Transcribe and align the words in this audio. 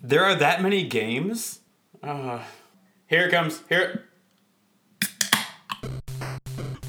There 0.00 0.24
are 0.24 0.36
that 0.36 0.62
many 0.62 0.84
games? 0.84 1.60
Uh, 2.02 2.40
here 3.06 3.26
it 3.26 3.30
comes. 3.32 3.62
Here. 3.68 4.04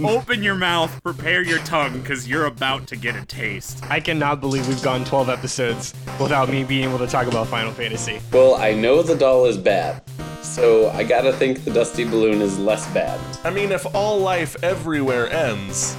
Open 0.01 0.43
your 0.43 0.55
mouth, 0.55 1.01
prepare 1.03 1.41
your 1.41 1.57
tongue, 1.59 1.99
because 1.99 2.27
you're 2.27 2.45
about 2.45 2.87
to 2.87 2.95
get 2.95 3.15
a 3.17 3.25
taste. 3.25 3.83
I 3.89 3.99
cannot 3.99 4.39
believe 4.39 4.65
we've 4.67 4.81
gone 4.81 5.03
12 5.03 5.27
episodes 5.27 5.93
without 6.21 6.49
me 6.49 6.63
being 6.63 6.87
able 6.87 6.99
to 6.99 7.07
talk 7.07 7.27
about 7.27 7.47
Final 7.47 7.73
Fantasy. 7.73 8.21
Well, 8.31 8.55
I 8.55 8.73
know 8.73 9.01
the 9.01 9.15
doll 9.15 9.45
is 9.45 9.57
bad, 9.57 10.01
so 10.41 10.89
I 10.91 11.03
gotta 11.03 11.33
think 11.33 11.65
the 11.65 11.71
Dusty 11.71 12.05
Balloon 12.05 12.41
is 12.41 12.57
less 12.57 12.87
bad. 12.93 13.19
I 13.43 13.49
mean, 13.49 13.73
if 13.73 13.85
all 13.93 14.19
life 14.19 14.55
everywhere 14.63 15.29
ends, 15.33 15.97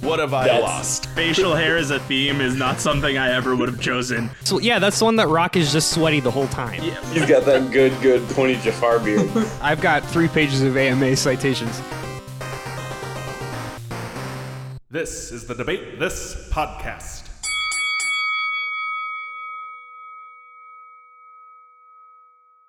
what 0.00 0.18
have 0.18 0.32
I 0.32 0.44
That's- 0.44 0.62
lost? 0.62 1.06
Facial 1.10 1.54
hair 1.54 1.76
as 1.76 1.90
a 1.90 1.98
theme 2.00 2.40
is 2.40 2.54
not 2.56 2.80
something 2.80 3.18
I 3.18 3.32
ever 3.32 3.56
would 3.56 3.68
have 3.68 3.80
chosen. 3.80 4.30
So 4.44 4.58
yeah, 4.60 4.78
that's 4.78 4.98
the 4.98 5.04
one 5.04 5.16
that 5.16 5.28
Rock 5.28 5.56
is 5.56 5.72
just 5.72 5.92
sweaty 5.92 6.20
the 6.20 6.30
whole 6.30 6.48
time. 6.48 6.82
Yeah. 6.82 7.12
He's 7.12 7.26
got 7.26 7.44
that 7.46 7.70
good, 7.72 7.92
good 8.00 8.22
pointy 8.30 8.56
Jafar 8.62 9.00
beard. 9.00 9.28
I've 9.60 9.80
got 9.80 10.04
three 10.04 10.28
pages 10.28 10.62
of 10.62 10.76
AMA 10.76 11.16
citations. 11.16 11.80
This 14.90 15.30
is 15.32 15.46
the 15.46 15.54
Debate 15.54 15.98
This 15.98 16.48
podcast. 16.50 17.24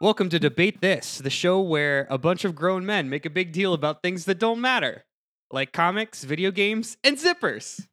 Welcome 0.02 0.30
to 0.30 0.40
Debate 0.40 0.80
This, 0.82 1.18
the 1.18 1.30
show 1.30 1.59
where 1.59 2.07
a 2.09 2.18
bunch 2.18 2.46
of 2.46 2.55
grown 2.55 2.85
men 2.85 3.09
make 3.09 3.26
a 3.26 3.30
big 3.30 3.52
deal 3.52 3.73
about 3.73 4.02
things 4.02 4.26
that 4.26 4.40
don't 4.40 4.62
matter, 4.62 5.04
like 5.52 5.71
comics, 5.71 6.23
video 6.23 6.52
games, 6.52 6.98
and 7.03 7.17
zippers. 7.17 7.88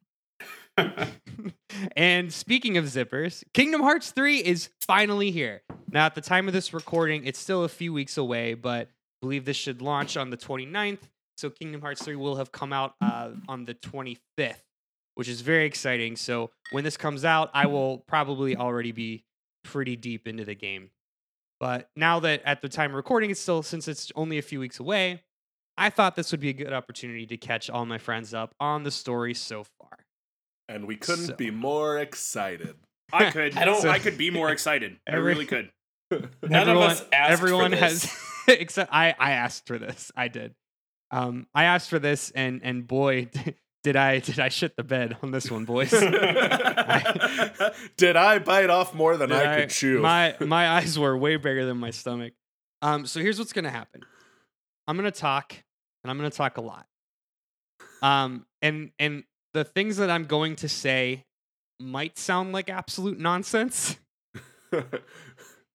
and 1.95 2.31
speaking 2.31 2.77
of 2.77 2.85
zippers, 2.85 3.43
Kingdom 3.53 3.81
Hearts 3.81 4.11
3 4.11 4.37
is 4.39 4.69
finally 4.81 5.31
here. 5.31 5.61
Now, 5.91 6.05
at 6.05 6.15
the 6.15 6.21
time 6.21 6.47
of 6.47 6.53
this 6.53 6.73
recording, 6.73 7.25
it's 7.25 7.39
still 7.39 7.63
a 7.63 7.69
few 7.69 7.93
weeks 7.93 8.17
away, 8.17 8.53
but 8.53 8.87
I 8.87 8.91
believe 9.21 9.45
this 9.45 9.57
should 9.57 9.81
launch 9.81 10.17
on 10.17 10.29
the 10.29 10.37
29th. 10.37 10.99
So 11.37 11.49
Kingdom 11.49 11.81
Hearts 11.81 12.03
3 12.03 12.15
will 12.15 12.35
have 12.35 12.51
come 12.51 12.73
out 12.73 12.95
uh, 13.01 13.31
on 13.47 13.65
the 13.65 13.73
25th, 13.73 14.63
which 15.15 15.27
is 15.27 15.41
very 15.41 15.65
exciting. 15.65 16.15
So 16.15 16.51
when 16.71 16.83
this 16.83 16.97
comes 16.97 17.25
out, 17.25 17.49
I 17.53 17.67
will 17.67 17.99
probably 17.99 18.55
already 18.55 18.91
be 18.91 19.23
pretty 19.63 19.95
deep 19.95 20.27
into 20.27 20.45
the 20.45 20.55
game. 20.55 20.89
But 21.59 21.89
now 21.95 22.19
that 22.19 22.41
at 22.45 22.61
the 22.61 22.69
time 22.69 22.91
of 22.91 22.95
recording, 22.95 23.31
it's 23.31 23.39
still 23.39 23.63
since 23.63 23.87
it's 23.87 24.11
only 24.15 24.37
a 24.37 24.43
few 24.43 24.59
weeks 24.59 24.79
away, 24.79 25.23
I 25.77 25.89
thought 25.89 26.15
this 26.15 26.31
would 26.31 26.39
be 26.41 26.49
a 26.49 26.53
good 26.53 26.73
opportunity 26.73 27.25
to 27.27 27.37
catch 27.37 27.69
all 27.69 27.85
my 27.85 27.97
friends 27.99 28.33
up 28.33 28.55
on 28.59 28.83
the 28.83 28.91
story 28.91 29.33
so 29.33 29.63
far. 29.63 29.97
And 30.67 30.85
we 30.87 30.95
couldn't 30.95 31.27
So- 31.27 31.35
be 31.35 31.51
more 31.51 31.97
excited. 31.99 32.75
I 33.13 33.29
could. 33.31 33.55
I 33.57 33.63
don't- 33.65 33.85
I 33.85 33.99
could 33.99 34.17
be 34.17 34.31
more 34.31 34.49
excited. 34.51 34.97
I 35.07 35.15
really 35.15 35.45
could. 35.45 35.71
None 36.41 36.69
of 36.69 36.77
us 36.77 37.01
asked 37.13 37.31
everyone 37.31 37.71
for 37.71 37.77
this. 37.77 38.05
has 38.05 38.11
except 38.59 38.91
I 38.93 39.13
I 39.19 39.31
asked 39.33 39.67
for 39.67 39.77
this. 39.77 40.11
I 40.15 40.27
did. 40.29 40.55
Um 41.11 41.47
I 41.53 41.65
asked 41.65 41.89
for 41.89 41.99
this 41.99 42.31
and 42.31 42.61
and 42.63 42.87
boy 42.87 43.29
did 43.83 43.95
I 43.95 44.19
did 44.19 44.39
I 44.39 44.49
shit 44.49 44.75
the 44.77 44.83
bed 44.83 45.17
on 45.21 45.31
this 45.31 45.51
one, 45.51 45.65
boys. 45.65 45.91
Did 47.97 48.15
I 48.15 48.39
bite 48.39 48.69
off 48.69 48.93
more 48.93 49.17
than 49.17 49.29
Did 49.29 49.37
I 49.39 49.61
could 49.61 49.69
chew? 49.69 49.99
My 49.99 50.35
my 50.39 50.69
eyes 50.69 50.97
were 50.97 51.17
way 51.17 51.35
bigger 51.37 51.65
than 51.65 51.77
my 51.77 51.91
stomach. 51.91 52.33
Um, 52.81 53.05
so 53.05 53.19
here's 53.19 53.39
what's 53.39 53.53
gonna 53.53 53.69
happen. 53.71 54.01
I'm 54.87 54.95
gonna 54.95 55.11
talk, 55.11 55.55
and 56.03 56.11
I'm 56.11 56.17
gonna 56.17 56.29
talk 56.29 56.57
a 56.57 56.61
lot. 56.61 56.87
Um, 58.01 58.45
and 58.61 58.91
and 58.99 59.23
the 59.53 59.63
things 59.63 59.97
that 59.97 60.09
I'm 60.09 60.25
going 60.25 60.55
to 60.57 60.69
say 60.69 61.25
might 61.79 62.17
sound 62.17 62.53
like 62.53 62.69
absolute 62.69 63.19
nonsense. 63.19 63.97
and 64.71 64.85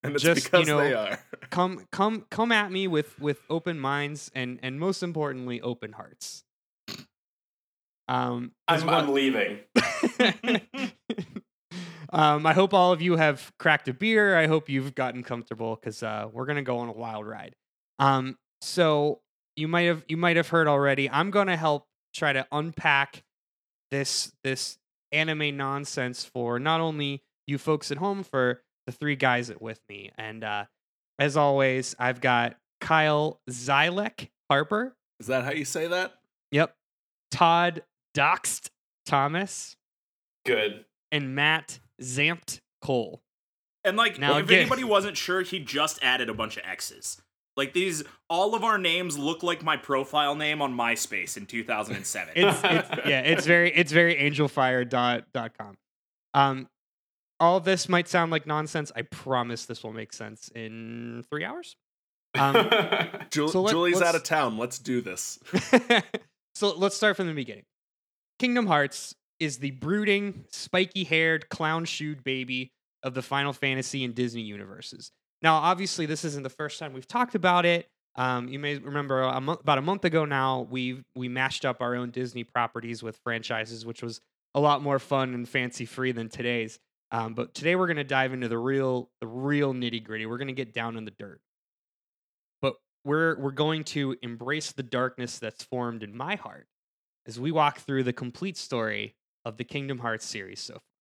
it's 0.03 0.23
just, 0.23 0.51
you 0.53 0.65
know, 0.65 0.77
they 0.77 0.93
are. 0.93 1.19
Come 1.49 1.85
come 1.91 2.25
come 2.31 2.51
at 2.51 2.71
me 2.71 2.87
with 2.87 3.19
with 3.19 3.39
open 3.47 3.79
minds 3.79 4.31
and 4.33 4.59
and 4.63 4.79
most 4.79 5.03
importantly 5.03 5.61
open 5.61 5.91
hearts. 5.91 6.43
Um, 8.07 8.53
I'm, 8.67 8.85
what- 8.85 8.93
I'm 8.95 9.13
leaving. 9.13 9.59
um, 12.11 12.45
I 12.45 12.53
hope 12.53 12.73
all 12.73 12.91
of 12.91 13.01
you 13.01 13.15
have 13.17 13.51
cracked 13.59 13.87
a 13.87 13.93
beer. 13.93 14.35
I 14.37 14.47
hope 14.47 14.67
you've 14.67 14.95
gotten 14.95 15.23
comfortable 15.23 15.75
because 15.75 16.01
uh, 16.01 16.27
we're 16.31 16.45
gonna 16.45 16.63
go 16.63 16.79
on 16.79 16.89
a 16.89 16.93
wild 16.93 17.27
ride. 17.27 17.55
Um, 17.99 18.37
so 18.61 19.19
you 19.55 19.67
might 19.67 19.83
have 19.83 20.03
you 20.07 20.17
might 20.17 20.35
have 20.37 20.49
heard 20.49 20.67
already. 20.67 21.09
I'm 21.09 21.31
gonna 21.31 21.57
help 21.57 21.85
try 22.13 22.33
to 22.33 22.47
unpack 22.51 23.23
this 23.91 24.31
this 24.43 24.77
anime 25.11 25.55
nonsense 25.57 26.25
for 26.25 26.59
not 26.59 26.81
only 26.81 27.23
you 27.47 27.57
folks 27.57 27.91
at 27.91 27.97
home, 27.97 28.23
for 28.23 28.61
the 28.87 28.91
three 28.91 29.15
guys 29.15 29.47
that 29.49 29.61
with 29.61 29.79
me. 29.89 30.11
And 30.17 30.43
uh, 30.43 30.65
as 31.19 31.37
always, 31.37 31.95
I've 31.99 32.19
got 32.21 32.57
Kyle 32.81 33.39
Zylek 33.49 34.29
Harper. 34.49 34.95
Is 35.19 35.27
that 35.27 35.43
how 35.43 35.51
you 35.51 35.65
say 35.65 35.87
that? 35.87 36.13
Yep. 36.51 36.75
Todd 37.31 37.83
Doxed 38.15 38.69
Thomas 39.05 39.75
Good. 40.45 40.85
and 41.11 41.35
Matt 41.35 41.79
Zamped 42.01 42.59
Cole. 42.81 43.21
And 43.85 43.97
like, 43.97 44.19
Now 44.19 44.37
if 44.37 44.45
again- 44.45 44.61
anybody 44.61 44.83
wasn't 44.83 45.17
sure, 45.17 45.41
he 45.41 45.59
just 45.59 46.01
added 46.03 46.29
a 46.29 46.33
bunch 46.33 46.57
of 46.57 46.63
X's. 46.65 47.21
Like 47.55 47.73
these, 47.73 48.03
all 48.29 48.55
of 48.55 48.63
our 48.63 48.77
names 48.77 49.17
look 49.17 49.43
like 49.43 49.63
my 49.63 49.77
profile 49.77 50.35
name 50.35 50.61
on 50.61 50.75
MySpace 50.75 51.37
in 51.37 51.45
2007. 51.45 52.33
It's, 52.35 52.59
it's 52.63 52.89
yeah, 53.07 53.19
it's 53.21 53.45
very 53.45 53.71
it's 53.71 53.91
very 53.91 54.15
angelfire.com. 54.15 55.75
Um 56.33 56.67
all 57.39 57.59
this 57.59 57.89
might 57.89 58.07
sound 58.07 58.31
like 58.31 58.47
nonsense. 58.47 58.91
I 58.95 59.01
promise 59.03 59.65
this 59.65 59.83
will 59.83 59.93
make 59.93 60.13
sense 60.13 60.49
in 60.55 61.23
3 61.29 61.43
hours. 61.45 61.75
Um 62.35 62.69
Jul- 63.31 63.49
So 63.49 63.61
let- 63.61 63.71
Julie's 63.71 64.01
out 64.01 64.15
of 64.15 64.23
town. 64.23 64.57
Let's 64.57 64.79
do 64.79 65.01
this. 65.01 65.39
so 66.55 66.75
let's 66.75 66.95
start 66.95 67.15
from 67.17 67.27
the 67.27 67.33
beginning. 67.33 67.65
Kingdom 68.39 68.65
Hearts 68.65 69.13
is 69.39 69.57
the 69.59 69.71
brooding, 69.71 70.45
spiky 70.51 71.03
haired, 71.03 71.49
clown 71.49 71.85
shoed 71.85 72.23
baby 72.23 72.71
of 73.03 73.13
the 73.13 73.21
Final 73.21 73.53
Fantasy 73.53 74.03
and 74.03 74.15
Disney 74.15 74.41
universes. 74.41 75.11
Now, 75.43 75.57
obviously, 75.57 76.07
this 76.07 76.25
isn't 76.25 76.43
the 76.43 76.49
first 76.49 76.79
time 76.79 76.93
we've 76.93 77.07
talked 77.07 77.35
about 77.35 77.65
it. 77.65 77.89
Um, 78.15 78.47
you 78.47 78.59
may 78.59 78.77
remember 78.77 79.21
a 79.21 79.41
month, 79.41 79.61
about 79.61 79.77
a 79.77 79.81
month 79.81 80.05
ago 80.05 80.25
now, 80.25 80.67
we 80.69 81.03
we 81.15 81.27
mashed 81.29 81.65
up 81.65 81.81
our 81.81 81.95
own 81.95 82.11
Disney 82.11 82.43
properties 82.43 83.03
with 83.03 83.17
franchises, 83.23 83.85
which 83.85 84.03
was 84.03 84.21
a 84.55 84.59
lot 84.59 84.81
more 84.81 84.99
fun 84.99 85.33
and 85.33 85.47
fancy 85.49 85.85
free 85.85 86.11
than 86.11 86.29
today's. 86.29 86.79
Um, 87.11 87.35
but 87.35 87.53
today 87.53 87.75
we're 87.75 87.87
going 87.87 87.97
to 87.97 88.03
dive 88.03 88.33
into 88.33 88.47
the 88.47 88.57
real 88.57 89.11
the 89.21 89.27
real 89.27 89.73
nitty 89.73 90.03
gritty. 90.03 90.25
We're 90.25 90.37
going 90.39 90.47
to 90.47 90.53
get 90.53 90.73
down 90.73 90.97
in 90.97 91.05
the 91.05 91.11
dirt 91.11 91.41
but 92.61 92.75
we're 93.05 93.37
we're 93.39 93.51
going 93.51 93.83
to 93.83 94.15
embrace 94.21 94.71
the 94.71 94.83
darkness 94.83 95.39
that's 95.39 95.63
formed 95.63 96.03
in 96.03 96.15
my 96.15 96.35
heart 96.35 96.67
as 97.27 97.39
we 97.39 97.51
walk 97.51 97.79
through 97.79 98.03
the 98.03 98.13
complete 98.13 98.57
story 98.57 99.15
of 99.45 99.57
the 99.57 99.63
Kingdom 99.63 99.99
Hearts 99.99 100.25
series 100.25 100.61
so 100.61 100.75
far. 100.75 100.92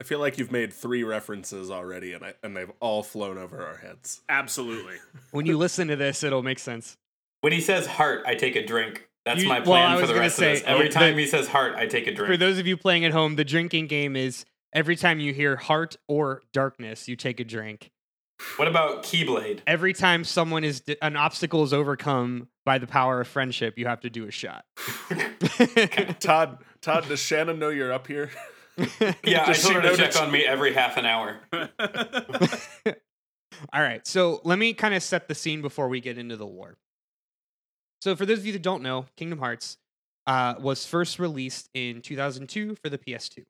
I 0.00 0.04
feel 0.04 0.18
like 0.18 0.38
you've 0.38 0.50
made 0.52 0.72
three 0.72 1.02
references 1.04 1.70
already, 1.70 2.14
and 2.14 2.24
I, 2.24 2.34
and 2.42 2.56
they've 2.56 2.72
all 2.80 3.02
flown 3.02 3.36
over 3.36 3.64
our 3.66 3.76
heads. 3.76 4.22
Absolutely. 4.28 4.96
When 5.32 5.46
you 5.46 5.58
listen 5.58 5.88
to 5.88 5.96
this, 5.96 6.22
it'll 6.24 6.42
make 6.42 6.58
sense. 6.58 6.96
when 7.42 7.52
he 7.52 7.60
says 7.60 7.86
heart, 7.86 8.22
I 8.26 8.34
take 8.34 8.56
a 8.56 8.64
drink. 8.66 9.08
That's 9.26 9.42
You- 9.42 9.48
my 9.48 9.60
plan 9.60 9.92
I 9.92 10.00
for 10.00 10.06
the 10.06 10.14
rest 10.14 10.36
say, 10.36 10.52
of 10.52 10.58
this. 10.60 10.66
Every 10.66 10.88
the- 10.88 10.94
time 10.94 11.18
he 11.18 11.26
says 11.26 11.48
heart, 11.48 11.74
I 11.76 11.86
take 11.86 12.06
a 12.06 12.12
drink. 12.14 12.30
For 12.32 12.36
those 12.38 12.58
of 12.58 12.66
you 12.66 12.76
playing 12.76 13.04
at 13.04 13.12
home, 13.12 13.36
the 13.36 13.44
drinking 13.44 13.86
game 13.88 14.16
is 14.16 14.44
every 14.72 14.96
time 14.96 15.20
you 15.20 15.32
hear 15.34 15.56
heart 15.56 15.96
or 16.08 16.42
darkness, 16.52 17.06
you 17.08 17.14
take 17.16 17.38
a 17.40 17.44
drink. 17.44 17.90
what 18.56 18.66
about 18.68 19.02
Keyblade? 19.02 19.60
Every 19.66 19.92
time 19.92 20.24
someone 20.24 20.64
is 20.64 20.82
an 21.02 21.16
obstacle 21.16 21.62
is 21.62 21.74
overcome 21.74 22.48
by 22.64 22.78
the 22.78 22.86
power 22.86 23.20
of 23.20 23.28
friendship, 23.28 23.78
you 23.78 23.86
have 23.86 24.00
to 24.00 24.08
do 24.10 24.26
a 24.26 24.30
shot. 24.30 24.64
Todd, 26.20 26.58
Todd, 26.80 27.06
does 27.08 27.20
Shannon 27.20 27.58
know 27.58 27.68
you're 27.68 27.92
up 27.92 28.06
here? 28.06 28.30
Yeah, 29.24 29.44
I 29.46 29.52
told 29.52 29.74
her 29.76 29.82
to 29.82 29.96
check 29.96 30.20
on 30.20 30.30
me 30.30 30.44
every 30.44 30.72
half 30.72 30.96
an 30.96 31.06
hour. 31.06 31.40
All 33.72 33.82
right, 33.82 34.06
so 34.06 34.40
let 34.44 34.58
me 34.58 34.72
kind 34.72 34.94
of 34.94 35.02
set 35.02 35.28
the 35.28 35.34
scene 35.34 35.60
before 35.60 35.88
we 35.88 36.00
get 36.00 36.16
into 36.18 36.36
the 36.36 36.46
lore. 36.46 36.78
So, 38.00 38.16
for 38.16 38.24
those 38.24 38.38
of 38.38 38.46
you 38.46 38.52
that 38.54 38.62
don't 38.62 38.82
know, 38.82 39.06
Kingdom 39.16 39.38
Hearts 39.38 39.76
uh, 40.26 40.54
was 40.58 40.86
first 40.86 41.18
released 41.18 41.68
in 41.74 42.00
2002 42.02 42.76
for 42.76 42.88
the 42.88 42.98
PS2. 42.98 43.44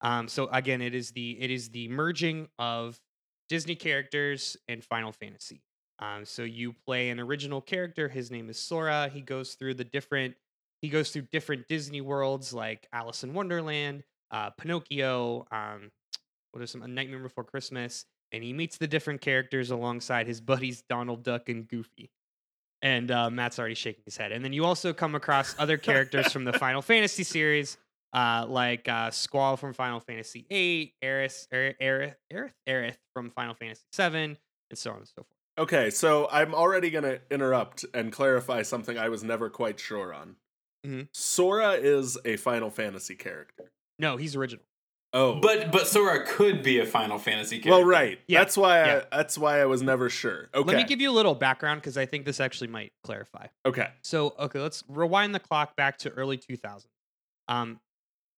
Um, 0.00 0.28
so 0.28 0.48
again, 0.52 0.82
it 0.82 0.94
is 0.94 1.10
the 1.12 1.38
it 1.40 1.50
is 1.50 1.70
the 1.70 1.88
merging 1.88 2.48
of 2.58 3.00
Disney 3.48 3.74
characters 3.74 4.56
and 4.68 4.84
Final 4.84 5.12
Fantasy. 5.12 5.62
Um, 5.98 6.24
so 6.24 6.42
you 6.42 6.74
play 6.86 7.08
an 7.08 7.18
original 7.18 7.60
character. 7.60 8.08
His 8.08 8.30
name 8.30 8.50
is 8.50 8.58
Sora. 8.58 9.10
He 9.12 9.20
goes 9.20 9.54
through 9.54 9.74
the 9.74 9.84
different 9.84 10.34
he 10.82 10.88
goes 10.88 11.10
through 11.10 11.22
different 11.32 11.68
Disney 11.68 12.02
worlds 12.02 12.52
like 12.52 12.86
Alice 12.92 13.24
in 13.24 13.32
Wonderland, 13.32 14.04
uh, 14.30 14.50
Pinocchio. 14.50 15.46
Um, 15.50 15.90
what 16.52 16.62
are 16.62 16.66
some 16.66 16.82
A 16.82 16.88
Nightmare 16.88 17.18
Before 17.20 17.44
Christmas? 17.44 18.04
And 18.32 18.42
he 18.42 18.52
meets 18.52 18.76
the 18.78 18.86
different 18.88 19.20
characters 19.20 19.70
alongside 19.70 20.26
his 20.26 20.40
buddies 20.52 20.82
Donald 20.88 21.22
Duck 21.22 21.48
and 21.48 21.66
Goofy. 21.68 22.10
And 22.82 23.10
uh, 23.10 23.30
Matt's 23.30 23.58
already 23.58 23.74
shaking 23.74 24.02
his 24.04 24.16
head. 24.16 24.32
And 24.32 24.44
then 24.44 24.52
you 24.52 24.64
also 24.64 24.92
come 24.92 25.14
across 25.14 25.54
other 25.58 25.78
characters 25.78 26.32
from 26.32 26.44
the 26.44 26.52
Final 26.58 26.82
Fantasy 26.82 27.24
series, 27.24 27.78
uh, 28.12 28.44
like 28.48 28.88
uh, 28.88 29.10
Squall 29.10 29.56
from 29.56 29.72
Final 29.72 29.98
Fantasy 30.00 30.46
VIII, 30.48 30.94
Aerith, 31.02 31.48
Aerith, 31.52 32.14
Aerith, 32.32 32.52
Aerith, 32.68 32.96
from 33.14 33.30
Final 33.30 33.54
Fantasy 33.54 33.82
VII, 33.96 34.06
and 34.16 34.38
so 34.74 34.90
on 34.90 34.98
and 34.98 35.08
so 35.08 35.14
forth. 35.16 35.26
Okay, 35.58 35.88
so 35.88 36.28
I'm 36.30 36.54
already 36.54 36.90
gonna 36.90 37.18
interrupt 37.30 37.86
and 37.94 38.12
clarify 38.12 38.60
something 38.60 38.98
I 38.98 39.08
was 39.08 39.24
never 39.24 39.48
quite 39.48 39.80
sure 39.80 40.12
on. 40.12 40.36
Mhm. 40.84 41.08
Sora 41.12 41.72
is 41.72 42.18
a 42.26 42.36
Final 42.36 42.70
Fantasy 42.70 43.14
character. 43.16 43.72
No, 43.98 44.16
he's 44.16 44.36
original. 44.36 44.64
Oh, 45.12 45.40
But 45.40 45.72
but 45.72 45.86
Sora 45.86 46.26
could 46.26 46.62
be 46.62 46.78
a 46.80 46.84
Final 46.86 47.18
Fantasy 47.18 47.58
character. 47.58 47.70
well, 47.70 47.84
right. 47.84 48.18
Yeah, 48.26 48.40
That's 48.40 48.56
why. 48.56 48.84
yeah. 48.84 49.02
I, 49.10 49.16
that's 49.16 49.38
why 49.38 49.60
I 49.60 49.64
was 49.64 49.80
never 49.82 50.10
sure. 50.10 50.48
Okay. 50.54 50.66
Let 50.68 50.76
me 50.76 50.84
give 50.84 51.00
you 51.00 51.10
a 51.10 51.14
little 51.14 51.34
background 51.34 51.80
because 51.80 51.96
I 51.96 52.04
think 52.06 52.26
this 52.26 52.40
actually 52.40 52.66
might 52.68 52.92
clarify. 53.02 53.46
okay. 53.64 53.88
So, 54.02 54.34
okay, 54.38 54.60
let's 54.60 54.82
rewind 54.88 55.34
the 55.34 55.40
clock 55.40 55.74
back 55.76 55.98
to 55.98 56.10
early 56.10 56.36
2000. 56.36 56.90
Um, 57.48 57.80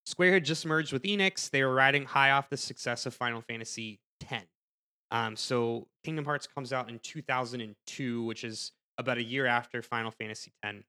Square 0.06 0.34
had 0.34 0.44
just 0.44 0.64
merged 0.66 0.93
with 0.93 1.02
Enix. 1.02 1.50
They 1.50 1.64
were 1.64 1.75
riding 1.75 2.05
high 2.05 2.31
off 2.31 2.49
the 2.49 2.56
success 2.56 3.06
of 3.06 3.14
Final 3.14 3.40
Fantasy 3.43 4.00
X. 4.31 4.46
Um, 5.10 5.37
so 5.37 5.88
Kingdom 6.05 6.26
Hearts 6.26 6.46
comes 6.46 6.72
out 6.72 6.88
in 6.88 6.99
2002, 7.00 8.22
which 8.25 8.44
is 8.44 8.72
about 8.99 9.19
a 9.19 9.22
year 9.22 9.46
after 9.46 9.82
Final 9.82 10.10
Fantasy 10.10 10.52
X. 10.62 10.84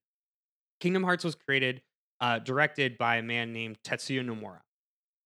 Kingdom 0.80 1.04
Hearts 1.04 1.24
was 1.24 1.36
created, 1.36 1.81
uh, 2.21 2.39
directed 2.39 2.98
by 2.98 3.18
a 3.18 3.24
man 3.24 3.54
named 3.54 3.77
Tetsuya 3.83 4.25
Nomura. 4.25 4.60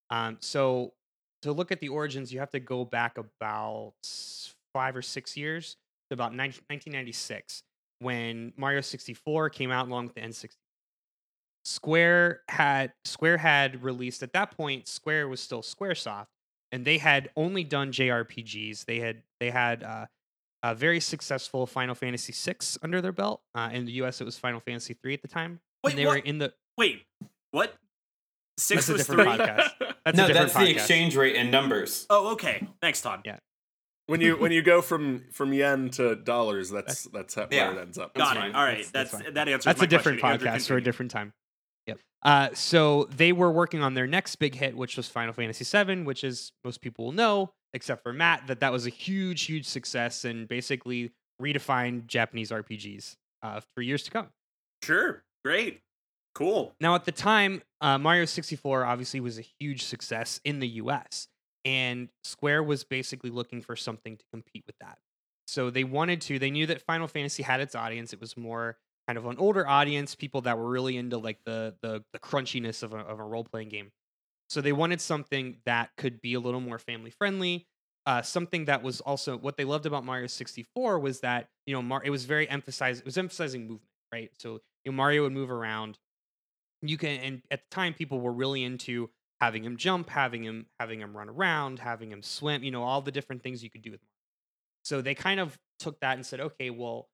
Um, 0.09 0.37
so 0.39 0.93
to 1.41 1.51
look 1.51 1.71
at 1.71 1.79
the 1.79 1.89
origins, 1.89 2.31
you 2.31 2.39
have 2.39 2.51
to 2.51 2.59
go 2.59 2.85
back 2.85 3.17
about 3.17 3.93
five 4.73 4.95
or 4.95 5.01
six 5.01 5.35
years 5.35 5.77
to 6.09 6.13
about 6.13 6.31
19- 6.31 6.37
1996 6.37 7.63
when 7.99 8.53
Mario 8.57 8.81
64 8.81 9.49
came 9.49 9.71
out 9.71 9.87
along 9.87 10.05
with 10.05 10.15
the 10.15 10.21
N64. 10.21 10.49
Square 11.65 12.41
had 12.49 12.91
Square 13.05 13.37
had 13.37 13.83
released 13.83 14.21
at 14.21 14.33
that 14.33 14.51
point. 14.51 14.87
Square 14.87 15.29
was 15.29 15.39
still 15.39 15.61
SquareSoft, 15.61 16.27
and 16.73 16.83
they 16.83 16.97
had 16.97 17.29
only 17.37 17.63
done 17.63 17.91
JRPGs. 17.91 18.83
They 18.83 18.99
had 18.99 19.23
they 19.39 19.49
had 19.49 19.81
uh, 19.81 20.07
a 20.61 20.75
very 20.75 20.99
successful 20.99 21.65
Final 21.65 21.95
Fantasy 21.95 22.33
VI 22.33 22.57
under 22.81 23.01
their 23.01 23.13
belt. 23.13 23.41
Uh, 23.55 23.69
in 23.71 23.85
the 23.85 23.93
U.S., 23.93 24.19
it 24.19 24.25
was 24.25 24.37
Final 24.37 24.59
Fantasy 24.59 24.97
III 25.05 25.13
at 25.13 25.21
the 25.21 25.27
time. 25.29 25.61
Wait, 25.83 25.91
and 25.91 25.99
they 25.99 26.05
what? 26.05 26.19
were 26.19 26.25
in 26.25 26.37
the. 26.39 26.53
Wait, 26.77 27.03
what? 27.51 27.73
Six 28.57 28.87
That's 28.87 28.99
was 28.99 29.07
different 29.07 29.37
three. 29.37 29.45
podcast. 29.45 29.69
That's 30.05 30.17
no, 30.17 30.25
a 30.25 30.27
different 30.27 30.33
that's 30.33 30.53
the 30.53 30.59
podcast. 30.59 30.71
exchange 30.73 31.15
rate 31.15 31.35
in 31.35 31.49
numbers. 31.49 32.05
Oh, 32.09 32.33
okay. 32.33 32.67
Thanks, 32.81 33.01
Todd. 33.01 33.21
Yeah. 33.25 33.37
When 34.07 34.19
you 34.19 34.35
when 34.35 34.51
you 34.51 34.61
go 34.61 34.81
from 34.81 35.23
from 35.31 35.53
yen 35.53 35.89
to 35.91 36.15
dollars, 36.15 36.69
that's 36.69 37.03
that's 37.05 37.35
how, 37.35 37.47
Yeah. 37.49 37.69
where 37.69 37.79
it 37.79 37.81
ends 37.83 37.97
up. 37.97 38.13
Got 38.13 38.25
That's 38.25 38.37
it. 38.37 38.39
fine. 38.41 38.55
All 38.55 38.63
right. 38.63 38.77
That's- 38.91 39.11
That's, 39.11 39.11
that's 39.23 39.33
that 39.35 39.47
answers 39.47 39.63
That's 39.65 39.79
my 39.79 39.85
a 39.85 39.87
different 39.87 40.19
question. 40.19 40.47
Andrew, 40.47 40.59
podcast 40.61 40.67
for 40.67 40.75
a 40.77 40.83
different 40.83 41.11
time. 41.11 41.33
Yep. 41.87 41.99
Uh, 42.21 42.49
so 42.53 43.05
they 43.15 43.31
were 43.31 43.49
working 43.51 43.81
on 43.81 43.93
their 43.93 44.05
next 44.07 44.35
big 44.35 44.55
hit, 44.55 44.75
which 44.75 44.97
was 44.97 45.07
Final 45.07 45.33
Fantasy 45.33 45.63
VII, 45.63 46.01
which 46.03 46.23
is 46.25 46.51
most 46.65 46.81
people 46.81 47.05
will 47.05 47.11
know, 47.13 47.53
except 47.73 48.03
for 48.03 48.11
Matt, 48.11 48.47
that 48.47 48.59
that 48.59 48.73
was 48.73 48.85
a 48.85 48.89
huge, 48.89 49.43
huge 49.43 49.65
success 49.65 50.25
and 50.25 50.47
basically 50.49 51.11
redefined 51.41 52.07
Japanese 52.07 52.51
RPGs 52.51 53.15
uh, 53.41 53.61
for 53.73 53.81
years 53.81 54.03
to 54.03 54.11
come. 54.11 54.27
Sure. 54.83 55.23
Great. 55.45 55.79
Cool. 56.33 56.73
Now, 56.79 56.95
at 56.95 57.05
the 57.05 57.11
time, 57.11 57.61
uh, 57.81 57.97
Mario 57.97 58.25
64 58.25 58.85
obviously 58.85 59.19
was 59.19 59.37
a 59.37 59.45
huge 59.59 59.83
success 59.83 60.41
in 60.43 60.59
the 60.59 60.67
US, 60.67 61.27
and 61.63 62.09
Square 62.23 62.63
was 62.63 62.83
basically 62.83 63.29
looking 63.29 63.61
for 63.61 63.75
something 63.75 64.17
to 64.17 64.25
compete 64.31 64.63
with 64.65 64.75
that. 64.81 64.97
So 65.47 65.69
they 65.69 65.83
wanted 65.83 66.21
to, 66.21 66.39
they 66.39 66.49
knew 66.49 66.65
that 66.67 66.81
Final 66.81 67.07
Fantasy 67.07 67.43
had 67.43 67.59
its 67.59 67.75
audience. 67.75 68.13
It 68.13 68.19
was 68.19 68.35
more 68.35 68.77
kind 69.07 69.17
of 69.17 69.25
an 69.25 69.37
older 69.37 69.67
audience, 69.67 70.15
people 70.15 70.41
that 70.41 70.57
were 70.57 70.69
really 70.69 70.97
into 70.97 71.17
like 71.17 71.39
the 71.45 71.75
the, 71.81 72.03
the 72.13 72.19
crunchiness 72.19 72.83
of 72.83 72.93
a, 72.93 72.97
of 72.99 73.19
a 73.19 73.23
role 73.23 73.43
playing 73.43 73.69
game. 73.69 73.91
So 74.49 74.61
they 74.61 74.73
wanted 74.73 75.01
something 75.01 75.57
that 75.65 75.91
could 75.97 76.21
be 76.21 76.33
a 76.33 76.39
little 76.39 76.61
more 76.61 76.79
family 76.79 77.11
friendly. 77.11 77.67
Uh, 78.05 78.21
something 78.21 78.65
that 78.65 78.83
was 78.83 79.01
also 79.01 79.37
what 79.37 79.55
they 79.57 79.63
loved 79.63 79.85
about 79.85 80.03
Mario 80.03 80.27
64 80.27 80.99
was 80.99 81.21
that 81.21 81.47
you 81.65 81.73
know 81.73 81.81
Mar- 81.81 82.03
it 82.03 82.09
was 82.09 82.25
very 82.25 82.49
emphasized. 82.49 83.01
It 83.01 83.05
was 83.05 83.17
emphasizing 83.17 83.61
movement, 83.61 83.89
right? 84.13 84.31
So 84.39 84.59
you 84.83 84.91
know, 84.91 84.93
Mario 84.93 85.23
would 85.23 85.33
move 85.33 85.51
around. 85.51 85.97
You 86.85 86.97
can, 86.97 87.19
and 87.19 87.41
at 87.49 87.61
the 87.61 87.75
time, 87.75 87.93
people 87.93 88.19
were 88.19 88.33
really 88.33 88.63
into 88.63 89.09
having 89.39 89.63
him 89.63 89.77
jump, 89.77 90.09
having 90.09 90.43
him 90.43 90.67
having 90.79 90.99
him 90.99 91.15
run 91.15 91.29
around, 91.29 91.79
having 91.79 92.11
him 92.11 92.21
swim. 92.21 92.63
You 92.63 92.71
know, 92.71 92.83
all 92.83 93.01
the 93.01 93.11
different 93.11 93.41
things 93.41 93.63
you 93.63 93.69
could 93.69 93.81
do 93.81 93.91
with. 93.91 94.01
Mario. 94.01 94.09
So 94.83 95.01
they 95.01 95.15
kind 95.15 95.39
of 95.39 95.57
took 95.79 95.99
that 96.01 96.15
and 96.15 96.25
said, 96.25 96.41
okay, 96.41 96.69
well, 96.69 97.07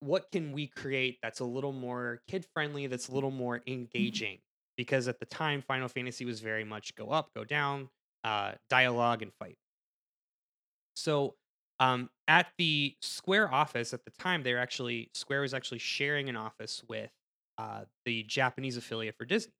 what 0.00 0.30
can 0.30 0.52
we 0.52 0.68
create 0.68 1.18
that's 1.22 1.40
a 1.40 1.44
little 1.44 1.72
more 1.72 2.20
kid 2.28 2.46
friendly, 2.54 2.86
that's 2.86 3.08
a 3.08 3.12
little 3.12 3.30
more 3.30 3.62
engaging? 3.66 4.38
Because 4.76 5.08
at 5.08 5.18
the 5.18 5.26
time, 5.26 5.62
Final 5.62 5.88
Fantasy 5.88 6.24
was 6.24 6.40
very 6.40 6.64
much 6.64 6.94
go 6.94 7.10
up, 7.10 7.30
go 7.34 7.44
down, 7.44 7.88
uh, 8.24 8.52
dialogue, 8.68 9.22
and 9.22 9.32
fight. 9.40 9.56
So 10.94 11.34
um, 11.80 12.10
at 12.28 12.48
the 12.58 12.94
Square 13.02 13.52
office 13.52 13.92
at 13.92 14.04
the 14.04 14.10
time, 14.18 14.42
they 14.42 14.52
were 14.52 14.58
actually 14.58 15.10
Square 15.14 15.42
was 15.42 15.54
actually 15.54 15.78
sharing 15.78 16.28
an 16.28 16.36
office 16.36 16.82
with 16.88 17.10
uh, 17.58 17.82
the 18.04 18.22
Japanese 18.24 18.76
affiliate 18.76 19.16
for 19.16 19.24
Disney. 19.24 19.52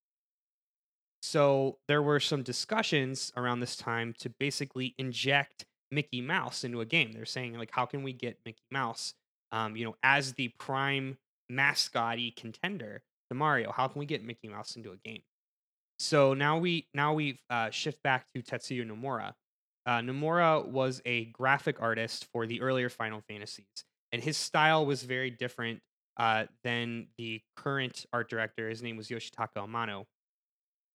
So 1.22 1.78
there 1.88 2.02
were 2.02 2.20
some 2.20 2.42
discussions 2.42 3.32
around 3.36 3.60
this 3.60 3.76
time 3.76 4.14
to 4.20 4.30
basically 4.30 4.94
inject 4.98 5.64
Mickey 5.90 6.20
Mouse 6.20 6.62
into 6.62 6.80
a 6.80 6.86
game. 6.86 7.12
They're 7.12 7.24
saying 7.24 7.54
like, 7.54 7.70
how 7.72 7.86
can 7.86 8.02
we 8.02 8.12
get 8.12 8.38
Mickey 8.44 8.62
Mouse, 8.70 9.14
um, 9.52 9.76
you 9.76 9.84
know, 9.84 9.96
as 10.02 10.34
the 10.34 10.48
prime 10.58 11.18
mascotty 11.50 12.32
contender 12.36 13.02
to 13.30 13.34
Mario? 13.34 13.72
How 13.72 13.88
can 13.88 13.98
we 13.98 14.06
get 14.06 14.24
Mickey 14.24 14.48
Mouse 14.48 14.76
into 14.76 14.92
a 14.92 14.96
game? 14.96 15.22
So 15.98 16.34
now 16.34 16.58
we 16.58 16.88
now 16.92 17.14
we 17.14 17.40
uh, 17.48 17.70
shift 17.70 18.02
back 18.02 18.26
to 18.34 18.42
Tetsuya 18.42 18.86
Nomura. 18.86 19.32
Uh, 19.86 20.00
Nomura 20.00 20.66
was 20.66 21.00
a 21.06 21.26
graphic 21.26 21.80
artist 21.80 22.26
for 22.32 22.46
the 22.46 22.60
earlier 22.60 22.88
Final 22.88 23.22
Fantasies, 23.28 23.84
and 24.12 24.22
his 24.22 24.36
style 24.36 24.84
was 24.84 25.02
very 25.02 25.30
different 25.30 25.80
uh, 26.16 26.46
than 26.64 27.08
the 27.18 27.40
current 27.56 28.06
art 28.12 28.28
director. 28.30 28.68
His 28.68 28.82
name 28.82 28.96
was 28.96 29.08
Yoshitaka 29.08 29.56
Amano, 29.56 30.04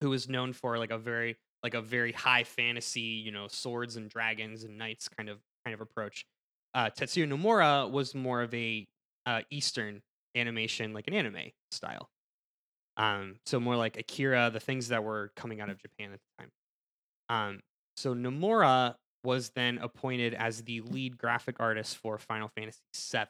who 0.01 0.09
was 0.09 0.27
known 0.29 0.53
for 0.53 0.77
like 0.77 0.91
a 0.91 0.97
very 0.97 1.37
like 1.63 1.73
a 1.73 1.81
very 1.81 2.11
high 2.11 2.43
fantasy, 2.43 3.01
you 3.01 3.31
know, 3.31 3.47
swords 3.47 3.95
and 3.95 4.09
dragons 4.09 4.63
and 4.63 4.77
knights 4.77 5.07
kind 5.07 5.29
of 5.29 5.39
kind 5.65 5.73
of 5.73 5.81
approach. 5.81 6.25
Uh, 6.73 6.89
Tetsuya 6.89 7.27
Nomura 7.27 7.89
was 7.89 8.15
more 8.15 8.41
of 8.41 8.53
a 8.53 8.87
uh, 9.25 9.41
Eastern 9.51 10.01
animation, 10.35 10.93
like 10.93 11.07
an 11.07 11.13
anime 11.13 11.51
style. 11.71 12.09
Um, 12.97 13.35
so 13.45 13.59
more 13.59 13.75
like 13.75 13.97
Akira, 13.97 14.49
the 14.51 14.59
things 14.59 14.89
that 14.89 15.03
were 15.03 15.31
coming 15.35 15.61
out 15.61 15.69
of 15.69 15.77
Japan 15.79 16.11
at 16.13 16.19
the 16.19 16.43
time. 16.43 16.51
Um, 17.29 17.59
so 17.95 18.13
Nomura 18.13 18.95
was 19.23 19.51
then 19.51 19.77
appointed 19.77 20.33
as 20.33 20.63
the 20.63 20.81
lead 20.81 21.17
graphic 21.17 21.57
artist 21.59 21.97
for 21.97 22.17
Final 22.17 22.49
Fantasy 22.49 22.79
VII. 22.95 23.25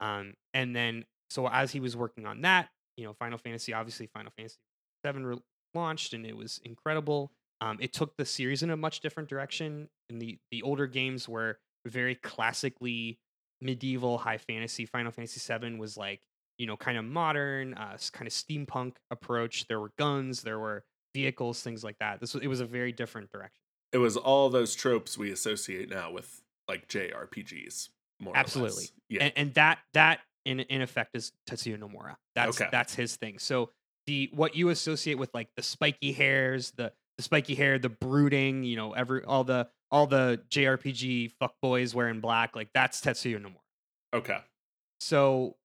Um, 0.00 0.34
and 0.54 0.74
then, 0.74 1.04
so 1.30 1.48
as 1.48 1.70
he 1.72 1.80
was 1.80 1.96
working 1.96 2.26
on 2.26 2.42
that, 2.42 2.68
you 2.96 3.04
know, 3.04 3.12
Final 3.14 3.38
Fantasy, 3.38 3.72
obviously 3.72 4.06
Final 4.06 4.32
Fantasy 4.36 4.58
VII 5.04 5.22
re- 5.22 5.42
launched 5.74 6.12
and 6.12 6.26
it 6.26 6.36
was 6.36 6.60
incredible. 6.64 7.32
Um, 7.60 7.78
it 7.80 7.92
took 7.92 8.16
the 8.16 8.24
series 8.24 8.62
in 8.62 8.70
a 8.70 8.76
much 8.76 9.00
different 9.00 9.28
direction. 9.28 9.88
And 10.08 10.20
the 10.20 10.38
the 10.50 10.62
older 10.62 10.86
games 10.86 11.28
were 11.28 11.58
very 11.86 12.14
classically 12.16 13.18
medieval 13.60 14.18
high 14.18 14.38
fantasy. 14.38 14.86
Final 14.86 15.12
Fantasy 15.12 15.40
VII 15.40 15.76
was 15.76 15.96
like 15.96 16.20
you 16.58 16.66
know 16.66 16.76
kind 16.76 16.98
of 16.98 17.04
modern, 17.04 17.74
uh, 17.74 17.96
kind 18.12 18.26
of 18.26 18.32
steampunk 18.32 18.94
approach. 19.10 19.66
There 19.68 19.80
were 19.80 19.92
guns, 19.98 20.42
there 20.42 20.58
were 20.58 20.84
vehicles, 21.14 21.62
things 21.62 21.84
like 21.84 21.96
that. 22.00 22.20
This 22.20 22.34
was, 22.34 22.42
it 22.42 22.48
was 22.48 22.60
a 22.60 22.66
very 22.66 22.92
different 22.92 23.30
direction. 23.30 23.60
It 23.92 23.98
was 23.98 24.16
all 24.16 24.50
those 24.50 24.74
tropes 24.74 25.18
we 25.18 25.30
associate 25.30 25.90
now 25.90 26.12
with 26.12 26.42
like 26.68 26.88
JRPGs. 26.88 27.88
More 28.20 28.34
or 28.34 28.36
Absolutely. 28.36 28.82
less. 28.82 28.92
Yeah. 29.08 29.22
and, 29.24 29.32
and 29.36 29.54
that 29.54 29.78
that 29.94 30.20
in 30.50 30.60
in 30.60 30.82
effect 30.82 31.10
is 31.14 31.32
Tetsuya 31.48 31.78
Nomura. 31.78 32.16
That's 32.34 32.60
Okay. 32.60 32.68
that's 32.72 32.94
his 32.94 33.16
thing. 33.16 33.38
So 33.38 33.70
the 34.06 34.30
what 34.32 34.54
you 34.56 34.68
associate 34.70 35.18
with 35.18 35.32
like 35.34 35.48
the 35.56 35.62
spiky 35.62 36.12
hairs, 36.12 36.72
the 36.72 36.92
the 37.16 37.22
spiky 37.22 37.54
hair, 37.54 37.78
the 37.78 37.88
brooding, 37.90 38.64
you 38.64 38.76
know, 38.76 38.92
every 38.92 39.22
all 39.24 39.44
the 39.44 39.68
all 39.90 40.06
the 40.06 40.40
JRPG 40.50 41.32
fuckboys 41.42 41.94
wearing 41.94 42.20
black, 42.20 42.54
like 42.56 42.70
that's 42.74 43.00
Tetsuya 43.00 43.40
Nomura. 43.40 43.60
okay. 44.14 44.38
So 45.00 45.56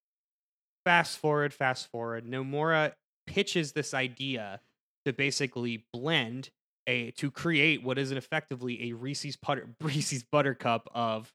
fast 0.86 1.18
forward, 1.18 1.54
fast 1.54 1.90
forward, 1.92 2.26
Nomura 2.26 2.94
pitches 3.28 3.72
this 3.74 3.94
idea 3.94 4.62
to 5.06 5.14
basically 5.14 5.86
blend 5.94 6.50
a 6.88 7.12
to 7.12 7.32
create 7.32 7.84
what 7.84 7.98
is 7.98 8.12
effectively 8.12 8.90
a 8.92 8.94
Reese's 8.94 9.36
putter, 9.36 9.70
Reese's 9.82 10.24
Buttercup 10.24 10.88
of 10.94 11.34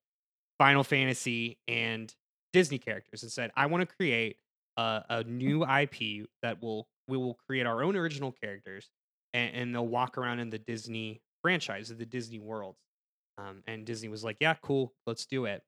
Final 0.59 0.85
Fantasy 0.85 1.59
and 1.69 2.14
Disney 2.52 2.78
characters, 2.78 3.23
and 3.23 3.30
said, 3.33 3.50
"I 3.57 3.66
want 3.66 3.88
to 3.88 3.95
create 3.97 4.37
a, 4.76 5.04
a 5.09 5.25
new 5.25 5.64
IP 5.64 6.28
that 6.42 6.62
will 6.62 6.88
we 7.09 7.16
will 7.16 7.35
create 7.47 7.66
our 7.66 7.83
own 7.83 7.97
original 7.97 8.33
characters, 8.33 8.90
and, 9.35 9.54
and 9.54 9.75
they'll 9.75 9.87
walk 9.87 10.16
around 10.19 10.38
in 10.40 10.50
the 10.50 10.59
Disney 10.59 11.21
franchise, 11.42 11.90
of 11.90 11.99
the 11.99 12.07
Disney 12.07 12.38
world. 12.38 12.76
Um, 13.38 13.62
and 13.66 13.85
Disney 13.87 14.09
was 14.09 14.23
like, 14.25 14.37
"Yeah, 14.40 14.54
cool, 14.62 14.92
let's 15.07 15.26
do 15.26 15.45
it." 15.47 15.62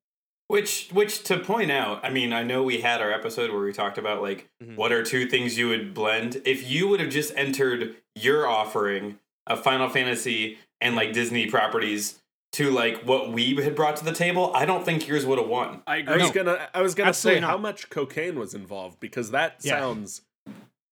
Which, 0.48 0.90
which 0.92 1.22
to 1.24 1.38
point 1.38 1.70
out, 1.70 2.04
I 2.04 2.10
mean, 2.10 2.32
I 2.34 2.42
know 2.42 2.62
we 2.62 2.82
had 2.82 3.00
our 3.00 3.10
episode 3.10 3.50
where 3.50 3.62
we 3.62 3.72
talked 3.72 3.96
about 3.96 4.20
like 4.20 4.50
Mhm. 4.62 4.76
what 4.76 4.92
are 4.92 5.02
two 5.02 5.26
things 5.26 5.56
you 5.56 5.68
would 5.68 5.94
blend. 5.94 6.42
If 6.44 6.68
you 6.70 6.88
would 6.88 7.00
have 7.00 7.08
just 7.10 7.32
entered 7.36 7.96
your 8.14 8.46
offering 8.46 9.18
of 9.46 9.62
Final 9.62 9.88
Fantasy 9.88 10.58
and 10.80 10.94
like 10.94 11.12
Disney 11.14 11.46
properties 11.46 12.21
to 12.52 12.70
like 12.70 13.02
what 13.04 13.32
we 13.32 13.54
had 13.56 13.74
brought 13.74 13.96
to 13.96 14.04
the 14.04 14.12
table, 14.12 14.52
I 14.54 14.66
don't 14.66 14.84
think 14.84 15.08
yours 15.08 15.24
would 15.26 15.38
have 15.38 15.48
won. 15.48 15.82
I 15.86 15.94
I 15.94 15.96
agree. 15.98 16.22
was 16.22 16.30
gonna 16.32 16.68
I 16.74 16.82
was 16.82 16.94
gonna 16.94 17.12
say 17.14 17.30
Absolutely 17.36 17.48
how 17.48 17.56
much 17.58 17.88
cocaine 17.90 18.38
was 18.38 18.54
involved 18.54 19.00
because 19.00 19.30
that 19.30 19.56
Yeah. 19.62 19.78
sounds 19.80 20.22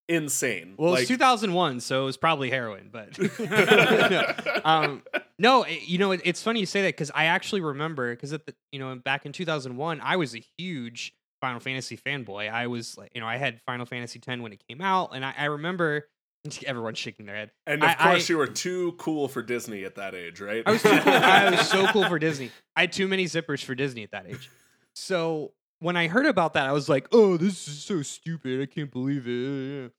insane. 0.09 0.75
Well, 0.77 0.93
like, 0.93 1.03
it's 1.03 1.09
2001, 1.09 1.81
so 1.81 2.03
it 2.03 2.07
was 2.07 2.17
probably 2.17 2.51
heroin. 2.51 2.89
But 2.91 3.17
um, 4.65 5.03
no, 5.39 5.63
it- 5.65 5.83
you 5.89 5.99
know, 5.99 6.13
it, 6.13 6.21
it's 6.25 6.43
funny 6.43 6.61
you 6.61 6.67
say 6.67 6.83
that 6.83 6.89
because 6.89 7.11
I 7.15 7.27
actually 7.27 7.61
remember 7.61 8.15
because 8.15 8.33
at 8.33 8.47
the 8.47 8.55
you 8.73 8.79
know 8.79 8.95
back 8.97 9.27
in 9.27 9.33
2001, 9.33 10.01
I 10.03 10.17
was 10.17 10.35
a 10.35 10.43
huge 10.59 11.15
Final 11.41 11.61
Fantasy 11.61 11.97
fanboy. 11.97 12.51
I 12.51 12.67
was 12.67 12.97
like, 12.99 13.13
you 13.15 13.21
know, 13.21 13.27
I 13.27 13.37
had 13.37 13.61
Final 13.63 13.87
Fantasy 13.87 14.19
10 14.19 14.43
when 14.43 14.53
it 14.53 14.63
came 14.69 14.81
out, 14.81 15.11
and 15.15 15.25
I, 15.25 15.35
I 15.39 15.45
remember 15.47 16.07
everyone 16.67 16.95
shaking 16.95 17.27
their 17.27 17.37
head. 17.37 17.51
and 17.67 17.83
of 17.83 17.89
I- 17.91 17.95
course 17.95 18.29
I- 18.31 18.33
you 18.33 18.39
were 18.39 18.47
too 18.47 18.93
cool 18.99 19.29
for 19.29 19.43
Disney 19.43 19.85
at 19.85 19.97
that 19.97 20.15
age, 20.15 20.41
right? 20.41 20.63
I 20.67 20.73
was 20.73 20.83
too 20.83 20.89
cool. 20.99 21.13
I 21.13 21.51
was 21.51 21.69
so 21.69 21.87
cool 21.89 22.09
for 22.09 22.19
Disney. 22.29 22.51
I 22.77 22.83
had 22.83 22.93
too 22.93 23.09
many 23.09 23.25
zippers 23.27 23.63
for 23.65 23.75
Disney 23.75 24.03
at 24.03 24.11
that 24.13 24.27
age. 24.27 24.51
So 24.95 25.53
when 25.81 25.97
I 25.97 26.09
heard 26.09 26.27
about 26.27 26.55
that, 26.55 26.67
I 26.67 26.73
was 26.73 26.89
like, 26.89 27.09
"Oh, 27.13 27.37
this 27.37 27.67
is 27.69 27.83
so 27.83 28.03
stupid! 28.03 28.61
I 28.61 28.67
can't 28.67 28.91
believe 28.91 29.27
it." 29.27 29.93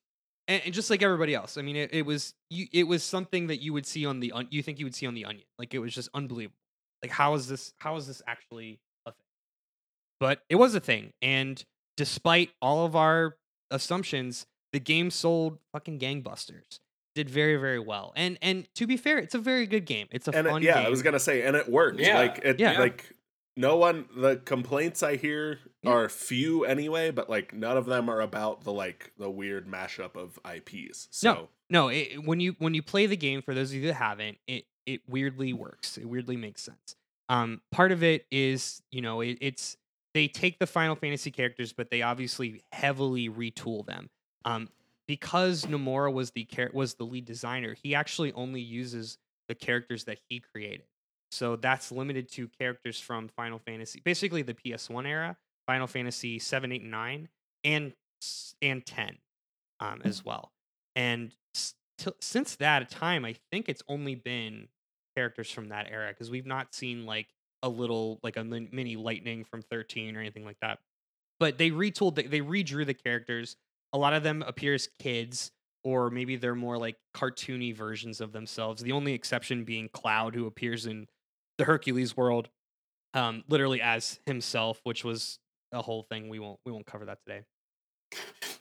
And, 0.48 0.62
and 0.66 0.74
just 0.74 0.90
like 0.90 1.02
everybody 1.02 1.34
else, 1.34 1.58
I 1.58 1.62
mean, 1.62 1.76
it, 1.76 1.94
it 1.94 2.06
was 2.06 2.34
you. 2.50 2.68
It 2.74 2.84
was 2.84 3.04
something 3.04 3.48
that 3.48 3.62
you 3.62 3.74
would 3.74 3.86
see 3.86 4.06
on 4.06 4.20
the. 4.20 4.34
You 4.50 4.62
think 4.62 4.80
you 4.80 4.86
would 4.86 4.96
see 4.96 5.08
on 5.08 5.14
the 5.14 5.26
Onion? 5.26 5.46
Like 5.58 5.74
it 5.74 5.80
was 5.80 5.94
just 5.94 6.10
unbelievable. 6.14 6.58
Like 7.04 7.12
how 7.12 7.34
is 7.36 7.48
this? 7.48 7.74
How 7.80 7.96
is 7.96 8.06
this 8.08 8.22
actually 8.28 8.80
a 9.06 9.12
thing? 9.12 9.26
But 10.20 10.44
it 10.50 10.56
was 10.56 10.76
a 10.76 10.80
thing, 10.80 11.14
and 11.22 11.64
despite 11.98 12.50
all 12.62 12.86
of 12.86 12.96
our 12.96 13.38
assumptions, 13.72 14.46
the 14.74 14.80
game 14.80 15.12
sold 15.12 15.60
fucking 15.72 16.00
gangbusters. 16.00 16.80
Did 17.14 17.30
very 17.30 17.58
very 17.58 17.80
well, 17.80 18.14
and 18.16 18.38
and 18.42 18.74
to 18.76 18.88
be 18.88 18.96
fair, 18.96 19.18
it's 19.18 19.36
a 19.36 19.40
very 19.40 19.66
good 19.68 19.86
game. 19.86 20.08
It's 20.12 20.30
a 20.30 20.32
and 20.36 20.48
fun 20.48 20.62
it, 20.64 20.66
yeah, 20.66 20.76
game. 20.76 20.86
I 20.86 20.90
was 20.90 21.02
gonna 21.04 21.20
say, 21.20 21.42
and 21.44 21.58
it 21.58 21.70
worked. 21.70 22.00
Yeah. 22.00 22.18
Like 22.18 22.40
it, 22.44 22.58
Yeah. 22.60 22.80
like 22.80 23.14
no 23.58 23.76
one. 23.76 24.06
The 24.16 24.38
complaints 24.38 25.04
I 25.04 25.18
hear 25.18 25.60
Yeah. 25.84 25.92
are 25.92 26.08
few 26.10 26.64
anyway, 26.64 27.12
but 27.12 27.30
like 27.30 27.54
none 27.54 27.76
of 27.76 27.86
them 27.86 28.08
are 28.10 28.22
about 28.22 28.64
the 28.64 28.72
like 28.72 29.12
the 29.18 29.30
weird 29.30 29.68
mashup 29.68 30.16
of 30.16 30.40
IPs. 30.46 31.10
So 31.12 31.50
No, 31.70 31.90
it, 31.90 32.24
when 32.24 32.40
you 32.40 32.56
when 32.60 32.74
you 32.74 32.82
play 32.82 33.08
the 33.08 33.18
game, 33.18 33.42
for 33.42 33.54
those 33.54 33.72
of 33.72 33.76
you 33.76 33.88
that 33.88 33.96
haven't, 33.96 34.38
it 34.48 34.64
it 34.86 35.02
weirdly 35.06 35.52
works. 35.52 35.98
It 35.98 36.06
weirdly 36.06 36.38
makes 36.38 36.62
sense. 36.62 36.96
Um, 37.28 37.60
part 37.74 37.92
of 37.92 38.04
it 38.04 38.26
is 38.32 38.82
you 38.90 39.02
know 39.02 39.20
it, 39.20 39.38
it's 39.42 39.76
they 40.14 40.30
take 40.30 40.60
the 40.60 40.68
Final 40.68 40.96
Fantasy 40.96 41.30
characters, 41.32 41.74
but 41.74 41.90
they 41.92 42.02
obviously 42.04 42.62
heavily 42.72 43.28
retool 43.28 43.86
them. 43.86 44.10
Um, 44.46 44.70
because 45.08 45.66
Nomura 45.66 46.12
was 46.14 46.32
the 46.32 46.46
char- 46.46 46.72
was 46.74 46.96
the 46.96 47.04
lead 47.06 47.26
designer, 47.26 47.76
he 47.82 47.96
actually 47.96 48.32
only 48.34 48.62
uses 48.62 49.18
the 49.48 49.56
characters 49.56 50.06
that 50.06 50.20
he 50.30 50.40
created. 50.40 50.84
So 51.32 51.56
that's 51.56 51.92
limited 51.92 52.30
to 52.34 52.48
characters 52.48 53.00
from 53.00 53.30
Final 53.30 53.60
Fantasy, 53.60 54.02
basically 54.04 54.42
the 54.42 54.54
PS1 54.54 55.06
era, 55.06 55.38
Final 55.68 55.88
Fantasy 55.88 56.40
7, 56.40 56.72
8, 56.72 56.82
and 56.82 56.92
9, 56.92 57.30
and 57.64 57.94
and 58.62 58.86
10 58.86 59.18
um, 59.80 60.02
as 60.04 60.24
well. 60.24 60.52
And 60.96 61.32
s- 61.56 61.74
since 62.20 62.56
that 62.58 62.90
time, 62.90 63.26
I 63.26 63.36
think 63.52 63.68
it's 63.70 63.82
only 63.88 64.16
been 64.16 64.68
characters 65.16 65.50
from 65.52 65.70
that 65.70 65.90
era 65.90 66.10
because 66.10 66.30
we've 66.30 66.46
not 66.46 66.74
seen 66.74 67.06
like 67.06 67.28
a 67.64 67.70
little 67.70 68.20
like 68.24 68.38
a 68.38 68.44
mini 68.44 68.96
lightning 68.96 69.44
from 69.44 69.62
13 69.62 70.16
or 70.16 70.20
anything 70.20 70.46
like 70.46 70.58
that. 70.62 70.80
But 71.40 71.58
they 71.58 71.72
retooled, 71.72 72.16
the, 72.16 72.28
they 72.28 72.42
redrew 72.42 72.86
the 72.86 72.94
characters. 72.94 73.56
A 73.94 73.98
lot 73.98 74.14
of 74.14 74.24
them 74.24 74.44
appear 74.46 74.74
as 74.74 74.90
kids, 75.00 75.52
or 75.84 76.10
maybe 76.10 76.36
they're 76.36 76.56
more 76.56 76.78
like 76.78 76.98
cartoony 77.16 77.76
versions 77.76 78.22
of 78.22 78.32
themselves. 78.32 78.82
The 78.82 78.92
only 78.92 79.14
exception 79.14 79.64
being 79.64 79.90
Cloud, 79.90 80.36
who 80.36 80.46
appears 80.46 80.86
in 80.86 81.08
the 81.58 81.66
Hercules 81.66 82.16
world, 82.16 82.50
um, 83.14 83.44
literally 83.50 83.82
as 83.82 84.20
himself, 84.26 84.80
which 84.84 85.04
was 85.04 85.40
a 85.72 85.82
whole 85.82 86.04
thing. 86.04 86.30
We 86.30 86.40
won't 86.40 86.60
we 86.66 86.72
won't 86.72 86.86
cover 86.86 87.06
that 87.06 87.20
today. 87.26 87.44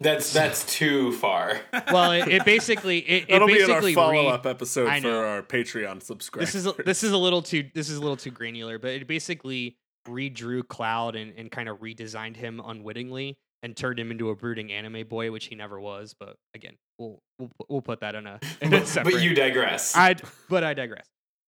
That's 0.00 0.32
that's 0.32 0.64
too 0.64 1.12
far. 1.12 1.60
Well, 1.92 2.12
it, 2.12 2.28
it 2.28 2.44
basically 2.46 2.98
it, 2.98 3.22
it 3.24 3.28
that'll 3.28 3.48
be 3.48 3.56
in 3.56 3.62
our 3.62 3.68
basically 3.68 3.94
follow 3.94 4.12
re- 4.12 4.28
up 4.28 4.46
episode 4.46 5.02
for 5.02 5.26
our 5.26 5.42
Patreon 5.42 6.02
subscribers. 6.02 6.52
this 6.52 6.54
is 6.54 6.66
a, 6.66 6.82
this 6.84 7.02
is 7.02 7.12
a 7.12 7.18
little 7.18 7.42
too 7.42 7.68
this 7.74 7.90
is 7.90 7.98
a 7.98 8.00
little 8.00 8.16
too 8.16 8.30
granular, 8.30 8.78
but 8.78 8.90
it 8.92 9.06
basically 9.06 9.76
redrew 10.08 10.66
Cloud 10.66 11.16
and, 11.16 11.34
and 11.36 11.50
kind 11.50 11.68
of 11.68 11.80
redesigned 11.80 12.36
him 12.36 12.62
unwittingly 12.64 13.36
and 13.62 13.76
turned 13.76 13.98
him 13.98 14.10
into 14.10 14.30
a 14.30 14.34
brooding 14.34 14.72
anime 14.72 15.06
boy, 15.06 15.30
which 15.30 15.46
he 15.46 15.54
never 15.54 15.78
was. 15.80 16.14
But 16.18 16.36
again, 16.54 16.74
we'll 16.98 17.20
we'll, 17.38 17.50
we'll 17.68 17.82
put 17.82 18.00
that 18.00 18.14
in 18.14 18.26
a, 18.26 18.40
in 18.60 18.72
a 18.72 18.78
but, 18.78 18.86
separate. 18.86 19.12
but 19.12 19.22
you 19.22 19.34
digress. 19.34 19.94
I 19.96 20.16
but 20.48 20.64
I 20.64 20.74
digress. 20.74 21.06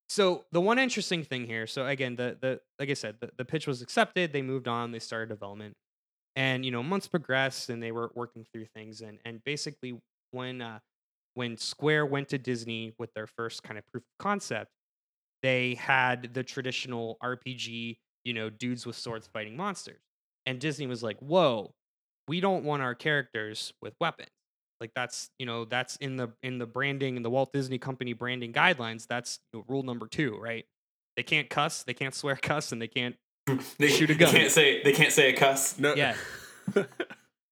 So 0.09 0.45
the 0.53 0.61
one 0.61 0.79
interesting 0.79 1.25
thing 1.25 1.47
here, 1.47 1.67
so 1.67 1.87
again, 1.87 2.17
the 2.17 2.37
the 2.41 2.61
like 2.79 2.91
I 2.91 2.95
said, 2.95 3.17
the, 3.21 3.31
the 3.39 3.45
pitch 3.45 3.67
was 3.67 3.81
accepted. 3.81 4.33
They 4.33 4.43
moved 4.43 4.69
on. 4.69 4.93
They 4.93 4.99
started 4.99 5.31
development, 5.31 5.75
and 6.37 6.65
you 6.65 6.71
know 6.71 6.83
months 6.83 7.09
progressed, 7.09 7.71
and 7.71 7.83
they 7.83 7.93
were 7.93 8.11
working 8.15 8.45
through 8.53 8.67
things. 8.75 9.01
And 9.01 9.19
and 9.25 9.43
basically, 9.45 9.99
when 10.33 10.61
uh, 10.61 10.81
when 11.35 11.57
Square 11.57 12.07
went 12.07 12.29
to 12.29 12.39
Disney 12.39 12.95
with 12.99 13.15
their 13.15 13.27
first 13.27 13.63
kind 13.63 13.79
of 13.79 13.87
proof 13.91 14.03
of 14.03 14.23
concept, 14.23 14.71
they 15.43 15.77
had 15.77 16.35
the 16.35 16.43
traditional 16.43 17.17
RPG, 17.23 17.97
you 18.25 18.35
know, 18.35 18.51
dudes 18.51 18.85
with 18.85 18.97
swords 18.97 19.27
fighting 19.33 19.57
monsters, 19.57 20.03
and 20.45 20.61
Disney 20.61 20.87
was 20.87 21.03
like, 21.03 21.19
"Whoa, 21.21 21.73
we 22.29 22.41
don't 22.41 22.65
want 22.65 22.83
our 22.83 22.95
characters 22.95 23.73
with 23.83 23.95
weapons." 24.01 24.31
like 24.83 24.93
that's 24.97 25.31
you 25.39 25.47
know 25.47 25.65
that's 25.65 25.95
in 25.97 26.17
the 26.17 26.33
in 26.43 26.59
the 26.59 26.67
branding 26.67 27.17
and 27.17 27.25
the 27.25 27.31
Walt 27.31 27.53
Disney 27.53 27.79
Company 27.79 28.13
branding 28.15 28.53
guidelines. 28.53 29.07
That's 29.07 29.39
you 29.53 29.61
know, 29.61 29.65
rule 29.69 29.85
number 29.85 30.09
two, 30.09 30.37
right? 30.37 30.67
They 31.17 31.23
can't 31.23 31.49
cuss, 31.49 31.85
they 31.85 31.95
can't 31.95 32.15
swear 32.15 32.37
cuss, 32.43 32.73
and 32.73 32.83
they 32.83 32.89
can't. 32.89 33.15
they 33.79 33.89
shoot 33.89 34.11
a 34.11 34.15
gun 34.15 34.33
they 34.33 34.41
can't 34.41 34.53
say 34.53 34.83
they 34.83 34.93
can't 34.93 35.13
say 35.13 35.33
a 35.33 35.37
cuss. 35.37 35.79
no, 35.79 35.95
Yeah, 35.95 36.17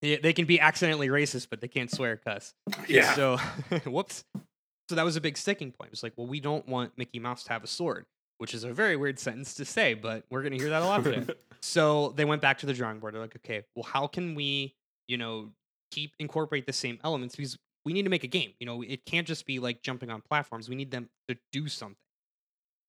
yeah 0.01 0.17
they 0.21 0.33
can 0.33 0.45
be 0.45 0.59
accidentally 0.59 1.07
racist, 1.07 1.47
but 1.49 1.61
they 1.61 1.69
can't 1.69 1.89
swear 1.89 2.17
cuss. 2.17 2.53
Yeah. 2.87 3.13
So, 3.13 3.37
whoops. 3.85 4.25
So 4.89 4.95
that 4.95 5.03
was 5.03 5.15
a 5.15 5.21
big 5.21 5.37
sticking 5.37 5.71
point. 5.71 5.87
It 5.87 5.91
was 5.91 6.03
like, 6.03 6.13
well, 6.17 6.27
we 6.27 6.41
don't 6.41 6.67
want 6.67 6.97
Mickey 6.97 7.19
Mouse 7.19 7.45
to 7.45 7.53
have 7.53 7.63
a 7.63 7.67
sword, 7.67 8.05
which 8.39 8.53
is 8.53 8.65
a 8.65 8.73
very 8.73 8.97
weird 8.97 9.19
sentence 9.19 9.53
to 9.55 9.63
say, 9.63 9.93
but 9.93 10.25
we're 10.29 10.43
gonna 10.43 10.57
hear 10.57 10.69
that 10.69 10.81
a 10.81 10.85
lot 10.85 11.03
today. 11.05 11.33
So 11.61 12.13
they 12.15 12.25
went 12.25 12.41
back 12.41 12.59
to 12.59 12.65
the 12.65 12.73
drawing 12.73 12.99
board. 12.99 13.13
They're 13.13 13.21
like, 13.21 13.35
okay, 13.37 13.63
well, 13.75 13.83
how 13.83 14.07
can 14.07 14.35
we, 14.35 14.75
you 15.07 15.17
know, 15.17 15.51
keep 15.91 16.13
incorporate 16.19 16.65
the 16.65 16.73
same 16.73 16.99
elements 17.03 17.35
because 17.35 17.57
we 17.85 17.93
need 17.93 18.03
to 18.03 18.09
make 18.09 18.23
a 18.23 18.27
game. 18.27 18.51
You 18.59 18.65
know, 18.65 18.81
it 18.81 19.05
can't 19.05 19.27
just 19.27 19.45
be 19.45 19.59
like 19.59 19.81
jumping 19.81 20.09
on 20.09 20.21
platforms. 20.21 20.69
We 20.69 20.75
need 20.75 20.91
them 20.91 21.09
to 21.27 21.37
do 21.51 21.67
something. 21.67 21.97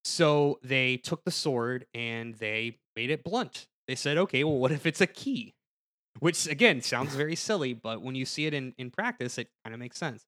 So 0.05 0.59
they 0.63 0.97
took 0.97 1.23
the 1.23 1.31
sword 1.31 1.85
and 1.93 2.35
they 2.35 2.77
made 2.95 3.09
it 3.09 3.23
blunt. 3.23 3.67
They 3.87 3.95
said, 3.95 4.17
okay, 4.17 4.43
well, 4.43 4.57
what 4.57 4.71
if 4.71 4.85
it's 4.85 5.01
a 5.01 5.07
key? 5.07 5.53
Which 6.19 6.47
again 6.47 6.81
sounds 6.81 7.15
very 7.15 7.35
silly, 7.35 7.73
but 7.73 8.01
when 8.01 8.15
you 8.15 8.25
see 8.25 8.45
it 8.45 8.53
in, 8.53 8.73
in 8.77 8.91
practice, 8.91 9.37
it 9.37 9.49
kind 9.63 9.73
of 9.73 9.79
makes 9.79 9.97
sense. 9.97 10.23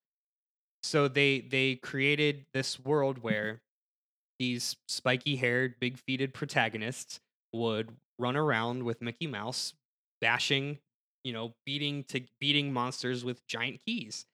So 0.83 1.07
they 1.07 1.41
they 1.41 1.75
created 1.75 2.45
this 2.53 2.79
world 2.79 3.19
where 3.19 3.61
these 4.39 4.75
spiky 4.87 5.35
haired, 5.35 5.75
big 5.79 5.97
feeted 5.97 6.33
protagonists 6.33 7.19
would 7.53 7.95
run 8.19 8.35
around 8.35 8.83
with 8.83 9.01
Mickey 9.01 9.27
Mouse, 9.27 9.73
bashing, 10.21 10.79
you 11.23 11.33
know, 11.33 11.53
beating 11.65 12.03
to 12.05 12.21
beating 12.39 12.71
monsters 12.73 13.23
with 13.25 13.45
giant 13.47 13.79
keys. 13.85 14.25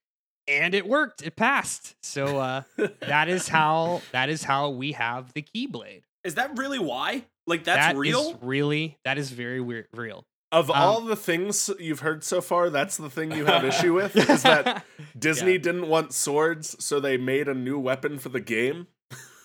And 0.47 0.73
it 0.73 0.87
worked. 0.87 1.21
It 1.21 1.35
passed. 1.35 1.95
So 2.03 2.39
uh 2.39 2.63
that 3.01 3.29
is 3.29 3.47
how 3.57 4.01
that 4.11 4.29
is 4.29 4.43
how 4.43 4.69
we 4.69 4.93
have 4.93 5.33
the 5.33 5.41
Keyblade. 5.43 6.01
Is 6.23 6.35
that 6.35 6.57
really 6.57 6.79
why? 6.79 7.23
Like 7.47 7.63
that's 7.63 7.77
That 7.77 7.91
is 7.95 7.99
real? 7.99 8.39
really 8.41 8.97
that 9.05 9.17
is 9.17 9.31
very 9.31 9.61
weird 9.61 9.87
real. 9.93 10.25
Of 10.51 10.69
Um, 10.69 10.75
all 10.77 11.01
the 11.01 11.15
things 11.15 11.69
you've 11.79 12.01
heard 12.01 12.23
so 12.25 12.41
far, 12.41 12.69
that's 12.69 12.97
the 12.97 13.09
thing 13.09 13.31
you 13.31 13.45
have 13.45 13.63
issue 13.63 13.93
with 13.93 14.15
is 14.17 14.43
that 14.43 14.83
Disney 15.17 15.53
Yeah. 15.53 15.57
didn't 15.59 15.87
want 15.87 16.11
swords, 16.13 16.75
so 16.83 16.99
they 16.99 17.15
made 17.15 17.47
a 17.47 17.53
new 17.53 17.79
weapon 17.79 18.19
for 18.19 18.27
the 18.29 18.41
game. 18.41 18.87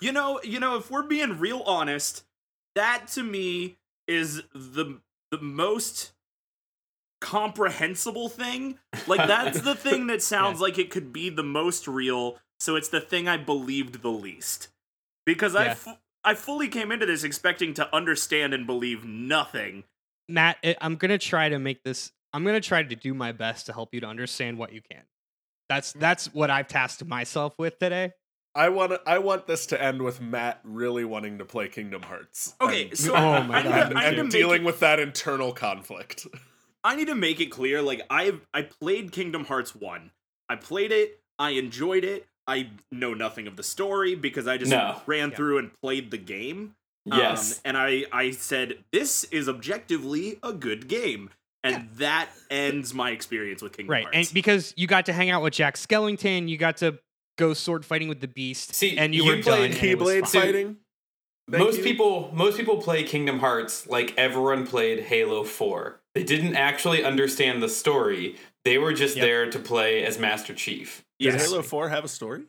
You 0.01 0.11
know, 0.13 0.41
you 0.43 0.59
know, 0.59 0.77
if 0.77 0.91
we're 0.91 1.05
being 1.05 1.39
real 1.39 1.61
honest, 1.65 2.25
that 2.75 3.07
to 3.13 3.23
me 3.23 3.77
is 4.07 4.43
the 4.55 5.01
the 5.31 5.39
most 5.41 6.13
comprehensible 7.21 8.29
thing. 8.29 8.79
Like 9.09 9.29
that's 9.29 9.61
the 9.61 9.77
thing 9.77 10.09
that 10.09 10.21
sounds 10.21 10.61
like 10.61 10.79
it 10.79 10.91
could 10.91 11.13
be 11.13 11.29
the 11.31 11.45
most 11.45 11.87
real, 11.87 12.39
so 12.59 12.75
it's 12.75 12.89
the 12.89 13.01
thing 13.01 13.29
I 13.29 13.37
believed 13.37 14.03
the 14.03 14.11
least. 14.11 14.69
Because 15.25 15.55
I 15.55 15.67
Yeah. 15.67 15.75
fu- 15.75 15.99
I 16.25 16.35
fully 16.35 16.67
came 16.67 16.91
into 16.91 17.07
this 17.07 17.23
expecting 17.23 17.73
to 17.75 17.95
understand 17.95 18.53
and 18.53 18.67
believe 18.67 19.05
nothing. 19.05 19.85
Matt, 20.29 20.59
eh, 20.65 20.75
I'm 20.81 20.97
gonna 20.97 21.19
try 21.19 21.49
to 21.49 21.59
make 21.61 21.85
this. 21.85 22.11
I'm 22.33 22.45
gonna 22.45 22.61
try 22.61 22.83
to 22.83 22.97
do 22.97 23.15
my 23.15 23.31
best 23.31 23.67
to 23.67 23.73
help 23.73 23.95
you 23.95 24.01
to 24.01 24.09
understand 24.09 24.59
what 24.59 24.73
you 24.73 24.81
can. 24.91 25.05
That's 25.69 25.93
that's 25.93 26.35
what 26.35 26.51
I've 26.51 26.67
tasked 26.67 27.05
myself 27.05 27.55
with 27.59 27.79
today. 27.79 28.13
I 28.57 28.69
want 28.71 28.93
I 29.07 29.19
want 29.19 29.47
this 29.47 29.67
to 29.67 29.81
end 29.83 30.03
with 30.03 30.21
Matt 30.21 30.61
really 30.65 31.05
wanting 31.05 31.39
to 31.39 31.45
play 31.45 31.69
Kingdom 31.69 32.03
Hearts. 32.03 32.55
Okay, 32.61 32.89
and, 32.89 32.99
so 32.99 33.13
Oh 33.17 33.17
I, 33.17 33.47
my 33.47 33.63
need, 33.63 33.69
God. 33.69 33.89
to- 33.91 33.99
I 33.99 34.05
and 34.05 34.31
dealing 34.31 34.63
it, 34.63 34.67
with 34.67 34.81
that 34.81 34.99
internal 34.99 35.53
conflict. 35.53 36.27
I 36.83 36.97
need 36.97 37.09
to 37.09 37.15
make 37.15 37.41
it 37.41 37.47
clear. 37.47 37.83
Like 37.83 38.03
I 38.11 38.33
I 38.55 38.63
played 38.63 39.13
Kingdom 39.13 39.45
Hearts 39.45 39.75
one. 39.75 40.11
I 40.49 40.57
played 40.57 40.93
it. 40.93 41.21
I 41.39 41.51
enjoyed 41.51 42.05
it. 42.05 42.27
I 42.49 42.71
know 42.93 43.13
nothing 43.13 43.47
of 43.49 43.57
the 43.57 43.63
story 43.65 44.15
because 44.15 44.47
I 44.47 44.57
just 44.57 44.71
No. 44.71 45.01
ran 45.07 45.31
Yeah. 45.31 45.37
through 45.37 45.59
and 45.59 45.71
played 45.83 46.11
the 46.11 46.19
game. 46.19 46.75
Um, 47.11 47.19
Yes. 47.19 47.61
and 47.65 47.77
I 47.77 48.05
I 48.13 48.31
said 48.31 48.85
this 48.93 49.25
is 49.25 49.49
objectively 49.49 50.39
a 50.43 50.53
good 50.53 50.89
game, 50.89 51.31
and 51.65 51.89
that 51.97 52.31
ends 52.51 52.95
my 52.95 53.11
experience 53.11 53.63
with 53.63 53.77
Kingdom 53.77 53.93
right, 53.93 54.05
Hearts. 54.05 54.17
and 54.29 54.35
because 54.35 54.73
you 54.77 54.87
got 54.87 55.07
to 55.07 55.13
hang 55.13 55.31
out 55.31 55.43
with 55.43 55.55
Jack 55.55 55.75
Skellington, 55.77 56.49
you 56.49 56.57
got 56.57 56.77
to 56.79 56.99
go 57.37 57.55
sword 57.55 57.85
fighting 57.85 58.09
with 58.09 58.21
the 58.21 58.29
Beast, 58.29 58.75
See, 58.75 58.97
and 58.99 59.15
you, 59.15 59.25
you 59.25 59.37
were 59.37 59.43
played 59.43 59.73
done. 59.73 59.81
and 59.81 60.01
Keyblade 60.01 60.29
fighting. 60.29 60.77
Thank 61.51 61.63
most 61.63 61.79
you. 61.79 61.85
people 61.85 62.31
most 62.35 62.57
people 62.57 62.79
play 62.79 63.05
Kingdom 63.05 63.39
Hearts 63.39 63.87
like 63.87 64.13
everyone 64.17 64.67
played 64.67 65.01
Halo 65.05 65.45
4. 65.45 66.01
They 66.15 66.25
didn't 66.25 66.57
actually 66.57 67.05
understand 67.05 67.63
the 67.63 67.69
story. 67.69 68.37
They 68.65 68.79
were 68.79 68.93
just 68.93 69.17
Yep. 69.17 69.25
there 69.25 69.51
to 69.51 69.59
play 69.61 70.05
as 70.05 70.19
Master 70.19 70.55
Chief. 70.55 71.05
Does 71.21 71.35
Yes. 71.35 71.45
Halo 71.49 71.63
Four 71.63 71.89
have 71.91 72.05
a 72.05 72.09
story? 72.09 72.43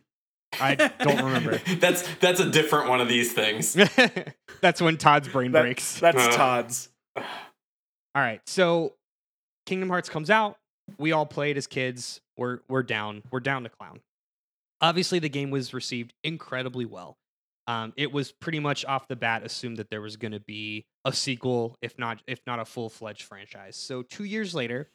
I 0.60 0.74
don't 0.75 1.24
remember. 1.24 1.58
that's 1.79 2.08
that's 2.15 2.39
a 2.39 2.50
different 2.50 2.89
one 2.89 3.01
of 3.01 3.08
these 3.10 3.34
things. 3.34 3.77
That's 4.62 4.82
when 4.82 4.98
Todd's 4.98 5.27
brain 5.27 5.51
That- 5.51 5.62
breaks. 5.62 6.00
That's 6.00 6.17
Uh. 6.17 6.32
Todd's. 6.32 6.89
All 7.17 7.24
right, 8.15 8.41
so 8.48 8.94
Kingdom 9.67 9.89
Hearts 9.89 10.10
comes 10.10 10.29
out. 10.32 10.58
We 10.98 11.12
all 11.12 11.25
played 11.27 11.58
as 11.58 11.67
kids. 11.67 12.22
We're 12.38 12.60
we're 12.67 12.82
down. 12.82 13.22
We're 13.29 13.41
down 13.41 13.63
to 13.63 13.70
clown. 13.70 14.00
Obviously, 14.81 15.19
the 15.19 15.29
game 15.29 15.50
was 15.50 15.74
received 15.74 16.13
incredibly 16.24 16.86
well. 16.86 17.17
Um, 17.67 17.93
it 17.98 18.12
was 18.12 18.31
pretty 18.31 18.60
much 18.60 18.86
off 18.86 19.07
the 19.07 19.15
bat 19.15 19.43
assumed 19.43 19.77
that 19.77 19.89
there 19.89 20.01
was 20.01 20.15
going 20.15 20.31
to 20.31 20.39
be 20.39 20.86
a 21.03 21.12
sequel, 21.12 21.77
if 21.81 22.00
not 22.00 22.22
if 22.27 22.39
not 22.48 22.60
a 22.60 22.65
full 22.65 22.89
fledged 22.89 23.24
franchise. 23.24 23.75
So 23.75 24.03
two 24.03 24.24
years 24.24 24.55
later, 24.55 24.89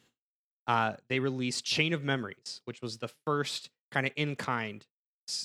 uh, 0.67 0.95
they 1.09 1.19
released 1.19 1.65
Chain 1.65 1.93
of 1.93 2.03
Memories, 2.03 2.63
which 2.65 2.81
was 2.81 2.99
the 2.99 3.11
first 3.27 3.69
kind 3.91 4.07
of 4.07 4.13
in 4.17 4.37
kind 4.37 4.87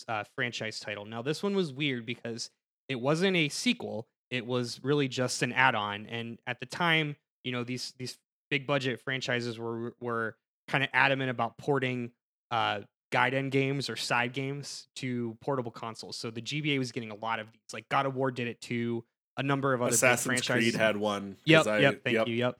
uh, 0.07 0.23
franchise 0.35 0.79
title. 0.79 1.05
Now 1.05 1.21
this 1.21 1.43
one 1.43 1.55
was 1.55 1.73
weird 1.73 2.05
because 2.05 2.49
it 2.87 2.95
wasn't 3.01 3.35
a 3.35 3.49
sequel; 3.49 4.07
it 4.29 4.45
was 4.45 4.79
really 4.81 5.09
just 5.09 5.41
an 5.41 5.51
add 5.51 5.75
on. 5.75 6.05
And 6.05 6.37
at 6.47 6.61
the 6.61 6.65
time, 6.65 7.17
you 7.43 7.51
know 7.51 7.65
these 7.65 7.93
these 7.97 8.17
big 8.49 8.65
budget 8.65 9.01
franchises 9.01 9.59
were 9.59 9.93
were 9.99 10.37
kind 10.69 10.83
of 10.83 10.89
adamant 10.93 11.29
about 11.29 11.57
porting 11.57 12.11
uh, 12.51 12.81
guide 13.11 13.33
end 13.33 13.51
games 13.51 13.89
or 13.89 13.95
side 13.95 14.33
games 14.33 14.87
to 14.95 15.37
portable 15.41 15.71
consoles. 15.71 16.17
So 16.17 16.29
the 16.29 16.41
GBA 16.41 16.77
was 16.79 16.91
getting 16.91 17.11
a 17.11 17.15
lot 17.15 17.39
of 17.39 17.51
these. 17.51 17.73
Like 17.73 17.87
God 17.89 18.05
of 18.05 18.15
War 18.15 18.31
did 18.31 18.47
it 18.47 18.59
too. 18.61 19.03
A 19.37 19.43
number 19.43 19.73
of 19.73 19.81
other 19.81 19.91
Assassin's 19.93 20.25
franchises. 20.25 20.71
Creed 20.71 20.75
had 20.81 20.97
one. 20.97 21.37
Yep, 21.45 21.67
I- 21.67 21.77
yep, 21.79 22.03
thank 22.03 22.27
you, 22.27 22.35
yep. 22.35 22.57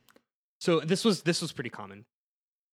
So 0.59 0.79
this 0.79 1.03
was 1.05 1.21
this 1.23 1.41
was 1.41 1.51
pretty 1.51 1.69
common, 1.69 2.05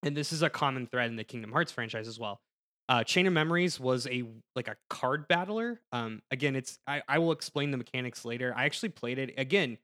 and 0.02 0.16
this 0.16 0.32
is 0.32 0.42
a 0.42 0.50
common 0.50 0.86
thread 0.86 1.10
in 1.10 1.16
the 1.16 1.24
Kingdom 1.24 1.52
Hearts 1.52 1.72
franchise 1.72 2.06
as 2.08 2.18
well. 2.18 2.40
Uh, 2.88 3.02
Chain 3.02 3.26
of 3.26 3.32
Memories 3.32 3.80
was 3.80 4.06
a 4.06 4.24
like 4.54 4.68
a 4.68 4.76
card 4.90 5.26
battler. 5.28 5.80
Um, 5.92 6.20
again, 6.30 6.54
it's 6.56 6.78
I, 6.86 7.02
I 7.08 7.18
will 7.18 7.32
explain 7.32 7.70
the 7.70 7.76
mechanics 7.78 8.24
later. 8.26 8.52
I 8.56 8.64
actually 8.66 8.90
played 8.90 9.18
it 9.18 9.34
again, 9.38 9.78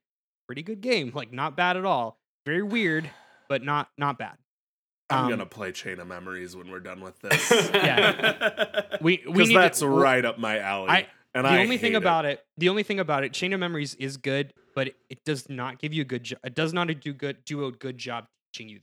pretty 0.47 0.61
good 0.63 0.81
game, 0.81 1.11
like 1.15 1.31
not 1.33 1.55
bad 1.57 1.77
at 1.77 1.85
all. 1.85 2.19
Very 2.45 2.61
weird, 2.63 3.09
but 3.49 3.63
not 3.63 3.89
not 3.97 4.17
bad. 4.19 4.37
I'm 5.11 5.25
Um, 5.25 5.29
gonna 5.29 5.45
play 5.45 5.71
Chain 5.71 5.99
of 5.99 6.07
Memories 6.07 6.55
when 6.55 6.71
we're 6.71 6.79
done 6.79 7.01
with 7.01 7.19
this. 7.21 7.51
Yeah. 7.73 8.81
We 9.01 9.23
we 9.27 9.45
need 9.47 9.55
that's 9.55 9.79
to, 9.79 9.87
right 9.87 10.23
up 10.23 10.37
my 10.39 10.59
alley. 10.59 10.89
I- 10.89 11.07
and 11.33 11.45
the 11.45 11.49
I 11.49 11.59
only 11.61 11.77
thing 11.77 11.91
hate 11.93 11.97
it. 11.97 12.03
about 12.03 12.25
it. 12.25 12.43
the 12.57 12.67
only 12.69 12.83
thing 12.83 12.99
about 12.99 13.23
it, 13.23 13.31
Chain 13.33 13.53
of 13.53 13.59
Memories 13.61 13.95
is 13.95 14.17
good, 14.17 14.53
but 14.75 14.87
it, 14.89 14.95
it 15.09 15.23
does 15.23 15.47
not 15.49 15.79
give 15.79 15.93
you 15.93 16.01
a 16.01 16.05
good. 16.05 16.23
Jo- 16.23 16.35
it 16.43 16.55
does 16.55 16.73
not 16.73 16.87
do 16.99 17.13
good 17.13 17.45
do 17.45 17.65
a 17.67 17.71
good 17.71 17.97
job 17.97 18.25
teaching 18.53 18.67
you. 18.69 18.79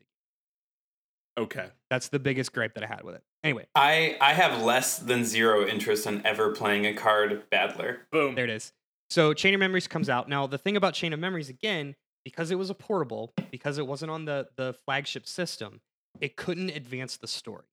the 1.37 1.43
Okay. 1.43 1.67
That's 1.91 2.09
the 2.09 2.19
biggest 2.19 2.53
gripe 2.53 2.75
that 2.75 2.83
I 2.85 2.87
had 2.87 3.05
with 3.05 3.15
it. 3.17 3.23
Anyway, 3.45 3.67
I 3.75 4.17
I 4.21 4.33
have 4.33 4.63
less 4.63 4.99
than 4.99 5.25
zero 5.25 5.67
interest 5.67 6.07
in 6.07 6.25
ever 6.27 6.53
playing 6.53 6.87
a 6.87 6.95
card 6.95 7.45
battler. 7.51 8.07
Boom. 8.11 8.35
there 8.35 8.45
it 8.45 8.51
is. 8.51 8.73
So 9.11 9.33
Chain 9.35 9.55
of 9.55 9.61
Memories 9.61 9.87
comes 9.87 10.09
out. 10.09 10.29
Now 10.29 10.47
the 10.47 10.59
thing 10.59 10.77
about 10.77 10.95
Chain 10.95 11.13
of 11.13 11.21
Memories 11.21 11.49
again, 11.51 11.95
because 12.25 12.51
it 12.51 12.57
was 12.59 12.71
a 12.71 12.75
portable, 12.75 13.33
because 13.51 13.79
it 13.79 13.87
wasn't 13.87 14.11
on 14.11 14.25
the 14.25 14.49
the 14.57 14.75
flagship 14.87 15.27
system, 15.29 15.81
it 16.21 16.37
couldn't 16.37 16.71
advance 16.71 17.17
the 17.17 17.27
story. 17.27 17.65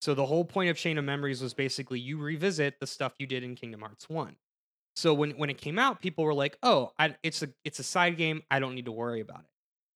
So 0.00 0.14
the 0.14 0.26
whole 0.26 0.44
point 0.44 0.68
of 0.70 0.76
Chain 0.76 0.98
of 0.98 1.04
Memories 1.04 1.40
was 1.42 1.54
basically 1.54 2.00
you 2.00 2.18
revisit 2.18 2.80
the 2.80 2.86
stuff 2.86 3.12
you 3.18 3.26
did 3.26 3.44
in 3.44 3.54
Kingdom 3.54 3.80
Hearts 3.82 4.08
1. 4.08 4.36
So 4.96 5.14
when 5.14 5.30
when 5.32 5.48
it 5.50 5.58
came 5.58 5.78
out, 5.78 6.00
people 6.02 6.24
were 6.24 6.34
like, 6.34 6.58
"Oh, 6.62 6.92
I, 6.98 7.14
it's 7.22 7.42
a 7.42 7.48
it's 7.64 7.78
a 7.78 7.82
side 7.84 8.16
game. 8.16 8.42
I 8.50 8.58
don't 8.58 8.74
need 8.74 8.84
to 8.86 8.92
worry 8.92 9.20
about 9.20 9.40
it." 9.40 9.46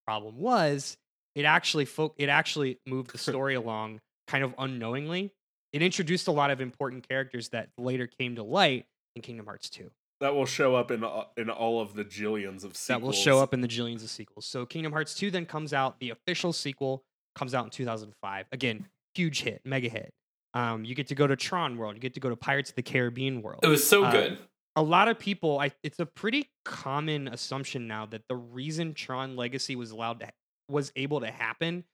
Problem 0.06 0.38
was, 0.38 0.96
it 1.34 1.44
actually 1.44 1.84
fo- 1.84 2.14
it 2.16 2.28
actually 2.28 2.78
moved 2.86 3.10
the 3.12 3.18
story 3.30 3.54
along 3.56 4.00
kind 4.26 4.42
of 4.44 4.54
unknowingly. 4.58 5.32
It 5.72 5.82
introduced 5.82 6.28
a 6.28 6.32
lot 6.32 6.50
of 6.50 6.60
important 6.62 7.06
characters 7.06 7.50
that 7.50 7.68
later 7.76 8.06
came 8.06 8.36
to 8.36 8.42
light 8.42 8.86
in 9.16 9.20
Kingdom 9.22 9.44
Hearts 9.46 9.68
2 9.68 9.90
That 10.20 10.34
will 10.34 10.46
show 10.46 10.74
up 10.76 10.90
in 10.90 11.04
all- 11.04 11.32
in 11.36 11.50
all 11.50 11.80
of 11.82 11.92
the 11.94 12.04
jillions 12.04 12.64
of 12.64 12.74
sequels. 12.76 12.86
that 12.86 13.00
will 13.02 13.12
show 13.12 13.40
up 13.40 13.52
in 13.52 13.60
the 13.60 13.68
jillions 13.68 14.02
of 14.02 14.08
sequels. 14.10 14.46
So 14.46 14.64
Kingdom 14.64 14.92
Hearts 14.92 15.14
2 15.14 15.30
then 15.30 15.44
comes 15.44 15.74
out, 15.74 15.98
the 16.00 16.08
official 16.10 16.52
sequel 16.54 17.04
comes 17.36 17.54
out 17.54 17.64
in 17.64 17.70
2005. 17.70 18.46
Again, 18.50 18.86
huge 19.14 19.42
hit, 19.42 19.60
mega 19.64 19.88
hit. 19.88 20.12
Um, 20.54 20.84
you 20.84 20.94
get 20.94 21.08
to 21.08 21.14
go 21.14 21.26
to 21.26 21.36
Tron 21.36 21.76
World, 21.76 21.94
you 21.94 22.00
get 22.00 22.14
to 22.14 22.20
go 22.20 22.30
to 22.30 22.36
Pirates 22.36 22.70
of 22.70 22.76
the 22.76 22.82
Caribbean 22.82 23.42
World. 23.42 23.60
It 23.62 23.68
was 23.68 23.86
so 23.86 24.04
Uh, 24.04 24.10
good. 24.10 24.38
a 24.74 24.82
lot 24.82 25.06
of 25.08 25.18
people, 25.18 25.58
I, 25.60 25.70
it's 25.82 25.98
a 26.00 26.06
pretty 26.06 26.50
common 26.64 27.28
assumption 27.28 27.86
now 27.86 28.06
that 28.06 28.22
the 28.28 28.36
reason 28.36 28.94
Tron 28.94 29.36
Legacy 29.36 29.76
was 29.76 29.90
allowed 29.90 30.20
to 30.20 30.32
was 30.68 30.90
able 30.96 31.20
to 31.20 31.30
happen 31.30 31.84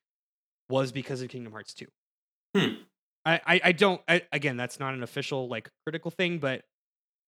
was 0.70 0.92
because 0.92 1.20
of 1.20 1.28
Kingdom 1.28 1.52
Hearts 1.52 1.74
2. 1.74 1.87
Hmm. 2.57 2.74
I, 3.24 3.40
I, 3.46 3.61
I 3.64 3.72
don't 3.72 4.00
I, 4.09 4.22
again 4.33 4.57
that's 4.57 4.81
not 4.81 4.94
an 4.94 5.02
official 5.02 5.46
like 5.48 5.68
critical 5.85 6.11
thing, 6.11 6.38
but 6.38 6.62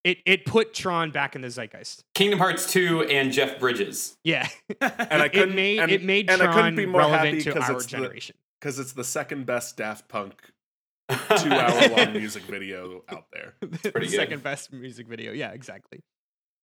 it 0.04 0.18
it 0.26 0.44
put 0.44 0.74
Tron 0.74 1.10
back 1.10 1.34
in 1.34 1.42
the 1.42 1.48
zeitgeist. 1.50 2.04
Kingdom 2.14 2.38
Hearts 2.38 2.70
2 2.72 3.04
and 3.04 3.32
Jeff 3.32 3.58
Bridges. 3.58 4.16
Yeah. 4.22 4.48
And 4.80 4.92
I 5.22 5.24
it 5.26 5.32
couldn't- 5.32 5.54
made 5.54 5.78
and- 5.80 5.90
it 5.90 6.02
made 6.04 6.30
and 6.30 6.40
I 6.42 6.52
couldn't 6.52 6.76
be 6.76 6.86
more 6.86 7.00
happy 7.02 7.12
relevant 7.12 7.42
to 7.44 7.52
'cause 7.54 7.70
our 7.70 7.76
it's 7.76 7.84
the- 7.86 7.90
generation. 7.90 8.36
because 8.60 8.78
it's 8.78 8.92
the 8.92 9.04
second 9.04 9.46
best 9.46 9.76
Daft 9.76 10.08
Punk 10.08 10.34
two 11.08 11.50
hour 11.52 11.88
long 11.96 12.12
music 12.12 12.42
video 12.44 13.02
out 13.08 13.26
there. 13.32 13.54
the 13.60 13.90
pretty 13.90 14.06
good. 14.06 14.16
second 14.16 14.42
best 14.42 14.72
music 14.72 15.06
video. 15.08 15.32
Yeah, 15.32 15.50
exactly. 15.52 16.00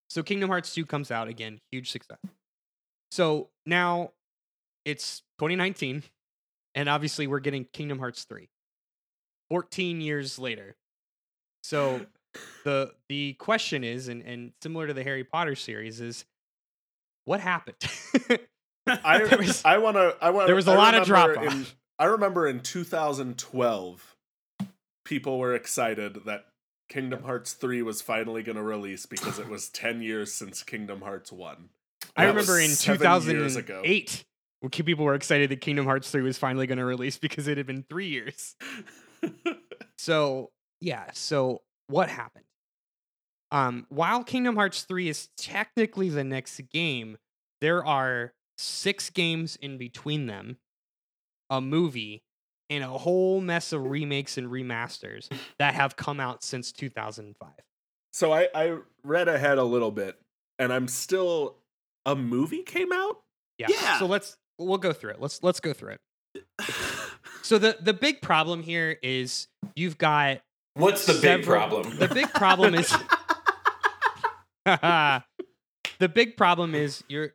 So 0.09 0.23
Kingdom 0.23 0.49
Hearts 0.49 0.73
2 0.73 0.85
comes 0.85 1.09
out 1.11 1.27
again, 1.27 1.59
huge 1.71 1.89
success. 1.91 2.17
So 3.11 3.49
now 3.65 4.11
it's 4.85 5.21
2019, 5.39 6.03
and 6.75 6.89
obviously 6.89 7.27
we're 7.27 7.39
getting 7.39 7.65
Kingdom 7.73 7.99
Hearts 7.99 8.23
3. 8.25 8.49
14 9.49 10.01
years 10.01 10.39
later. 10.39 10.75
So 11.63 12.05
the 12.63 12.91
the 13.09 13.33
question 13.33 13.83
is, 13.83 14.07
and, 14.07 14.21
and 14.23 14.51
similar 14.61 14.87
to 14.87 14.93
the 14.93 15.03
Harry 15.03 15.23
Potter 15.23 15.55
series, 15.55 15.99
is 16.01 16.25
what 17.25 17.39
happened? 17.39 17.77
I 18.87 19.23
was- 19.35 19.63
I 19.63 19.77
want 19.77 19.97
to 19.97 20.15
I 20.21 20.31
want 20.31 20.47
there 20.47 20.55
was 20.55 20.67
a 20.67 20.73
lot 20.73 20.95
of 20.95 21.05
drop-off. 21.05 21.53
in- 21.53 21.65
I 21.99 22.05
remember 22.05 22.47
in 22.47 22.61
2012 22.61 24.15
people 25.05 25.37
were 25.37 25.53
excited 25.53 26.21
that 26.25 26.45
Kingdom 26.89 27.23
Hearts 27.23 27.53
3 27.53 27.83
was 27.83 28.01
finally 28.01 28.41
going 28.43 28.55
to 28.55 28.63
release 28.63 29.05
because 29.05 29.37
it 29.37 29.47
was 29.47 29.69
10 29.69 30.01
years 30.01 30.33
since 30.33 30.63
Kingdom 30.63 31.01
Hearts 31.01 31.31
1. 31.31 31.69
I 32.17 32.25
remember 32.25 32.59
in 32.59 32.69
seven 32.69 33.05
ago. 33.05 33.19
2008, 33.19 34.23
people 34.85 35.05
were 35.05 35.13
excited 35.13 35.51
that 35.51 35.61
Kingdom 35.61 35.85
Hearts 35.85 36.09
3 36.09 36.23
was 36.23 36.37
finally 36.39 36.65
going 36.67 36.79
to 36.79 36.85
release 36.85 37.17
because 37.19 37.47
it 37.47 37.57
had 37.57 37.67
been 37.67 37.83
three 37.87 38.07
years. 38.09 38.55
So, 39.97 40.49
yeah. 40.79 41.11
So, 41.13 41.61
what 41.91 42.09
happened? 42.09 42.45
Um, 43.51 43.85
while 43.89 44.23
Kingdom 44.23 44.55
Hearts 44.55 44.83
3 44.83 45.09
is 45.09 45.29
technically 45.37 46.09
the 46.09 46.23
next 46.23 46.59
game, 46.71 47.17
there 47.59 47.85
are 47.85 48.33
six 48.57 49.09
games 49.09 49.57
in 49.57 49.77
between 49.77 50.25
them, 50.25 50.57
a 51.49 51.59
movie, 51.59 52.23
and 52.69 52.83
a 52.83 52.87
whole 52.87 53.41
mess 53.41 53.73
of 53.73 53.85
remakes 53.85 54.37
and 54.37 54.47
remasters 54.47 55.29
that 55.59 55.73
have 55.73 55.97
come 55.97 56.21
out 56.21 56.43
since 56.43 56.71
2005. 56.71 57.49
So 58.13 58.31
I, 58.31 58.47
I 58.55 58.77
read 59.03 59.27
ahead 59.27 59.57
a 59.57 59.63
little 59.63 59.91
bit, 59.91 60.17
and 60.57 60.73
I'm 60.73 60.87
still. 60.87 61.57
A 62.03 62.15
movie 62.15 62.63
came 62.63 62.91
out. 62.91 63.17
Yeah. 63.59 63.67
Yeah. 63.69 63.99
So 63.99 64.07
let's 64.07 64.35
we'll 64.57 64.79
go 64.79 64.91
through 64.91 65.11
it. 65.11 65.21
Let's 65.21 65.43
let's 65.43 65.59
go 65.59 65.71
through 65.71 65.97
it. 66.35 66.43
So 67.43 67.57
the 67.57 67.75
the 67.81 67.93
big 67.93 68.21
problem 68.21 68.63
here 68.63 68.97
is 69.01 69.47
you've 69.75 69.97
got 69.97 70.41
What's 70.75 71.05
the 71.05 71.19
big 71.21 71.45
problem? 71.45 71.97
The 71.97 72.07
big 72.07 72.31
problem 72.33 72.75
is 72.75 72.89
the 75.99 76.09
big 76.09 76.37
problem 76.37 76.75
is 76.75 77.03
you're 77.07 77.33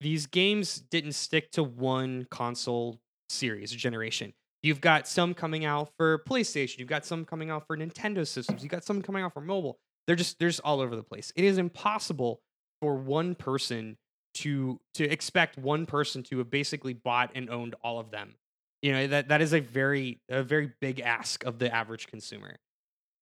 these 0.00 0.26
games 0.26 0.82
didn't 0.90 1.12
stick 1.12 1.50
to 1.52 1.62
one 1.62 2.26
console 2.30 3.00
series 3.28 3.72
or 3.72 3.78
generation. 3.78 4.34
You've 4.62 4.80
got 4.80 5.08
some 5.08 5.34
coming 5.34 5.64
out 5.64 5.90
for 5.96 6.18
PlayStation. 6.28 6.78
You've 6.78 6.88
got 6.88 7.04
some 7.04 7.24
coming 7.24 7.50
out 7.50 7.66
for 7.66 7.76
Nintendo 7.76 8.26
systems. 8.26 8.62
You've 8.62 8.70
got 8.70 8.84
some 8.84 9.02
coming 9.02 9.22
out 9.22 9.32
for 9.32 9.40
mobile. 9.40 9.78
They're 10.06 10.16
just 10.16 10.38
they're 10.38 10.48
just 10.48 10.60
all 10.64 10.80
over 10.80 10.96
the 10.96 11.02
place. 11.02 11.32
It 11.36 11.44
is 11.44 11.58
impossible 11.58 12.40
for 12.80 12.96
one 12.96 13.34
person 13.34 13.96
to 14.34 14.80
to 14.94 15.04
expect 15.04 15.56
one 15.56 15.86
person 15.86 16.22
to 16.24 16.38
have 16.38 16.50
basically 16.50 16.92
bought 16.92 17.30
and 17.34 17.48
owned 17.48 17.74
all 17.82 17.98
of 17.98 18.10
them. 18.10 18.34
You 18.82 18.92
know 18.92 19.06
that 19.06 19.28
that 19.28 19.40
is 19.40 19.54
a 19.54 19.60
very 19.60 20.20
a 20.28 20.42
very 20.42 20.72
big 20.80 21.00
ask 21.00 21.44
of 21.44 21.58
the 21.58 21.74
average 21.74 22.06
consumer. 22.06 22.56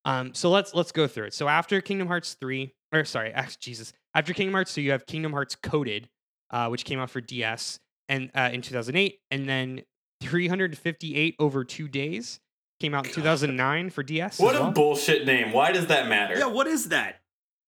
Um, 0.04 0.34
so 0.34 0.50
let's 0.50 0.74
let's 0.74 0.92
go 0.92 1.06
through 1.06 1.26
it. 1.26 1.34
So 1.34 1.48
after 1.48 1.80
Kingdom 1.80 2.08
Hearts 2.08 2.34
three, 2.34 2.74
or 2.92 3.04
sorry, 3.04 3.32
Jesus, 3.60 3.92
after 4.14 4.32
Kingdom 4.32 4.54
Hearts 4.54 4.74
two, 4.74 4.82
you 4.82 4.90
have 4.92 5.06
Kingdom 5.06 5.32
Hearts 5.32 5.54
Coded, 5.56 6.08
uh, 6.50 6.68
which 6.68 6.84
came 6.84 6.98
out 6.98 7.10
for 7.10 7.20
DS 7.20 7.78
and 8.08 8.30
uh, 8.34 8.50
in 8.52 8.62
2008, 8.62 9.20
and 9.30 9.48
then 9.48 9.82
358 10.22 11.36
over 11.38 11.64
two 11.64 11.88
days 11.88 12.40
came 12.80 12.94
out 12.94 13.06
in 13.06 13.12
2009 13.12 13.90
for 13.90 14.02
DS. 14.02 14.38
What 14.40 14.54
as 14.56 14.60
a 14.60 14.70
bullshit 14.70 15.24
name. 15.26 15.52
Why 15.52 15.72
does 15.72 15.86
that 15.86 16.08
matter? 16.08 16.36
Yeah, 16.38 16.46
what 16.46 16.66
is 16.66 16.88
that? 16.88 17.20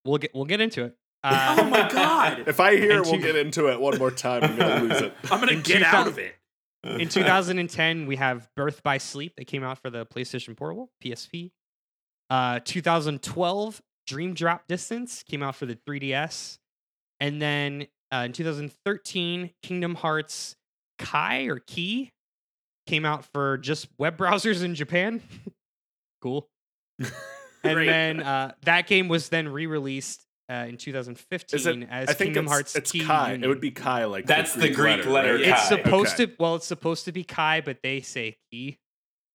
we'll 0.05 0.19
get 0.19 0.35
we'll 0.35 0.45
get 0.45 0.61
into 0.61 0.85
it. 0.85 0.97
Oh 1.27 1.31
Uh, 1.31 1.65
my 1.71 1.89
god. 1.89 2.45
If 2.47 2.61
I 2.61 2.77
hear 2.77 2.99
And 2.99 3.07
we'll 3.07 3.19
get 3.19 3.35
into 3.37 3.69
it 3.73 3.81
one 3.81 3.97
more 3.99 4.11
time, 4.11 4.45
I'm 4.45 4.57
gonna 4.59 4.83
lose 4.83 5.01
it. 5.01 5.15
I'm 5.31 5.41
gonna 5.41 5.53
In 5.53 5.63
get 5.63 5.83
out 5.83 6.07
of 6.07 6.19
it. 6.19 6.35
in 6.85 7.09
2010, 7.09 8.05
we 8.07 8.17
have 8.17 8.47
Birth 8.55 8.83
by 8.83 8.99
Sleep 8.99 9.35
that 9.37 9.47
came 9.47 9.65
out 9.65 9.79
for 9.79 9.89
the 9.89 10.05
PlayStation 10.05 10.55
Portable, 10.55 10.91
PSP. 11.03 11.53
Uh, 12.31 12.61
2012, 12.65 13.83
Dream 14.07 14.35
Drop 14.35 14.67
Distance 14.69 15.23
came 15.23 15.43
out 15.43 15.57
for 15.57 15.67
the 15.67 15.77
3DS. 15.89 16.59
And 17.21 17.41
then 17.41 17.87
uh, 18.13 18.25
in 18.27 18.33
2013, 18.33 19.51
Kingdom 19.63 19.95
Hearts 19.95 20.57
Kai 20.99 21.45
or 21.45 21.59
Key 21.59 22.13
came 22.87 23.05
out 23.05 23.25
for 23.33 23.59
just 23.59 23.89
web 23.99 24.17
browsers 24.19 24.63
in 24.65 24.75
Japan. 24.75 25.23
cool. 26.23 26.49
and 26.99 27.11
Great. 27.63 27.87
then 27.87 28.23
uh, 28.23 28.53
that 28.63 28.87
game 28.87 29.09
was 29.09 29.29
then 29.31 29.49
re-released 29.49 30.23
uh, 30.51 30.67
in 30.69 30.77
2015 30.77 31.83
it? 31.83 31.89
as 31.91 32.09
I 32.09 32.13
think 32.13 32.29
Kingdom 32.29 32.45
it's, 32.45 32.53
Hearts 32.53 32.77
it's 32.77 32.93
Key 32.93 33.01
Kai. 33.01 33.33
Union. 33.33 33.45
It 33.45 33.49
would 33.49 33.61
be 33.61 33.71
Kai, 33.71 34.05
like 34.05 34.27
That's 34.27 34.55
the 34.55 34.69
Greek 34.71 35.07
letter 35.07 35.37
right? 35.37 35.45
Kai. 35.45 35.51
It's 35.53 35.69
supposed 35.69 36.15
Okay. 36.21 36.27
to. 36.27 36.33
Well, 36.39 36.57
it's 36.57 36.67
supposed 36.67 37.07
to 37.07 37.13
be 37.13 37.25
Kai, 37.25 37.63
but 37.63 37.79
they 37.83 38.01
say 38.01 38.37
Key. 38.51 38.79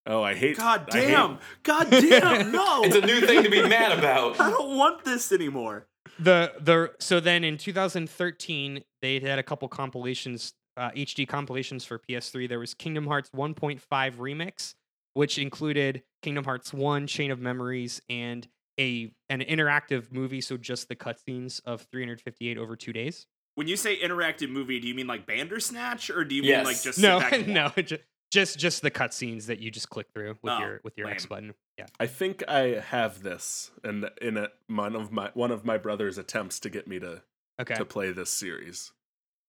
Oh, 0.10 0.24
I 0.24 0.34
hate. 0.34 0.58
God 0.58 0.89
I 0.91 0.98
hate- 0.98 1.08
damn. 1.12 1.38
God 1.63 1.89
damn. 1.91 2.52
No. 2.60 2.82
It's 2.84 2.95
a 2.95 3.02
new 3.02 3.22
thing 3.22 3.43
to 3.43 3.50
be 3.50 3.62
mad 3.67 3.98
about. 3.98 4.39
I 4.39 4.50
don't 4.50 4.76
want 4.76 5.06
this 5.06 5.32
anymore. 5.32 5.86
The 6.19 6.52
the 6.60 6.91
so 7.00 7.19
then 7.19 7.43
in 7.45 7.58
2013 7.58 8.84
they 9.02 9.19
had 9.19 9.39
a 9.39 9.43
couple 9.43 9.67
compilations, 9.67 10.54
uh, 10.76 10.89
HD 10.91 11.28
compilations 11.28 11.86
for 11.86 12.00
PS3. 12.00 12.50
There 12.50 12.60
was 12.60 12.74
Kingdom 12.74 13.08
Hearts 13.08 13.30
1.5 13.36 13.80
remix, 14.15 14.74
which 15.13 15.38
included 15.38 16.04
Kingdom 16.22 16.43
Hearts 16.43 16.74
1 16.74 17.08
Chain 17.08 17.32
of 17.32 17.39
Memories 17.39 18.02
and 18.10 18.48
a 18.80 19.12
an 19.30 19.41
interactive 19.41 20.12
movie, 20.12 20.41
so 20.41 20.58
just 20.58 20.89
the 20.89 20.95
cutscenes 20.95 21.62
of 21.65 21.86
358 21.91 22.58
over 22.58 22.76
two 22.76 22.91
days. 22.93 23.28
When 23.56 23.67
you 23.67 23.76
say 23.76 23.98
interactive 24.00 24.50
movie, 24.50 24.80
do 24.80 24.88
you 24.88 24.95
mean 24.95 25.08
like 25.08 25.26
Bandersnatch 25.26 26.10
or 26.10 26.24
do 26.24 26.34
you 26.36 26.41
mean 26.43 26.63
like 26.63 26.82
just 26.82 26.98
No, 27.00 27.19
sit 27.19 27.30
back 27.32 27.39
and 27.41 27.48
no, 27.54 27.72
watch? 27.78 27.93
Ju- 28.31 28.39
just 28.41 28.59
just 28.59 28.81
the 28.81 28.91
cutscenes 28.91 29.45
that 29.47 29.59
you 29.59 29.71
just 29.71 29.89
click 29.89 30.07
through 30.13 30.37
with 30.41 30.53
Oh, 30.53 30.59
your 30.59 30.81
with 30.83 30.97
your 30.97 31.07
X 31.09 31.25
button. 31.25 31.53
Yeah. 31.77 31.85
I 31.99 32.07
think 32.07 32.43
I 32.47 32.79
have 32.79 33.23
this, 33.23 33.71
and 33.83 34.09
in 34.21 34.37
a, 34.37 34.49
one 34.67 34.95
of 34.95 35.11
my 35.11 35.31
one 35.33 35.51
of 35.51 35.65
my 35.65 35.77
brother's 35.77 36.17
attempts 36.17 36.59
to 36.61 36.69
get 36.69 36.87
me 36.87 36.99
to 36.99 37.21
Okay. 37.59 37.75
to 37.75 37.85
play 37.85 38.11
this 38.11 38.29
series. 38.29 38.91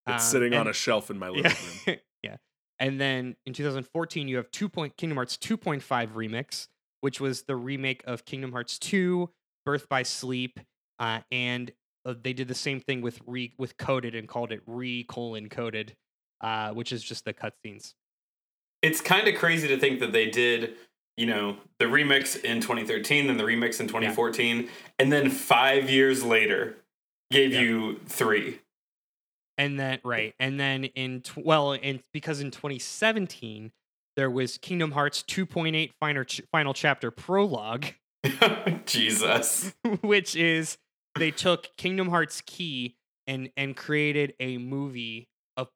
It's 0.07 0.25
Um, 0.25 0.31
sitting 0.31 0.55
on 0.55 0.67
a 0.67 0.73
shelf 0.73 1.11
in 1.11 1.19
my 1.19 1.29
living 1.31 1.53
yeah. 1.53 1.93
room. 1.93 1.99
yeah. 2.23 2.37
And 2.79 3.01
then 3.01 3.37
in 3.47 3.53
2014, 3.53 4.27
you 4.29 4.37
have 4.37 4.51
two 4.51 4.69
point 4.69 4.97
Kingdom 4.97 5.17
Hearts 5.17 5.37
2.5 5.37 6.13
remix, 6.15 6.69
which 7.03 7.21
was 7.21 7.43
the 7.43 7.55
remake 7.57 8.03
of 8.07 8.25
Kingdom 8.25 8.53
Hearts 8.53 8.79
2, 8.79 9.29
Birth 9.67 9.89
by 9.89 10.03
Sleep, 10.03 10.59
uh, 10.99 11.21
and 11.31 11.71
uh, 12.07 12.15
they 12.21 12.33
did 12.33 12.49
the 12.49 12.55
same 12.55 12.81
thing 12.81 13.03
with 13.03 13.21
re 13.27 13.53
with 13.59 13.77
coded 13.77 14.15
and 14.15 14.27
called 14.27 14.51
it 14.53 14.63
re 14.67 15.05
colon 15.05 15.49
coded, 15.51 15.95
uh, 16.41 16.71
which 16.73 16.91
is 16.93 17.03
just 17.05 17.25
the 17.27 17.35
cutscenes. 17.35 17.95
It's 18.83 19.01
kind 19.01 19.29
of 19.29 19.35
crazy 19.35 19.69
to 19.69 19.79
think 19.79 20.01
that 20.01 20.13
they 20.13 20.31
did, 20.31 20.75
you 21.17 21.27
know, 21.27 21.57
the 21.79 21.85
remix 21.87 22.43
in 22.43 22.61
2013, 22.61 23.27
then 23.27 23.37
the 23.37 23.45
remix 23.45 23.81
in 23.81 23.87
2014, 23.89 24.69
and 24.99 25.13
then 25.13 25.31
five 25.31 25.91
years 25.91 26.25
later 26.25 26.77
gave 27.31 27.53
Yeah. 27.53 27.61
you 27.61 28.01
three. 28.07 28.61
And 29.59 29.79
then 29.79 29.99
right, 30.05 30.35
and 30.41 30.59
then 30.59 30.85
in 30.85 31.21
tw- 31.21 31.45
well, 31.45 31.73
and 31.73 32.03
because 32.15 32.41
in 32.41 32.51
2017 32.51 33.73
there 34.17 34.31
was 34.31 34.59
Kingdom 34.59 34.93
Hearts 34.93 35.23
2.8 35.23 35.93
final 36.01 36.25
ch- 36.25 36.41
final 36.51 36.73
chapter 36.75 37.11
prologue. 37.11 37.87
Jesus. 38.87 39.73
which 40.01 40.35
is 40.37 40.79
they 41.19 41.31
took 41.31 41.69
Kingdom 41.77 42.09
Hearts 42.09 42.41
Key 42.47 42.97
and 43.27 43.51
and 43.57 43.77
created 43.77 44.35
a 44.41 44.59
movie 44.59 45.29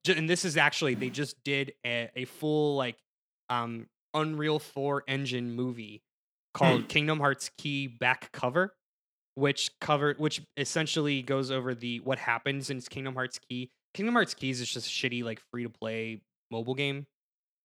ju- 0.04 0.14
and 0.16 0.28
this 0.28 0.44
is 0.44 0.56
actually 0.56 0.94
they 0.94 1.10
just 1.10 1.42
did 1.44 1.72
a, 1.84 2.10
a 2.16 2.24
full 2.24 2.76
like 2.76 2.96
um 3.48 3.86
Unreal 4.14 4.60
4 4.60 5.04
engine 5.08 5.52
movie 5.52 6.02
called 6.52 6.88
Kingdom 6.88 7.18
Hearts 7.18 7.50
Key 7.58 7.88
back 7.88 8.30
cover 8.32 8.74
which 9.34 9.70
cover 9.80 10.14
which 10.18 10.42
essentially 10.56 11.22
goes 11.22 11.50
over 11.50 11.74
the 11.74 12.00
what 12.00 12.18
happens 12.18 12.70
in 12.70 12.80
Kingdom 12.80 13.14
Hearts 13.14 13.38
Key. 13.38 13.70
Kingdom 13.92 14.14
Hearts 14.14 14.34
Keys 14.34 14.60
is 14.60 14.68
just 14.68 14.86
a 14.86 14.90
shitty 14.90 15.24
like 15.24 15.40
free 15.50 15.64
to 15.64 15.68
play 15.68 16.22
mobile 16.50 16.74
game. 16.74 17.06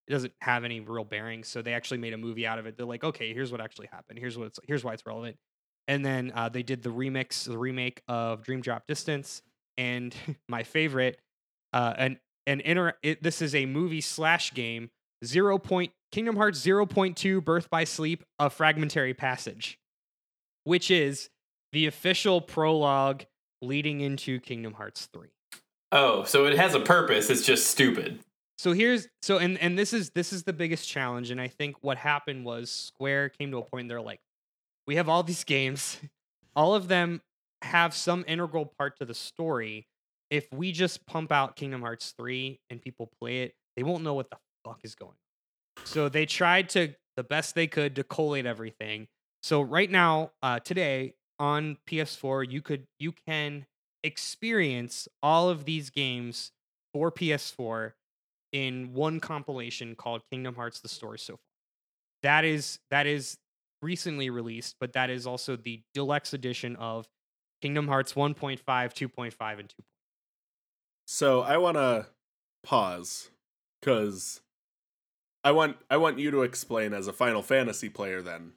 It 0.08 0.12
doesn't 0.12 0.34
have 0.42 0.64
any 0.64 0.80
real 0.80 1.04
bearing, 1.04 1.44
so 1.44 1.62
they 1.62 1.74
actually 1.74 2.00
made 2.00 2.14
a 2.14 2.18
movie 2.18 2.48
out 2.48 2.58
of 2.58 2.66
it. 2.66 2.78
They're 2.78 2.86
like, 2.86 3.04
okay, 3.04 3.34
here's 3.34 3.52
what 3.52 3.62
actually 3.62 3.88
happened. 3.92 4.18
Here's 4.18 4.38
what 4.38 4.48
it's 4.48 4.60
here's 4.68 4.84
why 4.84 4.94
it's 4.94 5.06
relevant. 5.06 5.38
And 5.88 6.06
then 6.06 6.32
uh, 6.36 6.50
they 6.50 6.64
did 6.64 6.84
the 6.84 6.90
remix, 6.92 7.46
the 7.46 7.58
remake 7.58 8.02
of 8.08 8.44
Dream 8.44 8.62
Drop 8.62 8.88
Distance, 8.88 9.42
and 9.78 10.16
my 10.48 10.64
favorite, 10.64 11.20
uh, 11.74 11.94
an 11.98 12.20
an 12.48 12.62
inter. 12.62 12.94
It, 13.04 13.24
this 13.24 13.42
is 13.42 13.56
a 13.56 13.66
movie 13.66 14.02
slash 14.02 14.54
game. 14.54 14.90
Zero 15.24 15.58
point 15.58 15.92
Kingdom 16.12 16.36
Hearts 16.36 16.60
zero 16.60 16.86
point 16.86 17.18
two 17.18 17.42
Birth 17.42 17.70
by 17.70 17.84
Sleep, 17.84 18.24
a 18.40 18.50
fragmentary 18.50 19.14
passage, 19.14 19.80
which 20.64 20.90
is 20.90 21.30
the 21.72 21.88
official 21.88 22.42
prologue 22.42 23.26
leading 23.62 24.02
into 24.02 24.40
Kingdom 24.40 24.74
Hearts 24.74 25.10
three. 25.14 25.30
Oh, 25.92 26.24
so 26.24 26.46
it 26.46 26.58
has 26.58 26.76
a 26.76 26.80
purpose. 26.80 27.30
It's 27.30 27.46
just 27.46 27.68
stupid. 27.68 28.20
So 28.60 28.74
here's 28.74 29.08
so 29.22 29.38
and 29.38 29.58
and 29.60 29.78
this 29.80 29.94
is 29.94 30.10
this 30.12 30.34
is 30.34 30.44
the 30.44 30.52
biggest 30.52 30.88
challenge 30.88 31.32
and 31.32 31.40
I 31.40 31.48
think 31.48 31.78
what 31.82 31.98
happened 31.98 32.44
was 32.44 32.70
Square 32.70 33.30
came 33.30 33.52
to 33.52 33.58
a 33.58 33.62
point 33.62 33.88
they're 33.88 34.02
like 34.02 34.20
we 34.86 34.98
have 34.98 35.08
all 35.08 35.24
these 35.24 35.46
games 35.46 35.98
all 36.58 36.76
of 36.76 36.90
them 36.90 37.22
have 37.62 37.96
some 37.96 38.26
integral 38.28 38.66
part 38.66 38.98
to 39.00 39.06
the 39.06 39.14
story 39.14 39.88
if 40.30 40.52
we 40.52 40.72
just 40.72 41.06
pump 41.06 41.32
out 41.32 41.56
Kingdom 41.56 41.82
Hearts 41.82 42.13
3 42.18 42.60
and 42.70 42.82
people 42.82 43.12
play 43.20 43.44
it 43.44 43.54
they 43.76 43.84
won't 43.84 44.04
know 44.04 44.13
what 44.13 44.30
the 44.30 44.38
fuck 44.65 44.82
is 44.84 44.94
going 44.96 45.12
on. 45.12 45.86
So 45.86 46.10
they 46.10 46.26
tried 46.26 46.68
to 46.70 46.94
the 47.15 47.24
best 47.24 47.56
they 47.56 47.68
could 47.68 47.96
to 47.96 48.04
collate 48.04 48.46
everything. 48.46 49.08
So 49.42 49.62
right 49.62 49.89
now 49.89 50.32
uh 50.42 50.60
today 50.60 51.13
on 51.39 51.78
PS4 51.89 52.52
you 52.52 52.62
could 52.62 52.88
you 53.00 53.13
can 53.13 53.65
experience 54.04 55.08
all 55.22 55.50
of 55.50 55.65
these 55.65 55.89
games 55.89 56.52
for 56.94 57.12
PS4 57.12 57.94
in 58.52 58.94
one 58.94 59.20
compilation 59.20 59.96
called 59.96 60.22
Kingdom 60.32 60.56
Hearts: 60.56 60.80
The 60.80 60.89
Story 60.89 61.20
So 61.20 61.34
Far. 61.34 61.39
That 62.24 62.46
is 62.46 62.80
that 62.92 63.08
is 63.08 63.38
recently 63.82 64.30
released, 64.30 64.76
but 64.80 64.94
that 64.94 65.10
is 65.10 65.26
also 65.26 65.56
the 65.56 65.82
deluxe 65.94 66.34
edition 66.34 66.76
of 66.76 67.08
Kingdom 67.62 67.88
Hearts 67.88 68.13
1.5, 68.13 68.60
2.5, 68.63 69.60
and 69.60 69.70
2. 69.70 69.76
So 71.12 71.41
I 71.41 71.58
want 71.58 71.76
to 71.76 72.06
pause 72.63 73.32
because 73.82 74.41
I 75.43 75.50
want 75.52 75.78
I 75.89 75.98
want 75.98 76.19
you 76.19 76.30
to 76.30 76.43
explain 76.43 76.93
as 76.93 77.08
a 77.08 77.13
Final 77.13 77.41
Fantasy 77.41 77.89
player. 77.89 78.22
Then 78.22 78.52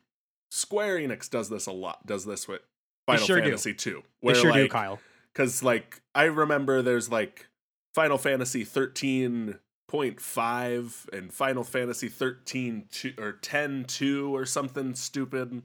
Square 0.50 0.98
Enix 0.98 1.30
does 1.30 1.48
this 1.48 1.64
a 1.64 1.72
lot. 1.72 2.04
Does 2.04 2.26
this 2.26 2.46
with 2.46 2.60
Final 3.06 3.24
sure 3.24 3.36
do. 3.38 3.44
Fantasy 3.44 3.72
two? 3.72 4.02
They 4.20 4.26
Where 4.26 4.34
sure 4.34 4.52
do, 4.52 4.68
Kyle. 4.68 5.00
because 5.32 5.62
like 5.62 6.02
I 6.14 6.24
remember 6.24 6.82
there's 6.82 7.10
like 7.10 7.46
Final 7.94 8.18
Fantasy 8.18 8.64
thirteen 8.64 9.58
point 9.88 10.20
five 10.20 11.08
and 11.10 11.32
Final 11.32 11.64
Fantasy 11.64 12.08
13 12.08 12.84
two, 12.90 13.14
or 13.18 13.32
10 13.32 13.86
2 13.86 14.36
or 14.36 14.44
something 14.44 14.94
stupid. 14.94 15.62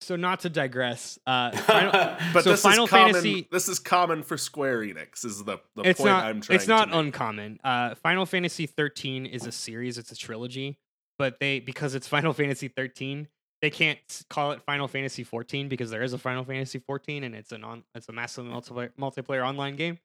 So 0.00 0.14
not 0.16 0.40
to 0.40 0.50
digress, 0.50 1.18
uh, 1.26 1.50
Final, 1.56 1.92
But 2.32 2.44
So 2.44 2.50
this 2.50 2.62
Final 2.62 2.84
is 2.84 2.90
common. 2.90 3.12
Fantasy- 3.14 3.48
This 3.50 3.68
is 3.68 3.78
common 3.78 4.22
for 4.22 4.36
Square 4.36 4.80
Enix. 4.80 5.24
Is 5.24 5.42
the 5.44 5.58
the 5.74 5.82
it's 5.82 5.98
point 6.00 6.10
not 6.10 6.24
I'm 6.24 6.40
trying. 6.40 6.58
To. 6.58 6.62
It's 6.62 6.68
not 6.68 6.92
uncommon. 6.92 7.58
Uh, 7.64 7.94
Final 7.96 8.26
Fantasy 8.26 8.66
13 8.66 9.26
is 9.26 9.46
a 9.46 9.52
series. 9.52 9.96
It's 9.98 10.12
a 10.12 10.16
trilogy, 10.16 10.78
but 11.18 11.40
they 11.40 11.60
because 11.60 11.94
it's 11.94 12.06
Final 12.06 12.32
Fantasy 12.34 12.68
13, 12.68 13.28
they 13.62 13.70
can't 13.70 13.98
call 14.28 14.52
it 14.52 14.62
Final 14.62 14.86
Fantasy 14.86 15.24
14 15.24 15.68
because 15.68 15.90
there 15.90 16.02
is 16.02 16.12
a 16.12 16.18
Final 16.18 16.44
Fantasy 16.44 16.78
14 16.78 17.24
and 17.24 17.34
it's 17.34 17.52
an 17.52 17.64
on 17.64 17.82
it's 17.94 18.08
a 18.08 18.12
massive 18.12 18.44
multiplayer 18.44 18.90
multiplayer 19.00 19.44
online 19.46 19.76
game. 19.76 19.98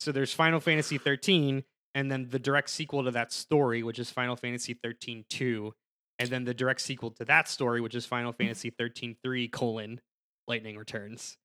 So 0.00 0.10
there's 0.12 0.32
Final 0.32 0.60
Fantasy 0.60 0.98
13 0.98 1.62
and 1.94 2.10
then 2.10 2.28
the 2.30 2.38
direct 2.38 2.68
sequel 2.68 3.04
to 3.04 3.10
that 3.12 3.32
story, 3.32 3.82
which 3.82 3.98
is 3.98 4.10
Final 4.10 4.36
Fantasy 4.36 4.74
13 4.74 5.24
2. 5.30 5.72
And 6.18 6.28
then 6.30 6.44
the 6.44 6.54
direct 6.54 6.80
sequel 6.80 7.10
to 7.12 7.24
that 7.26 7.48
story, 7.48 7.80
which 7.80 7.94
is 7.94 8.06
Final 8.06 8.32
Fantasy 8.32 8.70
13 8.70 9.16
3 9.22 9.48
colon 9.48 10.00
Lightning 10.48 10.76
Returns. 10.76 11.36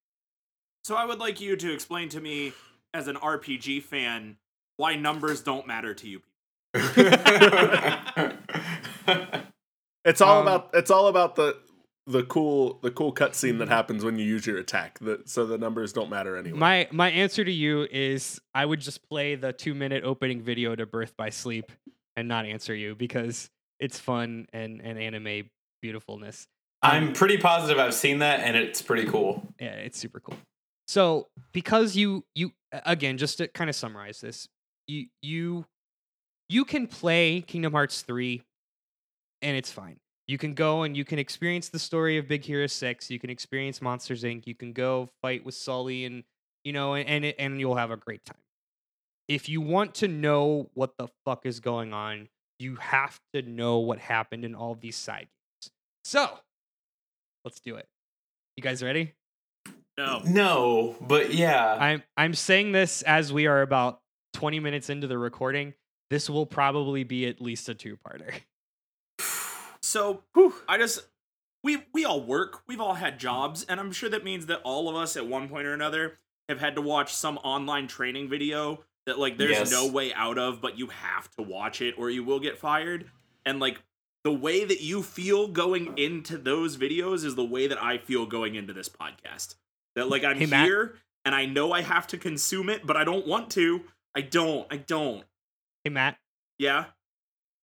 So 0.83 0.95
I 0.95 1.05
would 1.05 1.19
like 1.19 1.39
you 1.41 1.55
to 1.55 1.73
explain 1.73 2.09
to 2.09 2.19
me, 2.21 2.53
as 2.93 3.07
an 3.07 3.15
RPG 3.15 3.83
fan, 3.83 4.37
why 4.77 4.95
numbers 4.95 5.41
don't 5.41 5.67
matter 5.67 5.93
to 5.93 6.07
you. 6.07 6.21
It's 10.03 10.19
all 10.19 10.39
Um, 10.39 10.47
about 10.47 10.69
it's 10.73 10.89
all 10.89 11.07
about 11.07 11.35
the 11.35 11.57
the 12.07 12.23
cool 12.23 12.79
the 12.81 12.89
cool 12.89 13.13
cutscene 13.13 13.59
that 13.59 13.69
happens 13.69 14.03
when 14.03 14.17
you 14.17 14.25
use 14.25 14.47
your 14.47 14.57
attack. 14.57 14.97
The, 14.99 15.21
so 15.25 15.45
the 15.45 15.59
numbers 15.59 15.93
don't 15.93 16.09
matter 16.09 16.35
anyway. 16.35 16.57
My 16.57 16.87
my 16.91 17.11
answer 17.11 17.45
to 17.45 17.51
you 17.51 17.87
is 17.91 18.41
I 18.55 18.65
would 18.65 18.79
just 18.81 19.07
play 19.07 19.35
the 19.35 19.53
two 19.53 19.75
minute 19.75 20.03
opening 20.03 20.41
video 20.41 20.75
to 20.75 20.87
Birth 20.87 21.15
by 21.15 21.29
Sleep 21.29 21.71
and 22.15 22.27
not 22.27 22.45
answer 22.47 22.73
you 22.73 22.95
because 22.95 23.51
it's 23.81 23.99
fun 23.99 24.47
and 24.53 24.79
and 24.81 24.97
anime 24.97 25.49
beautifulness. 25.81 26.47
I'm 26.83 27.13
pretty 27.13 27.37
positive 27.37 27.79
I've 27.79 27.93
seen 27.93 28.19
that 28.19 28.39
and 28.39 28.55
it's 28.55 28.81
pretty 28.81 29.07
cool. 29.07 29.43
Yeah, 29.59 29.73
it's 29.73 29.99
super 29.99 30.19
cool. 30.19 30.37
So 30.87 31.27
because 31.51 31.95
you 31.95 32.23
you 32.33 32.51
again, 32.85 33.17
just 33.17 33.39
to 33.39 33.47
kind 33.47 33.69
of 33.69 33.75
summarize 33.75 34.21
this, 34.21 34.47
you 34.87 35.07
you 35.21 35.65
you 36.47 36.63
can 36.63 36.87
play 36.87 37.41
Kingdom 37.41 37.73
Hearts 37.73 38.01
3 38.01 38.41
and 39.41 39.57
it's 39.57 39.71
fine. 39.71 39.97
You 40.27 40.37
can 40.37 40.53
go 40.53 40.83
and 40.83 40.95
you 40.95 41.03
can 41.03 41.19
experience 41.19 41.69
the 41.69 41.79
story 41.79 42.17
of 42.17 42.27
Big 42.27 42.43
Hero 42.43 42.67
6, 42.67 43.09
you 43.09 43.19
can 43.19 43.29
experience 43.29 43.81
Monsters 43.81 44.23
Inc, 44.23 44.45
you 44.45 44.55
can 44.55 44.71
go 44.73 45.09
fight 45.21 45.45
with 45.45 45.55
Sully 45.55 46.05
and 46.05 46.23
you 46.63 46.73
know 46.73 46.93
and 46.93 47.07
and, 47.07 47.25
it, 47.25 47.35
and 47.39 47.59
you'll 47.59 47.75
have 47.75 47.91
a 47.91 47.97
great 47.97 48.23
time. 48.25 48.37
If 49.27 49.47
you 49.47 49.61
want 49.61 49.95
to 49.95 50.07
know 50.07 50.69
what 50.73 50.97
the 50.97 51.07
fuck 51.25 51.45
is 51.45 51.59
going 51.59 51.93
on, 51.93 52.27
you 52.61 52.75
have 52.75 53.19
to 53.33 53.41
know 53.41 53.79
what 53.79 53.99
happened 53.99 54.45
in 54.45 54.55
all 54.55 54.71
of 54.71 54.79
these 54.79 54.95
side 54.95 55.27
games. 55.27 55.71
So, 56.03 56.39
let's 57.43 57.59
do 57.59 57.75
it. 57.75 57.87
You 58.55 58.63
guys 58.63 58.83
ready? 58.83 59.13
No. 59.97 60.21
No, 60.25 60.95
but 61.01 61.33
yeah. 61.33 61.75
I'm 61.79 62.03
I'm 62.15 62.33
saying 62.33 62.71
this 62.71 63.01
as 63.01 63.33
we 63.33 63.47
are 63.47 63.61
about 63.61 63.99
20 64.33 64.59
minutes 64.59 64.89
into 64.89 65.07
the 65.07 65.17
recording. 65.17 65.73
This 66.09 66.29
will 66.29 66.45
probably 66.45 67.03
be 67.03 67.25
at 67.27 67.41
least 67.41 67.69
a 67.69 67.73
two-parter. 67.73 68.33
So 69.83 70.23
I 70.69 70.77
just 70.77 71.05
we 71.63 71.83
we 71.93 72.05
all 72.05 72.21
work. 72.21 72.61
We've 72.67 72.79
all 72.79 72.93
had 72.93 73.19
jobs, 73.19 73.65
and 73.67 73.79
I'm 73.79 73.91
sure 73.91 74.09
that 74.09 74.23
means 74.23 74.45
that 74.45 74.61
all 74.63 74.87
of 74.87 74.95
us 74.95 75.17
at 75.17 75.27
one 75.27 75.49
point 75.49 75.67
or 75.67 75.73
another 75.73 76.17
have 76.47 76.59
had 76.59 76.75
to 76.75 76.81
watch 76.81 77.13
some 77.13 77.37
online 77.39 77.87
training 77.87 78.29
video 78.29 78.83
that 79.05 79.17
like 79.19 79.37
there's 79.37 79.51
Yes. 79.51 79.71
no 79.71 79.87
way 79.87 80.13
out 80.13 80.37
of, 80.37 80.61
but 80.61 80.77
you 80.77 80.87
have 80.87 81.29
to 81.37 81.41
watch 81.41 81.81
it 81.81 81.95
or 81.97 82.09
you 82.09 82.23
will 82.23 82.39
get 82.39 82.57
fired. 82.57 83.09
And 83.45 83.59
like 83.59 83.81
the 84.23 84.31
way 84.31 84.63
that 84.65 84.81
you 84.81 85.01
feel 85.01 85.47
going 85.47 85.97
into 85.97 86.37
those 86.37 86.77
videos 86.77 87.25
is 87.25 87.35
the 87.35 87.43
way 87.45 87.67
that 87.67 87.81
I 87.81 87.97
feel 87.97 88.25
going 88.25 88.55
into 88.55 88.73
this 88.73 88.89
podcast. 88.89 89.55
That 89.95 90.09
like 90.09 90.23
I'm 90.23 90.37
Hey, 90.37 90.45
Matt. 90.45 90.65
here 90.65 90.95
and 91.25 91.33
I 91.35 91.45
know 91.45 91.71
I 91.71 91.81
have 91.81 92.07
to 92.07 92.17
consume 92.17 92.69
it, 92.69 92.85
but 92.85 92.95
I 92.97 93.03
don't 93.03 93.25
want 93.27 93.49
to. 93.51 93.81
I 94.15 94.21
don't. 94.21 94.67
I 94.71 94.77
don't. 94.77 95.23
Hey 95.83 95.89
Matt, 95.89 96.17
Yeah. 96.59 96.85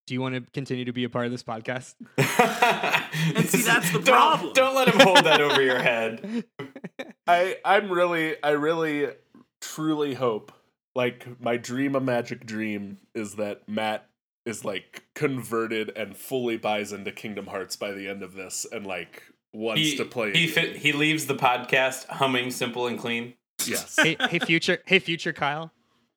do 0.07 0.13
you 0.13 0.19
want 0.21 0.35
to 0.35 0.41
continue 0.51 0.83
to 0.85 0.91
be 0.93 1.03
a 1.05 1.09
part 1.09 1.25
of 1.25 1.31
this 1.31 1.43
podcast? 1.43 1.95
and 2.17 3.47
see, 3.49 3.61
that's 3.61 3.91
the 3.91 3.99
don't, 3.99 4.05
problem. 4.05 4.53
Don't 4.53 4.75
let 4.75 4.87
him 4.89 4.99
hold 4.99 5.23
that 5.25 5.39
over 5.41 5.61
your 5.61 5.79
head. 5.79 6.43
I 7.27 7.57
I'm 7.63 7.89
really 7.91 8.35
I 8.43 8.51
really 8.51 9.07
truly 9.61 10.13
hope 10.15 10.51
like 10.95 11.27
my 11.41 11.57
dream 11.57 11.95
a 11.95 11.99
magic 11.99 12.45
dream 12.45 12.97
is 13.13 13.35
that 13.35 13.67
Matt 13.67 14.07
is 14.45 14.65
like 14.65 15.03
converted 15.15 15.91
and 15.95 16.15
fully 16.17 16.57
buys 16.57 16.91
into 16.91 17.11
Kingdom 17.11 17.47
Hearts 17.47 17.75
by 17.75 17.91
the 17.91 18.07
end 18.07 18.23
of 18.23 18.33
this 18.33 18.65
and 18.71 18.85
like 18.85 19.23
wants 19.53 19.81
He, 19.81 19.97
to 19.97 20.05
play. 20.05 20.31
he, 20.33 20.45
again. 20.51 20.53
fit, 20.73 20.75
he 20.77 20.91
leaves 20.93 21.25
the 21.27 21.35
podcast 21.35 22.05
humming 22.07 22.51
simple 22.51 22.87
and 22.87 22.97
clean. 22.97 23.33
yes. 23.65 23.95
hey, 24.01 24.15
hey 24.29 24.39
future, 24.39 24.79
hey 24.85 24.99
future 24.99 25.33
Kyle. 25.33 25.71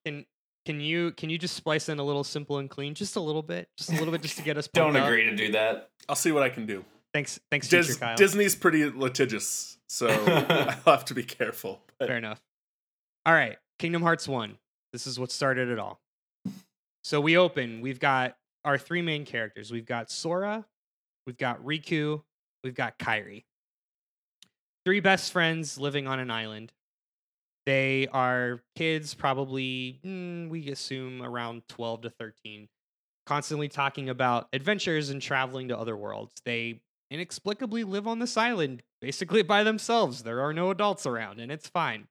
Can 0.05 0.25
can 0.65 0.81
you 0.81 1.11
can 1.13 1.29
you 1.29 1.39
just 1.39 1.57
splice 1.57 1.89
in 1.89 1.99
a 1.99 2.05
little 2.05 2.25
simple 2.25 2.59
and 2.59 2.71
clean 2.71 2.95
just 2.95 3.17
a 3.17 3.21
little 3.21 3.43
bit? 3.43 3.69
Just 3.77 3.91
a 3.91 3.95
little 3.97 4.13
bit 4.13 4.23
just 4.23 4.37
to 4.39 4.43
get 4.43 4.57
us 4.57 4.69
Don't 4.73 4.97
up? 4.97 5.05
agree 5.07 5.25
to 5.25 5.35
do 5.37 5.53
that. 5.53 5.91
I'll 6.09 6.15
see 6.17 6.33
what 6.33 6.43
I 6.43 6.49
can 6.49 6.67
do. 6.67 6.85
Thanks 7.13 7.39
thanks 7.51 7.69
Dis- 7.69 7.87
future 7.87 8.01
Kyle. 8.01 8.17
Disney's 8.17 8.55
pretty 8.55 8.89
litigious, 8.89 9.77
so 9.89 10.07
I'll 10.87 10.95
have 10.95 11.05
to 11.07 11.15
be 11.15 11.25
careful. 11.25 11.81
But 11.99 12.09
Fair 12.09 12.17
enough. 12.17 12.41
All 13.27 13.35
right, 13.35 13.59
Kingdom 13.79 14.03
Hearts 14.03 14.27
1. 14.27 14.57
This 14.93 15.07
is 15.07 15.19
what 15.19 15.31
started 15.31 15.69
it 15.69 15.79
all. 15.79 16.01
So 17.05 17.21
we 17.21 17.37
open, 17.37 17.81
we've 17.81 17.99
got 17.99 18.37
our 18.65 18.79
three 18.79 19.03
main 19.03 19.25
characters. 19.25 19.73
We've 19.73 19.87
got 19.87 20.11
Sora, 20.11 20.65
we've 21.27 21.39
got 21.39 21.65
Riku, 21.65 22.23
we've 22.63 22.75
got 22.75 22.99
Kairi. 22.99 23.45
Three 24.85 25.01
best 25.01 25.33
friends 25.33 25.79
living 25.79 26.07
on 26.07 26.21
an 26.21 26.31
island. 26.31 26.73
They 27.67 28.09
are 28.13 28.61
kids, 28.77 29.15
probably, 29.15 30.01
mm, 30.05 30.49
we 30.49 30.69
assume 30.71 31.23
around 31.23 31.63
12 31.69 32.03
to 32.03 32.11
13, 32.11 32.69
constantly 33.27 33.69
talking 33.69 34.09
about 34.09 34.49
adventures 34.53 35.11
and 35.11 35.23
traveling 35.23 35.69
to 35.69 35.79
other 35.79 35.97
worlds. 35.97 36.35
They 36.45 36.81
inexplicably 37.11 37.85
live 37.85 38.09
on 38.09 38.19
this 38.19 38.37
island 38.37 38.83
basically 39.01 39.43
by 39.43 39.63
themselves. 39.63 40.23
There 40.23 40.41
are 40.41 40.53
no 40.53 40.71
adults 40.71 41.07
around, 41.07 41.39
and 41.41 41.53
it's 41.53 41.69
fine. 41.69 42.09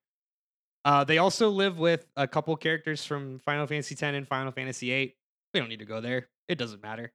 Uh, 0.83 1.03
they 1.03 1.17
also 1.17 1.49
live 1.49 1.77
with 1.77 2.07
a 2.15 2.27
couple 2.27 2.55
characters 2.57 3.05
from 3.05 3.39
Final 3.39 3.67
Fantasy 3.67 3.93
X 3.93 4.01
and 4.01 4.27
Final 4.27 4.51
Fantasy 4.51 4.87
VIII. 4.89 5.15
We 5.53 5.59
don't 5.59 5.69
need 5.69 5.79
to 5.79 5.85
go 5.85 6.01
there. 6.01 6.29
It 6.47 6.57
doesn't 6.57 6.81
matter. 6.81 7.11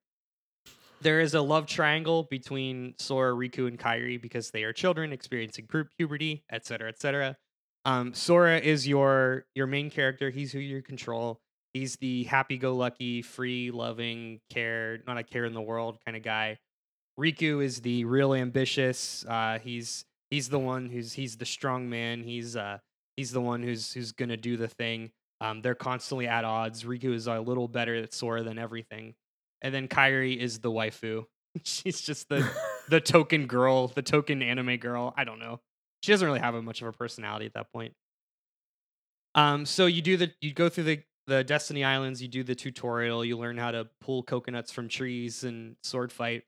There 1.03 1.21
is 1.21 1.35
a 1.35 1.43
love 1.43 1.67
triangle 1.67 2.27
between 2.31 2.95
Sora, 2.99 3.35
Riku, 3.35 3.67
and 3.67 3.79
Kairi 3.79 4.21
because 4.21 4.51
they 4.51 4.63
are 4.63 4.73
children 4.73 5.13
experiencing 5.13 5.67
pu- 5.67 5.89
puberty, 5.99 6.45
etc., 6.51 6.89
etc. 6.89 7.37
Um, 7.85 8.15
Sora 8.15 8.59
is 8.59 8.89
your 8.89 9.45
your 9.55 9.67
main 9.67 9.91
character. 9.91 10.31
He's 10.31 10.53
who 10.53 10.59
you 10.59 10.83
control. 10.83 11.41
He's 11.75 11.97
the 11.97 12.25
happy-go-lucky, 12.25 13.21
free-loving, 13.21 14.41
care 14.51 15.01
not 15.07 15.19
a 15.19 15.23
care 15.23 15.45
in 15.45 15.53
the 15.53 15.61
world 15.61 15.99
kind 16.05 16.17
of 16.17 16.23
guy. 16.23 16.59
Riku 17.21 17.63
is 17.63 17.83
the 17.83 18.05
real 18.05 18.33
ambitious. 18.33 19.25
Uh, 19.29 19.59
he's 19.59 20.05
he's 20.31 20.49
the 20.49 20.59
one 20.59 20.89
who's 20.89 21.13
he's 21.13 21.37
the 21.37 21.45
strong 21.45 21.91
man. 21.91 22.23
He's 22.23 22.57
uh 22.57 22.79
he's 23.17 23.33
the 23.33 23.41
one 23.41 23.63
who's 23.63 23.93
who's 23.93 24.13
gonna 24.13 24.37
do 24.37 24.57
the 24.57 24.69
thing. 24.69 25.11
Um, 25.41 25.61
they're 25.61 25.75
constantly 25.75 26.27
at 26.27 26.45
odds. 26.45 26.85
Riku 26.85 27.13
is 27.15 27.27
a 27.27 27.41
little 27.41 27.69
better 27.69 27.95
at 27.95 28.15
Sora 28.15 28.43
than 28.43 28.59
everything, 28.59 29.15
and 29.63 29.75
then 29.75 29.89
Kairi 29.89 30.37
is 30.37 30.61
the 30.61 30.71
waifu. 30.71 31.25
She's 31.65 32.01
just 32.01 32.29
the 32.29 32.49
the 32.89 33.01
token 33.01 33.47
girl, 33.47 33.89
the 33.89 34.03
token 34.03 34.43
anime 34.43 34.77
girl. 34.77 35.15
I 35.17 35.25
don't 35.25 35.39
know. 35.39 35.61
She 36.03 36.13
doesn't 36.13 36.27
really 36.27 36.41
have 36.41 36.55
a 36.55 36.63
much 36.63 36.83
of 36.83 36.89
a 36.89 36.93
personality 36.93 37.47
at 37.47 37.55
that 37.55 37.73
point. 37.73 37.95
Um, 39.35 39.67
so 39.67 39.87
you 39.87 40.03
do 40.03 40.17
the 40.17 40.33
you 40.41 40.53
go 40.53 40.69
through 40.69 40.85
the 40.85 41.03
the 41.27 41.45
Destiny 41.45 41.85
Islands. 41.85 42.23
You 42.23 42.29
do 42.29 42.43
the 42.43 42.55
tutorial. 42.55 43.25
You 43.25 43.37
learn 43.37 43.59
how 43.59 43.71
to 43.73 43.89
pull 44.01 44.23
coconuts 44.23 44.73
from 44.73 44.89
trees 44.89 45.45
and 45.45 45.77
sword 45.83 46.13
fight. 46.13 46.45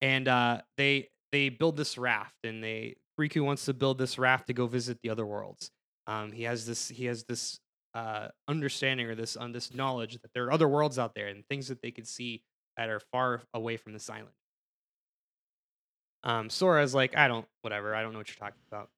And 0.00 0.28
uh, 0.28 0.62
they 0.76 1.08
they 1.30 1.48
build 1.48 1.76
this 1.76 1.96
raft, 1.96 2.36
and 2.44 2.62
they 2.62 2.96
Riku 3.18 3.44
wants 3.44 3.64
to 3.66 3.74
build 3.74 3.98
this 3.98 4.18
raft 4.18 4.48
to 4.48 4.52
go 4.52 4.66
visit 4.66 4.98
the 5.02 5.10
other 5.10 5.24
worlds. 5.24 5.70
Um, 6.06 6.32
he 6.32 6.44
has 6.44 6.66
this 6.66 6.88
he 6.88 7.06
has 7.06 7.24
this 7.24 7.60
uh, 7.94 8.28
understanding 8.48 9.06
or 9.06 9.14
this 9.14 9.36
on 9.36 9.52
this 9.52 9.74
knowledge 9.74 10.18
that 10.22 10.32
there 10.34 10.44
are 10.44 10.52
other 10.52 10.68
worlds 10.68 10.98
out 10.98 11.14
there 11.14 11.28
and 11.28 11.46
things 11.46 11.68
that 11.68 11.82
they 11.82 11.90
could 11.90 12.06
see 12.06 12.42
that 12.76 12.88
are 12.88 13.00
far 13.12 13.42
away 13.54 13.76
from 13.76 13.92
this 13.92 14.08
island. 14.08 14.32
Um, 16.24 16.48
Sora's 16.48 16.94
like, 16.94 17.16
I 17.16 17.28
don't, 17.28 17.46
whatever, 17.62 17.94
I 17.94 18.02
don't 18.02 18.12
know 18.12 18.18
what 18.18 18.28
you're 18.28 18.36
talking 18.36 18.62
about. 18.70 18.88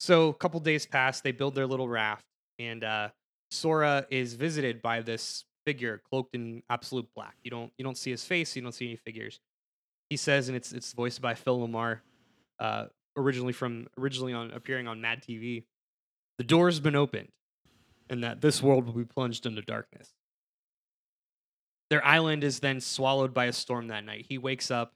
So 0.00 0.28
a 0.28 0.34
couple 0.34 0.60
days 0.60 0.86
pass, 0.86 1.20
they 1.20 1.32
build 1.32 1.54
their 1.54 1.66
little 1.66 1.88
raft, 1.88 2.24
and 2.58 2.84
uh, 2.84 3.08
Sora 3.50 4.06
is 4.10 4.34
visited 4.34 4.80
by 4.80 5.02
this 5.02 5.44
figure 5.66 6.00
cloaked 6.08 6.34
in 6.34 6.62
absolute 6.70 7.06
black. 7.14 7.34
You 7.42 7.50
don't 7.50 7.72
you 7.76 7.84
don't 7.84 7.98
see 7.98 8.10
his 8.10 8.24
face, 8.24 8.56
you 8.56 8.62
don't 8.62 8.72
see 8.72 8.86
any 8.86 8.96
figures. 8.96 9.40
He 10.08 10.16
says, 10.16 10.48
and 10.48 10.56
it's 10.56 10.72
it's 10.72 10.92
voiced 10.92 11.20
by 11.20 11.34
Phil 11.34 11.66
LaMarr, 11.66 12.00
uh, 12.60 12.86
originally 13.16 13.52
from 13.52 13.88
originally 13.98 14.32
on 14.32 14.52
appearing 14.52 14.86
on 14.88 15.00
Mad 15.00 15.22
TV. 15.22 15.64
The 16.38 16.44
door's 16.44 16.80
been 16.80 16.96
opened, 16.96 17.28
and 18.08 18.22
that 18.22 18.40
this 18.40 18.62
world 18.62 18.86
will 18.86 18.92
be 18.94 19.04
plunged 19.04 19.44
into 19.44 19.60
darkness. 19.60 20.12
Their 21.90 22.04
island 22.04 22.44
is 22.44 22.60
then 22.60 22.80
swallowed 22.80 23.34
by 23.34 23.46
a 23.46 23.52
storm 23.52 23.88
that 23.88 24.04
night. 24.04 24.26
He 24.28 24.38
wakes 24.38 24.70
up, 24.70 24.92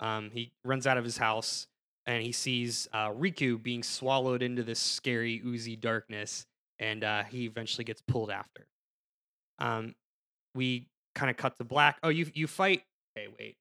um, 0.00 0.30
he 0.32 0.52
runs 0.64 0.86
out 0.86 0.96
of 0.96 1.04
his 1.04 1.18
house, 1.18 1.66
and 2.06 2.22
he 2.22 2.32
sees 2.32 2.88
uh, 2.92 3.10
Riku 3.10 3.62
being 3.62 3.82
swallowed 3.82 4.42
into 4.42 4.62
this 4.62 4.78
scary, 4.78 5.42
oozy 5.44 5.76
darkness, 5.76 6.46
and 6.78 7.04
uh, 7.04 7.24
he 7.24 7.44
eventually 7.44 7.84
gets 7.84 8.02
pulled 8.06 8.30
after. 8.30 8.66
Um, 9.58 9.94
we 10.54 10.88
kind 11.14 11.30
of 11.30 11.36
cut 11.36 11.56
to 11.56 11.64
black. 11.64 11.98
Oh, 12.02 12.08
you 12.08 12.30
you 12.32 12.46
fight. 12.46 12.82
Okay, 13.16 13.28
wait. 13.38 13.56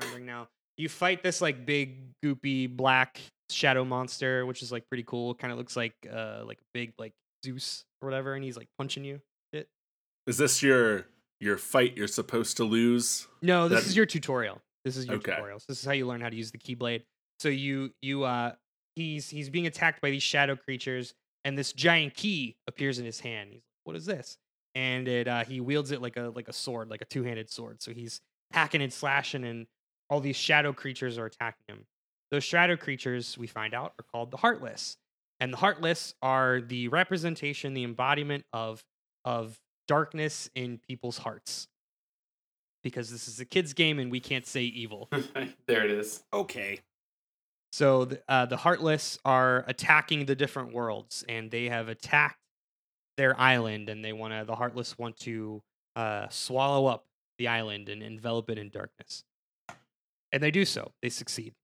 Remembering 0.00 0.26
now, 0.26 0.48
you 0.76 0.88
fight 0.88 1.22
this 1.22 1.40
like 1.40 1.66
big, 1.66 2.14
goopy 2.24 2.68
black 2.68 3.20
shadow 3.50 3.84
monster, 3.84 4.44
which 4.46 4.62
is 4.62 4.70
like 4.72 4.86
pretty 4.88 5.04
cool. 5.04 5.34
Kind 5.34 5.52
of 5.52 5.58
looks 5.58 5.76
like 5.76 5.94
uh 6.12 6.42
like 6.44 6.58
a 6.58 6.64
big 6.74 6.92
like 6.98 7.12
Zeus 7.44 7.84
or 8.02 8.06
whatever, 8.08 8.34
and 8.34 8.44
he's 8.44 8.56
like 8.56 8.68
punching 8.78 9.04
you. 9.04 9.20
Is 10.26 10.36
this 10.36 10.62
your 10.62 11.06
your 11.40 11.56
fight 11.56 11.96
you're 11.96 12.06
supposed 12.06 12.56
to 12.58 12.64
lose? 12.64 13.26
No, 13.40 13.68
this 13.68 13.84
That- 13.84 13.88
is 13.88 13.96
your 13.96 14.04
tutorial. 14.06 14.60
This 14.84 14.96
is 14.96 15.06
your 15.06 15.16
Okay. 15.16 15.32
tutorials. 15.32 15.64
This 15.66 15.78
is 15.80 15.84
how 15.86 15.92
you 15.92 16.06
learn 16.06 16.20
how 16.20 16.28
to 16.28 16.36
use 16.36 16.50
the 16.50 16.58
keyblade. 16.58 17.02
So 17.40 17.48
you 17.48 17.94
you 18.02 18.24
uh 18.24 18.52
he's 18.96 19.30
he's 19.30 19.48
being 19.48 19.66
attacked 19.66 20.00
by 20.02 20.10
these 20.10 20.22
shadow 20.22 20.56
creatures, 20.56 21.14
and 21.44 21.56
this 21.56 21.72
giant 21.72 22.14
key 22.14 22.56
appears 22.66 22.98
in 22.98 23.04
his 23.06 23.20
hand. 23.20 23.50
He's 23.52 23.62
like, 23.62 23.80
"What 23.84 23.96
is 23.96 24.04
this?" 24.06 24.36
And 24.74 25.08
it 25.08 25.26
uh, 25.28 25.44
he 25.44 25.60
wields 25.62 25.92
it 25.92 26.02
like 26.02 26.16
a 26.16 26.30
like 26.34 26.48
a 26.48 26.52
sword, 26.52 26.90
like 26.90 27.00
a 27.00 27.06
two 27.06 27.22
handed 27.22 27.48
sword. 27.50 27.80
So 27.82 27.92
he's 27.92 28.20
hacking 28.52 28.82
and 28.82 28.92
slashing, 28.92 29.44
and 29.44 29.66
all 30.10 30.20
these 30.20 30.36
shadow 30.36 30.72
creatures 30.74 31.16
are 31.16 31.26
attacking 31.26 31.64
him. 31.68 31.86
Those 32.30 32.44
shadow 32.44 32.76
creatures, 32.76 33.38
we 33.38 33.46
find 33.46 33.74
out, 33.74 33.94
are 33.98 34.04
called 34.12 34.30
the 34.30 34.36
Heartless, 34.36 34.96
and 35.40 35.52
the 35.52 35.56
Heartless 35.56 36.14
are 36.20 36.60
the 36.60 36.88
representation, 36.88 37.74
the 37.74 37.84
embodiment 37.84 38.44
of 38.52 38.84
of 39.24 39.58
darkness 39.86 40.48
in 40.54 40.78
people's 40.78 41.18
hearts. 41.18 41.68
Because 42.82 43.10
this 43.10 43.26
is 43.26 43.40
a 43.40 43.44
kids' 43.44 43.72
game, 43.72 43.98
and 43.98 44.10
we 44.10 44.20
can't 44.20 44.46
say 44.46 44.62
evil. 44.62 45.08
there 45.66 45.84
it 45.84 45.90
is. 45.90 46.22
Okay. 46.32 46.80
So 47.72 48.06
the, 48.06 48.22
uh, 48.28 48.46
the 48.46 48.56
Heartless 48.56 49.18
are 49.24 49.64
attacking 49.66 50.26
the 50.26 50.36
different 50.36 50.72
worlds, 50.72 51.24
and 51.28 51.50
they 51.50 51.68
have 51.68 51.88
attacked 51.88 52.38
their 53.16 53.38
island, 53.38 53.88
and 53.88 54.04
they 54.04 54.12
want 54.12 54.32
to. 54.32 54.44
The 54.46 54.54
Heartless 54.54 54.96
want 54.96 55.18
to 55.20 55.62
uh, 55.96 56.28
swallow 56.30 56.86
up 56.86 57.04
the 57.38 57.48
island 57.48 57.88
and 57.88 58.02
envelop 58.02 58.48
it 58.48 58.58
in 58.58 58.70
darkness, 58.70 59.24
and 60.32 60.42
they 60.42 60.50
do 60.50 60.64
so. 60.64 60.92
They 61.02 61.08
succeed. 61.08 61.54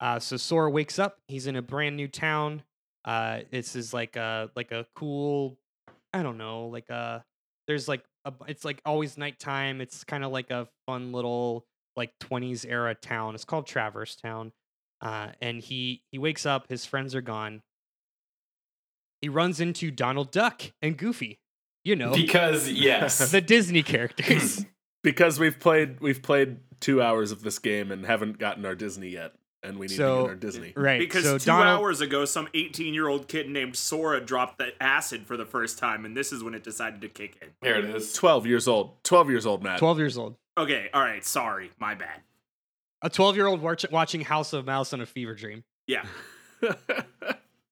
Uh, 0.00 0.18
so 0.18 0.36
Sora 0.36 0.70
wakes 0.70 0.98
up. 0.98 1.18
He's 1.28 1.46
in 1.46 1.56
a 1.56 1.62
brand 1.62 1.96
new 1.96 2.08
town. 2.08 2.62
Uh, 3.04 3.40
this 3.50 3.76
is 3.76 3.94
like 3.94 4.16
a 4.16 4.50
like 4.56 4.72
a 4.72 4.86
cool, 4.94 5.58
I 6.12 6.22
don't 6.22 6.38
know, 6.38 6.66
like 6.66 6.88
a. 6.90 7.24
There's 7.66 7.88
like 7.88 8.04
a. 8.24 8.32
It's 8.46 8.64
like 8.64 8.80
always 8.84 9.16
nighttime. 9.16 9.80
It's 9.80 10.04
kind 10.04 10.24
of 10.24 10.32
like 10.32 10.50
a 10.50 10.68
fun 10.86 11.12
little 11.12 11.64
like 11.96 12.12
20s 12.20 12.66
era 12.68 12.94
town. 12.94 13.34
It's 13.34 13.44
called 13.44 13.66
Traverse 13.66 14.16
Town 14.16 14.52
uh, 15.00 15.28
and 15.40 15.60
he 15.60 16.02
he 16.10 16.18
wakes 16.18 16.46
up. 16.46 16.68
His 16.68 16.84
friends 16.86 17.14
are 17.14 17.20
gone. 17.20 17.62
He 19.20 19.28
runs 19.28 19.60
into 19.60 19.90
Donald 19.90 20.30
Duck 20.30 20.62
and 20.82 20.96
Goofy. 20.96 21.40
You 21.84 21.96
know 21.96 22.12
Because 22.14 22.68
yes. 22.68 23.30
the 23.30 23.40
Disney 23.40 23.82
characters. 23.82 24.64
because 25.02 25.38
we've 25.38 25.58
played 25.58 26.00
we've 26.00 26.22
played 26.22 26.58
two 26.80 27.00
hours 27.00 27.30
of 27.30 27.42
this 27.42 27.58
game 27.58 27.92
and 27.92 28.04
haven't 28.04 28.38
gotten 28.38 28.64
our 28.66 28.74
Disney 28.74 29.10
yet, 29.10 29.32
and 29.66 29.78
we 29.78 29.86
need 29.86 29.90
to 29.90 29.96
So- 29.96 30.22
get 30.22 30.28
our 30.30 30.34
Disney. 30.36 30.72
right. 30.76 30.98
Because 30.98 31.24
so 31.24 31.38
two 31.38 31.46
Donald, 31.46 31.80
hours 31.80 32.00
ago, 32.00 32.24
some 32.24 32.48
18 32.54 32.94
year 32.94 33.08
old 33.08 33.28
kid 33.28 33.48
named 33.50 33.76
Sora 33.76 34.20
dropped 34.20 34.58
the 34.58 34.72
acid 34.82 35.26
for 35.26 35.36
the 35.36 35.44
first 35.46 35.78
time, 35.78 36.04
and 36.04 36.16
this 36.16 36.32
is 36.32 36.42
when 36.42 36.54
it 36.54 36.62
decided 36.64 37.00
to 37.02 37.08
kick 37.08 37.36
in. 37.42 37.48
there 37.62 37.78
it 37.78 37.84
is. 37.86 38.12
Twelve 38.12 38.46
years 38.46 38.66
old. 38.68 39.02
Twelve 39.04 39.28
years 39.30 39.44
old, 39.46 39.62
Matt. 39.62 39.78
12 39.78 39.98
years 39.98 40.16
old. 40.18 40.36
Okay, 40.58 40.88
all 40.94 41.02
right, 41.02 41.24
sorry, 41.24 41.70
my 41.78 41.94
bad. 41.94 42.22
A 43.02 43.10
12 43.10 43.36
year 43.36 43.46
old 43.46 43.60
watch, 43.60 43.84
watching 43.90 44.22
House 44.22 44.52
of 44.54 44.64
Mouse 44.64 44.92
on 44.94 45.00
a 45.02 45.06
fever 45.06 45.34
dream. 45.34 45.64
Yeah, 45.86 46.04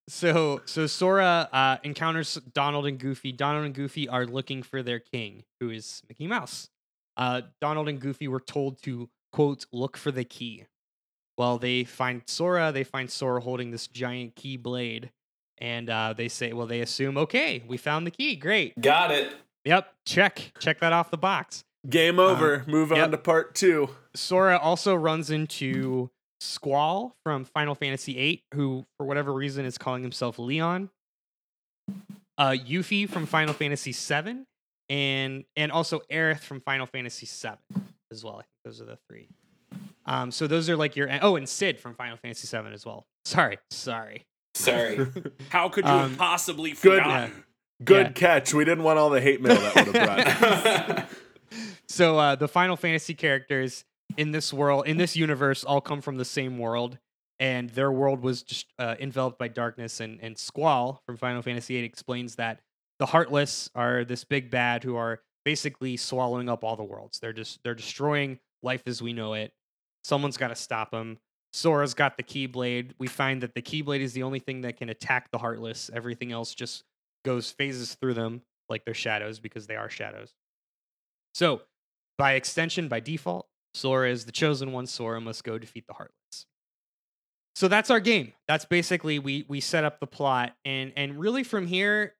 So 0.06 0.60
so 0.66 0.86
Sora 0.86 1.48
uh, 1.50 1.78
encounters 1.82 2.34
Donald 2.52 2.86
and 2.86 2.98
Goofy. 2.98 3.32
Donald 3.32 3.64
and 3.64 3.74
Goofy 3.74 4.06
are 4.06 4.26
looking 4.26 4.62
for 4.62 4.82
their 4.82 4.98
king, 4.98 5.44
who 5.60 5.70
is 5.70 6.02
Mickey 6.08 6.26
Mouse. 6.26 6.68
Uh, 7.16 7.40
Donald 7.60 7.88
and 7.88 7.98
Goofy 8.00 8.28
were 8.28 8.40
told 8.40 8.82
to 8.82 9.08
quote 9.32 9.64
look 9.72 9.96
for 9.96 10.10
the 10.12 10.24
key. 10.24 10.64
Well, 11.36 11.58
they 11.58 11.84
find 11.84 12.22
Sora. 12.26 12.70
They 12.72 12.84
find 12.84 13.10
Sora 13.10 13.40
holding 13.40 13.70
this 13.70 13.86
giant 13.86 14.36
key 14.36 14.56
blade, 14.56 15.10
and 15.58 15.90
uh, 15.90 16.14
they 16.16 16.28
say, 16.28 16.52
well, 16.52 16.66
they 16.66 16.80
assume, 16.80 17.18
okay, 17.18 17.62
we 17.66 17.76
found 17.76 18.06
the 18.06 18.10
key. 18.10 18.36
Great. 18.36 18.80
Got 18.80 19.10
it. 19.10 19.34
Yep. 19.64 19.92
Check. 20.06 20.52
Check 20.58 20.80
that 20.80 20.92
off 20.92 21.10
the 21.10 21.18
box. 21.18 21.64
Game 21.88 22.18
over. 22.18 22.64
Move 22.66 22.92
on 22.92 23.10
to 23.10 23.18
part 23.18 23.54
two. 23.54 23.90
Sora 24.14 24.56
also 24.56 24.94
runs 24.94 25.30
into 25.30 26.10
Squall 26.40 27.16
from 27.22 27.44
Final 27.44 27.74
Fantasy 27.74 28.14
VIII, 28.14 28.44
who, 28.54 28.86
for 28.96 29.06
whatever 29.06 29.32
reason, 29.32 29.64
is 29.64 29.76
calling 29.76 30.02
himself 30.02 30.38
Leon. 30.38 30.90
Uh, 32.38 32.50
Yuffie 32.50 33.08
from 33.08 33.26
Final 33.26 33.54
Fantasy 33.54 33.92
VII, 33.92 34.44
and 34.88 35.44
and 35.56 35.72
also 35.72 36.00
Aerith 36.10 36.40
from 36.40 36.60
Final 36.60 36.86
Fantasy 36.86 37.26
VII 37.26 37.82
as 38.10 38.24
well. 38.24 38.34
I 38.34 38.42
think 38.42 38.46
those 38.64 38.80
are 38.80 38.86
the 38.86 38.98
three. 39.08 39.28
Um, 40.06 40.30
so 40.30 40.46
those 40.46 40.68
are 40.68 40.76
like 40.76 40.96
your 40.96 41.08
oh, 41.22 41.36
and 41.36 41.48
Cid 41.48 41.78
from 41.80 41.94
Final 41.94 42.16
Fantasy 42.16 42.46
VII 42.56 42.72
as 42.72 42.84
well. 42.84 43.06
Sorry, 43.24 43.58
sorry. 43.70 44.24
Sorry. 44.54 45.06
how 45.48 45.68
could 45.68 45.84
you 45.84 45.90
Um, 45.90 46.10
have 46.10 46.18
possibly 46.18 46.70
good- 46.72 47.02
forgotten? 47.02 47.44
Good 47.82 48.06
Yeah. 48.06 48.12
catch. 48.12 48.54
We 48.54 48.64
didn't 48.64 48.84
want 48.84 48.98
all 48.98 49.10
the 49.10 49.20
hate 49.20 49.40
mail 49.42 49.56
that 49.56 49.86
would 49.86 49.94
have 49.96 50.96
brought. 50.96 51.08
So 51.88 52.18
uh, 52.18 52.34
the 52.34 52.48
Final 52.48 52.76
Fantasy 52.76 53.14
characters 53.14 53.84
in 54.16 54.32
this 54.32 54.52
world, 54.52 54.86
in 54.86 54.96
this 54.96 55.16
universe, 55.16 55.62
all 55.64 55.80
come 55.80 56.00
from 56.00 56.16
the 56.16 56.24
same 56.24 56.58
world, 56.58 56.98
and 57.38 57.70
their 57.70 57.92
world 57.92 58.20
was 58.22 58.42
just 58.42 58.66
uh, 58.78 58.96
enveloped 58.98 59.38
by 59.38 59.48
darkness. 59.48 60.00
And 60.00 60.18
and 60.22 60.36
Squall 60.36 61.02
from 61.06 61.16
Final 61.16 61.42
Fantasy 61.42 61.74
VIII 61.76 61.84
explains 61.84 62.36
that 62.36 62.60
the 62.98 63.06
Heartless 63.06 63.70
are 63.74 64.04
this 64.04 64.24
big 64.24 64.50
bad 64.50 64.82
who 64.82 64.96
are 64.96 65.20
basically 65.44 65.96
swallowing 65.96 66.48
up 66.48 66.64
all 66.64 66.74
the 66.74 66.82
worlds. 66.84 67.18
They're 67.20 67.32
just 67.32 67.60
they're 67.62 67.74
destroying 67.74 68.38
life 68.62 68.82
as 68.86 69.00
we 69.02 69.12
know 69.12 69.34
it. 69.34 69.52
Someone's 70.04 70.36
got 70.36 70.48
to 70.48 70.54
stop 70.54 70.90
them. 70.90 71.18
Sora's 71.52 71.94
got 71.94 72.16
the 72.16 72.22
Keyblade. 72.22 72.92
We 72.98 73.06
find 73.06 73.42
that 73.42 73.54
the 73.54 73.62
Keyblade 73.62 74.00
is 74.00 74.12
the 74.12 74.22
only 74.22 74.38
thing 74.38 74.62
that 74.62 74.76
can 74.76 74.88
attack 74.88 75.30
the 75.30 75.38
Heartless. 75.38 75.90
Everything 75.94 76.32
else 76.32 76.54
just 76.54 76.84
goes 77.24 77.50
phases 77.50 77.94
through 77.94 78.14
them 78.14 78.42
like 78.68 78.84
they're 78.84 78.94
shadows 78.94 79.40
because 79.40 79.66
they 79.66 79.76
are 79.76 79.88
shadows. 79.88 80.34
So, 81.32 81.62
by 82.18 82.34
extension, 82.34 82.88
by 82.88 83.00
default, 83.00 83.46
Sora 83.72 84.10
is 84.10 84.24
the 84.24 84.32
chosen 84.32 84.72
one. 84.72 84.86
Sora 84.86 85.20
must 85.20 85.42
go 85.42 85.58
defeat 85.58 85.86
the 85.86 85.94
Heartless. 85.94 86.46
So 87.56 87.68
that's 87.68 87.90
our 87.90 88.00
game. 88.00 88.32
That's 88.48 88.64
basically 88.64 89.18
we 89.18 89.44
we 89.48 89.60
set 89.60 89.84
up 89.84 90.00
the 90.00 90.06
plot, 90.06 90.56
and 90.64 90.92
and 90.96 91.18
really 91.18 91.44
from 91.44 91.66
here, 91.66 92.14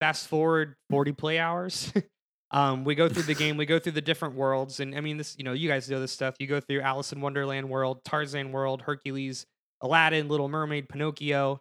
fast 0.00 0.28
forward 0.28 0.76
forty 0.90 1.12
play 1.12 1.38
hours. 1.38 1.92
um, 2.54 2.84
we 2.84 2.94
go 2.94 3.08
through 3.08 3.24
the 3.24 3.34
game. 3.34 3.56
We 3.56 3.66
go 3.66 3.80
through 3.80 3.92
the 3.92 4.00
different 4.00 4.36
worlds, 4.36 4.78
and 4.78 4.94
I 4.94 5.00
mean 5.00 5.16
this. 5.16 5.34
You 5.36 5.42
know, 5.42 5.54
you 5.54 5.68
guys 5.68 5.90
know 5.90 5.98
this 5.98 6.12
stuff. 6.12 6.36
You 6.38 6.46
go 6.46 6.60
through 6.60 6.82
Alice 6.82 7.12
in 7.12 7.20
Wonderland 7.20 7.68
world, 7.68 8.04
Tarzan 8.04 8.52
world, 8.52 8.82
Hercules, 8.82 9.44
Aladdin, 9.80 10.28
Little 10.28 10.48
Mermaid, 10.48 10.88
Pinocchio. 10.88 11.60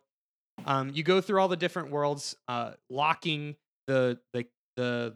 Um, 0.67 0.91
you 0.93 1.01
go 1.01 1.19
through 1.19 1.41
all 1.41 1.47
the 1.47 1.58
different 1.58 1.89
worlds, 1.89 2.36
uh, 2.47 2.73
locking 2.91 3.56
the 3.88 4.19
the 4.34 4.45
the 4.77 5.15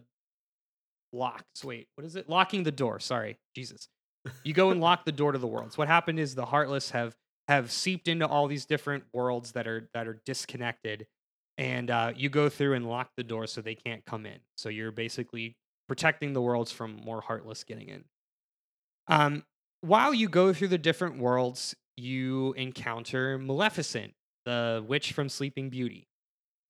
locks. 1.12 1.64
Wait, 1.64 1.86
what 1.94 2.04
is 2.04 2.16
it? 2.16 2.28
Locking 2.28 2.64
the 2.64 2.72
door. 2.72 2.98
Sorry, 2.98 3.38
Jesus. 3.54 3.88
You 4.42 4.54
go 4.54 4.70
and 4.70 4.80
lock 4.80 5.04
the 5.04 5.12
door 5.12 5.30
to 5.30 5.38
the 5.38 5.46
worlds. 5.46 5.78
What 5.78 5.86
happened 5.86 6.18
is 6.18 6.34
the 6.34 6.44
heartless 6.44 6.90
have 6.90 7.14
have 7.46 7.70
seeped 7.70 8.08
into 8.08 8.26
all 8.26 8.48
these 8.48 8.66
different 8.66 9.04
worlds 9.12 9.52
that 9.52 9.68
are 9.68 9.88
that 9.94 10.08
are 10.08 10.20
disconnected, 10.26 11.06
and 11.56 11.88
uh, 11.88 12.14
you 12.16 12.30
go 12.30 12.48
through 12.48 12.74
and 12.74 12.88
lock 12.88 13.10
the 13.16 13.22
door 13.22 13.46
so 13.46 13.60
they 13.60 13.76
can't 13.76 14.04
come 14.04 14.26
in. 14.26 14.40
So 14.56 14.70
you're 14.70 14.90
basically 14.90 15.56
protecting 15.88 16.32
the 16.32 16.42
worlds 16.42 16.70
from 16.70 16.96
more 17.04 17.20
heartless 17.20 17.64
getting 17.64 17.88
in. 17.88 18.04
Um, 19.08 19.44
while 19.80 20.12
you 20.12 20.28
go 20.28 20.52
through 20.52 20.68
the 20.68 20.78
different 20.78 21.18
worlds, 21.18 21.74
you 21.96 22.52
encounter 22.52 23.38
Maleficent, 23.38 24.12
the 24.44 24.84
witch 24.86 25.12
from 25.12 25.28
Sleeping 25.28 25.70
Beauty. 25.70 26.08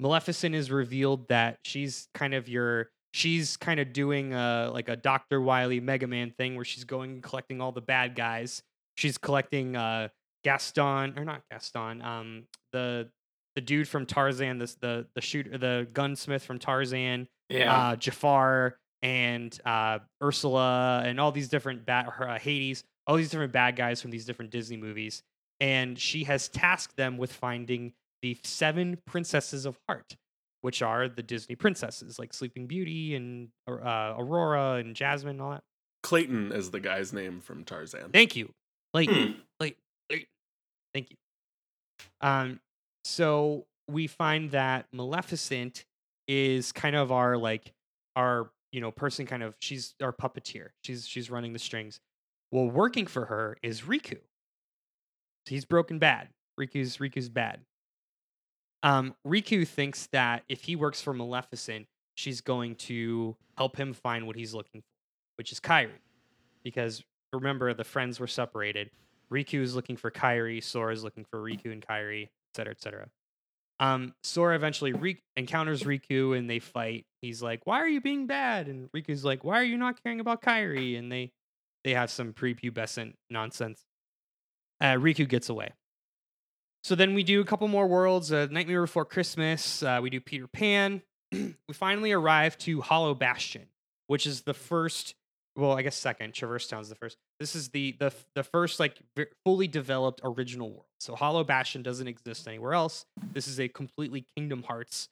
Maleficent 0.00 0.54
is 0.54 0.70
revealed 0.70 1.28
that 1.28 1.59
she's 1.64 2.09
kind 2.14 2.35
of 2.35 2.48
your 2.48 2.90
she's 3.12 3.57
kind 3.57 3.81
of 3.81 3.92
doing 3.92 4.33
a 4.33 4.70
like 4.72 4.88
a 4.88 4.96
Dr. 4.96 5.40
Wily 5.40 5.81
Mega 5.81 6.07
Man 6.07 6.31
thing 6.31 6.54
where 6.54 6.64
she's 6.64 6.85
going 6.85 7.12
and 7.12 7.22
collecting 7.22 7.61
all 7.61 7.72
the 7.72 7.81
bad 7.81 8.14
guys. 8.14 8.62
She's 8.96 9.18
collecting 9.18 9.76
uh 9.76 10.09
Gaston 10.44 11.18
or 11.18 11.24
not 11.24 11.42
Gaston, 11.50 12.02
um 12.02 12.44
the 12.72 13.11
the 13.57 13.61
dude 13.61 13.88
from 13.88 14.07
Tarzan, 14.07 14.59
this 14.59 14.76
the 14.76 15.07
the 15.14 15.20
shooter 15.20 15.59
the 15.59 15.88
gunsmith 15.92 16.44
from 16.44 16.59
Tarzan, 16.59 17.26
yeah. 17.48 17.76
uh 17.76 17.96
Jafar 17.96 18.78
and 19.03 19.59
uh 19.65 19.99
Ursula 20.23 21.03
and 21.05 21.21
all 21.21 21.33
these 21.33 21.49
different 21.49 21.87
bad 21.87 22.09
uh, 22.21 22.39
Hades, 22.39 22.85
all 23.07 23.17
these 23.17 23.31
different 23.31 23.53
bad 23.53 23.77
guys 23.77 24.03
from 24.03 24.11
these 24.11 24.25
different 24.25 24.51
Disney 24.51 24.77
movies. 24.77 25.23
And 25.61 25.99
she 25.99 26.25
has 26.25 26.49
tasked 26.49 26.97
them 26.97 27.19
with 27.19 27.33
finding 27.33 27.93
the 28.23 28.37
seven 28.45 28.99
princesses 29.07 29.67
of 29.67 29.79
heart, 29.89 30.17
which 30.61 30.83
are 30.83 31.09
the 31.09 31.23
Disney 31.23 31.55
princesses 31.57 32.19
like 32.19 32.33
Sleeping 32.33 32.67
Beauty 32.67 33.15
and 33.15 33.49
uh, 33.69 34.15
Aurora 34.17 34.75
and 34.75 34.95
Jasmine 34.95 35.33
and 35.33 35.43
all 35.43 35.51
that. 35.51 35.63
Clayton 36.03 36.53
is 36.53 36.71
the 36.71 36.81
guy's 36.81 37.13
name 37.13 37.41
from 37.41 37.65
Tarzan. 37.65 38.11
Thank 38.13 38.37
you. 38.37 38.53
Hmm. 38.95 39.33
like, 39.61 39.77
like, 40.11 40.29
thank 40.95 41.11
you. 41.11 41.17
Um, 42.21 42.61
so 43.05 43.67
we 43.88 44.07
find 44.07 44.51
that 44.53 44.87
Maleficent 44.92 45.85
is 46.27 46.73
kind 46.73 46.94
of 46.94 47.11
our 47.11 47.37
like 47.37 47.73
our 48.17 48.51
you 48.73 48.81
know 48.81 48.90
person 48.90 49.27
kind 49.27 49.42
of 49.42 49.54
she's 49.60 49.94
our 50.02 50.12
puppeteer. 50.12 50.69
She's 50.83 51.06
she's 51.06 51.31
running 51.31 51.52
the 51.52 51.58
strings. 51.58 52.00
Well, 52.50 52.69
working 52.69 53.06
for 53.06 53.27
her 53.27 53.56
is 53.62 53.83
Riku. 53.83 54.19
He's 55.46 55.64
broken 55.64 55.98
bad. 55.98 56.29
Riku's 56.58 56.98
Riku's 56.98 57.29
bad. 57.29 57.60
Um, 58.83 59.14
Riku 59.27 59.66
thinks 59.66 60.06
that 60.12 60.44
if 60.48 60.62
he 60.62 60.77
works 60.77 61.00
for 61.02 61.12
Maleficent, 61.12 61.87
she's 62.14 62.40
going 62.40 62.77
to 62.77 63.37
help 63.56 63.77
him 63.77 63.92
find 63.92 64.27
what 64.27 64.37
he's 64.37 64.54
looking 64.54 64.81
for, 64.81 64.87
which 65.37 65.52
is 65.52 65.60
Kairi, 65.60 65.90
because 66.62 67.02
remember 67.33 67.75
the 67.75 67.85
friends 67.85 68.21
were 68.21 68.27
separated. 68.27 68.90
Riku 69.33 69.60
is 69.60 69.75
looking 69.75 69.96
for 69.96 70.10
Kairi, 70.10 70.62
Sora 70.62 70.92
is 70.92 71.04
looking 71.04 71.25
for 71.25 71.40
Riku 71.40 71.73
and 71.73 71.85
Kairi, 71.85 72.25
et 72.25 72.31
cetera, 72.54 72.73
et 72.73 72.81
cetera. 72.81 73.08
Um, 73.81 74.14
Sora 74.22 74.56
eventually 74.56 74.92
re- 74.92 75.22
encounters 75.37 75.85
Riku 75.85 76.37
and 76.37 76.50
they 76.50 76.58
fight. 76.58 77.06
He's 77.22 77.42
like, 77.42 77.66
"Why 77.66 77.81
are 77.81 77.88
you 77.88 78.00
being 78.00 78.26
bad?" 78.26 78.66
And 78.66 78.90
Riku's 78.92 79.24
like, 79.24 79.44
"Why 79.44 79.60
are 79.60 79.64
you 79.64 79.76
not 79.79 80.02
caring 80.02 80.20
about 80.20 80.42
Kairi?" 80.42 80.98
And 80.98 81.10
they 81.10 81.33
they 81.85 81.94
have 81.94 82.10
some 82.10 82.33
prepubescent 82.33 83.14
nonsense. 83.31 83.85
Uh, 84.81 84.94
Riku 84.94 85.29
gets 85.29 85.48
away. 85.48 85.70
So 86.85 86.94
then 86.94 87.14
we 87.14 87.22
do 87.22 87.40
a 87.40 87.44
couple 87.44 87.68
more 87.68 87.87
worlds. 87.87 88.33
Uh, 88.33 88.46
Nightmare 88.50 88.83
Before 88.83 89.04
Christmas. 89.04 89.83
Uh, 89.83 90.00
we 90.02 90.10
do 90.10 90.20
Peter 90.20 90.46
Pan. 90.46 91.02
we 91.33 91.54
finally 91.72 92.12
arrive 92.12 92.56
to 92.58 92.81
Hollow 92.81 93.14
Bastion, 93.14 93.66
which 94.06 94.26
is 94.26 94.42
the 94.42 94.54
first. 94.54 95.14
Well, 95.56 95.72
I 95.72 95.83
guess 95.83 95.96
second. 95.96 96.35
Traverse 96.35 96.68
Town's 96.68 96.88
the 96.88 96.94
first. 96.94 97.16
This 97.41 97.55
is 97.55 97.69
the 97.69 97.93
the 97.99 98.13
the 98.35 98.43
first 98.43 98.81
like 98.81 98.99
fully 99.45 99.69
developed 99.69 100.21
original 100.25 100.71
world. 100.71 100.85
So 100.99 101.15
Hollow 101.15 101.45
Bastion 101.45 101.83
doesn't 101.83 102.09
exist 102.09 102.49
anywhere 102.49 102.75
else. 102.75 103.07
This 103.33 103.47
is 103.47 103.61
a 103.61 103.69
completely 103.69 104.27
Kingdom 104.37 104.63
Hearts 104.63 105.09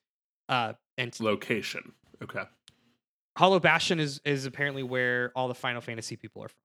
uh 0.49 0.73
entity. 0.99 1.25
Location. 1.25 1.93
Okay. 2.23 2.43
Hollow 3.37 3.61
Bastion 3.61 4.01
is 4.01 4.21
is 4.25 4.47
apparently 4.47 4.83
where 4.83 5.31
all 5.37 5.47
the 5.49 5.55
Final 5.55 5.81
Fantasy 5.81 6.17
people 6.17 6.43
are 6.43 6.49
from. 6.49 6.57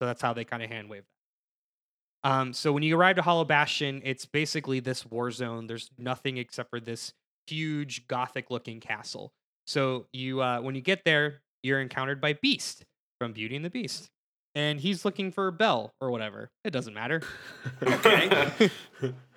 So 0.00 0.06
that's 0.06 0.22
how 0.22 0.32
they 0.32 0.44
kind 0.44 0.62
of 0.62 0.70
hand 0.70 0.88
wave 0.88 1.02
that. 1.02 2.30
Um, 2.30 2.52
so 2.52 2.72
when 2.72 2.84
you 2.84 2.96
arrive 2.96 3.16
to 3.16 3.22
Hollow 3.22 3.44
Bastion, 3.44 4.00
it's 4.04 4.24
basically 4.26 4.78
this 4.78 5.04
war 5.04 5.30
zone. 5.32 5.66
There's 5.66 5.90
nothing 5.98 6.36
except 6.36 6.70
for 6.70 6.78
this 6.78 7.12
huge 7.48 8.06
gothic 8.06 8.50
looking 8.50 8.78
castle. 8.78 9.32
So 9.66 10.06
you 10.12 10.40
uh, 10.40 10.60
when 10.60 10.76
you 10.76 10.80
get 10.80 11.04
there, 11.04 11.42
you're 11.62 11.80
encountered 11.80 12.20
by 12.20 12.34
Beast 12.34 12.84
from 13.18 13.32
Beauty 13.32 13.56
and 13.56 13.64
the 13.64 13.70
Beast. 13.70 14.11
And 14.54 14.80
he's 14.80 15.04
looking 15.04 15.32
for 15.32 15.50
Belle 15.50 15.94
or 16.00 16.10
whatever. 16.10 16.50
It 16.64 16.70
doesn't 16.70 16.94
matter. 16.94 17.22
Okay. 17.82 18.70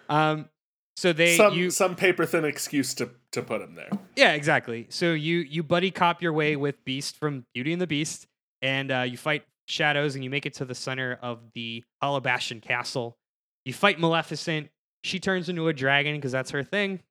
Um, 0.07 0.49
so 0.97 1.11
they 1.11 1.35
some 1.35 1.53
you 1.53 1.71
some 1.71 1.95
paper 1.95 2.25
thin 2.25 2.45
excuse 2.45 2.93
to 2.95 3.09
to 3.31 3.41
put 3.41 3.61
him 3.61 3.75
there. 3.75 3.89
Yeah, 4.15 4.33
exactly. 4.33 4.87
So 4.89 5.13
you 5.13 5.39
you 5.39 5.61
buddy 5.63 5.91
cop 5.91 6.21
your 6.21 6.31
way 6.31 6.55
with 6.55 6.83
Beast 6.85 7.17
from 7.17 7.45
Beauty 7.53 7.73
and 7.73 7.81
the 7.81 7.87
Beast, 7.87 8.27
and 8.61 8.91
uh, 8.91 9.01
you 9.01 9.17
fight 9.17 9.43
shadows, 9.67 10.15
and 10.15 10.23
you 10.23 10.29
make 10.29 10.45
it 10.45 10.53
to 10.55 10.65
the 10.65 10.75
center 10.75 11.19
of 11.21 11.39
the 11.53 11.83
Hollow 12.01 12.21
Bastion 12.21 12.61
Castle. 12.61 13.17
You 13.65 13.73
fight 13.73 13.99
Maleficent. 13.99 14.69
She 15.03 15.19
turns 15.19 15.49
into 15.49 15.67
a 15.67 15.73
dragon 15.73 16.15
because 16.15 16.31
that's 16.31 16.51
her 16.51 16.63
thing. 16.63 17.01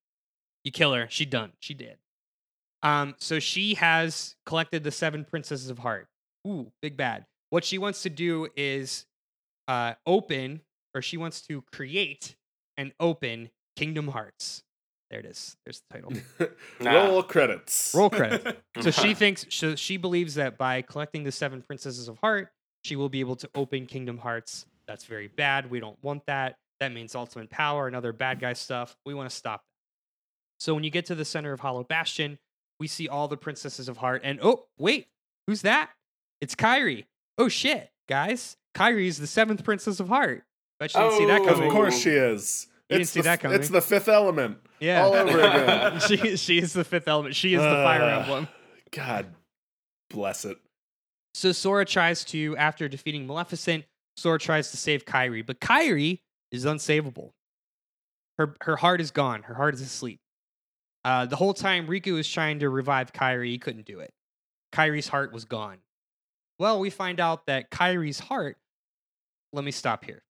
You 0.65 0.73
kill 0.73 0.95
her. 0.95 1.07
She 1.11 1.27
done. 1.27 1.53
She 1.61 1.75
did. 1.75 1.99
Um, 2.83 3.15
so 3.19 3.39
she 3.39 3.75
has 3.75 4.35
collected 4.47 4.83
the 4.83 4.91
seven 4.91 5.25
princesses 5.25 5.69
of 5.69 5.79
heart. 5.79 6.07
Ooh, 6.47 6.73
big 6.81 6.97
bad. 6.97 7.27
What 7.55 7.65
she 7.65 7.79
wants 7.79 8.03
to 8.03 8.11
do 8.11 8.49
is 8.57 9.07
uh, 9.69 9.93
open, 10.09 10.63
or 10.93 11.01
she 11.01 11.17
wants 11.17 11.41
to 11.43 11.63
create 11.71 12.35
and 12.77 12.93
open 12.99 13.49
Kingdom 13.77 14.09
Hearts. 14.09 14.65
There 15.09 15.21
it 15.21 15.25
is. 15.25 15.57
There's 15.65 15.81
the 15.89 15.95
title. 15.95 16.13
Nah. 16.81 17.05
Roll 17.05 17.23
credits. 17.23 17.95
Roll 17.95 18.11
credits. 18.11 18.59
So 18.81 18.91
she 18.91 19.15
thinks 19.23 19.47
so 19.51 19.77
she 19.77 19.99
believes 19.99 20.35
that 20.35 20.59
by 20.59 20.83
collecting 20.83 21.23
the 21.23 21.31
seven 21.31 21.63
princesses 21.63 22.09
of 22.09 22.19
heart, 22.19 22.49
she 22.83 22.97
will 22.97 23.09
be 23.09 23.21
able 23.21 23.37
to 23.37 23.49
open 23.55 23.87
Kingdom 23.87 24.19
Hearts. 24.19 24.67
That's 24.89 25.05
very 25.05 25.29
bad. 25.29 25.71
We 25.71 25.79
don't 25.79 26.03
want 26.03 26.27
that. 26.27 26.57
That 26.81 26.91
means 26.91 27.15
ultimate 27.15 27.51
power 27.51 27.87
and 27.87 27.95
other 27.95 28.13
bad 28.13 28.41
guy 28.41 28.55
stuff. 28.55 28.97
We 29.07 29.15
want 29.15 29.31
to 29.31 29.37
stop 29.37 29.61
that. 29.61 30.59
So 30.59 30.75
when 30.75 30.83
you 30.83 30.91
get 30.91 31.07
to 31.07 31.15
the 31.15 31.25
center 31.25 31.53
of 31.53 31.61
Hollow 31.61 31.85
Bastion, 31.85 32.41
we 32.81 32.89
see 32.89 33.07
all 33.07 33.29
the 33.29 33.37
princesses 33.37 33.89
of 33.89 33.99
heart. 33.99 34.23
And 34.25 34.41
oh, 34.43 34.65
wait, 34.77 35.07
who's 35.47 35.63
that? 35.63 35.91
It's 36.41 36.57
Kairi. 36.57 37.05
Oh 37.39 37.49
shit, 37.49 37.91
guys. 38.09 38.57
Kairi 38.77 39.07
is 39.07 39.19
the 39.19 39.27
seventh 39.27 39.65
princess 39.65 40.01
of 40.01 40.09
heart. 40.09 40.45
Bet 40.81 40.95
you 40.95 41.01
didn't 41.01 41.19
see 41.19 41.27
that 41.27 41.41
Oh. 41.43 41.45
coming. 41.47 41.67
Of 41.69 41.73
course 41.73 41.99
she 41.99 42.11
is. 42.11 42.67
You 42.91 42.95
didn't 42.97 43.03
it's 43.03 43.11
see 43.13 43.21
the, 43.21 43.25
that 43.25 43.41
coming. 43.41 43.59
It's 43.59 43.69
the 43.69 43.81
fifth 43.81 44.09
element. 44.09 44.59
Yeah. 44.81 45.05
All 45.05 45.15
over 45.15 45.39
again. 45.41 46.01
she, 46.01 46.37
she 46.37 46.59
is 46.59 46.73
the 46.73 46.85
fifth 46.85 47.09
element. 47.09 47.35
She 47.35 47.55
is 47.55 47.61
the 47.63 47.69
fire 47.69 48.03
Uh, 48.03 48.21
emblem. 48.21 48.49
God 48.93 49.27
bless 50.11 50.45
it. 50.45 50.59
So 51.35 51.53
Sora 51.53 51.85
tries 51.85 52.25
to, 52.27 52.57
after 52.57 52.89
defeating 52.89 53.27
Maleficent, 53.27 53.85
Sora 54.17 54.39
tries 54.39 54.71
to 54.71 54.77
save 54.77 55.05
Kairi, 55.05 55.45
but 55.45 55.61
Kairi 55.61 56.21
is 56.53 56.65
unsavable. 56.65 57.31
Her 58.39 58.55
her 58.63 58.77
heart 58.77 59.01
is 59.01 59.11
gone. 59.11 59.43
Her 59.45 59.55
heart 59.55 59.75
is 59.75 59.81
asleep. 59.81 60.21
Uh, 61.05 61.27
the 61.27 61.37
whole 61.37 61.55
time 61.55 61.87
Riku 61.87 62.15
was 62.15 62.29
trying 62.29 62.61
to 62.61 62.69
revive 62.69 63.13
Kairi, 63.13 63.47
he 63.49 63.59
couldn't 63.59 63.87
do 63.87 64.01
it. 64.01 64.11
Kairi's 64.73 65.09
heart 65.09 65.33
was 65.33 65.45
gone. 65.45 65.79
Well, 66.59 66.79
we 66.79 66.91
find 66.91 67.21
out 67.21 67.47
that 67.47 67.71
Kairi's 67.71 68.21
heart. 68.21 68.57
Let 69.53 69.65
me 69.65 69.71
stop 69.71 70.05
here. 70.05 70.23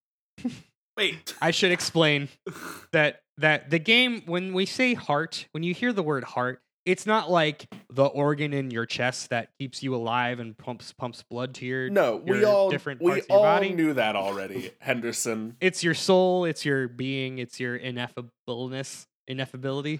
Wait. 0.97 1.35
I 1.41 1.51
should 1.51 1.71
explain 1.71 2.29
that 2.91 3.21
that 3.37 3.69
the 3.69 3.79
game 3.79 4.23
when 4.25 4.53
we 4.53 4.65
say 4.65 4.93
heart, 4.93 5.47
when 5.51 5.63
you 5.63 5.73
hear 5.73 5.91
the 5.91 6.03
word 6.03 6.23
heart, 6.23 6.61
it's 6.85 7.05
not 7.05 7.29
like 7.31 7.67
the 7.91 8.05
organ 8.05 8.53
in 8.53 8.69
your 8.71 8.85
chest 8.85 9.31
that 9.31 9.49
keeps 9.59 9.81
you 9.81 9.95
alive 9.95 10.39
and 10.39 10.57
pumps 10.57 10.93
pumps 10.93 11.23
blood 11.29 11.55
to 11.55 11.65
your 11.65 11.89
No, 11.89 12.17
we 12.17 12.39
your 12.39 12.47
all 12.49 12.69
different 12.69 13.01
we 13.01 13.11
of 13.11 13.17
your 13.17 13.25
all 13.29 13.43
body. 13.43 13.73
knew 13.73 13.93
that 13.93 14.15
already, 14.15 14.71
Henderson. 14.79 15.57
It's 15.59 15.83
your 15.83 15.95
soul, 15.95 16.45
it's 16.45 16.63
your 16.63 16.87
being, 16.87 17.39
it's 17.39 17.59
your 17.59 17.75
ineffableness, 17.75 19.07
ineffability. 19.29 19.99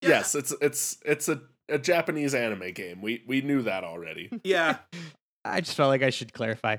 Yeah. 0.00 0.08
Yes, 0.10 0.34
it's 0.36 0.54
it's 0.60 0.98
it's 1.04 1.28
a, 1.28 1.40
a 1.68 1.78
Japanese 1.78 2.32
anime 2.34 2.72
game. 2.72 3.02
We 3.02 3.24
we 3.26 3.40
knew 3.40 3.62
that 3.62 3.82
already. 3.84 4.30
Yeah. 4.44 4.78
I 5.50 5.60
just 5.60 5.76
felt 5.76 5.88
like 5.88 6.02
I 6.02 6.10
should 6.10 6.32
clarify. 6.32 6.76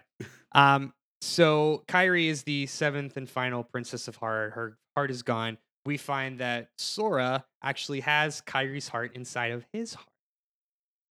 Um, 0.54 0.94
so 1.22 1.84
Kairi 1.88 2.28
is 2.28 2.44
the 2.44 2.66
seventh 2.68 3.18
and 3.18 3.30
final 3.30 3.64
princess 3.64 4.08
of 4.08 4.16
heart. 4.18 4.54
Her 4.54 4.78
heart 4.96 5.12
is 5.12 5.22
gone. 5.24 5.58
We 5.86 5.98
find 5.98 6.40
that 6.40 6.70
Sora 6.78 7.46
actually 7.64 8.02
has 8.02 8.42
Kairi's 8.42 8.88
heart 8.88 9.16
inside 9.16 9.52
of 9.52 9.66
his 9.74 9.94
heart. 9.96 10.08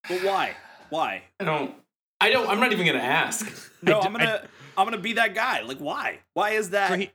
But 0.09 0.23
why? 0.23 0.57
Why? 0.91 1.23
I 1.41 1.45
don't. 1.45 1.75
I 2.21 2.31
don't. 2.31 2.49
I'm 2.49 2.61
not 2.61 2.73
even 2.73 2.87
gonna 2.87 2.99
ask. 2.99 3.47
No, 3.83 4.01
d- 4.01 4.07
I'm 4.09 4.13
gonna 4.13 4.43
I, 4.77 4.81
am 4.83 4.87
gonna 4.89 4.99
be 4.99 5.13
that 5.15 5.37
guy. 5.37 5.61
Like 5.63 5.79
why? 5.79 6.19
Why 6.35 6.51
is 6.51 6.71
that? 6.71 6.91
So 6.91 6.97
he- 6.97 7.13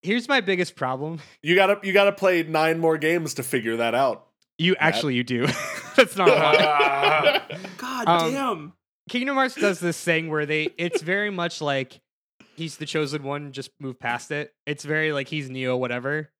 here's 0.00 0.26
my 0.26 0.40
biggest 0.40 0.74
problem. 0.74 1.20
You 1.42 1.54
gotta 1.54 1.78
you 1.82 1.92
gotta 1.92 2.12
play 2.12 2.42
nine 2.44 2.78
more 2.78 2.96
games 2.96 3.34
to 3.34 3.42
figure 3.42 3.76
that 3.76 3.94
out. 3.94 4.26
You 4.56 4.74
actually 4.78 5.16
you 5.16 5.24
do. 5.24 5.46
That's 5.96 6.16
not 6.16 6.28
a 6.28 6.32
lie. 6.32 7.42
God 7.76 8.06
Um, 8.08 8.32
damn. 8.32 8.72
Kingdom 9.08 9.36
Hearts 9.36 9.54
does 9.54 9.80
this 9.80 10.02
thing 10.02 10.30
where 10.30 10.46
they 10.46 10.70
it's 10.78 11.02
very 11.02 11.30
much 11.30 11.60
like 11.60 12.00
he's 12.56 12.76
the 12.76 12.86
chosen 12.86 13.22
one, 13.22 13.52
just 13.52 13.70
move 13.80 13.98
past 13.98 14.30
it. 14.30 14.52
It's 14.66 14.84
very 14.84 15.12
like 15.12 15.28
he's 15.28 15.50
Neo, 15.50 15.76
whatever. 15.76 16.30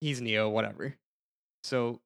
He's 0.00 0.20
Neo, 0.20 0.48
whatever. 0.48 0.94
So 1.64 2.00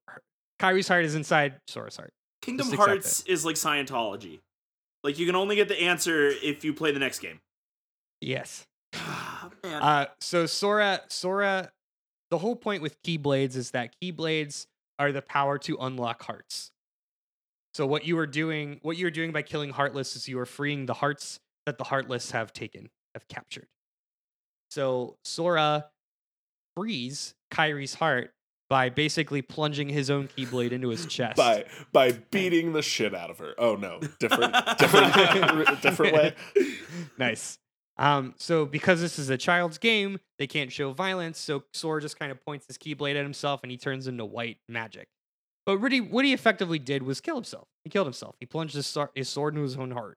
Kairi's 0.61 0.89
heart 0.89 1.05
is 1.05 1.15
inside 1.15 1.57
Sora's 1.67 1.97
heart. 1.97 2.13
Kingdom 2.43 2.73
Hearts 2.73 3.23
is 3.27 3.45
like 3.45 3.57
Scientology. 3.57 4.41
Like 5.03 5.19
you 5.19 5.27
can 5.27 5.37
only 5.37 5.57
get 5.57 5.69
the 5.69 5.81
answer 5.81 6.29
if 6.29 6.65
you 6.65 6.73
play 6.73 6.93
the 6.93 6.99
next 6.99 7.19
game. 7.19 7.41
Yes. 8.21 8.67
Man. 9.63 9.83
Uh 9.83 10.07
so 10.21 10.47
Sora 10.47 11.01
Sora 11.09 11.71
the 12.31 12.39
whole 12.39 12.57
point 12.57 12.83
with 12.83 13.03
keyblades 13.03 13.57
is 13.57 13.73
that 13.73 13.95
keyblades 14.03 14.67
are 14.99 15.13
the 15.13 15.23
power 15.23 15.59
to 15.59 15.77
unlock 15.81 16.23
hearts. 16.23 16.71
So 17.75 17.87
what 17.87 18.05
you 18.05 18.19
are 18.19 18.27
doing 18.27 18.81
what 18.83 18.97
you're 18.97 19.11
doing 19.11 19.33
by 19.33 19.43
killing 19.43 19.71
heartless 19.71 20.17
is 20.17 20.29
you 20.29 20.39
are 20.39 20.47
freeing 20.47 20.87
the 20.87 20.95
hearts 20.95 21.41
that 21.67 21.79
the 21.79 21.85
heartless 21.85 22.33
have 22.33 22.53
taken, 22.53 22.91
have 23.15 23.29
captured. 23.29 23.67
So 24.71 25.17
Sora 25.25 25.87
frees 26.77 27.35
Kairi's 27.53 27.95
heart 27.95 28.33
by 28.69 28.89
basically 28.89 29.43
plunging 29.43 29.89
his 29.89 30.11
own 30.11 30.29
keyblade 30.29 30.73
into 30.73 30.89
his 30.89 31.07
chest. 31.07 31.37
By 31.37 31.67
by 31.93 32.13
beating 32.13 32.73
the 32.73 32.83
shit 32.83 33.15
out 33.15 33.31
of 33.31 33.39
her. 33.39 33.55
Oh 33.59 33.75
no, 33.75 34.01
different 34.19 34.55
different 34.79 35.83
different 35.83 36.15
way. 36.15 36.35
nice. 37.19 37.59
Um, 37.99 38.35
so 38.39 38.65
because 38.65 39.03
this 39.03 39.19
is 39.19 39.29
a 39.29 39.37
child's 39.37 39.77
game, 39.77 40.21
they 40.39 40.47
can't 40.47 40.73
show 40.73 40.93
violence. 40.93 41.39
So 41.39 41.65
Sora 41.75 42.01
just 42.01 42.19
kind 42.19 42.33
of 42.33 42.43
points 42.43 42.67
his 42.67 42.79
keyblade 42.79 43.17
at 43.17 43.23
himself, 43.23 43.61
and 43.63 43.71
he 43.71 43.77
turns 43.77 44.07
into 44.07 44.25
white 44.25 44.57
magic. 44.69 45.09
But 45.67 45.79
really, 45.79 46.01
what 46.01 46.25
he 46.25 46.33
effectively 46.33 46.79
did 46.79 47.03
was 47.03 47.21
kill 47.21 47.37
himself. 47.37 47.69
He 47.85 47.91
killed 47.91 48.07
himself. 48.07 48.35
He 48.41 48.47
plunged 48.47 48.75
his, 48.75 48.87
sword- 48.87 49.11
his 49.15 49.29
sword 49.29 49.55
into 49.55 49.63
his 49.63 49.77
own 49.77 49.91
heart. 49.93 50.17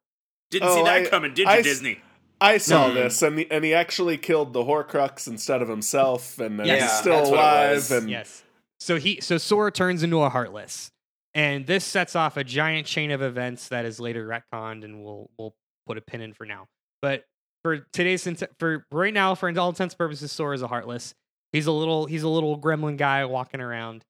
Didn't 0.51 0.69
Oh, 0.69 0.75
see 0.75 0.83
that 0.83 1.05
I- 1.05 1.09
coming, 1.09 1.33
did 1.33 1.47
I 1.47 1.55
you, 1.55 1.59
s- 1.59 1.65
Disney? 1.65 1.99
I 2.41 2.57
saw 2.57 2.89
Hmm. 2.89 2.95
this, 2.95 3.21
and 3.21 3.39
he, 3.39 3.49
and 3.51 3.63
he 3.63 3.73
actually 3.73 4.17
killed 4.17 4.53
the 4.53 4.63
Horcrux 4.63 5.27
instead 5.27 5.61
of 5.61 5.69
himself, 5.69 6.39
and 6.39 6.59
then 6.59 6.67
Yeah, 6.67 6.81
he's 6.81 6.91
still 6.91 7.21
what 7.23 7.33
alive. 7.33 7.91
And 7.91 8.09
Yes. 8.09 8.43
So 8.79 8.97
he 8.97 9.21
so 9.21 9.37
Sora 9.37 9.71
turns 9.71 10.03
into 10.03 10.21
a 10.21 10.29
heartless, 10.29 10.91
and 11.33 11.65
this 11.67 11.85
sets 11.85 12.15
off 12.17 12.35
a 12.35 12.43
giant 12.43 12.85
chain 12.85 13.11
of 13.11 13.21
events 13.21 13.69
that 13.69 13.85
is 13.85 13.99
later 13.99 14.27
retconned, 14.27 14.83
and 14.83 15.05
we'll 15.05 15.29
we'll 15.37 15.55
put 15.85 15.97
a 15.97 16.01
pin 16.01 16.19
in 16.21 16.33
for 16.33 16.45
now. 16.45 16.67
But 17.01 17.23
for 17.63 17.79
today's 17.93 18.27
int- 18.27 18.43
for 18.59 18.85
right 18.91 19.13
now, 19.13 19.35
for 19.35 19.47
all 19.57 19.69
intents 19.69 19.93
and 19.93 19.97
purposes, 19.97 20.33
Sora 20.33 20.55
is 20.55 20.61
a 20.61 20.67
heartless. 20.67 21.13
He's 21.53 21.65
a 21.67 21.71
little 21.71 22.07
he's 22.07 22.23
a 22.23 22.27
little 22.29 22.59
gremlin 22.59 22.97
guy 22.97 23.23
walking 23.23 23.61
around, 23.61 24.03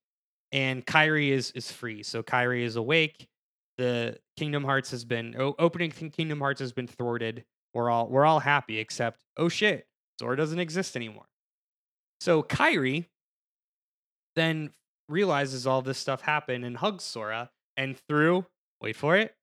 and 0.54 0.86
Kairi 0.86 1.30
is 1.30 1.52
is 1.52 1.70
free. 1.72 2.04
So 2.04 2.24
Kairi 2.24 2.62
is 2.64 2.78
awake. 2.78 3.28
The 3.78 4.18
Kingdom 4.38 4.64
Hearts 4.64 4.92
has 4.92 5.04
been 5.04 5.36
opening 5.38 5.92
Kingdom 5.92 6.40
Hearts 6.40 6.62
has 6.62 6.72
been 6.72 6.88
thwarted. 6.88 7.44
We're 7.74 7.90
all 7.90 8.08
we're 8.08 8.26
all 8.26 8.40
happy 8.40 8.78
except 8.80 9.26
oh 9.36 9.50
shit, 9.50 9.88
Sora 10.20 10.38
doesn't 10.38 10.60
exist 10.60 10.96
anymore. 10.96 11.26
So 12.22 12.44
Kairi 12.44 13.08
then 14.36 14.72
realizes 15.10 15.68
all 15.68 15.82
this 15.82 15.98
stuff 15.98 16.22
happened 16.22 16.64
and 16.64 16.78
hugs 16.78 17.04
Sora 17.04 17.50
and 17.76 17.98
through 18.08 18.46
wait 18.80 18.96
for 18.96 19.18
it 19.18 19.36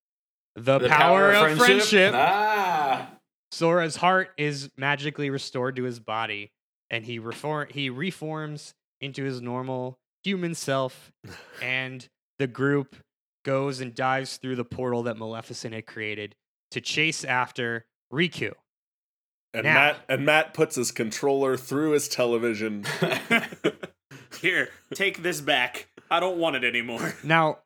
the, 0.56 0.78
The 0.78 0.88
power, 0.88 1.32
of 1.32 1.58
friendship, 1.58 2.12
Ah. 2.14 3.10
Sora's 3.52 3.96
heart 3.96 4.30
is 4.38 4.70
magically 4.76 5.30
restored 5.30 5.76
to 5.76 5.82
his 5.84 6.00
body 6.00 6.52
and 6.88 7.04
he 7.04 7.18
reform 7.18 7.68
he 7.70 7.90
reforms 7.90 8.74
into 9.00 9.24
his 9.24 9.40
normal 9.40 9.98
human 10.24 10.54
self 10.54 11.12
and 11.62 12.08
the 12.38 12.46
group 12.46 12.96
goes 13.44 13.80
and 13.80 13.94
dives 13.94 14.36
through 14.36 14.56
the 14.56 14.64
portal 14.64 15.02
that 15.04 15.16
Maleficent 15.16 15.74
had 15.74 15.86
created 15.86 16.34
to 16.70 16.80
chase 16.80 17.24
after 17.24 17.86
Riku. 18.12 18.52
And 19.52 19.64
Now- 19.64 19.74
Matt 19.74 19.96
and 20.08 20.24
Matt 20.24 20.54
puts 20.54 20.76
his 20.76 20.92
controller 20.92 21.56
through 21.56 21.92
his 21.92 22.08
television. 22.08 22.84
Here, 24.40 24.68
take 24.94 25.22
this 25.22 25.40
back. 25.40 25.88
I 26.10 26.20
don't 26.20 26.38
want 26.38 26.56
it 26.56 26.64
anymore. 26.64 27.14
Now, 27.24 27.58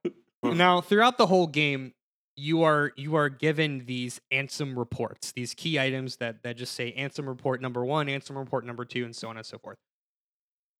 now 0.43 0.81
throughout 0.81 1.19
the 1.19 1.27
whole 1.27 1.47
game, 1.47 1.93
you 2.37 2.63
are 2.65 2.93
you 2.97 3.15
are 3.15 3.29
given 3.29 3.85
these 3.87 4.21
Ansem 4.33 4.77
reports, 4.77 5.33
these 5.33 5.55
key 5.55 5.79
items 5.79 6.17
that 6.17 6.43
that 6.43 6.57
just 6.57 6.75
say 6.75 6.93
Ansem 6.99 7.27
report 7.29 7.61
number 7.63 7.85
one, 7.85 8.07
Ansem 8.09 8.37
report 8.37 8.67
number 8.67 8.85
two, 8.85 9.05
and 9.05 9.15
so 9.15 9.29
on 9.29 9.37
and 9.37 9.47
so 9.47 9.59
forth. 9.59 9.77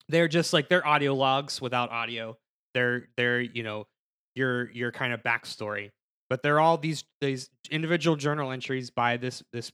They're 0.09 0.29
just 0.29 0.53
like 0.53 0.69
they're 0.69 0.87
audio 0.87 1.15
logs 1.15 1.61
without 1.61 1.91
audio. 1.91 2.37
They're 2.75 3.09
they're 3.17 3.41
you 3.41 3.63
know 3.63 3.87
your 4.35 4.71
your 4.71 4.93
kind 4.93 5.13
of 5.13 5.23
backstory, 5.23 5.91
but 6.29 6.43
they're 6.43 6.61
all 6.61 6.77
these 6.79 7.05
these 7.21 7.49
individual 7.71 8.17
journal 8.17 8.51
entries 8.51 8.91
by 8.91 9.17
this 9.17 9.43
this 9.53 9.73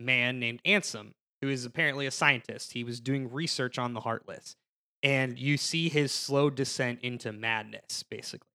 man 0.00 0.38
named 0.38 0.60
Ansem, 0.64 1.12
who 1.42 1.48
is 1.48 1.64
apparently 1.64 2.06
a 2.06 2.10
scientist. 2.10 2.72
He 2.72 2.84
was 2.84 3.00
doing 3.00 3.30
research 3.32 3.78
on 3.78 3.92
the 3.92 4.00
Heartless, 4.00 4.56
and 5.02 5.38
you 5.38 5.56
see 5.56 5.88
his 5.88 6.12
slow 6.12 6.50
descent 6.50 7.00
into 7.02 7.32
madness, 7.32 8.04
basically. 8.08 8.46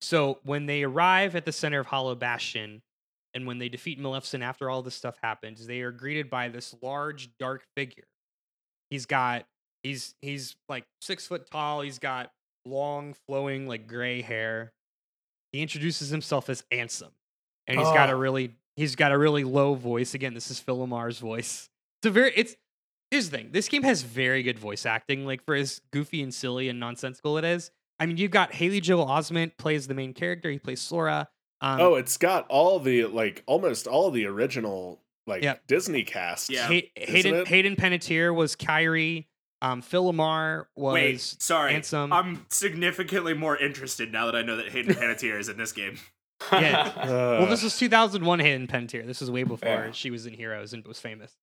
So 0.00 0.38
when 0.44 0.66
they 0.66 0.84
arrive 0.84 1.34
at 1.34 1.44
the 1.44 1.52
center 1.52 1.80
of 1.80 1.86
Hollow 1.86 2.14
Bastion, 2.14 2.82
and 3.34 3.46
when 3.46 3.58
they 3.58 3.68
defeat 3.68 3.98
Maleficent 3.98 4.42
after 4.42 4.70
all 4.70 4.82
this 4.82 4.94
stuff 4.94 5.16
happens, 5.22 5.66
they 5.66 5.80
are 5.80 5.92
greeted 5.92 6.30
by 6.30 6.48
this 6.48 6.74
large, 6.82 7.30
dark 7.38 7.64
figure. 7.76 8.04
He's 8.90 9.06
got 9.06 9.46
he's 9.82 10.14
he's 10.20 10.56
like 10.68 10.84
six 11.00 11.26
foot 11.26 11.50
tall. 11.50 11.80
He's 11.82 11.98
got 11.98 12.32
long, 12.64 13.14
flowing, 13.26 13.66
like 13.66 13.86
gray 13.86 14.22
hair. 14.22 14.72
He 15.52 15.62
introduces 15.62 16.10
himself 16.10 16.48
as 16.50 16.62
Ansem, 16.72 17.10
and 17.66 17.78
he's 17.78 17.88
got 17.88 18.10
a 18.10 18.12
Oh. 18.12 18.18
really 18.18 18.54
he's 18.76 18.96
got 18.96 19.12
a 19.12 19.18
really 19.18 19.44
low 19.44 19.74
voice. 19.74 20.14
Again, 20.14 20.34
this 20.34 20.50
is 20.50 20.60
Phil 20.60 20.76
LaMarr's 20.78 21.18
voice. 21.18 21.68
It's 22.00 22.06
a 22.06 22.10
very 22.10 22.32
it's 22.36 22.56
here's 23.10 23.30
the 23.30 23.36
thing. 23.38 23.48
This 23.52 23.68
game 23.68 23.82
has 23.82 24.02
very 24.02 24.42
good 24.42 24.58
voice 24.58 24.84
acting. 24.86 25.26
Like 25.26 25.44
for 25.44 25.54
as 25.54 25.80
goofy 25.90 26.22
and 26.22 26.32
silly 26.32 26.68
and 26.68 26.78
nonsensical 26.78 27.38
it 27.38 27.44
is. 27.44 27.70
I 28.00 28.06
mean, 28.06 28.16
you've 28.16 28.30
got 28.30 28.52
Haley 28.54 28.80
Joel 28.80 29.06
Osment 29.06 29.56
plays 29.58 29.88
the 29.88 29.94
main 29.94 30.14
character. 30.14 30.50
He 30.50 30.58
plays 30.58 30.80
Sora. 30.80 31.28
Um, 31.60 31.80
oh, 31.80 31.94
it's 31.96 32.16
got 32.16 32.46
all 32.48 32.78
the 32.78 33.06
like 33.06 33.42
almost 33.46 33.88
all 33.88 34.10
the 34.12 34.26
original 34.26 35.00
like 35.28 35.42
Yep. 35.42 35.66
Disney 35.66 36.02
cast. 36.02 36.50
Yeah. 36.50 36.66
Hay- 36.68 36.90
Hayden 36.96 37.34
it? 37.34 37.48
Hayden 37.48 37.76
Panettiere 37.76 38.34
was 38.34 38.56
Kairi. 38.56 39.26
Um, 39.60 39.82
Phil 39.82 40.12
LaMarr 40.12 40.66
was 40.76 40.94
Wait, 40.94 41.20
sorry. 41.20 41.74
Ansem. 41.74 42.12
I'm 42.12 42.46
significantly 42.50 43.34
more 43.34 43.56
interested 43.56 44.12
now 44.12 44.26
that 44.26 44.36
I 44.36 44.42
know 44.42 44.56
that 44.56 44.68
Hayden 44.70 44.94
Panettiere 44.96 45.38
is 45.38 45.48
in 45.48 45.56
this 45.56 45.72
game. 45.72 45.98
Yeah. 46.52 46.92
Uh, 46.96 47.06
well, 47.40 47.46
this 47.46 47.62
was 47.64 47.76
2001 47.76 48.38
Hayden 48.38 48.66
Panettiere. 48.68 49.04
This 49.06 49.20
was 49.20 49.30
way 49.30 49.42
before 49.42 49.68
Yeah. 49.68 49.90
she 49.92 50.10
was 50.10 50.26
in 50.26 50.32
Heroes 50.34 50.72
and 50.72 50.86
was 50.86 51.00
famous. 51.00 51.36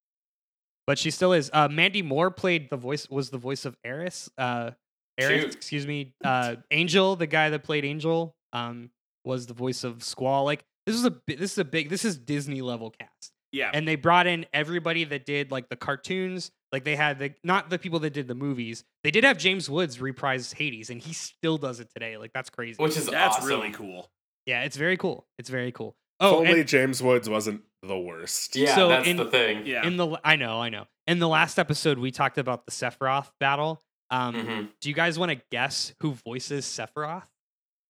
But 0.88 0.98
she 0.98 1.12
still 1.12 1.34
is. 1.34 1.50
Uh, 1.52 1.68
Mandy 1.68 2.02
Moore 2.02 2.32
played 2.32 2.70
the 2.70 2.78
voice 2.78 3.10
was 3.10 3.32
the 3.32 3.38
voice 3.38 3.66
of 3.66 3.76
Aerith. 3.86 4.30
Uh, 4.38 4.72
Aerith, 5.20 5.42
Shoot. 5.42 5.56
excuse 5.56 5.88
me. 5.88 6.14
Uh, 6.24 6.56
Angel, 6.72 7.16
the 7.16 7.28
guy 7.28 7.50
that 7.50 7.64
played 7.64 7.84
Angel, 7.86 8.36
um, 8.54 8.92
was 9.26 9.48
the 9.48 9.54
voice 9.54 9.84
of 9.84 10.04
Squall. 10.04 10.46
Like 10.46 10.64
this 10.86 10.96
is 10.96 11.04
a 11.06 11.14
this 11.28 11.54
is 11.54 11.58
a 11.58 11.66
big 11.66 11.90
this 11.90 12.06
is 12.06 12.18
Disney 12.18 12.62
level 12.62 12.92
cast. 12.92 13.32
Yeah. 13.56 13.72
and 13.74 13.88
they 13.88 13.96
brought 13.96 14.28
in 14.28 14.46
everybody 14.54 15.04
that 15.06 15.26
did 15.26 15.50
like 15.52 15.70
the 15.70 15.76
cartoons 15.76 16.52
like 16.72 16.84
they 16.84 16.96
had 16.96 17.20
the 17.20 17.34
not 17.44 17.70
the 17.70 17.80
people 17.80 18.00
that 18.00 18.12
did 18.14 18.28
the 18.28 18.36
movies 18.36 18.84
they 19.04 19.12
did 19.12 19.24
have 19.24 19.38
james 19.38 19.70
woods 19.70 20.02
reprise 20.02 20.52
hades 20.52 20.90
and 20.90 21.00
he 21.02 21.14
still 21.14 21.58
does 21.58 21.80
it 21.80 21.90
today 21.94 22.18
like 22.18 22.32
that's 22.34 22.50
crazy 22.50 22.76
Which 22.82 22.98
is 22.98 23.06
That's 23.08 23.38
awesome. 23.38 23.48
really 23.50 23.72
cool. 23.72 24.10
yeah 24.46 24.64
it's 24.64 24.76
very 24.78 24.98
cool 24.98 25.26
it's 25.40 25.50
very 25.50 25.72
cool 25.72 25.96
if 26.20 26.28
oh 26.28 26.38
only 26.40 26.60
and 26.62 26.68
James 26.68 27.02
Woods 27.04 27.30
wasn't 27.30 27.62
the 27.82 27.98
worst. 28.00 28.56
Yeah, 28.56 28.74
So 28.76 28.88
that's 28.88 29.08
in- 29.08 29.18
the 29.18 29.26
thing. 29.26 29.66
Yeah. 29.66 29.86
in 29.86 29.96
the 29.98 30.18
i 30.24 30.36
know 30.36 30.60
i 30.62 30.70
know 30.70 30.86
in 31.08 31.20
the 31.20 31.28
last 31.28 31.58
episode 31.60 31.98
we 31.98 32.12
talked 32.12 32.38
about 32.38 32.66
the 32.66 32.72
sephiroth 32.72 33.30
battle 33.40 33.82
um 34.12 34.34
Mhm. 34.36 34.68
do 34.82 34.90
you 34.90 34.96
guys 34.96 35.18
want 35.20 35.32
to 35.32 35.42
guess 35.52 35.94
who 36.02 36.12
voices 36.14 36.66
sephiroth 36.66 37.24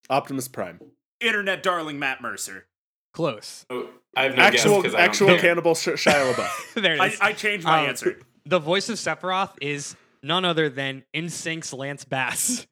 Optimus 0.09 0.47
Prime. 0.47 0.80
Internet 1.22 1.63
darling 1.63 1.97
Matt 1.97 2.22
Mercer. 2.22 2.68
Close 3.16 3.66
Oh, 3.70 3.88
I 4.16 4.24
have 4.26 4.36
no 4.38 4.43
actual 4.43 4.82
guess 4.84 4.91
'cause 4.91 4.99
actual 4.99 5.28
care. 5.30 5.39
cannibal 5.39 5.74
Sh- 5.74 5.88
Shia 5.89 6.34
LaBeouf. 6.34 6.74
there 6.82 6.93
it 6.95 6.99
I, 7.01 7.13
I 7.22 7.34
changed 7.34 7.66
my 7.66 7.80
Um, 7.84 7.89
answer. 7.89 8.20
the 8.45 8.59
voice 8.59 8.89
of 8.89 8.97
sephiroth 8.97 9.51
is 9.61 9.95
none 10.22 10.45
other 10.45 10.70
than 10.70 11.03
NSYNC's 11.16 11.74
lance 11.74 12.05
bass 12.05 12.68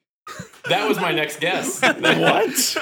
That 0.70 0.88
was 0.88 0.98
my 1.00 1.12
next 1.12 1.40
guess. 1.40 1.82
what? 1.82 2.78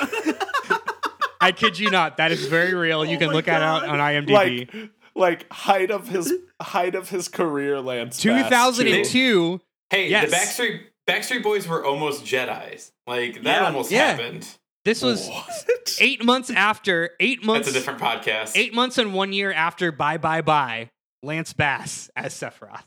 I 1.40 1.52
kid 1.52 1.80
you 1.80 1.90
not. 1.90 2.18
That 2.18 2.32
is 2.32 2.46
very 2.48 2.74
real. 2.74 3.04
You 3.06 3.16
Oh 3.16 3.20
can 3.20 3.28
my 3.30 3.34
look 3.34 3.48
at 3.48 3.62
it 3.62 3.64
out 3.64 3.84
on 3.88 3.98
IMDb. 4.00 4.32
like 4.74 4.92
like 5.16 5.52
height 5.52 5.92
of 5.92 6.08
his 6.08 6.34
height 6.62 6.96
of 6.96 7.10
his 7.10 7.28
career, 7.28 7.80
Lance. 7.82 8.24
Bass, 8.24 8.46
2002. 8.78 9.60
Hey, 9.90 10.10
Yes. 10.10 10.30
the 10.30 10.36
Backstreet 10.36 10.82
Backstreet 11.08 11.44
Boys 11.44 11.68
were 11.68 11.84
almost 11.84 12.24
Jedi's. 12.24 12.92
Like 13.08 13.42
that 13.44 13.62
Yeah. 13.62 13.66
almost 13.66 13.92
Yeah. 13.92 14.08
happened. 14.12 14.48
This 14.86 15.02
was 15.02 15.28
What? 15.28 15.96
eight 16.02 16.24
months 16.24 16.50
after. 16.50 17.12
Eight 17.20 17.44
months. 17.44 17.68
That's 17.68 17.78
a 17.78 17.80
different 17.80 18.00
podcast. 18.00 18.54
Eight 18.56 18.74
months 18.74 18.98
and 18.98 19.14
one 19.14 19.34
year 19.34 19.52
after. 19.52 19.92
Bye 19.92 20.18
bye 20.18 20.42
bye. 20.42 20.90
Lance 21.24 21.54
Bass 21.54 22.10
as 22.16 22.34
Sephiroth. 22.34 22.84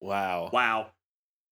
Wow. 0.00 0.50
Wow. 0.52 0.88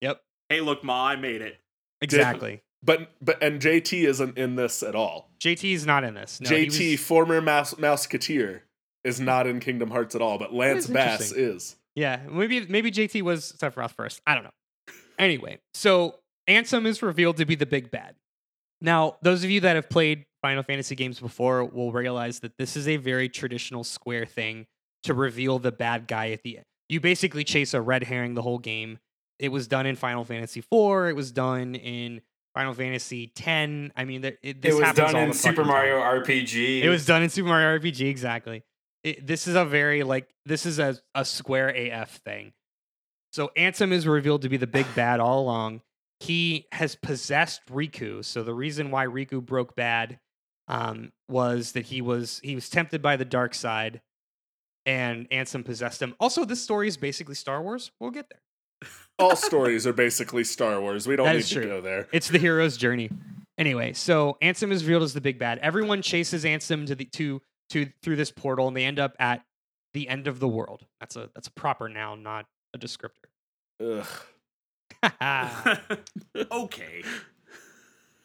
Yep. 0.02 0.20
Hey, 0.48 0.60
look, 0.60 0.84
Ma, 0.84 1.06
I 1.08 1.16
made 1.16 1.40
it. 1.40 1.56
Exactly. 2.02 2.62
But 2.82 3.10
but 3.22 3.42
and 3.42 3.60
JT 3.60 4.04
isn't 4.06 4.36
in 4.38 4.56
this 4.56 4.82
at 4.82 4.94
all. 4.94 5.30
JT 5.40 5.72
is 5.74 5.86
not 5.86 6.04
in 6.04 6.14
this. 6.14 6.40
No, 6.40 6.50
he 6.50 6.66
JT, 6.66 6.90
was- 6.92 7.00
former 7.00 7.40
mouse 7.40 7.74
Mouseketeer, 7.74 8.60
is 9.04 9.20
not 9.20 9.46
in 9.46 9.60
Kingdom 9.60 9.90
Hearts 9.90 10.14
at 10.14 10.22
all. 10.22 10.38
But 10.38 10.52
Lance 10.54 10.86
That's 10.86 11.18
Bass 11.30 11.32
is. 11.32 11.76
yeah, 11.94 12.20
maybe 12.30 12.66
maybe 12.66 12.90
JT 12.90 13.22
was 13.22 13.52
Sephiroth 13.58 13.92
first. 13.92 14.20
I 14.26 14.34
don't 14.34 14.44
know. 14.44 14.50
Anyway, 15.18 15.58
so 15.74 16.16
Ansem 16.48 16.86
is 16.86 17.02
revealed 17.02 17.36
to 17.36 17.44
be 17.44 17.54
the 17.54 17.66
big 17.66 17.90
bad. 17.90 18.14
Now, 18.80 19.16
those 19.22 19.44
of 19.44 19.50
you 19.50 19.60
that 19.60 19.76
have 19.76 19.88
played 19.90 20.24
Final 20.42 20.62
Fantasy 20.62 20.94
games 20.94 21.20
before 21.20 21.64
will 21.64 21.92
realize 21.92 22.40
that 22.40 22.56
this 22.58 22.76
is 22.76 22.88
a 22.88 22.96
very 22.96 23.28
traditional 23.28 23.84
Square 23.84 24.26
thing 24.26 24.66
to 25.02 25.14
reveal 25.14 25.58
the 25.58 25.72
bad 25.72 26.06
guy 26.06 26.30
at 26.30 26.42
the 26.42 26.58
end. 26.58 26.66
You 26.88 27.00
basically 27.00 27.44
chase 27.44 27.74
a 27.74 27.80
red 27.80 28.04
herring 28.04 28.34
the 28.34 28.42
whole 28.42 28.58
game. 28.58 28.98
It 29.38 29.50
was 29.50 29.68
done 29.68 29.86
in 29.86 29.96
Final 29.96 30.24
Fantasy 30.24 30.60
IV. 30.60 31.08
It 31.08 31.16
was 31.16 31.32
done 31.32 31.74
in 31.74 32.20
Final 32.54 32.74
Fantasy 32.74 33.32
X. 33.36 33.92
I 33.96 34.04
mean, 34.04 34.24
it, 34.24 34.60
this 34.60 34.74
it 34.74 34.80
was 34.80 34.94
done 34.94 35.16
in 35.16 35.32
Super 35.32 35.56
fucking 35.56 35.64
time. 35.64 35.66
Mario 35.66 36.00
RPG. 36.00 36.82
It 36.82 36.88
was 36.88 37.06
done 37.06 37.22
in 37.22 37.30
Super 37.30 37.48
Mario 37.48 37.78
RPG, 37.78 38.08
exactly. 38.08 38.64
It, 39.04 39.26
this 39.26 39.46
is 39.46 39.54
a 39.54 39.64
very 39.64 40.02
like 40.02 40.28
this 40.44 40.66
is 40.66 40.78
a, 40.78 40.98
a 41.14 41.24
Square 41.24 41.70
AF 41.70 42.16
thing. 42.24 42.52
So 43.32 43.50
Ansem 43.56 43.92
is 43.92 44.06
revealed 44.06 44.42
to 44.42 44.48
be 44.48 44.56
the 44.56 44.66
big 44.66 44.86
bad 44.94 45.20
all 45.20 45.40
along. 45.40 45.82
He 46.20 46.66
has 46.72 46.94
possessed 46.96 47.62
Riku. 47.70 48.24
So 48.24 48.42
the 48.42 48.54
reason 48.54 48.90
why 48.90 49.06
Riku 49.06 49.44
broke 49.44 49.74
bad 49.74 50.18
um, 50.68 51.12
was 51.28 51.72
that 51.72 51.86
he 51.86 52.00
was 52.00 52.40
he 52.44 52.54
was 52.54 52.68
tempted 52.68 53.00
by 53.02 53.16
the 53.16 53.24
dark 53.24 53.54
side, 53.54 54.02
and 54.86 55.28
Ansem 55.30 55.64
possessed 55.64 56.00
him. 56.00 56.14
Also, 56.20 56.44
this 56.44 56.62
story 56.62 56.88
is 56.88 56.96
basically 56.96 57.34
Star 57.34 57.62
Wars. 57.62 57.90
We'll 57.98 58.10
get 58.10 58.26
there. 58.30 58.40
All 59.18 59.36
stories 59.36 59.86
are 59.86 59.92
basically 59.92 60.44
Star 60.44 60.80
Wars. 60.80 61.06
We 61.06 61.16
don't 61.16 61.26
That 61.26 61.36
need 61.36 61.44
to 61.44 61.54
true. 61.54 61.64
go 61.64 61.80
there. 61.80 62.08
It's 62.12 62.28
the 62.28 62.38
hero's 62.38 62.76
journey. 62.76 63.10
Anyway, 63.58 63.92
so 63.92 64.38
Ansem 64.42 64.72
is 64.72 64.84
revealed 64.84 65.02
as 65.02 65.12
the 65.12 65.20
big 65.20 65.38
bad. 65.38 65.58
Everyone 65.58 66.00
chases 66.00 66.44
Ansem 66.44 66.86
to 66.86 66.94
the 66.94 67.04
to 67.06 67.42
to 67.70 67.88
through 68.02 68.16
this 68.16 68.30
portal, 68.30 68.68
and 68.68 68.76
they 68.76 68.84
end 68.84 68.98
up 68.98 69.14
at 69.18 69.42
the 69.94 70.08
end 70.08 70.26
of 70.28 70.38
the 70.38 70.48
world. 70.48 70.86
That's 71.00 71.16
a 71.16 71.30
that's 71.34 71.48
a 71.48 71.52
proper 71.52 71.88
noun, 71.88 72.22
not 72.22 72.46
a 72.74 72.78
descriptor. 72.78 73.10
Ugh. 73.82 74.06
okay. 76.52 77.02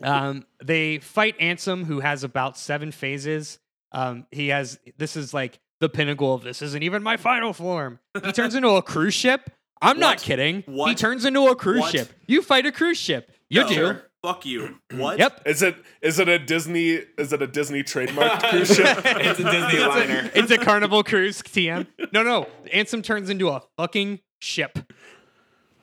um, 0.02 0.46
they 0.64 1.00
fight 1.00 1.38
Ansem, 1.40 1.86
who 1.86 2.00
has 2.00 2.24
about 2.24 2.58
seven 2.58 2.92
phases. 2.92 3.60
Um, 3.92 4.26
he 4.32 4.50
has 4.50 4.80
this 4.98 5.16
is 5.16 5.34
like 5.34 5.60
the 5.80 5.90
pinnacle 5.90 6.34
of 6.34 6.44
this 6.44 6.62
isn't 6.62 6.84
even 6.84 7.02
my 7.04 7.18
final 7.18 7.54
form. 7.54 8.00
He 8.24 8.32
turns 8.32 8.56
into 8.56 8.70
a 8.70 8.82
cruise 8.82 9.14
ship. 9.14 9.50
I'm 9.82 10.00
not 10.00 10.20
kidding. 10.22 10.64
What? 10.66 10.86
kidding. 10.86 10.88
He 10.90 10.96
turns 10.96 11.26
into 11.26 11.48
a 11.48 11.56
cruise 11.56 11.82
What? 11.82 11.92
ship. 11.92 12.10
You 12.28 12.42
fight 12.42 12.66
a 12.66 12.72
cruise 12.72 12.98
ship. 12.98 13.32
You 13.50 13.62
No. 13.62 13.68
do. 13.68 13.74
Sure. 13.76 14.02
Fuck 14.24 14.46
you. 14.46 14.80
What? 14.92 15.20
Yep. 15.20 15.44
Is 15.46 15.62
it 15.62 15.76
is 16.02 16.18
it 16.18 16.28
a 16.28 16.40
Disney 16.40 17.00
is 17.18 17.32
it 17.32 17.42
a 17.44 17.48
Disney 17.48 17.84
trademarked 17.84 18.50
cruise 18.50 18.76
ship? 18.76 18.98
It's 19.06 19.40
a 19.40 19.44
Disney 19.44 19.80
liner. 19.80 20.32
It's 20.34 20.50
a 20.52 20.58
Carnival 20.58 21.04
Cruise 21.04 21.42
TM. 21.44 21.86
No, 22.12 22.24
no. 22.24 22.48
Ansem 22.74 23.04
turns 23.04 23.30
into 23.30 23.50
a 23.50 23.62
fucking 23.78 24.20
ship. 24.40 24.80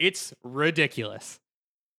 It's 0.02 0.34
ridiculous. 0.42 1.38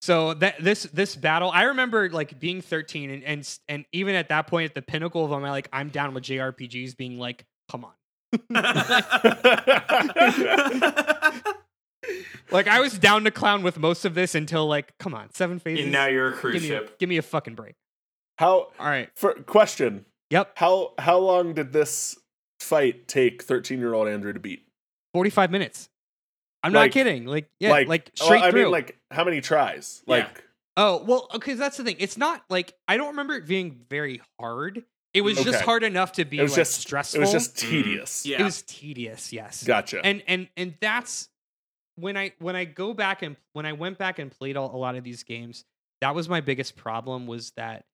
So 0.02 0.34
that 0.36 0.62
this 0.62 0.84
this 0.84 1.16
battle, 1.16 1.50
I 1.50 1.64
remember 1.64 2.10
like 2.10 2.40
being 2.40 2.62
13 2.62 3.10
and 3.10 3.24
and 3.24 3.58
and 3.70 3.86
even 3.94 4.16
at 4.16 4.30
that 4.30 4.48
point 4.48 4.70
at 4.70 4.76
the 4.76 4.82
pinnacle 4.82 5.24
of 5.24 5.32
my 5.42 5.50
like 5.50 5.70
I'm 5.72 5.90
down 5.90 6.14
with 6.14 6.26
JRPGs 6.26 6.98
being 6.98 7.18
like, 7.18 7.46
come 7.70 7.86
on. 7.86 7.94
Like 12.52 12.68
I 12.68 12.82
was 12.82 13.00
down 13.00 13.24
to 13.24 13.32
clown 13.32 13.64
with 13.64 13.80
most 13.80 14.06
of 14.06 14.14
this 14.14 14.36
until 14.36 14.68
like, 14.68 14.96
come 15.00 15.16
on, 15.16 15.34
seven 15.34 15.60
phases. 15.60 15.86
And 15.86 15.92
now 15.92 16.06
you're 16.06 16.30
a 16.30 16.34
cruise 16.34 16.54
give 16.54 16.64
me, 16.64 16.70
a, 16.70 16.80
ship. 16.80 17.00
give 17.00 17.10
me 17.10 17.18
a 17.18 17.22
fucking 17.22 17.56
break. 17.56 17.76
How 18.38 18.68
All 18.80 18.86
right. 18.86 19.10
for 19.16 19.34
question. 19.34 20.06
Yep. 20.30 20.52
How 20.56 20.94
how 21.00 21.18
long 21.18 21.54
did 21.54 21.74
this 21.74 22.18
fight 22.60 23.08
take 23.08 23.44
13 23.44 23.80
year 23.80 23.94
old 23.94 24.08
Andrew 24.08 24.34
to 24.34 24.40
beat? 24.40 24.66
45 25.14 25.52
minutes. 25.52 25.90
I'm 26.64 26.72
Like- 26.74 26.90
not 26.90 26.94
kidding. 26.94 27.26
Like, 27.26 27.50
yeah, 27.60 27.72
like, 27.72 27.88
well, 27.88 28.00
straight 28.16 28.42
I 28.44 28.52
through. 28.52 28.64
mean, 28.64 28.72
like 28.72 28.98
how 29.12 29.24
many 29.24 29.42
tries? 29.42 30.02
Yeah. 30.08 30.16
Like 30.16 30.44
Oh, 30.76 31.04
well, 31.04 31.28
okay, 31.36 31.54
that's 31.54 31.78
the 31.78 31.84
thing. 31.84 31.98
It's 32.00 32.18
not 32.18 32.44
like 32.50 32.74
I 32.88 32.98
don't 32.98 33.10
remember 33.10 33.36
it 33.36 33.46
being 33.48 33.86
very 33.90 34.22
hard. 34.40 34.84
It 35.14 35.22
was 35.22 35.38
just 35.44 35.62
hard 35.62 35.84
enough 35.84 36.14
to 36.14 36.26
be 36.26 36.40
it 36.40 36.42
was 36.42 36.54
like 36.54 36.62
just 36.62 36.74
stressful. 36.82 37.20
It 37.20 37.22
was 37.22 37.32
just 37.32 37.56
Mm. 37.58 37.70
tedious. 37.70 38.26
Yeah. 38.26 38.42
It 38.42 38.44
was 38.44 38.64
tedious, 38.64 39.32
yes. 39.32 39.64
Gotcha. 39.64 40.02
And 40.04 40.24
and 40.28 40.48
and 40.58 40.74
that's 40.82 41.30
when 41.96 42.18
I 42.18 42.34
when 42.40 42.56
I 42.56 42.66
go 42.66 42.96
back 42.96 43.22
and 43.22 43.36
when 43.52 43.68
I 43.68 43.74
went 43.74 44.00
back 44.00 44.18
and 44.18 44.32
played 44.32 44.58
all, 44.58 44.76
a 44.76 44.78
lot 44.78 44.96
of 44.96 45.04
these 45.04 45.22
games, 45.22 45.66
that 46.02 46.16
was 46.16 46.28
my 46.28 46.42
biggest 46.42 46.76
problem 46.76 47.28
was 47.28 47.52
that 47.52 47.86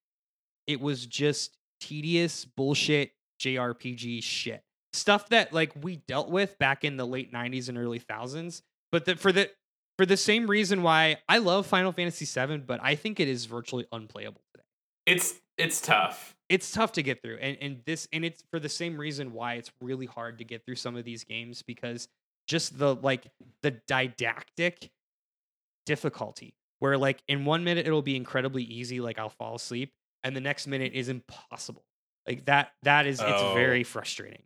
it 0.66 0.80
was 0.80 1.06
just 1.06 1.58
tedious 1.82 2.46
bullshit 2.46 3.12
JRPG 3.42 4.24
shit. 4.24 4.64
Stuff 4.94 5.30
that 5.30 5.54
like 5.54 5.72
we 5.82 5.98
dealt 6.08 6.30
with 6.30 6.58
back 6.60 6.84
in 6.84 6.98
the 6.98 7.06
late 7.06 7.32
90s 7.32 7.70
and 7.70 7.78
early 7.78 8.00
thousands, 8.00 8.64
but 8.92 9.06
that 9.06 9.20
for 9.20 9.32
the 9.32 9.50
for 9.98 10.06
the 10.06 10.18
same 10.18 10.50
reason 10.50 10.82
why 10.82 11.18
I 11.28 11.38
love 11.40 11.68
Final 11.68 11.92
Fantasy 11.92 12.26
VII, 12.26 12.58
but 12.60 12.80
I 12.82 12.96
think 12.96 13.20
it 13.20 13.28
is 13.28 13.46
virtually 13.46 13.86
unplayable 13.92 14.42
today. 14.54 14.64
It's 15.06 15.36
it's 15.58 15.82
tough. 15.82 16.36
It's 16.48 16.72
tough 16.72 16.94
to 16.94 17.04
get 17.04 17.22
through, 17.22 17.38
and 17.38 17.58
and 17.62 17.82
this 17.86 18.08
and 18.12 18.26
it's 18.26 18.44
for 18.50 18.60
the 18.60 18.70
same 18.70 18.98
reason 18.98 19.34
why 19.34 19.56
it's 19.56 19.72
really 19.82 20.06
hard 20.08 20.40
to 20.40 20.44
get 20.44 20.66
through 20.66 20.76
some 20.76 20.96
of 20.96 21.04
these 21.06 21.24
games 21.24 21.62
because 21.62 22.08
just 22.48 22.80
the 22.80 22.96
like 22.96 23.28
the 23.62 23.72
didactic 23.88 24.90
difficulty 25.86 26.54
where 26.80 26.98
like 26.98 27.22
in 27.28 27.46
one 27.46 27.64
minute 27.64 27.88
it'll 27.88 28.02
be 28.02 28.16
incredibly 28.16 28.64
easy 28.64 29.00
like 29.02 29.18
i'll 29.18 29.30
fall 29.30 29.56
asleep 29.56 29.92
and 30.24 30.36
the 30.36 30.42
next 30.42 30.68
minute 30.68 30.94
is 30.94 31.10
impossible 31.10 31.84
like 32.28 32.46
that 32.46 32.72
that 32.84 33.08
is 33.08 33.20
it's 33.20 33.28
Oh. 33.42 33.54
very 33.56 33.84
frustrating 33.84 34.44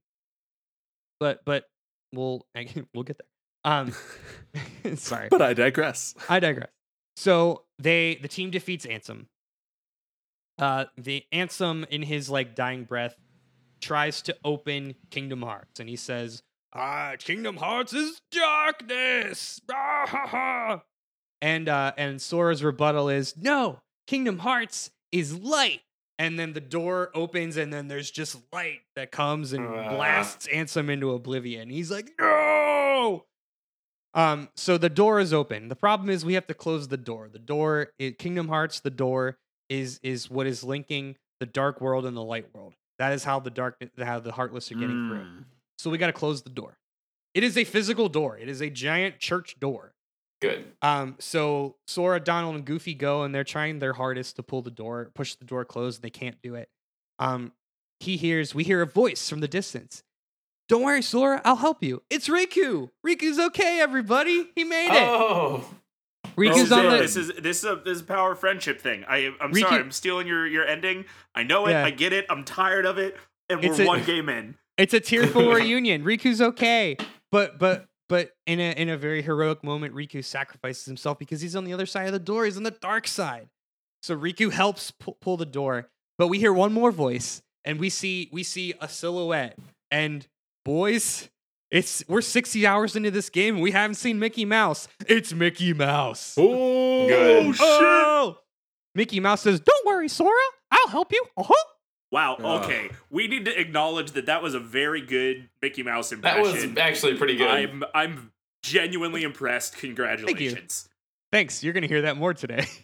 but 1.20 1.42
but 1.46 1.66
we'll 2.14 2.46
we'll 2.94 3.04
get 3.04 3.18
there 3.18 3.72
um 3.72 3.94
sorry 4.96 5.28
but 5.30 5.42
I 5.42 5.54
digress. 5.54 6.14
I 6.30 6.40
digress. 6.40 6.70
So 7.16 7.64
they 7.80 8.20
the 8.22 8.28
team 8.28 8.52
defeats 8.52 8.86
Ansem. 8.86 9.28
Uh 10.60 10.86
the 10.98 11.24
Ansem 11.34 11.88
in 11.90 12.02
his 12.04 12.30
like 12.30 12.56
dying 12.56 12.84
breath 12.84 13.16
tries 13.82 14.22
to 14.24 14.36
open 14.46 14.96
Kingdom 15.10 15.42
Hearts 15.42 15.80
and 15.80 15.90
he 15.90 15.96
says, 15.96 16.42
Ah, 16.74 17.14
Kingdom 17.20 17.58
Hearts 17.58 17.94
is 17.94 18.20
darkness. 18.32 19.60
Ah, 19.72 20.06
ha, 20.08 20.28
ha." 20.28 20.82
And 21.42 21.70
uh 21.70 21.94
and 21.98 22.22
Sora's 22.22 22.64
rebuttal 22.64 23.10
is, 23.10 23.36
No, 23.38 23.82
Kingdom 24.08 24.40
Hearts 24.40 24.92
is 25.12 25.38
light. 25.38 25.82
And 26.20 26.38
then 26.38 26.54
the 26.54 26.62
door 26.62 27.10
opens 27.16 27.58
and 27.58 27.74
then 27.74 27.88
there's 27.88 28.12
just 28.12 28.38
light 28.54 28.82
that 28.96 29.12
comes 29.12 29.52
and 29.52 29.66
Ah. 29.66 29.96
blasts 29.96 30.48
Ansem 30.48 30.90
into 30.90 31.12
oblivion. 31.12 31.70
He's 31.70 31.90
like, 31.92 32.12
No. 32.20 33.26
Um, 34.16 34.50
so 34.56 34.78
the 34.78 34.90
door 34.90 35.20
is 35.20 35.34
open. 35.34 35.70
The 35.70 35.76
problem 35.76 36.10
is 36.10 36.24
we 36.24 36.36
have 36.36 36.46
to 36.48 36.54
close 36.54 36.88
the 36.88 36.98
door. 36.98 37.30
The 37.30 37.40
door, 37.40 37.94
i 38.00 38.14
Kingdom 38.18 38.48
Hearts, 38.48 38.80
the 38.80 38.92
door 38.92 39.38
is 39.70 40.00
is 40.04 40.30
what 40.30 40.46
is 40.46 40.64
linking 40.64 41.16
the 41.40 41.48
dark 41.48 41.82
world 41.82 42.06
and 42.06 42.16
the 42.16 42.22
light 42.24 42.54
world. 42.54 42.74
That 43.00 43.14
is 43.14 43.24
how 43.24 43.40
the 43.40 43.50
dark, 43.50 43.84
how 43.98 44.20
the 44.20 44.32
heartless 44.32 44.72
are 44.72 44.76
getting 44.76 45.10
through. 45.10 45.24
Mm. 45.26 45.44
So 45.80 45.90
we 45.90 45.98
got 45.98 46.08
to 46.08 46.14
close 46.14 46.44
the 46.44 46.52
door. 46.52 46.78
It 47.34 47.44
is 47.44 47.58
a 47.58 47.64
physical 47.64 48.08
door. 48.08 48.38
It 48.38 48.48
is 48.48 48.62
a 48.62 48.70
giant 48.70 49.18
church 49.20 49.60
door. 49.60 49.94
Good. 50.44 50.66
Um, 50.82 51.16
so 51.20 51.76
Sora, 51.88 52.20
Donald, 52.20 52.56
and 52.56 52.66
Goofy 52.66 52.94
go, 52.94 53.24
and 53.24 53.34
they're 53.34 53.44
trying 53.44 53.80
their 53.80 53.94
hardest 53.94 54.36
to 54.36 54.44
pull 54.44 54.62
the 54.62 54.70
door, 54.72 55.10
push 55.16 55.36
the 55.36 55.46
door 55.46 55.64
closed, 55.66 55.98
and 56.00 56.04
they 56.04 56.10
can't 56.10 56.36
do 56.42 56.56
it. 56.56 56.70
Um, 57.20 57.54
he 58.00 58.18
hears, 58.18 58.54
we 58.54 58.64
hear 58.64 58.82
a 58.82 58.86
voice 58.86 59.30
from 59.30 59.40
the 59.40 59.48
distance. 59.48 60.04
Don't 60.70 60.84
worry, 60.84 61.02
Sora, 61.02 61.42
I'll 61.46 61.56
help 61.58 61.82
you. 61.84 62.02
It's 62.10 62.28
Riku. 62.28 62.90
Riku's 63.06 63.40
okay, 63.40 63.80
everybody. 63.80 64.50
He 64.56 64.64
made 64.64 64.88
it. 64.88 65.04
Oh, 65.08 65.64
Riku's 66.38 66.56
This 66.56 66.64
is, 66.66 66.72
on 66.72 66.86
it. 66.86 66.90
the. 66.90 66.98
this 66.98 67.16
is 67.18 67.28
this 67.42 67.58
is 67.60 67.64
a 67.66 67.76
this 67.76 67.96
is 67.98 68.02
a 68.02 68.06
power 68.06 68.34
friendship 68.36 68.82
thing. 68.82 69.04
I 69.08 69.32
I'm 69.40 69.52
Riku- 69.54 69.60
sorry, 69.62 69.82
I'm 69.82 69.92
stealing 69.92 70.26
your 70.28 70.48
your 70.48 70.66
ending. 70.66 71.06
I 71.36 71.44
know 71.44 71.68
it. 71.68 71.72
Yeah. 71.72 71.86
I 71.86 71.92
get 71.92 72.12
it. 72.14 72.26
I'm 72.30 72.44
tired 72.44 72.86
of 72.86 72.98
it. 72.98 73.16
And 73.50 73.64
It's 73.64 73.78
we're 73.78 73.84
a- 73.86 73.88
one 73.88 74.04
game 74.04 74.30
in. 74.30 74.56
It's 74.78 74.94
a 74.94 75.00
tearful 75.00 75.52
reunion. 75.54 76.04
Riku's 76.04 76.42
okay, 76.42 76.98
but 77.32 77.60
but 77.60 77.86
but 78.10 78.32
in 78.46 78.60
a 78.60 78.72
in 78.74 78.90
a 78.90 78.98
very 78.98 79.22
heroic 79.22 79.64
moment, 79.64 79.94
Riku 79.96 80.24
sacrifices 80.24 80.86
himself 80.86 81.18
because 81.20 81.42
he's 81.42 81.56
on 81.56 81.64
the 81.66 81.74
other 81.74 81.86
side 81.86 82.08
of 82.08 82.14
the 82.14 82.20
door. 82.20 82.46
He's 82.46 82.58
on 82.58 82.64
the 82.64 82.72
dark 82.72 83.08
side. 83.08 83.50
So 84.02 84.18
Riku 84.18 84.52
helps 84.52 84.92
pu- 84.92 85.16
pull 85.22 85.38
the 85.38 85.46
door, 85.46 85.90
but 86.18 86.28
we 86.28 86.38
hear 86.40 86.52
one 86.54 86.74
more 86.74 86.92
voice, 86.92 87.42
and 87.64 87.80
we 87.80 87.90
see 87.90 88.30
we 88.34 88.44
see 88.44 88.74
a 88.82 88.90
silhouette. 88.90 89.58
And 89.92 90.28
boys, 90.66 91.30
it's 91.72 92.04
we're 92.08 92.22
sixty 92.22 92.68
hours 92.68 92.96
into 92.96 93.12
this 93.12 93.30
game, 93.30 93.56
and 93.56 93.64
we 93.64 93.72
haven't 93.72 93.96
seen 93.96 94.20
Mickey 94.20 94.44
Mouse. 94.46 94.88
It's 95.08 95.34
Mickey 95.34 95.74
Mouse. 95.74 96.36
Oh, 96.38 97.08
Good. 97.08 97.56
shit. 97.56 97.62
Oh! 97.66 98.38
Mickey 98.96 99.20
Mouse 99.20 99.42
says, 99.42 99.60
"Don't 99.60 99.86
worry, 99.88 100.10
Sora. 100.10 100.34
I'll 100.72 100.90
help 100.90 101.12
you." 101.14 101.24
Uh-huh. 101.38 101.54
Wow. 102.14 102.36
Ugh. 102.36 102.64
Okay. 102.64 102.90
We 103.10 103.28
need 103.28 103.46
to 103.46 103.60
acknowledge 103.60 104.12
that 104.12 104.28
that 104.28 104.44
was 104.44 104.54
a 104.54 104.60
very 104.60 105.02
good 105.02 105.50
Mickey 105.64 105.82
Mouse 105.82 106.12
impression. 106.12 106.44
that 106.44 106.48
impression. 106.48 106.70
was 106.76 106.80
actually 106.80 107.18
pretty 107.18 107.36
good. 107.38 107.48
I'm 107.50 107.84
I'm 107.94 108.32
genuinely 108.62 109.24
impressed. 109.24 109.78
Congratulations. 109.78 110.34
Thank 110.44 110.62
you. 110.86 110.90
Thanks. 111.32 111.64
You're 111.64 111.74
gonna 111.74 111.88
hear 111.88 112.04
that 112.04 112.16
more 112.16 112.34
today. 112.34 112.66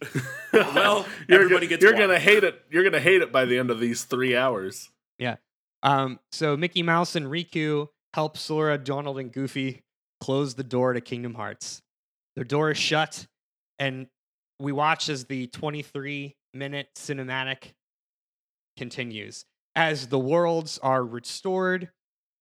Well, 0.52 1.06
you're, 1.30 1.44
everybody 1.44 1.68
go- 1.68 1.70
gets 1.70 1.84
You're 1.84 1.94
one. 1.94 2.02
gonna 2.02 2.20
hate 2.20 2.44
it. 2.44 2.60
You're 2.72 2.84
gonna 2.84 3.00
hate 3.00 3.22
it 3.22 3.32
by 3.32 3.46
the 3.46 3.60
end 3.60 3.70
of 3.70 3.80
these 3.80 4.04
three 4.04 4.36
hours. 4.36 4.90
Yeah. 5.20 5.36
Um, 5.84 6.20
so 6.32 6.58
Mickey 6.58 6.82
Mouse 6.82 7.16
and 7.16 7.28
Riku 7.28 7.88
help 8.16 8.36
Sora, 8.36 8.80
Donald, 8.80 9.20
and 9.20 9.32
Goofy 9.32 9.84
close 10.20 10.56
the 10.56 10.64
door 10.64 10.94
to 10.94 11.02
Kingdom 11.02 11.36
Hearts. 11.36 11.84
The 12.36 12.44
door 12.44 12.72
is 12.72 12.78
shut, 12.80 13.28
and 13.78 14.08
we 14.60 14.72
watch 14.72 15.08
as 15.08 15.26
the 15.26 15.46
23 15.48 16.36
minute 16.56 16.88
cinematic 16.98 17.74
continues. 18.80 19.46
As 19.76 20.08
the 20.08 20.18
worlds 20.18 20.80
are 20.82 21.06
restored, 21.06 21.92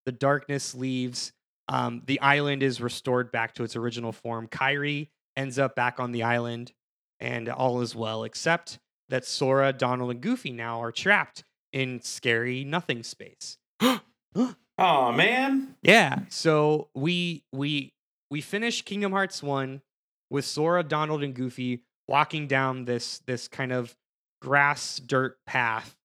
the 0.06 0.12
darkness 0.12 0.74
leaves, 0.74 1.32
um, 1.68 2.02
the 2.06 2.18
island 2.20 2.62
is 2.62 2.80
restored 2.80 3.30
back 3.30 3.54
to 3.54 3.64
its 3.64 3.76
original 3.76 4.12
form. 4.12 4.48
Kairi 4.48 5.08
ends 5.36 5.58
up 5.58 5.74
back 5.74 6.00
on 6.00 6.12
the 6.12 6.22
island, 6.22 6.72
and 7.20 7.50
all 7.50 7.82
is 7.82 7.94
well, 7.94 8.24
except 8.24 8.78
that 9.10 9.26
Sora, 9.26 9.72
Donald, 9.72 10.10
and 10.10 10.20
Goofy 10.20 10.52
now 10.52 10.80
are 10.80 10.92
trapped 10.92 11.44
in 11.72 12.00
scary 12.00 12.64
nothing 12.64 13.02
space. 13.02 13.58
oh 13.80 15.12
man. 15.12 15.74
Yeah. 15.82 16.20
So 16.28 16.88
we 16.94 17.44
we 17.52 17.92
we 18.30 18.40
finish 18.40 18.82
Kingdom 18.82 19.12
Hearts 19.12 19.42
1 19.42 19.82
with 20.30 20.44
Sora, 20.44 20.82
Donald, 20.82 21.22
and 21.22 21.34
Goofy 21.34 21.82
walking 22.06 22.46
down 22.46 22.84
this 22.84 23.18
this 23.26 23.48
kind 23.48 23.72
of 23.72 23.96
grass 24.40 24.98
dirt 24.98 25.36
path 25.44 25.97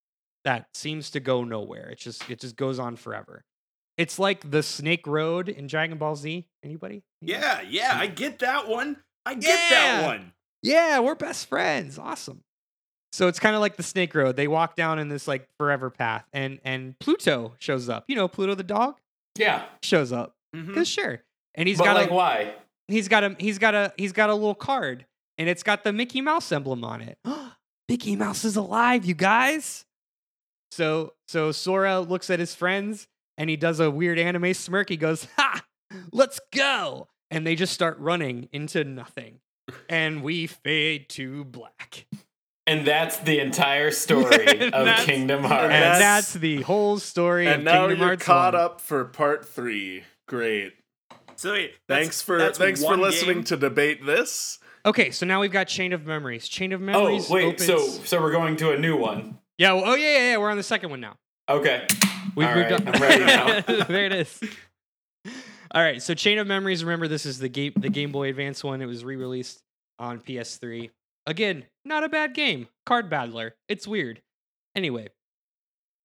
that 0.46 0.68
seems 0.74 1.10
to 1.12 1.20
go 1.20 1.44
nowhere. 1.44 1.90
It 1.90 2.00
just 2.00 2.30
it 2.30 2.40
just 2.40 2.56
goes 2.56 2.80
on 2.80 2.96
forever. 2.96 3.44
It's 3.98 4.18
like 4.18 4.50
the 4.50 4.64
Snake 4.64 5.06
Road 5.06 5.50
in 5.50 5.68
Dragon 5.68 5.98
Ball 5.98 6.16
Z. 6.16 6.48
Anybody? 6.64 7.04
Yeah, 7.22 7.62
yeah, 7.62 7.92
I 7.96 8.08
get 8.08 8.40
that 8.40 8.68
one. 8.68 8.98
I 9.26 9.36
get 9.36 9.60
Yeah. 9.72 10.02
that 10.02 10.06
one. 10.06 10.34
Yeah, 10.62 11.00
we're 11.00 11.16
best 11.16 11.48
friends. 11.48 12.00
Awesome. 12.00 12.42
So 13.12 13.28
it's 13.28 13.40
kind 13.40 13.54
of 13.56 13.62
like 13.62 13.76
the 13.76 13.84
Snake 13.84 14.16
Road. 14.16 14.36
They 14.36 14.48
walk 14.48 14.76
down 14.76 14.98
in 14.98 15.08
this 15.10 15.28
like 15.28 15.48
forever 15.60 15.90
path, 15.90 16.26
and 16.34 16.60
and 16.64 16.98
Pluto 17.00 17.54
shows 17.60 17.88
up. 17.90 18.06
You 18.08 18.16
know, 18.16 18.28
Pluto 18.28 18.56
the 18.56 18.64
dog 18.64 18.96
Yeah. 19.38 19.66
shows 19.84 20.12
up. 20.12 20.36
Mhm. 20.56 20.74
Cause 20.74 20.88
sure, 20.88 21.22
and 21.56 21.68
he's 21.68 21.78
but 21.78 21.86
got 21.86 21.96
like, 21.96 22.10
a 22.10 22.14
why? 22.14 22.56
he's 22.88 23.08
got 23.08 23.24
a 23.24 23.36
he's 23.40 23.60
got 23.60 23.76
a 23.76 23.94
he's 23.98 24.12
got 24.14 24.30
a 24.30 24.34
little 24.34 24.56
card, 24.56 25.06
and 25.38 25.48
it's 25.48 25.62
got 25.64 25.84
the 25.84 25.94
Mickey 25.94 26.22
Mouse 26.22 26.52
emblem 26.52 26.84
on 26.84 27.02
it. 27.02 27.18
Mickey 27.90 28.16
Mouse 28.16 28.44
is 28.46 28.56
alive, 28.56 29.06
you 29.06 29.14
guys. 29.14 29.86
So 30.74 31.14
so 31.28 31.52
Sora 31.52 32.00
looks 32.02 32.30
at 32.30 32.40
his 32.40 32.56
friends, 32.56 33.08
and 33.38 33.50
he 33.50 33.56
does 33.56 33.80
a 33.80 33.90
weird 33.92 34.18
anime 34.20 34.54
smirk. 34.54 34.90
He 34.90 34.98
goes, 34.98 35.28
"Ha, 35.38 35.64
let's 36.12 36.40
go!" 36.54 37.08
And 37.32 37.46
they 37.48 37.56
just 37.56 37.74
start 37.74 37.98
running 38.00 38.50
into 38.52 38.84
nothing, 38.84 39.40
and 39.90 40.24
we 40.24 40.48
fade 40.48 41.10
to 41.10 41.46
black. 41.46 42.06
And 42.66 42.88
that's 42.88 43.18
the 43.18 43.40
entire 43.40 43.92
story 44.06 44.48
of 44.48 44.72
that's- 44.72 45.06
Kingdom 45.06 45.40
And 45.40 45.48
Hearts. 45.48 45.70
that's- 45.70 46.00
that's, 46.00 46.34
the 46.34 46.62
whole 46.62 46.98
story 46.98 47.46
and 47.48 47.56
of 47.58 47.64
now 47.64 47.82
Kingdom 47.82 48.00
you're 48.00 48.08
Hearts 48.08 48.24
caught 48.26 48.54
1. 48.54 48.64
up 48.64 48.80
for 48.82 49.04
part 49.06 49.46
three. 49.48 50.04
Great. 50.30 50.74
So 51.36 51.52
wait, 51.52 51.74
that's- 51.90 52.06
Thanks 52.06 52.22
for 52.22 52.38
that's 52.38 52.58
thanks 52.58 52.82
for 52.84 52.96
listening 52.96 53.38
game? 53.38 53.44
to 53.46 53.58
debate 53.58 54.06
this. 54.06 54.60
Okay, 54.86 55.12
so 55.12 55.26
now 55.26 55.42
we've 55.42 55.52
got 55.52 55.68
Chain 55.68 55.92
of 55.94 56.06
Memories. 56.06 56.48
Chain 56.48 56.72
of 56.72 56.80
Memories. 56.82 57.06
oh, 57.06 57.06
Memories 57.06 57.30
wait. 57.30 57.46
opens... 57.46 57.66
So 57.66 57.78
so 58.06 58.22
we're 58.22 58.32
going 58.32 58.56
to 58.58 58.72
a 58.72 58.78
new 58.78 58.96
one. 58.98 59.40
Yeah, 59.64 59.72
well, 59.72 59.84
oh 59.86 59.96
yeah, 59.96 60.18
yeah, 60.18 60.32
yeah, 60.32 60.38
we're 60.40 60.52
on 60.52 60.58
the 60.58 60.64
second 60.64 60.90
one 60.90 61.00
now. 61.00 61.16
Okay. 61.48 61.88
We've 62.36 62.46
All 62.50 62.54
moved 62.54 62.72
right, 62.72 62.86
on. 62.86 62.96
I'm 62.96 63.02
ready 63.02 63.24
now. 63.24 63.62
there 63.88 64.06
it 64.08 64.12
is. 64.12 64.42
All 65.72 65.82
right, 65.82 66.04
so 66.04 66.14
Chain 66.14 66.38
of 66.38 66.48
Memories. 66.48 66.84
Remember, 66.84 67.08
this 67.08 67.26
is 67.26 67.40
the 67.40 67.48
game, 67.48 67.72
the 67.78 67.88
Game 67.88 68.12
Boy 68.12 68.28
Advance 68.28 68.62
one. 68.62 68.82
It 68.82 68.88
was 68.88 69.06
re-released 69.06 69.64
on 70.00 70.20
PS3. 70.20 70.90
Again, 71.26 71.64
not 71.86 72.04
a 72.04 72.10
bad 72.10 72.34
game. 72.34 72.68
Card 72.86 73.10
battler. 73.10 73.56
It's 73.70 73.88
weird. 73.88 74.22
Anyway, 74.76 75.08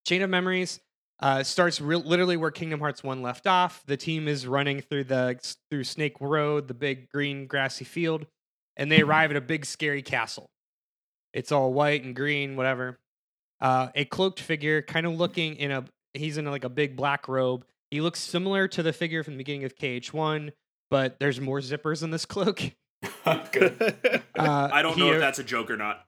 Chain 0.06 0.22
of 0.22 0.30
Memories 0.30 0.78
uh, 1.18 1.42
starts 1.42 1.80
real 1.80 1.98
literally 1.98 2.36
where 2.36 2.52
Kingdom 2.52 2.78
Hearts 2.78 3.02
One 3.02 3.22
left 3.22 3.48
off. 3.48 3.82
The 3.86 3.96
team 3.96 4.28
is 4.28 4.46
running 4.46 4.82
through 4.82 5.04
the 5.04 5.36
through 5.68 5.82
Snake 5.82 6.14
Road, 6.20 6.68
the 6.68 6.74
big 6.74 7.08
green 7.08 7.48
grassy 7.48 7.84
field, 7.84 8.24
and 8.76 8.92
they 8.92 9.00
arrive 9.00 9.32
at 9.32 9.36
a 9.36 9.40
big 9.40 9.66
scary 9.66 10.02
castle. 10.02 10.48
It's 11.32 11.50
all 11.50 11.72
white 11.72 12.04
and 12.04 12.14
green, 12.14 12.54
whatever. 12.54 13.00
Uh, 13.60 13.88
a 13.94 14.04
cloaked 14.04 14.40
figure, 14.40 14.82
kind 14.82 15.04
of 15.06 15.14
looking 15.14 15.56
in 15.56 15.70
a 15.72 15.84
he's 16.14 16.38
in 16.38 16.44
like 16.44 16.64
a 16.64 16.68
big 16.68 16.96
black 16.96 17.26
robe. 17.28 17.64
He 17.90 18.00
looks 18.00 18.20
similar 18.20 18.68
to 18.68 18.82
the 18.82 18.92
figure 18.92 19.24
from 19.24 19.34
the 19.34 19.38
beginning 19.38 19.64
of 19.64 19.74
KH1, 19.76 20.52
but 20.90 21.18
there's 21.18 21.40
more 21.40 21.60
zippers 21.60 22.02
in 22.02 22.10
this 22.10 22.24
cloak. 22.26 22.60
Good. 23.52 24.22
Uh, 24.38 24.68
I 24.72 24.82
don't 24.82 24.96
know 24.98 25.06
he- 25.06 25.10
if 25.12 25.20
that's 25.20 25.38
a 25.38 25.44
joke 25.44 25.70
or 25.70 25.76
not. 25.76 26.04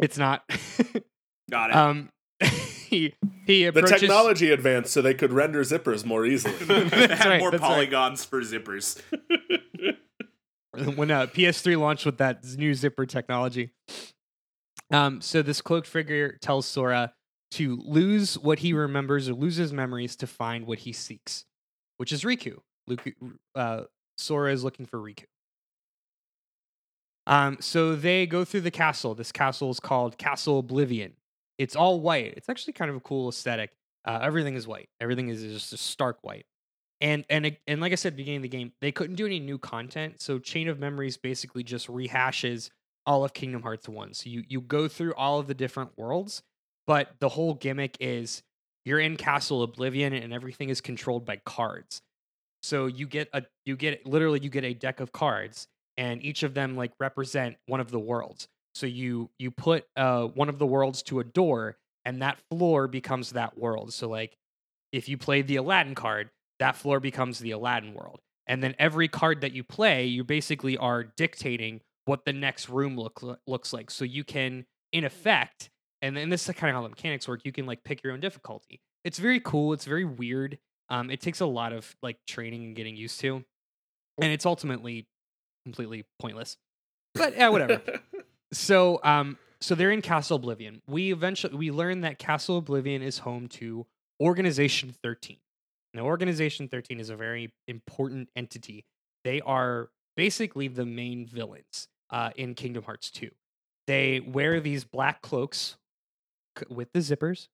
It's 0.00 0.18
not. 0.18 0.42
Got 1.50 1.70
it. 1.70 1.76
um, 1.76 2.10
he 2.40 3.14
he 3.46 3.68
the 3.70 3.82
technology 3.82 4.50
advanced 4.50 4.92
so 4.92 5.00
they 5.02 5.14
could 5.14 5.32
render 5.32 5.60
zippers 5.62 6.04
more 6.04 6.26
easily. 6.26 6.54
They 6.54 6.84
had 7.06 7.26
right, 7.26 7.40
more 7.40 7.50
that's 7.50 7.62
right. 7.62 7.68
polygons 7.90 8.24
for 8.24 8.40
zippers. 8.40 9.00
when 10.96 11.10
uh, 11.10 11.26
PS3 11.28 11.78
launched 11.78 12.06
with 12.06 12.18
that 12.18 12.44
new 12.56 12.74
zipper 12.74 13.06
technology. 13.06 13.70
Um, 14.90 15.20
so 15.20 15.42
this 15.42 15.60
cloaked 15.60 15.86
figure 15.86 16.38
tells 16.40 16.66
Sora 16.66 17.14
to 17.52 17.80
lose 17.84 18.38
what 18.38 18.60
he 18.60 18.72
remembers 18.72 19.28
or 19.28 19.34
lose 19.34 19.56
his 19.56 19.72
memories 19.72 20.16
to 20.16 20.26
find 20.26 20.66
what 20.66 20.80
he 20.80 20.92
seeks, 20.92 21.44
which 21.96 22.12
is 22.12 22.22
Riku. 22.22 22.58
Luku, 22.88 23.14
uh, 23.54 23.84
Sora 24.18 24.52
is 24.52 24.64
looking 24.64 24.86
for 24.86 24.98
Riku. 24.98 25.24
Um, 27.26 27.56
so 27.60 27.96
they 27.96 28.26
go 28.26 28.44
through 28.44 28.62
the 28.62 28.70
castle. 28.70 29.14
This 29.14 29.32
castle 29.32 29.70
is 29.70 29.80
called 29.80 30.18
Castle 30.18 30.58
Oblivion. 30.58 31.14
It's 31.58 31.76
all 31.76 32.00
white. 32.00 32.34
It's 32.36 32.48
actually 32.48 32.74
kind 32.74 32.90
of 32.90 32.96
a 32.96 33.00
cool 33.00 33.28
aesthetic. 33.28 33.70
Uh, 34.04 34.18
everything 34.22 34.54
is 34.54 34.66
white. 34.66 34.88
Everything 35.00 35.28
is 35.28 35.42
just 35.42 35.72
a 35.72 35.78
stark 35.78 36.18
white. 36.22 36.44
And 37.00 37.24
and 37.30 37.56
and 37.66 37.80
like 37.80 37.92
I 37.92 37.96
said, 37.96 38.16
beginning 38.16 38.38
of 38.38 38.42
the 38.42 38.48
game, 38.48 38.72
they 38.80 38.92
couldn't 38.92 39.16
do 39.16 39.26
any 39.26 39.40
new 39.40 39.58
content. 39.58 40.20
So 40.20 40.38
Chain 40.38 40.68
of 40.68 40.78
Memories 40.78 41.16
basically 41.16 41.62
just 41.62 41.88
rehashes 41.88 42.70
all 43.06 43.24
of 43.24 43.32
Kingdom 43.32 43.62
Hearts 43.62 43.88
One. 43.88 44.14
So 44.14 44.28
you 44.28 44.44
you 44.48 44.60
go 44.60 44.88
through 44.88 45.14
all 45.14 45.38
of 45.38 45.46
the 45.46 45.54
different 45.54 45.96
worlds, 45.96 46.42
but 46.86 47.14
the 47.20 47.28
whole 47.28 47.54
gimmick 47.54 47.96
is 48.00 48.42
you're 48.84 49.00
in 49.00 49.16
Castle 49.16 49.62
Oblivion 49.62 50.12
and 50.12 50.32
everything 50.32 50.68
is 50.68 50.80
controlled 50.80 51.24
by 51.24 51.40
cards. 51.44 52.02
So 52.62 52.86
you 52.86 53.06
get 53.06 53.28
a 53.32 53.42
you 53.64 53.76
get 53.76 54.06
literally 54.06 54.40
you 54.42 54.50
get 54.50 54.64
a 54.64 54.74
deck 54.74 55.00
of 55.00 55.12
cards, 55.12 55.68
and 55.96 56.22
each 56.22 56.42
of 56.42 56.54
them 56.54 56.76
like 56.76 56.92
represent 56.98 57.56
one 57.66 57.80
of 57.80 57.90
the 57.90 57.98
worlds. 57.98 58.48
So 58.74 58.86
you 58.86 59.30
you 59.38 59.50
put 59.50 59.86
uh 59.96 60.24
one 60.24 60.48
of 60.48 60.58
the 60.58 60.66
worlds 60.66 61.02
to 61.04 61.20
a 61.20 61.24
door, 61.24 61.76
and 62.04 62.22
that 62.22 62.38
floor 62.50 62.88
becomes 62.88 63.30
that 63.30 63.58
world. 63.58 63.92
So 63.92 64.08
like 64.08 64.36
if 64.92 65.08
you 65.08 65.18
play 65.18 65.42
the 65.42 65.56
Aladdin 65.56 65.94
card, 65.94 66.30
that 66.60 66.76
floor 66.76 67.00
becomes 67.00 67.38
the 67.38 67.50
Aladdin 67.50 67.94
world. 67.94 68.20
And 68.46 68.62
then 68.62 68.74
every 68.78 69.08
card 69.08 69.40
that 69.40 69.52
you 69.52 69.64
play, 69.64 70.04
you 70.04 70.22
basically 70.22 70.76
are 70.76 71.02
dictating 71.02 71.80
what 72.04 72.24
the 72.24 72.32
next 72.32 72.68
room 72.68 72.96
look, 72.96 73.22
looks 73.46 73.72
like. 73.72 73.90
So 73.90 74.04
you 74.04 74.24
can, 74.24 74.66
in 74.92 75.04
effect, 75.04 75.70
and 76.02 76.16
then 76.16 76.28
this 76.28 76.48
is 76.48 76.54
kind 76.54 76.70
of 76.70 76.76
how 76.76 76.82
the 76.82 76.90
mechanics 76.90 77.26
work, 77.26 77.42
you 77.44 77.52
can 77.52 77.66
like 77.66 77.84
pick 77.84 78.02
your 78.02 78.12
own 78.12 78.20
difficulty. 78.20 78.80
It's 79.04 79.18
very 79.18 79.40
cool. 79.40 79.72
It's 79.72 79.84
very 79.84 80.04
weird. 80.04 80.58
Um, 80.90 81.10
it 81.10 81.20
takes 81.20 81.40
a 81.40 81.46
lot 81.46 81.72
of 81.72 81.96
like 82.02 82.18
training 82.26 82.64
and 82.64 82.76
getting 82.76 82.96
used 82.96 83.20
to. 83.20 83.44
And 84.20 84.32
it's 84.32 84.46
ultimately 84.46 85.06
completely 85.64 86.04
pointless. 86.20 86.56
But 87.14 87.36
yeah, 87.36 87.48
whatever 87.48 87.80
so 88.54 89.00
um 89.02 89.36
so 89.60 89.74
they're 89.74 89.90
in 89.90 90.02
castle 90.02 90.36
oblivion 90.36 90.80
we 90.86 91.12
eventually 91.12 91.54
we 91.54 91.70
learn 91.70 92.02
that 92.02 92.18
castle 92.18 92.58
oblivion 92.58 93.02
is 93.02 93.18
home 93.18 93.48
to 93.48 93.86
organization 94.20 94.94
13 95.02 95.36
now 95.92 96.04
organization 96.04 96.68
13 96.68 97.00
is 97.00 97.10
a 97.10 97.16
very 97.16 97.52
important 97.66 98.28
entity 98.36 98.84
they 99.24 99.40
are 99.40 99.90
basically 100.16 100.68
the 100.68 100.86
main 100.86 101.26
villains 101.26 101.88
uh, 102.10 102.30
in 102.36 102.54
kingdom 102.54 102.84
hearts 102.84 103.10
2 103.10 103.30
they 103.86 104.20
wear 104.20 104.60
these 104.60 104.84
black 104.84 105.22
cloaks 105.22 105.76
with 106.68 106.92
the 106.92 107.00
zippers 107.00 107.48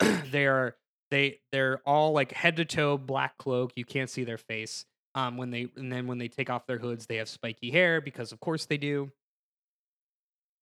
they 0.30 0.46
are 0.46 0.76
they 1.10 1.40
they're 1.52 1.80
all 1.86 2.12
like 2.12 2.32
head 2.32 2.56
to 2.56 2.64
toe 2.64 2.96
black 2.96 3.36
cloak 3.38 3.72
you 3.76 3.84
can't 3.84 4.10
see 4.10 4.24
their 4.24 4.38
face 4.38 4.84
um 5.14 5.36
when 5.36 5.50
they 5.50 5.68
and 5.76 5.90
then 5.90 6.06
when 6.06 6.18
they 6.18 6.28
take 6.28 6.50
off 6.50 6.66
their 6.66 6.78
hoods 6.78 7.06
they 7.06 7.16
have 7.16 7.28
spiky 7.28 7.70
hair 7.70 8.00
because 8.00 8.30
of 8.32 8.40
course 8.40 8.66
they 8.66 8.76
do 8.76 9.10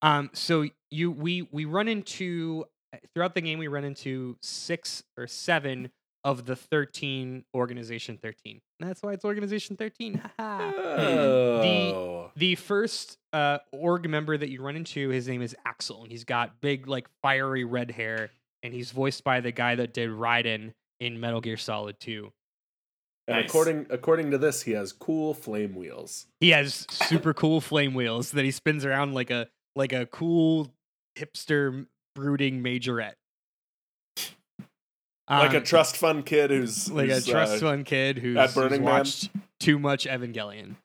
um, 0.02 0.30
so 0.34 0.66
you 0.92 1.12
we 1.12 1.48
we 1.52 1.66
run 1.66 1.88
into 1.88 2.66
uh, 2.94 2.98
throughout 3.14 3.34
the 3.34 3.42
game 3.42 3.58
we 3.58 3.68
run 3.68 3.84
into 3.84 4.38
six 4.42 5.04
or 5.18 5.26
seven 5.26 5.90
of 6.24 6.46
the 6.46 6.56
thirteen 6.56 7.44
organization 7.56 8.18
thirteen. 8.22 8.62
And 8.80 8.88
that's 8.88 9.02
why 9.02 9.14
it's 9.14 9.26
organization 9.26 9.78
thirteen. 9.78 10.22
Oh. 10.40 11.62
the 11.62 12.25
first 12.56 13.18
uh 13.34 13.60
org 13.72 14.10
member 14.10 14.38
that 14.38 14.50
you 14.50 14.62
run 14.62 14.76
into, 14.76 15.10
his 15.10 15.28
name 15.28 15.42
is 15.42 15.56
Axel, 15.66 16.04
and 16.04 16.12
he's 16.12 16.24
got 16.24 16.60
big 16.62 16.88
like 16.88 17.08
fiery 17.22 17.64
red 17.64 17.92
hair, 17.92 18.32
and 18.64 18.74
he's 18.74 18.92
voiced 18.92 19.24
by 19.24 19.40
the 19.42 19.52
guy 19.52 19.76
that 19.76 19.94
did 19.94 20.10
Raiden 20.10 20.74
in 21.00 21.20
Metal 21.20 21.42
Gear 21.42 21.58
Solid 21.58 22.00
2. 22.00 22.32
And 23.28 23.38
Nice. 23.38 23.50
according 23.50 23.88
according 23.90 24.32
to 24.32 24.38
this, 24.38 24.62
he 24.64 24.72
has 24.74 24.92
cool 24.94 25.34
flame 25.34 25.76
wheels. 25.76 26.28
He 26.40 26.52
has 26.52 26.86
super 26.92 27.34
cool 27.34 27.60
flame 27.62 27.94
wheels 27.96 28.32
that 28.32 28.46
he 28.46 28.52
spins 28.52 28.86
around 28.86 29.14
like 29.14 29.32
a 29.32 29.48
like 29.76 29.94
a 29.94 30.06
cool 30.06 30.72
hipster 31.18 31.88
brooding 32.16 32.62
majorette. 32.64 33.14
like 35.30 35.54
a 35.54 35.58
Um, 35.58 35.64
trust 35.64 35.98
fund 35.98 36.26
kid 36.26 36.52
who's 36.52 36.90
like 36.92 37.10
a 37.10 37.20
trust 37.20 37.56
uh, 37.56 37.60
fund 37.68 37.86
kid 37.86 38.20
who's, 38.20 38.38
at 38.38 38.46
who's 38.52 38.54
Burning 38.56 38.84
Man? 38.84 38.94
watched 38.94 39.30
too 39.60 39.80
much 39.80 40.06
Evangelion. 40.06 40.76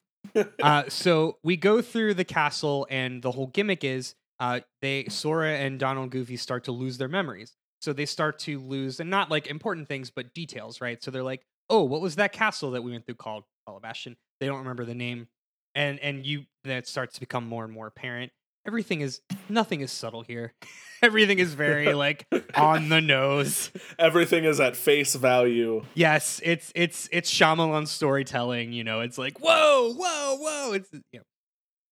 Uh, 0.62 0.84
so 0.88 1.38
we 1.42 1.56
go 1.56 1.82
through 1.82 2.14
the 2.14 2.24
castle, 2.24 2.86
and 2.90 3.22
the 3.22 3.30
whole 3.30 3.48
gimmick 3.48 3.84
is 3.84 4.14
uh, 4.38 4.60
they 4.80 5.06
Sora 5.08 5.52
and 5.56 5.78
Donald 5.78 6.10
Goofy 6.10 6.36
start 6.36 6.64
to 6.64 6.72
lose 6.72 6.98
their 6.98 7.08
memories. 7.08 7.56
So 7.80 7.92
they 7.92 8.06
start 8.06 8.38
to 8.40 8.58
lose, 8.60 9.00
and 9.00 9.08
not 9.10 9.30
like 9.30 9.46
important 9.46 9.88
things, 9.88 10.10
but 10.10 10.34
details, 10.34 10.80
right? 10.80 11.02
So 11.02 11.10
they're 11.10 11.22
like, 11.22 11.44
"Oh, 11.68 11.82
what 11.84 12.00
was 12.00 12.16
that 12.16 12.32
castle 12.32 12.72
that 12.72 12.82
we 12.82 12.92
went 12.92 13.06
through 13.06 13.16
called 13.16 13.44
Calabastian?" 13.66 14.16
They 14.38 14.46
don't 14.46 14.58
remember 14.58 14.84
the 14.84 14.94
name, 14.94 15.28
and 15.74 15.98
and 16.00 16.26
you 16.26 16.44
that 16.64 16.86
starts 16.86 17.14
to 17.14 17.20
become 17.20 17.46
more 17.46 17.64
and 17.64 17.72
more 17.72 17.86
apparent. 17.86 18.32
Everything 18.66 19.00
is 19.00 19.20
nothing 19.48 19.80
is 19.80 19.90
subtle 19.90 20.22
here. 20.22 20.52
Everything 21.02 21.38
is 21.38 21.54
very 21.54 21.94
like 21.94 22.26
on 22.54 22.88
the 22.88 23.00
nose. 23.00 23.70
Everything 23.98 24.44
is 24.44 24.61
at 24.61 24.76
face 24.76 25.14
value. 25.14 25.84
Yes, 25.94 26.40
it's 26.44 26.70
it's 26.74 27.08
it's 27.11 27.32
Shyamalan 27.32 27.86
storytelling. 27.88 28.72
You 28.72 28.84
know, 28.84 29.00
it's 29.00 29.16
like 29.18 29.38
whoa, 29.38 29.92
whoa, 29.94 30.36
whoa. 30.36 30.72
It's 30.74 30.90
you 31.12 31.20
know, 31.20 31.24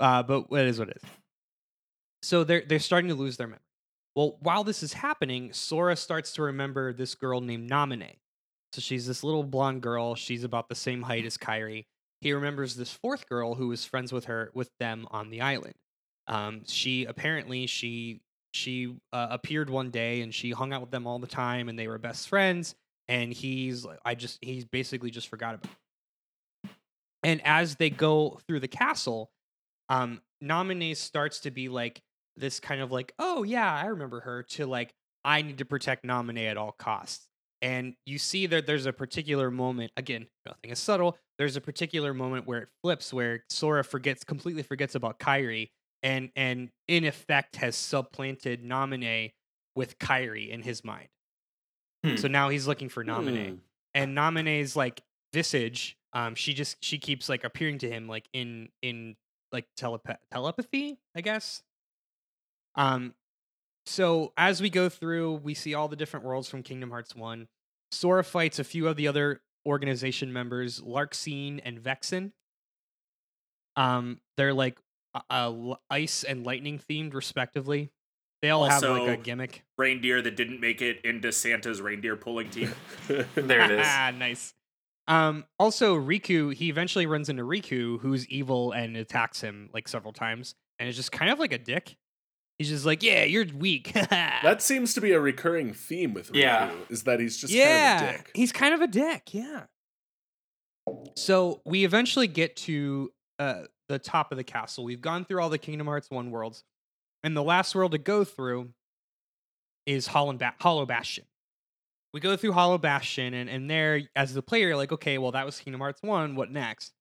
uh, 0.01 0.23
but 0.23 0.47
it 0.51 0.67
is 0.67 0.79
what 0.79 0.91
it 0.91 0.99
is. 1.03 1.11
So 2.23 2.45
they're 2.45 2.65
they're 2.67 2.79
starting 2.79 3.09
to 3.09 3.15
lose 3.15 3.37
their 3.39 3.47
memory. 3.47 3.61
Well, 4.15 4.37
while 4.41 4.65
this 4.65 4.83
is 4.83 4.93
happening, 4.93 5.53
Sora 5.53 5.97
starts 5.97 6.33
to 6.33 6.43
remember 6.43 6.93
this 6.93 7.15
girl 7.15 7.41
named 7.41 7.71
Naminé. 7.71 8.17
So 8.73 8.81
she's 8.81 9.07
this 9.07 9.25
little 9.25 9.45
blonde 9.45 9.81
girl. 9.81 10.15
She's 10.17 10.45
about 10.45 10.69
the 10.69 10.75
same 10.75 11.03
height 11.03 11.25
as 11.25 11.39
Kairi. 11.39 11.87
He 12.21 12.33
remembers 12.33 12.75
this 12.75 12.93
fourth 12.93 13.29
girl 13.29 13.55
who 13.55 13.69
was 13.69 13.85
friends 13.85 14.13
with 14.13 14.27
her 14.27 14.51
with 14.55 14.71
them 14.81 15.07
on 15.11 15.31
the 15.31 15.41
island. 15.41 15.75
Um, 16.29 16.63
she 16.67 17.05
apparently 17.07 17.67
she 17.67 18.21
she 18.53 18.95
uh, 19.13 19.29
appeared 19.31 19.71
one 19.71 19.91
day 19.91 20.23
and 20.23 20.35
she 20.35 20.51
hung 20.51 20.73
out 20.73 20.81
with 20.81 20.91
them 20.91 21.07
all 21.07 21.19
the 21.19 21.27
time 21.27 21.69
and 21.69 21.79
they 21.79 21.89
were 21.89 21.99
best 21.99 22.29
friends 22.29 22.75
and 23.09 23.33
he's 23.33 23.87
i 24.05 24.15
just 24.15 24.39
he's 24.43 24.65
basically 24.65 25.11
just 25.11 25.29
forgot 25.29 25.55
about 25.55 25.71
it. 26.65 26.71
and 27.23 27.41
as 27.45 27.77
they 27.77 27.91
go 27.91 28.39
through 28.47 28.61
the 28.61 28.69
castle 28.69 29.31
um 29.89 30.21
starts 30.95 31.41
to 31.41 31.51
be 31.51 31.69
like 31.69 32.01
this 32.37 32.61
kind 32.61 32.81
of 32.81 32.93
like 32.93 33.13
oh 33.19 33.43
yeah 33.43 33.75
i 33.75 33.87
remember 33.87 34.21
her 34.21 34.43
to 34.43 34.67
like 34.67 34.93
i 35.25 35.43
need 35.43 35.59
to 35.59 35.65
protect 35.65 36.05
Naminé 36.05 36.51
at 36.51 36.57
all 36.57 36.73
costs 36.73 37.27
and 37.61 37.95
you 38.07 38.19
see 38.19 38.47
that 38.47 38.67
there's 38.67 38.87
a 38.87 38.93
particular 38.93 39.51
moment 39.51 39.91
again 39.97 40.27
nothing 40.47 40.71
is 40.71 40.79
subtle 40.79 41.17
there's 41.39 41.57
a 41.57 41.61
particular 41.61 42.15
moment 42.15 42.47
where 42.47 42.61
it 42.61 42.69
flips 42.83 43.13
where 43.13 43.45
sora 43.51 43.83
forgets 43.83 44.23
completely 44.23 44.63
forgets 44.63 44.95
about 44.95 45.19
kairi 45.19 45.71
and 46.03 46.31
and 46.37 46.71
in 46.87 47.05
effect 47.05 47.57
has 47.57 47.77
supplanted 47.77 48.63
Naminé 48.65 49.33
with 49.75 49.99
Kairi 49.99 50.49
in 50.49 50.63
his 50.63 50.85
mind. 50.85 51.09
Hmm. 52.05 52.17
So 52.17 52.29
now 52.29 52.49
he's 52.49 52.67
looking 52.67 52.89
for 52.89 53.05
Naminé 53.05 53.49
Hmm. 53.51 53.57
and 53.95 54.17
Naminé's 54.17 54.77
like 54.77 55.03
visage 55.35 55.97
um 56.15 56.35
she 56.35 56.55
just 56.55 56.83
she 56.83 56.97
keeps 56.99 57.29
like 57.29 57.45
appearing 57.45 57.77
to 57.79 57.91
him 57.91 58.09
like 58.09 58.27
in 58.33 58.71
in 58.81 59.15
like 59.53 59.67
telepa- 59.79 60.17
telepathy 60.33 60.99
i 61.15 61.21
guess 61.21 61.63
um 62.77 63.13
so 63.85 64.33
as 64.39 64.63
we 64.63 64.71
go 64.71 64.89
through 64.89 65.35
we 65.35 65.53
see 65.53 65.75
all 65.75 65.87
the 65.87 65.97
different 65.97 66.25
worlds 66.25 66.49
from 66.49 66.63
kingdom 66.63 66.89
hearts 66.91 67.15
1 67.15 67.47
sora 67.93 68.25
fights 68.25 68.59
a 68.59 68.65
few 68.65 68.89
of 68.89 68.97
the 68.97 69.07
other 69.07 69.43
organization 69.67 70.33
members 70.33 70.81
larxene 70.81 71.61
and 71.63 71.79
vexen 71.79 72.33
um 73.77 74.19
they're 74.39 74.55
like 74.55 74.79
uh, 75.15 75.21
uh, 75.31 75.75
ice 75.91 76.25
and 76.25 76.45
lightning 76.45 76.79
themed 76.79 77.15
respectively 77.15 77.91
they 78.43 78.51
all 78.51 78.65
have 78.67 78.83
like 78.83 79.19
a 79.19 79.21
gimmick 79.21 79.65
Reindeer 79.77 80.23
that 80.23 80.37
didn't 80.37 80.61
make 80.61 80.81
it 80.81 81.01
into 81.05 81.33
Santa's 81.33 81.81
reindeer 81.81 82.17
pulling 82.17 82.51
team. 82.51 82.73
There 83.09 83.61
it 83.63 83.71
is. 83.73 83.87
Ah, 83.89 84.13
nice. 84.17 84.55
Um, 85.09 85.45
also, 85.59 85.97
Riku, 85.99 86.53
he 86.55 86.69
eventually 86.69 87.07
runs 87.07 87.29
into 87.29 87.43
Riku, 87.43 87.99
who's 88.01 88.29
evil 88.29 88.73
and 88.73 88.97
attacks 88.97 89.41
him 89.41 89.71
like 89.73 89.89
several 89.89 90.13
times, 90.13 90.55
and 90.79 90.89
is 90.89 90.97
just 90.97 91.11
kind 91.11 91.31
of 91.33 91.39
like 91.39 91.53
a 91.53 91.59
dick. 91.59 91.97
He's 92.59 92.69
just 92.69 92.85
like, 92.85 93.03
"Yeah, 93.03 93.25
you're 93.25 93.47
weak." 93.57 93.93
That 94.11 94.63
seems 94.63 94.95
to 94.95 95.01
be 95.01 95.13
a 95.13 95.21
recurring 95.21 95.73
theme 95.73 96.13
with 96.15 96.31
Riku, 96.33 96.41
Yeah. 96.41 96.71
is 96.91 97.05
that 97.05 97.21
he's 97.21 97.39
just 97.39 97.53
yeah, 97.53 97.99
kind 97.99 98.05
of 98.05 98.15
a 98.15 98.19
dick. 98.19 98.31
he's 98.35 98.53
kind 98.53 98.75
of 98.75 98.81
a 98.83 98.87
dick. 98.87 99.35
Yeah. 99.35 99.65
So 101.17 101.61
we 101.65 101.85
eventually 101.85 102.29
get 102.29 102.57
to 102.57 103.11
uh, 103.39 103.63
the 103.89 103.99
top 103.99 104.33
of 104.33 104.39
the 104.39 104.45
castle. 104.45 104.85
We've 104.85 105.01
gone 105.01 105.25
through 105.25 105.41
all 105.41 105.51
the 105.51 105.59
Kingdom 105.59 105.87
Hearts 105.87 106.11
one 106.11 106.31
worlds, 106.31 106.65
and 107.23 107.37
the 107.37 107.43
last 107.43 107.75
world 107.75 107.93
to 107.93 107.99
go 107.99 108.25
through 108.25 108.71
is 109.87 110.09
Hollow, 110.09 110.33
ba- 110.35 110.55
Hollow 110.61 110.87
Bastion. 110.87 111.25
We 112.13 112.21
go 112.21 112.37
through 112.37 112.53
Hollow 112.53 112.79
Bastion, 112.79 113.35
and, 113.35 113.51
and 113.51 113.71
there, 113.71 114.03
as 114.17 114.35
the 114.35 114.43
player, 114.43 114.69
you're 114.69 114.77
like, 114.77 114.93
okay, 114.93 115.19
well, 115.19 115.33
that 115.33 115.47
was 115.47 115.61
Kingdom 115.61 115.81
Hearts 115.81 116.03
one. 116.03 116.35
What 116.37 116.51
next? 116.51 116.93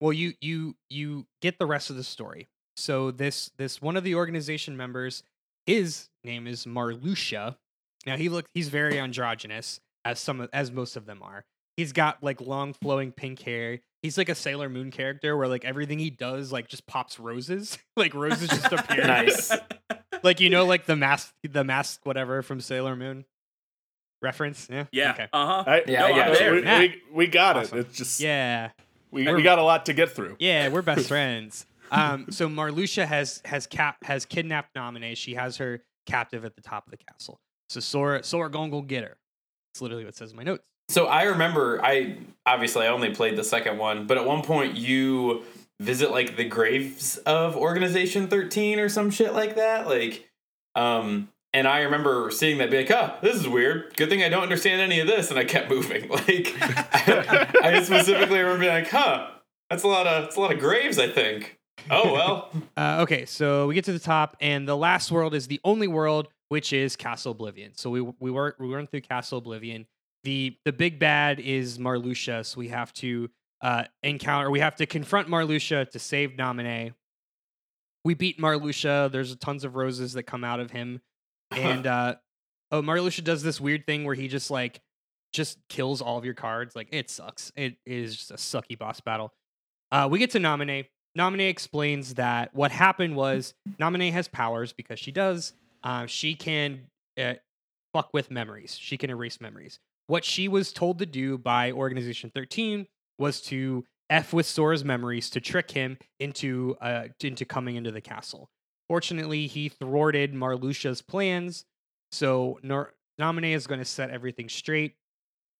Well, 0.00 0.12
you 0.12 0.34
you 0.40 0.76
you 0.90 1.26
get 1.40 1.58
the 1.58 1.66
rest 1.66 1.90
of 1.90 1.96
the 1.96 2.04
story. 2.04 2.48
So 2.76 3.10
this 3.10 3.50
this 3.56 3.80
one 3.80 3.96
of 3.96 4.04
the 4.04 4.14
organization 4.14 4.76
members, 4.76 5.22
his 5.66 6.08
name 6.22 6.46
is 6.46 6.66
Marluxia. 6.66 7.56
Now 8.04 8.16
he 8.16 8.28
look 8.28 8.46
he's 8.52 8.68
very 8.68 8.98
androgynous, 8.98 9.80
as 10.04 10.20
some 10.20 10.48
as 10.52 10.70
most 10.70 10.96
of 10.96 11.06
them 11.06 11.22
are. 11.22 11.44
He's 11.76 11.92
got 11.92 12.22
like 12.22 12.40
long 12.40 12.72
flowing 12.74 13.12
pink 13.12 13.40
hair. 13.40 13.80
He's 14.06 14.16
like 14.16 14.28
a 14.28 14.36
Sailor 14.36 14.68
Moon 14.68 14.92
character 14.92 15.36
where 15.36 15.48
like 15.48 15.64
everything 15.64 15.98
he 15.98 16.10
does 16.10 16.52
like 16.52 16.68
just 16.68 16.86
pops 16.86 17.18
roses. 17.18 17.76
like 17.96 18.14
roses 18.14 18.48
just 18.50 18.72
appear. 18.72 19.04
Nice. 19.04 19.50
Like 20.22 20.38
you 20.38 20.48
know, 20.48 20.64
like 20.64 20.86
the 20.86 20.94
mask 20.94 21.34
the 21.42 21.64
mask 21.64 22.00
whatever 22.04 22.40
from 22.42 22.60
Sailor 22.60 22.94
Moon. 22.94 23.24
Reference? 24.22 24.68
Yeah. 24.70 24.84
Yeah. 24.92 25.10
Okay. 25.12 25.28
Uh 25.32 25.46
huh. 25.46 25.64
I, 25.66 25.82
Yeah, 25.88 26.00
no, 26.00 26.06
I 26.06 26.16
got 26.36 26.52
we, 26.52 26.60
Matt. 26.62 26.80
we, 26.80 27.02
we 27.12 27.26
got 27.26 27.56
Awesome. 27.56 27.78
it. 27.78 27.80
It's 27.88 27.98
just 27.98 28.20
Yeah. 28.20 28.70
we, 29.10 29.24
We're- 29.24 29.34
we 29.36 29.42
got 29.42 29.58
a 29.58 29.62
lot 29.62 29.86
to 29.86 29.92
get 29.92 30.10
through. 30.12 30.36
Yeah, 30.38 30.68
we're 30.68 30.82
best 30.82 31.08
friends. 31.08 31.66
Um, 31.90 32.26
so 32.30 32.48
Marluxia 32.48 33.06
has 33.06 33.42
has 33.44 33.66
cap 33.66 33.96
has 34.04 34.24
kidnapped 34.24 34.74
Naminé. 34.76 35.16
She 35.16 35.34
has 35.34 35.56
her 35.56 35.82
captive 36.06 36.44
at 36.44 36.54
the 36.54 36.62
top 36.62 36.86
of 36.86 36.92
the 36.92 36.96
castle. 36.96 37.40
So 37.68 37.80
Sora 37.80 38.22
Sora 38.22 38.48
gonna 38.50 38.70
go 38.70 38.82
get 38.82 39.02
her. 39.02 39.16
It's 39.72 39.82
literally 39.82 40.04
what 40.04 40.14
says 40.14 40.30
in 40.30 40.36
my 40.36 40.44
notes. 40.44 40.64
So 40.88 41.06
I 41.06 41.24
remember 41.24 41.84
I 41.84 42.16
obviously 42.44 42.86
I 42.86 42.88
only 42.88 43.14
played 43.14 43.36
the 43.36 43.44
second 43.44 43.78
one, 43.78 44.06
but 44.06 44.16
at 44.16 44.24
one 44.24 44.42
point 44.42 44.76
you 44.76 45.42
visit 45.80 46.10
like 46.10 46.36
the 46.36 46.44
graves 46.44 47.18
of 47.18 47.56
Organization 47.56 48.28
13 48.28 48.78
or 48.78 48.88
some 48.88 49.10
shit 49.10 49.34
like 49.34 49.56
that. 49.56 49.86
Like 49.86 50.28
um 50.74 51.28
and 51.52 51.66
I 51.66 51.80
remember 51.80 52.30
seeing 52.30 52.58
that 52.58 52.70
be 52.70 52.76
like, 52.76 52.90
oh, 52.90 53.14
this 53.22 53.36
is 53.36 53.48
weird. 53.48 53.96
Good 53.96 54.10
thing 54.10 54.22
I 54.22 54.28
don't 54.28 54.42
understand 54.42 54.82
any 54.82 55.00
of 55.00 55.06
this, 55.06 55.30
and 55.30 55.38
I 55.38 55.44
kept 55.44 55.70
moving. 55.70 56.08
Like 56.10 56.54
I, 56.60 57.50
I 57.62 57.82
specifically 57.82 58.40
remember 58.40 58.60
being 58.60 58.72
like, 58.74 58.90
huh, 58.90 59.28
that's 59.70 59.82
a 59.82 59.88
lot 59.88 60.06
of 60.06 60.24
that's 60.24 60.36
a 60.36 60.40
lot 60.40 60.52
of 60.52 60.58
graves, 60.58 60.98
I 60.98 61.08
think. 61.08 61.58
Oh 61.90 62.12
well. 62.12 62.50
Uh, 62.76 62.98
okay, 63.00 63.24
so 63.24 63.66
we 63.66 63.74
get 63.74 63.84
to 63.86 63.92
the 63.92 63.98
top, 63.98 64.36
and 64.38 64.68
the 64.68 64.76
last 64.76 65.10
world 65.10 65.34
is 65.34 65.46
the 65.46 65.58
only 65.64 65.88
world, 65.88 66.28
which 66.50 66.74
is 66.74 66.94
Castle 66.94 67.32
Oblivion. 67.32 67.72
So 67.74 67.88
we 67.88 68.02
we 68.20 68.30
were 68.30 68.54
we 68.58 68.68
went 68.68 68.90
through 68.90 69.00
Castle 69.00 69.38
Oblivion. 69.38 69.86
The 70.26 70.56
The 70.64 70.72
big 70.72 70.98
bad 70.98 71.38
is 71.38 71.78
Marluxia, 71.78 72.44
so 72.44 72.58
we 72.58 72.68
have 72.68 72.92
to 72.94 73.30
uh, 73.62 73.84
encounter. 74.02 74.50
We 74.50 74.58
have 74.58 74.74
to 74.76 74.86
confront 74.86 75.28
Marluxia 75.28 75.88
to 75.88 75.98
save 76.00 76.32
Naminé. 76.32 76.94
We 78.04 78.14
beat 78.14 78.38
Marluxia. 78.38 79.10
There's 79.10 79.34
tons 79.36 79.64
of 79.64 79.76
roses 79.76 80.14
that 80.14 80.24
come 80.24 80.42
out 80.42 80.58
of 80.58 80.72
him, 80.72 81.00
and 81.52 81.86
uh, 81.86 82.16
oh, 82.72 82.82
Marluxia 82.82 83.22
does 83.22 83.44
this 83.44 83.60
weird 83.60 83.86
thing 83.86 84.04
where 84.04 84.16
he 84.16 84.26
just 84.26 84.50
like 84.50 84.80
just 85.32 85.58
kills 85.68 86.02
all 86.02 86.18
of 86.18 86.24
your 86.24 86.34
cards. 86.34 86.74
Like 86.74 86.88
it 86.90 87.08
sucks. 87.08 87.52
It 87.54 87.76
is 87.86 88.16
just 88.16 88.30
a 88.32 88.34
sucky 88.34 88.76
boss 88.76 89.00
battle. 89.00 89.32
Uh, 89.92 90.08
we 90.10 90.18
get 90.18 90.32
to 90.32 90.40
Naminé. 90.40 90.86
Naminé 91.16 91.48
explains 91.48 92.14
that 92.14 92.52
what 92.52 92.72
happened 92.72 93.14
was 93.14 93.54
Naminé 93.80 94.10
has 94.10 94.26
powers 94.26 94.72
because 94.72 94.98
she 94.98 95.12
does. 95.12 95.52
Uh, 95.84 96.06
she 96.06 96.34
can 96.34 96.88
uh, 97.16 97.34
fuck 97.92 98.12
with 98.12 98.28
memories. 98.28 98.76
She 98.76 98.98
can 98.98 99.08
erase 99.08 99.40
memories. 99.40 99.78
What 100.06 100.24
she 100.24 100.48
was 100.48 100.72
told 100.72 100.98
to 101.00 101.06
do 101.06 101.38
by 101.38 101.72
Organization 101.72 102.30
13 102.34 102.86
was 103.18 103.40
to 103.42 103.84
f 104.08 104.32
with 104.32 104.46
Sora's 104.46 104.84
memories 104.84 105.30
to 105.30 105.40
trick 105.40 105.70
him 105.70 105.98
into 106.20 106.76
uh, 106.80 107.08
into 107.20 107.44
coming 107.44 107.76
into 107.76 107.90
the 107.90 108.00
castle. 108.00 108.48
Fortunately, 108.88 109.46
he 109.46 109.68
thwarted 109.68 110.32
Marluxia's 110.32 111.02
plans, 111.02 111.64
so 112.12 112.60
Nor- 112.62 112.94
Naminé 113.20 113.54
is 113.54 113.66
going 113.66 113.80
to 113.80 113.84
set 113.84 114.10
everything 114.10 114.48
straight. 114.48 114.94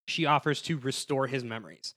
She 0.06 0.26
offers 0.26 0.62
to 0.62 0.78
restore 0.78 1.26
his 1.26 1.42
memories. 1.42 1.94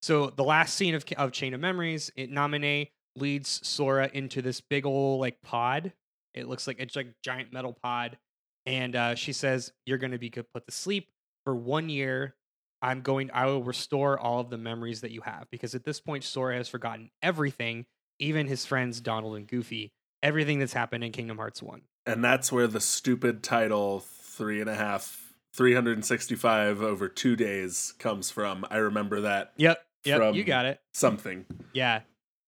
So 0.00 0.30
the 0.30 0.42
last 0.42 0.74
scene 0.74 0.96
of, 0.96 1.04
of 1.16 1.30
Chain 1.30 1.54
of 1.54 1.60
Memories, 1.60 2.10
it 2.16 2.32
Naminé 2.32 2.90
leads 3.14 3.64
Sora 3.66 4.10
into 4.12 4.42
this 4.42 4.60
big 4.60 4.84
old 4.84 5.20
like 5.20 5.40
pod. 5.42 5.92
It 6.34 6.48
looks 6.48 6.66
like 6.66 6.80
it's 6.80 6.96
like 6.96 7.14
giant 7.22 7.52
metal 7.52 7.76
pod, 7.80 8.18
and 8.66 8.96
uh, 8.96 9.14
she 9.14 9.32
says, 9.32 9.72
"You're 9.86 9.98
going 9.98 10.12
to 10.12 10.18
be 10.18 10.30
put 10.30 10.66
to 10.66 10.72
sleep 10.72 11.11
for 11.44 11.54
one 11.54 11.88
year. 11.88 12.34
I'm 12.80 13.02
going. 13.02 13.30
I 13.32 13.46
will 13.46 13.62
restore 13.62 14.18
all 14.18 14.40
of 14.40 14.50
the 14.50 14.58
memories 14.58 15.02
that 15.02 15.12
you 15.12 15.20
have 15.20 15.46
because 15.52 15.74
at 15.76 15.84
this 15.84 16.00
point, 16.00 16.24
Sora 16.24 16.56
has 16.56 16.68
forgotten 16.68 17.10
everything, 17.22 17.86
even 18.18 18.48
his 18.48 18.66
friends 18.66 19.00
Donald 19.00 19.36
and 19.36 19.46
Goofy, 19.46 19.92
everything 20.22 20.58
that's 20.58 20.72
happened 20.72 21.04
in 21.04 21.12
Kingdom 21.12 21.36
Hearts 21.36 21.62
One. 21.62 21.82
And 22.06 22.24
that's 22.24 22.50
where 22.50 22.66
the 22.66 22.80
stupid 22.80 23.44
title 23.44 24.00
three 24.00 24.60
and 24.60 24.68
a 24.68 24.74
half, 24.74 25.32
365 25.54 26.82
over 26.82 27.08
two 27.08 27.36
days 27.36 27.94
comes 27.98 28.30
from. 28.30 28.64
I 28.70 28.78
remember 28.78 29.20
that 29.22 29.52
Yep, 29.56 29.80
yep, 30.04 30.34
you 30.34 30.42
got 30.42 30.66
it. 30.66 30.80
something. 30.94 31.44
Yeah. 31.72 32.00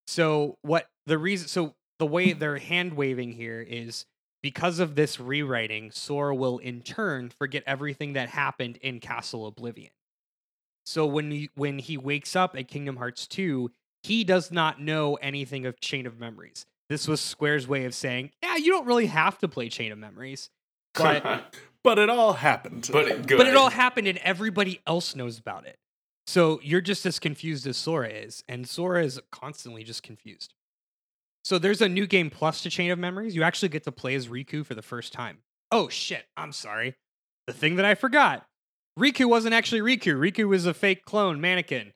So 0.06 0.56
what 0.62 0.86
the 1.06 1.18
reason? 1.18 1.46
So 1.48 1.74
the 1.98 2.06
way 2.06 2.32
they're 2.32 2.58
hand 2.58 2.94
waving 2.94 3.32
here 3.32 3.60
is 3.60 4.04
because 4.44 4.78
of 4.78 4.94
this 4.94 5.18
rewriting, 5.18 5.90
Sora 5.90 6.34
will 6.34 6.58
in 6.58 6.82
turn 6.82 7.30
forget 7.30 7.62
everything 7.66 8.12
that 8.12 8.28
happened 8.28 8.76
in 8.82 9.00
Castle 9.00 9.46
Oblivion. 9.46 9.90
So 10.84 11.06
when 11.06 11.30
he, 11.30 11.48
when 11.54 11.78
he 11.78 11.96
wakes 11.96 12.36
up 12.36 12.54
at 12.54 12.68
Kingdom 12.68 12.96
Hearts 12.96 13.26
2, 13.26 13.70
he 14.02 14.22
does 14.22 14.52
not 14.52 14.78
know 14.78 15.14
anything 15.14 15.64
of 15.64 15.80
Chain 15.80 16.04
of 16.06 16.20
Memories. 16.20 16.66
This 16.90 17.08
was 17.08 17.22
Square's 17.22 17.66
way 17.66 17.86
of 17.86 17.94
saying, 17.94 18.32
yeah, 18.42 18.56
you 18.56 18.70
don't 18.70 18.84
really 18.86 19.06
have 19.06 19.38
to 19.38 19.48
play 19.48 19.70
Chain 19.70 19.90
of 19.92 19.98
Memories. 19.98 20.50
But 20.94 21.54
But 21.82 21.98
it 21.98 22.10
all 22.10 22.34
happened. 22.34 22.90
but 22.92 23.08
it- 23.08 23.26
good. 23.26 23.38
but 23.38 23.46
it 23.46 23.56
all 23.56 23.70
happened 23.70 24.08
and 24.08 24.18
everybody 24.18 24.82
else 24.86 25.16
knows 25.16 25.38
about 25.38 25.66
it. 25.66 25.78
So 26.26 26.60
you're 26.62 26.82
just 26.82 27.06
as 27.06 27.18
confused 27.18 27.66
as 27.66 27.78
Sora 27.78 28.08
is, 28.10 28.44
and 28.46 28.68
Sora 28.68 29.02
is 29.04 29.18
constantly 29.32 29.84
just 29.84 30.02
confused. 30.02 30.52
So 31.44 31.58
there's 31.58 31.82
a 31.82 31.88
new 31.88 32.06
game 32.06 32.30
plus 32.30 32.62
to 32.62 32.70
Chain 32.70 32.90
of 32.90 32.98
Memories. 32.98 33.36
You 33.36 33.42
actually 33.42 33.68
get 33.68 33.84
to 33.84 33.92
play 33.92 34.14
as 34.14 34.28
Riku 34.28 34.64
for 34.64 34.74
the 34.74 34.82
first 34.82 35.12
time. 35.12 35.38
Oh 35.70 35.88
shit, 35.88 36.24
I'm 36.36 36.52
sorry. 36.52 36.94
The 37.46 37.52
thing 37.52 37.76
that 37.76 37.84
I 37.84 37.94
forgot. 37.94 38.46
Riku 38.98 39.26
wasn't 39.28 39.54
actually 39.54 39.80
Riku. 39.80 40.14
Riku 40.16 40.48
was 40.48 40.66
a 40.66 40.72
fake 40.74 41.04
clone 41.04 41.40
mannequin 41.40 41.92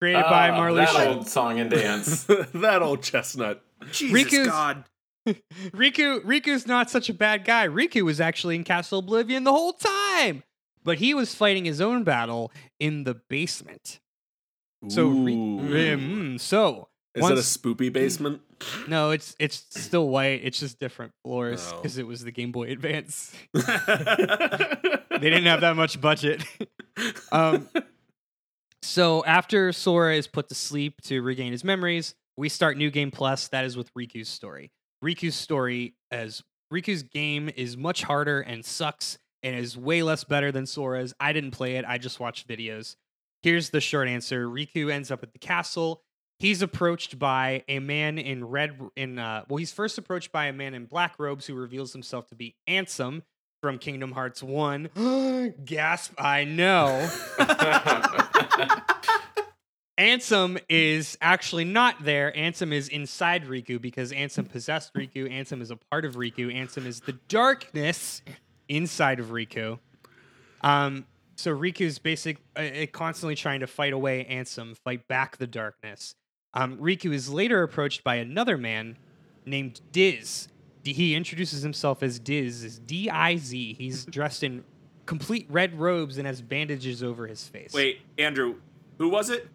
created 0.00 0.22
by 0.22 0.50
Ah, 0.50 0.58
Marluxia. 0.58 0.92
That 0.94 1.08
old 1.08 1.28
song 1.28 1.58
and 1.60 1.70
dance. 1.70 2.24
that 2.54 2.80
old 2.80 3.02
chestnut. 3.02 3.62
Jesus 3.92 4.14
Riku's- 4.24 4.46
God. 4.46 4.84
Riku 5.26 6.20
Riku's 6.24 6.66
not 6.66 6.88
such 6.90 7.10
a 7.10 7.14
bad 7.14 7.44
guy. 7.44 7.68
Riku 7.68 8.02
was 8.02 8.20
actually 8.20 8.54
in 8.56 8.64
Castle 8.64 9.00
Oblivion 9.00 9.44
the 9.44 9.52
whole 9.52 9.74
time. 9.74 10.42
But 10.84 10.98
he 10.98 11.12
was 11.12 11.34
fighting 11.34 11.66
his 11.66 11.80
own 11.82 12.04
battle 12.04 12.50
in 12.80 13.04
the 13.04 13.14
basement. 13.28 14.00
So 14.88 15.08
Ri- 15.08 15.34
Ooh. 15.34 15.58
Mm, 15.98 16.40
so 16.40 16.88
Is 17.14 17.20
once- 17.22 17.32
it 17.32 17.38
a 17.40 17.58
spoopy 17.58 17.92
basement? 17.92 18.40
No, 18.88 19.10
it's 19.10 19.34
it's 19.38 19.64
still 19.70 20.08
white. 20.08 20.40
It's 20.44 20.58
just 20.60 20.78
different 20.78 21.12
floors 21.24 21.70
Oh. 21.72 21.76
because 21.76 21.98
it 21.98 22.06
was 22.06 22.22
the 22.24 22.30
Game 22.32 22.52
Boy 22.52 22.70
Advance. 22.70 23.32
they 23.54 23.60
they 25.10 25.30
didn't 25.30 25.44
have 25.44 25.60
that 25.62 25.76
much 25.76 26.00
budget. 26.00 26.42
um, 27.32 27.68
so 28.82 29.24
after 29.24 29.72
Sora 29.72 30.14
is 30.16 30.26
put 30.26 30.48
to 30.48 30.54
sleep 30.54 31.00
to 31.02 31.20
regain 31.22 31.52
his 31.52 31.64
memories, 31.64 32.14
we 32.36 32.48
start 32.48 32.76
New 32.76 32.90
Game 32.90 33.10
Plus. 33.10 33.48
That 33.48 33.64
is 33.64 33.76
with 33.76 33.92
Riku's 33.94 34.28
story. 34.28 34.70
Riku's 35.04 35.34
story 35.34 35.94
as 36.10 36.42
Riku's 36.72 37.02
game 37.02 37.50
is 37.54 37.76
much 37.76 38.02
harder 38.02 38.40
and 38.40 38.64
sucks 38.64 39.18
and 39.42 39.54
is 39.56 39.76
way 39.76 40.02
less 40.02 40.24
better 40.24 40.50
than 40.52 40.66
Sora's. 40.66 41.14
I 41.20 41.32
didn't 41.32 41.52
play 41.52 41.76
it, 41.76 41.84
I 41.86 41.98
just 41.98 42.18
watched 42.20 42.48
videos. 42.48 42.96
Here's 43.42 43.70
the 43.70 43.80
short 43.80 44.08
answer 44.08 44.46
Riku 44.48 44.90
ends 44.92 45.10
up 45.12 45.22
at 45.22 45.32
the 45.32 45.38
castle. 45.38 46.02
He's 46.38 46.62
approached 46.62 47.18
by 47.18 47.64
a 47.68 47.80
man 47.80 48.16
in 48.18 48.44
red 48.44 48.78
in 48.94 49.18
uh 49.18 49.44
well 49.48 49.56
he's 49.56 49.72
first 49.72 49.98
approached 49.98 50.30
by 50.30 50.46
a 50.46 50.52
man 50.52 50.74
in 50.74 50.86
black 50.86 51.16
robes 51.18 51.46
who 51.46 51.54
reveals 51.54 51.92
himself 51.92 52.28
to 52.28 52.36
be 52.36 52.54
Ansem 52.68 53.22
from 53.60 53.78
Kingdom 53.78 54.12
Hearts 54.12 54.42
1. 54.42 54.90
Gasp, 55.64 56.14
I 56.16 56.44
know. 56.44 57.08
Ansem 59.98 60.60
is 60.68 61.18
actually 61.20 61.64
not 61.64 62.04
there. 62.04 62.32
Ansem 62.36 62.72
is 62.72 62.88
inside 62.88 63.46
Riku 63.46 63.80
because 63.80 64.12
Ansem 64.12 64.48
possessed 64.48 64.94
Riku. 64.94 65.28
Ansem 65.28 65.60
is 65.60 65.72
a 65.72 65.76
part 65.76 66.04
of 66.04 66.14
Riku. 66.14 66.54
Ansem 66.54 66.86
is 66.86 67.00
the 67.00 67.14
darkness 67.26 68.22
inside 68.68 69.18
of 69.18 69.30
Riku. 69.30 69.80
Um, 70.60 71.04
so 71.34 71.56
Riku's 71.56 71.98
basic 71.98 72.38
uh, 72.56 72.60
uh, 72.60 72.86
constantly 72.92 73.34
trying 73.34 73.60
to 73.60 73.66
fight 73.66 73.92
away 73.92 74.24
Ansem, 74.30 74.76
fight 74.76 75.08
back 75.08 75.36
the 75.38 75.46
darkness. 75.48 76.14
Um, 76.54 76.76
Riku 76.78 77.12
is 77.12 77.28
later 77.30 77.62
approached 77.62 78.02
by 78.04 78.16
another 78.16 78.56
man 78.56 78.96
named 79.44 79.80
Diz. 79.92 80.48
He 80.84 81.14
introduces 81.14 81.62
himself 81.62 82.02
as 82.02 82.18
Diz, 82.18 82.78
D 82.78 83.10
I 83.10 83.36
Z. 83.36 83.74
He's 83.78 84.04
dressed 84.10 84.42
in 84.42 84.64
complete 85.06 85.46
red 85.50 85.78
robes 85.78 86.16
and 86.18 86.26
has 86.26 86.40
bandages 86.40 87.02
over 87.02 87.26
his 87.26 87.46
face. 87.46 87.72
Wait, 87.74 88.00
Andrew, 88.16 88.56
who 88.98 89.08
was 89.10 89.28
it? 89.30 89.48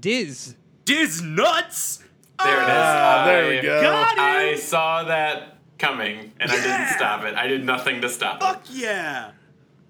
Diz. 0.00 0.56
Diz 0.84 1.22
Nuts. 1.22 1.98
There 2.42 2.56
it 2.56 2.62
is. 2.62 2.68
Ah, 2.70 3.22
there 3.26 3.44
I- 3.44 3.48
we 3.50 3.60
go. 3.62 3.80
Got. 3.82 4.18
I 4.18 4.56
saw 4.56 5.04
that 5.04 5.58
coming, 5.78 6.32
and 6.40 6.50
I 6.50 6.54
didn't 6.56 6.88
stop 6.96 7.24
it. 7.24 7.34
I 7.34 7.46
did 7.46 7.64
nothing 7.64 8.00
to 8.00 8.08
stop 8.08 8.36
it. 8.40 8.44
Fuck 8.44 8.62
yeah. 8.70 9.30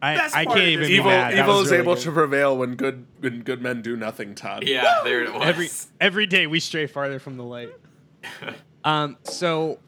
I, 0.01 0.15
Best 0.15 0.37
I 0.37 0.45
can't 0.45 0.59
even 0.61 0.81
this 0.81 0.89
be 0.89 0.95
Evil, 0.95 1.11
mad. 1.11 1.35
Evil 1.35 1.61
is 1.61 1.71
really 1.71 1.83
able 1.83 1.95
good. 1.95 2.03
to 2.05 2.13
prevail 2.13 2.57
when 2.57 2.77
good 2.77 3.07
when 3.21 3.43
good 3.43 3.61
men 3.61 3.83
do 3.83 3.97
nothing. 3.97 4.35
Todd. 4.35 4.65
Yeah, 4.67 5.01
there 5.03 5.25
it 5.25 5.35
was. 5.35 5.43
every 5.43 5.69
every 6.01 6.27
day 6.27 6.47
we 6.47 6.61
stray 6.61 6.87
farther 6.87 7.19
from 7.19 7.37
the 7.37 7.45
light. 7.45 7.71
um. 8.85 9.17
So 9.25 9.79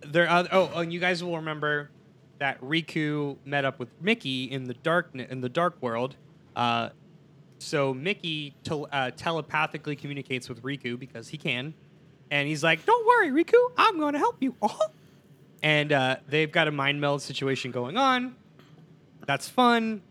there. 0.00 0.28
Are, 0.28 0.48
oh, 0.50 0.70
and 0.80 0.92
you 0.92 0.98
guys 0.98 1.22
will 1.22 1.36
remember 1.36 1.90
that 2.38 2.60
Riku 2.60 3.36
met 3.44 3.64
up 3.64 3.78
with 3.78 3.88
Mickey 4.00 4.44
in 4.44 4.64
the 4.64 4.74
dark 4.74 5.14
in 5.14 5.40
the 5.40 5.48
dark 5.48 5.80
world. 5.80 6.16
Uh, 6.56 6.88
so 7.58 7.94
Mickey 7.94 8.54
tel- 8.64 8.88
uh, 8.90 9.10
telepathically 9.12 9.94
communicates 9.94 10.48
with 10.48 10.62
Riku 10.62 10.98
because 10.98 11.28
he 11.28 11.36
can, 11.36 11.74
and 12.32 12.48
he's 12.48 12.64
like, 12.64 12.84
"Don't 12.84 13.06
worry, 13.06 13.30
Riku, 13.30 13.54
I'm 13.76 13.98
going 13.98 14.14
to 14.14 14.18
help 14.18 14.38
you." 14.40 14.56
and 15.62 15.92
uh, 15.92 16.16
they've 16.28 16.50
got 16.50 16.66
a 16.66 16.72
mind 16.72 17.00
meld 17.00 17.22
situation 17.22 17.70
going 17.70 17.96
on. 17.96 18.34
That's 19.26 19.48
fun. 19.48 20.02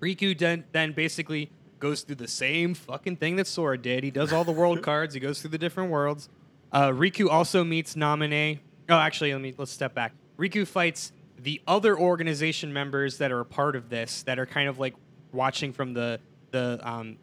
Riku 0.00 0.36
then, 0.36 0.64
then 0.72 0.92
basically 0.92 1.50
goes 1.78 2.02
through 2.02 2.16
the 2.16 2.28
same 2.28 2.74
fucking 2.74 3.16
thing 3.16 3.36
that 3.36 3.46
Sora 3.46 3.78
did. 3.78 4.04
He 4.04 4.10
does 4.10 4.32
all 4.32 4.44
the 4.44 4.52
world 4.52 4.82
cards. 4.84 5.14
He 5.14 5.20
goes 5.20 5.40
through 5.40 5.50
the 5.50 5.58
different 5.58 5.90
worlds. 5.90 6.28
Uh, 6.72 6.88
Riku 6.88 7.28
also 7.28 7.64
meets 7.64 7.94
Naminé. 7.94 8.60
Oh, 8.88 8.94
actually, 8.94 9.32
let 9.32 9.42
me 9.42 9.54
let's 9.56 9.72
step 9.72 9.94
back. 9.94 10.12
Riku 10.38 10.66
fights 10.66 11.12
the 11.38 11.60
other 11.66 11.98
organization 11.98 12.72
members 12.72 13.18
that 13.18 13.32
are 13.32 13.40
a 13.40 13.44
part 13.44 13.76
of 13.76 13.88
this 13.88 14.22
that 14.24 14.38
are 14.38 14.46
kind 14.46 14.68
of 14.68 14.78
like 14.78 14.94
watching 15.32 15.72
from 15.72 15.94
the 15.94 16.20
the 16.50 16.78
um, 16.82 17.16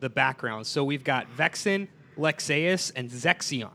the 0.00 0.08
background. 0.08 0.66
So 0.66 0.84
we've 0.84 1.04
got 1.04 1.26
Vexen, 1.36 1.88
Lexaeus, 2.16 2.92
and 2.94 3.10
Zexion. 3.10 3.70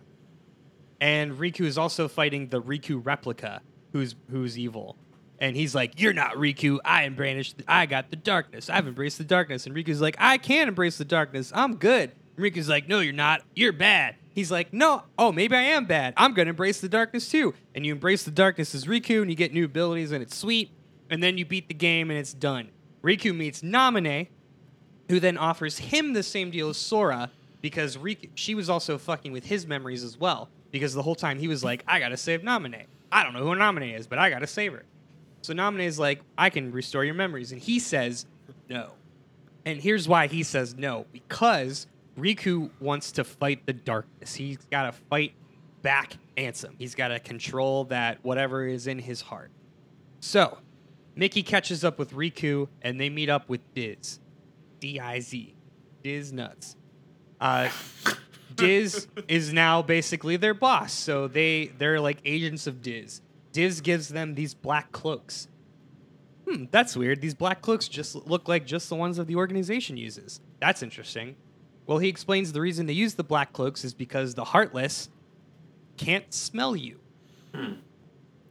And 1.02 1.34
Riku 1.34 1.66
is 1.66 1.78
also 1.78 2.08
fighting 2.08 2.50
the 2.50 2.62
Riku 2.62 3.04
replica, 3.04 3.62
who's 3.94 4.16
who's 4.30 4.58
evil. 4.58 4.98
And 5.40 5.56
he's 5.56 5.74
like, 5.74 6.00
"You're 6.00 6.14
not 6.14 6.36
Riku. 6.36 6.80
I 6.84 7.04
am 7.04 7.16
brandished. 7.16 7.64
I 7.68 7.86
got 7.86 8.10
the 8.10 8.18
darkness. 8.18 8.70
I've 8.70 8.88
embraced 8.88 9.18
the 9.18 9.24
darkness." 9.24 9.66
And 9.66 9.76
Riku's 9.76 10.02
like, 10.02 10.16
"I 10.20 10.38
can't 10.38 10.68
embrace 10.68 10.98
the 10.98 11.06
darkness. 11.06 11.52
I'm 11.56 11.76
good." 11.76 12.12
And 12.36 12.46
Riku's 12.46 12.68
like, 12.68 12.90
"No, 12.90 13.00
you're 13.00 13.14
not. 13.14 13.42
You're 13.56 13.72
bad." 13.72 14.16
He's 14.34 14.52
like, 14.52 14.74
"No. 14.74 15.04
Oh, 15.18 15.32
maybe 15.32 15.56
I 15.56 15.62
am 15.62 15.86
bad. 15.86 16.14
I'm 16.18 16.34
gonna 16.34 16.50
embrace 16.50 16.82
the 16.82 16.90
darkness 16.90 17.30
too." 17.30 17.54
And 17.74 17.86
you 17.86 17.94
embrace 17.94 18.24
the 18.24 18.32
darkness 18.32 18.76
as 18.76 18.86
Riku, 18.86 19.22
and 19.22 19.32
you 19.32 19.36
get 19.36 19.54
new 19.54 19.66
abilities, 19.66 20.12
and 20.12 20.22
it's 20.22 20.36
sweet. 20.36 20.72
And 21.10 21.24
then 21.24 21.38
you 21.38 21.46
beat 21.46 21.68
the 21.68 21.74
game, 21.74 22.10
and 22.10 22.20
it's 22.20 22.34
done. 22.34 22.70
Riku 23.02 23.36
meets 23.36 23.62
Naminé, 23.62 24.28
who 25.08 25.20
then 25.20 25.38
offers 25.38 25.78
him 25.78 26.14
the 26.14 26.24
same 26.24 26.52
deal 26.52 26.70
as 26.70 26.78
Sora 26.78 27.32
because 27.62 27.98
Riku, 27.98 28.30
she 28.36 28.56
was 28.56 28.70
also 28.70 28.98
fucking 28.98 29.32
with 29.32 29.46
his 29.46 29.66
memories 29.66 30.04
as 30.04 30.18
well. 30.18 30.50
Because 30.72 30.94
the 30.94 31.02
whole 31.02 31.16
time 31.16 31.40
he 31.40 31.48
was 31.48 31.64
like, 31.64 31.84
I 31.88 32.00
gotta 32.00 32.18
save 32.18 32.42
Naminé. 32.42 32.86
I 33.12 33.24
don't 33.24 33.34
know 33.34 33.44
who 33.44 33.56
Naminé 33.56 33.98
is, 33.98 34.06
but 34.06 34.20
I 34.20 34.30
gotta 34.30 34.48
save 34.48 34.74
her. 34.74 34.86
So 35.42 35.54
Naminé 35.54 35.86
is 35.86 36.00
like, 36.00 36.22
I 36.38 36.50
can 36.50 36.72
restore 36.72 37.06
your 37.06 37.14
memories. 37.14 37.52
And 37.52 37.62
he 37.62 37.80
says, 37.80 38.26
no. 38.70 38.92
And 39.66 39.80
here's 39.80 40.08
why 40.08 40.28
he 40.28 40.44
says 40.44 40.76
no 40.76 41.06
because 41.12 41.88
Riku 42.18 42.70
wants 42.80 43.12
to 43.14 43.24
fight 43.24 43.66
the 43.66 43.74
darkness. 43.74 44.36
He's 44.36 44.58
gotta 44.72 44.92
fight 44.92 45.34
back 45.82 46.14
Ansem. 46.38 46.74
He's 46.78 46.96
gotta 46.96 47.20
control 47.20 47.86
that 47.86 48.20
whatever 48.24 48.66
is 48.66 48.88
in 48.88 49.00
his 49.00 49.22
heart. 49.22 49.52
So, 50.20 50.58
Mickey 51.16 51.44
catches 51.44 51.84
up 51.84 52.00
with 52.00 52.14
Riku 52.14 52.68
and 52.82 53.00
they 53.00 53.10
meet 53.10 53.30
up 53.30 53.50
with 53.50 53.62
Diz. 53.74 54.20
D 54.80 55.00
I 55.00 55.20
Z. 55.20 55.56
Diz 56.04 56.32
nuts. 56.32 56.76
Uh, 57.40 57.70
Diz 58.56 59.08
is 59.28 59.52
now 59.54 59.82
basically 59.82 60.38
their 60.38 60.54
boss, 60.54 60.94
so 60.94 61.28
they 61.28 61.72
they're 61.78 62.00
like 62.00 62.20
agents 62.26 62.68
of 62.68 62.82
Diz. 62.82 63.22
Diz 63.52 63.82
gives 63.82 64.10
them 64.10 64.36
these 64.36 64.54
black 64.54 64.92
cloaks. 64.92 65.48
Hmm, 66.48 66.66
that's 66.72 66.96
weird. 66.96 67.22
These 67.22 67.34
black 67.36 67.62
cloaks 67.62 67.88
just 67.88 68.16
look 68.28 68.48
like 68.48 68.66
just 68.66 68.90
the 68.90 68.96
ones 68.96 69.18
that 69.18 69.28
the 69.28 69.36
organization 69.36 69.98
uses. 69.98 70.42
That's 70.60 70.82
interesting. 70.84 71.36
Well, 71.86 71.98
he 71.98 72.08
explains 72.08 72.52
the 72.54 72.62
reason 72.62 72.86
they 72.86 72.94
use 72.94 73.16
the 73.16 73.24
black 73.24 73.54
cloaks 73.54 73.84
is 73.84 73.94
because 73.94 74.36
the 74.36 74.44
heartless 74.44 75.10
can't 75.98 76.32
smell 76.34 76.76
you. 76.76 77.00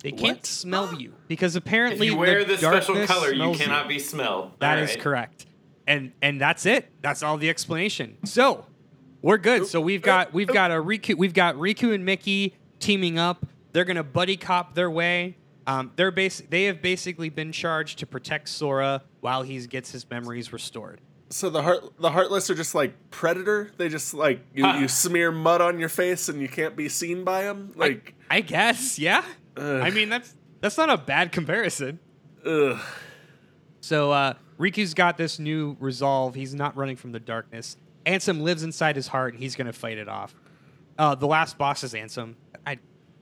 They 0.03 0.13
can't 0.13 0.45
smell 0.45 0.95
you 0.95 1.15
because 1.27 1.57
apparently 1.57 2.07
If 2.09 2.13
you 2.13 2.19
wear 2.19 2.45
the 2.45 2.57
this 2.57 2.61
special 2.61 3.05
color, 3.07 3.33
you 3.33 3.53
cannot 3.55 3.89
be 3.89 3.99
smelled. 3.99 4.53
That 4.61 4.79
All 4.79 4.85
is 4.85 4.91
right. 4.91 5.01
correct. 5.01 5.47
And 5.87 6.13
and 6.23 6.41
that's 6.41 6.67
it. 6.67 6.91
That's 7.01 7.23
all 7.23 7.37
the 7.37 7.49
explanation. 7.49 8.19
So 8.25 8.67
we're 9.23 9.39
good. 9.39 9.67
So 9.67 9.81
we've 9.81 10.03
got 10.03 10.33
we've 10.33 10.47
got 10.49 10.71
a 10.71 10.75
Riku 10.75 11.17
we've 11.17 11.35
got 11.35 11.57
Riku 11.57 11.95
and 11.95 12.05
Mickey 12.05 12.55
teaming 12.79 13.19
up. 13.19 13.47
They're 13.73 13.85
gonna 13.85 14.05
buddy 14.05 14.37
cop 14.37 14.75
their 14.75 14.91
way. 14.91 15.37
Um, 15.67 15.93
they're 15.97 16.11
bas- 16.11 16.43
they 16.49 16.65
have 16.65 16.81
basically 16.81 17.29
been 17.29 17.53
charged 17.53 17.99
to 17.99 18.07
protect 18.07 18.49
Sora 18.49 19.03
while 19.21 19.43
he 19.43 19.59
gets 19.67 19.91
his 19.93 20.09
memories 20.11 20.53
restored. 20.53 21.01
So 21.31 21.51
the 21.51 21.61
heart 21.63 21.85
the 22.01 22.11
heartless 22.11 22.49
are 22.49 22.55
just 22.55 22.75
like 22.75 22.95
predator. 23.11 23.71
They 23.77 23.89
just 23.91 24.15
like 24.15 24.41
you, 24.55 24.65
Huh. 24.65 24.79
you 24.81 24.89
smear 24.89 25.31
mud 25.31 25.61
on 25.61 25.79
your 25.79 25.91
face 25.91 26.31
and 26.31 26.41
you 26.41 26.49
can't 26.49 26.75
be 26.75 26.89
seen 26.89 27.23
by 27.25 27.43
them. 27.43 27.73
Like 27.77 28.15
I 28.31 28.41
guess, 28.41 28.99
yeah. 28.99 29.23
Ugh. 29.59 29.83
I 29.83 29.91
mean 29.91 30.09
that's 30.09 30.35
that's 30.63 30.79
not 30.79 30.89
a 30.89 30.97
bad 30.97 31.31
comparison. 31.33 31.99
ugh. 32.47 32.81
So 33.81 34.11
uh, 34.11 34.35
Riku's 34.59 34.95
got 34.95 35.17
this 35.17 35.39
new 35.39 35.77
resolve. 35.81 36.35
He's 36.35 36.55
not 36.55 36.77
running 36.77 36.97
from 36.97 37.13
the 37.13 37.21
darkness. 37.21 37.77
Ansem 38.07 38.41
lives 38.41 38.63
inside 38.63 38.97
his 38.97 39.09
heart, 39.09 39.35
and 39.35 39.43
he's 39.43 39.55
gonna 39.55 39.73
fight 39.73 39.99
it 39.99 40.09
off. 40.09 40.35
Uh, 40.99 41.15
the 41.15 41.27
last 41.27 41.59
boss 41.59 41.85
is 41.85 41.93
Ansem. 41.93 42.35
I, 42.67 42.79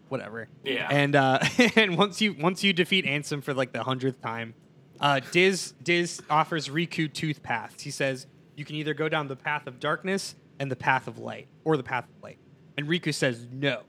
whatever. 0.09 0.49
Yeah. 0.65 0.89
And 0.91 1.17
uh, 1.17 1.39
and 1.77 1.97
once 1.97 2.21
you 2.21 2.35
once 2.35 2.63
you 2.65 2.73
defeat 2.73 3.05
Ansem 3.05 3.43
for 3.43 3.55
like 3.55 3.73
the 3.73 3.83
hundredth 3.83 4.21
time, 4.21 4.55
uh, 5.01 5.21
Diz 5.33 5.75
Diz 5.83 6.23
offers 6.31 6.69
Riku 6.69 7.13
tooth 7.13 7.43
paths. 7.43 7.83
He 7.83 7.91
says 7.91 8.27
you 8.57 8.65
can 8.65 8.77
either 8.77 8.95
go 8.95 9.09
down 9.09 9.29
the 9.29 9.37
path 9.37 9.67
of 9.67 9.81
darkness 9.81 10.35
and 10.59 10.71
the 10.71 10.77
path 10.77 11.07
of 11.07 11.19
light, 11.19 11.49
or 11.65 11.77
the 11.77 11.83
path 11.83 12.05
of 12.05 12.23
light. 12.23 12.39
And 12.79 12.87
Riku 12.87 13.13
says 13.13 13.47
no. 13.51 13.83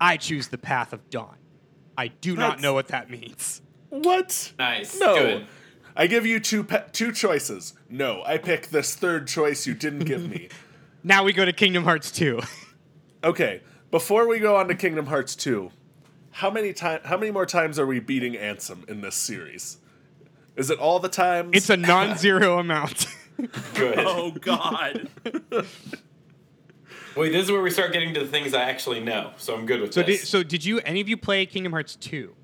I 0.00 0.16
choose 0.16 0.48
the 0.48 0.58
path 0.58 0.92
of 0.92 1.08
dawn. 1.08 1.36
I 1.96 2.08
do 2.08 2.36
not 2.36 2.60
know 2.60 2.74
what 2.74 2.88
that 2.88 3.08
means. 3.08 3.62
What? 3.88 4.52
Nice. 4.58 4.98
No. 4.98 5.14
Good. 5.14 5.46
I 5.96 6.08
give 6.08 6.26
you 6.26 6.40
two 6.40 6.64
pe- 6.64 6.88
two 6.92 7.12
choices. 7.12 7.74
No, 7.88 8.22
I 8.26 8.38
pick 8.38 8.68
this 8.68 8.96
third 8.96 9.28
choice 9.28 9.66
you 9.66 9.74
didn't 9.74 10.04
give 10.04 10.28
me. 10.28 10.48
Now 11.06 11.22
we 11.22 11.34
go 11.34 11.44
to 11.44 11.52
Kingdom 11.52 11.84
Hearts 11.84 12.10
2. 12.10 12.40
Okay, 13.22 13.62
before 13.94 14.26
we 14.26 14.40
go 14.40 14.56
on 14.56 14.66
to 14.66 14.74
Kingdom 14.74 15.06
Hearts 15.06 15.36
2, 15.36 15.70
how 16.32 16.50
many 16.50 16.72
time 16.72 16.98
how 17.04 17.16
many 17.16 17.30
more 17.30 17.46
times 17.46 17.78
are 17.78 17.86
we 17.86 18.00
beating 18.00 18.32
Ansem 18.32 18.90
in 18.90 19.02
this 19.02 19.14
series? 19.14 19.78
Is 20.56 20.68
it 20.68 20.80
all 20.80 20.98
the 20.98 21.08
times? 21.08 21.50
It's 21.52 21.70
a 21.70 21.76
non-zero 21.76 22.58
amount. 22.58 23.06
Good. 23.74 24.00
Oh 24.00 24.32
God. 24.32 25.08
Wait, 27.14 27.30
this 27.30 27.44
is 27.44 27.52
where 27.52 27.62
we 27.62 27.70
start 27.70 27.92
getting 27.92 28.12
to 28.14 28.18
the 28.18 28.26
things 28.26 28.52
I 28.52 28.62
actually 28.62 28.98
know, 28.98 29.30
so 29.36 29.54
I'm 29.54 29.64
good 29.64 29.80
with 29.80 29.94
so 29.94 30.02
did 30.02 30.14
this. 30.14 30.28
so 30.28 30.42
did 30.42 30.64
you 30.64 30.80
any 30.80 31.00
of 31.00 31.08
you 31.08 31.16
play 31.16 31.46
Kingdom 31.46 31.70
Hearts 31.70 31.94
2? 31.94 32.34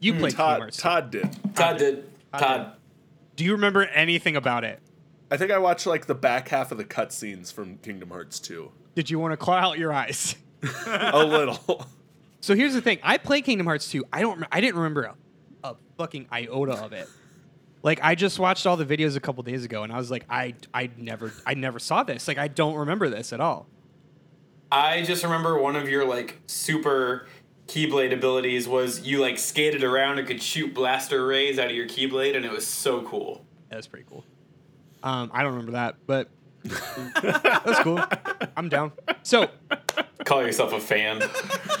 You 0.00 0.12
hmm, 0.14 0.18
played 0.18 0.34
Kingdom 0.34 0.60
Hearts. 0.62 0.78
2. 0.78 0.82
Todd 0.82 1.10
did. 1.10 1.54
Todd 1.54 1.76
did. 1.76 2.10
Todd. 2.32 2.72
Do 3.36 3.44
you 3.44 3.52
remember 3.52 3.84
anything 3.84 4.34
about 4.34 4.64
it? 4.64 4.80
I 5.30 5.36
think 5.36 5.50
I 5.50 5.58
watched 5.58 5.86
like 5.86 6.06
the 6.06 6.14
back 6.14 6.48
half 6.48 6.72
of 6.72 6.78
the 6.78 6.86
cutscenes 6.86 7.52
from 7.52 7.76
Kingdom 7.82 8.08
Hearts 8.08 8.40
2. 8.40 8.72
Did 8.94 9.10
you 9.10 9.18
want 9.18 9.32
to 9.32 9.36
claw 9.36 9.58
out 9.58 9.78
your 9.78 9.92
eyes? 9.92 10.36
A 10.86 11.24
little. 11.24 11.86
So 12.40 12.54
here's 12.54 12.74
the 12.74 12.80
thing: 12.80 12.98
I 13.02 13.18
play 13.18 13.42
Kingdom 13.42 13.66
Hearts 13.66 13.90
2. 13.90 14.04
I 14.12 14.20
don't. 14.20 14.44
I 14.52 14.60
didn't 14.60 14.76
remember 14.76 15.02
a, 15.02 15.14
a 15.64 15.76
fucking 15.98 16.26
iota 16.30 16.74
of 16.74 16.92
it. 16.92 17.08
Like 17.82 18.00
I 18.02 18.14
just 18.14 18.38
watched 18.38 18.66
all 18.66 18.76
the 18.76 18.84
videos 18.84 19.16
a 19.16 19.20
couple 19.20 19.42
days 19.42 19.64
ago, 19.64 19.82
and 19.82 19.92
I 19.92 19.96
was 19.96 20.10
like, 20.10 20.24
I 20.28 20.54
I 20.74 20.90
never 20.96 21.32
I 21.46 21.54
never 21.54 21.78
saw 21.78 22.02
this. 22.02 22.28
Like 22.28 22.38
I 22.38 22.48
don't 22.48 22.74
remember 22.74 23.08
this 23.08 23.32
at 23.32 23.40
all. 23.40 23.66
I 24.70 25.02
just 25.02 25.22
remember 25.22 25.60
one 25.60 25.76
of 25.76 25.88
your 25.88 26.04
like 26.04 26.40
super 26.46 27.26
keyblade 27.68 28.12
abilities 28.12 28.68
was 28.68 29.00
you 29.00 29.20
like 29.20 29.38
skated 29.38 29.82
around 29.82 30.18
and 30.18 30.26
could 30.26 30.42
shoot 30.42 30.74
blaster 30.74 31.26
rays 31.26 31.58
out 31.58 31.70
of 31.70 31.76
your 31.76 31.86
keyblade, 31.86 32.36
and 32.36 32.44
it 32.44 32.50
was 32.50 32.66
so 32.66 33.02
cool. 33.02 33.44
That's 33.70 33.86
pretty 33.86 34.06
cool. 34.08 34.24
Um, 35.02 35.30
I 35.32 35.42
don't 35.42 35.52
remember 35.52 35.72
that, 35.72 35.96
but 36.06 36.28
that's 37.22 37.80
cool. 37.80 38.02
I'm 38.56 38.68
down. 38.68 38.92
So 39.22 39.50
Call 40.24 40.42
yourself 40.44 40.72
a 40.72 40.80
fan. 40.80 41.22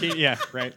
yeah, 0.00 0.36
right. 0.52 0.74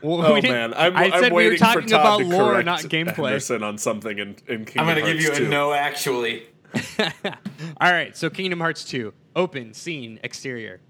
Well, 0.00 0.24
Oh 0.24 0.34
we 0.34 0.40
man, 0.42 0.72
I'm, 0.74 0.96
I 0.96 1.10
I'm 1.10 1.22
we 1.24 1.28
were 1.30 1.34
waiting 1.36 1.58
for 1.58 1.64
talking 1.64 1.88
Todd 1.88 2.00
about 2.00 2.18
to 2.20 2.24
lore, 2.26 2.52
correct 2.52 2.66
not 2.66 2.80
gameplay. 2.82 3.26
Anderson 3.28 3.62
on 3.64 3.78
something 3.78 4.18
in, 4.18 4.28
in 4.46 4.64
Kingdom 4.64 4.72
I'm 4.76 4.86
gonna 4.86 5.00
give 5.00 5.22
Hearts 5.22 5.24
you 5.24 5.32
a 5.32 5.46
2. 5.46 5.48
no. 5.48 5.72
Actually, 5.72 6.46
All 7.80 7.90
right, 7.92 8.16
so 8.16 8.30
Kingdom 8.30 8.60
Hearts 8.60 8.84
2, 8.84 9.12
open 9.34 9.74
scene, 9.74 10.20
exterior. 10.22 10.80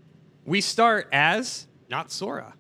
We 0.44 0.60
start 0.60 1.08
as 1.12 1.66
not 1.88 2.10
Sora, 2.10 2.54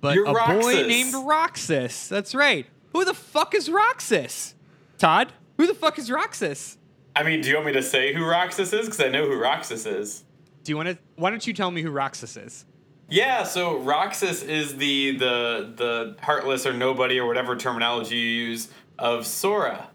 but 0.00 0.14
You're 0.14 0.26
a 0.26 0.32
boy 0.32 0.36
Roxas. 0.36 0.86
named 0.86 1.14
Roxas. 1.14 2.08
That's 2.08 2.34
right. 2.34 2.66
Who 2.92 3.04
the 3.04 3.14
fuck 3.14 3.54
is 3.54 3.70
Roxas? 3.70 4.54
Todd, 4.98 5.32
who 5.56 5.66
the 5.66 5.74
fuck 5.74 5.98
is 5.98 6.10
Roxas? 6.10 6.76
I 7.16 7.22
mean, 7.22 7.40
do 7.40 7.48
you 7.48 7.54
want 7.54 7.66
me 7.66 7.72
to 7.74 7.82
say 7.82 8.12
who 8.12 8.24
Roxas 8.24 8.72
is? 8.72 8.86
Because 8.86 9.00
I 9.00 9.08
know 9.08 9.24
who 9.26 9.36
Roxas 9.38 9.86
is. 9.86 10.24
Do 10.64 10.72
you 10.72 10.76
want 10.76 10.88
to? 10.88 10.98
Why 11.16 11.30
don't 11.30 11.46
you 11.46 11.52
tell 11.52 11.70
me 11.70 11.82
who 11.82 11.90
Roxas 11.90 12.36
is? 12.36 12.64
Yeah, 13.10 13.44
so 13.44 13.78
Roxas 13.78 14.42
is 14.42 14.76
the 14.76 15.16
the 15.18 15.72
the 15.76 16.16
heartless 16.22 16.66
or 16.66 16.72
nobody 16.72 17.18
or 17.20 17.26
whatever 17.26 17.54
terminology 17.56 18.16
you 18.16 18.46
use 18.48 18.68
of 18.98 19.26
Sora, 19.26 19.88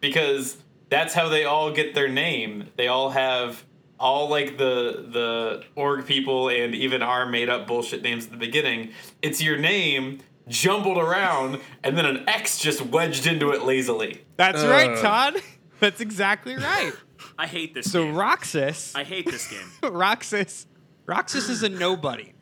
because 0.00 0.58
that's 0.90 1.14
how 1.14 1.28
they 1.28 1.44
all 1.44 1.72
get 1.72 1.94
their 1.94 2.08
name. 2.08 2.68
They 2.76 2.88
all 2.88 3.10
have 3.10 3.64
all 3.98 4.28
like 4.28 4.58
the 4.58 5.06
the 5.10 5.64
org 5.76 6.06
people 6.06 6.48
and 6.48 6.74
even 6.74 7.02
our 7.02 7.24
made 7.24 7.48
up 7.48 7.66
bullshit 7.66 8.02
names 8.02 8.26
at 8.26 8.32
the 8.32 8.36
beginning. 8.36 8.90
It's 9.22 9.42
your 9.42 9.56
name 9.56 10.18
jumbled 10.48 10.98
around 10.98 11.60
and 11.84 11.96
then 11.96 12.04
an 12.04 12.28
X 12.28 12.58
just 12.58 12.82
wedged 12.84 13.26
into 13.26 13.50
it 13.52 13.62
lazily. 13.62 14.24
That's 14.36 14.62
right, 14.64 14.90
Uh. 14.90 15.00
Todd. 15.02 15.34
That's 15.82 16.00
exactly 16.00 16.54
right. 16.56 16.92
I 17.36 17.48
hate 17.48 17.74
this 17.74 17.90
So 17.90 18.04
game. 18.04 18.14
Roxas, 18.14 18.92
I 18.94 19.02
hate 19.02 19.26
this 19.26 19.48
game. 19.50 19.66
Roxas, 19.92 20.66
Roxas 21.06 21.48
is 21.48 21.64
a 21.64 21.68
nobody. 21.68 22.34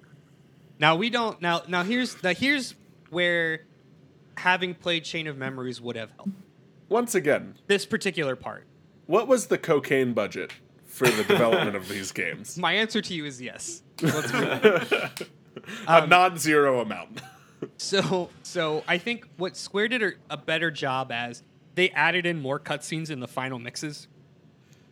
Now 0.78 0.96
we 0.96 1.08
don't. 1.08 1.40
Now, 1.40 1.62
now 1.66 1.82
here's 1.82 2.22
now 2.22 2.34
here's 2.34 2.74
where 3.08 3.62
having 4.36 4.74
played 4.74 5.04
Chain 5.04 5.26
of 5.26 5.38
Memories 5.38 5.80
would 5.80 5.96
have 5.96 6.10
helped. 6.16 6.32
Once 6.90 7.14
again, 7.14 7.54
This 7.66 7.86
particular 7.86 8.36
part. 8.36 8.66
what 9.06 9.26
was 9.26 9.46
the 9.46 9.56
cocaine 9.56 10.12
budget 10.12 10.52
for 10.86 11.08
the 11.08 11.24
development 11.24 11.76
of 11.76 11.88
these 11.88 12.12
games? 12.12 12.58
My 12.58 12.72
answer 12.74 13.00
to 13.00 13.14
you 13.14 13.24
is 13.24 13.40
yes. 13.40 13.82
Let's 14.02 14.32
move 14.32 14.44
on. 14.44 15.10
A 15.88 16.02
um, 16.04 16.08
non-zero 16.10 16.80
amount. 16.80 17.22
So, 17.76 18.30
so 18.42 18.82
I 18.88 18.98
think 18.98 19.26
what 19.36 19.56
Square 19.56 19.88
did 19.88 20.02
a- 20.02 20.12
a 20.30 20.36
better 20.36 20.70
job 20.70 21.10
as 21.12 21.42
they 21.80 21.90
added 21.90 22.26
in 22.26 22.38
more 22.38 22.60
cutscenes 22.60 23.10
in 23.10 23.20
the 23.20 23.26
final 23.26 23.58
mixes. 23.58 24.06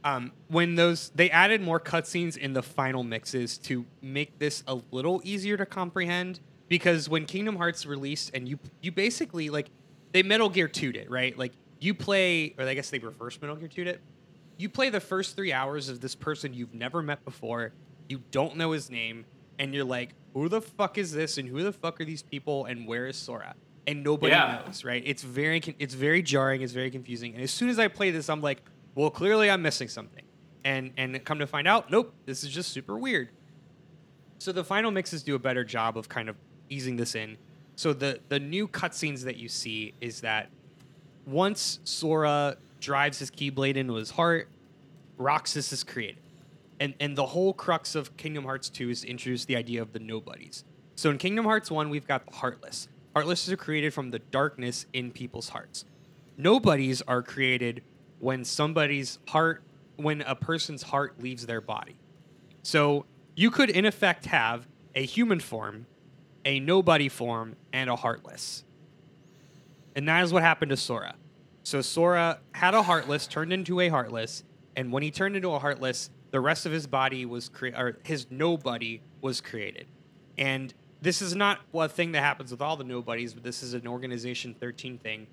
Um, 0.05 0.33
when 0.49 0.75
those 0.75 1.11
they 1.15 1.29
added 1.29 1.61
more 1.61 1.79
cutscenes 1.79 2.37
in 2.37 2.55
the 2.55 2.63
final 2.63 3.05
mixes 3.05 3.59
to 3.59 3.85
make 4.01 4.39
this 4.39 4.65
a 4.67 4.81
little 4.91 5.21
easier 5.23 5.59
to 5.59 5.67
comprehend 5.67 6.41
because 6.69 7.09
when 7.09 7.27
Kingdom 7.27 7.57
Hearts 7.57 7.85
released 7.85 8.31
and 8.33 8.49
you 8.49 8.59
you 8.81 8.91
basically 8.91 9.51
like 9.51 9.69
they 10.13 10.23
Metal 10.23 10.49
Gear 10.49 10.67
2'd 10.69 10.97
it 10.97 11.11
right 11.11 11.37
like 11.37 11.53
you 11.79 11.93
play 11.93 12.55
or 12.57 12.65
I 12.65 12.73
guess 12.73 12.89
they 12.89 13.01
reverse 13.01 13.39
Metal 13.39 13.57
Gear 13.57 13.69
2'd 13.69 13.87
it 13.89 14.01
you 14.57 14.71
play 14.71 14.89
the 14.89 15.01
first 15.01 15.37
three 15.37 15.53
hours 15.53 15.91
of 15.91 16.01
this 16.01 16.15
person 16.15 16.53
you've 16.53 16.75
never 16.75 17.01
met 17.01 17.25
before, 17.25 17.73
you 18.09 18.23
don't 18.33 18.57
know 18.57 18.73
his 18.73 18.91
name, 18.91 19.25
and 19.59 19.73
you're 19.73 19.85
like, 19.85 20.15
who 20.35 20.49
the 20.49 20.61
fuck 20.61 20.99
is 20.99 21.13
this, 21.13 21.39
and 21.39 21.49
who 21.49 21.63
the 21.63 21.73
fuck 21.73 22.01
are 22.01 22.05
these 22.05 22.23
people, 22.23 22.65
and 22.65 22.87
where 22.87 23.07
is 23.07 23.17
Sora? 23.17 23.55
And 23.89 24.05
nobody 24.05 24.33
Yeah. 24.33 24.63
knows, 24.67 24.85
right? 24.85 25.03
It's 25.05 25.23
very, 25.23 25.61
it's 25.79 25.95
very 25.95 26.23
jarring, 26.23 26.61
it's 26.63 26.75
very 26.75 26.91
confusing. 26.91 27.33
And 27.35 27.43
as 27.43 27.51
soon 27.51 27.71
as 27.71 27.79
I 27.79 27.89
play 27.89 28.11
this, 28.11 28.29
I'm 28.29 28.43
like, 28.43 28.61
well, 28.95 29.11
clearly 29.11 29.51
I'm 29.51 29.63
missing 29.63 29.89
something, 29.89 30.25
and 30.63 30.93
and 30.97 31.25
come 31.25 31.39
to 31.39 31.47
find 31.47 31.67
out, 31.67 31.91
nope, 31.91 32.13
this 32.27 32.45
is 32.45 32.51
just 32.51 32.71
super 32.71 32.99
weird. 32.99 33.31
So 34.39 34.53
the 34.53 34.63
final 34.63 34.91
mixes 34.91 35.23
do 35.23 35.35
a 35.35 35.39
better 35.39 35.65
job 35.65 35.97
of 35.97 36.09
kind 36.09 36.29
of 36.29 36.37
easing 36.69 36.97
this 36.97 37.15
in. 37.15 37.39
So 37.77 37.93
the 37.95 38.21
the 38.29 38.39
new 38.39 38.69
cutscenes 38.69 39.25
that 39.25 39.37
you 39.39 39.49
see 39.49 39.95
is 40.01 40.21
that 40.21 40.51
once 41.27 41.81
Sora 41.85 42.57
drives 42.81 43.19
his 43.21 43.31
Keyblade 43.31 43.77
into 43.77 43.95
his 43.95 44.11
heart, 44.11 44.49
Roxas 45.17 45.73
is 45.73 45.83
created. 45.83 46.23
And 46.79 46.95
and 47.01 47.17
the 47.17 47.27
whole 47.27 47.55
crux 47.55 47.95
of 47.95 48.17
Kingdom 48.17 48.45
Hearts 48.45 48.69
2 48.69 48.91
is 48.91 49.01
to 49.01 49.09
introduce 49.09 49.47
the 49.47 49.57
idea 49.57 49.81
of 49.81 49.93
the 49.93 49.99
nobodies. 49.99 50.65
So 50.95 51.11
in 51.11 51.19
Kingdom 51.19 51.45
Hearts 51.47 51.71
1, 51.71 51.89
we've 51.91 52.07
got 52.07 52.27
the 52.27 52.37
Heartless. 52.37 52.89
Heartless 53.15 53.49
are 53.49 53.57
created 53.57 53.95
from 53.95 54.11
the 54.11 54.19
darkness 54.19 54.87
in 54.93 55.11
people's 55.11 55.51
hearts. 55.51 55.85
Nobodies 56.37 57.03
are 57.03 57.23
created 57.23 57.83
when 58.21 58.45
somebody's 58.45 59.19
heart 59.29 59.63
when 59.97 60.21
a 60.23 60.35
person's 60.37 60.83
heart 60.83 61.21
leaves 61.21 61.47
their 61.47 61.61
body. 61.61 61.97
So 62.63 63.05
you 63.35 63.51
could 63.51 63.69
in 63.69 63.85
effect 63.85 64.27
have 64.27 64.69
a 64.95 65.05
human 65.05 65.41
form, 65.41 65.87
a 66.45 66.61
nobody 66.61 67.09
form, 67.09 67.57
and 67.73 67.91
a 67.91 67.97
heartless. 67.97 68.65
And 69.97 70.07
that 70.09 70.23
is 70.23 70.33
what 70.33 70.43
happened 70.43 70.71
to 70.71 70.77
Sora. 70.77 71.17
So 71.65 71.81
Sora 71.83 72.39
had 72.53 72.75
a 72.75 72.83
heartless, 72.83 73.27
turned 73.27 73.53
into 73.53 73.81
a 73.81 73.89
heartless, 73.89 74.45
and 74.77 74.93
when 74.93 75.03
he 75.03 75.11
turned 75.11 75.35
into 75.35 75.51
a 75.51 75.59
heartless, 75.59 76.11
the 76.31 76.41
rest 76.41 76.67
of 76.67 76.73
his 76.73 76.87
body 76.87 77.27
was 77.27 77.49
created, 77.49 77.81
or 77.81 77.99
his 78.05 78.27
nobody 78.31 79.01
was 79.21 79.41
created. 79.41 79.87
And 80.37 80.73
this 81.01 81.23
is 81.23 81.35
not 81.35 81.61
a 81.75 81.89
thing 81.89 82.13
that 82.13 82.23
happens 82.23 82.51
with 82.51 82.61
all 82.61 82.77
the 82.77 82.85
nobodies, 82.85 83.35
but 83.35 83.43
this 83.43 83.63
is 83.63 83.75
an 83.75 83.87
Organization 83.87 84.55
13 84.59 84.99
thing. 84.99 85.27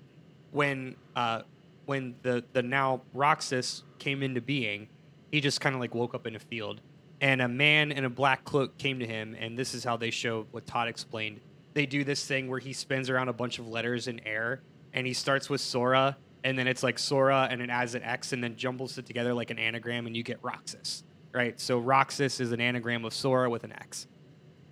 When 0.52 0.96
uh, 1.14 1.42
when 1.86 2.14
the 2.22 2.44
the 2.52 2.62
now 2.62 3.02
Roxas 3.12 3.82
came 3.98 4.22
into 4.22 4.40
being, 4.40 4.88
he 5.30 5.40
just 5.40 5.60
kind 5.60 5.74
of 5.74 5.80
like 5.80 5.94
woke 5.94 6.14
up 6.14 6.26
in 6.26 6.36
a 6.36 6.38
field, 6.38 6.80
and 7.20 7.42
a 7.42 7.48
man 7.48 7.92
in 7.92 8.04
a 8.04 8.10
black 8.10 8.44
cloak 8.44 8.78
came 8.78 8.98
to 9.00 9.06
him, 9.06 9.36
and 9.38 9.58
this 9.58 9.74
is 9.74 9.82
how 9.82 9.96
they 9.96 10.10
show 10.10 10.46
what 10.52 10.66
Todd 10.66 10.88
explained. 10.88 11.40
They 11.74 11.84
do 11.84 12.04
this 12.04 12.24
thing 12.24 12.48
where 12.48 12.58
he 12.58 12.72
spins 12.72 13.10
around 13.10 13.28
a 13.28 13.32
bunch 13.32 13.58
of 13.58 13.68
letters 13.68 14.08
in 14.08 14.20
air, 14.26 14.62
and 14.94 15.06
he 15.06 15.12
starts 15.12 15.50
with 15.50 15.60
Sora, 15.60 16.16
and 16.44 16.58
then 16.58 16.66
it's 16.68 16.82
like 16.82 16.98
Sora, 16.98 17.48
and 17.50 17.60
it 17.60 17.70
adds 17.70 17.94
an 17.94 18.02
X, 18.02 18.32
and 18.32 18.42
then 18.42 18.56
jumbles 18.56 18.96
it 18.98 19.04
together 19.04 19.34
like 19.34 19.50
an 19.50 19.58
anagram, 19.58 20.06
and 20.06 20.16
you 20.16 20.22
get 20.22 20.38
Roxas, 20.42 21.02
right? 21.32 21.58
So 21.60 21.78
Roxas 21.78 22.40
is 22.40 22.52
an 22.52 22.60
anagram 22.60 23.04
of 23.04 23.12
Sora 23.12 23.50
with 23.50 23.64
an 23.64 23.72
X. 23.72 24.06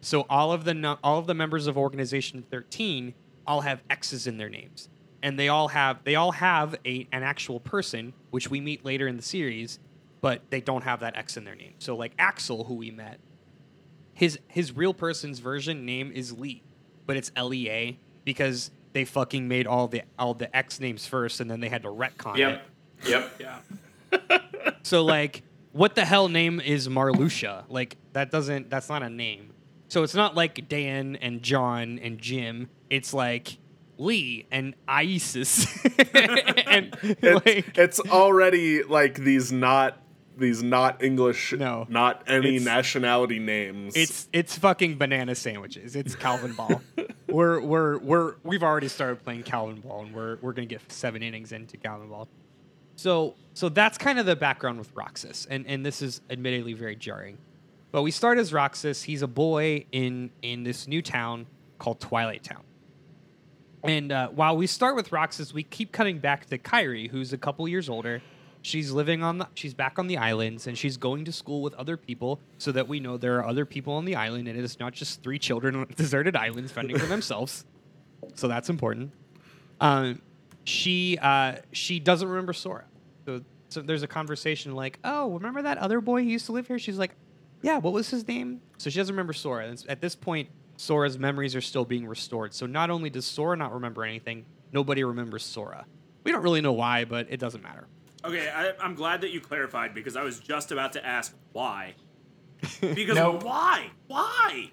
So 0.05 0.27
all 0.29 0.53
of 0.53 0.65
the 0.65 0.99
all 1.03 1.19
of 1.19 1.27
the 1.27 1.35
members 1.35 1.67
of 1.67 1.79
Organization 1.79 2.45
13 2.51 3.15
all 3.47 3.63
have 3.63 3.83
X's 3.89 4.27
in 4.27 4.37
their 4.37 4.51
names, 4.51 4.91
and 5.23 5.39
they 5.39 5.49
all 5.49 5.69
have 5.69 6.05
they 6.05 6.15
all 6.15 6.33
have 6.33 6.77
a 6.85 7.09
an 7.11 7.23
actual 7.23 7.59
person, 7.59 8.13
which 8.31 8.51
we 8.51 8.61
meet 8.61 8.85
later 8.85 9.09
in 9.09 9.17
the 9.17 9.23
series, 9.23 9.79
but 10.21 10.43
they 10.51 10.61
don't 10.61 10.85
have 10.85 11.01
that 11.01 11.17
X 11.17 11.39
in 11.39 11.45
their 11.45 11.55
name. 11.55 11.73
So 11.79 11.97
like 11.97 12.13
Axel, 12.19 12.65
who 12.65 12.75
we 12.75 12.91
met, 12.91 13.19
his 14.13 14.39
his 14.47 14.73
real 14.73 14.93
person's 14.93 15.39
version 15.39 15.87
name 15.87 16.13
is 16.15 16.39
Lee, 16.39 16.63
but 17.07 17.17
it's 17.17 17.33
L 17.35 17.55
E 17.55 17.71
A 17.71 17.99
because 18.25 18.71
they 18.93 19.07
fucking 19.07 19.49
made 19.49 19.67
all 19.67 19.89
the 19.89 20.03
all 20.19 20.35
the 20.35 20.55
X 20.55 20.81
names 20.81 21.07
first, 21.07 21.41
and 21.41 21.51
then 21.51 21.61
they 21.61 21.71
had 21.71 21.83
to 21.83 21.89
retcon 21.89 22.35
it. 22.35 22.39
Yep. 22.41 22.67
Yep. 23.07 23.33
Yeah. 23.41 24.39
So 24.83 25.03
like, 25.03 25.43
what 25.73 25.95
the 25.95 26.05
hell 26.05 26.29
name 26.29 26.61
is 26.61 26.89
Marluxia? 26.89 27.65
Like 27.69 27.97
that 28.13 28.31
doesn't 28.31 28.69
that's 28.69 28.91
not 28.91 29.03
a 29.03 29.09
name. 29.09 29.54
So 29.95 30.03
it's 30.03 30.17
not 30.17 30.35
like 30.35 30.69
Dan 30.69 31.15
and 31.23 31.41
John 31.41 32.01
and 32.03 32.19
Jim. 32.19 32.69
It's 32.91 33.15
like 33.15 33.59
Lee 33.97 34.45
and 34.51 34.75
Isis. 34.89 35.69
and 36.67 36.99
It's, 37.01 37.47
like, 37.47 37.79
it's 37.79 38.01
already 38.01 38.83
like 38.83 39.15
these 39.15 39.53
not 39.53 40.03
these 40.37 40.65
not 40.65 41.01
English, 41.05 41.53
No. 41.53 41.87
not 41.89 42.25
any 42.27 42.59
nationality 42.59 43.39
names. 43.39 43.95
it's 43.95 44.29
it's 44.33 44.59
fucking 44.59 44.99
banana 44.99 45.37
sandwiches. 45.37 45.95
It's 45.95 46.17
Calvin 46.17 46.55
Ball. 46.55 46.83
we're 47.29 47.61
we're 47.61 47.99
we're 47.99 48.35
we've 48.43 48.65
already 48.65 48.89
started 48.89 49.23
playing 49.23 49.45
Calvin 49.45 49.81
Ball, 49.81 50.07
and 50.07 50.13
we're 50.13 50.39
we're 50.43 50.55
gonna 50.55 50.67
get 50.67 50.91
seven 50.91 51.23
innings 51.23 51.53
into 51.53 51.77
Calvin 51.77 52.09
Ball. 52.09 52.27
So 52.97 53.37
so 53.53 53.69
that's 53.69 53.97
kind 53.97 54.19
of 54.19 54.27
the 54.27 54.35
background 54.35 54.79
with 54.79 54.91
Roxas, 54.97 55.47
and 55.49 55.65
and 55.69 55.87
this 55.87 56.03
is 56.03 56.21
admittedly 56.31 56.73
very 56.73 56.97
jarring. 56.97 57.39
But 57.95 58.03
we 58.03 58.11
start 58.11 58.39
as 58.39 58.53
Roxas. 58.53 59.05
He's 59.05 59.23
a 59.23 59.29
boy 59.29 59.85
in 59.93 60.33
in 60.43 60.65
this 60.65 60.89
new 60.89 61.01
town 61.01 61.47
called 61.79 62.01
Twilight 62.01 62.43
Town. 62.43 62.65
And 63.85 64.11
uh, 64.11 64.31
while 64.31 64.57
we 64.57 64.67
start 64.67 64.97
with 64.97 65.13
Roxas, 65.13 65.55
we 65.55 65.63
keep 65.63 65.93
cutting 65.93 66.19
back 66.19 66.47
to 66.47 66.59
Kairi, 66.59 67.09
who's 67.09 67.33
a 67.33 67.39
couple 67.39 67.69
years 67.69 67.89
older, 67.89 68.21
she's 68.63 68.91
living 68.91 69.23
on 69.23 69.39
the 69.39 69.49
she's 69.55 69.75
back 69.75 70.01
on 70.01 70.09
the 70.09 70.17
islands 70.17 70.67
and 70.67 70.77
she's 70.77 70.97
going 70.97 71.25
to 71.27 71.31
school 71.31 71.63
with 71.63 71.73
other 71.75 71.97
people 71.97 72.41
so 72.59 72.73
that 72.73 72.89
we 72.89 72.99
know 72.99 73.17
there 73.17 73.39
are 73.39 73.47
other 73.47 73.65
people 73.65 73.93
on 73.93 74.05
the 74.05 74.17
island 74.17 74.49
and 74.49 74.59
it 74.59 74.65
is 74.65 74.81
not 74.81 74.93
just 74.93 75.23
three 75.23 75.39
children 75.39 75.77
on 75.77 75.83
a 75.83 75.95
deserted 75.95 76.35
island 76.35 76.69
fending 76.73 76.99
for 76.99 77.07
themselves. 77.07 77.65
So 78.35 78.49
that's 78.49 78.71
important. 78.71 79.13
Um, 79.81 80.21
she 80.65 81.17
uh, 81.23 81.59
she 81.71 82.01
doesn't 82.01 82.27
remember 82.27 82.55
Sora. 82.55 82.87
So, 83.25 83.43
so 83.69 83.83
there's 83.83 84.03
a 84.03 84.09
conversation 84.09 84.75
like, 84.75 84.99
"Oh, 85.05 85.31
remember 85.31 85.63
that 85.63 85.79
other 85.79 86.01
boy 86.01 86.25
who 86.25 86.29
used 86.31 86.47
to 86.47 86.53
live 86.53 86.67
here?" 86.67 86.81
She's 86.81 86.99
like, 86.99 87.15
"Yeah, 87.65 87.79
what 87.79 87.93
was 87.93 88.11
his 88.11 88.29
name?" 88.29 88.61
So 88.79 88.91
she 88.91 88.99
doesn't 88.99 89.15
remember 89.15 89.33
Sora. 89.33 89.67
And 89.67 89.83
at 89.89 90.01
this 90.01 90.15
point, 90.15 90.49
Sora's 90.77 91.19
memories 91.19 91.57
are 91.57 91.61
still 91.61 91.85
being 91.85 92.07
restored. 92.07 92.53
So 92.55 92.67
not 92.67 92.91
only 92.91 93.11
does 93.11 93.25
Sora 93.25 93.57
not 93.57 93.73
remember 93.73 94.05
anything, 94.05 94.45
nobody 94.73 95.03
remembers 95.05 95.43
Sora. 95.45 95.87
We 96.25 96.33
don't 96.33 96.43
really 96.43 96.61
know 96.61 96.73
why, 96.73 97.05
but 97.05 97.27
it 97.31 97.41
doesn't 97.41 97.63
matter. 97.63 97.87
Okay, 98.25 98.51
I, 98.51 98.73
I'm 98.81 98.95
glad 98.95 99.21
that 99.23 99.31
you 99.31 99.41
clarified 99.41 99.95
because 99.95 100.17
I 100.17 100.23
was 100.23 100.41
just 100.41 100.73
about 100.73 100.93
to 100.95 101.05
ask 101.05 101.35
why. 101.53 101.95
Because 102.81 103.17
Nope. 103.17 103.45
why? 103.45 103.91
Why? 104.07 104.71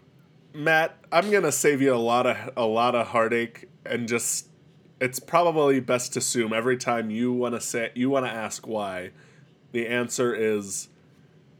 Matt, 0.53 0.97
I'm 1.11 1.31
gonna 1.31 1.51
save 1.51 1.81
you 1.81 1.93
a 1.93 1.97
lot 1.97 2.25
of 2.25 2.37
a 2.57 2.65
lot 2.65 2.95
of 2.95 3.07
heartache 3.07 3.69
and 3.85 4.07
just 4.07 4.47
it's 4.99 5.19
probably 5.19 5.79
best 5.79 6.13
to 6.13 6.19
assume 6.19 6.53
every 6.53 6.77
time 6.77 7.09
you 7.09 7.31
wanna 7.33 7.59
say 7.61 7.91
you 7.95 8.09
wanna 8.09 8.27
ask 8.27 8.67
why, 8.67 9.11
the 9.71 9.87
answer 9.87 10.33
is 10.33 10.87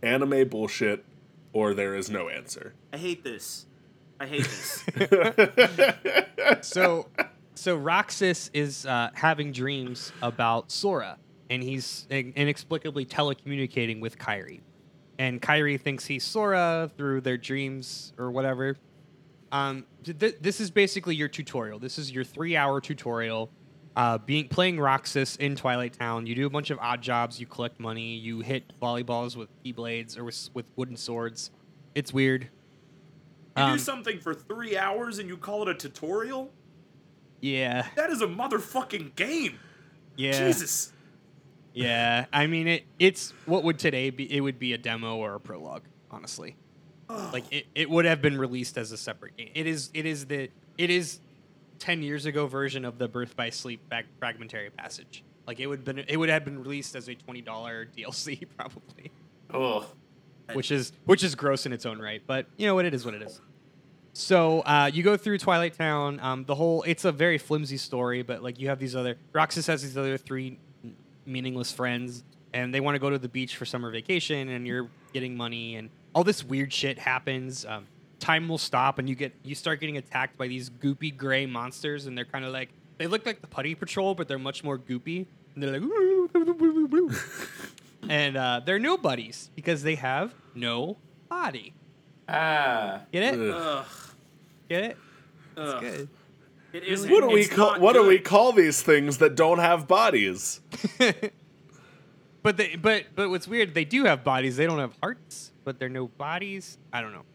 anime 0.01 0.47
bullshit 0.47 1.03
or 1.53 1.73
there 1.73 1.95
is 1.95 2.09
no 2.09 2.29
answer. 2.29 2.73
I 2.93 2.97
hate 2.97 3.23
this. 3.23 3.65
I 4.19 4.27
hate 4.27 4.43
this. 4.43 4.83
so 6.67 7.07
so 7.55 7.75
Roxas 7.77 8.49
is 8.53 8.85
uh, 8.85 9.09
having 9.13 9.51
dreams 9.51 10.11
about 10.21 10.71
Sora, 10.71 11.17
and 11.49 11.61
he's 11.61 12.07
inexplicably 12.09 13.05
telecommunicating 13.05 13.99
with 13.99 14.17
Kairi, 14.17 14.61
and 15.19 15.41
Kairi 15.41 15.79
thinks 15.79 16.05
he's 16.05 16.23
Sora 16.23 16.89
through 16.97 17.21
their 17.21 17.37
dreams 17.37 18.13
or 18.17 18.31
whatever. 18.31 18.77
Um, 19.51 19.85
th- 20.03 20.17
th- 20.17 20.35
this 20.39 20.61
is 20.61 20.71
basically 20.71 21.15
your 21.15 21.27
tutorial. 21.27 21.77
This 21.77 21.97
is 21.97 22.11
your 22.11 22.23
three-hour 22.23 22.79
tutorial. 22.79 23.49
Uh, 23.95 24.17
being 24.19 24.47
playing 24.47 24.79
Roxas 24.79 25.35
in 25.35 25.55
Twilight 25.55 25.93
Town, 25.99 26.25
you 26.25 26.33
do 26.33 26.45
a 26.45 26.49
bunch 26.49 26.69
of 26.69 26.79
odd 26.79 27.01
jobs. 27.01 27.39
You 27.39 27.45
collect 27.45 27.79
money. 27.79 28.15
You 28.15 28.39
hit 28.39 28.71
volleyballs 28.81 29.35
with 29.35 29.49
keyblades 29.63 30.17
or 30.17 30.23
with, 30.23 30.49
with 30.53 30.71
wooden 30.77 30.95
swords. 30.95 31.51
It's 31.93 32.13
weird. 32.13 32.47
You 33.57 33.63
Um, 33.63 33.73
do 33.73 33.79
something 33.79 34.19
for 34.19 34.33
three 34.33 34.77
hours 34.77 35.19
and 35.19 35.27
you 35.27 35.35
call 35.35 35.63
it 35.63 35.67
a 35.67 35.73
tutorial? 35.73 36.51
Yeah, 37.41 37.87
That 37.95 38.11
is 38.11 38.21
a 38.21 38.27
motherfucking 38.27 39.15
game. 39.15 39.59
yeah. 40.15 40.47
Jesus. 40.47 40.93
Yeah, 41.73 42.25
I 42.33 42.47
mean 42.47 42.67
it. 42.67 42.83
It's 42.99 43.33
what 43.45 43.63
would 43.63 43.79
today 43.79 44.09
be? 44.09 44.31
It 44.31 44.41
would 44.41 44.59
be 44.59 44.73
a 44.73 44.77
demo 44.77 45.15
or 45.17 45.35
a 45.35 45.39
prologue, 45.39 45.83
honestly. 46.11 46.55
Like 47.09 47.45
it, 47.51 47.65
it 47.75 47.89
would 47.89 48.05
have 48.05 48.21
been 48.21 48.37
released 48.37 48.77
as 48.77 48.91
a 48.91 48.97
separate 48.97 49.35
game. 49.37 49.51
It 49.55 49.67
is. 49.67 49.89
It 49.93 50.05
is 50.05 50.25
the. 50.27 50.49
It 50.77 50.89
is 50.89 51.19
ten 51.81 52.01
years 52.03 52.25
ago 52.25 52.45
version 52.47 52.85
of 52.85 52.97
the 52.97 53.07
Birth 53.07 53.35
by 53.35 53.49
Sleep 53.49 53.89
back 53.89 54.05
fragmentary 54.19 54.69
passage. 54.69 55.23
Like 55.47 55.59
it 55.59 55.67
would 55.67 55.83
been. 55.83 55.99
It 55.99 56.15
would 56.17 56.29
have 56.29 56.45
been 56.45 56.59
released 56.61 56.95
as 56.95 57.09
a 57.09 57.15
twenty 57.15 57.41
dollar 57.41 57.87
DLC 57.97 58.47
probably, 58.57 59.11
Oh, 59.51 59.85
which 60.53 60.71
is 60.71 60.93
which 61.05 61.23
is 61.23 61.35
gross 61.35 61.65
in 61.65 61.73
its 61.73 61.85
own 61.85 61.99
right. 61.99 62.21
But 62.25 62.45
you 62.55 62.67
know 62.67 62.75
what? 62.75 62.85
It 62.85 62.93
is 62.93 63.03
what 63.03 63.15
it 63.15 63.23
is. 63.23 63.41
So 64.13 64.59
uh, 64.61 64.91
you 64.93 65.03
go 65.03 65.17
through 65.17 65.39
Twilight 65.39 65.73
Town. 65.77 66.19
Um, 66.21 66.45
the 66.45 66.55
whole 66.55 66.83
it's 66.83 67.05
a 67.05 67.11
very 67.11 67.37
flimsy 67.37 67.77
story, 67.77 68.21
but 68.21 68.43
like 68.43 68.59
you 68.59 68.69
have 68.69 68.77
these 68.79 68.95
other 68.95 69.17
Roxas 69.33 69.67
has 69.67 69.81
these 69.81 69.97
other 69.97 70.17
three 70.17 70.59
meaningless 71.25 71.71
friends, 71.71 72.23
and 72.53 72.73
they 72.73 72.79
want 72.79 72.95
to 72.95 72.99
go 72.99 73.09
to 73.09 73.17
the 73.17 73.29
beach 73.29 73.55
for 73.55 73.65
summer 73.65 73.89
vacation, 73.89 74.49
and 74.49 74.67
you're 74.67 74.87
getting 75.13 75.35
money, 75.35 75.75
and 75.75 75.89
all 76.13 76.23
this 76.23 76.43
weird 76.43 76.71
shit 76.71 76.99
happens. 76.99 77.65
Um, 77.65 77.87
time 78.21 78.47
will 78.47 78.57
stop, 78.57 78.99
and 78.99 79.09
you 79.09 79.15
get 79.15 79.33
you 79.43 79.55
start 79.55 79.79
getting 79.81 79.97
attacked 79.97 80.37
by 80.37 80.47
these 80.47 80.69
goopy 80.69 81.15
gray 81.15 81.45
monsters, 81.45 82.05
and 82.05 82.17
they're 82.17 82.25
kind 82.25 82.45
of 82.45 82.53
like 82.53 82.69
they 82.97 83.07
look 83.07 83.25
like 83.25 83.41
the 83.41 83.47
Putty 83.47 83.75
Patrol, 83.75 84.15
but 84.15 84.27
they're 84.27 84.39
much 84.39 84.63
more 84.63 84.77
goopy, 84.77 85.25
and 85.55 85.63
they're 85.63 85.79
like. 85.79 87.11
And 88.09 88.35
uh, 88.35 88.61
they're 88.65 88.79
no 88.79 88.95
nobodies 88.95 89.51
because 89.55 89.83
they 89.83 89.93
have 89.93 90.33
no 90.55 90.97
body. 91.29 91.75
ah. 92.27 93.01
Get 93.11 93.35
it? 93.35 93.39
Ugh. 93.39 93.53
Ugh. 93.53 93.85
Get 94.67 94.83
it? 94.83 94.97
Ugh. 95.55 95.81
Good. 95.81 96.09
It 96.73 96.83
is. 96.83 97.07
What 97.07 97.21
do 97.21 97.27
we 97.27 97.45
call 97.45 97.73
not 97.73 97.79
what 97.81 97.93
do 97.93 98.07
we 98.07 98.17
call 98.17 98.53
these 98.53 98.81
things 98.81 99.19
that 99.19 99.35
don't 99.35 99.59
have 99.59 99.87
bodies? 99.87 100.61
But 102.43 102.57
they, 102.57 102.75
but 102.75 103.05
but 103.15 103.29
what's 103.29 103.47
weird? 103.47 103.73
They 103.73 103.85
do 103.85 104.05
have 104.05 104.23
bodies. 104.23 104.57
They 104.57 104.65
don't 104.65 104.79
have 104.79 104.95
hearts, 105.01 105.51
but 105.63 105.77
they're 105.79 105.89
no 105.89 106.07
bodies. 106.07 106.77
I 106.91 107.01
don't 107.01 107.13
know. 107.13 107.25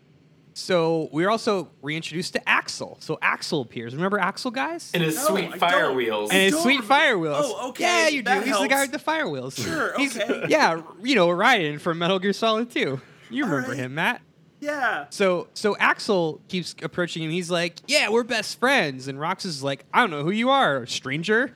So 0.58 1.10
we're 1.12 1.28
also 1.28 1.68
reintroduced 1.82 2.32
to 2.32 2.48
Axel. 2.48 2.96
So 3.02 3.18
Axel 3.20 3.60
appears. 3.60 3.94
Remember 3.94 4.18
Axel, 4.18 4.50
guys? 4.50 4.90
And 4.94 5.02
his 5.02 5.14
No, 5.16 5.26
sweet 5.26 5.50
I 5.52 5.58
fire 5.58 5.80
don't. 5.82 5.96
wheels. 5.96 6.30
and 6.30 6.40
his 6.44 6.52
don't 6.54 6.62
sweet 6.62 6.78
rem- 6.78 6.88
fire 6.88 7.18
wheels. 7.18 7.44
Oh, 7.46 7.68
okay, 7.68 7.84
Yeah, 7.84 8.08
you 8.08 8.18
do. 8.20 8.24
that 8.30 8.44
He's 8.46 8.58
the 8.58 8.66
guy 8.66 8.76
helps. 8.76 8.90
with 8.90 8.92
the 8.92 9.04
fire 9.04 9.28
wheels. 9.28 9.54
Sure, 9.54 9.92
He's- 9.98 10.16
okay. 10.18 10.46
yeah, 10.48 10.80
you 11.02 11.14
know 11.14 11.30
Ryan 11.30 11.78
from 11.78 11.98
Metal 11.98 12.18
Gear 12.18 12.32
Solid 12.32 12.70
2. 12.70 12.98
You 13.28 13.44
remember 13.44 13.68
right. 13.72 13.76
him, 13.76 13.94
Matt? 13.96 14.22
Yeah. 14.60 15.04
So 15.10 15.48
so 15.52 15.76
Axel 15.76 16.40
keeps 16.48 16.74
approaching 16.82 17.22
him. 17.22 17.30
He's 17.30 17.50
like, 17.50 17.74
"Yeah, 17.86 18.08
we're 18.08 18.24
best 18.24 18.58
friends." 18.58 19.08
And 19.08 19.18
Rox 19.18 19.44
is 19.44 19.62
like, 19.62 19.84
"I 19.92 20.00
don't 20.00 20.10
know 20.10 20.22
who 20.24 20.30
you 20.30 20.48
are, 20.48 20.86
stranger, 20.86 21.54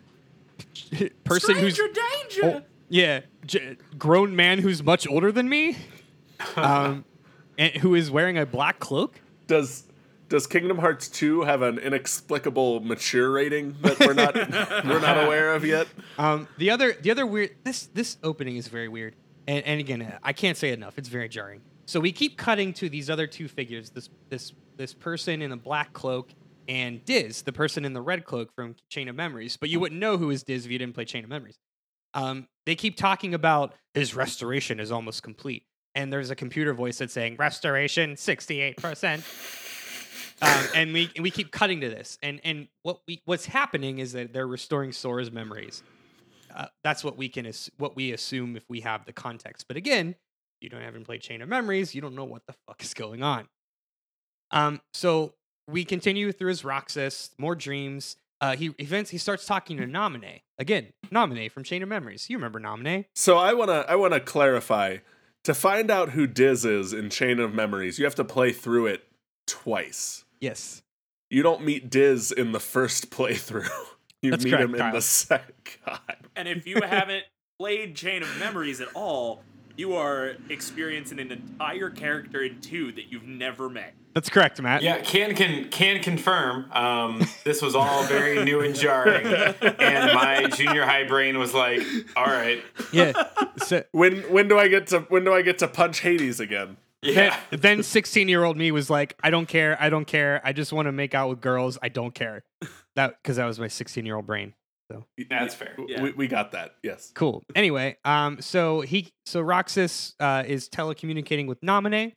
person 1.24 1.56
who's 1.56 1.72
Stranger 1.74 1.94
danger. 2.28 2.56
Oh, 2.58 2.62
yeah, 2.90 3.20
j- 3.46 3.78
grown 3.98 4.36
man 4.36 4.58
who's 4.58 4.82
much 4.82 5.08
older 5.08 5.32
than 5.32 5.48
me, 5.48 5.78
um, 6.56 7.04
and 7.60 7.74
who 7.76 7.94
is 7.94 8.10
wearing 8.10 8.36
a 8.36 8.44
black 8.44 8.80
cloak." 8.80 9.20
Does 9.46 9.84
does 10.28 10.46
Kingdom 10.46 10.78
Hearts 10.78 11.08
2 11.08 11.42
have 11.42 11.62
an 11.62 11.78
inexplicable 11.78 12.80
mature 12.80 13.30
rating 13.30 13.76
that 13.82 13.98
we're 14.00 14.14
not 14.14 14.34
we're 14.84 15.00
not 15.00 15.24
aware 15.24 15.54
of 15.54 15.64
yet? 15.64 15.86
Um, 16.18 16.48
the 16.58 16.70
other 16.70 16.92
the 16.92 17.10
other 17.10 17.26
weird 17.26 17.50
this 17.64 17.86
this 17.86 18.16
opening 18.22 18.56
is 18.56 18.68
very 18.68 18.88
weird, 18.88 19.14
and 19.46 19.64
and 19.64 19.78
again 19.78 20.18
I 20.22 20.32
can't 20.32 20.56
say 20.56 20.72
enough. 20.72 20.98
It's 20.98 21.08
very 21.08 21.28
jarring. 21.28 21.60
So 21.86 22.00
we 22.00 22.12
keep 22.12 22.36
cutting 22.38 22.72
to 22.74 22.88
these 22.88 23.10
other 23.10 23.26
two 23.26 23.48
figures. 23.48 23.90
This 23.90 24.08
this 24.28 24.52
this 24.76 24.94
person 24.94 25.42
in 25.42 25.52
a 25.52 25.56
black 25.56 25.92
cloak 25.92 26.30
and 26.68 27.04
Diz, 27.04 27.42
the 27.42 27.52
person 27.52 27.84
in 27.84 27.94
the 27.94 28.00
red 28.00 28.24
cloak 28.24 28.54
from 28.54 28.76
Chain 28.88 29.08
of 29.08 29.16
Memories. 29.16 29.56
But 29.56 29.70
you 29.70 29.80
wouldn't 29.80 30.00
know 30.00 30.16
who 30.16 30.30
is 30.30 30.44
Diz 30.44 30.64
if 30.64 30.70
you 30.70 30.78
didn't 30.78 30.94
play 30.94 31.04
Chain 31.04 31.24
of 31.24 31.30
Memories. 31.30 31.58
Um, 32.14 32.46
they 32.64 32.76
keep 32.76 32.96
talking 32.96 33.34
about 33.34 33.74
his 33.94 34.14
restoration 34.14 34.78
is 34.78 34.92
almost 34.92 35.24
complete, 35.24 35.64
and 35.94 36.12
there's 36.12 36.30
a 36.30 36.36
computer 36.36 36.74
voice 36.74 36.98
that's 36.98 37.12
saying 37.12 37.36
restoration 37.38 38.16
sixty 38.16 38.60
eight 38.60 38.76
percent. 38.76 39.24
Um, 40.42 40.64
and 40.74 40.92
we 40.94 41.10
we 41.20 41.30
keep 41.30 41.50
cutting 41.50 41.80
to 41.82 41.88
this, 41.88 42.18
and 42.22 42.40
and 42.44 42.68
what 42.82 43.00
we 43.06 43.20
what's 43.26 43.46
happening 43.46 43.98
is 43.98 44.12
that 44.12 44.32
they're 44.32 44.46
restoring 44.46 44.92
Sora's 44.92 45.30
memories. 45.30 45.82
Uh, 46.54 46.66
that's 46.82 47.04
what 47.04 47.16
we 47.16 47.28
can 47.28 47.46
ass- 47.46 47.70
what 47.76 47.94
we 47.94 48.12
assume 48.12 48.56
if 48.56 48.64
we 48.68 48.80
have 48.80 49.04
the 49.04 49.12
context. 49.12 49.66
But 49.68 49.76
again, 49.76 50.16
you 50.60 50.68
don't 50.68 50.80
haven't 50.80 51.04
played 51.04 51.20
Chain 51.20 51.42
of 51.42 51.48
Memories, 51.48 51.94
you 51.94 52.00
don't 52.00 52.14
know 52.14 52.24
what 52.24 52.46
the 52.46 52.54
fuck 52.66 52.82
is 52.82 52.94
going 52.94 53.22
on. 53.22 53.48
Um, 54.50 54.80
so 54.92 55.34
we 55.68 55.84
continue 55.84 56.32
through 56.32 56.48
his 56.48 56.64
Roxas, 56.64 57.30
more 57.38 57.54
dreams. 57.54 58.16
Uh, 58.40 58.56
he 58.56 58.74
events 58.78 59.10
he 59.10 59.18
starts 59.18 59.44
talking 59.44 59.76
to 59.76 59.84
Naminé 59.84 60.40
again. 60.58 60.88
Naminé 61.12 61.50
from 61.50 61.62
Chain 61.62 61.82
of 61.82 61.88
Memories. 61.88 62.30
You 62.30 62.38
remember 62.38 62.58
Naminé? 62.58 63.04
So 63.14 63.36
I 63.36 63.52
wanna 63.52 63.84
I 63.88 63.96
wanna 63.96 64.20
clarify. 64.20 64.98
To 65.44 65.54
find 65.54 65.90
out 65.90 66.10
who 66.10 66.26
Diz 66.26 66.64
is 66.64 66.92
in 66.92 67.08
Chain 67.10 67.40
of 67.40 67.54
Memories, 67.54 67.98
you 67.98 68.04
have 68.04 68.14
to 68.16 68.24
play 68.24 68.52
through 68.52 68.86
it 68.86 69.04
twice. 69.46 70.24
Yes. 70.40 70.82
You 71.30 71.42
don't 71.42 71.64
meet 71.64 71.88
Diz 71.90 72.30
in 72.30 72.52
the 72.52 72.60
first 72.60 73.10
playthrough. 73.10 73.68
You 74.22 74.32
That's 74.32 74.44
meet 74.44 74.50
correct, 74.50 74.64
him 74.64 74.74
in 74.74 74.92
the 74.92 75.00
second. 75.00 75.54
God. 75.86 76.00
And 76.36 76.46
if 76.46 76.66
you 76.66 76.80
haven't 76.82 77.24
played 77.58 77.96
Chain 77.96 78.22
of 78.22 78.38
Memories 78.38 78.80
at 78.80 78.88
all, 78.94 79.42
you 79.80 79.94
are 79.94 80.34
experiencing 80.50 81.18
an 81.18 81.32
entire 81.32 81.88
character 81.88 82.42
in 82.44 82.60
two 82.60 82.92
that 82.92 83.10
you've 83.10 83.26
never 83.26 83.68
met. 83.70 83.94
That's 84.14 84.28
correct, 84.28 84.60
Matt. 84.60 84.82
Yeah, 84.82 85.00
can 85.00 85.34
can 85.34 85.68
can 85.70 86.02
confirm. 86.02 86.70
Um, 86.72 87.24
this 87.44 87.62
was 87.62 87.74
all 87.74 88.04
very 88.04 88.44
new 88.44 88.60
and 88.60 88.74
jarring, 88.74 89.26
and 89.26 90.14
my 90.14 90.48
junior 90.54 90.84
high 90.84 91.04
brain 91.04 91.38
was 91.38 91.54
like, 91.54 91.80
"All 92.16 92.26
right, 92.26 92.62
Yeah. 92.92 93.12
So, 93.58 93.84
When 93.92 94.22
when 94.32 94.48
do 94.48 94.58
I 94.58 94.68
get 94.68 94.88
to 94.88 95.00
when 95.08 95.24
do 95.24 95.32
I 95.32 95.42
get 95.42 95.58
to 95.58 95.68
punch 95.68 96.00
Hades 96.00 96.40
again? 96.40 96.76
yeah." 97.02 97.38
then 97.50 97.82
16 97.82 98.28
year 98.28 98.42
old 98.44 98.56
me 98.56 98.72
was 98.72 98.90
like, 98.90 99.16
I 99.22 99.30
don't 99.30 99.46
care. 99.46 99.76
I 99.80 99.88
don't 99.90 100.06
care. 100.06 100.40
I 100.44 100.52
just 100.52 100.72
want 100.72 100.86
to 100.86 100.92
make 100.92 101.14
out 101.14 101.28
with 101.30 101.40
girls. 101.40 101.78
I 101.80 101.88
don't 101.88 102.14
care. 102.14 102.42
That 102.96 103.22
because 103.22 103.36
that 103.36 103.46
was 103.46 103.60
my 103.60 103.68
16 103.68 104.04
year 104.04 104.16
old 104.16 104.26
brain. 104.26 104.54
That's 105.28 105.54
fair. 105.54 105.74
Yeah. 105.88 106.02
We, 106.02 106.12
we 106.12 106.28
got 106.28 106.52
that. 106.52 106.76
Yes. 106.82 107.12
Cool. 107.14 107.42
Anyway, 107.54 107.96
um, 108.04 108.40
so 108.40 108.80
he 108.80 109.08
so 109.26 109.40
Roxas 109.40 110.14
uh, 110.20 110.44
is 110.46 110.68
telecommunicating 110.68 111.46
with 111.46 111.60
Naminé, 111.60 112.12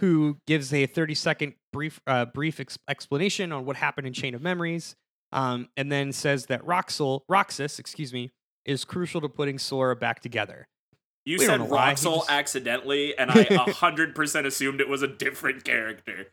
who 0.00 0.38
gives 0.46 0.72
a 0.72 0.86
30 0.86 1.14
second 1.14 1.54
brief 1.72 2.00
uh, 2.06 2.26
brief 2.26 2.60
ex- 2.60 2.78
explanation 2.88 3.52
on 3.52 3.64
what 3.64 3.76
happened 3.76 4.06
in 4.06 4.12
Chain 4.12 4.34
of 4.34 4.42
Memories, 4.42 4.94
um, 5.32 5.68
and 5.76 5.90
then 5.90 6.12
says 6.12 6.46
that 6.46 6.62
Roxel 6.64 7.20
Roxas, 7.28 7.78
excuse 7.78 8.12
me, 8.12 8.30
is 8.64 8.84
crucial 8.84 9.20
to 9.20 9.28
putting 9.28 9.58
Sora 9.58 9.96
back 9.96 10.20
together. 10.20 10.66
You 11.24 11.38
We 11.38 11.44
said 11.46 11.58
don't 11.58 11.68
know 11.68 11.74
why, 11.74 11.90
he 11.90 11.94
Roxel 11.96 12.16
just- 12.18 12.30
accidentally, 12.30 13.18
and 13.18 13.30
I 13.30 13.46
a 13.50 13.58
hundred 13.72 14.14
percent 14.14 14.46
assumed 14.46 14.80
it 14.80 14.88
was 14.88 15.02
a 15.02 15.08
different 15.08 15.64
character. 15.64 16.28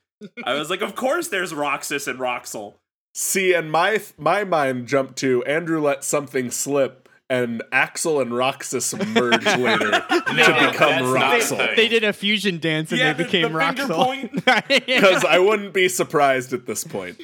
I 0.45 0.53
was 0.53 0.69
like, 0.69 0.81
of 0.81 0.95
course 0.95 1.27
there's 1.29 1.53
Roxas 1.53 2.07
and 2.07 2.19
Roxel. 2.19 2.75
See, 3.13 3.53
and 3.53 3.71
my 3.71 4.01
my 4.17 4.43
mind 4.43 4.87
jumped 4.87 5.17
to 5.17 5.43
Andrew 5.45 5.79
let 5.81 6.03
something 6.03 6.49
slip, 6.49 7.07
and 7.29 7.61
Axel 7.71 8.19
and 8.19 8.35
Roxas 8.35 8.93
merge 9.07 9.45
later 9.57 9.91
No, 9.91 10.45
to 10.45 10.69
become 10.71 10.73
that's 10.73 10.73
not 10.73 11.01
a 11.01 11.05
Roxel. 11.37 11.57
thing. 11.57 11.75
They 11.75 11.87
did 11.87 12.03
a 12.03 12.11
fusion 12.13 12.57
dance 12.59 12.91
and 12.91 12.99
Yeah, 12.99 13.13
they 13.13 13.23
became 13.23 13.53
the 13.53 13.59
finger 13.59 13.83
Roxel. 13.83 13.95
point. 13.95 14.31
Because 14.87 15.23
I 15.25 15.37
wouldn't 15.39 15.73
be 15.73 15.89
surprised 15.89 16.53
at 16.53 16.65
this 16.65 16.83
point. 16.83 17.19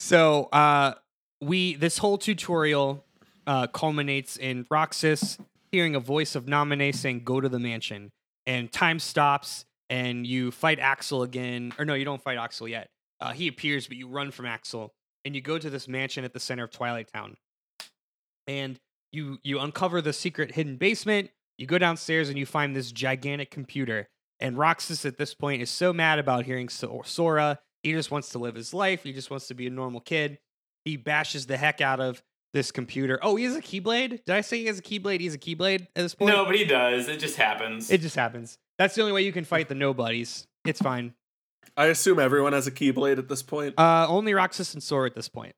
So 0.00 0.44
uh 0.52 0.94
we 1.40 1.74
this 1.74 1.98
whole 1.98 2.18
tutorial 2.18 3.04
uh 3.46 3.66
culminates 3.66 4.36
in 4.36 4.66
Roxas 4.70 5.38
hearing 5.72 5.94
a 5.94 6.00
voice 6.00 6.34
of 6.34 6.46
Naminé 6.46 6.94
saying 6.94 7.24
go 7.24 7.40
to 7.40 7.48
the 7.48 7.58
mansion 7.58 8.10
and 8.46 8.70
time 8.72 8.98
stops 8.98 9.64
and 9.90 10.26
you 10.26 10.50
fight 10.50 10.78
Axel 10.78 11.22
again 11.22 11.72
or 11.78 11.84
no 11.84 11.94
you 11.94 12.04
don't 12.04 12.22
fight 12.22 12.38
Axel 12.38 12.66
yet. 12.66 12.88
Uh 13.20 13.32
he 13.32 13.46
appears 13.48 13.86
but 13.86 13.96
you 13.98 14.08
run 14.08 14.30
from 14.30 14.46
Axel 14.46 14.92
and 15.24 15.34
you 15.34 15.40
go 15.40 15.58
to 15.58 15.70
this 15.70 15.88
mansion 15.88 16.24
at 16.24 16.32
the 16.32 16.40
center 16.40 16.64
of 16.64 16.70
Twilight 16.70 17.10
Town. 17.12 17.36
And 18.46 18.80
you 19.12 19.38
you 19.42 19.60
uncover 19.60 20.00
the 20.00 20.12
secret 20.12 20.52
hidden 20.52 20.76
basement, 20.76 21.30
you 21.58 21.66
go 21.66 21.78
downstairs 21.78 22.28
and 22.28 22.38
you 22.38 22.46
find 22.46 22.74
this 22.74 22.90
gigantic 22.92 23.50
computer 23.50 24.08
and 24.40 24.58
Roxas 24.58 25.06
at 25.06 25.18
this 25.18 25.34
point 25.34 25.62
is 25.62 25.70
so 25.70 25.92
mad 25.92 26.18
about 26.18 26.44
hearing 26.44 26.68
so- 26.68 27.02
Sora 27.04 27.60
he 27.82 27.92
just 27.92 28.10
wants 28.10 28.28
to 28.30 28.38
live 28.38 28.54
his 28.54 28.72
life. 28.72 29.02
He 29.02 29.12
just 29.12 29.30
wants 29.30 29.48
to 29.48 29.54
be 29.54 29.66
a 29.66 29.70
normal 29.70 30.00
kid. 30.00 30.38
He 30.84 30.96
bashes 30.96 31.46
the 31.46 31.56
heck 31.56 31.80
out 31.80 32.00
of 32.00 32.22
this 32.52 32.70
computer. 32.70 33.18
Oh, 33.22 33.36
he 33.36 33.44
has 33.44 33.56
a 33.56 33.62
Keyblade? 33.62 34.24
Did 34.24 34.30
I 34.30 34.40
say 34.40 34.58
he 34.58 34.66
has 34.66 34.78
a 34.78 34.82
Keyblade? 34.82 35.20
He's 35.20 35.34
a 35.34 35.38
Keyblade 35.38 35.82
at 35.96 36.02
this 36.02 36.14
point? 36.14 36.32
No, 36.32 36.44
but 36.44 36.54
he 36.54 36.64
does. 36.64 37.08
It 37.08 37.18
just 37.18 37.36
happens. 37.36 37.90
It 37.90 38.00
just 38.00 38.14
happens. 38.14 38.58
That's 38.78 38.94
the 38.94 39.00
only 39.02 39.12
way 39.12 39.22
you 39.22 39.32
can 39.32 39.44
fight 39.44 39.68
the 39.68 39.74
nobodies. 39.74 40.46
It's 40.64 40.80
fine. 40.80 41.14
I 41.76 41.86
assume 41.86 42.18
everyone 42.18 42.52
has 42.52 42.66
a 42.66 42.70
Keyblade 42.70 43.18
at 43.18 43.28
this 43.28 43.42
point. 43.42 43.74
Uh, 43.78 44.06
only 44.08 44.34
Roxas 44.34 44.74
and 44.74 44.82
Sora 44.82 45.06
at 45.06 45.14
this 45.14 45.28
point. 45.28 45.54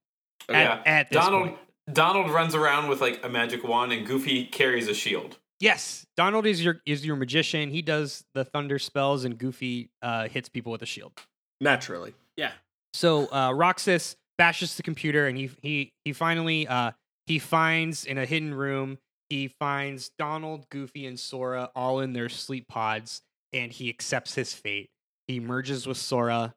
At, 0.49 0.55
yeah. 0.55 0.83
at 0.85 1.11
this 1.11 1.23
Donald 1.23 1.49
point. 1.49 1.59
Donald 1.93 2.31
runs 2.31 2.55
around 2.55 2.89
with 2.89 3.01
like 3.01 3.25
a 3.25 3.29
magic 3.29 3.65
wand, 3.65 3.93
and 3.93 4.07
Goofy 4.07 4.45
carries 4.47 4.89
a 4.89 4.95
shield. 4.95 5.39
Yes, 5.61 6.07
Donald 6.17 6.47
is 6.47 6.65
your 6.65 6.81
is 6.87 7.05
your 7.05 7.17
magician. 7.17 7.71
He 7.71 7.83
does 7.83 8.25
the 8.35 8.45
thunder 8.45 8.79
spells, 8.79 9.25
and 9.25 9.39
Goofy 9.39 9.91
uh, 10.03 10.29
hits 10.29 10.49
people 10.49 10.73
with 10.73 10.83
a 10.83 10.87
shield. 10.87 11.13
Naturally. 11.61 12.15
Yeah. 12.37 12.53
So 12.93 13.27
uh, 13.33 13.53
Roxas 13.53 14.17
bashes 14.37 14.77
the 14.77 14.83
computer, 14.83 15.27
and 15.27 15.37
he 15.37 15.51
he 15.63 15.93
he 16.05 16.13
finally 16.13 16.67
uh, 16.67 16.93
he 17.27 17.39
finds 17.39 18.05
in 18.05 18.19
a 18.19 18.27
hidden 18.27 18.55
room. 18.55 18.99
He 19.31 19.49
finds 19.49 20.11
Donald, 20.19 20.69
Goofy, 20.71 21.07
and 21.07 21.19
Sora 21.19 21.71
all 21.75 22.01
in 22.01 22.13
their 22.13 22.29
sleep 22.29 22.69
pods, 22.69 23.23
and 23.53 23.73
he 23.73 23.89
accepts 23.89 24.35
his 24.35 24.53
fate. 24.53 24.91
He 25.29 25.41
merges 25.41 25.87
with 25.87 25.97
Sora 25.97 26.55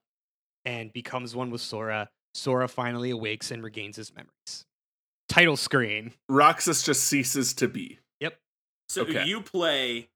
and 0.65 0.91
becomes 0.91 1.35
one 1.35 1.49
with 1.51 1.61
Sora. 1.61 2.09
Sora 2.33 2.67
finally 2.67 3.09
awakes 3.09 3.51
and 3.51 3.63
regains 3.63 3.95
his 3.95 4.13
memories. 4.13 4.65
Title 5.29 5.57
screen. 5.57 6.13
Roxas 6.29 6.83
just 6.83 7.03
ceases 7.05 7.53
to 7.55 7.67
be. 7.67 7.99
Yep. 8.19 8.37
So 8.89 9.01
Okay. 9.03 9.25
you 9.25 9.41
play 9.41 10.09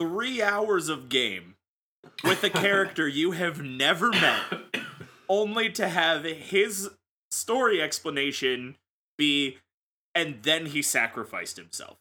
three 0.00 0.42
hours 0.42 0.88
of 0.88 1.08
game 1.08 1.56
with 2.22 2.42
a 2.44 2.50
character 2.50 3.06
you 3.08 3.32
have 3.32 3.62
never 3.62 4.10
met, 4.10 4.42
only 5.28 5.70
to 5.72 5.88
have 5.88 6.24
his 6.24 6.90
story 7.30 7.80
explanation 7.82 8.76
be, 9.18 9.58
and 10.14 10.42
then 10.42 10.66
he 10.66 10.82
sacrificed 10.82 11.56
himself. 11.56 11.98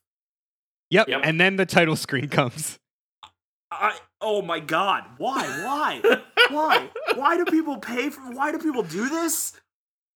Yep. 0.89 1.07
Yep. 1.07 1.21
And 1.23 1.39
then 1.39 1.55
the 1.55 1.65
title 1.65 1.95
screen 1.95 2.29
comes. 2.29 2.77
I 3.79 3.97
oh 4.21 4.41
my 4.41 4.59
god, 4.59 5.03
why, 5.17 5.43
why, 5.63 6.21
why, 6.49 6.89
why 7.15 7.37
do 7.37 7.45
people 7.45 7.77
pay 7.77 8.09
for? 8.09 8.21
Why 8.31 8.51
do 8.51 8.57
people 8.59 8.83
do 8.83 9.09
this? 9.09 9.53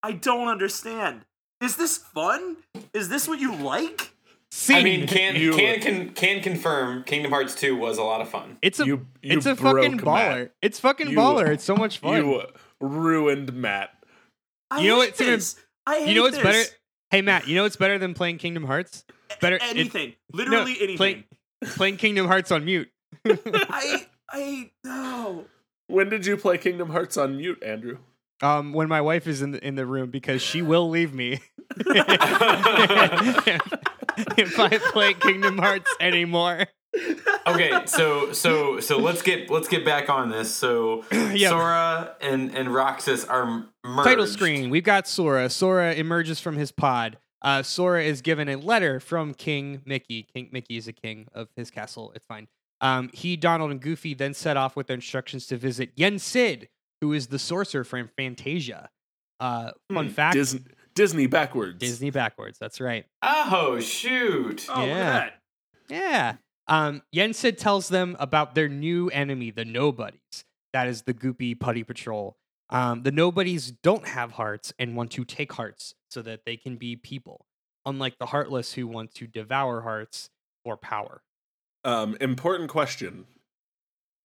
I 0.02 0.12
don't 0.12 0.48
understand. 0.48 1.22
Is 1.60 1.76
this 1.76 1.96
fun? 1.98 2.56
Is 2.94 3.08
this 3.08 3.26
what 3.26 3.40
you 3.40 3.54
like? 3.56 4.12
See, 4.50 4.74
I 4.76 4.82
mean, 4.82 5.06
can 5.08 5.36
You- 5.36 5.52
can 5.52 5.80
can 5.80 6.10
can 6.14 6.40
confirm 6.42 7.04
Kingdom 7.04 7.32
Hearts 7.32 7.54
2 7.54 7.76
was 7.76 7.98
a 7.98 8.02
lot 8.02 8.20
of 8.20 8.28
fun. 8.28 8.56
it's 8.62 8.80
a 8.80 8.86
You- 8.86 9.06
you 9.22 9.36
it's 9.36 9.46
a 9.46 9.54
broke 9.54 9.82
fucking 9.82 9.98
baller. 9.98 10.38
Matt. 10.40 10.52
It's 10.62 10.80
fucking 10.80 11.10
You- 11.10 11.16
baller. 11.18 11.48
It's 11.48 11.64
so 11.64 11.76
much 11.76 11.98
fun. 11.98 12.16
You 12.24 12.42
ruined 12.80 13.52
Matt. 13.52 13.90
I 14.70 14.80
You 14.80 14.88
know 14.88 15.00
hate 15.00 15.08
what's 15.08 15.20
even- 15.20 15.32
this. 15.34 15.56
I 15.86 15.98
hate 16.00 16.08
you 16.08 16.14
know 16.14 16.22
what's 16.22 16.36
this. 16.36 16.44
better? 16.44 16.70
Hey 17.10 17.22
Matt, 17.22 17.48
you 17.48 17.56
know 17.56 17.62
what's 17.64 17.76
better 17.76 17.98
than 17.98 18.14
playing 18.14 18.38
Kingdom 18.38 18.64
Hearts? 18.64 19.04
Better 19.40 19.56
it- 19.56 19.62
Anything, 19.62 20.14
literally 20.32 20.76
anything. 20.78 20.96
Playing, 20.96 21.24
playing 21.64 21.96
Kingdom 21.96 22.26
Hearts 22.26 22.50
on 22.52 22.64
mute. 22.64 22.88
I 23.26 24.06
I 24.30 24.70
no. 24.84 25.46
When 25.86 26.08
did 26.10 26.26
you 26.26 26.36
play 26.36 26.58
Kingdom 26.58 26.90
Hearts 26.90 27.16
on 27.16 27.36
mute, 27.36 27.62
Andrew? 27.62 27.98
Um, 28.42 28.72
when 28.72 28.88
my 28.88 29.00
wife 29.00 29.26
is 29.26 29.42
in 29.42 29.50
the 29.52 29.66
in 29.66 29.74
the 29.74 29.86
room 29.86 30.10
because 30.10 30.40
she 30.42 30.62
will 30.62 30.88
leave 30.88 31.12
me 31.12 31.40
if 34.36 34.58
I 34.58 34.78
play 34.92 35.14
Kingdom 35.14 35.58
Hearts 35.58 35.90
anymore. 36.00 36.66
okay, 37.46 37.82
so 37.86 38.32
so 38.32 38.80
so 38.80 38.98
let's 38.98 39.22
get 39.22 39.50
let's 39.50 39.68
get 39.68 39.84
back 39.84 40.08
on 40.08 40.30
this. 40.30 40.54
So 40.54 41.04
Yep. 41.12 41.50
Sora 41.50 42.14
and 42.20 42.54
and 42.56 42.72
Roxas 42.72 43.24
are 43.24 43.66
merged. 43.84 44.04
Title 44.08 44.26
screen. 44.26 44.70
We've 44.70 44.84
got 44.84 45.06
Sora. 45.08 45.50
Sora 45.50 45.94
emerges 45.94 46.40
from 46.40 46.56
his 46.56 46.72
pod. 46.72 47.18
Uh, 47.40 47.62
Sora 47.62 48.02
is 48.02 48.20
given 48.20 48.48
a 48.48 48.56
letter 48.56 48.98
from 49.00 49.32
King 49.34 49.82
Mickey. 49.84 50.26
King 50.34 50.48
Mickey 50.52 50.76
is 50.76 50.88
a 50.88 50.92
king 50.92 51.28
of 51.34 51.48
his 51.56 51.70
castle. 51.70 52.12
It's 52.14 52.24
fine. 52.26 52.48
Um, 52.80 53.10
he, 53.12 53.36
Donald, 53.36 53.70
and 53.70 53.80
Goofy 53.80 54.14
then 54.14 54.34
set 54.34 54.56
off 54.56 54.76
with 54.76 54.86
their 54.86 54.94
instructions 54.94 55.46
to 55.48 55.56
visit 55.56 55.90
Yen 55.96 56.18
Sid, 56.18 56.68
who 57.00 57.12
is 57.12 57.26
the 57.28 57.38
sorcerer 57.38 57.84
from 57.84 58.08
Fantasia. 58.16 58.90
Uh, 59.40 59.72
fun 59.92 60.06
Hmm, 60.06 60.12
fact: 60.12 60.34
Disney, 60.34 60.64
Disney 60.94 61.26
backwards. 61.26 61.78
Disney 61.78 62.10
backwards. 62.10 62.58
That's 62.58 62.80
right. 62.80 63.04
Oh 63.22 63.78
shoot! 63.80 64.66
Oh, 64.68 64.84
Yeah. 64.84 65.16
at. 65.16 65.34
Yeah. 65.88 66.36
Um, 66.66 67.02
Yen 67.12 67.32
Sid 67.32 67.56
tells 67.56 67.88
them 67.88 68.16
about 68.20 68.54
their 68.54 68.68
new 68.68 69.08
enemy, 69.10 69.50
the 69.50 69.64
Nobodies. 69.64 70.44
That 70.74 70.86
is 70.86 71.02
the 71.02 71.14
Goopy 71.14 71.58
Putty 71.58 71.82
Patrol. 71.82 72.36
Um, 72.68 73.02
the 73.04 73.10
Nobodies 73.12 73.70
don't 73.70 74.06
have 74.06 74.32
hearts 74.32 74.74
and 74.78 74.94
want 74.94 75.10
to 75.12 75.24
take 75.24 75.52
hearts 75.54 75.94
so 76.10 76.20
that 76.22 76.40
they 76.44 76.58
can 76.58 76.76
be 76.76 76.94
people, 76.94 77.46
unlike 77.86 78.18
the 78.18 78.26
Heartless 78.26 78.74
who 78.74 78.86
want 78.86 79.14
to 79.14 79.26
devour 79.26 79.80
hearts 79.80 80.28
for 80.62 80.76
power. 80.76 81.22
Um, 81.84 82.16
important 82.20 82.70
question. 82.70 83.26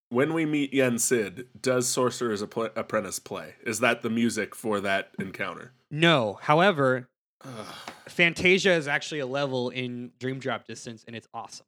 When 0.09 0.33
we 0.33 0.45
meet 0.45 0.73
Yen 0.73 0.99
Sid, 0.99 1.47
does 1.59 1.87
Sorcerer's 1.87 2.43
Appl- 2.43 2.75
Apprentice 2.75 3.17
play? 3.19 3.55
Is 3.65 3.79
that 3.79 4.01
the 4.03 4.09
music 4.09 4.53
for 4.55 4.79
that 4.81 5.09
encounter? 5.17 5.71
No, 5.89 6.37
however, 6.41 7.09
Ugh. 7.43 7.65
Fantasia 8.07 8.73
is 8.73 8.87
actually 8.87 9.19
a 9.19 9.25
level 9.25 9.69
in 9.69 10.11
Dream 10.19 10.39
Drop 10.39 10.65
Distance, 10.67 11.03
and 11.07 11.15
it's 11.15 11.27
awesome. 11.33 11.65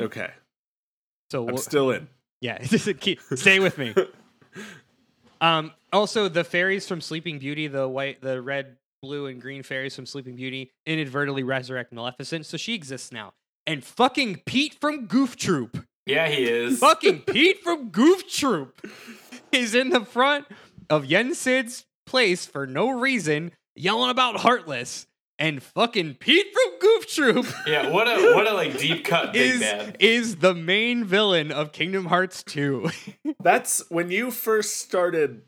okay, 0.00 0.30
So 1.30 1.40
I'm 1.42 1.46
we'll- 1.54 1.56
still 1.58 1.90
in. 1.92 2.08
yeah, 2.40 2.58
keep, 3.00 3.20
stay 3.34 3.58
with 3.60 3.78
me. 3.78 3.94
Um, 5.40 5.72
also, 5.92 6.28
the 6.28 6.44
fairies 6.44 6.88
from 6.88 7.02
Sleeping 7.02 7.38
Beauty, 7.38 7.66
the 7.66 7.86
white, 7.86 8.22
the 8.22 8.40
red, 8.40 8.76
blue, 9.02 9.26
and 9.26 9.42
green 9.42 9.62
fairies 9.62 9.94
from 9.94 10.06
Sleeping 10.06 10.36
Beauty, 10.36 10.72
inadvertently 10.86 11.42
resurrect 11.42 11.92
Maleficent, 11.92 12.46
so 12.46 12.56
she 12.56 12.72
exists 12.72 13.12
now. 13.12 13.34
And 13.66 13.82
fucking 13.84 14.42
Pete 14.46 14.74
from 14.80 15.06
Goof 15.06 15.36
Troop, 15.36 15.84
Yeah, 16.06 16.28
he 16.28 16.44
is. 16.44 16.78
fucking 16.78 17.20
Pete 17.22 17.62
from 17.62 17.88
Goof 17.88 18.28
Troop, 18.30 18.86
is 19.52 19.74
in 19.74 19.90
the 19.90 20.04
front 20.04 20.46
of 20.90 21.06
Yen 21.06 21.34
Sid's 21.34 21.86
place 22.06 22.44
for 22.44 22.66
no 22.66 22.90
reason, 22.90 23.52
yelling 23.74 24.10
about 24.10 24.36
Heartless. 24.40 25.06
And 25.36 25.60
fucking 25.62 26.14
Pete 26.20 26.46
from 26.52 26.78
Goof 26.78 27.06
Troop 27.08 27.46
Yeah, 27.66 27.88
what 27.90 28.06
a 28.06 28.34
what 28.36 28.46
a 28.46 28.52
like 28.52 28.78
deep 28.78 29.04
cut 29.04 29.32
big 29.32 29.54
is 29.54 29.60
bad. 29.60 29.96
is 29.98 30.36
the 30.36 30.54
main 30.54 31.04
villain 31.04 31.50
of 31.50 31.72
Kingdom 31.72 32.04
Hearts 32.06 32.44
2. 32.44 32.88
That's 33.42 33.82
when 33.90 34.12
you 34.12 34.30
first 34.30 34.76
started 34.76 35.42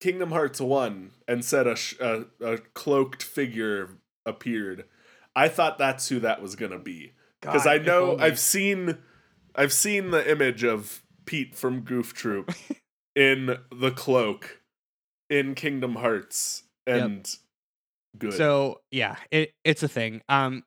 Kingdom 0.00 0.30
Hearts 0.30 0.60
1 0.60 1.10
and 1.26 1.44
said 1.44 1.66
a, 1.66 1.74
sh- 1.74 1.96
a, 1.98 2.26
a 2.40 2.58
cloaked 2.58 3.24
figure 3.24 3.88
appeared. 4.24 4.84
I 5.34 5.48
thought 5.48 5.78
that's 5.78 6.08
who 6.08 6.20
that 6.20 6.40
was 6.40 6.54
going 6.54 6.70
to 6.72 6.78
be. 6.78 7.12
Because 7.40 7.66
I 7.66 7.78
know 7.78 8.12
only. 8.12 8.24
I've 8.24 8.38
seen 8.38 8.98
I've 9.54 9.72
seen 9.72 10.10
the 10.10 10.30
image 10.30 10.64
of 10.64 11.02
Pete 11.24 11.54
from 11.54 11.80
Goof 11.80 12.14
Troop 12.14 12.52
in 13.16 13.58
the 13.72 13.90
cloak 13.90 14.60
in 15.30 15.54
Kingdom 15.54 15.94
Hearts 15.96 16.64
and 16.86 17.28
good. 18.16 18.34
So 18.34 18.80
yeah, 18.90 19.16
it, 19.30 19.52
it's 19.64 19.82
a 19.82 19.88
thing. 19.88 20.22
Um, 20.28 20.64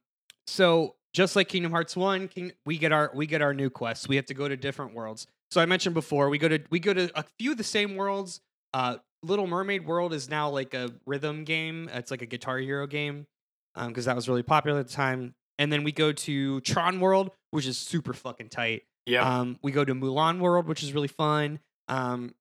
so 0.47 0.95
just 1.13 1.35
like 1.35 1.49
Kingdom 1.49 1.71
Hearts 1.71 1.95
One, 1.95 2.27
King, 2.27 2.51
we 2.65 2.77
get 2.77 2.91
our 2.91 3.11
we 3.13 3.25
get 3.27 3.41
our 3.41 3.53
new 3.53 3.69
quests. 3.69 4.07
We 4.07 4.15
have 4.15 4.25
to 4.27 4.33
go 4.33 4.47
to 4.47 4.55
different 4.55 4.93
worlds. 4.93 5.27
So 5.49 5.59
I 5.59 5.65
mentioned 5.65 5.93
before, 5.93 6.29
we 6.29 6.37
go 6.37 6.47
to 6.47 6.59
we 6.69 6.79
go 6.79 6.93
to 6.93 7.11
a 7.19 7.25
few 7.37 7.51
of 7.51 7.57
the 7.57 7.63
same 7.63 7.95
worlds. 7.95 8.41
Uh, 8.73 8.97
Little 9.23 9.47
Mermaid 9.47 9.85
World 9.85 10.13
is 10.13 10.29
now 10.29 10.49
like 10.49 10.73
a 10.73 10.89
rhythm 11.05 11.43
game. 11.43 11.89
It's 11.93 12.09
like 12.09 12.21
a 12.21 12.25
Guitar 12.25 12.57
Hero 12.57 12.87
game. 12.87 13.27
because 13.75 14.05
that 14.05 14.15
was 14.15 14.27
really 14.29 14.43
popular 14.43 14.79
at 14.79 14.87
the 14.87 14.93
time. 14.93 15.35
And 15.59 15.71
then 15.71 15.83
we 15.83 15.91
go 15.91 16.11
to 16.11 16.61
Tron 16.61 16.99
World, 16.99 17.31
which 17.51 17.67
is 17.67 17.77
super 17.77 18.13
fucking 18.13 18.49
tight. 18.49 18.83
Yeah. 19.05 19.39
Um, 19.39 19.57
we 19.61 19.71
go 19.71 19.85
to 19.85 19.93
Mulan 19.93 20.39
World, 20.39 20.67
which 20.67 20.83
is 20.83 20.93
really 20.93 21.07
fun. 21.07 21.59
Um, 21.87 22.33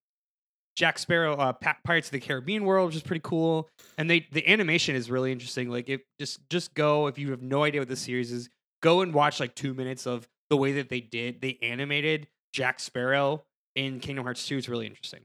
Jack 0.76 0.98
Sparrow, 0.98 1.34
uh, 1.34 1.52
Pirates 1.84 2.08
of 2.08 2.12
the 2.12 2.20
Caribbean 2.20 2.64
World, 2.64 2.88
which 2.88 2.96
is 2.96 3.02
pretty 3.02 3.20
cool. 3.22 3.68
And 3.98 4.08
they 4.08 4.26
the 4.32 4.46
animation 4.48 4.94
is 4.94 5.10
really 5.10 5.32
interesting. 5.32 5.68
Like, 5.68 5.88
if 5.88 6.00
just 6.18 6.48
just 6.48 6.74
go 6.74 7.06
if 7.06 7.18
you 7.18 7.30
have 7.32 7.42
no 7.42 7.64
idea 7.64 7.80
what 7.80 7.88
the 7.88 7.96
series 7.96 8.32
is, 8.32 8.48
go 8.82 9.02
and 9.02 9.12
watch 9.12 9.40
like 9.40 9.54
two 9.54 9.74
minutes 9.74 10.06
of 10.06 10.26
the 10.48 10.56
way 10.56 10.72
that 10.72 10.88
they 10.88 11.00
did 11.00 11.40
they 11.40 11.58
animated 11.62 12.28
Jack 12.52 12.80
Sparrow 12.80 13.44
in 13.76 14.00
Kingdom 14.00 14.24
Hearts 14.24 14.46
2. 14.46 14.58
It's 14.58 14.68
really 14.68 14.86
interesting. 14.86 15.20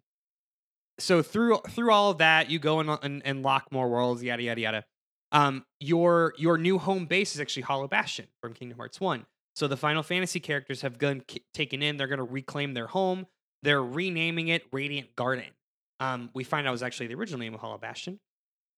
So 0.99 1.22
through 1.22 1.60
through 1.70 1.91
all 1.91 2.12
of 2.12 2.20
that, 2.20 2.49
you 2.49 2.60
go 2.60 2.80
and, 2.80 2.90
and, 3.02 3.22
and 3.26 3.44
lock 3.44 3.72
more 3.72 3.90
worlds, 3.90 4.24
yada 4.24 4.44
yada 4.44 4.62
yada. 4.62 4.86
Um, 5.32 5.66
your 5.80 6.34
your 6.38 6.58
new 6.58 6.78
home 6.78 7.06
base 7.06 7.36
is 7.36 7.42
actually 7.42 7.64
Hollow 7.64 7.88
Bastion 7.88 8.28
from 8.42 8.54
Kingdom 8.54 8.78
Hearts 8.78 9.00
1. 9.00 9.26
So 9.56 9.68
the 9.68 9.78
Final 9.78 10.04
Fantasy 10.04 10.40
characters 10.40 10.82
have 10.82 10.98
been 10.98 11.22
ki- 11.22 11.44
taken 11.54 11.82
in. 11.82 11.98
They're 11.98 12.08
going 12.08 12.18
to 12.18 12.24
reclaim 12.24 12.74
their 12.74 12.88
home. 12.88 13.26
They're 13.64 13.84
renaming 13.84 14.50
it 14.50 14.64
Radiant 14.72 15.16
Garden. 15.16 15.46
Um, 16.00 16.30
we 16.34 16.44
find 16.44 16.68
out 16.68 16.72
it 16.72 16.74
was 16.74 16.84
actually 16.84 17.08
the 17.08 17.16
original 17.16 17.40
name 17.40 17.54
of 17.54 17.62
Hollow 17.62 17.78
Bastion, 17.78 18.20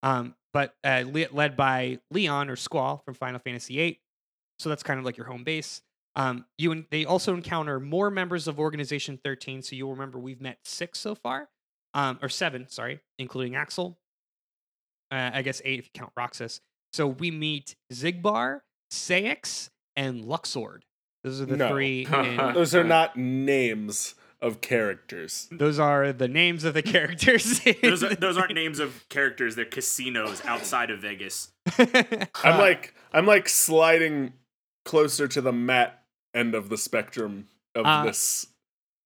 um, 0.04 0.36
but 0.54 0.76
uh, 0.84 1.04
le- 1.06 1.32
led 1.32 1.58
by 1.58 2.00
Leon 2.12 2.50
or 2.50 2.56
Squall 2.56 3.02
from 3.04 3.16
Final 3.16 3.40
Fantasy 3.40 3.76
VIII. 3.76 4.00
So 4.60 4.70
that's 4.70 4.84
kind 4.84 5.00
of 5.00 5.06
like 5.06 5.18
your 5.18 5.26
home 5.26 5.44
base. 5.44 5.82
Um, 6.16 6.46
you 6.58 6.72
and 6.72 6.86
they 6.90 7.06
also 7.06 7.34
encounter 7.36 7.80
more 7.80 8.10
members 8.10 8.48
of 8.48 8.60
Organization 8.60 9.20
13. 9.24 9.62
So 9.62 9.76
you'll 9.76 9.92
remember 9.92 10.18
we've 10.20 10.42
met 10.42 10.58
six 10.64 11.00
so 11.00 11.14
far, 11.16 11.50
um, 11.94 12.18
or 12.22 12.30
seven, 12.30 12.68
sorry, 12.70 13.02
including 13.20 13.56
Axel. 13.56 14.00
Uh, 15.12 15.32
I 15.34 15.42
guess 15.42 15.62
eight 15.66 15.80
if 15.80 15.86
you 15.86 15.92
count 15.94 16.12
Roxas. 16.18 16.60
So 16.94 17.08
we 17.08 17.32
meet 17.32 17.76
Xigbar, 17.94 18.60
Saix, 18.92 19.70
and 19.96 20.24
Luxord. 20.24 20.82
Those 21.24 21.42
are 21.42 21.46
the 21.46 21.58
No. 21.58 21.70
three. 21.70 22.06
In, 22.14 22.38
Those 22.54 22.74
are 22.76 22.84
not 22.84 23.16
names 23.18 24.16
of 24.42 24.62
characters. 24.62 25.48
those 25.52 25.80
are 25.80 26.14
the 26.14 26.28
names 26.28 26.64
of 26.64 26.74
the 26.76 26.84
characters. 26.84 27.60
Those, 27.82 28.04
are, 28.04 28.14
those 28.16 28.38
aren't 28.38 28.54
names 28.54 28.80
of 28.80 29.08
characters. 29.10 29.56
They're 29.56 29.66
casinos 29.66 30.44
outside 30.46 30.92
of 30.92 31.00
Vegas. 31.00 31.52
I'm 32.44 32.58
like 32.60 32.94
I'm 33.12 33.26
like 33.26 33.50
sliding 33.50 34.34
closer 34.86 35.28
to 35.28 35.42
the 35.42 35.52
mat 35.52 36.04
end 36.36 36.54
of 36.54 36.70
the 36.70 36.78
spectrum 36.78 37.48
of 37.74 37.86
Uh, 37.88 38.06
this. 38.06 38.46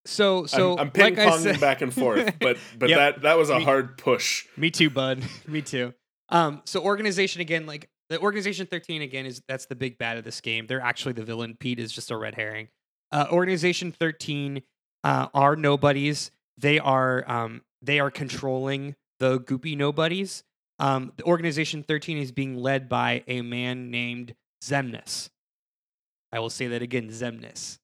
So 0.05 0.45
so 0.45 0.73
I'm, 0.73 0.79
I'm 0.79 0.91
ping 0.91 1.15
like 1.15 1.27
ponging 1.27 1.39
said- 1.43 1.59
back 1.61 1.81
and 1.81 1.93
forth, 1.93 2.33
but 2.39 2.57
but 2.77 2.89
Yep. 2.89 2.97
that 2.97 3.21
that 3.23 3.37
was 3.37 3.49
a 3.49 3.59
Me- 3.59 3.63
hard 3.63 3.97
push. 3.97 4.45
Me 4.57 4.71
too, 4.71 4.89
bud. 4.89 5.23
Me 5.47 5.61
too. 5.61 5.93
Um, 6.29 6.61
so 6.65 6.81
organization 6.81 7.41
again, 7.41 7.65
like 7.65 7.89
the 8.09 8.19
organization 8.19 8.65
13 8.65 9.01
again 9.01 9.25
is 9.25 9.41
that's 9.47 9.65
the 9.67 9.75
big 9.75 9.97
bad 9.97 10.17
of 10.17 10.23
this 10.23 10.41
game. 10.41 10.65
They're 10.67 10.81
actually 10.81 11.13
the 11.13 11.23
villain. 11.23 11.55
Pete 11.59 11.79
is 11.79 11.91
just 11.91 12.09
a 12.11 12.17
red 12.17 12.35
herring. 12.35 12.67
Uh, 13.11 13.27
organization 13.31 13.91
13 13.91 14.63
uh, 15.03 15.27
are 15.33 15.55
nobodies. 15.55 16.31
They 16.57 16.79
are 16.79 17.23
um, 17.29 17.61
they 17.81 17.99
are 17.99 18.09
controlling 18.11 18.95
the 19.19 19.39
goopy 19.39 19.77
nobodies. 19.77 20.43
Um, 20.79 21.11
the 21.17 21.23
organization 21.25 21.83
13 21.83 22.17
is 22.17 22.31
being 22.31 22.55
led 22.55 22.89
by 22.89 23.23
a 23.27 23.41
man 23.43 23.91
named 23.91 24.33
Xemnas. 24.63 25.29
I 26.31 26.39
will 26.39 26.49
say 26.49 26.67
that 26.67 26.81
again, 26.81 27.09
Xemnas. 27.09 27.77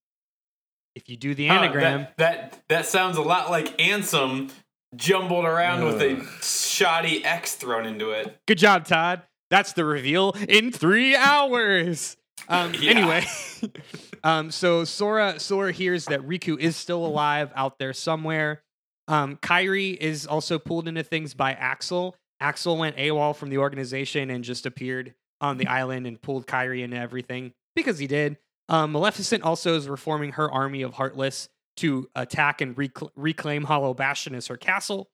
If 0.98 1.08
you 1.10 1.16
do 1.16 1.36
the 1.36 1.48
Huh, 1.48 1.54
anagram, 1.60 2.08
that, 2.18 2.18
that 2.18 2.64
that 2.70 2.86
sounds 2.88 3.18
a 3.18 3.22
lot 3.22 3.52
like 3.52 3.78
Ansem 3.78 4.52
jumbled 4.96 5.46
around 5.46 5.86
with 5.86 6.02
a 6.02 6.26
shoddy 6.44 7.24
X 7.24 7.54
thrown 7.56 7.86
into 7.86 8.10
it. 8.12 8.40
Good 8.48 8.58
job, 8.58 8.86
Todd. 8.86 9.22
That's 9.52 9.74
the 9.74 9.86
reveal 9.86 10.32
in 10.50 10.72
three 10.72 11.16
hours. 11.16 12.18
Um, 12.50 12.74
Yeah. 12.80 12.92
Anyway, 12.92 13.26
um, 14.24 14.50
so 14.50 14.84
Sora 14.86 15.40
Sora 15.40 15.72
hears 15.72 16.06
that 16.06 16.22
Riku 16.22 16.60
is 16.60 16.76
still 16.76 17.06
alive 17.06 17.52
out 17.56 17.78
there 17.78 17.94
somewhere. 17.94 18.64
Um, 19.08 19.38
Kairi 19.38 19.96
is 19.96 20.26
also 20.26 20.58
pulled 20.58 20.88
into 20.88 21.04
things 21.04 21.34
by 21.36 21.54
Axel. 21.54 22.16
Axel 22.40 22.76
went 22.78 22.98
AWOL 22.98 23.36
from 23.36 23.50
the 23.50 23.60
organization 23.60 24.30
and 24.30 24.44
just 24.44 24.66
appeared 24.66 25.14
on 25.42 25.58
the 25.58 25.68
island 25.68 26.08
and 26.08 26.20
pulled 26.22 26.48
Kairi 26.48 26.82
into 26.84 26.98
everything 26.98 27.54
because 27.76 28.00
he 28.00 28.08
did. 28.08 28.38
Um, 28.70 28.92
Maleficent 28.92 29.44
also 29.44 29.76
is 29.76 29.88
reforming 29.88 30.34
her 30.34 30.52
army 30.52 30.82
of 30.82 30.94
Heartless 30.94 31.50
to 31.78 32.10
attack 32.16 32.62
and 32.62 32.76
recl- 32.76 33.12
reclaim 33.16 33.64
Hollow 33.64 33.94
Bastion 33.94 34.36
as 34.36 34.48
her 34.48 34.58
castle. 34.58 35.10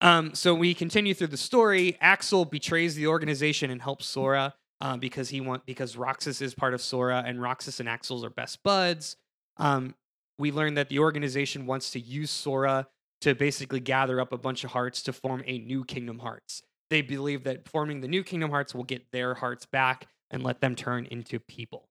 Um, 0.00 0.34
so 0.34 0.54
we 0.54 0.74
continue 0.74 1.14
through 1.14 1.28
the 1.28 1.36
story. 1.36 1.96
Axel 2.00 2.44
betrays 2.44 2.94
the 2.94 3.06
organization 3.06 3.70
and 3.70 3.80
helps 3.80 4.06
Sora 4.06 4.54
um, 4.80 5.00
because 5.00 5.30
he 5.30 5.40
want 5.40 5.64
because 5.64 5.96
Roxas 5.96 6.42
is 6.42 6.54
part 6.54 6.74
of 6.74 6.82
Sora 6.82 7.24
and 7.26 7.40
Roxas 7.40 7.80
and 7.80 7.88
Axel 7.88 8.24
are 8.24 8.30
best 8.30 8.62
buds. 8.62 9.16
Um, 9.56 9.94
we 10.38 10.52
learn 10.52 10.74
that 10.74 10.90
the 10.90 10.98
organization 10.98 11.66
wants 11.66 11.90
to 11.92 12.00
use 12.00 12.30
Sora 12.30 12.86
to 13.22 13.34
basically 13.34 13.80
gather 13.80 14.20
up 14.20 14.32
a 14.32 14.38
bunch 14.38 14.64
of 14.64 14.70
hearts 14.70 15.02
to 15.04 15.12
form 15.12 15.42
a 15.46 15.58
new 15.58 15.84
Kingdom 15.84 16.18
Hearts. 16.18 16.62
They 16.90 17.00
believe 17.00 17.44
that 17.44 17.66
forming 17.68 18.00
the 18.02 18.08
new 18.08 18.22
Kingdom 18.22 18.50
Hearts 18.50 18.74
will 18.74 18.84
get 18.84 19.10
their 19.12 19.34
hearts 19.34 19.64
back 19.64 20.08
and 20.30 20.42
let 20.42 20.60
them 20.60 20.74
turn 20.74 21.06
into 21.06 21.38
people. 21.38 21.88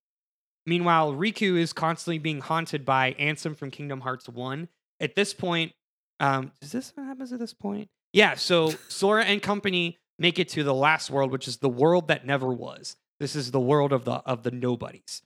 Meanwhile, 0.66 1.14
Riku 1.14 1.58
is 1.58 1.74
constantly 1.74 2.18
being 2.18 2.42
haunted 2.42 2.86
by 2.86 3.14
Ansem 3.20 3.56
from 3.56 3.72
Kingdom 3.72 4.02
Hearts 4.02 4.28
1. 4.28 4.68
At 5.00 5.16
this 5.16 5.34
point, 5.34 5.74
um, 6.20 6.52
is 6.62 6.72
this 6.72 6.92
what 6.96 7.06
happens 7.06 7.32
at 7.34 7.40
this 7.40 7.54
point? 7.54 7.90
Yeah, 8.14 8.36
so 8.36 8.70
Sora 8.88 9.26
and 9.26 9.42
company 9.42 9.98
make 10.18 10.40
it 10.40 10.50
to 10.50 10.64
the 10.64 10.74
last 10.74 11.10
world, 11.12 11.32
which 11.32 11.48
is 11.48 11.58
the 11.58 11.70
world 11.70 12.08
that 12.08 12.26
never 12.26 12.52
was. 12.52 12.96
This 13.20 13.36
is 13.36 13.52
the 13.52 13.60
world 13.60 13.94
of 13.94 14.06
the 14.06 14.14
of 14.14 14.44
the 14.44 14.52
nobodies. 14.52 15.22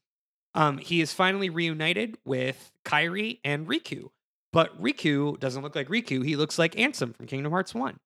Um, 0.53 0.77
he 0.77 1.01
is 1.01 1.13
finally 1.13 1.49
reunited 1.49 2.17
with 2.25 2.71
Kairi 2.83 3.39
and 3.43 3.67
Riku, 3.67 4.09
but 4.51 4.79
Riku 4.81 5.39
doesn't 5.39 5.61
look 5.61 5.75
like 5.75 5.89
Riku. 5.89 6.25
He 6.25 6.35
looks 6.35 6.57
like 6.57 6.75
Ansem 6.75 7.15
from 7.15 7.27
Kingdom 7.27 7.51
Hearts 7.51 7.73
One, 7.73 7.99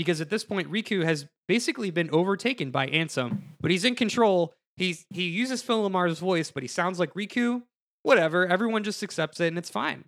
because 0.00 0.22
at 0.22 0.30
this 0.30 0.44
point 0.44 0.72
Riku 0.72 1.04
has 1.04 1.26
basically 1.46 1.90
been 1.90 2.08
overtaken 2.08 2.70
by 2.70 2.86
Ansem, 2.86 3.42
but 3.60 3.70
he's 3.70 3.84
in 3.84 3.94
control. 3.94 4.54
He's 4.78 5.04
he 5.10 5.24
uses 5.24 5.60
Phil 5.60 5.86
LaMarr's 5.86 6.18
voice, 6.18 6.50
but 6.50 6.62
he 6.62 6.68
sounds 6.68 6.98
like 6.98 7.12
Riku. 7.12 7.64
Whatever, 8.02 8.46
everyone 8.46 8.82
just 8.82 9.02
accepts 9.02 9.40
it 9.40 9.48
and 9.48 9.58
it's 9.58 9.68
fine. 9.68 10.06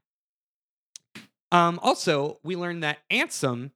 Um, 1.51 1.79
also, 1.83 2.39
we 2.43 2.57
learned 2.57 2.83
that 2.83 3.01
Ansem 3.11 3.73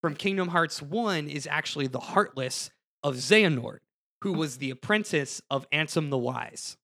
from 0.00 0.14
Kingdom 0.14 0.46
Hearts 0.46 0.80
1 0.80 1.28
is 1.28 1.48
actually 1.50 1.88
the 1.88 1.98
Heartless 1.98 2.70
of 3.02 3.16
Xehanort, 3.16 3.80
who 4.22 4.32
was 4.32 4.58
the 4.58 4.70
apprentice 4.70 5.42
of 5.50 5.68
Ansem 5.70 6.10
the 6.10 6.18
Wise. 6.18 6.76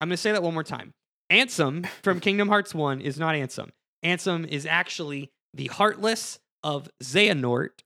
I'm 0.00 0.06
going 0.06 0.12
to 0.12 0.18
say 0.18 0.30
that 0.30 0.44
one 0.44 0.54
more 0.54 0.62
time. 0.62 0.94
Ansem 1.32 1.88
from 2.04 2.20
Kingdom 2.20 2.46
Hearts 2.46 2.72
1 2.72 3.00
is 3.00 3.18
not 3.18 3.34
Ansem. 3.34 3.70
Ansem 4.04 4.46
is 4.46 4.66
actually 4.66 5.32
the 5.52 5.66
Heartless 5.66 6.38
of 6.62 6.88
Xehanort, 7.02 7.80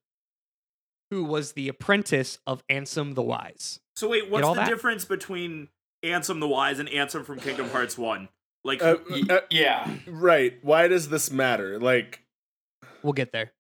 who 1.10 1.24
was 1.24 1.52
the 1.52 1.68
apprentice 1.68 2.38
of 2.46 2.66
Ansem 2.68 3.14
the 3.14 3.22
Wise. 3.22 3.80
So 3.96 4.09
wait, 4.09 4.30
what's 4.30 4.46
the 4.46 4.55
that? 4.55 4.68
difference 4.68 5.05
between 5.05 5.68
Ansem 6.05 6.40
the 6.40 6.48
Wise 6.48 6.78
and 6.78 6.88
Ansem 6.88 7.24
from 7.24 7.38
Kingdom 7.40 7.68
Hearts 7.70 7.96
One? 7.98 8.28
Like, 8.64 8.82
Uh, 8.82 8.96
Y- 9.10 9.22
uh, 9.28 9.40
yeah. 9.51 9.88
right. 10.06 10.59
Why 10.62 10.88
does 10.88 11.09
this 11.10 11.30
matter? 11.30 11.78
Like, 11.78 12.20
We'll 13.02 13.12
get 13.12 13.32
there. 13.32 13.52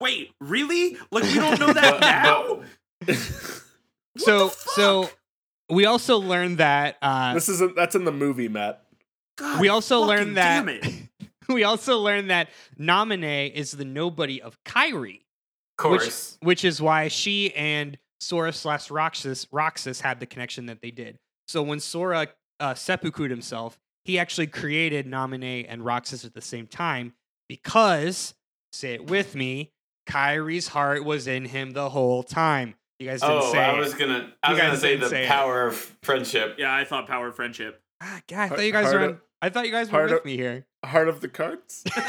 wait, 0.00 0.32
really? 0.40 0.96
Like 1.10 1.24
we 1.24 1.34
don't 1.34 1.58
know 1.60 1.72
that 1.72 2.00
now? 2.00 2.62
so, 4.16 4.48
so 4.48 5.10
we 5.68 5.86
also 5.86 6.18
learned 6.18 6.58
that 6.58 6.96
uh, 7.02 7.34
this 7.34 7.48
isn't. 7.48 7.74
That's 7.76 7.94
in 7.94 8.04
the 8.04 8.12
movie, 8.12 8.48
Matt. 8.48 8.84
God 9.38 9.60
we 9.60 9.68
also 9.68 10.00
learned 10.02 10.36
that 10.36 10.64
Damn 10.64 10.68
it. 10.68 10.84
we 11.48 11.64
also 11.64 11.98
learned 11.98 12.30
that 12.30 12.48
Naminé 12.78 13.52
is 13.52 13.72
the 13.72 13.84
nobody 13.84 14.40
of 14.42 14.62
Kairi, 14.64 15.20
Of 15.78 15.82
course. 15.82 16.36
which 16.40 16.46
which 16.46 16.64
is 16.64 16.80
why 16.82 17.08
she 17.08 17.54
and 17.54 17.98
Sora 18.20 18.52
slash 18.52 18.90
Roxas 18.90 19.46
Roxas 19.50 20.00
had 20.00 20.20
the 20.20 20.26
connection 20.26 20.66
that 20.66 20.80
they 20.80 20.90
did. 20.90 21.18
So 21.48 21.62
when 21.62 21.80
Sora 21.80 22.28
uh, 22.60 22.74
seppuku'd 22.74 23.30
himself, 23.30 23.78
he 24.04 24.18
actually 24.18 24.46
created 24.46 25.06
Naminé 25.06 25.66
and 25.68 25.84
Roxas 25.84 26.24
at 26.24 26.34
the 26.34 26.40
same 26.40 26.66
time 26.66 27.14
because 27.48 28.34
say 28.72 28.94
it 28.94 29.06
with 29.10 29.34
me, 29.34 29.72
Kairi's 30.08 30.68
heart 30.68 31.04
was 31.04 31.26
in 31.26 31.44
him 31.44 31.72
the 31.72 31.90
whole 31.90 32.22
time. 32.22 32.74
You 32.98 33.08
guys 33.08 33.20
didn't 33.20 33.36
oh, 33.42 33.52
say 33.52 33.58
I 33.58 33.74
it. 33.76 33.78
was 33.80 33.94
gonna. 33.94 34.32
I 34.42 34.50
was 34.52 34.58
gonna 34.60 34.70
guys 34.72 34.80
say 34.80 34.96
the 34.96 35.08
say 35.08 35.24
it. 35.24 35.28
power 35.28 35.66
of 35.66 35.74
friendship. 36.02 36.54
Yeah, 36.58 36.72
I 36.74 36.84
thought 36.84 37.08
Power 37.08 37.28
of 37.28 37.34
Friendship. 37.36 37.80
Ah, 38.00 38.20
God, 38.28 38.38
I 38.38 38.48
thought 38.48 38.60
you 38.64 38.72
guys 38.72 38.84
heart 38.84 38.94
were. 38.94 39.04
of- 39.06 39.10
On, 39.14 39.20
I 39.42 39.50
thought 39.50 39.66
you 39.66 39.72
guys 39.72 39.88
were 39.88 39.98
heart 39.98 40.10
with 40.10 40.20
of- 40.20 40.24
me 40.24 40.36
here. 40.36 40.64
Heart 40.84 41.08
of 41.08 41.20
the 41.20 41.28
cards. 41.28 41.84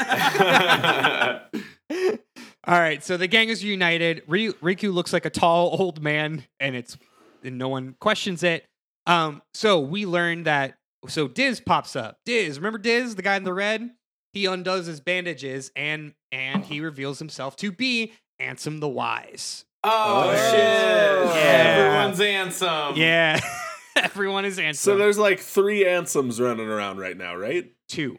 All 2.66 2.78
right, 2.80 3.04
so 3.04 3.18
the 3.18 3.26
gang 3.26 3.50
is 3.50 3.62
reunited. 3.62 4.22
Ri- 4.26 4.54
Riku 4.54 4.92
looks 4.92 5.12
like 5.12 5.26
a 5.26 5.30
tall 5.30 5.76
old 5.78 6.02
man, 6.02 6.44
and 6.58 6.74
it's 6.74 6.96
and 7.42 7.58
no 7.58 7.68
one 7.68 7.94
questions 8.00 8.42
it. 8.42 8.64
Um, 9.06 9.42
so 9.52 9.80
we 9.80 10.06
learn 10.06 10.44
that 10.44 10.76
so 11.08 11.28
Diz 11.28 11.60
pops 11.60 11.94
up. 11.94 12.16
Diz, 12.24 12.58
remember 12.58 12.78
Diz, 12.78 13.16
the 13.16 13.22
guy 13.22 13.36
in 13.36 13.44
the 13.44 13.52
red? 13.52 13.90
He 14.32 14.46
undoes 14.46 14.86
his 14.86 15.00
bandages 15.00 15.70
and 15.76 16.14
and 16.32 16.64
he 16.64 16.80
reveals 16.80 17.18
himself 17.18 17.54
to 17.56 17.70
be 17.70 18.14
Ansem 18.40 18.80
the 18.80 18.88
Wise. 18.88 19.66
Oh, 19.84 20.30
Oh. 20.30 20.50
shit! 20.50 21.36
Yeah. 21.36 22.06
Everyone's 22.08 22.18
Ansem. 22.18 22.96
Yeah. 22.96 23.38
Everyone 24.02 24.44
is 24.44 24.58
answering. 24.58 24.74
So 24.74 24.96
there's 24.96 25.18
like 25.18 25.40
three 25.40 25.86
anthems 25.86 26.40
running 26.40 26.68
around 26.68 26.98
right 26.98 27.16
now, 27.16 27.34
right? 27.36 27.70
two. 27.88 28.18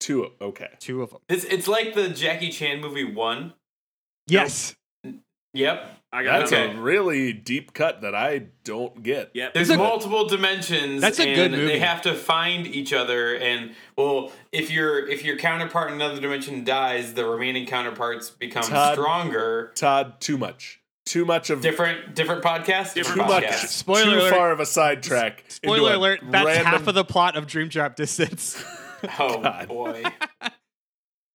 Two. 0.00 0.30
Okay. 0.40 0.68
Two 0.78 1.02
of 1.02 1.10
them. 1.10 1.20
It's 1.28 1.44
it's 1.44 1.66
like 1.68 1.94
the 1.94 2.08
Jackie 2.10 2.50
Chan 2.50 2.80
movie 2.80 3.04
One. 3.04 3.54
Yes. 4.26 4.74
Yep. 5.54 5.90
I 6.12 6.22
got 6.22 6.38
That's 6.40 6.52
Okay. 6.52 6.72
a 6.76 6.80
really 6.80 7.32
deep 7.32 7.72
cut 7.72 8.02
that 8.02 8.14
I 8.14 8.46
don't 8.64 9.02
get. 9.02 9.30
Yep. 9.34 9.54
There's 9.54 9.68
That's 9.68 9.78
a- 9.80 9.82
multiple 9.82 10.26
dimensions. 10.26 11.00
That's 11.00 11.18
a 11.18 11.26
and 11.28 11.34
good 11.36 11.50
movie. 11.52 11.66
They 11.66 11.78
have 11.78 12.02
to 12.02 12.14
find 12.14 12.66
each 12.66 12.92
other, 12.92 13.36
and 13.36 13.74
well, 13.96 14.32
if 14.52 14.70
your 14.70 15.06
if 15.08 15.24
your 15.24 15.36
counterpart 15.38 15.88
in 15.88 15.94
another 15.94 16.20
dimension 16.20 16.62
dies, 16.64 17.14
the 17.14 17.24
remaining 17.26 17.66
counterparts 17.66 18.28
become 18.30 18.62
Todd. 18.64 18.94
stronger. 18.94 19.72
Todd, 19.76 20.20
too 20.20 20.36
much. 20.36 20.80
Too 21.06 21.24
much 21.24 21.50
of 21.50 21.60
Different 21.62 22.14
different 22.14 22.42
podcasts. 22.42 22.94
Different 22.94 23.22
too 23.22 23.26
much. 23.28 23.50
Spoiler 23.68 24.04
too 24.04 24.10
alert. 24.22 24.30
far 24.30 24.50
of 24.50 24.60
a 24.60 24.66
sidetrack. 24.66 25.38
into 25.40 25.50
Spoiler 25.52 25.92
a 25.92 25.96
alert. 25.96 26.20
That's 26.24 26.44
random- 26.46 26.66
half 26.66 26.86
of 26.88 26.94
the 26.94 27.04
plot 27.04 27.36
of 27.36 27.46
Dream 27.46 27.68
Drop 27.68 27.96
Distance. 27.96 28.62
Oh 29.20 29.40
God. 29.40 29.68
boy. 29.68 30.02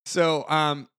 So, 0.05 0.45
um, 0.49 0.89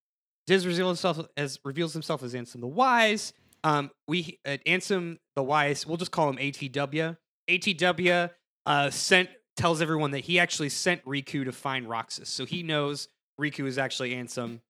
Diz 0.46 0.66
reveals 0.66 0.88
himself 1.02 1.26
as 1.36 1.58
reveals 1.64 1.92
himself 1.92 2.22
as 2.22 2.34
Ansem 2.34 2.60
the 2.60 2.66
Wise. 2.66 3.32
Um, 3.64 3.90
we 4.08 4.38
uh, 4.46 4.56
Ansem 4.66 5.18
the 5.36 5.42
Wise. 5.42 5.86
We'll 5.86 5.96
just 5.98 6.12
call 6.12 6.30
him 6.30 6.36
ATW. 6.36 7.16
ATW 7.50 8.30
uh, 8.64 8.90
sent 8.90 9.28
tells 9.56 9.82
everyone 9.82 10.12
that 10.12 10.20
he 10.20 10.38
actually 10.38 10.68
sent 10.70 11.04
Riku 11.04 11.44
to 11.44 11.52
find 11.52 11.88
Roxas, 11.90 12.28
so 12.28 12.46
he 12.46 12.62
knows 12.62 13.08
Riku 13.40 13.66
is 13.66 13.76
actually 13.76 14.14
Ansem. 14.14 14.60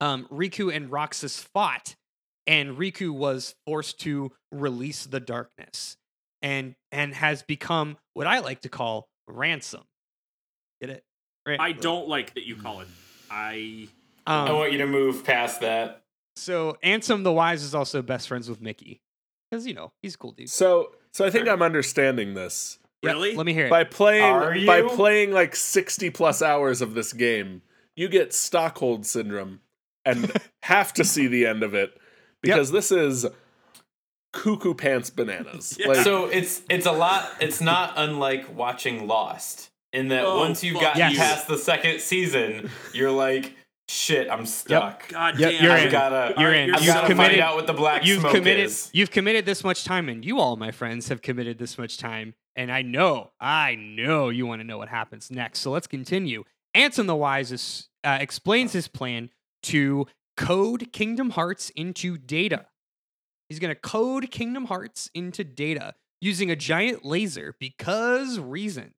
Um, 0.00 0.26
Riku 0.32 0.74
and 0.74 0.90
Roxas 0.90 1.38
fought, 1.38 1.94
and 2.46 2.76
Riku 2.76 3.10
was 3.10 3.54
forced 3.66 4.00
to 4.00 4.32
release 4.50 5.06
the 5.06 5.20
darkness, 5.20 5.96
and 6.40 6.74
and 6.90 7.14
has 7.14 7.42
become 7.42 7.96
what 8.14 8.26
I 8.26 8.40
like 8.40 8.62
to 8.62 8.68
call 8.68 9.08
ransom. 9.26 9.82
Get 10.80 10.90
it? 10.90 11.04
Right. 11.46 11.60
I 11.60 11.72
don't 11.72 12.08
like 12.08 12.34
that 12.34 12.46
you 12.46 12.56
call 12.56 12.80
it. 12.80 12.88
I 13.30 13.88
Um, 14.26 14.48
I 14.48 14.52
want 14.52 14.72
you 14.72 14.78
to 14.78 14.86
move 14.86 15.24
past 15.24 15.60
that. 15.60 16.02
So 16.36 16.76
Ansem 16.84 17.24
the 17.24 17.32
Wise 17.32 17.62
is 17.62 17.74
also 17.74 18.02
best 18.02 18.28
friends 18.28 18.48
with 18.48 18.60
Mickey. 18.60 19.00
Because, 19.50 19.66
you 19.66 19.74
know, 19.74 19.92
he's 20.02 20.14
a 20.14 20.18
cool 20.18 20.32
dude. 20.32 20.48
So, 20.48 20.92
so 21.12 21.26
I 21.26 21.30
think 21.30 21.46
I'm 21.48 21.60
understanding 21.62 22.34
this 22.34 22.78
Yep, 23.02 23.14
really. 23.14 23.34
let 23.34 23.44
me 23.44 23.52
hear 23.52 23.66
it. 23.66 23.70
by 23.70 23.84
playing 23.84 24.22
Are 24.24 24.54
by 24.64 24.82
playing 24.82 25.32
like 25.32 25.56
60 25.56 26.10
plus 26.10 26.40
hours 26.40 26.80
of 26.80 26.94
this 26.94 27.12
game. 27.12 27.62
You 27.96 28.08
get 28.08 28.32
Stockholm 28.32 29.02
syndrome 29.02 29.60
and 30.04 30.32
have 30.62 30.92
to 30.94 31.04
see 31.04 31.26
the 31.26 31.46
end 31.46 31.62
of 31.62 31.74
it 31.74 31.98
because 32.42 32.70
this 32.72 32.90
is 32.92 33.26
cuckoo 34.32 34.74
pants 34.74 35.10
bananas. 35.10 35.76
Yeah. 35.80 35.88
Like, 35.88 35.96
So 35.98 36.26
it's 36.26 36.62
it's 36.70 36.86
a 36.86 36.92
lot. 36.92 37.30
It's 37.40 37.60
not 37.60 37.94
unlike 37.96 38.54
watching 38.56 39.06
Lost 39.06 39.70
in 39.92 40.08
that 40.08 40.24
Oh, 40.24 40.38
once 40.38 40.64
you've 40.64 40.74
fuck 40.74 40.94
gotten 40.94 41.12
Yes. 41.12 41.16
past 41.18 41.48
the 41.48 41.58
second 41.58 42.00
season, 42.00 42.70
you're 42.94 43.10
like, 43.10 43.54
shit, 43.88 44.30
I'm 44.30 44.46
stuck. 44.46 45.08
God 45.08 45.38
Yep, 45.38 45.50
damn. 45.52 45.62
you're 45.64 45.72
I've 45.72 45.84
in. 45.86 45.92
gotta, 45.92 46.34
You're 46.40 46.54
in. 46.54 46.74
I've 46.74 46.82
You've 46.82 46.94
gotta 46.94 47.06
committed- 47.08 47.32
find 47.32 47.42
out 47.42 47.56
what 47.56 47.66
the 47.66 47.74
black 47.74 48.04
You've 48.06 48.20
smoke 48.20 48.34
committed 48.34 48.64
is. 48.66 48.88
you've 48.94 49.10
committed 49.10 49.44
this 49.44 49.62
much 49.62 49.84
time 49.84 50.08
and 50.08 50.24
you 50.24 50.38
all 50.38 50.56
my 50.56 50.70
friends 50.70 51.08
have 51.08 51.20
committed 51.20 51.58
this 51.58 51.76
much 51.76 51.98
time 51.98 52.34
and 52.56 52.72
I 52.72 52.80
know 52.82 53.32
I 53.38 53.74
know 53.74 54.30
you 54.30 54.46
want 54.46 54.60
to 54.62 54.66
know 54.66 54.78
what 54.78 54.88
happens 54.88 55.30
next. 55.30 55.58
So 55.60 55.70
let's 55.70 55.86
continue. 55.86 56.44
Ansem 56.74 57.06
the 57.06 57.14
Wise 57.16 57.52
is, 57.52 57.88
uh, 58.02 58.16
explains 58.18 58.72
his 58.72 58.88
plan 58.88 59.28
to 59.64 60.06
code 60.42 60.92
Kingdom 60.92 61.30
Hearts 61.30 61.70
into 61.70 62.18
data. 62.18 62.66
He's 63.48 63.58
going 63.58 63.74
to 63.74 63.80
code 63.80 64.30
Kingdom 64.30 64.66
Hearts 64.66 65.10
into 65.14 65.44
data 65.44 65.94
using 66.20 66.50
a 66.50 66.56
giant 66.56 67.04
laser 67.04 67.54
because 67.60 68.38
reasons. 68.38 68.94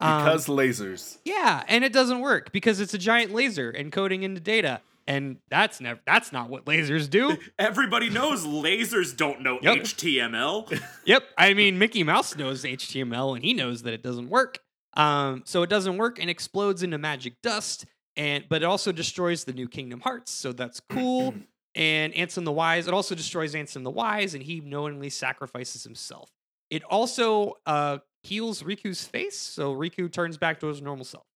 Um, 0.00 0.24
because 0.24 0.46
lasers. 0.46 1.18
Yeah, 1.24 1.62
and 1.68 1.84
it 1.84 1.92
doesn't 1.92 2.20
work 2.20 2.52
because 2.52 2.80
it's 2.80 2.94
a 2.94 2.98
giant 2.98 3.32
laser 3.32 3.72
encoding 3.72 4.22
into 4.22 4.40
data, 4.40 4.80
and 5.06 5.36
that's 5.50 5.80
never 5.80 6.00
that's 6.06 6.32
not 6.32 6.50
what 6.50 6.64
lasers 6.64 7.08
do. 7.08 7.36
Everybody 7.58 8.10
knows 8.10 8.44
lasers 8.44 9.16
don't 9.16 9.42
know 9.42 9.58
Yep. 9.62 9.76
HTML. 9.78 10.80
yep, 11.06 11.22
I 11.38 11.54
mean 11.54 11.78
Mickey 11.78 12.02
Mouse 12.02 12.36
knows 12.36 12.64
HTML 12.64 13.36
and 13.36 13.44
he 13.44 13.54
knows 13.54 13.82
that 13.82 13.94
it 13.94 14.02
doesn't 14.02 14.28
work. 14.28 14.58
Um, 14.94 15.42
so 15.46 15.62
it 15.62 15.70
doesn't 15.70 15.96
work 15.96 16.18
and 16.18 16.28
explodes 16.28 16.82
into 16.82 16.98
magic 16.98 17.34
dust, 17.42 17.86
and 18.16 18.44
but 18.48 18.62
it 18.62 18.66
also 18.66 18.92
destroys 18.92 19.44
the 19.44 19.52
new 19.52 19.68
Kingdom 19.68 20.00
Hearts, 20.00 20.32
so 20.32 20.52
that's 20.52 20.80
cool. 20.80 21.34
and 21.74 22.12
Ansem 22.14 22.44
the 22.44 22.52
Wise, 22.52 22.86
it 22.86 22.94
also 22.94 23.14
destroys 23.14 23.54
Ansem 23.54 23.82
the 23.82 23.90
Wise, 23.90 24.34
and 24.34 24.42
he 24.42 24.60
knowingly 24.60 25.10
sacrifices 25.10 25.84
himself. 25.84 26.30
It 26.70 26.82
also 26.84 27.54
uh, 27.66 27.98
heals 28.22 28.62
Riku's 28.62 29.04
face, 29.04 29.38
so 29.38 29.74
Riku 29.74 30.10
turns 30.10 30.38
back 30.38 30.60
to 30.60 30.68
his 30.68 30.80
normal 30.80 31.04
self. 31.04 31.26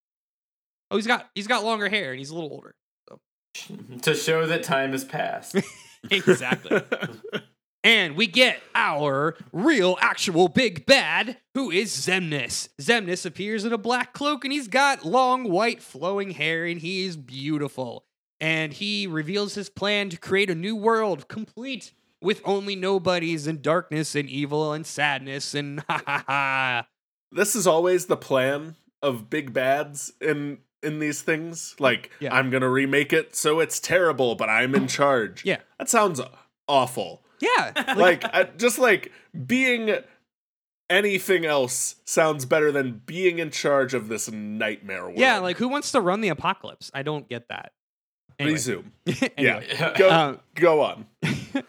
Oh, 0.90 0.96
he's 0.96 1.06
got 1.06 1.28
he's 1.34 1.46
got 1.46 1.64
longer 1.64 1.88
hair 1.88 2.10
and 2.10 2.18
he's 2.18 2.30
a 2.30 2.34
little 2.34 2.52
older. 2.52 2.74
to 4.02 4.14
show 4.14 4.46
that 4.46 4.62
time 4.62 4.92
has 4.92 5.04
passed. 5.04 5.56
exactly. 6.10 6.82
And 7.86 8.16
we 8.16 8.26
get 8.26 8.60
our 8.74 9.36
real, 9.52 9.96
actual 10.00 10.48
big 10.48 10.86
bad, 10.86 11.36
who 11.54 11.70
is 11.70 11.92
Xemnas. 11.92 12.68
Xemnas 12.82 13.24
appears 13.24 13.64
in 13.64 13.72
a 13.72 13.78
black 13.78 14.12
cloak 14.12 14.44
and 14.44 14.52
he's 14.52 14.66
got 14.66 15.04
long, 15.04 15.48
white, 15.48 15.80
flowing 15.80 16.32
hair 16.32 16.66
and 16.66 16.80
he 16.80 17.04
is 17.04 17.16
beautiful. 17.16 18.04
And 18.40 18.72
he 18.72 19.06
reveals 19.06 19.54
his 19.54 19.70
plan 19.70 20.10
to 20.10 20.16
create 20.16 20.50
a 20.50 20.54
new 20.56 20.74
world 20.74 21.28
complete 21.28 21.92
with 22.20 22.42
only 22.44 22.74
nobodies 22.74 23.46
and 23.46 23.62
darkness 23.62 24.16
and 24.16 24.28
evil 24.28 24.72
and 24.72 24.84
sadness 24.84 25.54
and 25.54 25.78
ha 25.88 26.02
ha 26.04 26.24
ha. 26.26 26.86
this 27.30 27.54
is 27.54 27.68
always 27.68 28.06
the 28.06 28.16
plan 28.16 28.74
of 29.00 29.30
big 29.30 29.52
bads 29.52 30.12
in 30.20 30.58
in 30.82 30.98
these 30.98 31.22
things. 31.22 31.76
Like 31.78 32.10
Yeah. 32.18 32.34
I'm 32.34 32.50
gonna 32.50 32.68
remake 32.68 33.12
it 33.12 33.36
so 33.36 33.60
it's 33.60 33.78
terrible, 33.78 34.34
but 34.34 34.48
I'm 34.48 34.74
in 34.74 34.88
charge. 34.88 35.44
Yeah. 35.44 35.58
that 35.78 35.88
sounds 35.88 36.20
awful. 36.66 37.22
Yeah. 37.40 37.94
Like 37.96 38.24
I, 38.24 38.44
just 38.44 38.78
like 38.78 39.12
being 39.46 39.96
anything 40.88 41.44
else 41.44 41.96
sounds 42.04 42.44
better 42.44 42.70
than 42.70 43.02
being 43.06 43.38
in 43.38 43.50
charge 43.50 43.94
of 43.94 44.08
this 44.08 44.30
nightmare 44.30 45.04
world. 45.04 45.18
yeah, 45.18 45.38
like 45.38 45.56
who 45.56 45.68
wants 45.68 45.92
to 45.92 46.00
run 46.00 46.20
the 46.20 46.28
apocalypse? 46.28 46.90
I 46.94 47.02
don't 47.02 47.28
get 47.28 47.48
that. 47.48 47.72
Anyway. 48.38 48.52
resume. 48.52 48.92
Anyway. 49.36 49.66
Yeah, 49.70 49.94
go 49.96 50.10
Um, 50.10 50.40
go 50.54 50.80
on. 50.82 51.06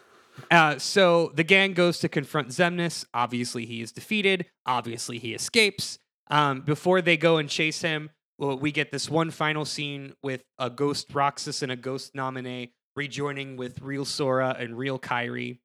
Uh, 0.50 0.78
so 0.78 1.30
the 1.34 1.44
gang 1.44 1.74
goes 1.74 1.98
to 1.98 2.08
confront 2.08 2.48
Xemnas. 2.48 3.04
Obviously, 3.12 3.66
he 3.66 3.82
is 3.82 3.92
defeated. 3.92 4.46
Obviously, 4.64 5.18
he 5.18 5.34
escapes. 5.34 5.98
Um, 6.30 6.62
before 6.62 7.02
they 7.02 7.18
go 7.18 7.36
and 7.36 7.50
chase 7.50 7.82
him, 7.82 8.08
well, 8.38 8.56
we 8.56 8.72
get 8.72 8.90
this 8.90 9.10
one 9.10 9.30
final 9.30 9.66
scene 9.66 10.14
with 10.22 10.42
a 10.58 10.70
ghost 10.70 11.12
Roxas 11.12 11.62
and 11.62 11.70
a 11.70 11.76
ghost 11.76 12.14
Naminé 12.14 12.70
rejoining 12.98 13.56
with 13.56 13.80
real 13.80 14.04
Sora 14.04 14.56
and 14.58 14.76
real 14.76 14.98
Kairi. 14.98 15.58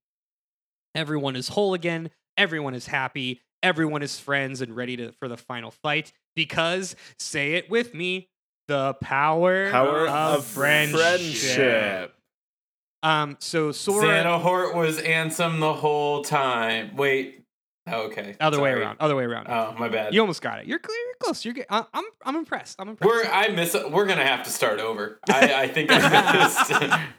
Everyone 0.95 1.35
is 1.35 1.47
whole 1.49 1.73
again. 1.73 2.11
Everyone 2.37 2.75
is 2.75 2.85
happy. 2.85 3.41
Everyone 3.63 4.03
is 4.03 4.19
friends 4.19 4.61
and 4.61 4.75
ready 4.75 4.95
to 4.97 5.11
for 5.13 5.27
the 5.27 5.35
final 5.37 5.71
fight 5.71 6.11
because 6.35 6.95
say 7.17 7.53
it 7.53 7.69
with 7.71 7.93
me, 7.95 8.29
the 8.67 8.93
power, 9.01 9.71
Power 9.71 10.07
of, 10.07 10.39
of 10.39 10.45
friendship. 10.45 10.99
friendship. 10.99 12.15
Um, 13.01 13.37
so 13.39 13.71
Sora. 13.71 14.05
Xehanort 14.05 14.75
was 14.75 14.99
Ansem 14.99 15.59
the 15.59 15.73
whole 15.73 16.23
time. 16.23 16.95
Wait. 16.95 17.42
Oh, 17.85 18.03
okay. 18.03 18.35
Other 18.39 18.61
way 18.61 18.71
around. 18.71 18.97
Other 19.01 19.15
way 19.15 19.25
around. 19.25 19.47
Oh, 19.49 19.75
my 19.77 19.89
bad. 19.89 20.13
You 20.13 20.21
almost 20.21 20.41
got 20.41 20.59
it. 20.59 20.67
You're 20.67 20.79
clear. 20.79 20.97
You're 21.05 21.15
close. 21.19 21.43
You're 21.43 21.53
good. 21.53 21.65
I- 21.69 21.85
I'm. 21.93 22.05
I'm 22.25 22.35
impressed. 22.37 22.77
I'm 22.79 22.87
impressed. 22.87 23.13
We're 23.13 23.25
I 23.29 23.49
miss. 23.49 23.75
We're 23.91 24.05
gonna 24.05 24.25
have 24.25 24.43
to 24.43 24.49
start 24.49 24.79
over. 24.79 25.19
I, 25.29 25.53
I 25.63 25.67
think 25.67 25.89
I 25.91 26.33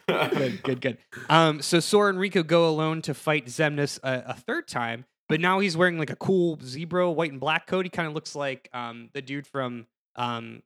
missed. 0.09 0.33
good. 0.33 0.63
Good. 0.63 0.81
Good. 0.81 0.99
Um. 1.29 1.61
So 1.61 1.81
Sora 1.81 2.09
and 2.11 2.19
Riku 2.19 2.47
go 2.47 2.69
alone 2.69 3.03
to 3.03 3.13
fight 3.15 3.47
Xemnas 3.47 3.99
a, 4.03 4.23
a 4.29 4.35
third 4.35 4.67
time, 4.67 5.05
but 5.29 5.39
now 5.41 5.59
he's 5.61 5.77
wearing 5.77 5.99
like 5.99 6.11
a 6.11 6.17
cool 6.17 6.59
zebra 6.63 7.11
white 7.11 7.31
and 7.31 7.41
black 7.41 7.67
coat. 7.67 7.85
He 7.85 7.91
kind 7.91 8.09
of 8.09 8.15
looks 8.15 8.35
like 8.35 8.71
um 8.73 9.11
the 9.13 9.21
dude 9.21 9.47
from 9.47 9.87
um 10.17 10.63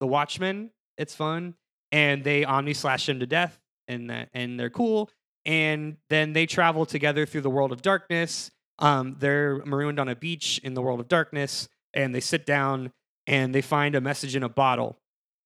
the 0.00 0.06
Watchmen. 0.06 0.70
It's 0.98 1.14
fun, 1.14 1.54
and 1.92 2.22
they 2.22 2.44
omni 2.44 2.74
slash 2.74 3.08
him 3.08 3.20
to 3.20 3.26
death, 3.26 3.58
and 3.88 4.10
that 4.10 4.28
and 4.34 4.60
they're 4.60 4.68
cool. 4.68 5.08
And 5.46 5.96
then 6.10 6.34
they 6.34 6.44
travel 6.44 6.84
together 6.84 7.24
through 7.24 7.40
the 7.40 7.50
world 7.50 7.72
of 7.72 7.80
darkness. 7.80 8.50
Um, 8.80 9.16
they're 9.18 9.64
marooned 9.64 9.98
on 10.00 10.08
a 10.08 10.16
beach 10.16 10.60
in 10.64 10.74
the 10.74 10.82
world 10.82 11.00
of 11.00 11.08
darkness, 11.08 11.68
and 11.94 12.14
they 12.14 12.20
sit 12.20 12.46
down 12.46 12.92
and 13.26 13.54
they 13.54 13.60
find 13.62 13.94
a 13.94 14.00
message 14.00 14.34
in 14.34 14.42
a 14.42 14.48
bottle. 14.48 14.98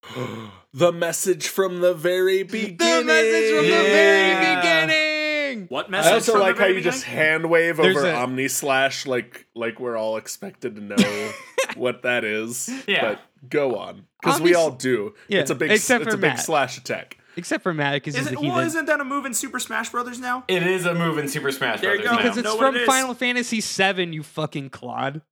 the 0.75 0.93
message 0.93 1.49
from 1.49 1.81
the 1.81 1.95
very 1.95 2.43
beginning. 2.43 2.77
The 2.79 3.05
message 3.05 3.55
from 3.57 3.65
the 3.65 3.71
very 3.71 4.57
beginning. 4.57 5.67
What 5.69 5.91
message? 5.91 6.11
I 6.13 6.15
also 6.15 6.33
from 6.33 6.41
the 6.41 6.47
like 6.47 6.57
how 6.57 6.63
very 6.65 6.75
you 6.77 6.81
just 6.81 7.05
beginning? 7.05 7.25
hand 7.25 7.51
wave 7.51 7.77
There's 7.77 7.97
over 7.97 8.07
a- 8.09 8.15
Omni 8.15 8.49
Slash 8.49 9.07
like 9.07 9.47
like 9.55 9.81
we're 9.81 9.97
all 9.97 10.17
expected 10.17 10.77
to 10.77 10.83
know 10.83 11.33
what 11.77 12.03
that 12.03 12.25
is. 12.25 12.71
Yeah. 12.87 13.01
But 13.15 13.21
go 13.49 13.77
on. 13.77 14.07
Because 14.23 14.41
we 14.41 14.55
all 14.55 14.71
do. 14.71 15.15
Yeah, 15.29 15.41
It's 15.41 15.51
a 15.51 15.55
big 15.55 15.71
except 15.71 16.03
it's 16.05 16.15
for 16.15 16.19
a 16.19 16.21
big 16.21 16.39
slash 16.39 16.79
attack. 16.79 17.19
Except 17.37 17.63
for 17.63 17.75
Matt, 17.75 17.95
because 17.95 18.15
he's 18.15 18.27
Isn't, 18.27 18.41
well, 18.41 18.59
isn't 18.61 18.87
that 18.87 19.01
a 19.01 19.05
move 19.05 19.25
in 19.27 19.35
Super 19.35 19.59
Smash 19.59 19.91
Brothers 19.91 20.21
now? 20.21 20.45
It 20.49 20.63
is 20.65 20.87
a 20.87 20.95
move 20.95 21.19
in 21.19 21.29
Super 21.29 21.51
Smash 21.53 21.81
Brothers. 21.81 21.81
There 21.81 21.97
you 21.97 22.03
Brothers 22.03 22.17
go. 22.19 22.23
because 22.23 22.39
it's 22.39 22.45
know 22.45 22.59
from 22.59 22.77
it 22.77 22.83
is. 22.83 22.87
Final 22.87 23.15
Fantasy 23.15 23.61
VII, 23.61 24.15
you 24.15 24.23
fucking 24.23 24.71
clod. 24.71 25.23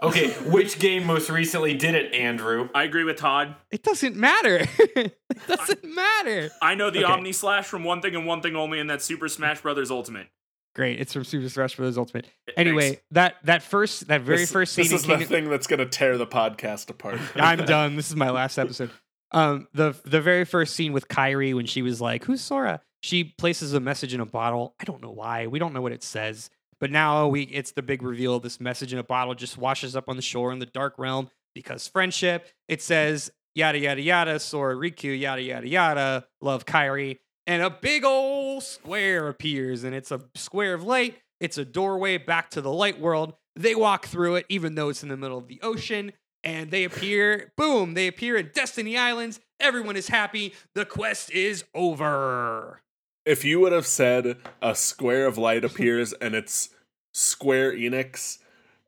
Okay, 0.00 0.30
which 0.48 0.78
game 0.78 1.04
most 1.04 1.28
recently 1.28 1.74
did 1.74 1.96
it, 1.96 2.14
Andrew? 2.14 2.68
I 2.72 2.84
agree 2.84 3.02
with 3.02 3.16
Todd. 3.16 3.56
It 3.72 3.82
doesn't 3.82 4.14
matter. 4.14 4.58
it 4.78 5.16
doesn't 5.48 5.82
matter. 5.82 6.50
I 6.62 6.76
know 6.76 6.90
the 6.90 7.04
Okay. 7.04 7.12
Omni 7.12 7.32
Slash 7.32 7.66
from 7.66 7.82
one 7.82 8.00
thing 8.00 8.14
and 8.14 8.24
one 8.24 8.40
thing 8.40 8.54
only, 8.54 8.78
and 8.78 8.88
that's 8.88 9.04
Super 9.04 9.26
Smash 9.28 9.60
Brothers 9.60 9.90
Ultimate. 9.90 10.28
Great. 10.76 11.00
It's 11.00 11.12
from 11.12 11.24
Super 11.24 11.48
Smash 11.48 11.74
Bros. 11.74 11.98
Ultimate. 11.98 12.26
Anyway, 12.56 13.00
that 13.10 13.36
that 13.42 13.64
first 13.64 14.06
that 14.06 14.20
very 14.20 14.38
this, 14.40 14.52
first 14.52 14.74
scene 14.74 14.84
This 14.84 14.92
in 14.92 14.96
is 14.98 15.02
the 15.02 15.08
Kingdom, 15.08 15.28
thing 15.28 15.50
that's 15.50 15.66
gonna 15.66 15.86
tear 15.86 16.16
the 16.16 16.26
podcast 16.28 16.88
apart. 16.90 17.18
I'm 17.34 17.64
done. 17.64 17.96
This 17.96 18.08
is 18.08 18.14
my 18.14 18.30
last 18.30 18.56
episode. 18.58 18.90
Um, 19.30 19.68
the 19.74 19.94
the 20.04 20.20
very 20.20 20.44
first 20.44 20.74
scene 20.74 20.92
with 20.92 21.08
Kairi 21.08 21.54
when 21.54 21.66
she 21.66 21.82
was 21.82 22.00
like, 22.00 22.24
"Who's 22.24 22.40
Sora?" 22.40 22.80
She 23.02 23.24
places 23.24 23.74
a 23.74 23.80
message 23.80 24.14
in 24.14 24.20
a 24.20 24.26
bottle. 24.26 24.74
I 24.80 24.84
don't 24.84 25.02
know 25.02 25.10
why. 25.10 25.46
We 25.46 25.58
don't 25.58 25.72
know 25.72 25.82
what 25.82 25.92
it 25.92 26.02
says. 26.02 26.50
But 26.80 26.90
now 26.90 27.28
we 27.28 27.42
it's 27.42 27.72
the 27.72 27.82
big 27.82 28.02
reveal. 28.02 28.40
This 28.40 28.60
message 28.60 28.92
in 28.92 28.98
a 28.98 29.04
bottle 29.04 29.34
just 29.34 29.58
washes 29.58 29.96
up 29.96 30.08
on 30.08 30.16
the 30.16 30.22
shore 30.22 30.52
in 30.52 30.58
the 30.58 30.66
dark 30.66 30.94
realm 30.98 31.28
because 31.54 31.86
friendship. 31.88 32.48
It 32.68 32.82
says 32.82 33.30
yada 33.54 33.78
yada 33.78 34.00
yada. 34.00 34.38
Sora 34.38 34.74
Riku 34.74 35.18
yada 35.18 35.42
yada 35.42 35.68
yada. 35.68 36.26
Love 36.40 36.64
Kairi. 36.64 37.18
And 37.46 37.62
a 37.62 37.70
big 37.70 38.04
old 38.04 38.62
square 38.62 39.28
appears, 39.28 39.82
and 39.82 39.94
it's 39.94 40.10
a 40.10 40.20
square 40.34 40.74
of 40.74 40.82
light. 40.82 41.16
It's 41.40 41.56
a 41.56 41.64
doorway 41.64 42.18
back 42.18 42.50
to 42.50 42.60
the 42.60 42.72
light 42.72 43.00
world. 43.00 43.34
They 43.56 43.74
walk 43.74 44.06
through 44.06 44.36
it, 44.36 44.46
even 44.48 44.74
though 44.74 44.90
it's 44.90 45.02
in 45.02 45.08
the 45.08 45.16
middle 45.16 45.38
of 45.38 45.48
the 45.48 45.60
ocean 45.62 46.12
and 46.44 46.70
they 46.70 46.84
appear 46.84 47.52
boom 47.56 47.94
they 47.94 48.06
appear 48.06 48.36
in 48.36 48.50
destiny 48.54 48.96
islands 48.96 49.40
everyone 49.60 49.96
is 49.96 50.08
happy 50.08 50.52
the 50.74 50.84
quest 50.84 51.30
is 51.32 51.64
over 51.74 52.80
if 53.26 53.44
you 53.44 53.60
would 53.60 53.72
have 53.72 53.86
said 53.86 54.36
a 54.62 54.74
square 54.74 55.26
of 55.26 55.36
light 55.36 55.64
appears 55.64 56.12
and 56.14 56.34
it's 56.34 56.70
Square 57.14 57.72
Enix, 57.72 58.38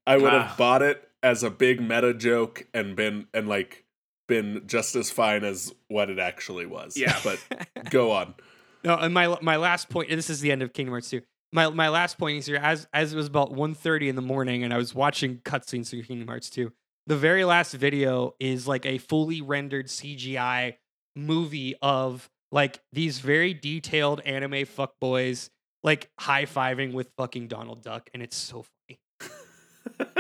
I 0.06 0.16
would 0.16 0.32
have 0.32 0.52
Ah. 0.52 0.55
bought 0.56 0.82
it 0.82 1.09
as 1.22 1.43
a 1.43 1.51
big 1.51 1.81
meta 1.81 2.14
joke 2.14 2.66
and 2.72 2.94
been 2.97 3.27
and 3.35 3.48
like 3.48 3.85
been 4.28 4.62
just 4.66 4.94
as 4.94 5.10
fine 5.10 5.43
as 5.44 5.72
what 5.89 6.09
it 6.10 6.18
actually 6.18 6.64
was. 6.64 6.97
Yeah. 6.97 7.18
But 7.24 7.39
go 7.90 8.12
on. 8.12 8.35
no 8.85 8.94
and 8.97 9.12
my 9.12 9.36
my 9.43 9.56
last 9.56 9.89
point 9.90 10.10
and 10.10 10.16
this 10.18 10.31
is 10.31 10.40
the 10.40 10.52
end 10.52 10.62
of 10.62 10.72
kingdom 10.72 10.93
hearts 10.93 11.10
2 11.10 11.20
my 11.52 11.68
my 11.70 11.89
last 11.89 12.18
point 12.18 12.39
is 12.39 12.47
here 12.47 12.56
as 12.62 12.86
as 12.94 13.12
it 13.12 13.16
was 13.16 13.27
about 13.27 13.52
1.30 13.52 14.09
in 14.09 14.16
the 14.16 14.22
morning 14.22 14.62
and 14.64 14.72
i 14.72 14.77
was 14.78 14.94
watching 14.94 15.39
cutscenes 15.39 15.89
through 15.90 16.02
kingdom 16.05 16.28
hearts 16.28 16.48
2 16.51 16.72
the 17.06 17.16
very 17.16 17.44
last 17.44 17.72
video 17.74 18.35
is 18.39 18.66
like 18.68 18.86
a 18.86 18.98
fully 18.98 19.40
rendered 19.40 19.86
cgi 19.86 20.74
movie 21.16 21.74
of 21.82 22.28
like 22.52 22.81
these 22.93 23.18
very 23.18 23.52
detailed 23.55 24.20
anime 24.20 24.64
fuckboys 24.64 25.51
like 25.82 26.10
high-fiving 26.18 26.93
with 26.93 27.10
fucking 27.16 27.48
donald 27.48 27.82
duck 27.82 28.09
and 28.14 28.22
it's 28.22 28.36
so 28.36 28.64
funny 28.64 29.01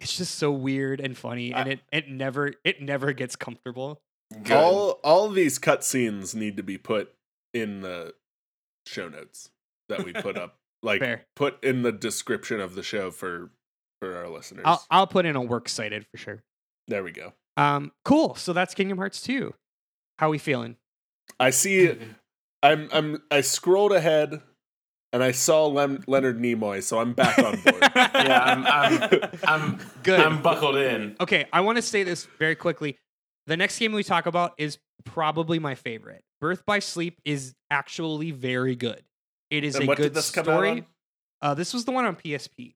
it's 0.00 0.16
just 0.16 0.36
so 0.36 0.50
weird 0.50 1.00
and 1.00 1.16
funny 1.16 1.52
and 1.52 1.68
I- 1.68 1.72
it 1.72 1.80
it 1.92 2.08
never 2.10 2.52
it 2.64 2.80
never 2.82 3.12
gets 3.12 3.36
comfortable 3.36 4.00
Good. 4.44 4.52
All 4.56 5.00
all 5.02 5.26
of 5.26 5.34
these 5.34 5.58
cutscenes 5.58 6.36
need 6.36 6.56
to 6.56 6.62
be 6.62 6.78
put 6.78 7.12
in 7.52 7.80
the 7.80 8.14
show 8.86 9.08
notes 9.08 9.50
that 9.88 10.04
we 10.04 10.12
put 10.12 10.36
up. 10.38 10.56
Like 10.84 11.00
Fair. 11.00 11.26
put 11.36 11.62
in 11.62 11.82
the 11.82 11.90
description 11.92 12.58
of 12.60 12.74
the 12.76 12.82
show 12.84 13.10
for 13.10 13.50
for 14.00 14.16
our 14.16 14.28
listeners. 14.28 14.62
I'll, 14.66 14.84
I'll 14.90 15.06
put 15.06 15.26
in 15.26 15.36
a 15.36 15.42
works 15.42 15.72
cited 15.72 16.06
for 16.10 16.16
sure 16.16 16.42
there 16.88 17.04
we 17.04 17.12
go. 17.12 17.32
um 17.56 17.92
cool 18.04 18.34
so 18.34 18.52
that's 18.52 18.74
kingdom 18.74 18.98
hearts 18.98 19.20
2 19.22 19.54
how 20.18 20.30
we 20.30 20.38
feeling 20.38 20.76
I 21.38 21.50
see 21.50 21.80
it. 21.80 22.00
I'm 22.62 22.88
I'm 22.92 23.22
I 23.30 23.40
scrolled 23.42 23.92
ahead 23.92 24.40
and 25.12 25.22
I 25.22 25.30
saw 25.32 25.66
Lem- 25.66 26.02
Leonard 26.06 26.38
Nimoy, 26.40 26.82
so 26.82 26.98
I'm 27.00 27.12
back 27.14 27.38
on 27.38 27.58
board. 27.60 27.80
yeah, 27.96 28.42
I'm, 28.44 28.66
I'm, 28.66 29.30
I'm 29.44 29.78
Good. 30.02 30.20
I'm 30.20 30.42
buckled 30.42 30.76
in. 30.76 31.16
okay 31.20 31.46
i 31.52 31.60
want 31.60 31.76
to 31.76 31.82
say 31.82 32.02
this 32.02 32.26
very 32.38 32.54
quickly 32.56 32.98
the 33.46 33.56
next 33.56 33.78
game 33.78 33.92
we 33.92 34.02
talk 34.02 34.26
about 34.26 34.54
is 34.58 34.78
probably 35.04 35.58
my 35.58 35.74
favorite 35.74 36.22
birth 36.40 36.64
by 36.66 36.78
sleep 36.80 37.20
is 37.24 37.54
actually 37.70 38.30
very 38.32 38.74
good 38.76 39.02
it 39.50 39.62
is 39.64 39.74
And 39.76 39.84
a 39.84 39.86
what 39.86 39.96
good 39.96 40.02
did 40.04 40.14
this 40.14 40.30
come 40.30 40.42
out 40.42 40.52
story 40.52 40.70
on? 40.70 40.86
uh 41.42 41.54
this 41.54 41.72
was 41.72 41.84
the 41.84 41.92
one 41.92 42.04
on 42.06 42.16
psp 42.16 42.74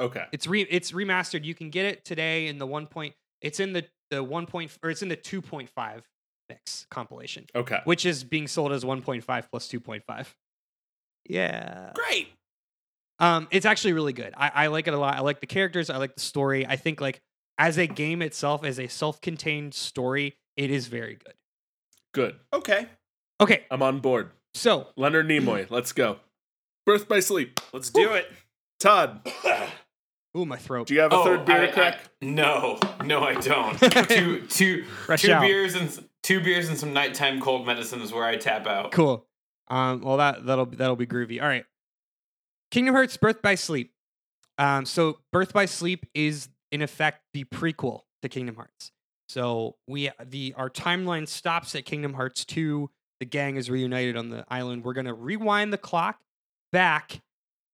Okay. 0.00 0.24
It's 0.32 0.46
re 0.46 0.62
it's 0.62 0.92
remastered. 0.92 1.44
You 1.44 1.54
can 1.54 1.70
get 1.70 1.84
it 1.86 2.04
today 2.04 2.46
in 2.48 2.58
the 2.58 2.66
one 2.66 2.86
point. 2.86 3.14
It's 3.42 3.60
in 3.60 3.72
the 3.72 3.84
the 4.10 4.24
one 4.24 4.46
point 4.46 4.76
or 4.82 4.90
it's 4.90 5.02
in 5.02 5.08
the 5.08 5.16
two 5.16 5.40
point 5.42 5.68
five 5.70 6.08
mix 6.48 6.86
compilation, 6.90 7.46
Okay. 7.54 7.80
which 7.84 8.04
is 8.06 8.24
being 8.24 8.48
sold 8.48 8.72
as 8.72 8.84
one 8.84 9.02
point 9.02 9.22
five 9.24 9.48
plus 9.50 9.68
two 9.68 9.80
point 9.80 10.04
five. 10.06 10.34
Yeah. 11.28 11.92
Great. 11.94 12.28
Um, 13.18 13.46
it's 13.50 13.66
actually 13.66 13.92
really 13.92 14.14
good. 14.14 14.32
I, 14.36 14.50
I 14.54 14.66
like 14.68 14.88
it 14.88 14.94
a 14.94 14.98
lot. 14.98 15.14
I 15.16 15.20
like 15.20 15.40
the 15.40 15.46
characters. 15.46 15.90
I 15.90 15.98
like 15.98 16.14
the 16.14 16.20
story. 16.22 16.66
I 16.66 16.76
think 16.76 17.00
like 17.00 17.20
as 17.58 17.76
a 17.76 17.86
game 17.86 18.22
itself, 18.22 18.64
as 18.64 18.80
a 18.80 18.86
self-contained 18.88 19.74
story, 19.74 20.36
it 20.56 20.70
is 20.70 20.86
very 20.86 21.16
good. 21.22 21.34
Good. 22.14 22.36
Okay. 22.52 22.86
Okay, 23.40 23.64
I'm 23.70 23.82
on 23.82 24.00
board. 24.00 24.30
so 24.54 24.88
Leonard 24.96 25.26
Nimoy, 25.28 25.70
let's 25.70 25.92
go. 25.92 26.16
Birth 26.86 27.06
by 27.08 27.20
sleep. 27.20 27.60
Let's 27.72 27.90
do 27.90 28.12
it. 28.14 28.26
Todd, 28.80 29.20
ooh, 30.36 30.44
my 30.46 30.56
throat. 30.56 30.86
do 30.86 30.94
you 30.94 31.00
have 31.00 31.12
a 31.12 31.16
Oh, 31.16 31.24
third 31.24 31.44
beer 31.44 31.62
I- 31.62 31.66
to 31.66 31.72
crack? 31.72 31.94
I- 32.22 32.24
no, 32.24 32.78
no, 33.04 33.22
I 33.22 33.34
don't. 33.34 33.78
two, 34.08 34.46
two, 34.46 34.84
Fresh 35.06 35.22
two 35.22 35.32
out. 35.32 35.42
beers 35.42 35.74
and 35.74 36.06
two 36.22 36.40
beers 36.40 36.68
and 36.68 36.76
some 36.78 36.92
nighttime 36.92 37.40
cold 37.40 37.66
medicine 37.66 38.00
is 38.02 38.12
where 38.12 38.24
I 38.24 38.36
tap 38.36 38.66
out. 38.66 38.92
Cool. 38.92 39.26
Um, 39.68 40.00
well 40.02 40.16
that 40.18 40.44
that'll 40.46 40.66
that'll 40.66 40.96
be 40.96 41.06
groovy. 41.06 41.40
All 41.40 41.48
right. 41.48 41.64
Kingdom 42.70 42.94
Hearts 42.94 43.16
Birth 43.16 43.42
by 43.42 43.54
Sleep. 43.54 43.92
Um, 44.58 44.84
so 44.84 45.18
Birth 45.32 45.52
by 45.52 45.66
Sleep 45.66 46.06
is 46.14 46.48
in 46.72 46.82
effect 46.82 47.22
the 47.32 47.44
prequel 47.44 48.02
to 48.22 48.28
Kingdom 48.28 48.56
Hearts. 48.56 48.92
So 49.28 49.76
we 49.86 50.10
the 50.24 50.54
our 50.56 50.68
timeline 50.70 51.26
stops 51.28 51.74
at 51.74 51.84
Kingdom 51.84 52.14
Hearts 52.14 52.44
2. 52.44 52.90
The 53.20 53.26
gang 53.26 53.56
is 53.56 53.70
reunited 53.70 54.16
on 54.16 54.28
the 54.30 54.44
island. 54.48 54.84
We're 54.84 54.92
gonna 54.94 55.14
rewind 55.14 55.72
the 55.72 55.78
clock 55.78 56.18
back 56.72 57.20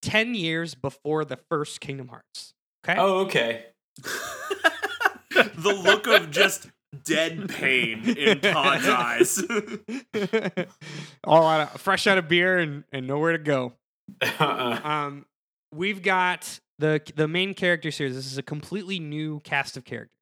10 0.07 0.35
years 0.35 0.73
before 0.73 1.25
the 1.25 1.35
first 1.35 1.81
Kingdom 1.81 2.07
Hearts. 2.07 2.53
Okay. 2.85 2.97
Oh, 2.97 3.19
okay. 3.25 3.65
the 5.31 5.81
look 5.83 6.07
of 6.07 6.31
just 6.31 6.67
dead 7.03 7.49
pain 7.49 8.17
in 8.17 8.39
Todd's 8.39 8.87
eyes. 8.87 9.43
All 11.25 11.45
out 11.45 11.75
of, 11.75 11.81
fresh 11.81 12.07
out 12.07 12.17
of 12.17 12.29
beer 12.29 12.57
and, 12.57 12.85
and 12.93 13.05
nowhere 13.05 13.33
to 13.33 13.37
go. 13.37 13.73
Uh-uh. 14.21 14.79
Um, 14.81 15.25
we've 15.75 16.01
got 16.01 16.61
the 16.79 17.01
the 17.15 17.27
main 17.27 17.53
characters 17.53 17.97
here. 17.97 18.09
This 18.09 18.25
is 18.27 18.37
a 18.37 18.43
completely 18.43 18.99
new 18.99 19.41
cast 19.41 19.75
of 19.75 19.83
characters. 19.83 20.15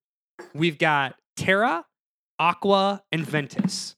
We've 0.56 0.80
got 0.80 1.16
Terra, 1.38 1.86
Aqua, 2.40 3.04
and 3.12 3.24
Ventus. 3.24 3.96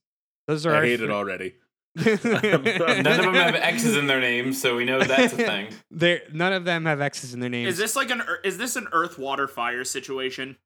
Those 0.48 0.66
are 0.66 0.74
I 0.74 0.78
our 0.78 0.84
hate 0.84 1.02
it 1.02 1.10
already. 1.10 1.56
Um, 1.98 2.64
none 3.04 3.20
of 3.20 3.26
them 3.26 3.34
have 3.36 3.56
X's 3.56 3.96
in 3.98 4.08
their 4.08 4.20
names, 4.22 4.62
so 4.62 4.76
we 4.76 4.86
know 4.86 5.00
that's 5.04 5.34
a 5.34 5.38
thing. 5.38 5.68
They're, 5.92 6.22
none 6.32 6.54
of 6.54 6.64
them 6.66 6.86
have 6.86 7.02
X's 7.02 7.34
in 7.34 7.40
their 7.40 7.50
names. 7.50 7.74
is 7.74 7.78
this 7.78 7.96
like 7.96 8.10
an 8.12 8.22
is 8.44 8.58
this 8.58 8.76
an 8.76 8.88
earth 8.92 9.18
water 9.18 9.48
fire 9.48 9.84
situation? 9.84 10.58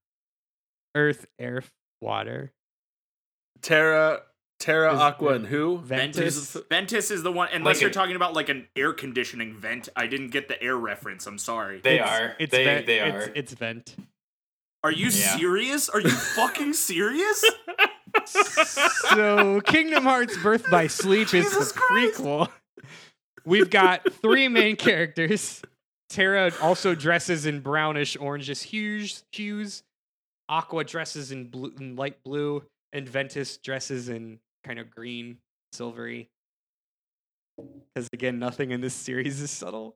Earth, 0.96 1.26
air, 1.40 1.64
water? 2.02 2.52
Terra, 3.62 4.22
Terra, 4.60 4.94
Is- 4.94 5.00
Aqua, 5.00 5.34
and 5.34 5.46
who? 5.48 5.78
Ventus. 5.78 6.58
Ventus 6.70 7.12
is 7.12 7.24
the 7.24 7.32
one 7.32 7.48
unless 7.54 7.76
Like 7.78 7.82
you're 7.82 7.90
a- 7.92 7.94
talking 7.94 8.16
about 8.16 8.34
like 8.34 8.50
an 8.50 8.68
air 8.76 8.92
conditioning 8.94 9.56
vent. 9.56 9.88
I 9.96 10.08
didn't 10.08 10.30
get 10.30 10.48
the 10.48 10.62
air 10.62 10.76
reference. 10.76 11.26
I'm 11.28 11.38
sorry. 11.38 11.80
They 11.82 11.96
It's- 11.96 12.10
are. 12.10 12.36
It's 12.40 12.52
they 12.52 12.64
vent, 12.66 12.86
they 12.88 13.00
it's- 13.00 13.28
are. 13.28 13.32
It's, 13.36 13.54
vent. 13.54 13.96
Are 14.84 14.92
you 14.92 15.06
Yeah. 15.06 15.38
serious? 15.38 15.90
Are 15.90 16.00
you 16.02 16.10
fucking 16.36 16.74
serious? 16.74 17.44
so 18.26 19.62
Kingdom 19.62 20.04
Hearts 20.04 20.38
Birth 20.38 20.70
by 20.70 20.88
Sleep 20.88 21.34
is 21.34 21.46
Jesus 21.46 21.72
the 21.72 21.80
Christ. 21.80 22.20
prequel. 22.20 22.50
We've 23.46 23.70
got 23.70 24.12
three 24.14 24.48
main 24.48 24.76
characters. 24.76 25.62
Terra 26.10 26.52
also 26.62 26.94
dresses 26.94 27.46
in 27.46 27.62
brownish 27.62 28.18
orangish 28.18 28.64
hues. 28.64 29.24
hues. 29.32 29.84
Aqua 30.50 30.84
dresses 30.84 31.32
in 31.32 31.48
blue 31.48 31.74
in 31.80 31.96
light 31.96 32.22
blue, 32.24 32.64
and 32.92 33.08
Ventus 33.08 33.58
dresses 33.58 34.10
in 34.10 34.40
kind 34.66 34.80
of 34.80 34.92
green, 34.92 35.38
silvery. 35.72 36.30
Because 37.58 38.10
again, 38.12 38.40
nothing 38.40 38.72
in 38.72 38.82
this 38.82 38.94
series 38.94 39.42
is 39.42 39.50
subtle. 39.52 39.96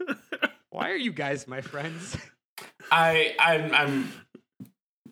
Why 0.70 0.90
are 0.90 0.96
you 0.96 1.12
guys 1.12 1.46
my 1.46 1.60
friends? 1.60 2.16
I 2.90 3.34
I'm 3.38 3.74
I'm. 3.74 4.12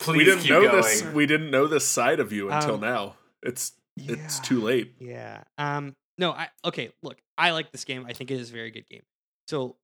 Please 0.02 0.16
we 0.18 0.24
didn't 0.24 0.40
keep 0.40 0.50
know 0.50 0.62
going. 0.62 0.76
this. 0.82 1.02
We 1.04 1.26
didn't 1.26 1.50
know 1.50 1.66
this 1.66 1.84
side 1.84 2.20
of 2.20 2.32
you 2.32 2.50
until 2.50 2.74
Um, 2.74 2.80
now. 2.80 3.16
It's 3.42 3.72
it's 3.96 4.40
too 4.40 4.60
late. 4.60 4.94
Yeah. 5.00 5.42
Um. 5.58 5.94
No. 6.18 6.32
I. 6.32 6.48
Okay. 6.64 6.92
Look, 7.02 7.18
I 7.36 7.50
like 7.50 7.72
this 7.72 7.84
game. 7.84 8.04
I 8.06 8.12
think 8.12 8.30
it 8.30 8.40
is 8.40 8.50
a 8.50 8.52
very 8.52 8.70
good 8.70 8.88
game. 8.88 9.02
So, 9.48 9.76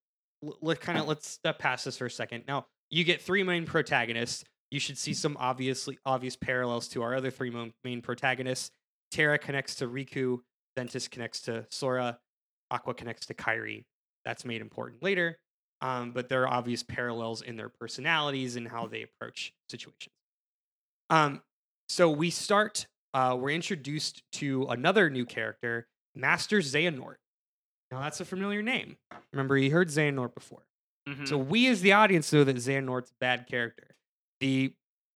l- 0.45 0.57
let 0.61 0.81
kind 0.81 0.99
of 0.99 1.07
let's 1.07 1.28
step 1.28 1.59
past 1.59 1.85
this 1.85 1.99
for 1.99 2.07
a 2.07 2.11
second. 2.11 2.45
Now, 2.49 2.66
you 2.90 3.05
get 3.05 3.20
three 3.20 3.43
main 3.43 3.66
protagonists. 3.66 4.45
You 4.70 4.81
should 4.81 4.99
see 4.99 5.15
some 5.15 5.36
obviously 5.40 5.99
obvious 6.05 6.36
parallels 6.36 6.89
to 6.89 7.03
our 7.03 7.15
other 7.15 7.31
three 7.31 7.51
main 7.85 8.01
protagonists. 8.03 8.70
Terra 9.11 9.39
connects 9.39 9.77
to 9.77 9.86
Riku, 9.89 10.40
Ventus 10.77 11.09
connects 11.09 11.40
to 11.43 11.66
Sora, 11.70 12.19
Aqua 12.70 12.93
connects 12.95 13.27
to 13.27 13.35
Kairi. 13.35 13.85
That's 14.24 14.45
made 14.45 14.61
important 14.61 15.03
later. 15.03 15.39
Um, 15.81 16.11
but 16.13 16.29
there 16.29 16.43
are 16.43 16.49
obvious 16.49 16.83
parallels 16.83 17.41
in 17.43 17.57
their 17.57 17.69
personalities 17.69 18.57
and 18.57 18.67
how 18.69 18.87
they 18.87 19.03
approach 19.03 19.53
situations. 19.71 20.15
Um, 21.11 21.41
so 21.89 22.11
we 22.11 22.31
start, 22.31 22.87
uh, 23.15 23.37
we're 23.39 23.51
introduced 23.51 24.23
to 24.33 24.65
another 24.67 25.09
new 25.09 25.25
character, 25.25 25.87
Master 26.15 26.59
Xehanort. 26.59 27.17
Now 27.91 28.01
that's 28.01 28.21
a 28.21 28.25
familiar 28.25 28.61
name. 28.61 28.97
Remember, 29.33 29.57
you 29.57 29.71
heard 29.71 29.89
Xehanort 29.89 30.35
before. 30.35 30.63
Mhm. 31.09 31.27
So 31.29 31.39
we 31.39 31.69
as 31.69 31.81
the 31.81 31.93
audience 31.93 32.33
know 32.33 32.45
that 32.45 32.57
Xehanort's 32.57 33.11
a 33.11 33.15
bad 33.21 33.47
character. 33.47 33.95
The 34.41 34.75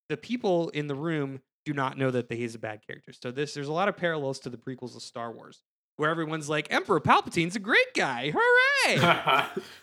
the 0.09 0.17
people 0.17 0.69
in 0.71 0.87
the 0.87 0.95
room 0.95 1.41
do 1.65 1.73
not 1.73 1.97
know 1.99 2.11
that 2.11 2.31
he's 2.31 2.55
a 2.55 2.59
bad 2.59 2.87
character. 2.87 3.13
So 3.13 3.31
this 3.31 3.53
there's 3.55 3.69
a 3.69 3.73
lot 3.73 3.89
of 3.89 3.97
parallels 3.97 4.39
to 4.41 4.51
the 4.51 4.57
prequels 4.57 4.97
of 4.97 5.03
Star 5.03 5.31
Wars, 5.33 5.63
where 5.97 6.09
everyone's 6.11 6.49
like, 6.49 6.73
Emperor 6.73 7.01
Palpatine's 7.01 7.57
a 7.57 7.61
great 7.61 7.93
guy. 7.95 8.33
Hooray! 8.35 9.53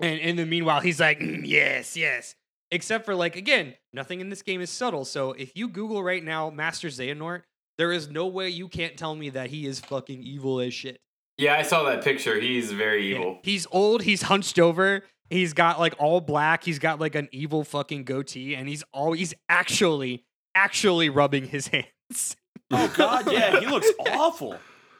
and 0.00 0.18
in 0.20 0.36
the 0.36 0.46
meanwhile 0.46 0.80
he's 0.80 1.00
like, 1.00 1.20
"Mm, 1.20 1.42
yes, 1.46 1.96
yes. 1.96 2.34
Except 2.70 3.04
for 3.04 3.14
like 3.14 3.36
again, 3.36 3.74
nothing 3.92 4.20
in 4.20 4.28
this 4.28 4.42
game 4.42 4.60
is 4.60 4.70
subtle. 4.70 5.04
So 5.04 5.32
if 5.32 5.56
you 5.56 5.68
Google 5.68 6.02
right 6.02 6.22
now 6.24 6.50
Master 6.50 6.88
Xehanort, 6.88 7.42
there 7.78 7.92
is 7.92 8.08
no 8.08 8.26
way 8.26 8.48
you 8.48 8.68
can't 8.68 8.96
tell 8.96 9.14
me 9.14 9.30
that 9.30 9.50
he 9.50 9.66
is 9.66 9.80
fucking 9.80 10.22
evil 10.22 10.60
as 10.60 10.74
shit. 10.74 10.98
yeah, 11.38 11.54
I 11.54 11.62
saw 11.62 11.82
that 11.84 12.02
picture. 12.02 12.40
He's 12.40 12.72
very 12.72 13.12
Yeah. 13.12 13.18
evil. 13.18 13.38
He's 13.42 13.66
old. 13.70 14.02
He's 14.02 14.22
hunched 14.22 14.58
over. 14.58 15.02
He's 15.30 15.52
got 15.52 15.78
like 15.78 15.94
all 15.98 16.20
black. 16.20 16.64
He's 16.64 16.78
got 16.78 16.98
like 17.00 17.14
an 17.14 17.28
evil 17.32 17.62
fucking 17.64 18.04
goatee, 18.04 18.54
and 18.54 18.68
he's 18.68 18.82
all 18.92 19.12
he's 19.12 19.34
actually 19.48 20.24
actually 20.54 21.08
rubbing 21.10 21.46
his 21.48 21.66
hands. 22.10 22.36
oh 22.72 22.92
god, 22.96 23.30
yeah, 23.32 23.60
he 23.60 23.66
looks 23.66 23.88
awful. 24.10 24.56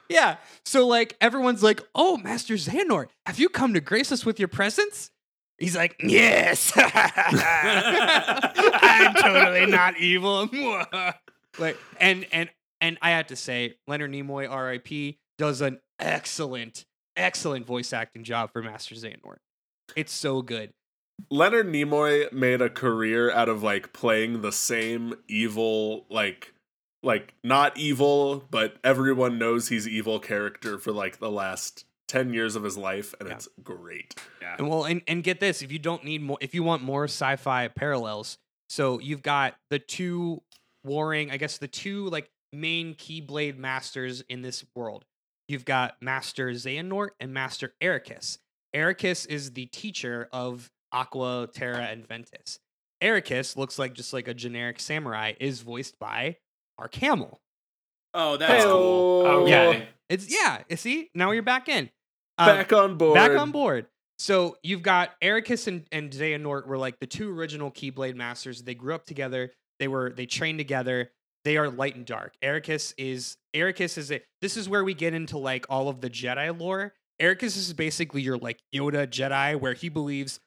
Yeah. 0.09 0.37
So 0.65 0.87
like 0.87 1.17
everyone's 1.21 1.63
like, 1.63 1.81
"Oh, 1.95 2.17
Master 2.17 2.55
Xehanort, 2.55 3.09
have 3.27 3.39
you 3.39 3.49
come 3.49 3.75
to 3.75 3.81
grace 3.81 4.11
us 4.13 4.27
with 4.27 4.39
your 4.39 4.49
presence?" 4.49 5.11
He's 5.59 5.77
like, 5.77 5.97
"Yes, 6.01 6.73
I'm 6.77 7.35
totally 9.15 9.67
not 9.67 9.99
evil." 9.99 10.49
like, 11.59 11.79
and 11.99 12.27
and 12.33 12.51
and 12.81 12.99
I 13.01 13.11
have 13.11 13.29
to 13.29 13.37
say, 13.37 13.77
Leonard 13.87 14.13
Nimoy, 14.13 14.51
R.I.P., 14.51 15.19
does 15.39 15.61
an 15.61 15.81
excellent, 15.99 16.85
excellent 17.17 17.67
voice 17.67 17.93
acting 17.93 18.25
job 18.25 18.53
for 18.53 18.63
Master 18.63 18.95
Xehanort. 18.95 19.39
It's 19.95 20.13
so 20.13 20.43
good. 20.43 20.73
Leonard 21.31 21.69
Nimoy 21.69 22.31
made 22.33 22.61
a 22.61 22.69
career 22.69 23.31
out 23.31 23.49
of 23.49 23.63
like 23.63 23.93
playing 23.93 24.43
the 24.43 24.53
same 24.53 25.15
evil, 25.29 26.05
like 26.11 26.53
like 27.07 27.33
not 27.43 27.79
evil, 27.79 28.45
but 28.51 28.77
everyone 28.85 29.39
knows 29.39 29.69
he's 29.69 29.89
evil 29.89 30.19
character 30.19 30.79
for 30.79 30.93
like 30.93 31.19
the 31.19 31.31
last 31.31 31.85
10 32.09 32.33
years 32.35 32.55
of 32.57 32.63
his 32.63 32.77
life, 32.77 33.15
and 33.19 33.29
Yeah. 33.29 33.35
it's 33.37 33.49
great. 33.63 34.15
Yeah. 34.43 34.57
And 34.59 34.69
well, 34.69 34.85
and, 34.85 35.03
and 35.09 35.23
get 35.25 35.41
this: 35.41 35.63
if 35.63 35.73
you 35.73 35.79
don't 35.79 36.05
need 36.05 36.21
more, 36.23 36.39
if 36.41 36.55
you 36.55 36.63
want 36.63 36.83
more 36.83 37.05
sci-fi 37.05 37.69
parallels, 37.69 38.39
so 38.69 38.99
you've 39.01 39.23
got 39.23 39.55
the 39.71 39.79
two 39.79 40.43
warring, 40.85 41.31
I 41.31 41.37
guess 41.37 41.59
the 41.59 41.69
two 41.69 42.09
like 42.11 42.31
main 42.53 42.95
Keyblade 42.95 43.57
masters 43.57 44.23
in 44.29 44.43
this 44.43 44.65
world. 44.75 45.05
You've 45.49 45.65
got 45.65 45.97
Master 46.03 46.49
Xehanort 46.51 47.11
and 47.21 47.33
Master 47.33 47.75
Eraqus. 47.83 48.39
Eraqus 48.75 49.27
is 49.29 49.53
the 49.53 49.67
teacher 49.67 50.29
of 50.33 50.71
Aqua, 50.93 51.49
Terra, 51.53 51.85
and 51.85 52.07
Ventus. 52.07 52.59
Eraqus 53.03 53.57
looks 53.57 53.79
like 53.79 53.95
just 53.95 54.13
like 54.13 54.27
a 54.29 54.35
generic 54.35 54.81
samurai. 54.81 55.35
Is 55.41 55.61
voiced 55.61 55.99
by 55.99 56.37
Mark 56.79 56.95
Hamill. 56.97 57.41
Oh, 58.15 58.37
that's 58.37 58.65
cool. 58.65 59.25
Hey-o. 59.25 59.43
Okay. 59.43 59.89
It's 60.09 60.33
yeah. 60.33 60.63
you 60.69 60.77
See, 60.77 61.11
now 61.15 61.33
you're 61.33 61.43
back 61.43 61.69
in. 61.69 61.91
Um, 62.39 62.47
Back 62.49 62.73
on 62.73 62.97
board. 62.97 63.15
back 63.15 63.31
on 63.33 63.51
board. 63.51 63.87
So 64.19 64.57
you've 64.63 64.83
got 64.83 65.19
Eraqus 65.23 65.67
and, 65.69 65.87
and 65.93 66.11
Xehanort 66.11 66.67
were 66.67 66.79
like 66.79 66.99
the 67.01 67.07
two 67.07 67.31
original 67.37 67.71
Keyblade 67.71 68.15
masters. 68.15 68.63
They 68.63 68.75
grew 68.75 68.95
up 68.95 69.05
together. 69.07 69.53
They 69.79 69.89
were 69.89 70.13
they 70.15 70.27
trained 70.27 70.59
together. 70.59 71.11
They 71.45 71.57
are 71.57 71.69
light 71.71 71.97
and 71.97 72.05
dark. 72.05 72.35
Eraqus 72.43 72.93
is 72.99 73.37
Eraqus 73.55 73.99
is 73.99 74.11
a 74.11 74.21
this 74.43 74.57
is 74.57 74.69
where 74.69 74.85
we 74.85 74.95
get 74.95 75.15
into 75.15 75.39
like 75.39 75.67
all 75.69 75.89
of 75.89 76.01
the 76.01 76.11
Jedi 76.11 76.59
lore. 76.59 76.93
Eraqus 77.21 77.57
is 77.57 77.73
basically 77.73 78.21
your 78.21 78.37
like 78.37 78.59
Yoda 78.75 79.07
Jedi, 79.07 79.59
where 79.59 79.73
he 79.75 79.89
believes 79.89 80.41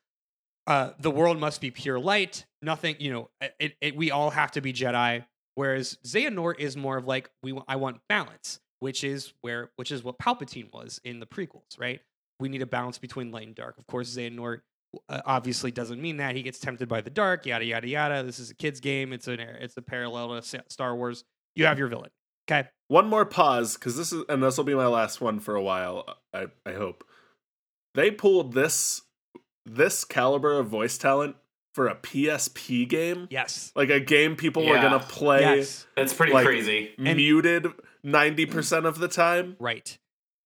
uh, 0.67 0.91
the 0.99 1.09
world 1.11 1.39
must 1.39 1.61
be 1.61 1.71
pure 1.71 1.99
light. 1.99 2.45
Nothing, 2.61 2.95
you 2.99 3.11
know, 3.11 3.29
it, 3.59 3.75
it, 3.81 3.95
we 3.95 4.11
all 4.11 4.29
have 4.29 4.51
to 4.51 4.61
be 4.61 4.71
Jedi. 4.73 5.25
Whereas 5.59 5.97
Xehanort 6.05 6.57
is 6.57 6.77
more 6.77 6.95
of 6.95 7.05
like 7.05 7.29
we 7.43 7.53
I 7.67 7.75
want 7.75 7.97
balance, 8.07 8.61
which 8.79 9.03
is 9.03 9.33
where 9.41 9.71
which 9.75 9.91
is 9.91 10.05
what 10.05 10.17
Palpatine 10.17 10.71
was 10.71 11.01
in 11.03 11.19
the 11.19 11.25
prequels, 11.25 11.77
right? 11.77 11.99
We 12.39 12.47
need 12.47 12.61
a 12.61 12.65
balance 12.65 12.97
between 12.97 13.33
light 13.33 13.45
and 13.45 13.55
dark. 13.57 13.77
Of 13.77 13.85
course, 13.85 14.15
Xehanort 14.15 14.61
uh, 15.09 15.19
obviously 15.25 15.71
doesn't 15.71 16.01
mean 16.01 16.15
that. 16.15 16.37
He 16.37 16.43
gets 16.43 16.59
tempted 16.59 16.87
by 16.87 17.01
the 17.01 17.09
dark, 17.09 17.45
yada 17.45 17.65
yada 17.65 17.89
yada. 17.89 18.23
This 18.23 18.39
is 18.39 18.49
a 18.49 18.55
kids 18.55 18.79
game. 18.79 19.11
It's 19.11 19.27
an 19.27 19.41
it's 19.41 19.75
a 19.75 19.81
parallel 19.81 20.41
to 20.41 20.63
Star 20.69 20.95
Wars. 20.95 21.25
You 21.57 21.65
have 21.65 21.77
your 21.77 21.89
villain. 21.89 22.11
Okay. 22.49 22.69
One 22.87 23.09
more 23.09 23.25
pause, 23.25 23.73
because 23.73 23.97
this 23.97 24.13
is, 24.13 24.23
and 24.29 24.41
this 24.41 24.55
will 24.55 24.63
be 24.63 24.75
my 24.75 24.87
last 24.87 25.19
one 25.19 25.41
for 25.41 25.55
a 25.55 25.61
while. 25.61 26.05
I 26.33 26.45
I 26.65 26.71
hope 26.71 27.03
they 27.95 28.11
pulled 28.11 28.53
this 28.53 29.01
this 29.65 30.05
caliber 30.05 30.57
of 30.57 30.67
voice 30.67 30.97
talent 30.97 31.35
for 31.73 31.87
a 31.87 31.95
PSP 31.95 32.87
game, 32.87 33.27
Yes. 33.29 33.71
like 33.75 33.89
a 33.89 33.99
game 33.99 34.35
people 34.35 34.65
were 34.65 34.75
Yeah. 34.75 34.81
gonna 34.81 34.99
play 34.99 35.41
Yes. 35.41 35.87
That's 35.95 36.13
pretty 36.13 36.33
Like- 36.33 36.45
crazy. 36.45 36.93
And- 36.97 37.15
muted 37.17 37.67
ninety 38.03 38.45
percent 38.45 38.85
of 38.85 38.99
the 38.99 39.07
time. 39.07 39.55
Right. 39.59 39.97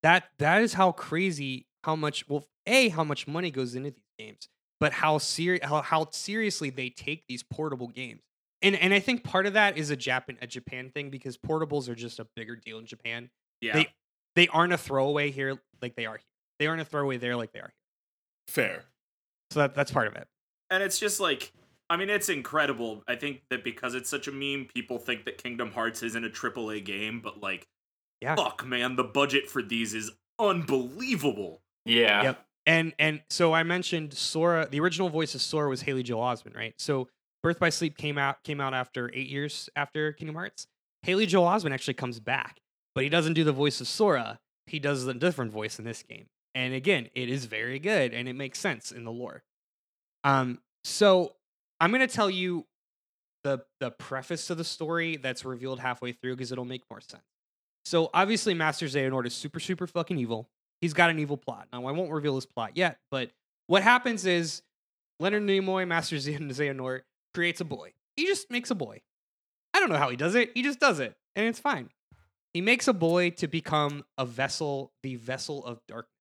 That 0.04 0.30
that 0.40 0.62
is 0.62 0.74
how 0.74 0.92
crazy 0.92 1.68
how 1.84 1.96
much 1.96 2.28
well 2.28 2.48
a 2.66 2.90
how 2.90 3.04
much 3.04 3.28
money 3.28 3.52
goes 3.52 3.74
into 3.76 3.92
these 3.92 4.04
games, 4.20 4.50
but 4.80 4.94
how 4.94 5.18
serious 5.18 5.66
how, 5.66 5.82
how 5.82 6.10
seriously 6.12 6.70
they 6.70 6.90
take 6.90 7.26
these 7.28 7.42
portable 7.44 7.88
games. 7.88 8.22
And 8.62 8.76
and 8.76 8.94
I 8.94 9.00
think 9.00 9.24
part 9.24 9.46
of 9.46 9.54
that 9.54 9.78
is 9.78 9.90
a 9.90 9.96
Japan 9.96 10.38
a 10.42 10.48
Japan 10.48 10.90
thing 10.92 11.10
because 11.10 11.38
portables 11.38 11.88
are 11.90 11.96
just 11.96 12.20
a 12.20 12.26
bigger 12.36 12.56
deal 12.56 12.80
in 12.80 12.86
Japan. 12.86 13.30
Yeah. 13.62 13.74
They 13.74 13.94
they 14.36 14.48
aren't 14.50 14.74
a 14.74 14.78
throwaway 14.78 15.32
here 15.32 15.62
like 15.82 15.96
they 15.96 16.06
are 16.06 16.18
here. 16.18 16.26
They 16.60 16.68
aren't 16.68 16.82
a 16.82 16.86
throwaway 16.86 17.18
there 17.18 17.36
like 17.36 17.52
they 17.54 17.60
are 17.60 17.68
here. 17.68 17.74
Fair. 18.48 18.86
So 19.52 19.60
that, 19.60 19.76
that's 19.76 19.92
part 19.92 20.08
of 20.08 20.16
it. 20.16 20.28
And 20.74 20.84
it's 20.84 21.00
just 21.00 21.20
like 21.20 21.52
I 21.90 21.98
mean, 21.98 22.10
it's 22.10 22.30
incredible. 22.30 23.04
I 23.08 23.16
think 23.16 23.42
that 23.50 23.64
because 23.64 23.94
it's 23.94 24.10
such 24.10 24.28
a 24.28 24.32
meme, 24.32 24.68
people 24.74 24.98
think 24.98 25.26
that 25.26 25.38
Kingdom 25.38 25.72
Hearts 25.72 26.02
isn't 26.02 26.26
a 26.26 26.30
AAA 26.30 26.84
game, 26.84 27.20
but 27.22 27.42
like, 27.42 27.68
Yeah. 28.22 28.36
fuck, 28.36 28.66
man, 28.66 28.96
the 28.96 29.04
budget 29.04 29.50
for 29.50 29.62
these 29.62 29.94
is 29.94 30.10
unbelievable. 30.40 31.62
Yeah. 31.86 32.24
Yep. 32.24 32.46
And 32.66 32.94
and 32.98 33.22
so 33.30 33.54
I 33.54 33.64
mentioned 33.64 34.14
Sora. 34.14 34.68
The 34.70 34.80
original 34.80 35.10
voice 35.10 35.36
of 35.36 35.42
Sora 35.42 35.70
was 35.70 35.82
Haley 35.82 36.04
Joel 36.04 36.24
Osment, 36.24 36.56
right? 36.56 36.74
So 36.78 37.10
Birth 37.44 37.60
by 37.60 37.70
Sleep 37.70 37.98
came 37.98 38.18
out 38.18 38.42
came 38.44 38.62
out 38.62 38.74
after 38.74 39.12
eight 39.14 39.28
years 39.28 39.70
after 39.76 40.14
Kingdom 40.14 40.36
Hearts. 40.36 40.68
Haley 41.02 41.26
Joel 41.26 41.48
Osment 41.48 41.74
actually 41.74 41.96
comes 41.96 42.22
back, 42.22 42.62
but 42.96 43.04
he 43.04 43.10
doesn't 43.10 43.34
do 43.34 43.44
the 43.44 43.52
voice 43.52 43.82
of 43.82 43.88
Sora. 43.88 44.40
He 44.66 44.80
does 44.80 45.06
a 45.06 45.14
different 45.14 45.52
voice 45.52 45.78
in 45.78 45.84
this 45.84 46.02
game. 46.04 46.28
And 46.56 46.74
again, 46.74 47.10
it 47.14 47.30
is 47.30 47.46
very 47.46 47.80
good 47.80 48.14
and 48.14 48.30
it 48.30 48.34
makes 48.34 48.60
sense 48.60 48.92
in 48.92 49.04
the 49.04 49.12
lore. 49.12 49.44
Um, 50.24 50.60
so 50.84 51.36
I'm 51.80 51.92
gonna 51.92 52.08
tell 52.08 52.30
you 52.30 52.66
the 53.44 53.64
the 53.80 53.92
preface 53.92 54.48
to 54.48 54.56
the 54.56 54.64
story 54.64 55.18
that's 55.18 55.46
revealed 55.46 55.80
halfway 55.80 56.14
through 56.14 56.36
because 56.36 56.52
it'll 56.52 56.66
make 56.66 56.84
more 56.90 57.02
sense. 57.02 57.24
So 57.86 58.10
obviously, 58.14 58.54
Master 58.54 58.86
Xehanort 58.86 59.26
is 59.26 59.34
super 59.34 59.60
super 59.60 59.88
fucking 59.88 60.18
evil 60.18 60.50
he's 60.84 60.94
got 60.94 61.10
an 61.10 61.18
evil 61.18 61.38
plot. 61.38 61.70
Now, 61.72 61.86
I 61.86 61.92
won't 61.94 62.12
reveal 62.12 62.36
his 62.36 62.46
plot 62.46 62.72
yet, 62.76 62.98
but 63.10 63.32
what 63.68 63.84
happens 63.84 64.26
is 64.26 64.62
Leonard 65.18 65.44
Nimoy, 65.44 65.88
Master 65.88 66.16
Xehan- 66.18 66.50
Xehanort, 66.50 67.02
creates 67.34 67.62
a 67.62 67.66
boy. 67.66 67.94
He 68.18 68.26
just 68.26 68.52
makes 68.52 68.70
a 68.70 68.76
boy. 68.76 69.02
I 69.74 69.80
don't 69.80 69.90
know 69.90 69.98
how 69.98 70.10
he 70.10 70.18
does 70.18 70.36
it. 70.36 70.52
He 70.54 70.62
just 70.62 70.82
does 70.82 71.00
it, 71.00 71.16
and 71.38 71.48
it's 71.48 71.58
fine. 71.58 71.90
He 72.54 72.60
makes 72.60 72.90
a 72.90 72.94
boy 72.94 73.30
to 73.32 73.48
become 73.48 74.04
a 74.18 74.26
vessel, 74.26 74.92
the 75.04 75.16
vessel 75.16 75.66
of 75.66 75.80
darkness. 75.88 76.13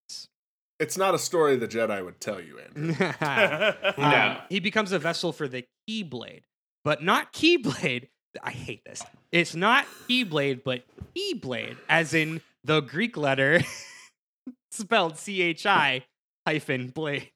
It's 0.79 0.97
not 0.97 1.13
a 1.15 1.19
story 1.19 1.55
the 1.55 1.67
Jedi 1.67 2.03
would 2.03 2.19
tell 2.19 2.41
you, 2.41 2.59
Andrew. 2.59 2.93
Um, 3.21 3.93
No. 3.97 4.41
he 4.49 4.59
becomes 4.59 4.91
a 4.91 4.99
vessel 4.99 5.31
for 5.31 5.47
the 5.47 5.65
Keyblade, 5.89 6.41
but 6.83 7.03
not 7.03 7.31
Keyblade. 7.33 8.07
I 8.43 8.51
hate 8.51 8.83
this. 8.85 9.03
It's 9.31 9.55
not 9.55 9.85
Keyblade, 10.09 10.63
but 10.63 10.83
Keyblade, 11.15 11.77
as 11.87 12.13
in 12.13 12.41
the 12.63 12.81
Greek 12.81 13.15
letter 13.17 13.61
spelled 14.71 15.17
C 15.17 15.41
H 15.41 15.65
I 15.65 16.05
hyphen 16.47 16.87
blade. 16.89 17.29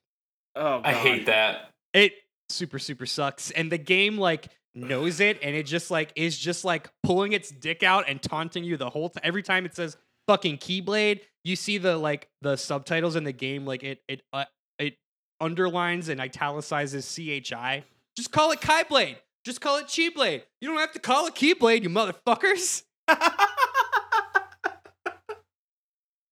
Oh, 0.56 0.80
I 0.82 0.92
hate 0.92 1.26
that. 1.26 1.70
It 1.94 2.12
super 2.48 2.78
super 2.78 3.06
sucks, 3.06 3.50
and 3.52 3.70
the 3.70 3.78
game 3.78 4.18
like 4.18 4.48
knows 4.74 5.20
it, 5.20 5.38
and 5.42 5.54
it 5.54 5.64
just 5.66 5.90
like 5.90 6.12
is 6.16 6.36
just 6.36 6.64
like 6.64 6.90
pulling 7.04 7.32
its 7.32 7.50
dick 7.50 7.82
out 7.82 8.04
and 8.08 8.20
taunting 8.20 8.64
you 8.64 8.76
the 8.76 8.90
whole 8.90 9.08
time. 9.10 9.20
Every 9.24 9.42
time 9.42 9.64
it 9.66 9.76
says 9.76 9.96
fucking 10.28 10.58
Keyblade. 10.58 11.22
You 11.42 11.56
see 11.56 11.78
the 11.78 11.96
like 11.96 12.28
the 12.42 12.56
subtitles 12.56 13.16
in 13.16 13.24
the 13.24 13.32
game, 13.32 13.66
like 13.66 13.82
it 13.82 14.00
it 14.06 14.22
uh, 14.32 14.44
it 14.78 14.94
underlines 15.40 16.08
and 16.08 16.20
italicizes 16.20 17.18
chi. 17.48 17.82
Just 18.16 18.30
call 18.30 18.52
it 18.52 18.60
Keyblade. 18.60 19.16
Just 19.44 19.60
call 19.60 19.78
it 19.78 19.86
Keyblade. 19.86 20.42
You 20.60 20.68
don't 20.68 20.78
have 20.78 20.92
to 20.92 21.00
call 21.00 21.26
it 21.26 21.34
Keyblade, 21.34 21.82
you 21.82 21.90
motherfuckers. 21.90 22.84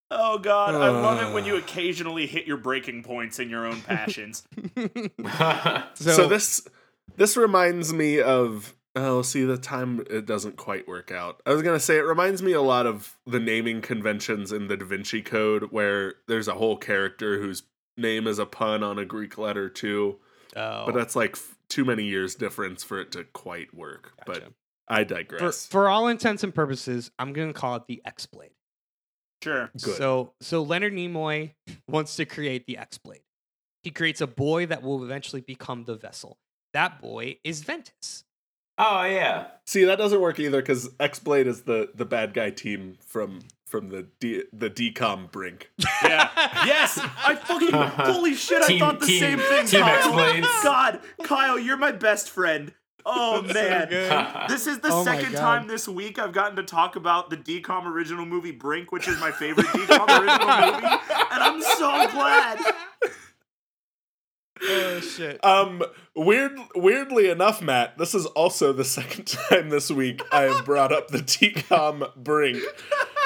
Oh 0.08 0.38
God, 0.38 0.74
I 0.74 0.88
love 0.90 1.28
it 1.28 1.34
when 1.34 1.44
you 1.44 1.56
uh. 1.56 1.58
occasionally 1.58 2.26
hit 2.26 2.46
your 2.46 2.56
breaking 2.56 3.02
points 3.02 3.38
in 3.38 3.50
your 3.50 3.66
own 3.66 3.80
passions. 3.80 4.46
so, 4.76 5.82
so, 5.94 6.28
this 6.28 6.66
this 7.16 7.36
reminds 7.36 7.92
me 7.92 8.20
of 8.20 8.75
oh 8.96 9.22
see 9.22 9.44
the 9.44 9.58
time 9.58 10.04
it 10.10 10.26
doesn't 10.26 10.56
quite 10.56 10.88
work 10.88 11.12
out 11.12 11.40
i 11.46 11.52
was 11.52 11.62
going 11.62 11.76
to 11.76 11.84
say 11.84 11.96
it 11.96 12.02
reminds 12.04 12.42
me 12.42 12.52
a 12.52 12.62
lot 12.62 12.86
of 12.86 13.16
the 13.26 13.38
naming 13.38 13.80
conventions 13.80 14.50
in 14.50 14.66
the 14.68 14.76
da 14.76 14.84
vinci 14.84 15.22
code 15.22 15.70
where 15.70 16.14
there's 16.26 16.48
a 16.48 16.54
whole 16.54 16.76
character 16.76 17.40
whose 17.40 17.62
name 17.96 18.26
is 18.26 18.38
a 18.38 18.46
pun 18.46 18.82
on 18.82 18.98
a 18.98 19.04
greek 19.04 19.38
letter 19.38 19.68
too 19.68 20.16
oh, 20.56 20.86
but 20.86 20.94
that's 20.94 21.14
like 21.14 21.32
f- 21.32 21.56
too 21.68 21.84
many 21.84 22.04
years 22.04 22.34
difference 22.34 22.82
for 22.82 23.00
it 23.00 23.12
to 23.12 23.24
quite 23.24 23.72
work 23.74 24.12
but 24.26 24.40
Gotcha. 24.40 24.52
i 24.88 25.04
for, 25.04 25.14
digress 25.14 25.66
for 25.66 25.88
all 25.88 26.08
intents 26.08 26.42
and 26.44 26.54
purposes, 26.54 27.10
I'm 27.18 27.32
gonna 27.32 27.52
call 27.52 27.76
it 27.76 27.86
the 27.86 28.00
X 28.04 28.26
Blade. 28.26 28.50
Sure. 29.42 29.70
Good. 29.72 29.96
So 29.96 30.32
so 30.40 30.62
Leonard 30.62 30.92
Nimoy 30.92 31.52
wants 31.88 32.16
to 32.16 32.24
create 32.24 32.66
the 32.66 32.78
X 32.78 32.98
Blade. 32.98 33.22
He 33.82 33.90
creates 33.90 34.20
a 34.20 34.26
boy 34.26 34.66
that 34.66 34.82
will 34.82 35.04
eventually 35.04 35.42
become 35.42 35.84
the 35.84 35.94
vessel. 35.94 36.38
That 36.72 37.00
boy 37.00 37.38
is 37.44 37.62
Ventus. 37.62 38.24
Oh 38.78 39.04
yeah. 39.04 39.46
see 39.64 39.84
that 39.84 39.96
doesn't 39.96 40.20
work 40.20 40.38
either 40.38 40.60
because 40.60 40.90
x-blade 41.00 41.46
is 41.46 41.62
the 41.62 41.90
the 41.94 42.04
bad 42.04 42.34
guy 42.34 42.50
team 42.50 42.96
from 43.00 43.40
from 43.64 43.88
the 43.88 44.06
D, 44.20 44.44
the 44.52 44.70
DCOM 44.70 45.30
brink 45.32 45.70
Yeah. 46.02 46.30
yes. 46.66 46.98
I 47.02 47.34
fucking 47.34 47.74
uh-huh. 47.74 48.12
holy 48.12 48.34
shit. 48.34 48.62
I 48.62 48.78
thought 48.78 49.00
the 49.00 49.06
team- 49.06 49.20
same 49.20 49.38
thing. 49.38 49.66
team 49.66 49.80
Kyle. 49.82 49.96
X-Blades. 49.96 50.46
God, 50.62 51.00
Kyle, 51.24 51.58
you're 51.58 51.76
my 51.76 51.92
best 51.92 52.30
friend. 52.30 52.72
Oh 53.08 53.40
That's 53.40 53.54
so 53.54 53.68
man. 53.88 54.46
This 54.48 54.66
is 54.66 54.80
the 54.80 54.88
Oh 54.92 55.04
second 55.04 55.32
time 55.32 55.68
this 55.68 55.86
week 55.88 56.18
I've 56.18 56.32
gotten 56.32 56.56
to 56.56 56.62
talk 56.64 56.96
about 56.96 57.30
the 57.30 57.36
DCOM 57.36 57.86
original 57.86 58.26
movie 58.26 58.50
Brink, 58.50 58.90
which 58.92 59.06
is 59.08 59.18
my 59.20 59.30
favorite 59.30 59.66
DCOM 59.68 60.08
original 60.08 60.72
movie, 60.72 60.86
and 61.32 61.42
I'm 61.42 61.62
so 61.62 62.10
glad. 62.10 62.58
Oh 64.62 65.00
shit. 65.00 65.44
Um, 65.44 65.82
weird, 66.14 66.58
weirdly 66.74 67.28
enough, 67.28 67.60
Matt, 67.62 67.98
this 67.98 68.14
is 68.14 68.26
also 68.26 68.72
the 68.72 68.84
second 68.98 69.26
time 69.26 69.68
this 69.70 69.90
week 69.90 70.22
I 70.32 70.42
have 70.42 70.64
brought 70.64 70.92
up 70.92 71.08
the 71.08 71.18
DCOM 71.18 72.14
brink. 72.16 72.62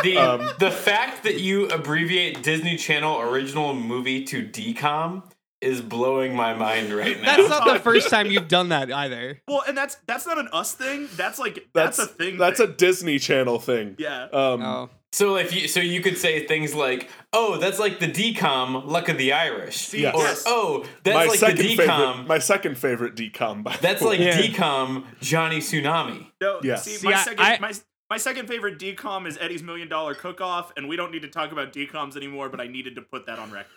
The 0.02 0.16
Um, 0.16 0.48
the 0.58 0.70
fact 0.70 1.24
that 1.24 1.40
you 1.40 1.68
abbreviate 1.68 2.42
Disney 2.42 2.78
Channel 2.78 3.20
original 3.20 3.74
movie 3.74 4.24
to 4.24 4.46
DCOM 4.46 5.22
is 5.60 5.82
blowing 5.82 6.34
my 6.34 6.54
mind 6.54 6.90
right 6.90 7.20
now. 7.20 7.36
That's 7.36 7.50
not 7.50 7.70
the 7.70 7.78
first 7.84 8.08
time 8.08 8.30
you've 8.30 8.48
done 8.48 8.70
that 8.70 8.90
either. 8.90 9.42
Well, 9.46 9.62
and 9.68 9.76
that's 9.76 9.96
that's 10.06 10.26
not 10.26 10.38
an 10.38 10.48
us 10.54 10.72
thing. 10.72 11.06
That's 11.16 11.38
like 11.38 11.68
that's, 11.74 11.98
That's 11.98 12.10
a 12.10 12.14
thing. 12.14 12.38
That's 12.38 12.60
a. 12.60 12.66
Disney 12.66 13.18
Channel 13.18 13.58
thing. 13.58 13.96
yeah. 13.98 14.22
Um, 14.32 14.62
Oh. 14.62 14.90
So 15.12 15.36
if 15.36 15.52
you 15.54 15.66
so 15.66 15.80
you 15.80 16.00
could 16.00 16.16
say 16.16 16.46
things 16.46 16.72
like, 16.74 17.10
"Oh, 17.32 17.56
that's 17.58 17.78
like 17.80 17.98
the 17.98 18.06
DCOM 18.06 18.86
Luck 18.86 19.08
of 19.08 19.18
the 19.18 19.32
Irish," 19.32 19.92
Yes. 19.92 20.14
or 20.14 20.50
"Oh, 20.50 20.86
that's 21.02 21.14
my 21.16 21.24
like 21.26 21.38
second 21.40 21.58
the 21.58 21.76
favorite, 21.76 22.26
my 22.28 22.38
second 22.38 22.78
favorite 22.78 23.16
DCOM. 23.16 23.64
By 23.64 23.76
That's 23.80 24.02
like 24.02 24.20
Yeah. 24.20 24.36
DCOM 24.40 25.04
Johnny 25.20 25.58
Tsunami. 25.58 26.26
No, 26.40 26.60
Yes. 26.62 26.84
see, 26.84 26.92
See, 26.92 27.08
my 27.08 27.14
I- 27.14 27.22
second 27.24 27.40
I- 27.40 27.58
my 27.58 27.72
my 28.08 28.16
second 28.18 28.46
favorite 28.46 28.78
DCOM 28.78 29.26
is 29.26 29.36
Eddie's 29.38 29.64
Million 29.64 29.88
Dollar 29.88 30.14
Cook 30.14 30.40
Off, 30.40 30.72
and 30.76 30.88
we 30.88 30.94
don't 30.96 31.10
need 31.10 31.22
to 31.22 31.28
talk 31.28 31.50
about 31.50 31.72
DCOMs 31.72 32.16
anymore, 32.16 32.48
but 32.48 32.60
I 32.60 32.68
needed 32.68 32.94
to 32.94 33.02
put 33.02 33.26
that 33.26 33.38
on 33.40 33.50
record. 33.50 33.70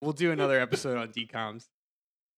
We'll 0.00 0.12
do 0.12 0.32
another 0.32 0.58
episode 0.58 0.96
on 0.96 1.08
DCOMs. 1.08 1.66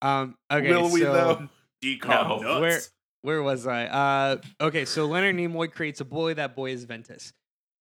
Um 0.02 0.36
okay. 0.50 0.68
Will 0.68 0.90
we 0.90 1.00
so 1.02 1.12
though? 1.12 1.48
DCOM 1.80 2.08
No. 2.42 2.58
nuts. 2.58 2.60
Where- 2.60 2.80
where 3.22 3.42
was 3.44 3.68
I? 3.68 3.84
Uh 3.86 4.36
okay, 4.60 4.84
so 4.84 5.06
Leonard 5.06 5.36
Nimoy 5.36 5.70
creates 5.72 6.00
a 6.00 6.04
boy, 6.04 6.34
that 6.34 6.56
boy 6.56 6.70
is 6.72 6.82
Ventus. 6.84 7.32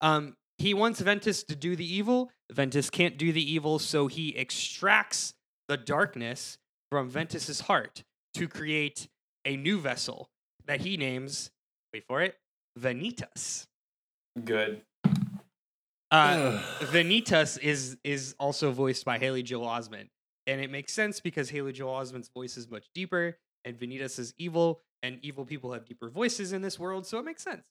Um 0.04 0.36
he 0.60 0.76
wants 0.76 1.00
Ventus 1.00 1.44
to 1.46 1.56
do 1.56 1.76
the 1.76 1.96
evil. 1.96 2.30
Ventus 2.52 2.92
can't 2.92 3.18
do 3.18 3.34
the 3.34 3.54
evil, 3.54 3.80
so 3.80 4.06
he 4.08 4.38
extracts 4.38 5.34
the 5.68 5.78
darkness 5.78 6.60
from 6.92 7.10
Ventus's 7.10 7.62
heart 7.62 8.04
to 8.36 8.48
create 8.48 9.08
a 9.46 9.58
new 9.58 9.80
vessel 9.80 10.30
that 10.66 10.82
he 10.82 10.96
names, 10.96 11.52
wait 11.92 12.06
for 12.08 12.22
it, 12.22 12.36
Vanitas. 12.80 13.68
Good. 14.44 14.82
Uh, 16.12 16.62
Vanitas 16.82 17.60
is 17.60 17.98
is 18.04 18.36
also 18.40 18.72
voiced 18.72 19.04
by 19.04 19.18
Haley 19.18 19.42
Joel 19.42 19.66
Osment, 19.66 20.10
and 20.46 20.62
it 20.62 20.70
makes 20.70 20.94
sense 20.94 21.20
because 21.20 21.50
Haley 21.50 21.74
Joel 21.74 22.00
Osment's 22.00 22.30
voice 22.30 22.58
is 22.58 22.70
much 22.70 22.86
deeper, 22.94 23.38
and 23.66 23.78
Vanitas 23.78 24.20
is 24.20 24.34
evil, 24.38 24.82
and 25.02 25.18
evil 25.24 25.46
people 25.46 25.74
have 25.74 25.86
deeper 25.86 26.10
voices 26.10 26.54
in 26.54 26.62
this 26.62 26.78
world, 26.78 27.08
so 27.08 27.18
it 27.18 27.26
makes 27.26 27.44
sense. 27.44 27.64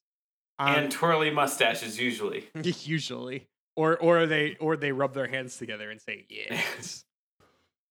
Um, 0.62 0.74
and 0.76 0.92
twirly 0.92 1.30
mustaches 1.30 1.98
usually. 1.98 2.48
usually, 2.62 3.48
or 3.74 3.96
or 3.96 4.26
they 4.26 4.56
or 4.60 4.76
they 4.76 4.92
rub 4.92 5.12
their 5.12 5.26
hands 5.26 5.56
together 5.56 5.90
and 5.90 6.00
say 6.00 6.24
yes. 6.28 7.04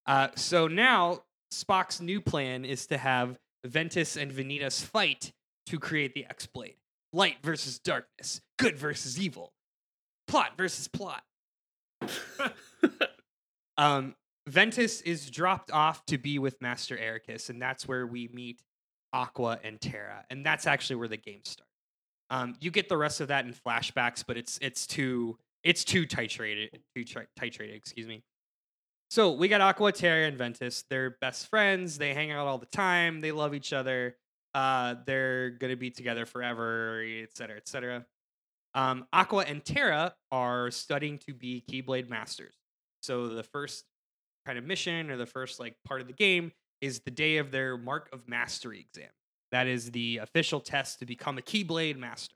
uh, 0.06 0.28
so 0.36 0.68
now 0.68 1.22
Spock's 1.52 2.00
new 2.00 2.20
plan 2.20 2.64
is 2.64 2.86
to 2.86 2.96
have 2.96 3.38
Ventus 3.64 4.16
and 4.16 4.32
Vanitas 4.32 4.82
fight 4.82 5.32
to 5.66 5.78
create 5.78 6.14
the 6.14 6.24
X 6.24 6.46
Blade. 6.46 6.76
Light 7.12 7.36
versus 7.42 7.78
darkness, 7.78 8.40
good 8.58 8.78
versus 8.78 9.20
evil, 9.20 9.52
plot 10.26 10.52
versus 10.56 10.88
plot. 10.88 11.22
um, 13.76 14.14
Ventus 14.48 15.02
is 15.02 15.28
dropped 15.28 15.70
off 15.70 16.06
to 16.06 16.16
be 16.16 16.38
with 16.38 16.62
Master 16.62 16.96
Eraqus, 16.96 17.50
and 17.50 17.60
that's 17.60 17.86
where 17.86 18.06
we 18.06 18.30
meet 18.32 18.62
Aqua 19.12 19.60
and 19.62 19.78
Terra, 19.78 20.24
and 20.30 20.44
that's 20.46 20.66
actually 20.66 20.96
where 20.96 21.08
the 21.08 21.18
game 21.18 21.40
starts. 21.44 21.71
Um, 22.30 22.56
you 22.60 22.70
get 22.70 22.88
the 22.88 22.96
rest 22.96 23.20
of 23.20 23.28
that 23.28 23.44
in 23.44 23.52
flashbacks, 23.52 24.24
but 24.26 24.36
it's 24.36 24.58
it's 24.62 24.86
too 24.86 25.38
it's 25.62 25.84
too 25.84 26.06
titrated, 26.06 26.70
too 26.96 27.04
tri- 27.04 27.26
titrated. 27.38 27.76
Excuse 27.76 28.06
me. 28.06 28.22
So 29.10 29.32
we 29.32 29.48
got 29.48 29.60
Aqua, 29.60 29.92
Terra, 29.92 30.26
and 30.26 30.38
Ventus. 30.38 30.84
They're 30.88 31.16
best 31.20 31.48
friends. 31.48 31.98
They 31.98 32.14
hang 32.14 32.30
out 32.30 32.46
all 32.46 32.58
the 32.58 32.66
time. 32.66 33.20
They 33.20 33.32
love 33.32 33.54
each 33.54 33.72
other. 33.72 34.16
Uh, 34.54 34.96
they're 35.06 35.50
gonna 35.50 35.76
be 35.76 35.90
together 35.90 36.24
forever, 36.26 37.04
et 37.04 37.36
cetera, 37.36 37.56
et 37.56 37.68
cetera. 37.68 38.06
Um, 38.74 39.06
Aqua 39.12 39.44
and 39.46 39.62
Terra 39.62 40.14
are 40.30 40.70
studying 40.70 41.18
to 41.26 41.34
be 41.34 41.62
Keyblade 41.70 42.08
masters. 42.08 42.54
So 43.02 43.28
the 43.28 43.42
first 43.42 43.84
kind 44.46 44.58
of 44.58 44.64
mission 44.64 45.10
or 45.10 45.16
the 45.16 45.26
first 45.26 45.60
like 45.60 45.76
part 45.84 46.00
of 46.00 46.06
the 46.06 46.12
game 46.14 46.52
is 46.80 47.00
the 47.00 47.10
day 47.10 47.36
of 47.36 47.50
their 47.50 47.76
Mark 47.76 48.08
of 48.12 48.26
Mastery 48.28 48.80
exam. 48.80 49.10
That 49.52 49.66
is 49.66 49.90
the 49.92 50.18
official 50.18 50.60
test 50.60 50.98
to 50.98 51.06
become 51.06 51.38
a 51.38 51.42
Keyblade 51.42 51.96
master. 51.96 52.34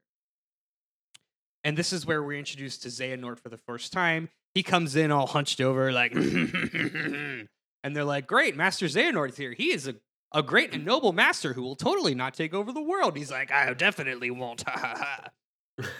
And 1.64 1.76
this 1.76 1.92
is 1.92 2.06
where 2.06 2.22
we're 2.22 2.38
introduced 2.38 2.82
to 2.82 2.88
Xehanort 2.88 3.40
for 3.40 3.48
the 3.48 3.56
first 3.58 3.92
time. 3.92 4.28
He 4.54 4.62
comes 4.62 4.94
in 4.94 5.10
all 5.10 5.26
hunched 5.26 5.60
over, 5.60 5.90
like, 5.92 6.14
and 6.14 7.48
they're 7.82 8.04
like, 8.04 8.26
"Great, 8.26 8.56
Master 8.56 8.86
Xehanort's 8.86 9.36
here. 9.36 9.52
He 9.52 9.72
is 9.72 9.88
a 9.88 9.96
a 10.32 10.42
great 10.42 10.74
and 10.74 10.84
noble 10.84 11.12
master 11.12 11.52
who 11.52 11.62
will 11.62 11.76
totally 11.76 12.14
not 12.14 12.34
take 12.34 12.54
over 12.54 12.72
the 12.72 12.82
world." 12.82 13.16
He's 13.16 13.30
like, 13.30 13.50
"I 13.50 13.72
definitely 13.74 14.30
won't." 14.30 14.62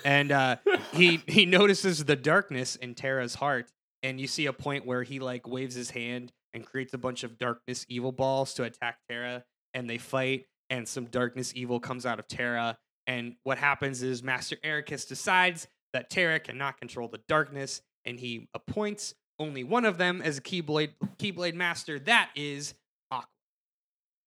And 0.04 0.32
uh, 0.32 0.56
he 0.92 1.22
he 1.26 1.46
notices 1.46 2.04
the 2.04 2.16
darkness 2.16 2.76
in 2.76 2.94
Terra's 2.94 3.34
heart, 3.34 3.70
and 4.02 4.20
you 4.20 4.26
see 4.26 4.46
a 4.46 4.52
point 4.52 4.86
where 4.86 5.02
he 5.02 5.20
like 5.20 5.46
waves 5.46 5.74
his 5.74 5.90
hand 5.90 6.32
and 6.54 6.64
creates 6.64 6.94
a 6.94 6.98
bunch 6.98 7.24
of 7.24 7.38
darkness 7.38 7.84
evil 7.88 8.12
balls 8.12 8.54
to 8.54 8.64
attack 8.64 8.98
Terra, 9.08 9.44
and 9.74 9.88
they 9.88 9.98
fight, 9.98 10.46
and 10.70 10.86
some 10.88 11.06
darkness 11.06 11.52
evil 11.54 11.80
comes 11.80 12.06
out 12.06 12.18
of 12.18 12.28
Terra. 12.28 12.78
And 13.06 13.36
what 13.44 13.58
happens 13.58 14.02
is 14.02 14.22
Master 14.22 14.56
Eraqus 14.64 15.06
decides 15.06 15.68
that 15.92 16.10
Terra 16.10 16.40
cannot 16.40 16.78
control 16.78 17.08
the 17.08 17.20
darkness, 17.28 17.80
and 18.04 18.18
he 18.18 18.48
appoints 18.54 19.14
only 19.38 19.64
one 19.64 19.84
of 19.84 19.98
them 19.98 20.20
as 20.22 20.38
a 20.38 20.40
Keyblade 20.40 20.90
Keyblade 21.18 21.54
Master. 21.54 21.98
That 21.98 22.30
is 22.34 22.74
Aqua. 23.10 23.28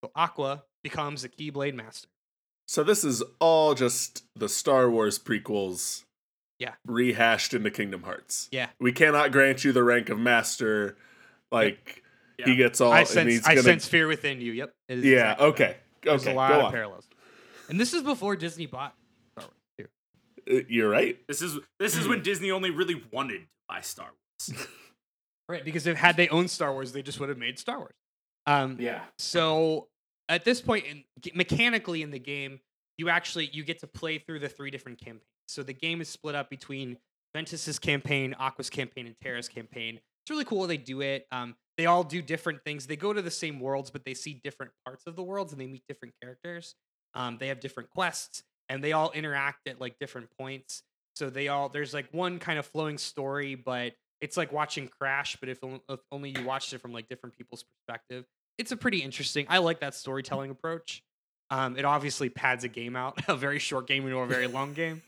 So 0.03 0.11
Aqua 0.15 0.63
becomes 0.83 1.23
a 1.23 1.29
Keyblade 1.29 1.73
Master. 1.73 2.07
So 2.67 2.83
this 2.83 3.03
is 3.03 3.23
all 3.39 3.73
just 3.73 4.23
the 4.35 4.47
Star 4.47 4.89
Wars 4.89 5.17
prequels. 5.19 6.03
Yeah. 6.59 6.73
Rehashed 6.85 7.53
into 7.53 7.71
Kingdom 7.71 8.03
Hearts. 8.03 8.47
Yeah. 8.51 8.67
We 8.79 8.91
cannot 8.91 9.31
grant 9.31 9.63
you 9.63 9.71
the 9.71 9.83
rank 9.83 10.09
of 10.09 10.19
master. 10.19 10.97
Like 11.51 12.03
Yeah. 12.37 12.45
he 12.45 12.55
gets 12.55 12.79
all 12.79 12.91
I 12.91 13.05
sense 13.05 13.31
he's 13.31 13.45
I 13.47 13.51
gonna 13.51 13.63
sense 13.63 13.87
fear 13.87 14.07
within 14.07 14.39
you. 14.41 14.51
Yep. 14.51 14.73
Yeah, 14.89 14.95
exactly 14.95 15.65
that. 15.65 15.77
Okay. 15.99 16.09
There's 16.09 16.23
okay, 16.23 16.33
a 16.33 16.35
lot 16.35 16.51
of 16.51 16.65
on. 16.65 16.71
parallels. 16.71 17.07
And 17.69 17.79
this 17.79 17.93
is 17.93 18.03
before 18.03 18.35
Disney 18.35 18.65
bought 18.65 18.95
Star 19.37 19.47
Wars 19.47 19.89
too. 20.47 20.57
Uh, 20.57 20.61
You're 20.67 20.89
right. 20.89 21.17
This 21.27 21.41
is 21.41 21.57
this 21.79 21.95
is 21.95 22.07
when 22.07 22.21
Disney 22.23 22.51
only 22.51 22.71
really 22.71 23.01
wanted 23.11 23.39
to 23.39 23.47
buy 23.67 23.81
Star 23.81 24.07
Wars. 24.07 24.67
Right, 25.49 25.65
because 25.65 25.87
if 25.87 25.97
had 25.97 26.15
they 26.15 26.29
owned 26.29 26.51
Star 26.51 26.71
Wars, 26.71 26.91
they 26.91 27.01
just 27.01 27.19
would 27.19 27.27
have 27.27 27.39
made 27.39 27.57
Star 27.57 27.79
Wars. 27.79 27.95
Um, 28.45 28.77
Yeah. 28.79 29.01
So 29.17 29.87
at 30.29 30.45
this 30.45 30.61
point, 30.61 30.85
in, 30.85 31.03
mechanically 31.33 32.03
in 32.03 32.11
the 32.11 32.19
game, 32.19 32.59
you 32.99 33.09
actually 33.09 33.49
you 33.51 33.63
get 33.63 33.79
to 33.79 33.87
play 33.87 34.19
through 34.19 34.39
the 34.39 34.47
three 34.47 34.69
different 34.69 34.99
campaigns. 34.99 35.23
So 35.47 35.63
the 35.63 35.73
game 35.73 36.01
is 36.01 36.07
split 36.07 36.35
up 36.35 36.51
between 36.51 36.97
Ventus's 37.33 37.79
campaign, 37.79 38.35
Aqua's 38.37 38.69
campaign, 38.69 39.07
and 39.07 39.15
Terra's 39.23 39.49
campaign. 39.49 39.95
It's 39.95 40.29
really 40.29 40.45
cool 40.45 40.61
how 40.61 40.67
they 40.67 40.77
do 40.77 41.01
it. 41.01 41.25
Um, 41.31 41.55
they 41.79 41.85
all 41.85 42.03
do 42.03 42.21
different 42.21 42.61
things. 42.65 42.87
They 42.87 42.97
go 42.97 43.13
to 43.13 43.21
the 43.21 43.31
same 43.31 43.57
worlds, 43.61 43.89
but 43.89 44.03
they 44.03 44.13
see 44.13 44.41
different 44.43 44.73
parts 44.85 45.07
of 45.07 45.15
the 45.15 45.23
worlds 45.23 45.53
and 45.53 45.61
they 45.61 45.65
meet 45.65 45.83
different 45.87 46.13
characters. 46.21 46.75
Um, 47.13 47.37
they 47.39 47.47
have 47.47 47.61
different 47.61 47.89
quests, 47.89 48.43
and 48.67 48.83
they 48.83 48.91
all 48.91 49.11
interact 49.11 49.65
at 49.65 49.79
like 49.79 49.97
different 49.97 50.27
points. 50.37 50.83
So 51.15 51.29
they 51.29 51.47
all 51.47 51.69
there's 51.69 51.93
like 51.93 52.09
one 52.11 52.37
kind 52.37 52.59
of 52.59 52.65
flowing 52.65 52.97
story, 52.97 53.55
but 53.55 53.93
it's 54.19 54.35
like 54.35 54.51
watching 54.51 54.89
Crash, 54.89 55.37
but 55.39 55.47
if, 55.47 55.59
if 55.63 55.99
only 56.11 56.31
you 56.37 56.43
watched 56.43 56.73
it 56.73 56.81
from 56.81 56.91
like 56.91 57.07
different 57.07 57.37
people's 57.37 57.63
perspective. 57.63 58.25
It's 58.57 58.73
a 58.73 58.77
pretty 58.77 58.97
interesting. 58.97 59.45
I 59.47 59.59
like 59.59 59.79
that 59.79 59.95
storytelling 59.95 60.51
approach. 60.51 61.01
Um, 61.49 61.77
it 61.77 61.85
obviously 61.85 62.27
pads 62.27 62.65
a 62.65 62.67
game 62.67 62.97
out, 62.97 63.21
a 63.29 63.37
very 63.37 63.59
short 63.59 63.87
game 63.87 64.03
into 64.05 64.17
a 64.17 64.27
very 64.27 64.47
long 64.47 64.73
game. 64.73 65.01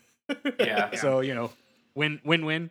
Yeah. 0.58 0.90
So 0.96 1.20
you 1.20 1.34
know, 1.34 1.52
win 1.94 2.18
win 2.24 2.46
win. 2.46 2.70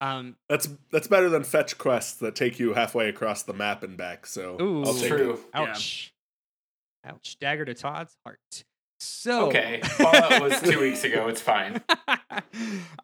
Um, 0.00 0.36
That's 0.48 0.68
that's 0.92 1.08
better 1.08 1.28
than 1.30 1.42
fetch 1.42 1.78
quests 1.78 2.14
that 2.20 2.34
take 2.34 2.58
you 2.58 2.74
halfway 2.74 3.08
across 3.08 3.42
the 3.44 3.54
map 3.54 3.82
and 3.82 3.96
back. 3.96 4.26
So 4.26 4.60
Ooh. 4.60 4.84
I'll 4.84 4.94
take 4.94 5.08
True. 5.08 5.32
it. 5.34 5.40
Yeah. 5.54 5.60
ouch, 5.62 6.12
ouch, 7.04 7.38
dagger 7.40 7.64
to 7.64 7.74
Todd's 7.74 8.16
heart. 8.24 8.64
So 9.00 9.46
Okay. 9.48 9.80
Fallout 9.84 10.42
was 10.42 10.60
two 10.60 10.80
weeks 10.80 11.04
ago. 11.04 11.28
It's 11.28 11.40
fine. 11.40 11.82
All 12.08 12.16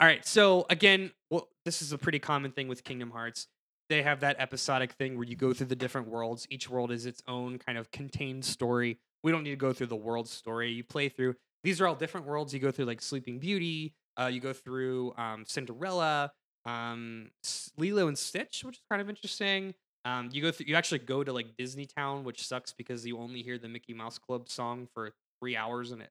right. 0.00 0.24
So 0.26 0.66
again, 0.70 1.12
well, 1.30 1.48
this 1.64 1.80
is 1.82 1.92
a 1.92 1.98
pretty 1.98 2.18
common 2.18 2.50
thing 2.52 2.68
with 2.68 2.84
Kingdom 2.84 3.10
Hearts. 3.10 3.46
They 3.88 4.02
have 4.02 4.20
that 4.20 4.36
episodic 4.38 4.92
thing 4.92 5.16
where 5.16 5.26
you 5.26 5.36
go 5.36 5.52
through 5.52 5.66
the 5.66 5.76
different 5.76 6.08
worlds. 6.08 6.46
Each 6.50 6.68
world 6.68 6.90
is 6.90 7.04
its 7.06 7.22
own 7.28 7.58
kind 7.58 7.76
of 7.78 7.90
contained 7.90 8.44
story. 8.44 8.98
We 9.22 9.32
don't 9.32 9.42
need 9.44 9.50
to 9.50 9.56
go 9.56 9.72
through 9.72 9.88
the 9.88 9.96
world 9.96 10.28
story. 10.28 10.72
You 10.72 10.84
play 10.84 11.08
through. 11.08 11.34
These 11.64 11.80
are 11.80 11.86
all 11.86 11.94
different 11.94 12.26
worlds. 12.26 12.52
You 12.54 12.60
go 12.60 12.70
through 12.70 12.86
like 12.86 13.00
Sleeping 13.02 13.38
Beauty. 13.38 13.94
Uh, 14.18 14.26
you 14.26 14.40
go 14.40 14.52
through 14.52 15.14
um, 15.16 15.44
Cinderella, 15.46 16.32
um, 16.64 17.30
Lilo 17.76 18.08
and 18.08 18.16
Stitch, 18.18 18.64
which 18.64 18.76
is 18.76 18.82
kind 18.90 19.02
of 19.02 19.08
interesting. 19.08 19.74
Um, 20.04 20.30
you 20.32 20.42
go 20.42 20.50
through. 20.50 20.66
You 20.66 20.76
actually 20.76 21.00
go 21.00 21.22
to 21.22 21.32
like 21.32 21.56
Disney 21.56 21.86
Town, 21.86 22.24
which 22.24 22.46
sucks 22.46 22.72
because 22.72 23.06
you 23.06 23.18
only 23.18 23.42
hear 23.42 23.58
the 23.58 23.68
Mickey 23.68 23.94
Mouse 23.94 24.18
Club 24.18 24.48
song 24.48 24.88
for 24.94 25.12
three 25.40 25.56
hours 25.56 25.92
in 25.92 26.00
it 26.00 26.10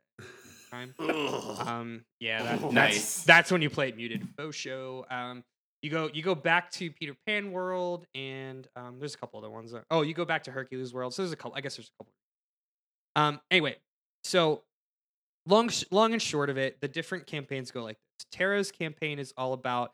time. 0.72 0.96
Um, 1.62 2.04
yeah, 2.20 2.44
that, 2.44 2.62
that's 2.62 2.74
Nice. 2.74 3.24
that's 3.24 3.52
when 3.52 3.62
you 3.62 3.70
play 3.70 3.90
it 3.90 3.98
muted. 3.98 4.28
Faux 4.38 4.56
show. 4.56 5.06
Um, 5.12 5.44
you 5.82 5.90
go 5.90 6.10
you 6.14 6.24
go 6.24 6.34
back 6.34 6.72
to 6.72 6.90
Peter 6.92 7.16
Pan 7.28 7.52
World, 7.52 8.06
and 8.16 8.68
um, 8.76 8.98
there's 9.00 9.14
a 9.14 9.18
couple 9.18 9.40
other 9.40 9.50
ones. 9.50 9.72
That, 9.72 9.84
oh, 9.92 10.02
you 10.02 10.14
go 10.14 10.26
back 10.26 10.44
to 10.46 10.52
Hercules 10.52 10.94
World. 10.94 11.14
So 11.14 11.22
there's 11.22 11.34
a 11.34 11.36
couple. 11.36 11.56
I 11.58 11.62
guess 11.62 11.76
there's 11.78 11.90
a 11.90 12.04
couple. 12.04 12.14
Um. 13.16 13.42
Anyway, 13.52 13.78
so 14.24 14.64
long 15.46 15.70
sh- 15.70 15.86
long 15.92 16.14
and 16.14 16.22
short 16.22 16.50
of 16.50 16.58
it, 16.58 16.80
the 16.82 16.88
different 16.88 17.28
campaigns 17.28 17.72
go 17.72 17.84
like 17.84 17.98
this. 17.98 18.26
Terra's 18.32 18.72
campaign 18.72 19.20
is 19.20 19.34
all 19.38 19.54
about 19.54 19.94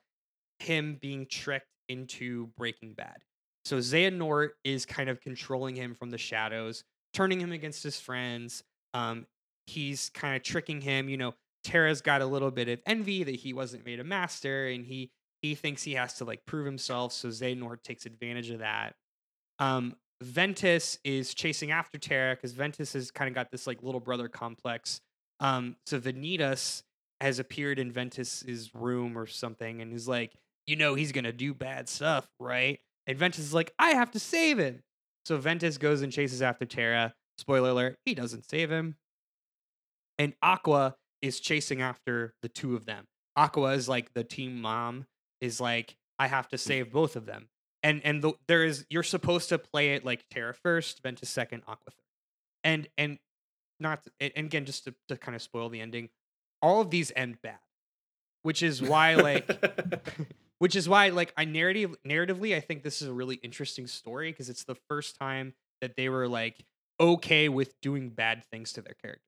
him 0.60 0.98
being 1.02 1.26
tricked 1.30 1.68
into 1.90 2.48
Breaking 2.58 2.94
Bad. 2.94 3.18
So 3.66 3.78
Xehanort 3.78 4.50
is 4.64 4.86
kind 4.86 5.10
of 5.10 5.20
controlling 5.22 5.76
him 5.76 5.94
from 5.94 6.10
the 6.10 6.18
shadows, 6.18 6.84
turning 7.14 7.40
him 7.40 7.52
against 7.52 7.84
his 7.84 8.00
friends. 8.00 8.64
Um, 8.94 9.26
he's 9.66 10.10
kind 10.10 10.36
of 10.36 10.44
tricking 10.44 10.82
him. 10.82 11.10
You 11.10 11.18
know, 11.18 11.34
Terra's 11.64 12.02
got 12.02 12.22
a 12.22 12.26
little 12.26 12.52
bit 12.52 12.70
of 12.70 12.80
envy 12.86 13.24
that 13.24 13.36
he 13.36 13.54
wasn't 13.54 13.86
made 13.86 14.00
a 14.00 14.04
master, 14.04 14.68
and 14.68 14.86
he 14.86 15.12
he 15.42 15.54
thinks 15.54 15.84
he 15.84 15.94
has 15.94 16.16
to 16.16 16.26
like 16.26 16.46
prove 16.46 16.66
himself. 16.66 17.14
So 17.14 17.28
Xehanort 17.28 17.84
takes 17.84 18.06
advantage 18.06 18.50
of 18.50 18.60
that. 18.60 18.96
Um, 19.60 19.96
Ventus 20.22 20.98
is 21.04 21.34
chasing 21.34 21.72
after 21.72 21.98
Terra 21.98 22.36
because 22.36 22.54
Ventus 22.54 22.94
has 22.94 23.12
kind 23.12 23.28
of 23.28 23.36
got 23.36 23.52
this 23.52 23.68
like 23.68 23.84
little 23.84 24.00
brother 24.00 24.28
complex. 24.28 25.02
Um, 25.40 25.76
so 25.86 26.00
Vanitas 26.00 26.84
has 27.22 27.40
appeared 27.40 27.80
in 27.80 27.92
Ventus's 27.92 28.74
room 28.74 29.18
or 29.18 29.28
something, 29.28 29.82
and 29.82 29.94
is 29.94 30.08
like, 30.08 30.34
you 30.68 30.76
know, 30.76 30.94
he's 30.94 31.12
gonna 31.12 31.32
do 31.32 31.54
bad 31.54 31.90
stuff, 31.90 32.28
right? 32.40 32.80
And 33.08 33.18
Ventus 33.18 33.46
is 33.46 33.54
like, 33.54 33.74
I 33.80 33.92
have 33.92 34.12
to 34.12 34.20
save 34.20 34.60
him. 34.60 34.84
So 35.26 35.38
Ventus 35.38 35.78
goes 35.78 36.02
and 36.02 36.12
chases 36.12 36.42
after 36.42 36.66
Terra. 36.66 37.14
Spoiler 37.38 37.70
alert, 37.70 37.98
he 38.06 38.14
doesn't 38.14 38.50
save 38.50 38.70
him. 38.70 38.96
And 40.20 40.34
Aqua 40.42 40.96
is 41.22 41.40
chasing 41.40 41.82
after 41.82 42.34
the 42.42 42.50
two 42.50 42.76
of 42.76 42.86
them. 42.86 43.06
Aqua 43.36 43.74
is 43.74 43.88
like 43.88 44.14
the 44.14 44.24
team 44.24 44.62
mom, 44.62 45.06
is 45.42 45.62
like, 45.62 45.96
I 46.20 46.28
have 46.28 46.48
to 46.50 46.58
save 46.58 46.92
both 46.92 47.16
of 47.16 47.26
them. 47.26 47.48
And 47.84 48.02
and 48.04 48.22
the, 48.24 48.34
there 48.48 48.66
is 48.66 48.86
you're 48.90 49.04
supposed 49.04 49.50
to 49.50 49.60
play 49.60 49.94
it 49.94 50.04
like 50.04 50.26
Terra 50.32 50.54
first, 50.54 51.02
Ventus 51.04 51.30
second, 51.30 51.64
Aqua 51.68 51.92
third. 51.92 52.04
And 52.64 52.88
and 52.98 53.20
not 53.80 54.02
and 54.20 54.32
and 54.36 54.48
again, 54.48 54.66
just 54.66 54.86
to, 54.86 54.96
to 55.10 55.18
kind 55.18 55.36
of 55.36 55.42
spoil 55.42 55.70
the 55.70 55.80
ending, 55.80 56.10
all 56.62 56.82
of 56.82 56.90
these 56.90 57.12
end 57.16 57.42
bad. 57.42 57.60
Which 58.42 58.64
is 58.64 58.82
why 58.82 59.16
like 59.16 59.48
which 60.60 60.76
is 60.76 60.88
why 60.88 61.10
like 61.10 61.34
i 61.38 61.46
narrative 61.46 61.96
narratively 62.08 62.56
i 62.56 62.60
think 62.60 62.84
this 62.84 63.02
is 63.02 63.08
a 63.08 63.14
really 63.14 63.36
interesting 63.36 63.88
story 63.88 64.32
because 64.32 64.50
it's 64.50 64.64
the 64.64 64.78
first 64.90 65.18
time 65.18 65.54
that 65.82 65.96
they 65.96 66.10
were 66.10 66.28
like 66.28 66.66
okay 67.00 67.50
with 67.50 67.74
doing 67.82 68.10
bad 68.10 68.44
things 68.52 68.74
to 68.74 68.82
their 68.82 68.96
character 68.96 69.22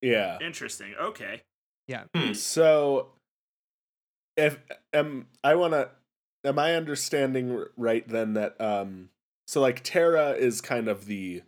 yeah. 0.00 0.38
Interesting. 0.40 0.94
Okay. 1.00 1.42
Yeah. 1.86 2.04
So, 2.34 3.08
if 4.36 4.58
um, 4.94 5.26
I 5.42 5.54
want 5.54 5.72
to, 5.72 5.90
am 6.44 6.58
I 6.58 6.74
understanding 6.74 7.64
right 7.76 8.06
then 8.06 8.34
that 8.34 8.60
um, 8.60 9.08
so 9.46 9.60
like 9.60 9.82
Terra 9.82 10.32
is 10.32 10.60
kind 10.60 10.88
of 10.88 11.06
the 11.06 11.42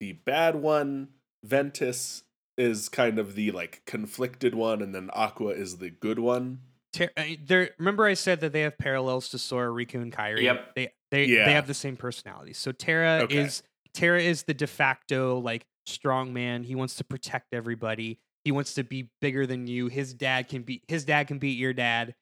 the 0.00 0.12
bad 0.12 0.56
one, 0.56 1.08
Ventus 1.44 2.24
is 2.58 2.88
kind 2.88 3.18
of 3.18 3.34
the 3.34 3.52
like 3.52 3.82
conflicted 3.86 4.54
one, 4.54 4.82
and 4.82 4.94
then 4.94 5.10
Aqua 5.14 5.52
is 5.52 5.78
the 5.78 5.90
good 5.90 6.18
one. 6.18 6.58
Ter- 6.92 7.10
uh, 7.16 7.22
there 7.44 7.70
remember 7.78 8.04
i 8.06 8.14
said 8.14 8.40
that 8.40 8.52
they 8.52 8.62
have 8.62 8.76
parallels 8.76 9.28
to 9.30 9.38
sora 9.38 9.68
riku 9.70 9.94
and 10.02 10.12
kairi? 10.12 10.42
Yep. 10.42 10.74
they 10.74 10.92
they, 11.10 11.24
Yeah. 11.26 11.44
they 11.44 11.52
have 11.52 11.66
the 11.66 11.74
same 11.74 11.96
personalities. 11.96 12.58
So 12.58 12.72
terra 12.72 13.22
Okay. 13.24 13.38
is 13.38 13.62
terra 13.94 14.20
is 14.20 14.42
the 14.44 14.54
de 14.54 14.66
facto 14.66 15.38
like 15.38 15.66
strong 15.86 16.32
man. 16.32 16.62
He 16.64 16.74
wants 16.74 16.94
to 16.96 17.04
protect 17.04 17.52
everybody. 17.52 18.18
He 18.44 18.52
wants 18.52 18.74
to 18.74 18.84
be 18.84 19.10
bigger 19.20 19.46
than 19.46 19.66
you. 19.66 19.88
His 19.88 20.14
dad 20.14 20.48
can 20.48 20.62
be 20.62 20.82
his 20.88 21.04
dad 21.04 21.26
can 21.28 21.38
beat 21.38 21.58
your 21.58 21.72
dad. 21.72 22.14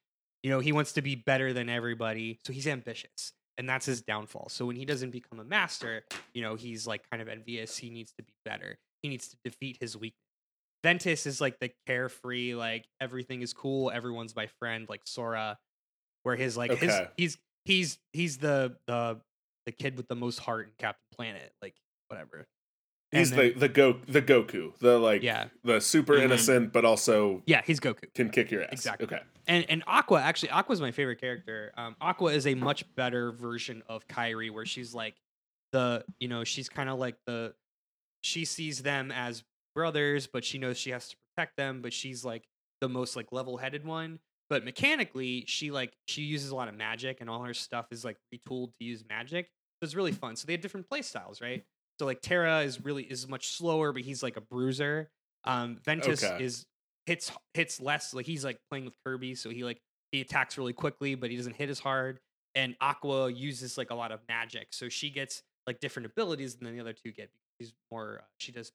You 0.43 0.49
know 0.51 0.59
he 0.59 0.71
wants 0.71 0.93
to 0.93 1.01
be 1.01 1.15
better 1.15 1.51
than 1.53 1.69
everybody. 1.69 2.39
So 2.45 2.53
he's 2.53 2.67
ambitious 2.67 3.33
and 3.57 3.67
that's 3.67 3.85
his 3.85 4.01
downfall. 4.01 4.49
So 4.49 4.65
when 4.65 4.75
he 4.75 4.85
doesn't 4.85 5.11
become 5.11 5.39
a 5.39 5.43
master 5.43 6.03
you 6.33 6.41
know 6.41 6.55
he's 6.55 6.85
like 6.87 7.01
kind 7.09 7.21
of 7.21 7.27
envious. 7.27 7.77
He 7.77 7.89
needs 7.89 8.11
to 8.17 8.23
be 8.23 8.33
better. 8.45 8.77
He 9.01 9.09
needs 9.09 9.27
to 9.29 9.37
defeat 9.43 9.77
his 9.81 9.95
weakness 9.97 10.19
ventus 10.83 11.25
is 11.25 11.41
like 11.41 11.59
the 11.59 11.69
carefree 11.87 12.55
like 12.55 12.85
everything 13.01 13.41
is 13.41 13.53
cool 13.53 13.91
everyone's 13.91 14.35
my 14.35 14.47
friend 14.59 14.87
like 14.89 15.01
sora 15.05 15.57
where 16.23 16.35
his 16.35 16.55
like 16.57 16.71
his 16.77 16.93
he's 17.17 17.37
he's 17.65 17.97
he's 18.13 18.37
the 18.37 18.75
the 18.87 19.19
the 19.65 19.71
kid 19.71 19.97
with 19.97 20.07
the 20.07 20.15
most 20.15 20.39
heart 20.39 20.67
in 20.67 20.71
captain 20.77 21.03
planet 21.15 21.51
like 21.61 21.75
whatever 22.07 22.45
He's 23.11 23.31
then- 23.31 23.39
the 23.39 23.49
the 23.61 23.69
go 23.69 23.93
the 24.07 24.21
Goku, 24.21 24.77
the 24.77 24.99
like 24.99 25.23
yeah 25.23 25.45
the 25.63 25.81
super 25.81 26.13
Mhm. 26.13 26.25
innocent, 26.25 26.71
but 26.71 26.85
also 26.85 27.41
yeah 27.47 27.63
he's 27.65 27.79
goku 27.79 28.03
can 28.13 28.29
kick 28.29 28.51
your 28.51 28.61
ass. 28.61 28.69
Exactly. 28.71 29.07
Okay. 29.07 29.19
and 29.47 29.65
and 29.67 29.83
Aqua 29.87 30.21
actually 30.21 30.51
Aqua's 30.51 30.79
my 30.79 30.91
favorite 30.91 31.19
character. 31.19 31.71
Um, 31.75 31.95
Aqua 31.99 32.31
is 32.33 32.45
a 32.45 32.53
much 32.53 32.85
better 32.93 33.31
version 33.31 33.81
of 33.87 34.07
Kairi, 34.07 34.51
where 34.51 34.67
she's 34.67 34.93
like 34.93 35.15
the 35.71 36.05
you 36.19 36.27
know 36.27 36.43
she's 36.43 36.69
kind 36.69 36.87
of 36.87 36.99
like 36.99 37.15
the 37.25 37.55
she 38.21 38.45
sees 38.45 38.83
them 38.83 39.11
as 39.11 39.43
brothers, 39.75 40.27
but 40.27 40.43
she 40.45 40.57
knows 40.57 40.77
she 40.77 40.91
has 40.91 41.09
to 41.09 41.15
protect 41.35 41.57
them. 41.57 41.81
But 41.81 41.93
she's 41.93 42.23
like 42.25 42.45
the 42.81 42.89
most 42.89 43.15
like 43.15 43.31
level 43.31 43.57
headed 43.57 43.85
one. 43.85 44.19
But 44.49 44.65
mechanically, 44.65 45.45
she 45.47 45.71
like 45.71 45.93
she 46.07 46.23
uses 46.23 46.51
a 46.51 46.55
lot 46.55 46.67
of 46.67 46.75
magic, 46.75 47.21
and 47.21 47.29
all 47.29 47.43
her 47.43 47.53
stuff 47.53 47.87
is 47.91 48.03
like 48.03 48.17
retooled 48.33 48.69
to 48.79 48.85
use 48.85 49.03
magic. 49.07 49.45
So 49.45 49.85
it's 49.85 49.95
really 49.95 50.11
fun. 50.11 50.35
So 50.35 50.45
they 50.47 50.53
have 50.53 50.61
different 50.61 50.89
play 50.89 51.01
styles, 51.01 51.39
right? 51.41 51.63
So 51.99 52.05
like 52.05 52.21
Terra 52.21 52.61
is 52.61 52.83
really 52.83 53.03
is 53.03 53.27
much 53.27 53.49
slower, 53.49 53.91
but 53.93 54.01
he's 54.01 54.23
like 54.23 54.37
a 54.37 54.41
bruiser. 54.41 55.09
Um, 55.43 55.77
Ventus 55.85 56.23
Okay. 56.23 56.43
is 56.43 56.65
hits 57.05 57.31
hits 57.53 57.79
less. 57.79 58.13
Like 58.13 58.25
he's 58.25 58.43
like 58.43 58.57
playing 58.69 58.85
with 58.85 58.93
Kirby, 59.05 59.35
so 59.35 59.49
he 59.49 59.63
like 59.63 59.79
he 60.11 60.21
attacks 60.21 60.57
really 60.57 60.73
quickly, 60.73 61.15
but 61.15 61.29
he 61.29 61.37
doesn't 61.37 61.55
hit 61.55 61.69
as 61.69 61.79
hard. 61.79 62.19
And 62.55 62.75
Aqua 62.81 63.31
uses 63.31 63.77
like 63.77 63.91
a 63.91 63.95
lot 63.95 64.11
of 64.11 64.21
magic, 64.27 64.69
so 64.71 64.89
she 64.89 65.11
gets 65.11 65.43
like 65.67 65.79
different 65.79 66.07
abilities 66.07 66.55
than 66.55 66.73
the 66.73 66.81
other 66.81 66.93
two 66.93 67.11
get. 67.11 67.29
because 67.59 67.69
She's 67.69 67.73
more 67.91 68.19
uh, 68.23 68.25
she 68.39 68.51
does. 68.51 68.71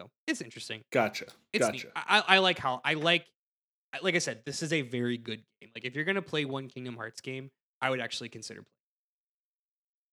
So 0.00 0.10
it's 0.26 0.40
interesting. 0.40 0.82
Gotcha. 0.92 1.26
It's 1.52 1.64
gotcha. 1.64 1.72
neat. 1.72 1.86
I, 1.94 2.20
I 2.20 2.36
I 2.36 2.38
like 2.38 2.58
how 2.58 2.80
I 2.84 2.94
like 2.94 3.26
like 4.02 4.14
I 4.14 4.18
said, 4.18 4.42
this 4.46 4.62
is 4.62 4.72
a 4.72 4.82
very 4.82 5.18
good 5.18 5.42
game. 5.60 5.70
Like 5.74 5.84
if 5.84 5.94
you're 5.94 6.04
gonna 6.04 6.22
play 6.22 6.44
one 6.44 6.68
Kingdom 6.68 6.96
Hearts 6.96 7.20
game, 7.20 7.50
I 7.80 7.90
would 7.90 8.00
actually 8.00 8.30
consider 8.30 8.62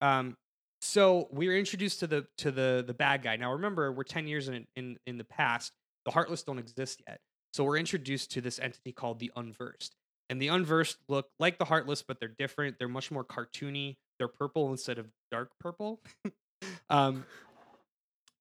playing. 0.01 0.13
Um, 0.13 0.37
so 0.81 1.27
we 1.31 1.47
were 1.47 1.55
introduced 1.55 2.01
to 2.01 2.07
the 2.07 2.27
to 2.39 2.51
the 2.51 2.83
the 2.85 2.93
bad 2.93 3.23
guy. 3.23 3.37
Now 3.37 3.53
remember, 3.53 3.91
we're 3.91 4.03
ten 4.03 4.27
years 4.27 4.49
in 4.49 4.65
in 4.75 4.97
in 5.07 5.17
the 5.17 5.23
past. 5.23 5.71
The 6.05 6.11
Heartless 6.11 6.43
don't 6.43 6.59
exist 6.59 7.01
yet, 7.07 7.19
so 7.53 7.63
we're 7.63 7.77
introduced 7.77 8.31
to 8.31 8.41
this 8.41 8.59
entity 8.59 8.91
called 8.91 9.19
the 9.19 9.31
Unversed. 9.35 9.95
And 10.29 10.41
the 10.41 10.49
Unversed 10.49 10.97
look 11.07 11.27
like 11.39 11.57
the 11.57 11.65
Heartless, 11.65 12.01
but 12.01 12.19
they're 12.19 12.33
different. 12.37 12.77
They're 12.77 12.89
much 12.89 13.11
more 13.11 13.23
cartoony. 13.23 13.95
They're 14.19 14.27
purple 14.27 14.71
instead 14.71 14.99
of 14.99 15.07
dark 15.31 15.51
purple. 15.59 16.01
um, 16.89 17.25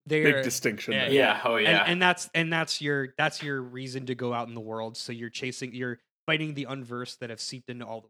they're 0.06 0.34
Big 0.34 0.44
distinction. 0.44 0.92
yeah, 0.94 1.04
there. 1.06 1.12
Yeah. 1.12 1.40
Oh 1.44 1.56
yeah. 1.56 1.80
and, 1.82 1.92
and 1.92 2.02
that's 2.02 2.30
and 2.34 2.52
that's 2.52 2.80
your 2.80 3.08
that's 3.18 3.42
your 3.42 3.60
reason 3.60 4.06
to 4.06 4.14
go 4.14 4.32
out 4.32 4.48
in 4.48 4.54
the 4.54 4.60
world. 4.60 4.96
So 4.96 5.12
you're 5.12 5.30
chasing, 5.30 5.74
you're 5.74 5.98
fighting 6.26 6.54
the 6.54 6.64
unversed 6.64 7.20
that 7.20 7.30
have 7.30 7.40
seeped 7.40 7.68
into 7.68 7.84
all 7.84 8.02
the. 8.02 8.08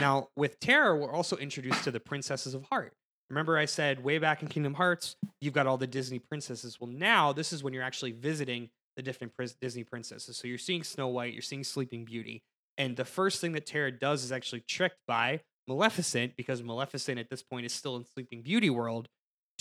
Now 0.00 0.28
with 0.36 0.60
Terra, 0.60 0.96
we're 0.96 1.12
also 1.12 1.36
introduced 1.36 1.84
to 1.84 1.90
the 1.90 2.00
princesses 2.00 2.54
of 2.54 2.64
heart. 2.64 2.92
Remember, 3.28 3.56
I 3.56 3.64
said 3.64 4.02
way 4.02 4.18
back 4.18 4.42
in 4.42 4.48
Kingdom 4.48 4.74
Hearts, 4.74 5.16
you've 5.40 5.54
got 5.54 5.66
all 5.66 5.78
the 5.78 5.86
Disney 5.86 6.18
princesses. 6.18 6.78
Well, 6.80 6.90
now 6.90 7.32
this 7.32 7.52
is 7.52 7.62
when 7.62 7.72
you're 7.72 7.82
actually 7.82 8.12
visiting 8.12 8.64
the 8.64 8.70
the 8.96 9.02
different 9.04 9.34
pris- 9.34 9.54
Disney 9.60 9.82
princesses. 9.82 10.36
So 10.36 10.46
you're 10.46 10.58
seeing 10.58 10.82
Snow 10.82 11.08
White, 11.08 11.32
you're 11.32 11.40
seeing 11.40 11.64
Sleeping 11.64 12.04
Beauty, 12.04 12.42
and 12.76 12.96
the 12.96 13.04
first 13.04 13.40
thing 13.40 13.52
that 13.52 13.64
Terra 13.64 13.90
does 13.90 14.24
is 14.24 14.30
actually 14.30 14.62
tricked 14.68 14.98
by 15.06 15.40
Maleficent 15.68 16.36
because 16.36 16.62
Maleficent 16.62 17.18
at 17.18 17.30
this 17.30 17.42
point 17.42 17.64
is 17.64 17.72
still 17.72 17.96
in 17.96 18.04
Sleeping 18.04 18.42
Beauty 18.42 18.68
world. 18.68 19.08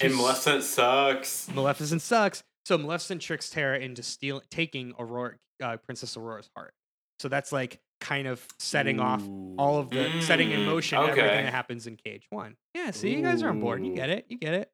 And 0.02 0.16
Maleficent 0.16 0.64
sucks. 0.64 1.50
Maleficent 1.54 2.02
sucks. 2.02 2.44
So 2.66 2.78
Maleficent 2.78 3.22
tricks 3.22 3.50
Terra 3.50 3.80
into 3.80 4.04
stealing, 4.04 4.44
taking 4.52 4.94
Aurora, 5.00 5.36
uh, 5.64 5.78
Princess 5.78 6.16
Aurora's 6.18 6.50
heart. 6.56 6.74
So 7.20 7.28
that's 7.28 7.52
like 7.52 7.80
kind 8.00 8.28
of 8.28 8.46
setting 8.60 9.00
off 9.00 9.22
all 9.58 9.78
of 9.80 9.90
the 9.90 10.22
setting 10.22 10.52
in 10.52 10.62
Mm, 10.62 10.66
motion 10.68 10.98
everything 11.00 11.46
that 11.46 11.52
happens 11.54 11.86
in 11.88 11.98
Cage 11.98 12.26
One. 12.30 12.56
Yeah, 12.74 12.92
see, 12.92 13.14
you 13.14 13.22
guys 13.22 13.44
are 13.44 13.50
on 13.50 13.60
board. 13.60 13.86
You 13.86 13.94
get 13.94 14.10
it. 14.10 14.26
You 14.30 14.38
get 14.38 14.54
it. 14.54 14.72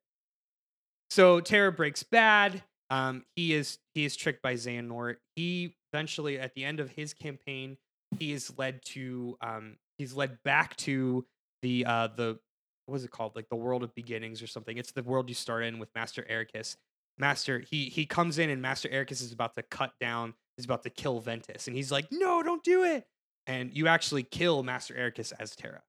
So 1.10 1.40
Terra 1.40 1.72
breaks 1.72 2.04
bad. 2.04 2.64
Um, 2.90 3.24
he 3.36 3.54
is 3.54 3.80
he 3.94 4.06
is 4.06 4.16
tricked 4.16 4.42
by 4.42 4.54
Xehanort. 4.54 5.16
He 5.36 5.76
eventually, 5.92 6.38
at 6.40 6.54
the 6.54 6.64
end 6.64 6.80
of 6.80 6.92
his 6.92 7.14
campaign, 7.14 7.78
he 8.20 8.32
is 8.32 8.54
led 8.58 8.84
to 8.88 9.38
um, 9.42 9.78
he's 9.98 10.14
led 10.14 10.38
back 10.44 10.76
to 10.78 11.26
the 11.62 11.86
uh, 11.86 12.10
the 12.16 12.40
what 12.86 12.96
is 12.96 13.04
it 13.04 13.12
called? 13.12 13.36
Like 13.36 13.50
the 13.50 13.56
world 13.56 13.84
of 13.84 13.94
beginnings 13.96 14.42
or 14.42 14.48
something. 14.48 14.78
It's 14.78 14.92
the 14.92 15.04
world 15.04 15.30
you 15.30 15.36
start 15.36 15.64
in 15.64 15.80
with 15.80 15.90
Master 15.96 16.26
Eraqus. 16.30 16.78
Master 17.18 17.60
he 17.60 17.86
he 17.86 18.06
comes 18.06 18.38
in 18.38 18.50
and 18.50 18.62
Master 18.62 18.90
Eraqus 18.90 19.22
is 19.22 19.32
about 19.32 19.56
to 19.56 19.64
cut 19.64 19.94
down. 20.00 20.34
Is 20.58 20.66
about 20.66 20.84
to 20.84 20.90
kill 20.90 21.20
Ventus, 21.20 21.68
and 21.68 21.76
he's 21.76 21.92
like, 21.92 22.08
"No, 22.12 22.42
don't 22.42 22.64
do 22.64 22.84
it!" 22.84 23.06
And 23.46 23.76
you 23.76 23.88
actually 23.88 24.24
kill 24.24 24.64
Master 24.64 24.94
Eraqus 24.94 25.34
as 25.38 25.54
Terra, 25.54 25.84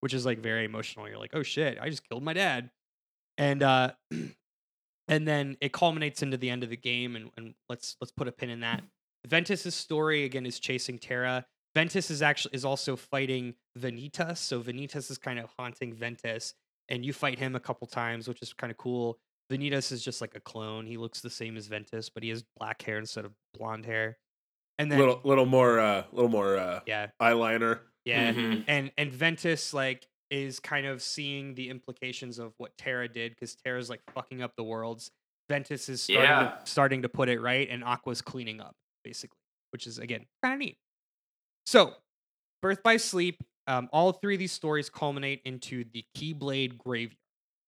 which 0.00 0.12
is 0.12 0.26
like 0.26 0.40
very 0.40 0.66
emotional. 0.66 1.08
You're 1.08 1.18
like, 1.18 1.30
"Oh 1.32 1.42
shit, 1.42 1.78
I 1.80 1.88
just 1.88 2.06
killed 2.06 2.22
my 2.22 2.34
dad," 2.34 2.70
and 3.38 3.62
uh, 3.62 3.92
and 5.08 5.26
then 5.26 5.56
it 5.62 5.72
culminates 5.72 6.22
into 6.22 6.36
the 6.36 6.50
end 6.50 6.62
of 6.62 6.68
the 6.68 6.76
game. 6.76 7.16
And, 7.16 7.30
and 7.38 7.54
let's 7.70 7.96
let's 8.02 8.12
put 8.12 8.28
a 8.28 8.32
pin 8.32 8.50
in 8.50 8.60
that. 8.60 8.82
Ventus's 9.26 9.74
story 9.74 10.24
again 10.24 10.44
is 10.44 10.60
chasing 10.60 10.98
Terra. 10.98 11.46
Ventus 11.74 12.10
is 12.10 12.22
actually 12.22 12.54
is 12.54 12.64
also 12.64 12.96
fighting 12.96 13.54
Vanitas. 13.78 14.38
So 14.38 14.60
Vanitas 14.60 15.10
is 15.10 15.18
kind 15.18 15.38
of 15.38 15.48
haunting 15.58 15.92
Ventus, 15.94 16.54
and 16.88 17.04
you 17.04 17.12
fight 17.12 17.38
him 17.38 17.54
a 17.54 17.60
couple 17.60 17.86
times, 17.86 18.26
which 18.28 18.42
is 18.42 18.52
kind 18.52 18.70
of 18.70 18.76
cool. 18.76 19.18
Vanitas 19.52 19.90
is 19.92 20.04
just 20.04 20.20
like 20.20 20.34
a 20.34 20.40
clone. 20.40 20.86
He 20.86 20.96
looks 20.96 21.20
the 21.20 21.30
same 21.30 21.56
as 21.56 21.66
Ventus, 21.66 22.08
but 22.08 22.22
he 22.22 22.28
has 22.30 22.44
black 22.58 22.82
hair 22.82 22.98
instead 22.98 23.24
of 23.24 23.32
blonde 23.56 23.84
hair. 23.86 24.18
And 24.78 24.90
then 24.90 24.98
little 24.98 25.20
little 25.24 25.46
more 25.46 25.78
uh 25.78 26.04
little 26.12 26.30
more 26.30 26.56
uh 26.56 26.80
yeah, 26.86 27.08
eyeliner. 27.20 27.80
yeah, 28.04 28.32
Mhm. 28.32 28.64
and 28.66 28.90
and 28.96 29.12
Ventus 29.12 29.74
like 29.74 30.06
is 30.30 30.60
kind 30.60 30.86
of 30.86 31.02
seeing 31.02 31.54
the 31.54 31.68
implications 31.68 32.38
of 32.38 32.54
what 32.58 32.76
Terra 32.78 33.08
did 33.08 33.32
because 33.34 33.56
Terra's 33.56 33.90
like 33.90 34.00
fucking 34.14 34.40
up 34.42 34.54
the 34.56 34.62
worlds. 34.64 35.10
Ventus 35.48 35.88
is 35.88 36.02
starting, 36.02 36.24
Yeah. 36.30 36.50
to, 36.50 36.66
starting 36.70 37.02
to 37.02 37.08
put 37.08 37.28
it 37.28 37.40
right, 37.40 37.68
and 37.68 37.82
Aqua's 37.82 38.22
cleaning 38.22 38.60
up 38.60 38.76
basically, 39.02 39.36
which 39.72 39.86
is 39.88 39.98
again 39.98 40.26
kind 40.42 40.54
of 40.54 40.60
neat. 40.60 40.78
So, 41.66 41.94
Birth 42.62 42.82
by 42.82 42.96
Sleep. 42.96 43.42
Um, 43.66 43.88
all 43.92 44.12
three 44.12 44.34
of 44.34 44.38
these 44.40 44.52
stories 44.52 44.90
culminate 44.90 45.42
into 45.44 45.84
the 45.92 46.04
Keyblade 46.16 46.76
Graveyard. 46.78 47.16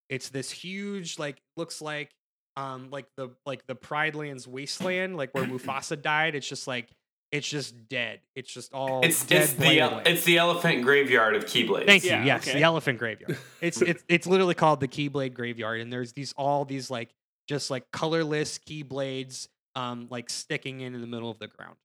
It's 0.08 0.30
this 0.30 0.50
huge, 0.50 1.18
like, 1.18 1.40
looks 1.56 1.80
like, 1.80 2.10
um, 2.56 2.88
like 2.90 3.06
the 3.16 3.30
like 3.46 3.66
the 3.66 3.74
Pride 3.74 4.14
Lands 4.14 4.46
wasteland, 4.48 5.16
like 5.16 5.32
where 5.32 5.44
Mufasa 5.46 6.00
died. 6.00 6.34
It's 6.34 6.48
just 6.48 6.66
like 6.66 6.90
it's 7.30 7.48
just 7.48 7.88
dead. 7.88 8.20
It's 8.34 8.52
just 8.52 8.74
all 8.74 9.02
It's 9.02 9.24
dead 9.24 9.42
it's 9.44 9.52
the 9.54 9.58
blank 9.60 9.80
el- 9.80 9.90
land. 9.92 10.06
it's 10.06 10.24
the 10.24 10.36
elephant 10.36 10.82
graveyard 10.82 11.34
of 11.36 11.46
Keyblades. 11.46 11.86
Thank 11.86 12.04
Yeah, 12.04 12.20
you. 12.20 12.26
Yes, 12.26 12.46
okay. 12.46 12.58
the 12.58 12.64
elephant 12.64 12.98
graveyard. 12.98 13.38
It's 13.62 13.80
it's 13.80 14.04
it's 14.08 14.26
literally 14.26 14.54
called 14.54 14.80
the 14.80 14.88
Keyblade 14.88 15.32
Graveyard, 15.34 15.80
and 15.80 15.90
there's 15.92 16.12
these 16.12 16.34
all 16.36 16.64
these 16.66 16.90
like 16.90 17.08
just 17.48 17.70
like 17.70 17.84
colorless 17.92 18.58
keyblades, 18.58 19.46
um, 19.76 20.08
like 20.10 20.28
sticking 20.28 20.80
in 20.80 20.94
in 20.94 21.00
the 21.00 21.06
middle 21.06 21.30
of 21.30 21.38
the 21.38 21.46
ground. 21.48 21.76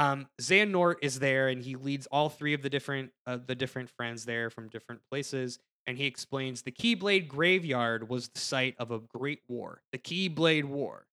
Um, 0.00 0.28
Xehanort 0.40 0.94
is 1.02 1.18
there, 1.18 1.48
and 1.48 1.62
he 1.62 1.76
leads 1.76 2.06
all 2.06 2.30
three 2.30 2.54
of 2.54 2.62
the 2.62 2.70
different 2.70 3.10
uh, 3.26 3.36
the 3.46 3.54
different 3.54 3.90
friends 3.90 4.24
there 4.24 4.48
from 4.48 4.70
different 4.70 5.02
places, 5.10 5.58
and 5.86 5.98
he 5.98 6.06
explains 6.06 6.62
the 6.62 6.72
Keyblade 6.72 7.28
Graveyard 7.28 8.08
was 8.08 8.28
the 8.30 8.40
site 8.40 8.74
of 8.78 8.90
a 8.92 8.98
great 8.98 9.40
war, 9.46 9.82
the 9.92 9.98
Keyblade 9.98 10.64
War. 10.64 11.06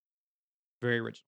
Very 0.81 0.99
original. 0.99 1.27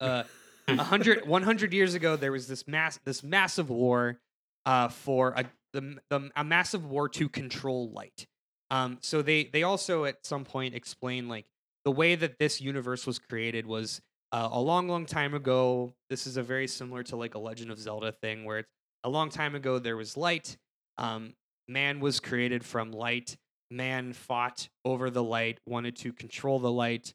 Uh, 0.00 0.24
a 0.68 0.82
hundred, 0.82 1.28
100 1.28 1.72
years 1.72 1.94
ago, 1.94 2.16
there 2.16 2.32
was 2.32 2.48
this 2.48 2.66
mass, 2.66 2.98
this 3.04 3.22
massive 3.22 3.70
war, 3.70 4.18
uh, 4.66 4.88
for 4.88 5.34
a 5.36 5.44
the, 5.72 5.98
the 6.10 6.28
a 6.34 6.42
massive 6.42 6.84
war 6.84 7.08
to 7.10 7.28
control 7.28 7.92
light. 7.92 8.26
Um, 8.72 8.98
so 9.00 9.22
they 9.22 9.44
they 9.44 9.62
also 9.62 10.06
at 10.06 10.26
some 10.26 10.44
point 10.44 10.74
explain 10.74 11.28
like 11.28 11.46
the 11.84 11.92
way 11.92 12.16
that 12.16 12.40
this 12.40 12.60
universe 12.60 13.06
was 13.06 13.20
created 13.20 13.64
was 13.64 14.00
uh, 14.32 14.48
a 14.52 14.60
long, 14.60 14.88
long 14.88 15.06
time 15.06 15.34
ago. 15.34 15.92
This 16.10 16.26
is 16.26 16.36
a 16.36 16.42
very 16.42 16.66
similar 16.66 17.02
to 17.04 17.16
like 17.16 17.34
a 17.34 17.38
Legend 17.38 17.70
of 17.70 17.78
Zelda 17.78 18.12
thing, 18.12 18.44
where 18.44 18.58
it's 18.58 18.68
a 19.04 19.08
long 19.08 19.30
time 19.30 19.54
ago 19.54 19.78
there 19.78 19.96
was 19.96 20.16
light. 20.16 20.56
Um, 20.98 21.34
man 21.68 22.00
was 22.00 22.20
created 22.20 22.64
from 22.64 22.92
light. 22.92 23.36
Man 23.70 24.12
fought 24.12 24.68
over 24.84 25.10
the 25.10 25.22
light, 25.22 25.58
wanted 25.66 25.96
to 25.96 26.12
control 26.12 26.58
the 26.58 26.72
light. 26.72 27.12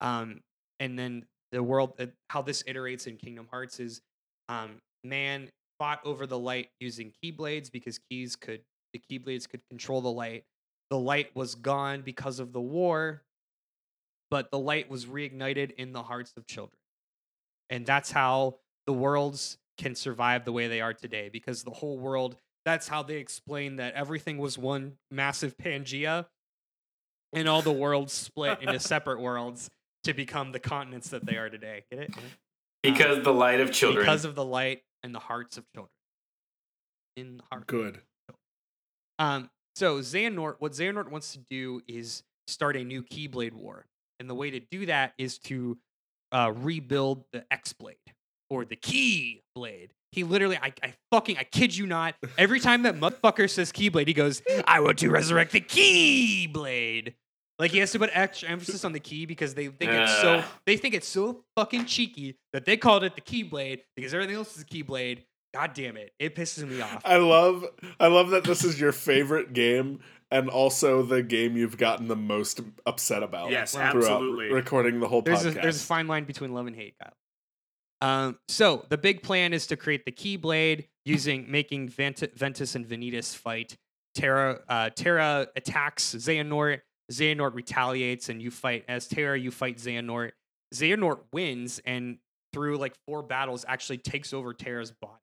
Um, 0.00 0.40
and 0.78 0.98
then 0.98 1.26
the 1.52 1.62
world, 1.62 1.94
uh, 1.98 2.06
how 2.28 2.42
this 2.42 2.62
iterates 2.64 3.06
in 3.06 3.16
Kingdom 3.16 3.46
Hearts 3.50 3.80
is 3.80 4.00
um, 4.48 4.80
man 5.04 5.50
fought 5.78 6.00
over 6.04 6.26
the 6.26 6.38
light 6.38 6.68
using 6.80 7.12
keyblades 7.22 7.70
because 7.70 7.98
keys 8.10 8.36
could, 8.36 8.62
the 8.92 9.00
keyblades 9.10 9.48
could 9.48 9.60
control 9.68 10.00
the 10.00 10.10
light. 10.10 10.44
The 10.90 10.98
light 10.98 11.30
was 11.34 11.54
gone 11.54 12.02
because 12.02 12.40
of 12.40 12.52
the 12.52 12.60
war, 12.60 13.22
but 14.30 14.50
the 14.50 14.58
light 14.58 14.88
was 14.88 15.06
reignited 15.06 15.72
in 15.72 15.92
the 15.92 16.02
hearts 16.02 16.32
of 16.36 16.46
children. 16.46 16.78
And 17.68 17.86
that's 17.86 18.10
how 18.10 18.56
the 18.86 18.92
worlds 18.92 19.58
can 19.78 19.94
survive 19.94 20.44
the 20.44 20.52
way 20.52 20.68
they 20.68 20.80
are 20.80 20.92
today 20.94 21.30
because 21.32 21.62
the 21.62 21.70
whole 21.70 21.98
world, 21.98 22.36
that's 22.64 22.88
how 22.88 23.02
they 23.02 23.16
explain 23.16 23.76
that 23.76 23.94
everything 23.94 24.38
was 24.38 24.58
one 24.58 24.94
massive 25.10 25.56
Pangea 25.56 26.26
and 27.32 27.48
all 27.48 27.62
the 27.62 27.72
worlds 27.72 28.12
split 28.12 28.60
into 28.60 28.78
separate 28.80 29.20
worlds 29.20 29.70
to 30.04 30.14
become 30.14 30.52
the 30.52 30.60
continents 30.60 31.10
that 31.10 31.24
they 31.24 31.36
are 31.36 31.48
today. 31.48 31.84
Get 31.90 32.00
it? 32.00 32.12
Get 32.12 32.24
it? 32.24 32.30
because 32.82 33.22
the 33.22 33.32
light 33.32 33.60
of 33.60 33.72
children. 33.72 34.04
Because 34.04 34.24
of 34.24 34.34
the 34.34 34.44
light 34.44 34.82
and 35.02 35.14
the 35.14 35.18
hearts 35.18 35.58
of 35.58 35.64
children. 35.74 35.92
In 37.16 37.36
the 37.38 37.42
heart. 37.50 37.66
Good. 37.66 38.00
Um, 39.18 39.50
so 39.74 39.98
Xehanort, 39.98 40.56
what 40.58 40.72
Xehanort 40.72 41.10
wants 41.10 41.32
to 41.32 41.38
do 41.50 41.82
is 41.86 42.22
start 42.46 42.76
a 42.76 42.84
new 42.84 43.02
Keyblade 43.02 43.52
war, 43.52 43.84
and 44.20 44.30
the 44.30 44.34
way 44.34 44.50
to 44.50 44.60
do 44.60 44.86
that 44.86 45.14
is 45.18 45.38
to 45.38 45.78
uh, 46.30 46.52
rebuild 46.54 47.24
the 47.32 47.44
X 47.50 47.72
Blade 47.72 47.96
or 48.48 48.64
the 48.64 48.76
Key 48.76 49.42
Blade. 49.54 49.92
He 50.12 50.24
literally, 50.24 50.58
I, 50.58 50.72
I 50.82 50.94
fucking, 51.10 51.38
I 51.38 51.44
kid 51.44 51.76
you 51.76 51.86
not. 51.86 52.14
Every 52.36 52.60
time 52.60 52.82
that 52.82 52.96
motherfucker 52.96 53.48
says 53.48 53.72
Keyblade, 53.72 54.08
he 54.08 54.12
goes, 54.12 54.42
"I 54.66 54.80
want 54.80 54.98
to 54.98 55.10
resurrect 55.10 55.52
the 55.52 55.60
Keyblade." 55.60 57.14
Like 57.60 57.72
he 57.72 57.78
has 57.78 57.92
to 57.92 57.98
put 57.98 58.10
extra 58.14 58.48
emphasis 58.48 58.84
on 58.86 58.92
the 58.92 59.00
key 59.00 59.26
because 59.26 59.54
they 59.54 59.66
think 59.68 59.92
it's 59.92 60.16
so 60.20 60.42
they 60.66 60.78
think 60.78 60.94
it's 60.94 61.06
so 61.06 61.44
fucking 61.56 61.84
cheeky 61.84 62.38
that 62.54 62.64
they 62.64 62.78
called 62.78 63.04
it 63.04 63.14
the 63.14 63.20
Keyblade 63.20 63.80
because 63.94 64.14
everything 64.14 64.36
else 64.36 64.56
is 64.56 64.62
a 64.62 64.66
Keyblade. 64.66 65.24
God 65.52 65.74
damn 65.74 65.96
it, 65.96 66.12
it 66.18 66.34
pisses 66.34 66.66
me 66.66 66.80
off. 66.80 67.02
I 67.04 67.18
love 67.18 67.66
I 67.98 68.06
love 68.06 68.30
that 68.30 68.44
this 68.44 68.64
is 68.64 68.80
your 68.80 68.92
favorite 68.92 69.52
game 69.52 70.00
and 70.30 70.48
also 70.48 71.02
the 71.02 71.22
game 71.22 71.56
you've 71.56 71.76
gotten 71.76 72.08
the 72.08 72.16
most 72.16 72.60
upset 72.86 73.22
about. 73.22 73.50
Yes, 73.50 73.72
throughout 73.72 73.96
absolutely. 73.96 74.52
recording 74.52 75.00
the 75.00 75.08
whole 75.08 75.22
there's 75.22 75.44
a, 75.44 75.50
there's 75.50 75.82
a 75.82 75.86
fine 75.86 76.06
line 76.06 76.24
between 76.24 76.52
love 76.52 76.66
and 76.66 76.76
hate, 76.76 76.94
Kyle. 77.02 77.12
Um, 78.02 78.38
so 78.48 78.86
the 78.88 78.96
big 78.96 79.22
plan 79.22 79.52
is 79.52 79.66
to 79.68 79.76
create 79.76 80.04
the 80.04 80.12
Keyblade 80.12 80.86
using 81.04 81.50
making 81.50 81.88
Vent- 81.88 82.34
Ventus 82.34 82.74
and 82.74 82.86
Vanitas 82.86 83.36
fight. 83.36 83.76
Terra 84.14 84.60
uh, 84.68 84.90
Terra 84.90 85.48
attacks 85.56 86.14
Xehanort. 86.14 86.80
Xehanort 87.12 87.54
retaliates, 87.54 88.28
and 88.28 88.40
you 88.40 88.50
fight 88.50 88.84
as 88.88 89.08
Terra. 89.08 89.38
You 89.38 89.50
fight 89.50 89.78
Xehanort. 89.78 90.30
Xehanort 90.72 91.18
wins, 91.32 91.80
and 91.84 92.18
through 92.52 92.78
like 92.78 92.94
four 93.06 93.22
battles, 93.22 93.64
actually 93.66 93.98
takes 93.98 94.32
over 94.32 94.54
Terra's 94.54 94.92
body, 94.92 95.20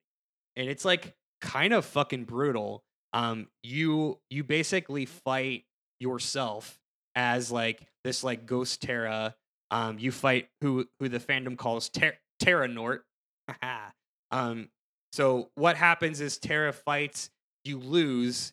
and 0.56 0.68
it's 0.68 0.84
like 0.84 1.14
kind 1.40 1.72
of 1.72 1.84
fucking 1.84 2.24
brutal. 2.24 2.84
Um, 3.12 3.48
you 3.62 4.18
you 4.30 4.44
basically 4.44 5.06
fight 5.06 5.64
yourself 6.00 6.78
as 7.14 7.50
like 7.50 7.86
this 8.04 8.22
like 8.22 8.46
ghost 8.46 8.82
Terra 8.82 9.34
um, 9.70 9.98
you 9.98 10.12
fight 10.12 10.48
who 10.60 10.88
who 10.98 11.08
the 11.08 11.18
fandom 11.18 11.56
calls 11.56 11.88
Ter- 11.88 12.18
Terra 12.40 12.68
Nort. 12.68 13.04
um, 14.30 14.68
so 15.12 15.50
what 15.54 15.76
happens 15.76 16.20
is 16.20 16.38
Terra 16.38 16.72
fights, 16.72 17.30
you 17.64 17.78
lose, 17.78 18.52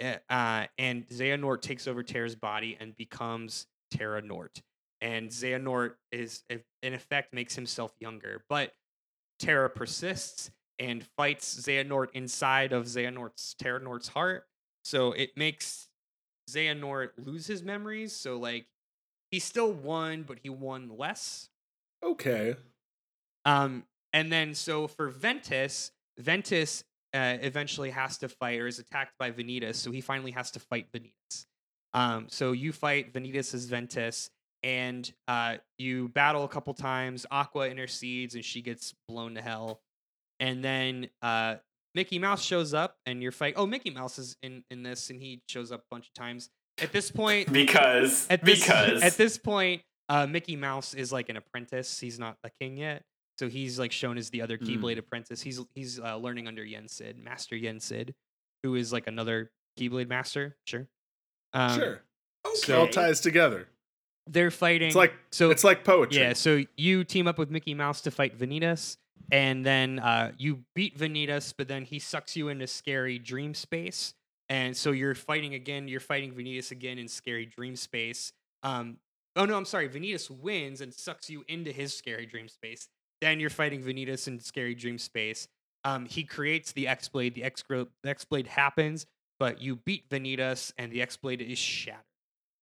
eh, 0.00 0.16
uh, 0.28 0.66
and 0.78 1.06
Xehanort 1.08 1.62
takes 1.62 1.86
over 1.86 2.02
Terra's 2.02 2.36
body 2.36 2.76
and 2.80 2.96
becomes 2.96 3.66
Terra 3.90 4.22
Nort. 4.22 4.62
And 5.00 5.28
Xehanort 5.28 5.94
is 6.12 6.44
in 6.82 6.94
effect 6.94 7.34
makes 7.34 7.54
himself 7.54 7.92
younger, 8.00 8.42
but 8.48 8.72
Terra 9.38 9.68
persists 9.68 10.50
and 10.78 11.04
fights 11.16 11.60
Xehanort 11.60 12.08
inside 12.14 12.72
of 12.72 12.84
Xehanort's 12.84 13.54
Terra 13.58 13.80
Nort's 13.80 14.08
heart. 14.08 14.46
So 14.84 15.12
it 15.12 15.36
makes 15.36 15.88
Xehanort 16.50 17.10
lose 17.18 17.46
his 17.46 17.62
memories. 17.62 18.14
So 18.14 18.38
like 18.38 18.66
he 19.30 19.38
still 19.38 19.72
won, 19.72 20.22
but 20.22 20.38
he 20.42 20.50
won 20.50 20.90
less. 20.96 21.48
Okay. 22.04 22.56
Um, 23.44 23.84
and 24.12 24.32
then 24.32 24.54
so 24.54 24.86
for 24.86 25.08
Ventus, 25.08 25.90
Ventus 26.18 26.84
uh, 27.14 27.38
eventually 27.40 27.90
has 27.90 28.18
to 28.18 28.28
fight 28.28 28.60
or 28.60 28.66
is 28.66 28.78
attacked 28.78 29.14
by 29.18 29.30
Vanitas, 29.30 29.76
so 29.76 29.90
he 29.90 30.00
finally 30.00 30.32
has 30.32 30.50
to 30.52 30.60
fight 30.60 30.86
Vanitas. 30.92 31.46
Um, 31.92 32.26
so 32.28 32.52
you 32.52 32.72
fight 32.72 33.12
Vanitas 33.12 33.54
as 33.54 33.66
Ventus, 33.66 34.30
and 34.62 35.12
uh, 35.28 35.56
you 35.78 36.08
battle 36.08 36.44
a 36.44 36.48
couple 36.48 36.74
times. 36.74 37.24
Aqua 37.30 37.68
intercedes, 37.68 38.34
and 38.34 38.44
she 38.44 38.62
gets 38.62 38.94
blown 39.08 39.34
to 39.34 39.42
hell. 39.42 39.80
And 40.40 40.64
then 40.64 41.08
uh, 41.22 41.56
Mickey 41.94 42.18
Mouse 42.18 42.42
shows 42.42 42.74
up, 42.74 42.96
and 43.06 43.22
you're 43.22 43.32
fight. 43.32 43.54
Oh, 43.56 43.66
Mickey 43.66 43.90
Mouse 43.90 44.18
is 44.18 44.36
in 44.42 44.64
in 44.70 44.82
this, 44.82 45.10
and 45.10 45.20
he 45.20 45.42
shows 45.48 45.70
up 45.72 45.80
a 45.80 45.86
bunch 45.90 46.08
of 46.08 46.14
times. 46.14 46.50
At 46.82 46.92
this 46.92 47.10
point, 47.10 47.52
Because 47.52 48.26
at 48.28 48.44
this 48.44 48.60
because 48.60 49.02
at 49.02 49.16
this 49.16 49.38
point, 49.38 49.82
uh, 50.08 50.26
Mickey 50.26 50.56
Mouse 50.56 50.92
is 50.92 51.12
like 51.12 51.28
an 51.28 51.36
apprentice. 51.36 52.00
He's 52.00 52.18
not 52.18 52.36
a 52.42 52.50
king 52.50 52.76
yet, 52.76 53.04
so 53.38 53.48
he's 53.48 53.78
like 53.78 53.92
shown 53.92 54.18
as 54.18 54.30
the 54.30 54.42
other 54.42 54.58
Keyblade 54.58 54.98
apprentice. 54.98 55.40
He's 55.40 55.60
he's 55.74 56.00
uh, 56.00 56.16
learning 56.16 56.48
under 56.48 56.64
Yen 56.64 56.88
Sid, 56.88 57.16
Master 57.16 57.54
Yen 57.56 57.78
Sid, 57.78 58.14
who 58.64 58.74
is 58.74 58.92
like 58.92 59.06
another 59.06 59.52
Keyblade 59.78 60.08
master. 60.08 60.56
Sure, 60.66 60.88
um, 61.52 61.78
sure. 61.78 62.00
Okay. 62.46 62.72
It 62.72 62.76
all 62.76 62.88
ties 62.88 63.20
together. 63.20 63.68
They're 64.26 64.50
fighting. 64.50 64.88
It's 64.88 64.96
like 64.96 65.14
so. 65.30 65.50
it's 65.50 65.64
like 65.64 65.84
poetry. 65.84 66.20
yeah, 66.20 66.32
so 66.32 66.64
you 66.76 67.04
team 67.04 67.28
up 67.28 67.38
with 67.38 67.50
Mickey 67.50 67.74
Mouse 67.74 68.00
to 68.02 68.10
fight 68.10 68.36
Vanitas, 68.38 68.96
and 69.30 69.64
then 69.64 69.98
uh, 69.98 70.32
you 70.38 70.64
beat 70.74 70.98
Vanitas, 70.98 71.54
but 71.56 71.68
then 71.68 71.84
he 71.84 71.98
sucks 71.98 72.36
you 72.36 72.48
into 72.48 72.66
scary 72.66 73.18
dream 73.18 73.54
space, 73.54 74.14
and 74.48 74.76
so 74.76 74.92
you're 74.92 75.14
fighting 75.14 75.54
again. 75.54 75.88
You're 75.88 76.00
fighting 76.00 76.32
Vanitas 76.32 76.70
again 76.70 76.98
in 76.98 77.08
scary 77.08 77.46
dream 77.46 77.76
space. 77.76 78.32
Um, 78.62 78.98
oh 79.36 79.44
no, 79.44 79.56
I'm 79.56 79.64
sorry. 79.64 79.88
Vanitas 79.88 80.30
wins 80.30 80.80
and 80.80 80.92
sucks 80.92 81.30
you 81.30 81.44
into 81.48 81.72
his 81.72 81.96
scary 81.96 82.26
dream 82.26 82.48
space. 82.48 82.88
Then 83.20 83.40
you're 83.40 83.50
fighting 83.50 83.82
Vanitas 83.82 84.28
in 84.28 84.40
scary 84.40 84.74
dream 84.74 84.98
space. 84.98 85.48
Um, 85.84 86.06
he 86.06 86.24
creates 86.24 86.72
the 86.72 86.88
X 86.88 87.08
Blade. 87.08 87.34
The 87.34 87.44
X 87.44 87.62
Blade 88.24 88.46
happens, 88.46 89.06
but 89.38 89.60
you 89.60 89.76
beat 89.76 90.08
Vanitas, 90.08 90.72
and 90.78 90.92
the 90.92 91.02
X 91.02 91.16
Blade 91.16 91.42
is 91.42 91.58
shattered. 91.58 92.02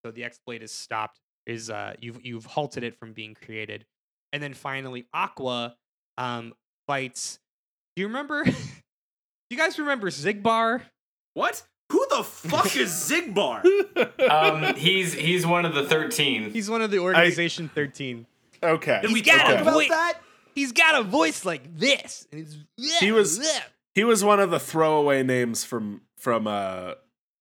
So 0.04 0.10
the 0.10 0.24
X 0.24 0.38
Blade 0.46 0.62
is 0.62 0.72
stopped. 0.72 1.20
Is 1.46 1.70
uh, 1.70 1.94
you've 2.00 2.24
you've 2.24 2.44
halted 2.44 2.84
it 2.84 2.96
from 2.98 3.12
being 3.12 3.34
created, 3.34 3.84
and 4.32 4.40
then 4.40 4.54
finally 4.54 5.06
Aqua 5.12 5.74
um, 6.18 6.54
fights. 6.86 7.38
Do 7.96 8.02
you 8.02 8.08
remember? 8.08 8.44
do 8.44 8.52
you 9.50 9.56
guys 9.56 9.78
remember 9.78 10.10
Xigbar? 10.10 10.82
What? 11.34 11.62
Who 11.90 12.06
the 12.10 12.22
fuck 12.24 12.74
is 12.76 12.90
Xigbar? 13.10 13.64
um, 14.30 14.74
he's 14.76 15.12
he's 15.12 15.46
one 15.46 15.64
of 15.64 15.74
the 15.74 15.84
thirteen. 15.84 16.50
He's 16.50 16.70
one 16.70 16.82
of 16.82 16.90
the 16.90 16.98
organization 16.98 17.68
thirteen. 17.74 18.26
okay. 18.62 19.00
Did 19.02 19.12
we 19.12 19.20
got 19.22 19.38
talk 19.38 19.48
a 19.48 19.52
okay. 19.52 19.62
about 19.62 19.74
voice. 19.74 19.88
that? 19.90 20.14
He's 20.54 20.72
got 20.72 21.00
a 21.00 21.02
voice 21.02 21.44
like 21.44 21.78
this. 21.78 22.26
And 22.30 22.40
it's, 22.42 22.56
He 23.00 23.10
was- 23.12 23.40
He 23.94 24.04
was 24.04 24.22
one 24.24 24.40
of 24.40 24.50
the 24.50 24.58
throwaway 24.58 25.22
names 25.22 25.64
from 25.64 26.02
from 26.18 26.46
uh 26.46 26.94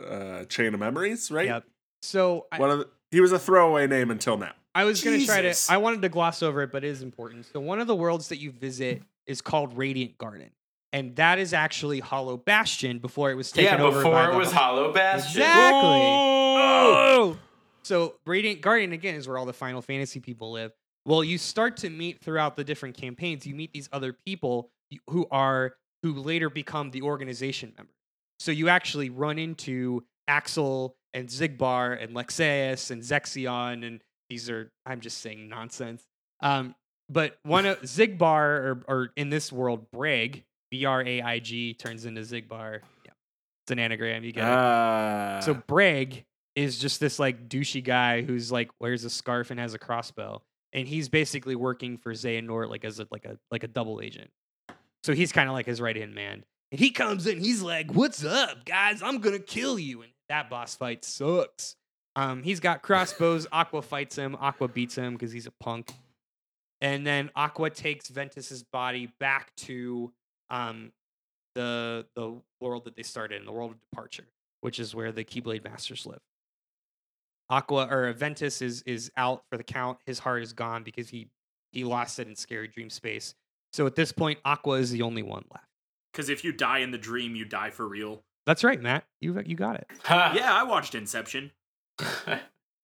uh 0.06 0.46
Chain 0.46 0.74
of 0.74 0.80
Memories, 0.80 1.30
right? 1.32 1.48
Yep. 1.48 1.64
So 2.02 2.48
I, 2.52 2.60
One 2.60 2.72
of 2.72 2.80
the, 2.80 2.88
he 3.12 3.22
was 3.22 3.32
a 3.32 3.40
throwaway 3.40 3.88
name 3.88 4.10
until 4.12 4.38
now. 4.38 4.54
I 4.74 4.86
was 4.86 5.04
gonna 5.04 5.26
try 5.26 5.42
to. 5.42 5.56
I 5.70 5.78
wanted 5.78 6.02
to 6.04 6.10
gloss 6.10 6.42
over 6.42 6.62
it, 6.62 6.72
but 6.72 6.84
it 6.84 6.88
is 6.88 7.02
important. 7.02 7.46
So 7.46 7.60
one 7.60 7.80
of 7.80 7.88
the 7.88 7.96
worlds 7.96 8.30
that 8.30 8.38
you 8.38 8.52
visit 8.52 9.02
is 9.26 9.42
called 9.42 9.78
Radiant 9.78 10.18
Garden, 10.18 10.52
and 10.94 11.16
that 11.18 11.40
is 11.40 11.54
actually 11.54 12.00
Hollow 12.00 12.38
Bastion 12.38 13.00
before 13.00 13.32
it 13.32 13.36
was 13.36 13.52
taken 13.52 13.80
Yeah, 13.80 13.84
over 13.84 14.00
before 14.00 14.14
by 14.14 14.32
it 14.32 14.36
was 14.36 14.52
Hollow 14.52 14.94
Bastion. 14.94 15.42
Exactly. 15.42 15.80
Oh! 15.82 17.38
So 17.84 18.16
Radiant 18.26 18.62
Garden 18.62 18.94
again 18.94 19.16
is 19.16 19.28
where 19.28 19.38
all 19.38 19.46
the 19.46 19.54
Final 19.54 19.82
Fantasy 19.82 20.20
people 20.20 20.52
live. 20.52 20.72
Well, 21.06 21.24
you 21.24 21.38
start 21.38 21.78
to 21.78 21.90
meet 21.90 22.22
throughout 22.22 22.56
the 22.56 22.64
different 22.64 22.96
campaigns. 22.96 23.46
You 23.46 23.56
meet 23.56 23.74
these 23.74 23.90
other 23.92 24.14
people 24.14 24.70
who 25.10 25.28
are 25.32 25.76
who 26.04 26.14
later 26.14 26.50
become 26.50 26.92
the 26.92 27.02
organization 27.02 27.74
members. 27.78 27.96
So 28.40 28.52
you 28.52 28.70
actually 28.70 29.10
run 29.10 29.38
into 29.38 30.04
Axel 30.28 30.96
and 31.14 31.28
Xigbar 31.28 32.02
and 32.02 32.16
Lexaeus 32.16 32.90
and 32.90 33.02
Zexion, 33.04 33.86
and 33.86 34.02
these 34.32 34.50
are 34.50 34.72
I'm 34.86 35.02
just 35.02 35.18
saying 35.18 35.50
nonsense. 35.50 36.04
Um, 36.42 36.74
but 37.10 37.38
one 37.44 37.66
of 37.66 37.82
Xigbar 37.82 38.32
or, 38.32 38.84
or 38.88 39.10
in 39.18 39.30
this 39.30 39.52
world, 39.52 39.86
Braig, 39.94 40.44
B 40.72 40.86
R 40.86 41.04
A 41.06 41.22
I 41.22 41.40
G 41.40 41.74
turns 41.74 42.06
into 42.06 42.22
Xigbar. 42.22 42.80
Yeah, 43.06 43.12
it's 43.64 43.72
an 43.72 43.80
anagram. 43.80 44.24
You 44.24 44.32
get 44.32 44.46
it. 44.46 44.50
Ah. 44.50 45.40
So 45.44 45.54
Braig 45.54 46.24
is 46.56 46.80
just 46.80 47.02
this 47.02 47.20
like 47.20 47.50
douchey 47.50 47.84
guy 47.84 48.22
who's 48.22 48.52
like 48.52 48.72
wears 48.80 49.04
a 49.04 49.10
scarf 49.10 49.52
and 49.52 49.60
has 49.60 49.74
a 49.74 49.80
crossbow, 49.80 50.42
and 50.72 50.88
he's 50.88 51.10
basically 51.10 51.56
working 51.56 51.98
for 51.98 52.14
Xehanort 52.14 52.70
like 52.70 52.86
as 52.86 53.02
a 53.02 53.08
like 53.12 53.26
a 53.26 53.38
like 53.52 53.64
a 53.64 53.68
double 53.68 54.00
agent. 54.02 54.32
So 55.04 55.14
he's 55.14 55.34
kind 55.34 55.50
of 55.50 55.54
like 55.54 55.66
his 55.66 55.82
right 55.82 55.96
hand 55.96 56.16
man. 56.16 56.46
And 56.72 56.80
he 56.80 56.92
comes 56.92 57.28
in, 57.28 57.42
he's 57.42 57.62
like, 57.62 57.92
"What's 57.92 58.24
up, 58.24 58.64
guys? 58.64 59.02
I'm 59.04 59.18
gonna 59.18 59.40
kill 59.40 59.78
you." 59.78 60.04
And 60.04 60.12
that 60.30 60.50
boss 60.50 60.76
fight 60.76 61.04
sucks. 61.04 61.76
Um, 62.16 62.44
he's 62.44 62.60
got 62.60 62.82
crossbows. 62.82 63.48
Aqua 63.52 63.82
fights 63.82 64.18
him. 64.18 64.36
Aqua 64.40 64.68
beats 64.68 64.96
him 64.96 65.14
because 65.14 65.32
he's 65.32 65.48
a 65.48 65.52
punk. 65.52 65.94
And 66.82 67.06
then 67.06 67.30
Aqua 67.36 67.70
takes 67.70 68.10
Ventus's 68.10 68.64
body 68.64 69.12
back 69.20 69.56
to 69.58 70.12
um, 70.50 70.92
the 71.56 72.06
the 72.16 72.42
world 72.60 72.86
that 72.86 72.96
they 72.96 73.04
started 73.04 73.40
in, 73.40 73.46
the 73.46 73.52
world 73.52 73.72
of 73.72 73.80
departure, 73.80 74.26
which 74.62 74.80
is 74.80 74.96
where 74.96 75.12
the 75.12 75.24
Keyblade 75.24 75.64
Masters 75.64 76.06
live. 76.06 76.22
Aqua 77.50 77.88
or 77.90 78.12
Ventus 78.14 78.62
is 78.62 78.82
is 78.84 79.12
out 79.16 79.44
for 79.50 79.58
the 79.58 79.64
count. 79.64 80.00
His 80.06 80.20
heart 80.20 80.42
is 80.42 80.54
gone 80.54 80.84
because 80.84 81.10
he 81.10 81.28
he 81.72 81.84
lost 81.84 82.20
it 82.20 82.28
in 82.28 82.36
Scary 82.36 82.68
Dream 82.68 82.90
Space. 82.90 83.36
So 83.74 83.86
at 83.86 83.96
this 83.96 84.12
point, 84.12 84.40
Aqua 84.44 84.80
is 84.80 84.92
the 84.92 85.04
only 85.04 85.24
one 85.24 85.46
left. 85.52 85.68
Because 86.12 86.30
if 86.30 86.44
you 86.44 86.52
die 86.52 86.80
in 86.80 86.92
the 86.92 86.98
dream, 86.98 87.36
you 87.36 87.46
die 87.46 87.70
for 87.70 87.88
real. 87.88 88.24
That's 88.46 88.64
right, 88.64 88.82
Matt. 88.82 89.06
You 89.22 89.40
you 89.46 89.56
got 89.56 89.76
it. 89.76 89.88
Yeah, 90.10 90.54
I 90.54 90.64
watched 90.64 90.96
Inception. 90.96 91.52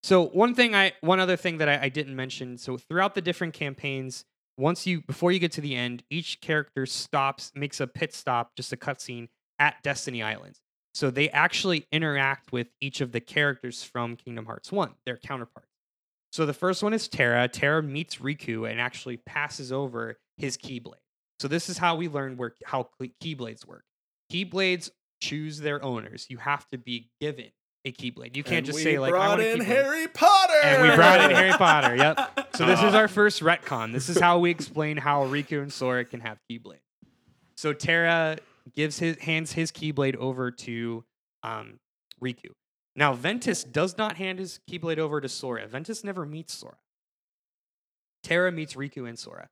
So 0.08 0.28
one 0.28 0.56
thing 0.56 0.74
I 0.74 0.94
one 1.02 1.20
other 1.20 1.36
thing 1.36 1.58
that 1.58 1.68
I, 1.68 1.84
I 1.84 1.90
didn't 1.90 2.16
mention. 2.16 2.58
So 2.58 2.78
throughout 2.78 3.14
the 3.14 3.22
different 3.22 3.54
campaigns, 3.54 4.24
once 4.58 4.88
you 4.88 5.02
before 5.02 5.34
you 5.34 5.40
get 5.40 5.52
to 5.54 5.62
the 5.62 5.76
end, 5.76 6.02
each 6.10 6.40
character 6.40 6.86
stops, 6.86 7.52
makes 7.56 7.82
a 7.82 7.88
pit 7.88 8.14
stop, 8.14 8.56
just 8.56 8.72
a 8.72 8.78
cutscene 8.78 9.28
at 9.60 9.84
Destiny 9.84 10.24
Islands. 10.24 10.62
So 10.94 11.12
they 11.12 11.30
actually 11.30 11.88
interact 11.92 12.54
with 12.54 12.68
each 12.80 13.02
of 13.02 13.12
the 13.12 13.20
characters 13.20 13.84
from 13.84 14.16
Kingdom 14.16 14.46
Hearts 14.46 14.72
1, 14.72 14.94
their 15.06 15.18
counterparts. 15.18 15.68
So 16.32 16.46
the 16.46 16.54
first 16.54 16.82
one 16.82 16.94
is 16.94 17.10
Terra. 17.10 17.48
Terra 17.50 17.84
meets 17.84 18.16
Riku 18.16 18.70
and 18.70 18.80
actually 18.80 19.18
passes 19.18 19.74
over 19.74 20.18
his 20.38 20.58
Keyblade. 20.58 21.04
So 21.40 21.50
this 21.50 21.68
is 21.68 21.78
how 21.78 21.96
we 21.98 22.08
learn 22.08 22.38
where 22.38 22.54
how 22.66 22.90
Keyblades 23.22 23.68
work. 23.68 23.84
Keyblades 24.32 24.90
choose 25.22 25.60
their 25.60 25.84
owners. 25.84 26.28
You 26.30 26.38
have 26.38 26.66
to 26.70 26.78
be 26.78 27.10
given 27.20 27.52
a 27.88 27.92
Keyblade. 27.92 28.36
You 28.36 28.44
can't 28.44 28.58
And 28.58 28.66
just 28.68 28.80
say 28.84 29.00
like 29.00 29.10
I 29.10 29.12
brought 29.12 29.30
want 29.30 29.42
a 29.42 29.52
in 29.54 29.60
Keyblade. 29.60 29.66
Harry 29.66 30.08
Potter. 30.08 30.54
And 30.64 30.82
we 30.82 30.96
brought 30.96 31.22
in 31.22 31.36
Harry 31.36 31.52
Potter. 31.54 31.96
Yep. 31.96 32.44
So 32.58 32.66
this 32.66 32.82
is 32.82 32.96
our 32.96 33.08
first 33.08 33.42
retcon. 33.44 33.94
This 33.94 34.10
is 34.10 34.20
how 34.20 34.40
we 34.40 34.50
explain 34.50 34.98
how 34.98 35.26
Riku 35.28 35.62
and 35.62 35.72
Sora 35.72 36.04
can 36.06 36.22
have 36.22 36.40
Keyblade. 36.50 36.80
So 37.56 37.72
Terra 37.72 38.38
gives 38.76 38.98
his 38.98 39.18
hands 39.20 39.52
his 39.52 39.72
Keyblade 39.72 40.16
over 40.16 40.50
to 40.50 41.04
um, 41.44 41.80
Riku. 42.20 42.50
Now 42.96 43.14
Ventus 43.14 43.64
does 43.64 43.96
not 43.96 44.18
hand 44.18 44.40
his 44.40 44.60
Keyblade 44.68 44.98
over 44.98 45.22
to 45.22 45.30
Sora. 45.30 45.68
Ventus 45.68 46.04
never 46.04 46.26
meets 46.26 46.54
Sora. 46.56 46.78
Terra 48.24 48.52
meets 48.52 48.74
Riku 48.74 49.08
and 49.08 49.20
Sora. 49.20 49.50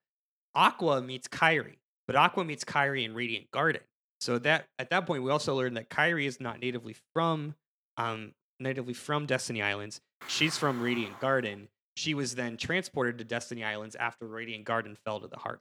Aqua 0.55 0.99
meets 1.01 1.27
Kairi, 1.27 1.75
but 2.07 2.15
Aqua 2.15 2.43
meets 2.43 2.63
Kairi 2.63 3.05
in 3.05 3.13
Radiant 3.13 3.51
Garden. 3.51 3.83
So 4.19 4.39
that 4.39 4.65
at 4.79 4.89
that 4.89 5.05
point 5.05 5.21
we 5.21 5.29
also 5.29 5.55
learned 5.55 5.77
that 5.77 5.89
Kairi 5.91 6.25
is 6.25 6.39
not 6.39 6.59
natively 6.59 6.95
from 7.13 7.53
um, 7.97 8.33
natively 8.59 8.93
from 8.93 9.25
Destiny 9.25 9.61
Islands. 9.61 10.01
She's 10.27 10.57
from 10.57 10.81
Radiant 10.81 11.19
Garden. 11.19 11.69
She 11.97 12.13
was 12.13 12.35
then 12.35 12.57
transported 12.57 13.17
to 13.19 13.23
Destiny 13.23 13.63
Islands 13.63 13.95
after 13.95 14.27
Radiant 14.27 14.65
Garden 14.65 14.97
fell 15.05 15.19
to 15.19 15.27
the 15.27 15.37
heart. 15.37 15.59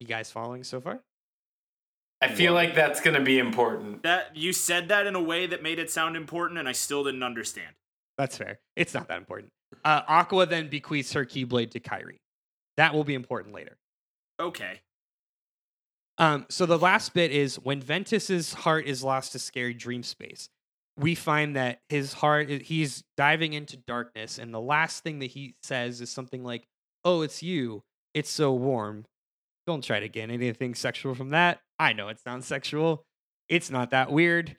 You 0.00 0.06
guys 0.06 0.30
following 0.30 0.64
so 0.64 0.80
far? 0.80 1.00
I 2.20 2.28
feel 2.28 2.54
like 2.54 2.74
that's 2.74 3.00
gonna 3.00 3.20
be 3.20 3.38
important. 3.38 4.04
That 4.04 4.36
you 4.36 4.52
said 4.52 4.88
that 4.88 5.06
in 5.06 5.16
a 5.16 5.22
way 5.22 5.46
that 5.46 5.62
made 5.62 5.80
it 5.80 5.90
sound 5.90 6.16
important, 6.16 6.58
and 6.58 6.68
I 6.68 6.72
still 6.72 7.02
didn't 7.02 7.24
understand. 7.24 7.74
That's 8.16 8.36
fair. 8.36 8.60
It's 8.76 8.94
not 8.94 9.08
that 9.08 9.18
important. 9.18 9.50
Uh, 9.84 10.02
Aqua 10.06 10.46
then 10.46 10.68
bequeaths 10.68 11.12
her 11.14 11.24
Keyblade 11.24 11.70
to 11.72 11.80
Kairi. 11.80 12.18
That 12.76 12.94
will 12.94 13.04
be 13.04 13.14
important 13.14 13.54
later. 13.54 13.76
Okay. 14.38 14.80
Um, 16.18 16.46
so 16.48 16.66
the 16.66 16.78
last 16.78 17.14
bit 17.14 17.32
is 17.32 17.56
when 17.56 17.80
Ventus's 17.80 18.52
heart 18.52 18.86
is 18.86 19.02
lost 19.02 19.32
to 19.32 19.38
scary 19.38 19.74
dream 19.74 20.02
space. 20.02 20.48
We 20.98 21.14
find 21.14 21.56
that 21.56 21.80
his 21.88 22.12
heart 22.12 22.48
he's 22.50 23.02
diving 23.16 23.54
into 23.54 23.76
darkness, 23.78 24.38
and 24.38 24.52
the 24.52 24.60
last 24.60 25.02
thing 25.02 25.20
that 25.20 25.30
he 25.30 25.54
says 25.62 26.00
is 26.00 26.10
something 26.10 26.44
like, 26.44 26.64
"Oh, 27.04 27.22
it's 27.22 27.42
you. 27.42 27.82
It's 28.14 28.30
so 28.30 28.52
warm." 28.52 29.06
Don't 29.66 29.82
try 29.82 30.00
to 30.00 30.08
get 30.08 30.28
anything 30.28 30.74
sexual 30.74 31.14
from 31.14 31.30
that. 31.30 31.60
I 31.78 31.92
know 31.92 32.08
it 32.08 32.18
sounds 32.20 32.46
sexual. 32.46 33.04
It's 33.48 33.70
not 33.70 33.90
that 33.90 34.10
weird. 34.12 34.56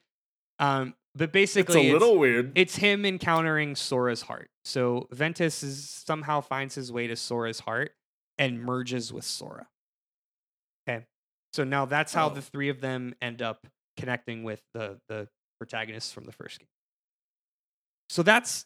Um, 0.60 0.96
but 1.14 1.32
basically 1.32 1.82
It's 1.88 1.90
a 1.90 1.94
little 1.94 2.18
weird. 2.18 2.54
it's 2.56 2.78
him 2.78 3.06
encountering 3.06 3.76
Sora's 3.76 4.24
heart. 4.24 4.50
So 4.66 5.08
Ventus 5.12 5.62
is 5.62 5.88
somehow 5.90 6.42
finds 6.42 6.74
his 6.76 6.92
way 6.92 7.06
to 7.08 7.16
Sora's 7.16 7.60
heart, 7.60 7.94
and 8.40 8.62
merges 8.62 9.12
with 9.14 9.26
Sora. 9.26 9.68
Okay. 10.88 11.06
So 11.54 11.64
now 11.64 11.86
that's 11.86 12.14
how 12.14 12.30
Oh. 12.30 12.34
the 12.34 12.42
three 12.42 12.70
of 12.70 12.82
them 12.82 13.14
end 13.22 13.42
up 13.42 13.68
connecting 13.98 14.44
with 14.44 14.64
the 14.74 15.00
the 15.10 15.28
protagonists 15.58 16.12
from 16.12 16.26
the 16.26 16.32
first 16.32 16.60
game. 16.60 16.68
So 18.10 18.24
that's 18.24 18.66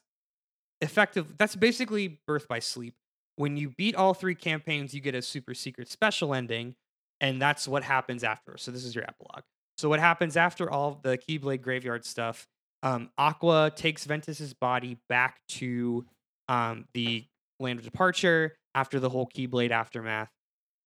effective. 0.81 1.37
That's 1.37 1.55
basically 1.55 2.19
Birth 2.27 2.47
by 2.47 2.59
Sleep. 2.59 2.95
When 3.35 3.55
you 3.55 3.69
beat 3.69 3.95
all 3.95 4.13
three 4.13 4.35
campaigns, 4.35 4.93
you 4.93 5.01
get 5.01 5.15
a 5.15 5.21
super 5.21 5.53
secret 5.53 5.89
special 5.89 6.33
ending, 6.33 6.75
and 7.21 7.41
that's 7.41 7.67
what 7.67 7.83
happens 7.83 8.23
after. 8.23 8.57
So 8.57 8.71
this 8.71 8.83
is 8.83 8.95
your 8.95 9.03
epilogue. 9.03 9.43
So 9.77 9.89
what 9.89 9.99
happens 9.99 10.35
after 10.35 10.69
all 10.71 10.99
the 11.03 11.17
Keyblade 11.17 11.61
graveyard 11.61 12.03
stuff? 12.03 12.47
Um, 12.83 13.09
Aqua 13.17 13.71
takes 13.75 14.05
Ventus's 14.05 14.53
body 14.53 14.97
back 15.07 15.39
to 15.49 16.05
um, 16.47 16.85
the 16.93 17.25
land 17.59 17.79
of 17.79 17.85
departure 17.85 18.55
after 18.75 18.99
the 18.99 19.09
whole 19.09 19.27
Keyblade 19.27 19.71
aftermath. 19.71 20.29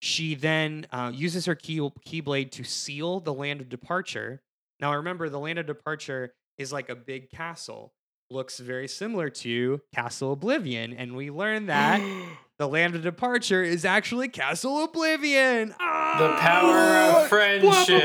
She 0.01 0.35
then 0.35 0.87
uh, 0.91 1.11
uses 1.13 1.45
her 1.45 1.55
key 1.55 1.79
Keyblade 1.79 2.51
to 2.51 2.63
seal 2.63 3.19
the 3.19 3.33
land 3.33 3.61
of 3.61 3.69
departure. 3.69 4.41
Now 4.81 4.91
I 4.91 4.95
remember, 4.95 5.29
the 5.29 5.39
land 5.39 5.59
of 5.59 5.67
departure 5.67 6.33
is 6.57 6.73
like 6.73 6.89
a 6.89 6.95
big 6.95 7.29
castle. 7.29 7.93
Looks 8.31 8.59
very 8.59 8.87
similar 8.87 9.29
to 9.29 9.81
Castle 9.93 10.31
Oblivion, 10.33 10.93
and 10.93 11.15
we 11.15 11.29
learn 11.29 11.67
that 11.67 12.01
the 12.57 12.67
land 12.67 12.95
of 12.95 13.03
departure 13.03 13.61
is 13.61 13.85
actually 13.85 14.27
Castle 14.29 14.83
Oblivion. 14.85 15.69
The 15.69 15.75
Ah! 15.79 16.37
power 16.39 17.21
of 17.23 17.27
friendship. 17.29 18.03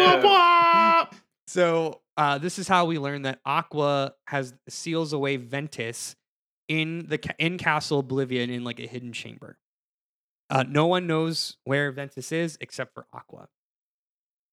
So 1.49 2.01
uh, 2.17 2.39
this 2.39 2.59
is 2.59 2.67
how 2.69 2.87
we 2.87 2.99
learn 2.99 3.23
that 3.23 3.41
Aqua 3.47 4.15
has 4.27 4.53
seals 4.69 5.13
away 5.13 5.37
Ventus 5.37 6.17
in 6.69 7.07
the 7.09 7.21
in 7.39 7.57
Castle 7.57 8.01
Oblivion 8.01 8.51
in 8.51 8.65
like 8.65 8.81
a 8.81 8.87
hidden 8.87 9.13
chamber. 9.13 9.59
Uh, 10.51 10.65
no 10.69 10.87
one 10.87 11.07
knows 11.07 11.57
where 11.65 11.91
Ventus 11.93 12.33
is 12.33 12.59
except 12.61 12.95
for 12.95 13.07
Aqua. 13.13 13.49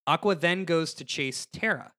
Aqua 0.06 0.36
then 0.36 0.66
goes 0.66 0.94
to 0.96 1.04
chase 1.04 1.48
Terra. 1.52 1.94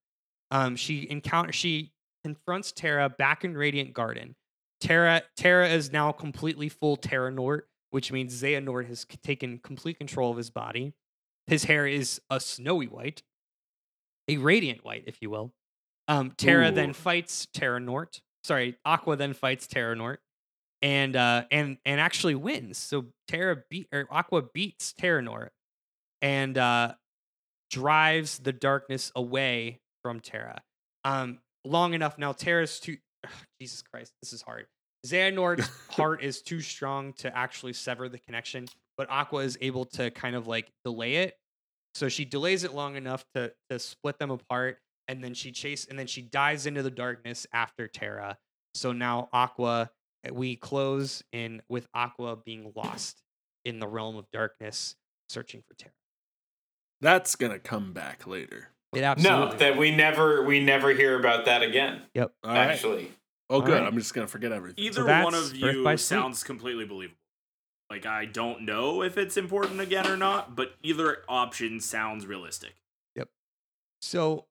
Um, 0.55 0.77
she 0.77 1.11
encounter 1.11 1.53
she 1.53 1.91
confronts 2.23 2.71
Terra 2.71 3.11
back 3.11 3.45
in 3.45 3.57
Radiant 3.57 3.93
Garden. 3.93 4.37
Terra 4.81 5.23
Terra 5.37 5.69
is 5.69 5.93
now 5.93 6.13
completely 6.13 6.69
full 6.69 6.97
Terranort, 6.97 7.63
which 7.91 8.13
means 8.13 8.41
Xehanort 8.41 8.87
has 8.87 9.05
taken 9.25 9.59
complete 9.59 9.99
control 9.99 10.31
of 10.31 10.37
his 10.37 10.51
body. 10.51 10.95
His 11.49 11.65
hair 11.65 11.89
is 11.89 12.21
a 12.31 12.39
snowy 12.39 12.87
white, 12.87 13.25
a 14.29 14.37
radiant 14.37 14.85
white, 14.85 15.03
if 15.09 15.21
you 15.21 15.29
will. 15.29 15.53
Um, 16.07 16.31
Terra 16.37 16.71
then 16.71 16.93
fights 16.93 17.49
Terranort. 17.53 18.21
Sorry, 18.45 18.77
Aqua 18.85 19.17
then 19.17 19.33
fights 19.33 19.67
Terranort, 19.67 20.19
and 20.83 21.17
uh, 21.17 21.47
and 21.51 21.79
and 21.85 22.01
actually 22.01 22.37
wins. 22.37 22.79
So 22.79 23.07
Terra 23.27 23.65
beat 23.69 23.89
or 23.93 24.07
Aqua 24.09 24.43
beats 24.55 24.95
Terranort, 24.97 25.49
and 26.23 26.57
uh, 26.57 26.95
drives 27.71 28.39
the 28.39 28.53
darkness 28.53 29.11
away 29.17 29.81
from 30.05 30.21
Terra. 30.21 30.63
Um, 31.03 31.39
long 31.65 31.95
enough 31.95 32.19
now. 32.19 32.33
Terra's 32.33 32.79
too. 32.79 32.99
ugh, 33.25 33.31
Jesus 33.61 33.83
Christ, 33.83 34.13
this 34.23 34.33
is 34.33 34.43
hard. 34.43 34.67
Xehanort's 35.07 35.69
heart 35.91 36.23
is 36.23 36.43
too 36.43 36.61
strong 36.61 37.15
to 37.15 37.37
actually 37.37 37.73
sever 37.73 38.09
the 38.09 38.19
connection, 38.19 38.67
but 38.97 39.11
Aqua 39.11 39.41
is 39.41 39.59
able 39.61 39.87
to 39.87 40.11
kind 40.11 40.37
of 40.37 40.47
like 40.47 40.71
delay 40.85 41.17
it. 41.17 41.35
So 41.95 42.09
she 42.09 42.25
delays 42.25 42.65
it 42.65 42.75
long 42.75 42.97
enough 42.97 43.25
to 43.35 43.53
to 43.71 43.79
split 43.79 44.19
them 44.19 44.31
apart, 44.31 44.79
and 45.09 45.25
then 45.25 45.33
she 45.33 45.53
chase 45.53 45.87
and 45.87 45.99
then 45.99 46.07
she 46.07 46.23
dives 46.23 46.67
into 46.67 46.83
the 46.83 46.91
darkness 46.91 47.47
after 47.53 47.89
Terra. 47.89 48.37
So 48.75 48.93
now 48.93 49.31
Aqua, 49.33 49.91
eh, 50.25 50.31
we 50.33 50.57
close 50.57 51.23
in 51.33 51.63
with 51.69 51.87
Aqua 51.95 52.37
being 52.37 52.73
lost 52.77 53.23
in 53.65 53.79
the 53.79 53.89
realm 53.89 54.17
of 54.17 54.27
darkness, 54.33 54.97
searching 55.31 55.63
for 55.67 55.75
Terra. 55.75 55.95
That's 57.01 57.37
gonna 57.37 57.59
come 57.59 57.93
back 57.93 58.27
later. 58.27 58.74
It 58.97 59.03
absolutely 59.03 59.47
No, 59.51 59.57
that 59.57 59.77
we 59.77 59.91
never 59.91 60.43
we 60.45 60.61
never 60.61 60.91
hear 60.91 61.19
about 61.19 61.45
that 61.47 61.63
again. 61.63 62.03
All 62.17 62.31
right. 62.45 62.71
Actually, 62.71 63.11
Oh, 63.51 63.61
good. 63.61 63.73
right. 63.75 63.83
I'm 63.87 63.99
just 63.99 64.15
gonna 64.15 64.27
forget 64.27 64.53
everything. 64.53 64.83
Either 64.85 65.05
that's 65.05 65.25
one 65.25 65.35
of 65.35 65.55
you 65.55 65.97
sounds 65.97 66.43
completely 66.43 66.85
believable. 66.85 67.19
Like 67.91 68.07
I 68.07 68.25
don't 68.25 68.63
know 68.63 69.03
if 69.03 69.19
it's 69.19 69.37
important 69.37 69.81
again 69.81 70.07
or 70.07 70.17
not, 70.17 70.57
but 70.57 70.75
either 70.83 71.23
option 71.29 71.81
sounds 71.81 72.27
realistic. 72.27 72.75
Yep. 73.17 73.29
So 74.01 74.47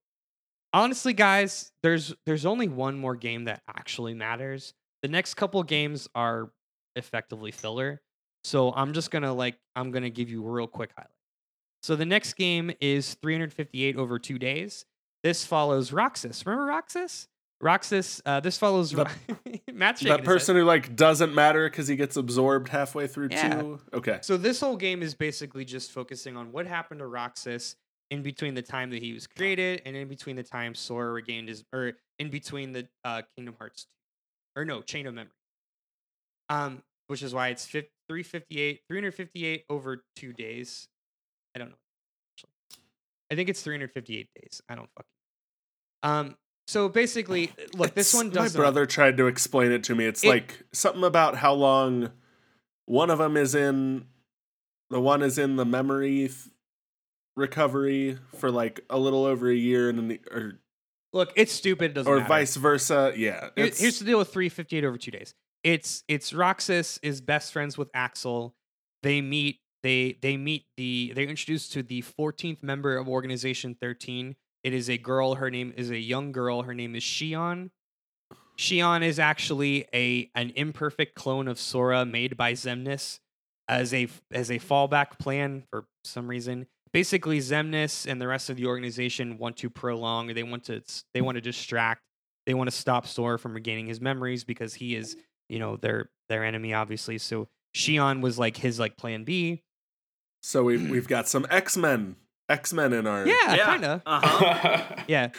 honestly, 0.72 1.14
guys, 1.14 1.72
there's 1.82 2.14
there's 2.26 2.46
only 2.46 2.68
one 2.68 2.98
more 2.98 3.16
game 3.16 3.46
that 3.46 3.62
actually 3.68 4.14
matters. 4.14 4.74
The 5.02 5.08
next 5.10 5.34
couple 5.34 5.62
games 5.64 6.08
are 6.16 6.52
effectively 6.96 7.52
filler. 7.52 8.02
So 8.44 8.72
I'm 8.74 8.94
just 8.94 9.10
gonna 9.10 9.34
like 9.34 9.58
I'm 9.76 9.92
gonna 9.92 10.10
give 10.10 10.30
you 10.30 10.46
a 10.46 10.50
real 10.50 10.68
quick 10.68 10.92
highlight. 10.96 11.10
So 11.84 11.96
the 11.98 12.06
next 12.06 12.34
game 12.36 12.72
is 12.80 13.16
358 13.16 13.98
over 13.98 14.18
two 14.18 14.40
days. 14.40 14.86
This 15.22 15.46
follows 15.46 15.92
Roxas. 15.92 16.46
Remember 16.46 16.66
Roxas? 16.66 17.28
Roxas. 17.62 18.22
Uh, 18.26 18.40
this 18.40 18.58
follows 18.58 18.92
The- 18.92 19.10
Matt's 19.74 20.02
that 20.02 20.24
person 20.24 20.56
who 20.56 20.64
like 20.64 20.96
doesn't 20.96 21.34
matter 21.36 21.70
because 21.70 21.88
he 21.88 21.96
gets 21.96 22.16
absorbed 22.18 22.70
halfway 22.70 23.08
through 23.08 23.30
Yeah. 23.32 23.62
two. 23.62 23.80
Okay. 23.94 24.20
So 24.22 24.38
this 24.38 24.60
whole 24.62 24.78
game 24.78 25.02
is 25.02 25.14
basically 25.14 25.66
just 25.66 25.92
focusing 25.92 26.36
on 26.38 26.52
what 26.52 26.68
happened 26.68 27.00
to 27.00 27.08
Roxas 27.08 27.76
in 28.12 28.22
between 28.22 28.54
the 28.54 28.62
time 28.62 28.90
that 28.92 29.02
he 29.02 29.14
was 29.14 29.28
created 29.28 29.82
and 29.86 29.96
in 29.96 30.08
between 30.08 30.36
the 30.36 30.44
time 30.44 30.76
Sora 30.76 31.12
regained 31.12 31.50
his 31.50 31.64
or 31.74 31.94
in 32.20 32.30
between 32.30 32.72
the 32.74 32.88
uh, 33.04 33.22
Kingdom 33.36 33.56
Hearts 33.58 33.88
or 34.56 34.64
no 34.66 34.82
Chain 34.82 35.08
of 35.08 35.14
Memory. 35.16 35.32
Um, 36.50 36.84
which 37.08 37.24
is 37.24 37.34
why 37.34 37.50
it's 37.50 37.66
358 37.66 38.82
358 38.88 39.66
over 39.70 40.04
2 40.18 40.34
days. 40.34 40.88
I 41.56 41.60
don't 41.60 41.70
know. 41.70 41.76
Actually. 42.36 42.50
I 43.32 43.36
think 43.36 43.50
it's 43.50 43.62
358 43.62 44.28
days. 44.42 44.62
I 44.70 44.76
don't 44.76 44.90
fucking. 44.96 45.10
Um 46.30 46.38
so 46.68 46.88
basically 46.90 47.52
look, 47.76 47.94
this 47.94 48.14
one 48.14 48.30
does 48.30 48.54
My 48.56 48.60
brother 48.62 48.86
tried 48.86 49.18
to 49.18 49.28
explain 49.28 49.72
it 49.72 49.84
to 49.86 49.96
me. 49.96 50.06
It's 50.06 50.24
It- 50.24 50.28
like 50.30 50.64
something 50.74 51.04
about 51.04 51.36
how 51.38 51.54
long 51.54 52.12
one 52.86 53.10
of 53.10 53.18
them 53.20 53.38
is 53.38 53.56
in. 53.56 54.06
The 54.90 55.00
one 55.02 55.22
is 55.24 55.38
in 55.40 55.56
the 55.56 55.66
memory 55.66 56.28
th- 56.28 56.32
recovery 57.36 58.18
for 58.38 58.52
like 58.52 58.82
a 58.90 58.98
little 59.00 59.26
over 59.26 59.50
a 59.50 59.56
year, 59.56 59.90
and 59.90 59.98
then 59.98 60.08
the, 60.08 60.22
or 60.32 60.60
Look, 61.14 61.32
it's 61.36 61.52
stupid, 61.52 61.92
it 61.92 61.94
doesn't 61.94 62.12
or 62.12 62.18
matter. 62.18 62.28
vice 62.28 62.56
versa. 62.56 63.14
Yeah. 63.16 63.50
Here- 63.56 63.66
it's- 63.66 63.80
here's 63.80 64.00
the 64.00 64.06
deal 64.06 64.18
with 64.20 64.32
358 64.34 64.84
over 64.84 64.98
two 64.98 65.12
days. 65.12 65.34
It's 65.64 66.04
it's 66.08 66.34
Roxas 66.34 67.00
is 67.02 67.22
best 67.22 67.54
friends 67.54 67.78
with 67.78 67.90
Axel. 67.94 68.56
They 69.02 69.22
meet 69.22 69.60
they 69.84 70.18
they 70.22 70.38
meet 70.38 70.66
the 70.78 71.12
they're 71.16 71.28
introduced 71.28 71.74
to 71.74 71.84
the 71.84 72.02
14th 72.02 72.64
member 72.64 72.98
of 72.98 73.08
Organization 73.08 73.76
13. 73.80 74.36
It 74.64 74.74
is 74.74 74.90
a 74.90 74.98
girl. 74.98 75.36
Her 75.36 75.52
name 75.52 75.74
is 75.76 75.92
a 75.92 76.00
young 76.00 76.32
girl. 76.32 76.64
Her 76.64 76.74
name 76.74 76.96
is 76.96 77.04
Xion. 77.04 77.70
Xion 78.58 79.04
is 79.04 79.20
actually 79.20 79.86
a 79.94 80.30
an 80.36 80.52
imperfect 80.56 81.16
clone 81.16 81.48
of 81.48 81.60
Sora 81.60 82.06
made 82.06 82.38
by 82.38 82.54
Xemnas 82.54 83.20
as 83.68 83.94
a 83.94 84.08
as 84.32 84.50
a 84.50 84.60
fallback 84.60 85.20
plan 85.20 85.64
for 85.70 85.86
some 86.04 86.28
reason. 86.28 86.68
Basically, 86.94 87.40
Xemnas 87.40 88.10
and 88.10 88.22
the 88.22 88.28
rest 88.28 88.50
of 88.50 88.56
the 88.56 88.68
organization 88.68 89.38
want 89.38 89.58
to 89.58 89.70
prolong. 89.70 90.28
They 90.28 90.44
want 90.44 90.64
to 90.66 90.82
they 91.14 91.22
want 91.22 91.36
to 91.36 91.42
distract 91.42 92.02
they 92.46 92.54
want 92.54 92.70
to 92.70 92.76
stop 92.76 93.08
Sora 93.08 93.40
from 93.40 93.54
regaining 93.54 93.88
his 93.88 94.02
memories 94.02 94.44
because 94.44 94.74
he 94.74 94.96
is, 94.96 95.18
you 95.50 95.60
know, 95.60 95.78
their 95.78 96.10
their 96.30 96.44
enemy, 96.44 96.74
obviously. 96.74 97.18
So 97.18 97.48
Xion 97.76 98.22
was 98.22 98.38
like 98.38 98.58
his 98.58 98.80
like 98.80 98.98
plan 98.98 99.24
B. 99.24 99.64
so 100.44 100.64
we've 100.64 100.90
we've 100.90 101.08
got 101.08 101.28
some 101.28 101.48
X 101.50 101.76
Men 101.78 102.16
X 102.50 102.74
Men 102.74 102.94
in 102.94 103.08
our 103.08 103.26
Yeah, 103.26 103.72
kinda. 103.72 104.02
Uh 104.06 104.20
huh. 104.24 104.96
Yeah. 105.08 105.30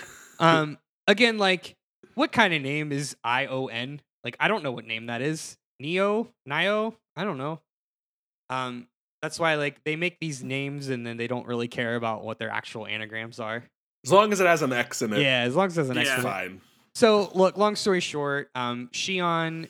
Um 0.40 0.78
again, 1.06 1.38
like 1.38 1.76
what 2.14 2.32
kind 2.32 2.52
of 2.54 2.62
name 2.62 2.90
is 2.90 3.16
I 3.22 3.46
O 3.46 3.66
N? 3.66 4.00
Like 4.24 4.36
I 4.40 4.48
don't 4.48 4.64
know 4.64 4.72
what 4.72 4.86
name 4.86 5.06
that 5.06 5.20
is. 5.22 5.56
Neo? 5.78 6.28
Nio? 6.48 6.94
I 7.16 7.24
don't 7.24 7.38
know. 7.38 7.60
Um 8.50 8.88
that's 9.22 9.38
why 9.38 9.54
like 9.54 9.82
they 9.84 9.96
make 9.96 10.18
these 10.20 10.42
names 10.42 10.88
and 10.88 11.06
then 11.06 11.16
they 11.16 11.26
don't 11.26 11.46
really 11.46 11.68
care 11.68 11.96
about 11.96 12.24
what 12.24 12.38
their 12.38 12.50
actual 12.50 12.86
anagrams 12.86 13.38
are. 13.40 13.64
As 14.04 14.12
long 14.12 14.32
as 14.32 14.40
it 14.40 14.46
has 14.46 14.62
an 14.62 14.72
X 14.72 15.00
in 15.02 15.12
it, 15.12 15.20
Yeah, 15.22 15.42
as 15.42 15.54
long 15.56 15.66
as 15.68 15.74
there's 15.76 15.88
an 15.90 15.96
Yeah. 15.96 16.02
extra 16.02 16.22
fine. 16.22 16.60
So 16.94 17.30
look, 17.34 17.56
long 17.56 17.74
story 17.76 18.00
short, 18.00 18.50
um, 18.54 18.88
Xion 18.92 19.68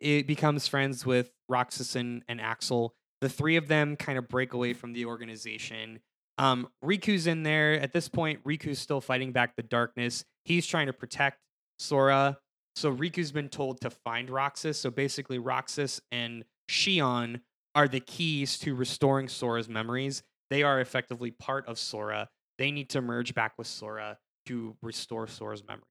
it 0.00 0.26
becomes 0.26 0.66
friends 0.66 1.04
with 1.04 1.30
Roxas 1.48 1.94
and, 1.94 2.22
and 2.28 2.40
Axel. 2.40 2.94
The 3.24 3.30
three 3.30 3.56
of 3.56 3.68
them 3.68 3.96
kind 3.96 4.18
of 4.18 4.28
break 4.28 4.52
away 4.52 4.74
from 4.74 4.92
the 4.92 5.06
organization. 5.06 6.00
Um, 6.36 6.68
Riku's 6.84 7.26
in 7.26 7.42
there 7.42 7.72
at 7.72 7.90
this 7.90 8.06
point. 8.06 8.44
Riku's 8.44 8.78
still 8.78 9.00
fighting 9.00 9.32
back 9.32 9.56
the 9.56 9.62
darkness. 9.62 10.26
He's 10.44 10.66
trying 10.66 10.88
to 10.88 10.92
protect 10.92 11.38
Sora. 11.78 12.36
So 12.76 12.94
Riku's 12.94 13.32
been 13.32 13.48
told 13.48 13.80
to 13.80 13.88
find 13.88 14.28
Roxas. 14.28 14.78
So 14.78 14.90
basically, 14.90 15.38
Roxas 15.38 16.02
and 16.12 16.44
Xion 16.70 17.40
are 17.74 17.88
the 17.88 18.00
keys 18.00 18.58
to 18.58 18.74
restoring 18.74 19.28
Sora's 19.28 19.70
memories. 19.70 20.22
They 20.50 20.62
are 20.62 20.82
effectively 20.82 21.30
part 21.30 21.66
of 21.66 21.78
Sora. 21.78 22.28
They 22.58 22.70
need 22.70 22.90
to 22.90 23.00
merge 23.00 23.34
back 23.34 23.54
with 23.56 23.68
Sora 23.68 24.18
to 24.44 24.76
restore 24.82 25.26
Sora's 25.28 25.66
memory. 25.66 25.86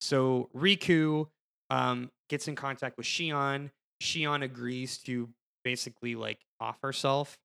So 0.00 0.50
Riku 0.52 1.28
um, 1.70 2.10
gets 2.28 2.48
in 2.48 2.56
contact 2.56 2.96
with 2.96 3.06
Xion. 3.06 3.70
Xion 4.02 4.42
agrees 4.42 4.98
to 5.04 5.28
basically 5.66 6.14
like 6.14 6.38
off 6.60 6.76
herself 6.80 7.36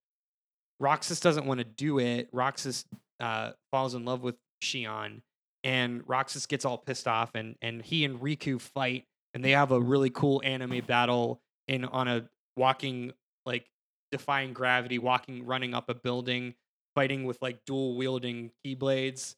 Roxas 0.79 1.19
doesn't 1.19 1.45
want 1.45 1.59
to 1.59 1.63
do 1.63 1.99
it. 1.99 2.29
Roxas 2.31 2.85
uh, 3.19 3.51
falls 3.71 3.93
in 3.93 4.03
love 4.05 4.21
with 4.23 4.35
Xion, 4.63 5.21
and 5.63 6.01
Roxas 6.07 6.47
gets 6.47 6.65
all 6.65 6.77
pissed 6.79 7.07
off, 7.07 7.35
and 7.35 7.55
and 7.61 7.81
he 7.83 8.03
and 8.03 8.19
Riku 8.19 8.59
fight, 8.59 9.05
and 9.35 9.43
they 9.45 9.51
have 9.51 9.71
a 9.71 9.79
really 9.79 10.09
cool 10.09 10.41
anime 10.43 10.81
battle 10.87 11.39
in 11.67 11.85
on 11.85 12.07
a 12.07 12.27
walking 12.57 13.13
like 13.45 13.65
defying 14.11 14.53
gravity, 14.53 14.97
walking, 14.97 15.45
running 15.45 15.75
up 15.75 15.87
a 15.89 15.93
building, 15.93 16.55
fighting 16.95 17.25
with 17.25 17.39
like 17.43 17.59
dual 17.67 17.95
wielding 17.95 18.49
keyblades. 18.65 19.35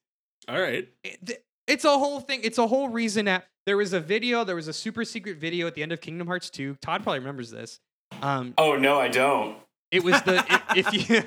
All 0.47 0.59
right. 0.61 0.87
It- 1.03 1.43
it's 1.65 1.85
a 1.85 1.97
whole 1.97 2.19
thing. 2.19 2.41
It's 2.43 2.57
a 2.57 2.67
whole 2.67 2.89
reason 2.89 3.25
that 3.25 3.47
there 3.65 3.77
was 3.77 3.93
a 3.93 3.99
video. 4.01 4.43
There 4.43 4.55
was 4.57 4.67
a 4.67 4.73
super 4.73 5.05
secret 5.05 5.37
video 5.37 5.65
at 5.65 5.75
the 5.75 5.81
end 5.83 5.93
of 5.93 6.01
Kingdom 6.01 6.27
Hearts 6.27 6.49
2. 6.49 6.75
Todd 6.81 7.03
probably 7.03 7.19
remembers 7.19 7.51
this. 7.51 7.79
Um, 8.21 8.53
Oh 8.57 8.75
no, 8.77 8.99
I 8.99 9.07
don't. 9.09 9.57
it 9.91 10.03
was 10.03 10.21
the 10.23 10.43
i- 10.49 10.61
if 10.75 10.93
you 11.09 11.21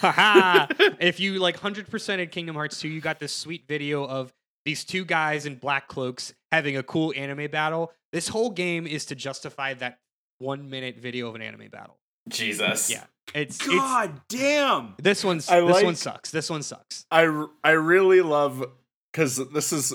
haha, 0.00 0.66
if 1.00 1.20
you 1.20 1.38
like 1.38 1.56
hundred 1.58 1.88
percented 1.88 2.30
Kingdom 2.30 2.54
Hearts 2.56 2.80
2, 2.80 2.88
you 2.88 3.00
got 3.00 3.18
this 3.20 3.34
sweet 3.34 3.64
video 3.68 4.04
of 4.06 4.32
these 4.64 4.84
two 4.84 5.04
guys 5.04 5.46
in 5.46 5.56
black 5.56 5.88
cloaks 5.88 6.32
having 6.52 6.76
a 6.76 6.82
cool 6.82 7.12
anime 7.16 7.50
battle. 7.50 7.92
This 8.12 8.28
whole 8.28 8.50
game 8.50 8.86
is 8.86 9.06
to 9.06 9.14
justify 9.14 9.74
that 9.74 9.98
one 10.38 10.68
minute 10.70 10.98
video 10.98 11.28
of 11.28 11.34
an 11.34 11.42
anime 11.42 11.68
battle. 11.70 11.98
Jesus. 12.28 12.90
Yeah. 12.90 13.04
It's 13.34 13.56
it's 13.60 13.66
God 13.68 14.20
damn. 14.28 14.94
this 15.00 15.24
one's 15.24 15.48
I 15.48 15.60
this 15.60 15.82
one 15.82 15.94
sucks. 15.96 16.30
This 16.30 16.50
one 16.50 16.62
sucks. 16.62 17.06
I 17.10 17.46
I 17.64 17.70
really 17.72 18.20
love 18.20 18.64
because 19.12 19.36
this 19.50 19.72
is 19.72 19.94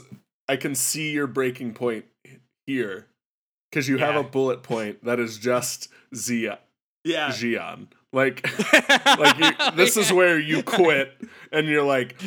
I 0.50 0.56
can 0.56 0.74
see 0.76 1.12
your 1.12 1.28
breaking 1.28 1.74
point 1.74 2.06
here 2.66 3.08
because 3.70 3.88
you 3.88 3.98
have 3.98 4.16
a 4.16 4.24
bullet 4.24 4.64
point 4.64 5.04
that 5.04 5.20
is 5.20 5.38
just 5.38 5.90
Zia 6.16 6.60
Yeah. 7.04 7.30
Xion. 7.30 7.88
Like 8.14 8.48
like 9.20 9.38
you, 9.38 9.52
this 9.76 9.98
is 9.98 10.12
where 10.14 10.40
you 10.40 10.64
quit 10.64 11.12
and 11.52 11.68
you're 11.68 11.84
like, 11.84 12.20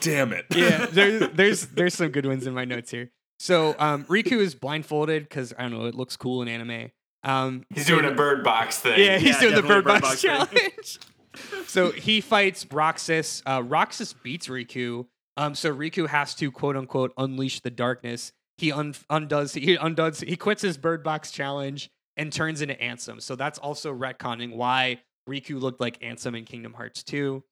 damn 0.00 0.32
it. 0.32 0.46
yeah, 0.54 0.86
there's 0.90 1.28
there's 1.34 1.66
there's 1.68 1.94
some 1.94 2.08
good 2.10 2.26
ones 2.26 2.46
in 2.46 2.54
my 2.54 2.64
notes 2.64 2.90
here. 2.90 3.10
So 3.38 3.74
um, 3.78 4.04
Riku 4.04 4.38
is 4.38 4.54
blindfolded 4.54 5.22
because 5.24 5.52
I 5.58 5.62
don't 5.62 5.72
know, 5.72 5.86
it 5.86 5.94
looks 5.94 6.16
cool 6.16 6.42
in 6.42 6.48
anime. 6.48 6.90
Um, 7.22 7.64
He's 7.74 7.86
doing 7.86 8.04
a 8.06 8.12
bird 8.12 8.44
box 8.44 8.78
thing. 8.78 8.98
yeah, 8.98 9.18
he's 9.18 9.34
Yeah, 9.34 9.40
doing 9.40 9.54
the 9.56 9.62
definitely 9.62 9.82
bird 9.92 10.00
box 10.00 10.08
box 10.08 10.22
challenge. 10.22 10.98
so 11.66 11.90
he 11.90 12.20
fights 12.20 12.64
Roxas. 12.66 13.42
Uh, 13.46 13.62
Roxas 13.62 14.12
beats 14.14 14.46
Riku. 14.48 15.06
Um, 15.36 15.54
so 15.54 15.74
Riku 15.74 16.06
has 16.08 16.34
to 16.36 16.50
quote 16.50 16.76
unquote 16.76 17.12
unleash 17.18 17.60
the 17.60 17.70
darkness. 17.70 18.32
He 18.60 18.72
un- 18.72 18.94
undoes 19.08 19.54
he 19.54 19.76
undoes 19.76 20.20
he 20.20 20.36
quits 20.36 20.60
his 20.60 20.76
bird 20.76 21.02
box 21.02 21.30
challenge 21.30 21.90
and 22.16 22.30
turns 22.30 22.60
into 22.60 22.74
Ansem. 22.74 23.22
So 23.22 23.34
that's 23.34 23.58
also 23.58 23.94
retconning 23.94 24.54
why 24.54 25.00
Riku 25.26 25.58
looked 25.58 25.80
like 25.80 25.98
Ansem 26.00 26.36
in 26.36 26.44
Kingdom 26.44 26.74
Hearts 26.74 27.02
2. 27.02 27.42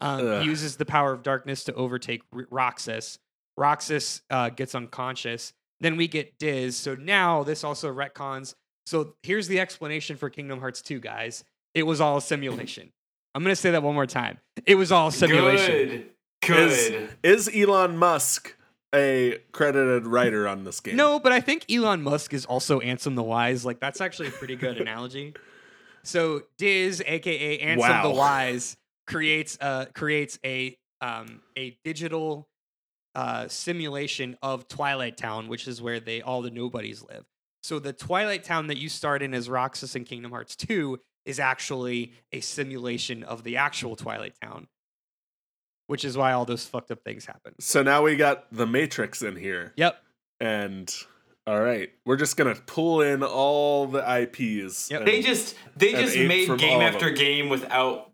Um, 0.00 0.40
he 0.40 0.46
uses 0.46 0.76
the 0.76 0.86
power 0.86 1.12
of 1.12 1.22
darkness 1.22 1.64
to 1.64 1.74
overtake 1.74 2.22
R- 2.32 2.46
Roxas. 2.50 3.18
Roxas 3.58 4.22
uh, 4.30 4.48
gets 4.48 4.74
unconscious. 4.74 5.52
Then 5.80 5.96
we 5.98 6.08
get 6.08 6.38
Diz. 6.38 6.74
So 6.76 6.94
now 6.94 7.42
this 7.42 7.62
also 7.62 7.92
retcons. 7.92 8.54
So 8.86 9.14
here's 9.22 9.48
the 9.48 9.60
explanation 9.60 10.16
for 10.16 10.30
Kingdom 10.30 10.60
Hearts 10.60 10.80
2, 10.80 11.00
guys. 11.00 11.44
It 11.74 11.82
was 11.82 12.00
all 12.00 12.16
a 12.16 12.22
simulation. 12.22 12.92
I'm 13.34 13.42
going 13.42 13.52
to 13.54 13.60
say 13.60 13.72
that 13.72 13.82
one 13.82 13.94
more 13.94 14.06
time. 14.06 14.38
It 14.64 14.76
was 14.76 14.90
all 14.90 15.08
a 15.08 15.12
simulation. 15.12 16.06
Good. 16.40 16.70
Is, 16.70 16.88
Good. 16.88 17.08
is 17.22 17.50
Elon 17.54 17.98
Musk 17.98 18.55
a 18.96 19.38
credited 19.52 20.06
writer 20.06 20.48
on 20.48 20.64
this 20.64 20.80
game? 20.80 20.96
No, 20.96 21.20
but 21.20 21.30
I 21.32 21.40
think 21.40 21.64
Elon 21.70 22.02
Musk 22.02 22.32
is 22.32 22.44
also 22.46 22.80
Ansem 22.80 23.14
the 23.14 23.22
Wise. 23.22 23.64
Like 23.64 23.78
that's 23.80 24.00
actually 24.00 24.28
a 24.28 24.32
pretty 24.32 24.56
good 24.56 24.78
analogy. 24.80 25.34
So 26.02 26.42
Diz, 26.58 27.02
aka 27.06 27.58
Ansem 27.64 27.78
Wow. 27.78 28.02
the 28.08 28.14
Wise, 28.14 28.76
creates 29.06 29.56
a 29.60 29.86
creates 29.94 30.38
a 30.44 30.76
um 31.00 31.40
a 31.56 31.76
digital 31.84 32.48
uh 33.14 33.48
simulation 33.48 34.36
of 34.42 34.68
Twilight 34.68 35.16
Town, 35.16 35.48
which 35.48 35.68
is 35.68 35.80
where 35.82 36.00
they 36.00 36.22
all 36.22 36.42
the 36.42 36.50
nobodies 36.50 37.02
live. 37.08 37.24
So 37.62 37.78
the 37.78 37.92
Twilight 37.92 38.44
Town 38.44 38.68
that 38.68 38.78
you 38.78 38.88
start 38.88 39.22
in 39.22 39.34
as 39.34 39.48
Roxas 39.48 39.96
in 39.96 40.04
Kingdom 40.04 40.30
Hearts 40.30 40.54
2 40.54 41.00
is 41.24 41.40
actually 41.40 42.12
a 42.30 42.38
simulation 42.40 43.24
of 43.24 43.42
the 43.42 43.56
actual 43.56 43.96
Twilight 43.96 44.34
Town. 44.40 44.68
Which 45.88 46.04
is 46.04 46.16
why 46.16 46.32
all 46.32 46.44
those 46.44 46.64
fucked 46.66 46.90
up 46.90 47.02
things 47.04 47.26
happen. 47.26 47.54
So 47.60 47.82
now 47.82 48.02
we 48.02 48.16
got 48.16 48.52
the 48.52 48.66
Matrix 48.66 49.22
in 49.22 49.36
here. 49.36 49.72
Yep. 49.76 49.96
And 50.40 50.92
all 51.46 51.60
right, 51.60 51.90
we're 52.04 52.16
just 52.16 52.36
gonna 52.36 52.56
pull 52.66 53.02
in 53.02 53.22
all 53.22 53.86
the 53.86 54.00
IPs. 54.00 54.90
Yep. 54.90 55.00
and- 55.00 55.08
They 55.08 55.22
just 55.22 55.54
they 55.76 55.92
just 55.92 56.16
made 56.16 56.58
game 56.58 56.80
after 56.80 57.10
game 57.10 57.48
without 57.48 58.10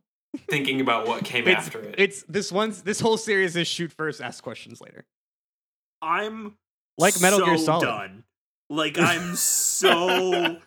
thinking 0.50 0.80
about 0.82 1.06
what 1.06 1.24
came 1.24 1.48
it's, 1.48 1.56
after 1.66 1.80
it. 1.80 1.94
It's 1.98 2.22
this 2.24 2.52
one's 2.52 2.82
this 2.82 3.00
whole 3.00 3.16
series 3.16 3.56
is 3.56 3.66
shoot 3.66 3.90
first, 3.92 4.20
ask 4.20 4.42
questions 4.44 4.80
later. 4.80 5.04
I'm 6.02 6.56
Like 6.98 7.20
Metal 7.22 7.38
so 7.38 7.44
Gear 7.46 7.58
Solid. 7.58 7.84
done. 7.84 8.24
Like 8.68 8.98
I'm 9.00 9.34
so 9.34 10.58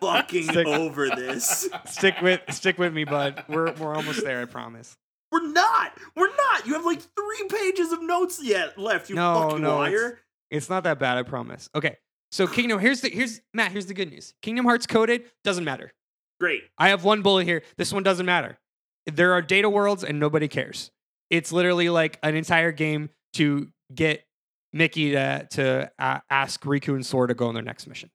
fucking 0.00 0.44
Stick- 0.44 0.66
over 0.68 1.08
this. 1.08 1.68
Stick 1.86 2.14
with 2.22 2.40
stick 2.50 2.78
with 2.78 2.94
me, 2.94 3.04
bud. 3.04 3.44
We're 3.48 3.72
we're 3.72 3.94
almost 3.94 4.22
there, 4.24 4.40
I 4.40 4.44
promise. 4.44 4.96
We're 5.30 5.48
not. 5.48 5.92
We're 6.16 6.34
not. 6.34 6.66
You 6.66 6.74
have 6.74 6.84
like 6.84 7.00
three 7.00 7.48
pages 7.48 7.92
of 7.92 8.02
notes 8.02 8.40
yet 8.42 8.78
left. 8.78 9.10
You 9.10 9.16
No, 9.16 9.48
fucking 9.48 9.62
no, 9.62 9.78
liar. 9.78 10.20
It's 10.50 10.70
not 10.70 10.84
that 10.84 10.98
bad, 10.98 11.18
I 11.18 11.22
promise. 11.22 11.68
Okay. 11.74 11.96
So 12.30 12.46
Kingdom, 12.46 12.78
here's 12.78 13.00
the 13.00 13.08
here's 13.08 13.40
Matt, 13.54 13.72
here's 13.72 13.86
the 13.86 13.94
good 13.94 14.10
news. 14.10 14.34
Kingdom 14.42 14.64
Hearts 14.64 14.86
coded 14.86 15.24
doesn't 15.44 15.64
matter. 15.64 15.92
Great. 16.40 16.62
I 16.78 16.90
have 16.90 17.04
one 17.04 17.22
bullet 17.22 17.44
here. 17.46 17.62
This 17.76 17.92
one 17.92 18.02
doesn't 18.02 18.26
matter. 18.26 18.58
There 19.06 19.32
are 19.32 19.42
data 19.42 19.68
worlds 19.68 20.04
and 20.04 20.20
nobody 20.20 20.48
cares. 20.48 20.90
It's 21.30 21.52
literally 21.52 21.88
like 21.88 22.18
an 22.22 22.34
entire 22.34 22.72
game 22.72 23.10
to 23.34 23.68
get 23.94 24.24
Mickey 24.72 25.12
to 25.12 25.46
to 25.52 25.90
uh, 25.98 26.20
ask 26.30 26.62
Riku 26.62 26.94
and 26.94 27.04
Sora 27.04 27.28
to 27.28 27.34
go 27.34 27.48
on 27.48 27.54
their 27.54 27.62
next 27.62 27.86
mission. 27.86 28.10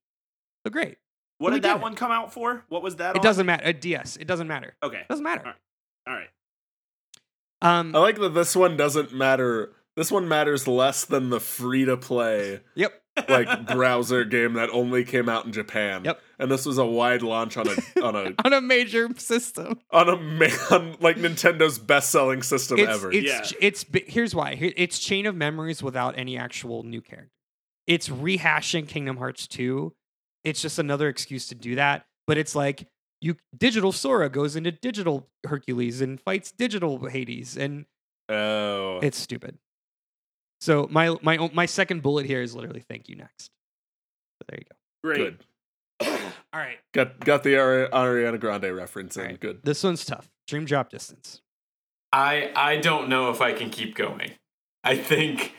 So 0.66 0.72
great. 0.72 0.98
What 1.40 1.52
we 1.52 1.58
did 1.58 1.64
that 1.64 1.82
one 1.82 1.96
come 1.96 2.12
out 2.12 2.32
for? 2.32 2.64
What 2.70 2.84
was 2.84 2.96
that? 2.98 3.16
It 3.16 3.20
on? 3.20 3.24
doesn't 3.24 3.46
matter. 3.46 3.64
A 3.66 3.74
DS. 3.74 4.18
It 4.18 4.28
doesn't 4.28 4.48
matter. 4.48 4.76
Okay. 4.84 5.00
It 5.02 5.08
doesn't 5.10 5.24
matter. 5.24 5.42
Alright. 5.42 5.56
All 6.08 6.14
right. 6.14 6.30
Um. 7.64 7.96
I 7.96 8.00
like 8.00 8.20
that 8.20 8.30
this 8.36 8.56
one 8.56 8.78
doesn't 8.78 9.14
matter. 9.14 9.72
This 9.96 10.12
one 10.12 10.28
matters 10.28 10.68
less 10.68 11.06
than 11.06 11.30
the 11.30 11.40
free 11.40 11.86
to 11.86 11.96
play 11.98 12.62
Yep. 12.76 12.94
like 13.30 13.68
browser 13.74 14.24
game 14.26 14.54
that 14.54 14.70
only 14.72 15.04
came 15.06 15.30
out 15.30 15.46
in 15.46 15.52
Japan. 15.52 16.04
Yep. 16.04 16.20
And 16.40 16.50
this 16.52 16.66
was 16.66 16.80
a 16.80 16.86
wide 16.86 17.22
launch 17.22 17.58
on 17.58 17.68
a 17.68 18.02
on 18.04 18.16
a 18.16 18.34
On 18.46 18.54
a 18.54 18.60
major 18.60 19.08
system. 19.18 19.80
on 19.92 20.10
a 20.10 20.18
ma- 20.18 20.48
on 20.72 20.96
like 21.00 21.18
Nintendo's 21.18 21.78
best 21.78 22.10
selling 22.10 22.42
system 22.42 22.80
It's 22.80 22.90
ever. 22.92 23.12
it's 23.12 23.52
Yeah. 23.52 23.58
it's 23.62 23.86
here's 24.08 24.34
why. 24.34 24.58
It's 24.76 24.98
chain 25.00 25.26
of 25.28 25.36
memories 25.36 25.84
without 25.84 26.18
any 26.18 26.38
actual 26.38 26.82
new 26.84 27.02
character. 27.02 27.30
It's 27.86 28.10
rehashing 28.10 28.88
Kingdom 28.88 29.18
Hearts 29.18 29.46
2. 29.48 29.94
It's 30.44 30.62
just 30.62 30.80
another 30.80 31.08
excuse 31.08 31.48
to 31.50 31.56
do 31.56 31.76
that. 31.76 32.06
But 32.26 32.38
it's 32.40 32.56
like 32.56 32.88
you 33.24 33.38
digital 33.58 33.92
Sora 33.92 34.30
goes 34.30 34.56
into 34.56 34.72
digital 34.72 35.30
Hercules 35.46 36.02
and 36.02 36.20
fights 36.20 36.52
digital 36.52 37.08
Hades, 37.08 37.58
and 37.58 37.86
oh. 38.30 39.00
it's 39.02 39.18
stupid. 39.18 39.58
So 40.60 40.88
my 40.92 41.16
my 41.22 41.50
my 41.54 41.66
second 41.66 42.04
bullet 42.04 42.26
here 42.26 42.42
is 42.42 42.54
literally 42.54 42.82
thank 42.82 43.10
you 43.10 43.16
next. 43.16 43.46
So 43.46 44.46
there 44.50 44.60
you 44.60 44.66
go. 44.70 44.76
Great. 45.04 45.40
Good. 46.00 46.22
All 46.54 46.60
right. 46.60 46.78
Got 46.94 47.20
got 47.22 47.44
the 47.44 47.58
Ari- 47.58 47.90
Ariana 47.90 48.40
Grande 48.40 48.76
reference 48.76 49.16
in. 49.16 49.22
All 49.22 49.28
right. 49.30 49.40
Good. 49.40 49.62
This 49.64 49.84
one's 49.84 50.06
tough. 50.06 50.30
Dream 50.48 50.66
drop 50.66 50.90
distance. 50.90 51.42
I 52.12 52.52
I 52.56 52.78
don't 52.78 53.10
know 53.10 53.32
if 53.32 53.42
I 53.42 53.54
can 53.54 53.70
keep 53.70 53.96
going. 53.96 54.32
I 54.84 54.98
think 54.98 55.54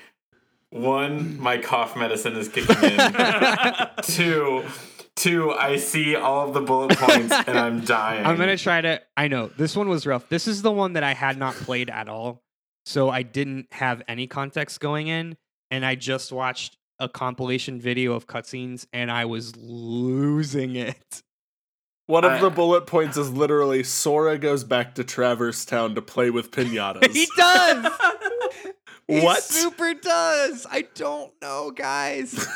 one, 0.71 1.41
my 1.41 1.59
cough 1.59 1.97
medicine 1.97 2.35
is 2.37 2.49
kicking 2.49 2.77
in. 2.83 3.13
two, 4.03 4.65
two, 5.17 5.51
I 5.53 5.77
see 5.77 6.17
all 6.17 6.49
of 6.49 6.55
the 6.55 6.61
bullet 6.61 6.97
points 6.99 7.33
and 7.47 7.59
I'm 7.59 7.81
dying. 7.85 8.25
I'm 8.27 8.37
gonna 8.37 8.57
try 8.57 8.81
to. 8.81 9.01
I 9.17 9.29
know 9.29 9.49
this 9.57 9.77
one 9.77 9.89
was 9.89 10.07
rough. 10.07 10.29
This 10.29 10.47
is 10.49 10.63
the 10.63 10.73
one 10.73 10.95
that 10.95 11.03
I 11.03 11.15
had 11.15 11.39
not 11.39 11.55
played 11.55 11.91
at 11.91 12.09
all, 12.09 12.43
so 12.87 13.11
I 13.11 13.23
didn't 13.23 13.69
have 13.73 14.03
any 14.09 14.27
context 14.27 14.81
going 14.81 15.09
in, 15.09 15.37
and 15.71 15.85
I 15.85 15.95
just 15.95 16.33
watched 16.33 16.77
a 17.01 17.09
compilation 17.09 17.81
video 17.81 18.13
of 18.15 18.27
cutscenes, 18.27 18.87
and 18.93 19.11
I 19.11 19.25
was 19.25 19.57
losing 19.57 20.77
it. 20.77 21.23
One 22.07 22.25
of 22.25 22.33
I- 22.33 22.41
the 22.41 22.51
bullet 22.51 22.87
points 22.87 23.17
is 23.17 23.31
literally 23.31 23.83
Sora 23.83 24.37
goes 24.39 24.63
back 24.65 24.95
to 24.97 25.05
Traverse 25.05 25.65
Town 25.65 25.95
to 25.95 26.03
play 26.03 26.31
with 26.31 26.51
pinatas. 26.53 27.13
he 27.13 27.27
does. 27.37 27.93
He 29.07 29.21
What? 29.21 29.43
super 29.43 29.93
does. 29.93 30.67
I 30.71 30.87
don't 30.95 31.31
know, 31.43 31.71
guys. 31.71 32.47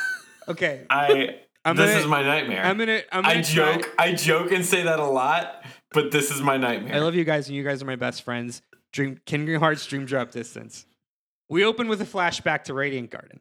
Okay, 0.49 0.87
I. 0.89 1.41
I'm 1.71 1.77
this 1.77 1.91
gonna. 1.91 2.01
is 2.01 2.07
my 2.07 2.23
nightmare. 2.23 2.65
I'm 2.65 2.79
gonna. 2.79 3.01
I'm 3.13 3.23
gonna 3.23 3.39
I 3.39 3.43
try- 3.43 3.77
joke. 3.77 3.95
I 3.99 4.13
joke 4.13 4.53
and 4.53 4.65
say 4.65 4.83
that 4.83 4.99
a 4.99 5.05
lot, 5.07 5.65
but 5.93 6.11
this 6.11 6.31
is 6.31 6.41
my 6.41 6.57
nightmare. 6.57 6.95
I 6.95 6.99
love 6.99 7.15
you 7.15 7.25
guys, 7.25 7.49
and 7.49 7.57
you 7.57 7.65
guys 7.65 7.83
are 7.83 7.87
my 7.87 7.97
best 7.97 8.23
friends. 8.23 8.63
Dream 8.93 9.21
Kingdom 9.27 9.61
Hearts 9.61 9.85
Dream 9.87 10.05
Drop 10.07 10.31
Distance. 10.31 10.87
We 11.51 11.65
open 11.65 11.89
with 11.89 12.01
a 12.01 12.05
flashback 12.07 12.65
to 12.65 12.75
Radiant 12.75 13.11
Garden. 13.11 13.41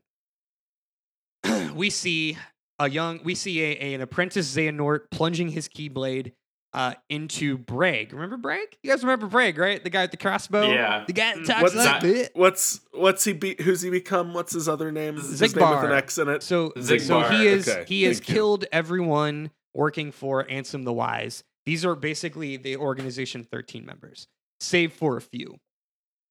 we 1.75 1.89
see 1.89 2.37
a 2.79 2.89
young, 2.89 3.19
we 3.23 3.35
see 3.35 3.61
a, 3.61 3.71
a- 3.81 3.93
an 3.95 4.01
apprentice 4.01 4.53
Xehanort 4.55 5.09
plunging 5.11 5.49
his 5.49 5.67
keyblade 5.67 6.33
uh, 6.77 6.93
into 7.09 7.57
Braig. 7.57 8.11
Remember 8.13 8.37
Braig? 8.37 8.67
You 8.83 8.91
guys 8.91 9.01
remember 9.03 9.25
Braig, 9.27 9.57
right? 9.57 9.83
The 9.83 9.89
guy 9.89 10.03
with 10.03 10.11
the 10.11 10.17
crossbow. 10.17 10.69
Yeah. 10.71 11.03
The 11.07 11.13
guy 11.13 11.33
that 11.33 11.43
Mm. 11.43 11.47
talks 11.47 11.61
What's 11.63 11.75
like 11.75 12.01
that? 12.01 12.13
that. 12.13 12.31
What's 12.35 12.81
what's 12.91 13.23
he 13.23 13.33
be? 13.33 13.55
Who's 13.61 13.81
he 13.81 13.89
become? 13.89 14.33
What's 14.35 14.53
his 14.53 14.69
other 14.69 14.91
name? 14.91 15.15
His 15.15 15.41
name 15.55 15.69
with 15.69 15.83
an 15.85 15.91
X 15.91 16.19
in 16.19 16.29
it. 16.29 16.43
So, 16.43 16.71
so 16.79 17.21
he 17.23 17.47
is 17.47 17.67
Okay, 17.67 17.85
he 17.87 18.03
has 18.03 18.17
thank 18.19 18.29
you. 18.29 18.35
killed 18.35 18.65
everyone 18.71 19.49
working 19.73 20.11
for 20.11 20.43
Ansem 20.45 20.83
the 20.85 20.93
Wise. 20.93 21.43
These 21.65 21.83
are 21.83 21.95
basically 21.95 22.57
the 22.57 22.77
organization 22.77 23.43
13 23.43 23.83
members, 23.85 24.27
save 24.59 24.93
for 24.93 25.17
a 25.17 25.21
few. 25.21 25.57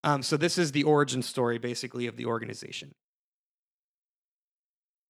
Um, 0.04 0.22
so 0.22 0.36
this 0.36 0.58
is 0.58 0.70
the 0.72 0.84
origin 0.84 1.22
story, 1.22 1.58
basically, 1.58 2.06
of 2.06 2.16
the 2.16 2.26
organization. 2.26 2.94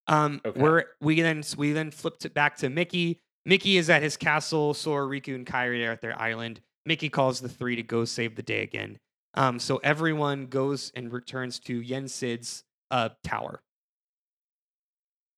Um, 0.09 0.41
Okay. 0.45 0.61
we're 0.61 0.85
we 1.01 1.21
then 1.21 1.43
we 1.57 1.73
then 1.73 1.91
flipped 1.91 2.25
it 2.25 2.33
back 2.33 2.57
to 2.59 2.71
Mickey. 2.71 3.21
Mickey 3.47 3.77
is 3.77 3.89
at 3.89 4.03
his 4.03 4.17
castle. 4.17 4.75
Sora, 4.75 5.07
Riku, 5.07 5.35
and 5.35 5.47
Kairi 5.47 5.87
are 5.89 5.93
at 5.93 6.03
their 6.03 6.21
island. 6.21 6.61
Mickey 6.85 7.09
calls 7.09 7.41
the 7.41 7.49
three 7.49 7.77
to 7.77 7.83
go 7.83 8.05
save 8.05 8.35
the 8.35 8.43
day 8.43 8.63
again. 8.63 8.99
Um, 9.35 9.59
so 9.59 9.77
everyone 9.79 10.47
goes 10.47 10.91
and 10.95 11.13
returns 11.13 11.61
to 11.61 11.81
Yen 11.81 12.09
Sid's 12.09 12.65
uh, 12.91 13.11
tower. 13.23 13.63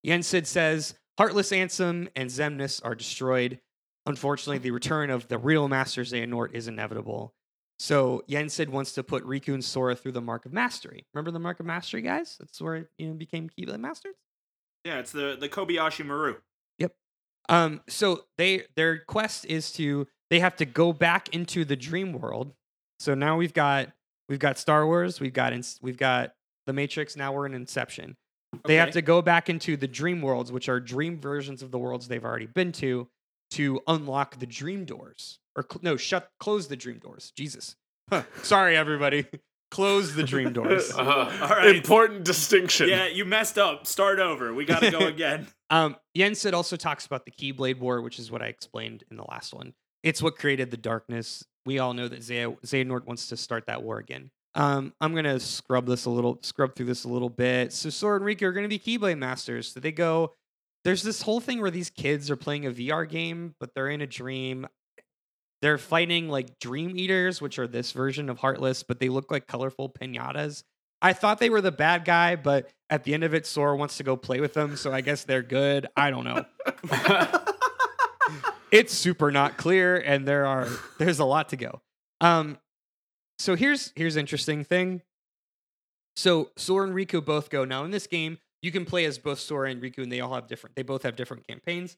Yen 0.02 0.22
Sid 0.22 0.46
says 0.46 0.94
Heartless 1.18 1.50
Ansem 1.50 2.08
and 2.16 2.30
Xemnas 2.30 2.80
are 2.84 2.94
destroyed. 2.94 3.60
Unfortunately, 4.06 4.58
the 4.58 4.70
return 4.70 5.10
of 5.10 5.28
the 5.28 5.36
real 5.36 5.68
Master 5.68 6.02
Xehanort 6.02 6.54
is 6.54 6.68
inevitable. 6.68 7.34
So 7.78 8.22
Yen 8.26 8.48
Sid 8.48 8.70
wants 8.70 8.92
to 8.92 9.02
put 9.02 9.24
Riku 9.24 9.54
and 9.54 9.64
Sora 9.64 9.94
through 9.94 10.12
the 10.12 10.20
Mark 10.20 10.46
of 10.46 10.52
Mastery. 10.52 11.04
Remember 11.12 11.30
the 11.30 11.38
Mark 11.38 11.60
of 11.60 11.66
Mastery, 11.66 12.02
guys? 12.02 12.36
That's 12.38 12.60
where 12.60 12.76
it 12.76 12.86
you 12.96 13.08
know, 13.08 13.14
became 13.14 13.50
Keyblade 13.50 13.80
Masters. 13.80 14.14
Yeah, 14.84 14.98
it's 14.98 15.12
the 15.12 15.36
the 15.38 15.48
Kobayashi 15.48 16.06
Maru. 16.06 16.36
Um, 17.48 17.80
so 17.88 18.24
they 18.36 18.64
their 18.76 18.98
quest 18.98 19.44
is 19.46 19.72
to 19.72 20.06
they 20.30 20.40
have 20.40 20.56
to 20.56 20.64
go 20.66 20.92
back 20.92 21.34
into 21.34 21.64
the 21.64 21.76
dream 21.76 22.12
world. 22.12 22.52
So 23.00 23.14
now 23.14 23.36
we've 23.36 23.54
got 23.54 23.90
we've 24.28 24.38
got 24.38 24.58
Star 24.58 24.86
Wars, 24.86 25.20
we've 25.20 25.32
got 25.32 25.52
Ins- 25.52 25.78
we've 25.80 25.96
got 25.96 26.32
the 26.66 26.72
Matrix. 26.72 27.16
Now 27.16 27.32
we're 27.32 27.46
in 27.46 27.54
Inception. 27.54 28.16
They 28.64 28.76
have 28.76 28.90
to 28.92 29.02
go 29.02 29.20
back 29.22 29.50
into 29.50 29.76
the 29.76 29.86
dream 29.88 30.22
worlds, 30.22 30.50
which 30.50 30.68
are 30.68 30.80
dream 30.80 31.20
versions 31.20 31.62
of 31.62 31.70
the 31.70 31.78
worlds 31.78 32.08
they've 32.08 32.24
already 32.24 32.46
been 32.46 32.72
to, 32.72 33.06
to 33.52 33.80
unlock 33.86 34.38
the 34.38 34.46
dream 34.46 34.84
doors. 34.86 35.38
Or 35.54 35.66
cl- 35.70 35.80
no, 35.82 35.96
shut 35.98 36.30
close 36.40 36.66
the 36.68 36.76
dream 36.76 36.98
doors. 36.98 37.30
Jesus, 37.36 37.76
Huh. 38.10 38.22
sorry 38.42 38.74
everybody, 38.74 39.26
close 39.70 40.14
the 40.14 40.22
dream 40.22 40.52
doors. 40.52 40.92
Uh-huh. 40.98 41.44
All 41.44 41.48
right. 41.50 41.76
Important 41.76 42.24
distinction. 42.24 42.88
Yeah, 42.88 43.06
you 43.06 43.24
messed 43.24 43.58
up. 43.58 43.86
Start 43.86 44.18
over. 44.18 44.52
We 44.54 44.64
got 44.64 44.80
to 44.80 44.90
go 44.90 44.98
again. 45.06 45.46
Um, 45.70 45.96
Yen 46.14 46.34
Sid 46.34 46.54
also 46.54 46.76
talks 46.76 47.06
about 47.06 47.24
the 47.24 47.30
Keyblade 47.30 47.78
War, 47.78 48.00
which 48.00 48.18
is 48.18 48.30
what 48.30 48.42
I 48.42 48.46
explained 48.46 49.04
in 49.10 49.16
the 49.16 49.24
last 49.28 49.54
one. 49.54 49.74
It's 50.02 50.22
what 50.22 50.36
created 50.36 50.70
the 50.70 50.76
darkness. 50.76 51.44
We 51.66 51.78
all 51.78 51.92
know 51.94 52.08
that 52.08 52.22
Zay- 52.22 52.46
Xehanort 52.64 53.04
wants 53.06 53.28
to 53.28 53.36
start 53.36 53.66
that 53.66 53.82
war 53.82 53.98
again. 53.98 54.30
Um, 54.54 54.92
I'm 55.00 55.14
gonna 55.14 55.38
scrub 55.38 55.86
this 55.86 56.06
a 56.06 56.10
little, 56.10 56.38
scrub 56.42 56.74
through 56.74 56.86
this 56.86 57.04
a 57.04 57.08
little 57.08 57.28
bit. 57.28 57.72
So 57.72 57.90
Sora 57.90 58.16
and 58.16 58.24
Riku 58.24 58.42
are 58.42 58.52
gonna 58.52 58.66
be 58.68 58.78
Keyblade 58.78 59.18
masters. 59.18 59.72
So 59.72 59.80
they 59.80 59.92
go. 59.92 60.34
There's 60.84 61.02
this 61.02 61.22
whole 61.22 61.40
thing 61.40 61.60
where 61.60 61.70
these 61.70 61.90
kids 61.90 62.30
are 62.30 62.36
playing 62.36 62.64
a 62.66 62.70
VR 62.70 63.06
game, 63.08 63.54
but 63.60 63.74
they're 63.74 63.88
in 63.90 64.00
a 64.00 64.06
dream. 64.06 64.66
They're 65.60 65.78
fighting 65.78 66.28
like 66.28 66.58
Dream 66.60 66.96
Eaters, 66.96 67.40
which 67.40 67.58
are 67.58 67.66
this 67.66 67.92
version 67.92 68.30
of 68.30 68.38
Heartless, 68.38 68.82
but 68.82 69.00
they 69.00 69.08
look 69.08 69.30
like 69.30 69.46
colorful 69.46 69.90
pinatas. 69.90 70.62
I 71.00 71.12
thought 71.12 71.38
they 71.38 71.50
were 71.50 71.60
the 71.60 71.72
bad 71.72 72.04
guy, 72.04 72.36
but 72.36 72.70
at 72.90 73.04
the 73.04 73.14
end 73.14 73.24
of 73.24 73.34
it, 73.34 73.46
Sora 73.46 73.76
wants 73.76 73.96
to 73.98 74.02
go 74.02 74.16
play 74.16 74.40
with 74.40 74.54
them, 74.54 74.76
so 74.76 74.92
I 74.92 75.00
guess 75.00 75.24
they're 75.24 75.42
good. 75.42 75.86
I 75.96 76.10
don't 76.10 76.24
know. 76.24 76.44
it's 78.72 78.92
super 78.92 79.30
not 79.30 79.56
clear, 79.56 79.96
and 79.96 80.26
there 80.26 80.46
are 80.46 80.68
there's 80.98 81.18
a 81.18 81.24
lot 81.24 81.50
to 81.50 81.56
go. 81.56 81.80
Um, 82.20 82.58
so 83.38 83.54
here's 83.54 83.92
here's 83.94 84.16
interesting 84.16 84.64
thing. 84.64 85.02
So 86.16 86.50
Sora 86.56 86.86
and 86.88 86.96
Riku 86.96 87.24
both 87.24 87.48
go 87.48 87.64
now 87.64 87.84
in 87.84 87.92
this 87.92 88.08
game. 88.08 88.38
You 88.60 88.72
can 88.72 88.84
play 88.84 89.04
as 89.04 89.18
both 89.18 89.38
Sora 89.38 89.70
and 89.70 89.80
Riku, 89.80 90.02
and 90.02 90.10
they 90.10 90.20
all 90.20 90.34
have 90.34 90.48
different. 90.48 90.74
They 90.74 90.82
both 90.82 91.04
have 91.04 91.14
different 91.14 91.46
campaigns. 91.46 91.96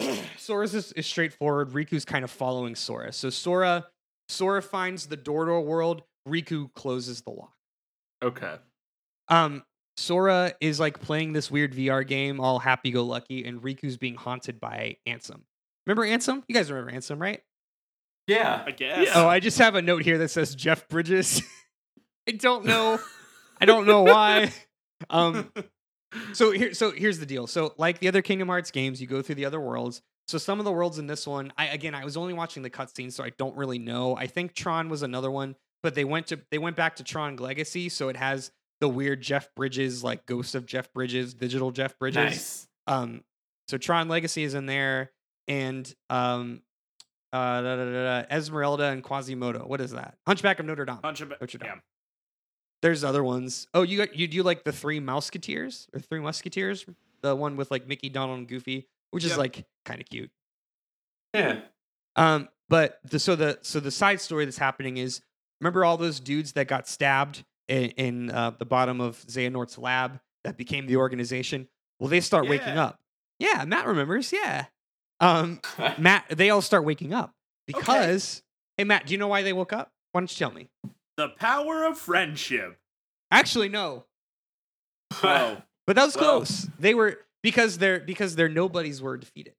Sora's 0.48 0.74
is, 0.74 0.92
is 0.92 1.06
straightforward. 1.06 1.72
Riku's 1.72 2.06
kind 2.06 2.24
of 2.24 2.30
following 2.30 2.74
Sora. 2.74 3.12
So 3.12 3.28
Sora 3.28 3.86
Sora 4.30 4.62
finds 4.62 5.06
the 5.06 5.16
door 5.16 5.44
to 5.44 5.52
a 5.52 5.60
world. 5.60 6.02
Riku 6.26 6.72
closes 6.72 7.20
the 7.20 7.32
lock. 7.32 7.52
Okay. 8.24 8.54
Um, 9.28 9.62
Sora 9.98 10.54
is 10.62 10.80
like 10.80 11.02
playing 11.02 11.34
this 11.34 11.50
weird 11.50 11.74
VR 11.74 12.06
game, 12.06 12.40
all 12.40 12.58
happy 12.60 12.90
go 12.90 13.04
lucky, 13.04 13.44
and 13.44 13.60
Riku's 13.60 13.98
being 13.98 14.14
haunted 14.14 14.58
by 14.58 14.96
Ansem. 15.06 15.40
Remember 15.86 16.06
Ansem? 16.06 16.42
You 16.48 16.54
guys 16.54 16.72
remember 16.72 16.92
Ansem, 16.92 17.20
right? 17.20 17.42
yeah. 18.26 18.62
I 18.66 18.70
guess. 18.70 19.08
Oh, 19.14 19.28
I 19.28 19.40
just 19.40 19.58
have 19.58 19.74
a 19.74 19.82
note 19.82 20.02
here 20.02 20.16
that 20.16 20.30
says 20.30 20.54
Jeff 20.54 20.88
Bridges. 20.88 21.42
I 22.28 22.32
don't 22.32 22.64
know. 22.64 22.98
I 23.60 23.66
don't 23.66 23.86
know 23.86 24.02
why. 24.04 24.50
Um, 25.10 25.52
so 26.32 26.52
here, 26.52 26.72
so 26.72 26.90
here's 26.90 27.18
the 27.18 27.26
deal. 27.26 27.46
So 27.46 27.74
like 27.76 27.98
the 27.98 28.08
other 28.08 28.22
Kingdom 28.22 28.48
Hearts 28.48 28.70
games, 28.70 28.98
you 28.98 29.06
go 29.06 29.20
through 29.20 29.34
the 29.34 29.44
other 29.44 29.60
worlds. 29.60 30.00
So 30.28 30.36
some 30.38 30.58
of 30.58 30.64
the 30.66 30.72
worlds 30.72 30.98
in 30.98 31.06
this 31.06 31.26
one, 31.26 31.52
I 31.56 31.66
again, 31.68 31.94
I 31.94 32.04
was 32.04 32.16
only 32.16 32.34
watching 32.34 32.62
the 32.62 32.70
cutscenes, 32.70 33.12
so 33.14 33.24
I 33.24 33.30
don't 33.38 33.56
really 33.56 33.78
know. 33.78 34.14
I 34.16 34.26
think 34.26 34.54
Tron 34.54 34.88
was 34.90 35.02
another 35.02 35.30
one, 35.30 35.56
but 35.82 35.94
they 35.94 36.04
went 36.04 36.26
to 36.28 36.40
they 36.50 36.58
went 36.58 36.76
back 36.76 36.96
to 36.96 37.04
Tron 37.04 37.36
Legacy, 37.36 37.88
so 37.88 38.08
it 38.10 38.16
has 38.16 38.50
the 38.80 38.88
weird 38.88 39.20
Jeff 39.22 39.48
Bridges, 39.56 40.04
like 40.04 40.26
Ghost 40.26 40.54
of 40.54 40.66
Jeff 40.66 40.92
Bridges, 40.92 41.34
digital 41.34 41.70
Jeff 41.70 41.98
Bridges. 41.98 42.16
Nice. 42.24 42.68
Um, 42.86 43.22
so 43.68 43.78
Tron 43.78 44.08
Legacy 44.08 44.44
is 44.44 44.54
in 44.54 44.66
there, 44.66 45.10
and 45.48 45.92
um, 46.10 46.62
uh, 47.32 47.60
da, 47.62 47.76
da, 47.76 47.84
da, 47.84 47.92
da, 48.22 48.26
Esmeralda 48.30 48.84
and 48.84 49.02
Quasimodo. 49.02 49.66
What 49.66 49.80
is 49.80 49.92
that? 49.92 50.16
Hunchback 50.26 50.60
of 50.60 50.66
Notre 50.66 50.84
Dame. 50.84 51.00
Of 51.02 51.20
Notre 51.20 51.58
Dame. 51.58 51.68
yeah. 51.74 51.74
There's 52.82 53.02
other 53.02 53.24
ones. 53.24 53.66
Oh, 53.74 53.82
you 53.82 53.98
got- 53.98 54.14
you 54.14 54.28
do 54.28 54.42
like 54.42 54.62
the 54.64 54.72
Three 54.72 55.00
Musketeers 55.00 55.88
or 55.92 56.00
Three 56.00 56.20
Musketeers, 56.20 56.86
the 57.22 57.34
one 57.34 57.56
with 57.56 57.70
like 57.70 57.86
Mickey, 57.88 58.08
Donald, 58.08 58.38
and 58.38 58.48
Goofy, 58.48 58.86
which 59.10 59.24
is 59.24 59.36
like 59.36 59.64
kind 59.88 60.00
of 60.00 60.06
cute. 60.08 60.30
Yeah. 61.34 61.60
Um, 62.16 62.48
but 62.68 62.98
the, 63.04 63.18
so 63.18 63.34
the 63.36 63.58
so 63.62 63.80
the 63.80 63.90
side 63.90 64.20
story 64.20 64.44
that's 64.44 64.58
happening 64.58 64.96
is 64.98 65.20
remember 65.60 65.84
all 65.84 65.96
those 65.96 66.20
dudes 66.20 66.52
that 66.52 66.68
got 66.68 66.86
stabbed 66.88 67.44
in, 67.68 67.84
in 67.90 68.30
uh, 68.30 68.52
the 68.58 68.64
bottom 68.66 69.00
of 69.00 69.16
Xehanort's 69.26 69.78
lab 69.78 70.20
that 70.44 70.56
became 70.56 70.86
the 70.86 70.96
organization. 70.96 71.68
Well, 71.98 72.08
they 72.08 72.20
start 72.20 72.48
waking 72.48 72.76
up. 72.78 72.98
Yeah, 73.38 73.64
Matt 73.66 73.86
remembers. 73.86 74.32
Yeah, 74.32 74.66
um, 75.20 75.60
Matt. 75.98 76.24
They 76.30 76.50
all 76.50 76.62
start 76.62 76.84
waking 76.84 77.12
up 77.14 77.32
because 77.66 78.42
hey, 78.76 78.84
Matt, 78.84 79.06
do 79.06 79.14
you 79.14 79.18
know 79.18 79.28
why 79.28 79.42
they 79.42 79.52
woke 79.52 79.72
up? 79.72 79.90
Why 80.12 80.20
don't 80.20 80.30
you 80.32 80.36
tell 80.38 80.54
me? 80.54 80.68
The 81.16 81.28
power 81.28 81.84
of 81.84 81.98
friendship. 81.98 82.78
Actually, 83.30 83.68
no, 83.68 84.04
Whoa. 85.20 85.62
but 85.86 85.96
that 85.96 86.04
was 86.04 86.16
Well- 86.16 86.38
close. 86.40 86.68
They 86.78 86.94
were 86.94 87.20
because 87.42 87.78
their 87.78 88.00
because 88.00 88.36
their 88.36 88.48
nobodies 88.48 89.00
were 89.00 89.16
defeated. 89.16 89.54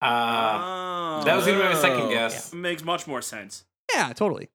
Uh, 0.00 1.18
Oh. 1.20 1.24
that 1.24 1.34
was 1.36 1.46
gonna 1.46 1.58
be 1.58 1.64
my 1.64 1.74
second 1.74 2.02
Oh. 2.02 2.08
guess. 2.10 2.52
makes 2.54 2.84
much 2.84 3.06
more 3.06 3.22
sense. 3.22 3.64
Yeah, 3.94 4.12
totally. 4.12 4.48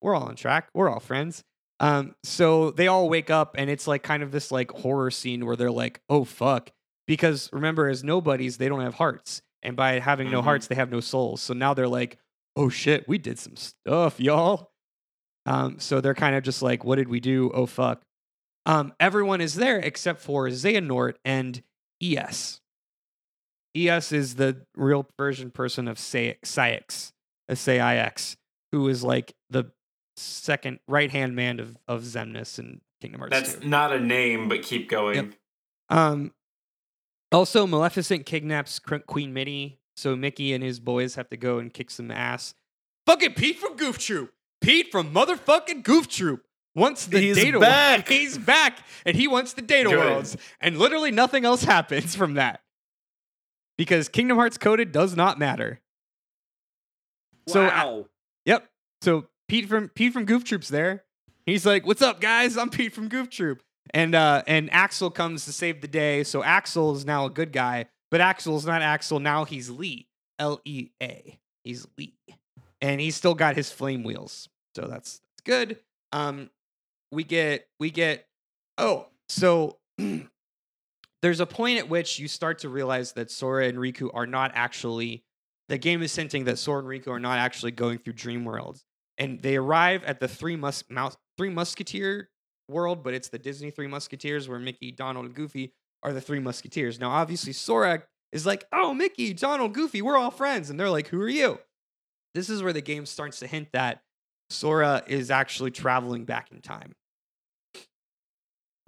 We're 0.00 0.14
all 0.14 0.24
on 0.24 0.36
track. 0.36 0.68
We're 0.74 0.88
all 0.90 1.00
friends. 1.00 1.44
Um, 1.80 2.14
so 2.22 2.70
they 2.70 2.86
all 2.88 3.08
wake 3.08 3.30
up 3.30 3.54
and 3.58 3.68
it's 3.70 3.86
like 3.86 4.02
kind 4.02 4.22
of 4.22 4.30
this 4.32 4.50
like 4.52 4.70
horror 4.70 5.10
scene 5.10 5.44
where 5.46 5.56
they're 5.56 5.70
like, 5.70 6.00
oh 6.08 6.24
fuck. 6.24 6.70
Because 7.06 7.48
remember, 7.52 7.88
as 7.88 8.02
nobodies, 8.04 8.56
they 8.58 8.68
don't 8.68 8.80
have 8.80 8.94
hearts. 8.94 9.42
And 9.62 9.76
by 9.76 9.98
having 10.00 10.30
no 10.30 10.40
Mhm. 10.40 10.44
hearts, 10.44 10.66
they 10.68 10.74
have 10.76 10.90
no 10.90 11.00
souls. 11.00 11.40
So 11.42 11.54
now 11.54 11.74
they're 11.74 11.88
like, 11.88 12.18
oh 12.56 12.68
shit, 12.68 13.06
we 13.08 13.18
did 13.18 13.38
some 13.38 13.56
stuff, 13.56 14.18
y'all. 14.20 14.70
Um, 15.46 15.78
so 15.80 16.00
they're 16.00 16.14
kind 16.14 16.36
of 16.36 16.42
just 16.44 16.62
like, 16.62 16.84
what 16.84 16.96
did 16.96 17.08
we 17.08 17.20
do? 17.20 17.50
Oh 17.52 17.66
fuck. 17.66 18.02
Um, 18.64 18.94
everyone 19.00 19.40
is 19.40 19.54
there 19.56 19.78
except 19.80 20.20
for 20.20 20.46
Xehanort 20.48 21.14
and 21.24 21.62
ES. 22.00 22.60
ES 23.76 24.12
is 24.12 24.34
the 24.36 24.66
real 24.76 25.06
version 25.18 25.50
person 25.50 25.88
of 25.88 25.98
Say- 25.98 26.38
Saix, 26.44 27.12
S-A-I-X, 27.48 28.36
who 28.70 28.88
is 28.88 29.02
like 29.02 29.34
the 29.50 29.72
second 30.16 30.78
right 30.86 31.10
hand 31.10 31.34
man 31.34 31.58
of, 31.58 31.76
of 31.88 32.02
Xemnas 32.02 32.58
and 32.58 32.80
Kingdom 33.00 33.20
Hearts. 33.20 33.32
That's 33.32 33.54
2. 33.56 33.68
not 33.68 33.92
a 33.92 34.00
name, 34.00 34.48
but 34.48 34.62
keep 34.62 34.88
going. 34.88 35.16
Yep. 35.16 35.34
Um, 35.90 36.32
also, 37.30 37.66
Maleficent 37.66 38.26
kidnaps 38.26 38.78
Queen 38.78 39.32
Minnie, 39.32 39.78
so 39.96 40.16
Mickey 40.16 40.52
and 40.52 40.62
his 40.62 40.80
boys 40.80 41.14
have 41.14 41.28
to 41.30 41.36
go 41.36 41.58
and 41.58 41.72
kick 41.72 41.90
some 41.90 42.10
ass. 42.10 42.54
Fucking 43.06 43.34
Pete 43.34 43.58
from 43.58 43.76
Goof 43.76 43.98
Troop. 43.98 44.32
Pete 44.60 44.92
from 44.92 45.12
motherfucking 45.12 45.82
Goof 45.82 46.08
Troop 46.08 46.44
wants 46.74 47.06
the 47.06 47.18
He's 47.18 47.36
data 47.36 47.58
back. 47.58 48.08
He's 48.08 48.38
back, 48.38 48.78
and 49.04 49.16
he 49.16 49.28
wants 49.28 49.54
the 49.54 49.62
data 49.62 49.88
Good. 49.90 49.98
worlds, 49.98 50.36
and 50.60 50.78
literally 50.78 51.10
nothing 51.10 51.44
else 51.44 51.64
happens 51.64 52.14
from 52.14 52.34
that 52.34 52.61
because 53.76 54.08
Kingdom 54.08 54.36
Hearts 54.36 54.58
coded 54.58 54.92
does 54.92 55.16
not 55.16 55.38
matter. 55.38 55.80
So, 57.48 57.64
uh, 57.64 57.68
wow. 57.68 58.06
Yep. 58.44 58.68
So 59.02 59.26
Pete 59.48 59.68
from 59.68 59.88
Pete 59.88 60.12
from 60.12 60.24
Goof 60.24 60.44
Troop's 60.44 60.68
there. 60.68 61.04
He's 61.46 61.66
like, 61.66 61.86
"What's 61.86 62.02
up, 62.02 62.20
guys? 62.20 62.56
I'm 62.56 62.70
Pete 62.70 62.92
from 62.92 63.08
Goof 63.08 63.30
Troop." 63.30 63.62
And 63.90 64.14
uh, 64.14 64.42
and 64.46 64.72
Axel 64.72 65.10
comes 65.10 65.44
to 65.46 65.52
save 65.52 65.80
the 65.80 65.88
day. 65.88 66.22
So 66.24 66.42
Axel 66.42 66.94
is 66.94 67.04
now 67.04 67.26
a 67.26 67.30
good 67.30 67.52
guy, 67.52 67.86
but 68.10 68.20
Axel's 68.20 68.64
not 68.64 68.80
Axel. 68.82 69.18
Now 69.18 69.44
he's 69.44 69.68
Lea. 69.68 70.06
L 70.38 70.60
E 70.64 70.88
A. 71.02 71.38
He's 71.64 71.86
Lea, 71.96 72.14
and 72.80 73.00
he's 73.00 73.14
still 73.14 73.34
got 73.34 73.54
his 73.54 73.70
flame 73.70 74.02
wheels, 74.02 74.48
so 74.74 74.82
that's 74.82 75.20
that's 75.20 75.42
good. 75.44 75.78
Um, 76.10 76.50
we 77.12 77.22
get 77.22 77.68
we 77.78 77.90
get. 77.90 78.26
Oh, 78.76 79.06
so 79.28 79.78
there's 81.22 81.40
a 81.40 81.46
point 81.46 81.78
at 81.78 81.88
which 81.88 82.18
you 82.18 82.28
start 82.28 82.58
to 82.60 82.68
realize 82.68 83.12
that 83.12 83.30
Sora 83.30 83.66
and 83.66 83.78
Riku 83.78 84.10
are 84.12 84.26
not 84.26 84.52
actually. 84.54 85.24
The 85.68 85.78
game 85.78 86.02
is 86.02 86.14
hinting 86.14 86.44
that 86.44 86.58
Sora 86.58 86.80
and 86.80 86.88
Riku 86.88 87.08
are 87.08 87.20
not 87.20 87.38
actually 87.38 87.70
going 87.70 87.98
through 87.98 88.14
dream 88.14 88.44
worlds, 88.44 88.84
and 89.18 89.40
they 89.40 89.56
arrive 89.56 90.04
at 90.04 90.20
the 90.20 90.28
three 90.28 90.56
mus- 90.56 90.84
mouse, 90.90 91.16
three 91.38 91.50
musketeer 91.50 92.28
world, 92.68 93.02
but 93.02 93.14
it's 93.14 93.28
the 93.28 93.38
Disney 93.38 93.70
Three 93.70 93.86
Musketeers 93.86 94.48
where 94.48 94.58
Mickey, 94.58 94.90
Donald, 94.90 95.26
and 95.26 95.34
Goofy 95.34 95.72
are 96.02 96.12
the 96.12 96.20
Three 96.20 96.40
Musketeers. 96.40 96.98
Now, 96.98 97.10
obviously, 97.10 97.52
Sora 97.52 98.02
is 98.32 98.44
like, 98.44 98.64
"Oh, 98.72 98.92
Mickey, 98.92 99.32
Donald, 99.32 99.72
Goofy, 99.74 100.02
we're 100.02 100.16
all 100.16 100.30
friends," 100.30 100.70
and 100.70 100.78
they're 100.78 100.90
like, 100.90 101.08
"Who 101.08 101.20
are 101.20 101.28
you?" 101.28 101.60
This 102.34 102.50
is 102.50 102.62
where 102.62 102.72
the 102.72 102.80
game 102.80 103.06
starts 103.06 103.38
to 103.40 103.46
hint 103.46 103.68
that 103.72 104.02
Sora 104.50 105.02
is 105.06 105.30
actually 105.30 105.70
traveling 105.70 106.24
back 106.24 106.50
in 106.50 106.60
time. 106.60 106.94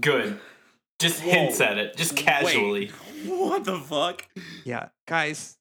Good. 0.01 0.41
Just 1.05 1.23
Whoa. 1.23 1.31
hints 1.33 1.61
at 1.61 1.77
it, 1.77 1.97
just 1.97 2.17
casually. 2.17 2.91
Wait, 3.27 3.31
what 3.39 3.63
the 3.65 3.79
fuck? 3.79 4.27
Yeah, 4.65 4.89
guys. 5.07 5.57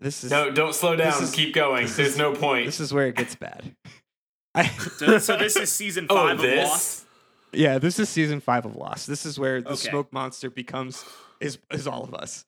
This 0.00 0.24
is 0.24 0.30
No, 0.30 0.50
don't 0.50 0.74
slow 0.74 0.96
down. 0.96 1.22
is- 1.22 1.30
Keep 1.32 1.54
going. 1.54 1.84
this 1.84 1.96
There's 1.96 2.08
is- 2.12 2.16
no 2.16 2.32
point. 2.34 2.66
this 2.66 2.80
is 2.80 2.94
where 2.94 3.06
it 3.08 3.16
gets 3.16 3.34
bad. 3.34 3.74
I, 4.54 4.66
So, 4.68 5.18
so 5.18 5.36
this 5.36 5.56
is 5.56 5.70
season 5.70 6.06
oh, 6.08 6.14
five 6.14 6.36
of 6.36 6.42
this? 6.42 6.68
Lost. 6.68 7.04
yeah, 7.52 7.78
this 7.78 7.98
is 7.98 8.08
season 8.08 8.40
five 8.40 8.64
of 8.64 8.76
Lost. 8.76 9.06
This 9.06 9.26
is 9.26 9.38
where 9.38 9.60
the 9.60 9.70
Okay. 9.70 9.90
smoke 9.90 10.10
monster 10.12 10.48
becomes 10.50 11.04
is 11.40 11.58
is 11.70 11.86
all 11.86 12.04
of 12.04 12.14
us. 12.14 12.44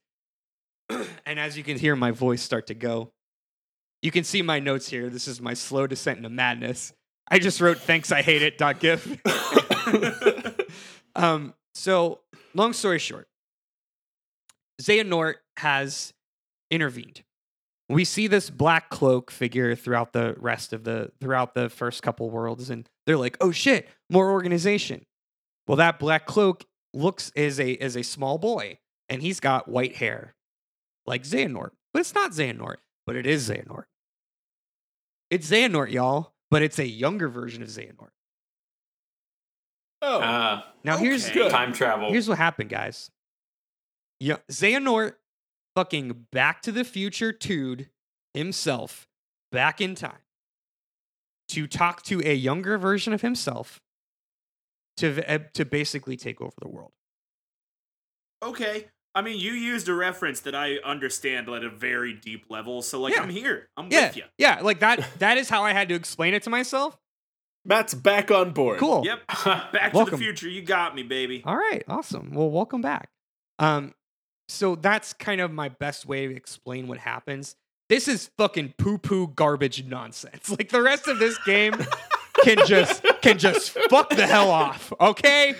and 1.26 1.38
as 1.40 1.56
you 1.58 1.62
can 1.64 1.78
hear 1.78 1.94
my 1.96 2.10
voice 2.10 2.40
start 2.42 2.66
to 2.68 2.74
go, 2.74 3.10
you 4.02 4.10
can 4.10 4.24
see 4.24 4.40
my 4.42 4.60
notes 4.60 4.88
here. 4.88 5.10
This 5.10 5.28
is 5.28 5.40
my 5.40 5.52
slow 5.54 5.86
descent 5.86 6.18
into 6.18 6.30
madness. 6.30 6.92
I 7.28 7.38
just 7.38 7.60
wrote 7.60 7.78
thanks 7.78 8.12
I 8.12 8.22
hate 8.22 8.42
it 8.42 8.56
dot 8.58 8.80
gif. 8.80 9.06
um, 11.16 11.54
so 11.74 12.20
long 12.54 12.72
story 12.72 12.98
short, 12.98 13.28
Xehanort 14.80 15.34
has 15.56 16.12
intervened. 16.70 17.22
We 17.88 18.04
see 18.04 18.26
this 18.26 18.48
black 18.48 18.88
cloak 18.88 19.30
figure 19.30 19.74
throughout 19.74 20.12
the 20.12 20.34
rest 20.38 20.72
of 20.72 20.84
the 20.84 21.12
throughout 21.20 21.54
the 21.54 21.68
first 21.68 22.02
couple 22.02 22.30
worlds, 22.30 22.70
and 22.70 22.88
they're 23.06 23.18
like, 23.18 23.36
"Oh 23.40 23.52
shit, 23.52 23.88
more 24.08 24.30
organization." 24.32 25.04
Well, 25.66 25.76
that 25.76 25.98
black 25.98 26.26
cloak 26.26 26.64
looks 26.94 27.30
is 27.34 27.60
a 27.60 27.72
is 27.72 27.96
a 27.96 28.02
small 28.02 28.38
boy, 28.38 28.78
and 29.08 29.20
he's 29.20 29.38
got 29.38 29.68
white 29.68 29.96
hair, 29.96 30.34
like 31.06 31.24
Xehanort, 31.24 31.70
but 31.92 32.00
it's 32.00 32.14
not 32.14 32.32
Xehanort, 32.32 32.76
but 33.06 33.16
it 33.16 33.26
is 33.26 33.48
Xehanort. 33.48 33.84
It's 35.30 35.50
Xehanort, 35.50 35.90
y'all, 35.90 36.32
but 36.50 36.62
it's 36.62 36.78
a 36.78 36.86
younger 36.86 37.28
version 37.28 37.62
of 37.62 37.68
Xehanort. 37.68 38.13
Oh, 40.06 40.20
Uh, 40.20 40.62
Now 40.84 40.98
here's 40.98 41.28
Okay. 41.30 41.48
time 41.48 41.72
travel. 41.72 42.10
Here's 42.10 42.28
what 42.28 42.36
happened, 42.38 42.68
guys. 42.70 43.10
Yeah, 44.20 44.36
Xehanort 44.50 45.14
fucking 45.74 46.26
Back 46.30 46.60
to 46.62 46.72
the 46.72 46.84
Future 46.84 47.32
2'd 47.32 47.88
himself 48.34 49.08
back 49.50 49.80
in 49.80 49.94
time 49.94 50.20
to 51.48 51.66
talk 51.66 52.02
to 52.02 52.20
a 52.24 52.34
younger 52.34 52.76
version 52.78 53.12
of 53.12 53.22
himself 53.22 53.80
to 54.98 55.24
uh, 55.30 55.38
to 55.54 55.64
basically 55.64 56.16
take 56.16 56.40
over 56.40 56.54
the 56.60 56.68
world. 56.68 56.92
Okay. 58.42 58.88
I 59.16 59.22
mean, 59.22 59.38
you 59.38 59.52
used 59.52 59.88
a 59.88 59.94
reference 59.94 60.40
that 60.40 60.54
I 60.56 60.76
understand 60.84 61.48
at 61.48 61.62
a 61.64 61.70
very 61.70 62.12
deep 62.14 62.46
level, 62.50 62.82
so 62.82 63.00
like 63.00 63.14
Yeah. 63.14 63.22
I'm 63.22 63.30
here. 63.30 63.68
I'm 63.76 63.88
Yeah, 63.90 64.08
with 64.08 64.16
you. 64.16 64.24
yeah, 64.38 64.60
like 64.60 64.80
that. 64.80 65.08
That 65.20 65.38
is 65.38 65.48
how 65.48 65.62
I 65.64 65.72
had 65.72 65.88
to 65.88 65.94
explain 65.94 66.34
it 66.34 66.42
to 66.44 66.50
myself. 66.50 66.96
Matt's 67.64 67.94
back 67.94 68.30
on 68.30 68.50
board. 68.52 68.78
Cool. 68.78 69.04
Yep. 69.04 69.20
Back 69.44 69.90
to 69.92 69.96
Welcome. 69.96 70.18
the 70.18 70.24
future. 70.24 70.48
You 70.48 70.62
got 70.62 70.94
me, 70.94 71.02
baby. 71.02 71.42
All 71.46 71.56
right, 71.56 71.82
awesome. 71.88 72.32
Well, 72.34 72.50
welcome 72.50 72.82
back. 72.82 73.08
Um, 73.58 73.94
so 74.48 74.74
that's 74.76 75.12
kind 75.14 75.40
of 75.40 75.50
my 75.50 75.70
best 75.70 76.04
way 76.06 76.26
to 76.26 76.34
explain 76.36 76.86
what 76.86 76.98
happens. 76.98 77.56
This 77.88 78.08
is 78.08 78.30
fucking 78.36 78.74
poo 78.78 78.98
poo 78.98 79.28
garbage 79.28 79.84
nonsense. 79.84 80.48
Like 80.58 80.70
the 80.70 80.82
rest 80.82 81.08
of 81.08 81.18
this 81.18 81.38
game 81.44 81.74
can 82.42 82.58
just 82.66 83.02
can 83.22 83.38
just 83.38 83.70
fuck 83.70 84.10
the 84.10 84.26
hell 84.26 84.50
off. 84.50 84.92
Okay, 85.00 85.54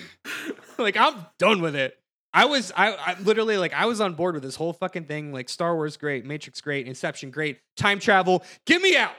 like 0.78 0.96
I'm 0.96 1.26
done 1.38 1.60
with 1.62 1.74
it. 1.74 1.96
I 2.32 2.46
was 2.46 2.72
I, 2.76 2.92
I 2.94 3.16
literally 3.22 3.56
like 3.58 3.72
I 3.72 3.86
was 3.86 4.00
on 4.00 4.14
board 4.14 4.34
with 4.34 4.42
this 4.42 4.56
whole 4.56 4.72
fucking 4.72 5.04
thing. 5.04 5.32
Like 5.32 5.48
Star 5.48 5.74
Wars 5.74 5.96
great, 5.96 6.24
Matrix 6.26 6.60
great, 6.60 6.86
Inception 6.86 7.30
great, 7.30 7.60
time 7.76 7.98
travel. 8.00 8.42
Get 8.66 8.82
me 8.82 8.96
out. 8.96 9.12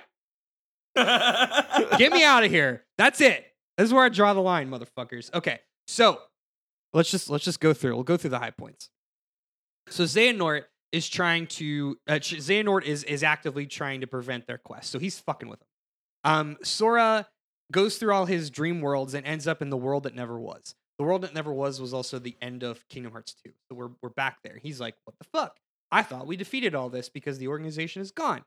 Get 0.95 2.11
me 2.11 2.24
out 2.24 2.43
of 2.43 2.51
here. 2.51 2.83
That's 2.98 3.22
it. 3.22 3.45
This 3.77 3.88
is 3.88 3.93
where 3.93 4.06
I 4.06 4.09
draw 4.09 4.33
the 4.33 4.41
line, 4.41 4.69
motherfuckers. 4.69 5.33
Okay, 5.33 5.59
so 5.88 6.19
let's 6.93 7.11
just 7.11 7.30
let's 7.30 7.43
just 7.43 7.59
go 7.59 7.74
through. 7.74 7.95
We'll 7.95 8.03
go 8.03 8.17
through 8.17 8.30
the 8.32 8.40
high 8.40 8.51
points. 8.51 8.90
So 9.90 10.03
Xehanort 10.03 10.64
is 10.91 11.09
trying 11.09 11.48
to 11.48 11.98
uh, 12.07 12.14
Xehanort 12.14 12.83
is 12.83 13.03
is 13.03 13.24
actively 13.24 13.65
trying 13.65 14.01
to 14.01 14.07
prevent 14.07 14.48
their 14.48 14.57
quest. 14.57 14.91
So 14.91 14.99
he's 14.99 15.19
fucking 15.19 15.49
with 15.49 15.59
them. 15.59 15.67
Um, 16.24 16.57
Sora 16.64 17.27
goes 17.72 17.98
through 17.98 18.14
all 18.14 18.25
his 18.25 18.49
dream 18.49 18.82
worlds 18.82 19.14
and 19.14 19.25
ends 19.25 19.48
up 19.48 19.61
in 19.61 19.69
the 19.69 19.77
world 19.77 20.03
that 20.03 20.15
never 20.15 20.40
was. 20.40 20.75
The 20.98 21.03
world 21.03 21.24
that 21.24 21.33
never 21.33 21.51
was 21.51 21.82
was 21.82 21.93
also 21.93 22.19
the 22.19 22.38
end 22.41 22.64
of 22.64 22.88
Kingdom 22.88 23.11
Hearts 23.11 23.35
2. 23.43 23.51
So 23.69 23.75
we're 23.75 23.90
we're 24.01 24.09
back 24.09 24.38
there. 24.43 24.57
He's 24.61 24.80
like, 24.80 24.95
"What 25.03 25.17
the 25.19 25.25
fuck? 25.25 25.57
I 25.91 26.01
thought 26.01 26.27
we 26.27 26.38
defeated 26.38 26.74
all 26.74 26.90
this 26.90 27.09
because 27.09 27.38
the 27.38 27.49
organization 27.49 28.01
is 28.01 28.11
gone." 28.11 28.43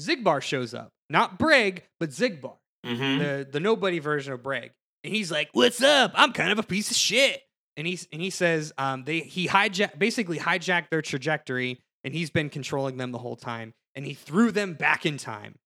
Xigbar 0.00 0.42
shows 0.42 0.74
up. 0.74 0.90
Not 1.08 1.38
Brig, 1.38 1.84
but 2.00 2.10
Xigbar 2.10 2.56
hmm 2.84 3.18
the 3.18 3.46
the 3.50 3.60
nobody 3.60 3.98
version 3.98 4.32
of 4.32 4.42
Braig. 4.42 4.70
And 5.04 5.14
he's 5.14 5.30
like, 5.30 5.50
"What's 5.52 5.82
up? 5.82 6.12
I'm 6.14 6.32
kind 6.32 6.50
of 6.52 6.58
a 6.58 6.62
piece 6.62 6.90
of 6.90 6.96
shit." 6.96 7.42
And 7.76 7.86
he's 7.86 8.08
and 8.12 8.22
he 8.22 8.30
says, 8.30 8.72
um, 8.78 9.04
they 9.04 9.20
he 9.20 9.46
hijack 9.48 9.98
basically 9.98 10.38
hijacked 10.38 10.88
their 10.90 11.02
trajectory, 11.02 11.80
and 12.04 12.14
he's 12.14 12.30
been 12.30 12.48
controlling 12.48 12.96
them 12.96 13.12
the 13.12 13.18
whole 13.18 13.36
time, 13.36 13.74
and 13.94 14.06
he 14.06 14.14
threw 14.14 14.50
them 14.50 14.74
back 14.74 15.04
in 15.04 15.18
time. 15.18 15.56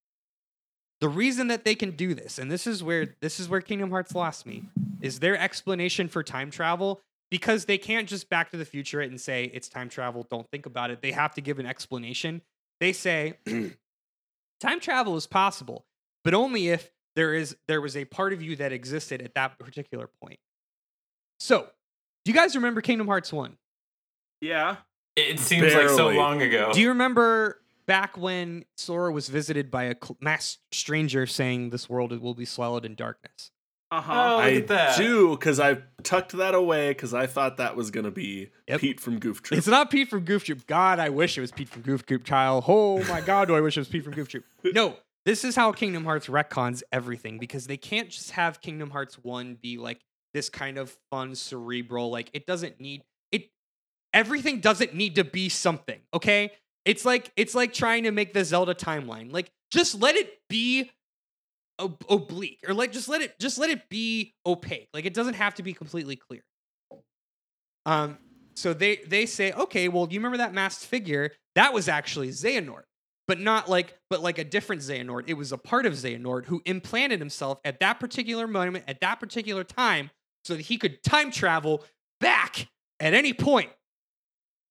The 1.00 1.08
reason 1.08 1.46
that 1.48 1.64
they 1.64 1.74
can 1.74 1.92
do 1.92 2.14
this, 2.14 2.38
and 2.38 2.50
this 2.50 2.66
is 2.66 2.82
where 2.82 3.14
this 3.22 3.40
is 3.40 3.48
where 3.48 3.60
Kingdom 3.60 3.90
Hearts 3.90 4.14
lost 4.14 4.44
me, 4.44 4.64
is 5.00 5.20
their 5.20 5.38
explanation 5.38 6.08
for 6.08 6.22
time 6.22 6.50
travel 6.50 7.00
because 7.30 7.64
they 7.66 7.78
can't 7.78 8.08
just 8.08 8.28
Back 8.28 8.50
to 8.50 8.56
the 8.56 8.64
Future 8.64 9.00
it 9.00 9.10
and 9.10 9.20
say 9.20 9.44
it's 9.44 9.68
time 9.68 9.88
travel. 9.88 10.26
Don't 10.28 10.50
think 10.50 10.66
about 10.66 10.90
it. 10.90 11.00
They 11.00 11.12
have 11.12 11.34
to 11.34 11.40
give 11.40 11.58
an 11.58 11.66
explanation. 11.66 12.42
They 12.80 12.92
say 12.92 13.38
time 14.60 14.80
travel 14.80 15.16
is 15.16 15.26
possible, 15.26 15.84
but 16.24 16.34
only 16.34 16.68
if 16.68 16.90
there 17.16 17.34
is 17.34 17.56
there 17.66 17.80
was 17.80 17.96
a 17.96 18.04
part 18.04 18.32
of 18.32 18.42
you 18.42 18.56
that 18.56 18.72
existed 18.72 19.22
at 19.22 19.34
that 19.34 19.58
particular 19.58 20.08
point. 20.22 20.38
So, 21.38 21.68
do 22.24 22.30
you 22.30 22.34
guys 22.34 22.54
remember 22.54 22.80
Kingdom 22.80 23.06
Hearts 23.06 23.32
1? 23.32 23.56
yeah. 24.40 24.76
It 25.16 25.40
seems 25.40 25.74
like 25.74 25.88
so 25.88 26.08
long 26.10 26.40
ago. 26.40 26.70
Do 26.72 26.80
you 26.80 26.88
remember 26.90 27.60
back 27.84 28.16
when 28.16 28.64
Sora 28.76 29.12
was 29.12 29.28
visited 29.28 29.70
by 29.70 29.84
a 29.84 29.96
mass 30.20 30.58
stranger 30.70 31.26
saying 31.26 31.70
this 31.70 31.90
world 31.90 32.18
will 32.20 32.34
be 32.34 32.44
swallowed 32.44 32.84
in 32.84 32.94
darkness? 32.94 33.50
Uh 33.92 34.00
huh. 34.00 34.12
Oh, 34.12 34.36
look 34.36 34.44
I 34.44 34.54
at 34.56 34.66
that. 34.68 34.96
do 34.96 35.30
because 35.30 35.58
I 35.58 35.78
tucked 36.04 36.32
that 36.32 36.54
away 36.54 36.90
because 36.90 37.12
I 37.12 37.26
thought 37.26 37.56
that 37.56 37.74
was 37.76 37.90
gonna 37.90 38.10
be 38.12 38.50
Yep. 38.68 38.80
Pete 38.80 39.00
from 39.00 39.18
Goof 39.18 39.42
Troop. 39.42 39.58
It's 39.58 39.66
not 39.66 39.90
Pete 39.90 40.08
from 40.08 40.20
Goof 40.24 40.44
Troop. 40.44 40.66
God, 40.66 40.98
I 41.00 41.08
wish 41.08 41.36
it 41.36 41.40
was 41.40 41.50
Pete 41.50 41.68
from 41.68 41.82
Goof 41.82 42.06
Troop, 42.06 42.24
child. 42.24 42.64
Oh 42.68 43.02
my 43.04 43.20
God, 43.20 43.48
do 43.48 43.56
I 43.56 43.60
wish 43.60 43.76
it 43.76 43.80
was 43.80 43.88
Pete 43.88 44.04
from 44.04 44.12
Goof 44.14 44.28
Troop. 44.28 44.44
No, 44.64 44.96
this 45.26 45.44
is 45.44 45.56
how 45.56 45.72
Kingdom 45.72 46.04
Hearts 46.04 46.28
retcons 46.28 46.82
everything 46.92 47.38
because 47.38 47.66
they 47.66 47.76
can't 47.76 48.08
just 48.10 48.30
have 48.32 48.60
Kingdom 48.60 48.90
Hearts 48.90 49.16
1 49.22 49.58
be 49.60 49.76
like 49.76 50.00
this 50.34 50.48
kind 50.48 50.78
of 50.78 50.96
fun, 51.10 51.34
cerebral, 51.34 52.10
like 52.10 52.30
it 52.32 52.46
doesn't 52.46 52.80
need 52.80 53.02
it. 53.32 53.50
Everything 54.14 54.60
doesn't 54.60 54.94
need 54.94 55.16
to 55.16 55.24
be 55.24 55.48
something, 55.48 55.98
okay? 56.14 56.52
It's 56.84 57.04
like 57.04 57.32
it's 57.36 57.54
like 57.56 57.72
trying 57.72 58.04
to 58.04 58.12
make 58.12 58.34
the 58.34 58.44
Zelda 58.44 58.74
timeline. 58.74 59.32
Like 59.32 59.50
just 59.72 60.00
let 60.00 60.14
it 60.14 60.38
be 60.48 60.90
ob- 61.80 62.04
oblique 62.08 62.60
or 62.66 62.74
like 62.74 62.92
just 62.92 63.08
let 63.08 63.22
it 63.22 63.38
just 63.40 63.58
let 63.58 63.70
it 63.70 63.88
be 63.88 64.34
opaque. 64.46 64.88
Like 64.94 65.06
it 65.06 65.14
doesn't 65.14 65.34
have 65.34 65.54
to 65.54 65.62
be 65.62 65.72
completely 65.72 66.16
clear. 66.16 66.42
Um 67.86 68.18
so 68.54 68.74
they 68.74 68.96
they 69.06 69.26
say, 69.26 69.52
okay, 69.52 69.88
well, 69.88 70.06
you 70.10 70.18
remember 70.18 70.38
that 70.38 70.52
masked 70.52 70.84
figure? 70.84 71.32
That 71.54 71.72
was 71.72 71.88
actually 71.88 72.28
Xehanort, 72.28 72.82
but 73.26 73.40
not 73.40 73.68
like, 73.68 73.96
but 74.10 74.22
like 74.22 74.38
a 74.38 74.44
different 74.44 74.82
Xehanort. 74.82 75.24
It 75.26 75.34
was 75.34 75.52
a 75.52 75.58
part 75.58 75.86
of 75.86 75.94
Xehanort 75.94 76.46
who 76.46 76.60
implanted 76.66 77.20
himself 77.20 77.58
at 77.64 77.80
that 77.80 77.98
particular 77.98 78.46
moment, 78.46 78.84
at 78.86 79.00
that 79.00 79.18
particular 79.18 79.64
time, 79.64 80.10
so 80.44 80.56
that 80.56 80.62
he 80.62 80.76
could 80.76 81.02
time 81.02 81.30
travel 81.30 81.84
back 82.20 82.68
at 83.00 83.14
any 83.14 83.32
point. 83.32 83.70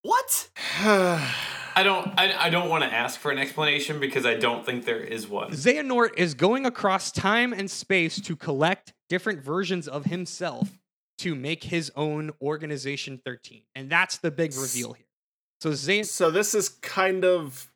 What? 0.03 0.49
I 1.79 1.83
don't. 1.83 2.13
I, 2.19 2.47
I 2.47 2.49
don't 2.49 2.67
want 2.67 2.83
to 2.83 2.91
ask 2.91 3.17
for 3.17 3.31
an 3.31 3.37
explanation 3.37 4.01
because 4.01 4.25
I 4.25 4.35
don't 4.35 4.65
think 4.65 4.83
there 4.83 4.99
is 4.99 5.29
one. 5.29 5.51
Xehanort 5.51 6.09
is 6.17 6.33
going 6.33 6.65
across 6.65 7.09
time 7.09 7.53
and 7.53 7.71
space 7.71 8.19
to 8.19 8.35
collect 8.35 8.93
different 9.07 9.41
versions 9.41 9.87
of 9.87 10.03
himself 10.03 10.77
to 11.19 11.35
make 11.35 11.63
his 11.63 11.89
own 11.95 12.31
Organization 12.41 13.21
13. 13.25 13.61
And 13.75 13.89
that's 13.89 14.17
the 14.17 14.29
big 14.29 14.55
reveal 14.57 14.91
here. 14.91 15.05
So 15.61 15.71
Xehanort. 15.71 16.05
So 16.07 16.29
this 16.29 16.53
is 16.53 16.67
kind 16.67 17.23
of 17.23 17.71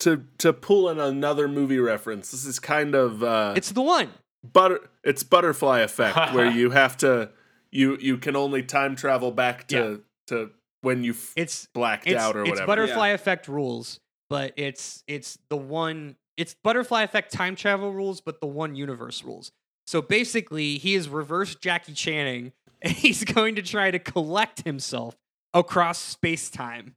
to 0.00 0.24
to 0.38 0.52
pull 0.52 0.90
in 0.90 1.00
another 1.00 1.48
movie 1.48 1.78
reference. 1.78 2.30
This 2.30 2.44
is 2.44 2.58
kind 2.58 2.94
of 2.94 3.22
uh, 3.22 3.54
It's 3.56 3.72
the 3.72 3.80
one. 3.80 4.10
butter. 4.44 4.80
It's 5.02 5.22
butterfly 5.22 5.80
effect 5.80 6.34
where 6.34 6.50
you 6.50 6.70
have 6.70 6.98
to 6.98 7.30
you 7.70 7.96
you 7.98 8.18
can 8.18 8.36
only 8.36 8.62
time 8.62 8.96
travel 8.96 9.30
back 9.30 9.66
to 9.68 10.02
to 10.26 10.50
when 10.82 11.02
you 11.02 11.12
f- 11.12 11.32
It's 11.36 11.66
blacked 11.74 12.06
it's, 12.06 12.20
out 12.20 12.36
or 12.36 12.42
it's 12.42 12.50
whatever. 12.50 12.66
butterfly 12.66 13.08
effect 13.08 13.48
rules, 13.48 14.00
but 14.28 14.52
it's 14.56 15.02
it's 15.06 15.38
the 15.48 15.56
one 15.56 16.16
it's 16.36 16.54
butterfly 16.62 17.02
effect 17.02 17.32
time 17.32 17.56
travel 17.56 17.92
rules, 17.92 18.20
but 18.20 18.40
the 18.40 18.46
one 18.46 18.74
universe 18.74 19.24
rules. 19.24 19.52
So 19.86 20.02
basically, 20.02 20.78
he 20.78 20.94
is 20.94 21.08
reverse 21.08 21.54
Jackie 21.54 21.92
Channing, 21.94 22.52
and 22.82 22.92
he's 22.92 23.24
going 23.24 23.56
to 23.56 23.62
try 23.62 23.90
to 23.90 23.98
collect 23.98 24.64
himself 24.64 25.16
across 25.54 25.98
space 25.98 26.50
time. 26.50 26.96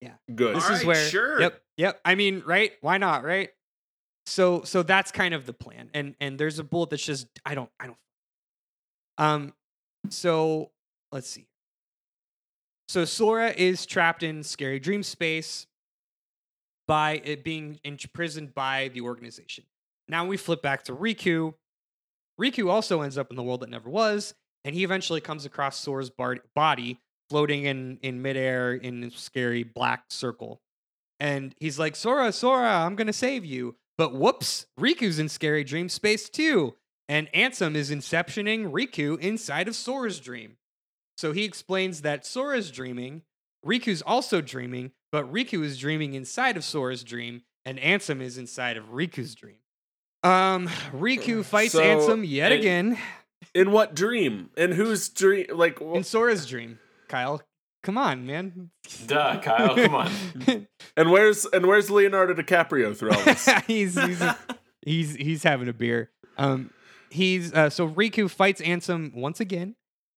Yeah, 0.00 0.12
good. 0.34 0.56
This 0.56 0.64
All 0.66 0.72
is 0.72 0.78
right, 0.78 0.86
where 0.86 1.08
sure. 1.08 1.40
Yep, 1.40 1.62
yep. 1.76 2.00
I 2.04 2.14
mean, 2.14 2.42
right? 2.46 2.72
Why 2.80 2.98
not, 2.98 3.24
right? 3.24 3.50
So 4.26 4.62
so 4.62 4.82
that's 4.82 5.10
kind 5.10 5.34
of 5.34 5.46
the 5.46 5.54
plan. 5.54 5.90
And 5.94 6.14
and 6.20 6.38
there's 6.38 6.58
a 6.58 6.64
bullet 6.64 6.90
that's 6.90 7.04
just 7.04 7.26
I 7.44 7.54
don't 7.54 7.70
I 7.80 7.86
don't 7.86 7.98
um 9.16 9.54
so 10.10 10.70
let's 11.10 11.28
see. 11.28 11.47
So 12.88 13.04
Sora 13.04 13.50
is 13.50 13.84
trapped 13.84 14.22
in 14.22 14.42
scary 14.42 14.80
dream 14.80 15.02
space 15.02 15.66
by 16.86 17.20
it 17.22 17.44
being 17.44 17.78
imprisoned 17.84 18.54
by 18.54 18.88
the 18.94 19.02
organization. 19.02 19.64
Now 20.08 20.26
we 20.26 20.38
flip 20.38 20.62
back 20.62 20.84
to 20.84 20.94
Riku. 20.94 21.52
Riku 22.40 22.70
also 22.70 23.02
ends 23.02 23.18
up 23.18 23.30
in 23.30 23.36
the 23.36 23.42
world 23.42 23.60
that 23.60 23.68
never 23.68 23.90
was, 23.90 24.34
and 24.64 24.74
he 24.74 24.84
eventually 24.84 25.20
comes 25.20 25.44
across 25.44 25.78
Sora's 25.78 26.08
bar- 26.08 26.38
body 26.54 26.98
floating 27.28 27.64
in 27.64 27.98
in 28.02 28.22
midair 28.22 28.72
in 28.72 29.04
a 29.04 29.10
scary 29.10 29.64
black 29.64 30.04
circle. 30.08 30.62
And 31.20 31.54
he's 31.58 31.78
like, 31.78 31.94
Sora, 31.94 32.32
Sora, 32.32 32.86
I'm 32.86 32.96
gonna 32.96 33.12
save 33.12 33.44
you. 33.44 33.76
But 33.98 34.14
whoops, 34.14 34.66
Riku's 34.80 35.18
in 35.18 35.28
scary 35.28 35.64
dream 35.64 35.90
space 35.90 36.30
too. 36.30 36.74
And 37.06 37.30
Ansem 37.32 37.74
is 37.74 37.90
inceptioning 37.90 38.70
Riku 38.70 39.18
inside 39.18 39.68
of 39.68 39.74
Sora's 39.74 40.20
dream. 40.20 40.56
So 41.18 41.32
he 41.32 41.44
explains 41.44 42.02
that 42.02 42.24
Sora's 42.24 42.70
dreaming, 42.70 43.22
Riku's 43.66 44.02
also 44.02 44.40
dreaming, 44.40 44.92
but 45.10 45.30
Riku 45.32 45.64
is 45.64 45.76
dreaming 45.76 46.14
inside 46.14 46.56
of 46.56 46.62
Sora's 46.62 47.02
dream, 47.02 47.42
and 47.66 47.76
Ansem 47.80 48.20
is 48.20 48.38
inside 48.38 48.76
of 48.76 48.92
Riku's 48.92 49.34
dream. 49.34 49.56
Um, 50.22 50.68
Riku 50.92 51.44
fights 51.44 51.72
So, 51.72 51.82
Ansem 51.82 52.24
yet 52.24 52.52
again 52.52 52.98
In 53.52 53.72
what 53.72 53.96
dream? 53.96 54.50
In 54.56 54.70
whose 54.70 55.08
dream? 55.08 55.46
Like 55.52 55.80
wh- 55.80 55.96
in 55.96 56.04
Sora's 56.04 56.46
dream. 56.46 56.78
Kyle, 57.08 57.42
come 57.82 57.98
on, 57.98 58.24
man. 58.24 58.70
Duh, 59.06 59.40
Kyle, 59.40 59.74
come 59.74 59.94
on. 59.96 60.10
and 60.96 61.10
where's 61.10 61.46
and 61.46 61.66
where's 61.66 61.90
Leonardo 61.90 62.32
DiCaprio 62.34 62.96
through 62.96 63.10
all 63.10 63.24
this? 63.24 63.48
he's 63.66 64.00
he's 64.00 64.22
he's 64.84 65.14
he's 65.16 65.42
having 65.42 65.66
a 65.66 65.72
beer. 65.72 66.10
Um, 66.36 66.70
he's 67.10 67.52
uh, 67.52 67.70
so 67.70 67.88
Riku 67.88 68.30
fights 68.30 68.60
Ansem 68.60 69.12
once 69.14 69.40
again, 69.40 69.74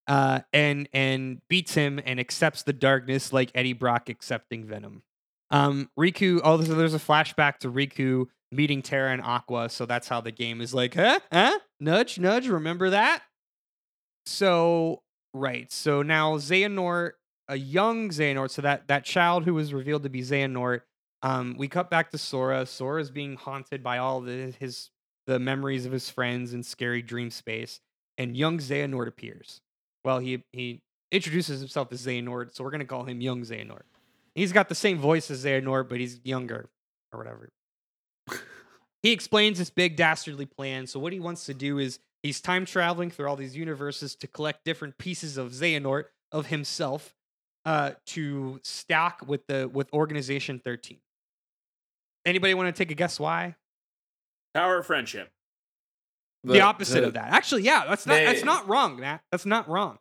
uh, 0.08 0.42
and 0.54 0.90
and 0.94 1.42
beats 1.48 1.74
him 1.74 2.00
and 2.06 2.20
accepts 2.20 2.64
the 2.64 2.74
darkness 2.74 3.32
like 3.32 3.52
Eddie 3.56 3.74
Brock 3.74 4.10
accepting 4.10 4.66
Venom. 4.66 5.04
Um, 5.50 5.90
Riku. 6.00 6.42
Oh, 6.44 6.58
there's 6.58 6.94
a 6.94 7.00
flashback 7.00 7.58
to 7.60 7.72
Riku 7.72 8.28
meeting 8.52 8.82
Terra 8.82 9.12
and 9.12 9.22
Aqua. 9.22 9.70
So 9.70 9.86
that's 9.86 10.08
how 10.08 10.22
the 10.22 10.32
game 10.32 10.62
is 10.62 10.74
like, 10.74 10.96
huh, 10.96 11.20
huh, 11.32 11.60
nudge, 11.80 12.20
nudge. 12.20 12.48
Remember 12.48 12.90
that? 12.90 13.24
So 14.26 15.02
right. 15.34 15.72
So 15.72 16.02
now 16.02 16.38
Xehanort, 16.38 17.12
a 17.48 17.56
young 17.58 18.10
Xehanort, 18.10 18.52
so 18.52 18.62
that 18.62 18.88
that 18.88 19.06
child 19.06 19.46
who 19.46 19.54
was 19.54 19.74
revealed 19.74 20.04
to 20.04 20.10
be 20.10 20.22
Xehanort. 20.22 20.82
Um, 21.24 21.56
we 21.58 21.68
cut 21.68 21.90
back 21.90 22.12
to 22.12 22.18
Sora. 22.18 22.66
Sora 22.66 23.02
is 23.02 23.12
being 23.12 23.36
haunted 23.36 23.84
by 23.84 23.98
all 24.00 24.22
the 24.22 24.54
his 24.60 24.90
the 25.28 25.40
memories 25.40 25.86
of 25.86 25.92
his 25.92 26.10
friends 26.10 26.54
in 26.54 26.64
scary 26.64 27.02
dream 27.02 27.30
space, 27.30 27.80
and 28.18 28.36
young 28.36 28.58
Xehanort 28.58 29.08
appears. 29.08 29.62
Well, 30.04 30.20
he 30.20 30.44
he 30.52 30.82
introduces 31.12 31.60
himself 31.60 31.92
as 31.92 32.06
Xehanort, 32.06 32.56
so 32.56 32.64
we're 32.64 32.72
gonna 32.72 32.86
call 32.86 33.04
him 33.04 33.22
young 33.22 33.42
Xehanort. 33.42 33.84
He's 34.36 34.52
got 34.54 34.70
the 34.70 34.76
same 34.76 34.98
voice 34.98 35.30
as 35.30 35.44
Xehanort, 35.44 35.90
but 35.90 36.00
he's 36.00 36.20
younger 36.24 36.70
or 37.12 37.20
whatever. 37.20 37.50
he 39.04 39.12
explains 39.12 39.58
his 39.58 39.70
big 39.70 39.96
dastardly 39.96 40.46
plan. 40.46 40.88
So 40.88 41.00
what 41.00 41.12
he 41.14 41.20
wants 41.20 41.46
to 41.48 41.54
do 41.54 41.80
is 41.80 42.00
he's 42.24 42.40
time 42.40 42.66
traveling 42.66 43.12
through 43.12 43.28
all 43.28 43.36
these 43.36 43.56
universes 43.56 44.16
to 44.18 44.28
collect 44.28 44.64
different 44.64 44.98
pieces 44.98 45.38
of 45.38 45.52
Xehanort 45.52 46.06
of 46.32 46.48
himself 46.48 47.14
uh, 47.66 47.92
to 48.08 48.60
stack 48.64 49.28
with 49.28 49.46
the 49.48 49.70
with 49.72 49.92
Organization 49.94 50.62
13. 50.64 50.98
Anybody 52.26 52.54
want 52.54 52.74
to 52.74 52.78
take 52.78 52.92
a 52.92 52.96
guess 52.96 53.20
why? 53.20 53.56
Power 54.54 54.80
of 54.80 54.86
friendship. 54.86 55.32
The, 56.44 56.62
opposite 56.62 57.04
of 57.04 57.14
that. 57.14 57.32
Actually, 57.32 57.64
yeah, 57.64 57.86
that's 57.88 58.06
not 58.06 58.16
that's 58.16 58.44
not 58.44 58.68
wrong, 58.68 59.00
Matt. 59.00 59.22
That's 59.32 59.46
not 59.46 59.70
wrong. 59.70 60.00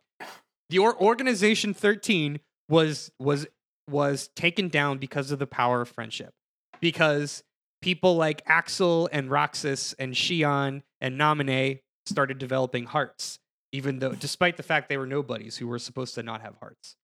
The 0.69 0.79
or- 0.79 0.99
Organization 0.99 1.73
13 1.73 2.39
was 2.69 3.11
was 3.19 3.45
was 3.89 4.29
taken 4.35 4.69
down 4.69 4.97
because 4.97 5.31
of 5.31 5.39
the 5.39 5.47
power 5.47 5.81
of 5.81 5.89
friendship. 5.89 6.33
Because 6.79 7.43
people 7.81 8.15
like 8.15 8.41
Axel 8.47 9.09
and 9.11 9.29
Roxas 9.29 9.93
and 9.99 10.13
Xion 10.13 10.81
and 10.99 11.19
Naminé 11.19 11.81
started 12.05 12.37
developing 12.37 12.85
hearts, 12.85 13.39
even 13.71 13.99
though 13.99 14.13
despite 14.13 14.57
the 14.57 14.63
fact 14.63 14.89
they 14.89 14.97
were 14.97 15.05
nobodies 15.05 15.57
who 15.57 15.67
were 15.67 15.79
supposed 15.79 16.15
to 16.15 16.23
not 16.23 16.41
have 16.41 16.55
hearts. 16.57 16.95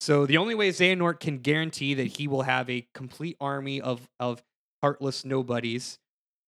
So 0.00 0.26
the 0.26 0.36
only 0.36 0.54
way 0.54 0.70
Xehanort 0.70 1.20
can 1.20 1.38
guarantee 1.38 1.94
that 1.94 2.18
he 2.18 2.28
will 2.28 2.42
have 2.42 2.68
a 2.68 2.86
complete 2.94 3.36
army 3.40 3.80
of 3.80 4.08
of 4.20 4.44
heartless 4.82 5.24
nobodies, 5.24 5.98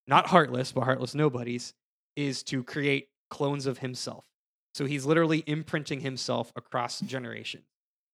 not 0.06 0.26
heartless, 0.26 0.70
but 0.72 0.84
heartless 0.84 1.14
nobodies, 1.14 1.72
is 2.18 2.42
to 2.44 2.62
create 2.64 3.08
clones 3.30 3.64
of 3.66 3.78
himself. 3.78 4.24
So 4.74 4.84
he's 4.84 5.06
literally 5.06 5.42
imprinting 5.46 6.00
himself 6.00 6.52
across 6.56 7.00
generations. 7.00 7.64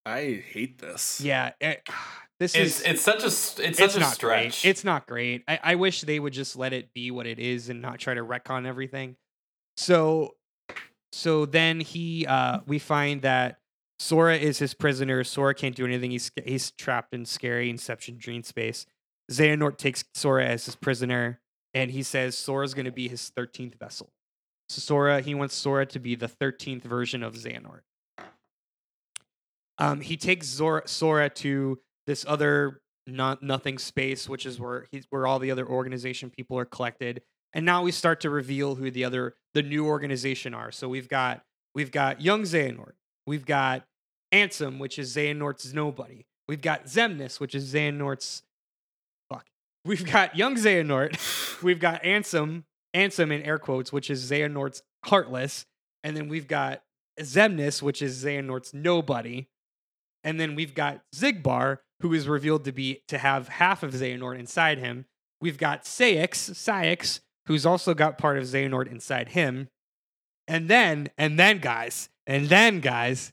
I 0.06 0.42
hate 0.52 0.78
this. 0.78 1.20
Yeah, 1.20 1.52
eh, 1.60 1.76
this 2.40 2.54
It's 2.54 2.80
is 2.80 2.82
it's 2.86 3.02
such 3.02 3.22
a 3.22 3.26
s- 3.26 3.58
it's, 3.58 3.78
it's 3.78 3.78
such 3.78 3.96
a 3.96 4.00
not 4.00 4.14
stretch. 4.14 4.62
great. 4.62 4.70
It's 4.70 4.84
not 4.84 5.06
great. 5.06 5.44
I, 5.48 5.58
I 5.62 5.74
wish 5.76 6.02
they 6.02 6.20
would 6.20 6.32
just 6.32 6.56
let 6.56 6.72
it 6.72 6.92
be 6.92 7.10
what 7.10 7.26
it 7.26 7.38
is 7.38 7.68
and 7.70 7.80
not 7.82 7.98
try 7.98 8.14
to 8.14 8.22
retcon 8.22 8.66
everything. 8.66 9.16
So, 9.76 10.34
so 11.12 11.46
then 11.46 11.80
he, 11.80 12.26
uh, 12.26 12.60
we 12.66 12.78
find 12.78 13.22
that 13.22 13.58
Sora 13.98 14.36
is 14.36 14.58
his 14.58 14.74
prisoner. 14.74 15.24
Sora 15.24 15.54
can't 15.54 15.74
do 15.74 15.84
anything. 15.84 16.10
He's 16.10 16.30
he's 16.44 16.70
trapped 16.72 17.14
in 17.14 17.24
scary 17.24 17.70
Inception 17.70 18.16
dream 18.18 18.42
space. 18.42 18.86
Xehanort 19.30 19.78
takes 19.78 20.04
Sora 20.14 20.46
as 20.46 20.66
his 20.66 20.76
prisoner, 20.76 21.40
and 21.74 21.90
he 21.90 22.02
says 22.02 22.38
Sora's 22.38 22.72
going 22.72 22.86
to 22.86 22.92
be 22.92 23.08
his 23.08 23.28
thirteenth 23.28 23.74
vessel. 23.78 24.10
So 24.68 24.80
Sora, 24.80 25.20
he 25.20 25.34
wants 25.34 25.54
Sora 25.54 25.84
to 25.86 25.98
be 25.98 26.14
the 26.14 26.28
thirteenth 26.28 26.84
version 26.84 27.22
of 27.22 27.34
Xehanort. 27.34 27.80
Um, 29.76 30.00
he 30.00 30.16
takes 30.16 30.46
Zora, 30.46 30.86
Sora 30.86 31.28
to 31.28 31.80
this 32.06 32.24
other 32.28 32.80
not 33.06 33.42
nothing 33.42 33.76
space, 33.76 34.28
which 34.28 34.46
is 34.46 34.58
where 34.58 34.86
where 35.10 35.26
all 35.26 35.38
the 35.38 35.50
other 35.50 35.66
organization 35.66 36.30
people 36.30 36.58
are 36.58 36.64
collected. 36.64 37.22
And 37.52 37.66
now 37.66 37.82
we 37.82 37.92
start 37.92 38.20
to 38.22 38.30
reveal 38.30 38.76
who 38.76 38.90
the 38.90 39.04
other 39.04 39.34
the 39.52 39.62
new 39.62 39.86
organization 39.86 40.54
are. 40.54 40.72
So 40.72 40.88
we've 40.88 41.08
got 41.08 41.42
we've 41.74 41.90
got 41.90 42.22
young 42.22 42.42
Xehanort, 42.42 42.94
we've 43.26 43.44
got 43.44 43.84
Ansem, 44.32 44.78
which 44.78 44.98
is 44.98 45.14
Xehanort's 45.14 45.74
nobody. 45.74 46.24
We've 46.48 46.62
got 46.62 46.86
Xemnas, 46.86 47.40
which 47.40 47.54
is 47.54 47.72
Xehanort's. 47.72 48.42
We've 49.84 50.04
got 50.04 50.34
young 50.36 50.56
Xehanort, 50.56 51.62
we've 51.62 51.78
got 51.78 52.02
Ansem, 52.02 52.64
Ansem 52.94 53.32
in 53.32 53.42
air 53.42 53.58
quotes, 53.58 53.92
which 53.92 54.08
is 54.08 54.30
Xehanort's 54.30 54.82
heartless, 55.04 55.66
and 56.02 56.16
then 56.16 56.28
we've 56.28 56.48
got 56.48 56.82
Xemnas, 57.20 57.82
which 57.82 58.00
is 58.00 58.24
Xehanort's 58.24 58.72
nobody. 58.72 59.48
And 60.22 60.40
then 60.40 60.54
we've 60.54 60.74
got 60.74 61.02
Xigbar, 61.14 61.78
who 62.00 62.14
is 62.14 62.26
revealed 62.26 62.64
to 62.64 62.72
be 62.72 63.02
to 63.08 63.18
have 63.18 63.48
half 63.48 63.82
of 63.82 63.92
Xehanort 63.92 64.38
inside 64.38 64.78
him. 64.78 65.04
We've 65.40 65.58
got 65.58 65.84
Saix, 65.84 66.50
Saix, 66.50 67.20
who's 67.46 67.66
also 67.66 67.92
got 67.92 68.16
part 68.16 68.38
of 68.38 68.44
Xehanort 68.44 68.90
inside 68.90 69.30
him. 69.30 69.68
And 70.48 70.68
then, 70.68 71.10
and 71.18 71.38
then, 71.38 71.58
guys, 71.58 72.08
and 72.26 72.48
then, 72.48 72.80
guys, 72.80 73.32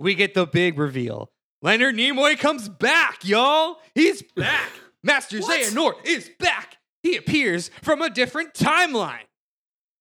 we 0.00 0.14
get 0.16 0.34
the 0.34 0.46
big 0.46 0.78
reveal. 0.78 1.30
Leonard 1.60 1.94
Nimoy 1.94 2.36
comes 2.38 2.68
back, 2.68 3.24
y'all. 3.24 3.78
He's 3.94 4.22
back. 4.34 4.70
Master 5.02 5.40
What? 5.40 5.60
Xehanort 5.60 6.04
is 6.06 6.30
back. 6.38 6.76
He 7.02 7.16
appears 7.16 7.70
from 7.82 8.02
a 8.02 8.10
different 8.10 8.54
timeline. 8.54 9.24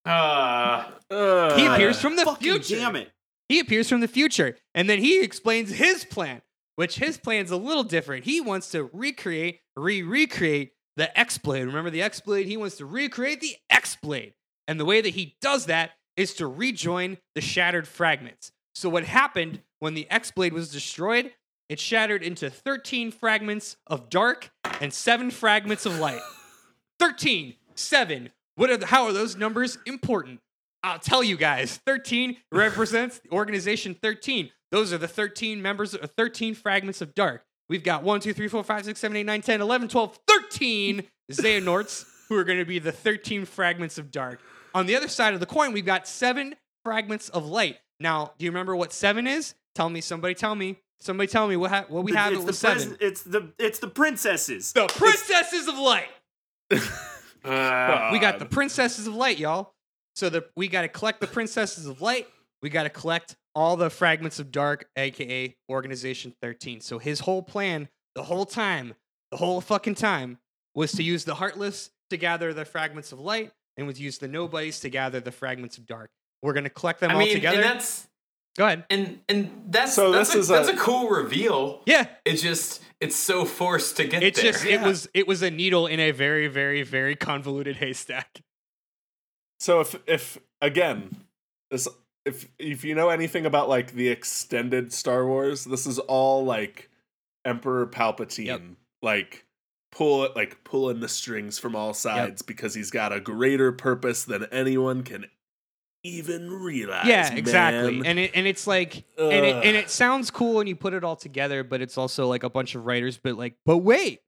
uh, 0.06 0.92
Uh, 1.10 1.56
He 1.58 1.66
appears 1.66 2.00
from 2.00 2.16
the 2.16 2.36
future. 2.40 2.76
damn 2.76 2.96
it. 2.96 3.12
He 3.50 3.60
appears 3.60 3.90
from 3.90 4.00
the 4.02 4.08
future, 4.08 4.58
and 4.74 4.90
then 4.90 5.00
he 5.00 5.22
explains 5.22 5.72
his 5.72 6.06
plan, 6.06 6.42
which 6.78 6.96
his 6.98 7.18
plan's 7.18 7.52
a 7.52 7.58
little 7.58 7.84
different. 7.84 8.24
He 8.24 8.40
wants 8.40 8.70
to 8.72 8.90
recreate, 8.94 9.60
re 9.76 10.02
recreate 10.02 10.72
the 10.96 11.18
X 11.20 11.38
Blade. 11.38 11.66
Remember 11.66 11.90
the 11.90 12.02
X 12.02 12.22
Blade? 12.22 12.48
He 12.48 12.56
wants 12.56 12.78
to 12.78 12.86
recreate 12.86 13.42
the 13.42 13.58
X 13.70 13.98
Blade. 14.02 14.34
And 14.68 14.80
the 14.80 14.86
way 14.86 15.02
that 15.02 15.10
he 15.16 15.36
does 15.42 15.66
that 15.66 15.92
is 16.16 16.34
to 16.36 16.48
rejoin 16.48 17.18
the 17.36 17.42
shattered 17.42 17.88
fragments. 17.90 18.52
So, 18.74 18.88
what 18.90 19.04
happened 19.04 19.62
when 19.80 19.96
the 19.96 20.10
X 20.10 20.32
Blade 20.32 20.54
was 20.54 20.72
destroyed 20.72 21.34
It's 21.72 21.82
shattered 21.82 22.22
into 22.22 22.50
13 22.50 23.12
fragments 23.12 23.78
of 23.88 24.10
dark 24.10 24.52
and 24.82 24.94
7 24.94 25.32
fragments 25.32 25.86
of 25.86 26.00
light. 26.00 26.20
13, 27.00 27.54
7. 27.76 28.30
What 28.58 28.70
are 28.70 28.76
the, 28.76 28.88
how 28.88 29.06
are 29.06 29.14
those 29.14 29.38
numbers 29.38 29.78
important? 29.86 30.42
I'll 30.84 31.00
tell 31.00 31.24
you 31.24 31.38
guys. 31.38 31.80
13 31.86 32.36
represents 32.52 33.20
the 33.20 33.32
organization 33.32 33.96
13. 33.96 34.50
Those 34.72 34.92
are 34.92 34.98
the 34.98 35.08
13 35.08 35.62
members 35.62 35.94
of 35.94 36.12
13 36.12 36.56
fragments 36.56 37.00
of 37.00 37.16
dark. 37.16 37.46
We've 37.70 37.86
got 37.86 38.04
1, 38.04 38.20
2, 38.20 38.34
3, 38.34 38.50
4, 38.50 38.64
5, 38.66 38.86
6, 38.88 39.00
7, 39.00 39.16
8, 39.16 39.24
9, 39.24 39.42
10, 39.42 39.62
11, 39.62 39.88
12, 39.88 40.20
13 40.28 41.04
Xehanorts 41.32 42.04
who 42.28 42.36
are 42.36 42.44
going 42.44 42.60
to 42.60 42.66
be 42.66 42.80
the 42.80 42.92
13 42.92 43.46
fragments 43.46 43.98
of 43.98 44.12
dark. 44.12 44.42
On 44.76 44.88
the 44.88 44.98
other 44.98 45.08
side 45.08 45.34
of 45.34 45.40
the 45.40 45.46
coin, 45.46 45.72
we've 45.72 45.86
got 45.86 46.06
7 46.06 46.54
fragments 46.84 47.30
of 47.30 47.46
light. 47.46 47.78
Now, 47.98 48.34
do 48.38 48.44
you 48.44 48.52
remember 48.52 48.76
what 48.76 48.92
7 48.92 49.26
is? 49.26 49.56
Tell 49.74 49.90
me, 49.90 50.02
somebody 50.02 50.34
tell 50.34 50.56
me. 50.56 50.76
Somebody 51.02 51.28
tell 51.28 51.48
me 51.48 51.58
what, 51.58 51.72
ha- 51.72 51.86
what 51.90 52.04
we 52.04 52.14
have 52.14 52.32
it's 52.34 52.38
with 52.40 52.48
the 52.48 52.54
7. 52.54 52.88
pres- 52.90 52.98
It's 53.02 53.24
the 53.24 53.52
it's 53.58 53.80
the 53.80 53.88
princesses. 53.88 54.72
the 54.74 54.88
princesses 54.88 55.68
of 55.68 55.78
light. 55.78 56.10
Uh, 57.44 58.10
We 58.12 58.20
got 58.20 58.38
the 58.38 58.46
princesses 58.46 59.08
of 59.08 59.16
light, 59.16 59.40
y'all. 59.40 59.74
So 60.16 60.30
the 60.30 60.46
we 60.56 60.68
got 60.68 60.82
to 60.84 60.88
collect 60.88 61.22
the 61.22 61.28
princesses 61.28 61.88
of 61.88 62.00
light. 62.00 62.28
We 62.62 62.70
got 62.70 62.84
to 62.84 62.90
collect 62.90 63.36
all 63.56 63.76
the 63.78 63.90
fragments 63.90 64.38
of 64.40 64.52
dark, 64.52 64.88
aka 64.96 65.56
Organization 65.68 66.36
13. 66.42 66.82
So 66.82 67.00
his 67.00 67.22
whole 67.22 67.42
plan, 67.42 67.90
the 68.14 68.22
whole 68.24 68.46
time, 68.46 68.94
the 69.32 69.38
whole 69.38 69.60
fucking 69.60 69.96
time, 69.96 70.38
was 70.76 70.92
to 70.94 71.04
use 71.04 71.26
the 71.26 71.34
heartless 71.34 71.90
to 72.12 72.18
gather 72.18 72.54
the 72.54 72.64
fragments 72.66 73.12
of 73.12 73.20
light, 73.20 73.52
and 73.78 73.88
was 73.88 74.00
use 74.00 74.20
the 74.20 74.28
nobodies 74.28 74.80
to 74.82 74.90
gather 74.90 75.20
the 75.20 75.32
fragments 75.32 75.80
of 75.80 75.88
dark. 75.88 76.12
We're 76.44 76.54
gonna 76.54 76.70
collect 76.70 77.00
them 77.00 77.10
I 77.10 77.14
all 77.16 77.20
mean, 77.22 77.34
together. 77.34 77.56
and 77.58 77.64
that's 77.66 78.08
Go 78.58 78.66
ahead. 78.66 78.86
and 78.90 79.20
and 79.30 79.50
that's 79.70 79.94
So 79.94 80.12
that's, 80.12 80.30
this 80.30 80.36
a, 80.36 80.40
is 80.40 80.48
that's 80.50 80.70
a- 80.70 80.74
a 80.74 80.78
cool 80.78 81.10
reveal. 81.10 81.82
Yeah, 81.86 82.08
It's 82.26 82.42
just 82.42 82.82
it's 83.00 83.16
so 83.16 83.46
forced 83.46 83.98
to 83.98 84.06
get 84.06 84.22
it's 84.24 84.42
there. 84.42 84.52
just 84.52 84.66
it 84.66 84.82
was 84.82 85.08
it 85.14 85.28
was 85.28 85.42
a 85.42 85.50
needle 85.50 85.88
in 85.88 86.00
a 86.00 86.12
very 86.12 86.48
very 86.48 86.84
very 86.84 87.16
convoluted 87.16 87.78
haystack. 87.78 88.42
So 89.60 89.80
if 89.82 89.96
if 90.08 90.38
again, 90.62 91.16
this 91.70 91.88
if 92.26 92.48
if 92.60 92.84
you 92.84 92.94
know 92.94 93.10
anything 93.10 93.46
about 93.46 93.70
like 93.70 93.94
the 93.94 94.10
extended 94.10 94.92
Star 94.92 95.26
Wars, 95.26 95.64
this 95.66 95.88
is 95.88 95.98
all 96.00 96.44
like 96.44 96.90
Emperor 97.46 97.88
Palpatine, 97.88 98.46
Yep. 98.46 98.62
like 99.02 99.46
pull 99.92 100.24
it 100.26 100.36
like 100.36 100.64
pulling 100.64 101.00
the 101.00 101.08
strings 101.08 101.58
from 101.58 101.76
all 101.76 101.94
sides 101.94 102.42
because 102.42 102.74
he's 102.76 102.92
got 102.92 103.12
a 103.14 103.20
greater 103.20 103.72
purpose 103.72 104.24
than 104.24 104.46
anyone 104.52 105.04
can 105.04 105.26
even 106.04 106.50
realize. 106.52 107.06
yeah 107.06 107.32
exactly 107.34 107.98
man. 108.00 108.06
and 108.12 108.20
it 108.20 108.32
and 108.34 108.48
it's 108.48 108.66
like 108.66 109.04
and 109.20 109.46
it, 109.46 109.56
and 109.66 109.78
it 109.78 109.90
sounds 109.90 110.32
cool 110.32 110.56
when 110.56 110.66
you 110.68 110.76
put 110.76 110.94
it 110.94 111.04
all 111.04 111.16
together 111.16 111.64
but 111.64 111.82
it's 111.82 111.98
also 111.98 112.28
like 112.28 112.44
a 112.44 112.50
bunch 112.50 112.74
of 112.76 112.86
writers 112.86 113.20
but 113.22 113.36
like 113.38 113.54
but 113.66 113.78
wait 113.78 114.22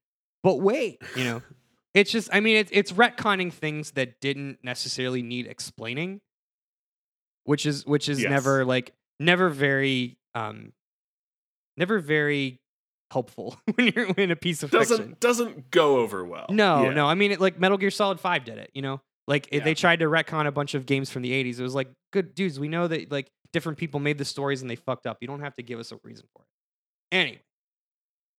but 0.43 0.56
wait 0.61 1.02
you 1.16 1.24
know 1.24 1.42
it's 1.95 2.11
just 2.11 2.30
i 2.32 2.40
mean 2.40 2.58
it's 2.58 2.69
it's 2.74 2.92
retconning 2.92 3.52
things 3.52 3.92
that 3.92 4.19
didn't 4.22 4.60
necessarily 4.64 5.24
need 5.24 5.48
explaining 5.48 6.22
which 7.45 7.66
is 7.66 7.85
which 7.85 8.08
is 8.08 8.22
Yes. 8.22 8.30
never 8.30 8.66
like 8.66 8.93
never 9.19 9.50
very 9.50 10.18
um 10.35 10.74
never 11.76 12.00
very 12.00 12.60
helpful 13.11 13.58
when 13.76 13.88
you're 13.95 14.06
in 14.11 14.32
a 14.32 14.35
piece 14.35 14.64
of 14.64 14.72
doesn't 14.72 14.98
fiction 14.98 15.18
doesn't 15.19 15.72
go 15.72 15.98
over 15.98 16.24
well. 16.26 16.45
no, 16.50 16.84
Yeah. 16.85 16.93
no. 16.93 17.06
I 17.08 17.14
mean, 17.16 17.32
it, 17.32 17.40
like 17.42 17.60
Metal 17.60 17.77
Gear 17.77 17.92
Solid 17.92 18.19
Five 18.19 18.43
did 18.45 18.58
it. 18.58 18.72
You 18.74 18.82
know, 18.82 19.02
like 19.27 19.48
it, 19.52 19.58
Yeah. 19.60 19.64
they 19.64 19.74
tried 19.74 20.00
to 20.00 20.06
retcon 20.06 20.48
a 20.48 20.52
bunch 20.52 20.74
of 20.74 20.85
games 20.85 21.10
from 21.10 21.22
the 21.22 21.32
'80s. 21.32 21.60
It 21.60 21.64
was 21.64 21.76
like, 21.76 21.90
good 22.11 22.35
dudes, 22.35 22.60
we 22.60 22.68
know 22.68 22.88
that 22.88 23.11
like 23.11 23.30
different 23.52 23.77
people 23.77 24.00
made 24.00 24.18
the 24.18 24.26
stories 24.26 24.61
and 24.61 24.69
they 24.69 24.76
fucked 24.76 25.06
up. 25.08 25.18
You 25.22 25.27
don't 25.27 25.42
have 25.42 25.56
to 25.56 25.64
give 25.64 25.80
us 25.80 25.92
a 25.92 25.98
reason 26.03 26.26
for 26.35 26.42
it. 26.43 27.16
Anyway, 27.16 27.42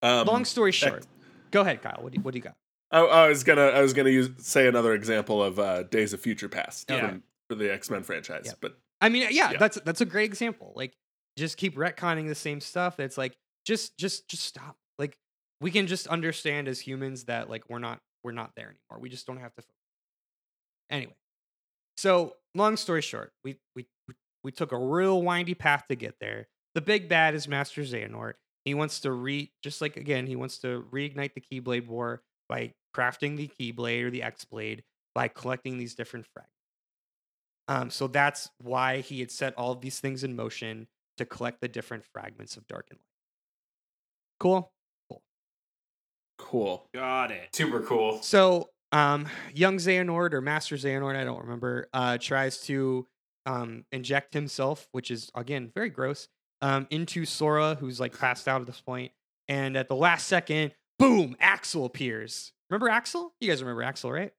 Um, 0.02 0.26
long 0.26 0.44
story 0.44 0.72
short, 0.72 0.98
ex- 0.98 1.06
go 1.50 1.60
ahead, 1.62 1.80
Kyle. 1.82 1.98
What 2.02 2.12
do 2.12 2.16
you, 2.18 2.22
what 2.22 2.32
do 2.32 2.38
you 2.38 2.42
got? 2.42 2.56
I, 2.90 3.00
I 3.00 3.28
was 3.28 3.44
gonna 3.44 3.66
I 3.68 3.80
was 3.80 3.92
gonna 3.92 4.10
use 4.10 4.30
say 4.38 4.66
another 4.68 4.92
example 4.94 5.42
of 5.42 5.58
uh, 5.58 5.84
Days 5.84 6.12
of 6.12 6.20
Future 6.20 6.48
Past 6.48 6.90
Yeah. 6.90 7.08
from, 7.08 7.22
for 7.48 7.54
the 7.56 7.72
X 7.72 7.90
Men 7.90 8.02
franchise, 8.02 8.42
Yeah. 8.46 8.52
but 8.60 8.76
I 9.00 9.08
mean, 9.08 9.22
yeah, 9.30 9.52
Yeah. 9.52 9.58
that's 9.58 9.80
that's 9.84 10.00
a 10.00 10.04
great 10.06 10.24
example. 10.26 10.72
Like, 10.76 10.92
just 11.38 11.56
keep 11.56 11.76
retconning 11.76 12.28
the 12.28 12.34
same 12.34 12.60
stuff. 12.60 13.00
It's 13.00 13.16
like 13.18 13.34
just 13.64 13.96
just 13.98 14.28
just 14.28 14.44
stop. 14.44 14.76
Like, 14.98 15.16
we 15.60 15.70
can 15.70 15.86
just 15.86 16.06
understand 16.08 16.68
as 16.68 16.78
humans 16.80 17.24
that 17.24 17.48
like 17.48 17.64
we're 17.70 17.78
not 17.80 18.00
we're 18.22 18.32
not 18.32 18.52
there 18.56 18.66
anymore. 18.66 19.00
We 19.00 19.08
just 19.08 19.26
don't 19.26 19.38
have 19.38 19.54
to. 19.54 19.62
Anyway, 20.90 21.14
so 21.96 22.36
long 22.54 22.76
story 22.76 23.02
short, 23.02 23.32
we 23.44 23.56
we 23.74 23.86
we- 24.08 24.14
we 24.42 24.52
took 24.52 24.72
a 24.72 24.78
real 24.78 25.22
windy 25.22 25.54
path 25.54 25.86
to 25.88 25.94
get 25.96 26.16
there. 26.20 26.48
The 26.74 26.82
big 26.82 27.08
bad 27.08 27.34
is 27.34 27.48
Master 27.48 27.80
Xehanort. 27.80 28.34
He 28.66 28.74
wants 28.74 29.00
to 29.00 29.10
re 29.12 29.50
just 29.62 29.80
like 29.80 29.96
again, 29.96 30.26
he 30.26 30.36
wants 30.36 30.58
to 30.58 30.86
reignite 30.92 31.32
the 31.34 31.40
Keyblade 31.40 31.86
War 31.86 32.22
by 32.48 32.74
crafting 32.94 33.36
the 33.38 33.48
Keyblade 33.48 34.02
or 34.04 34.10
the 34.10 34.22
X 34.22 34.44
Blade 34.44 34.84
by 35.14 35.28
collecting 35.28 35.78
these 35.78 35.94
different 35.94 36.26
fragments. 36.26 36.50
Um, 37.68 37.90
so 37.90 38.06
that's 38.06 38.50
why 38.58 39.00
he 39.00 39.20
had 39.20 39.30
set 39.30 39.54
all 39.56 39.72
of 39.72 39.80
these 39.80 39.98
things 39.98 40.24
in 40.24 40.36
motion 40.36 40.88
to 41.16 41.24
collect 41.24 41.60
the 41.62 41.68
different 41.68 42.04
fragments 42.04 42.56
of 42.58 42.66
dark 42.66 42.88
and 42.90 42.98
light. 42.98 43.06
Cool. 44.40 44.72
Cool. 45.08 45.22
cool. 46.38 46.88
Got 46.92 47.30
it. 47.30 47.54
super 47.54 47.80
cool. 47.80 48.20
So, 48.22 48.68
um, 48.94 49.26
young 49.52 49.78
Xehanort 49.78 50.32
or 50.32 50.40
Master 50.40 50.76
Xehanort, 50.76 51.16
I 51.16 51.24
don't 51.24 51.42
remember, 51.42 51.88
uh, 51.92 52.16
tries 52.16 52.60
to 52.62 53.06
um, 53.44 53.84
inject 53.90 54.32
himself, 54.32 54.88
which 54.92 55.10
is 55.10 55.32
again 55.34 55.72
very 55.74 55.90
gross, 55.90 56.28
um, 56.62 56.86
into 56.90 57.24
Sora, 57.24 57.74
who's 57.74 57.98
like 57.98 58.16
passed 58.16 58.46
out 58.46 58.60
at 58.60 58.68
this 58.68 58.80
point. 58.80 59.10
And 59.48 59.76
at 59.76 59.88
the 59.88 59.96
last 59.96 60.28
second, 60.28 60.72
boom, 60.98 61.36
Axel 61.40 61.84
appears. 61.84 62.52
Remember 62.70 62.88
Axel? 62.88 63.34
You 63.40 63.48
guys 63.48 63.60
remember 63.62 63.82
Axel, 63.82 64.12
right? 64.12 64.32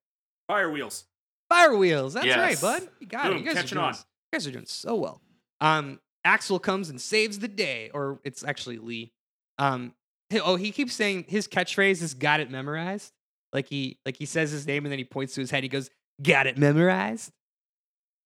Fire 0.48 0.72
wheels. 0.72 1.04
Fire 1.50 1.76
wheels. 1.76 2.14
That's 2.14 2.26
right, 2.26 2.60
bud. 2.60 2.88
You 3.02 3.08
got 3.08 3.34
it. 3.34 3.40
You 3.40 3.44
guys, 3.44 3.54
are 3.54 3.56
catching 3.58 3.76
doing, 3.76 3.88
on. 3.88 3.94
you 3.94 4.38
guys 4.38 4.48
are 4.48 4.52
doing 4.52 4.66
so 4.66 4.96
well. 4.96 5.22
Um, 5.60 6.00
Axel 6.24 6.60
comes 6.60 6.90
and 6.90 7.00
saves 7.00 7.40
the 7.40 7.50
day, 7.50 7.92
or 7.94 8.20
it's 8.24 8.44
actually 8.44 8.78
Lea. 8.78 9.12
Um, 9.60 9.94
oh, 10.34 10.56
he 10.56 10.72
keeps 10.72 10.94
saying 10.94 11.26
his 11.28 11.48
catchphrase 11.48 12.02
is 12.02 12.14
"Got 12.14 12.40
it 12.40 12.50
memorized." 12.50 13.12
Like 13.56 13.68
he, 13.68 13.98
like 14.06 14.18
he 14.18 14.26
says 14.26 14.52
his 14.52 14.68
name 14.68 14.86
and 14.86 14.92
then 14.92 15.00
he 15.00 15.06
points 15.06 15.34
to 15.36 15.42
his 15.42 15.50
head. 15.50 15.64
He 15.64 15.70
goes, 15.70 15.90
"Got 16.22 16.46
it 16.46 16.58
memorized," 16.58 17.32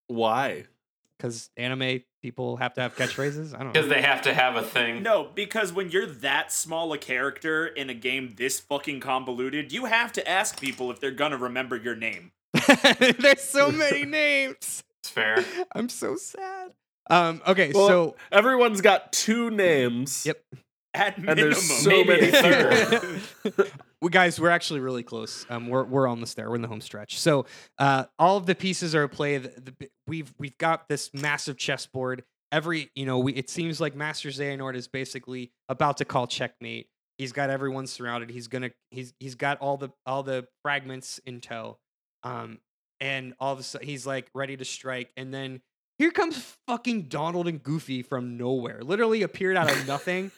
Why? 0.07 0.65
because 1.19 1.49
anime 1.57 2.01
people 2.21 2.57
have 2.57 2.73
to 2.73 2.81
have 2.81 2.95
catchphrases. 2.95 3.53
I 3.53 3.57
don't 3.57 3.67
know. 3.67 3.73
Because 3.73 3.89
they 3.89 4.01
have 4.01 4.21
to 4.23 4.33
have 4.33 4.55
a 4.55 4.63
thing. 4.63 5.03
No, 5.03 5.29
because 5.35 5.73
when 5.73 5.91
you're 5.91 6.05
that 6.05 6.51
small 6.51 6.93
a 6.93 6.97
character 6.97 7.67
in 7.67 7.89
a 7.89 7.93
game 7.93 8.35
this 8.37 8.59
fucking 8.59 9.01
convoluted, 9.01 9.71
you 9.71 9.85
have 9.85 10.13
to 10.13 10.27
ask 10.27 10.59
people 10.59 10.89
if 10.91 10.99
they're 10.99 11.11
gonna 11.11 11.37
remember 11.37 11.75
your 11.75 11.95
name. 11.95 12.31
There's 12.99 13.41
so 13.41 13.71
many 13.71 14.05
names. 14.05 14.83
It's 15.01 15.09
fair. 15.09 15.43
I'm 15.73 15.89
so 15.89 16.15
sad. 16.15 16.71
Um, 17.09 17.41
okay, 17.45 17.71
Well, 17.73 17.87
so 17.87 18.15
Everyone's 18.31 18.81
got 18.81 19.11
two 19.11 19.49
names. 19.49 20.25
Yep. 20.25 20.41
At 20.93 21.17
And 21.17 21.25
minimum. 21.25 21.51
there's 21.51 21.83
so 21.83 21.89
Maybe 21.89 22.07
many 22.07 22.29
a 22.29 23.19
people. 23.43 23.65
we 24.01 24.09
guys, 24.09 24.39
we're 24.39 24.49
actually 24.49 24.79
really 24.79 25.03
close. 25.03 25.45
Um, 25.49 25.67
we're 25.67 25.83
we're 25.83 26.07
almost 26.07 26.35
there. 26.35 26.49
We're 26.49 26.55
in 26.55 26.61
the 26.63 26.67
home 26.67 26.81
stretch. 26.81 27.19
So, 27.19 27.45
uh, 27.77 28.05
all 28.17 28.37
of 28.37 28.45
the 28.47 28.55
pieces 28.55 28.95
are 28.95 29.03
at 29.03 29.11
play. 29.11 29.37
The, 29.37 29.49
the, 29.79 29.89
we've 30.07 30.33
we've 30.39 30.57
got 30.57 30.89
this 30.89 31.11
massive 31.13 31.57
chessboard. 31.57 32.23
Every 32.51 32.89
you 32.95 33.05
know, 33.05 33.19
we 33.19 33.33
it 33.33 33.49
seems 33.51 33.79
like 33.79 33.95
Master 33.95 34.29
Xehanort 34.29 34.75
is 34.75 34.87
basically 34.87 35.51
about 35.69 35.97
to 35.97 36.05
call 36.05 36.25
checkmate. 36.25 36.87
He's 37.19 37.33
got 37.33 37.49
everyone 37.51 37.85
surrounded. 37.85 38.31
He's 38.31 38.47
gonna 38.47 38.71
he's 38.89 39.13
he's 39.19 39.35
got 39.35 39.59
all 39.59 39.77
the 39.77 39.89
all 40.07 40.23
the 40.23 40.47
fragments 40.63 41.19
in 41.25 41.39
tow. 41.41 41.77
Um, 42.23 42.57
and 42.99 43.35
all 43.39 43.53
of 43.53 43.59
a 43.59 43.63
sudden 43.63 43.87
he's 43.87 44.07
like 44.07 44.29
ready 44.33 44.57
to 44.57 44.65
strike, 44.65 45.11
and 45.15 45.31
then. 45.33 45.61
Here 45.99 46.09
comes 46.11 46.55
fucking 46.65 47.03
Donald 47.03 47.47
and 47.47 47.61
Goofy 47.61 48.01
from 48.01 48.37
nowhere. 48.37 48.81
Literally 48.81 49.21
appeared 49.21 49.55
out 49.57 49.69
of 49.71 49.85
nothing. 49.87 50.31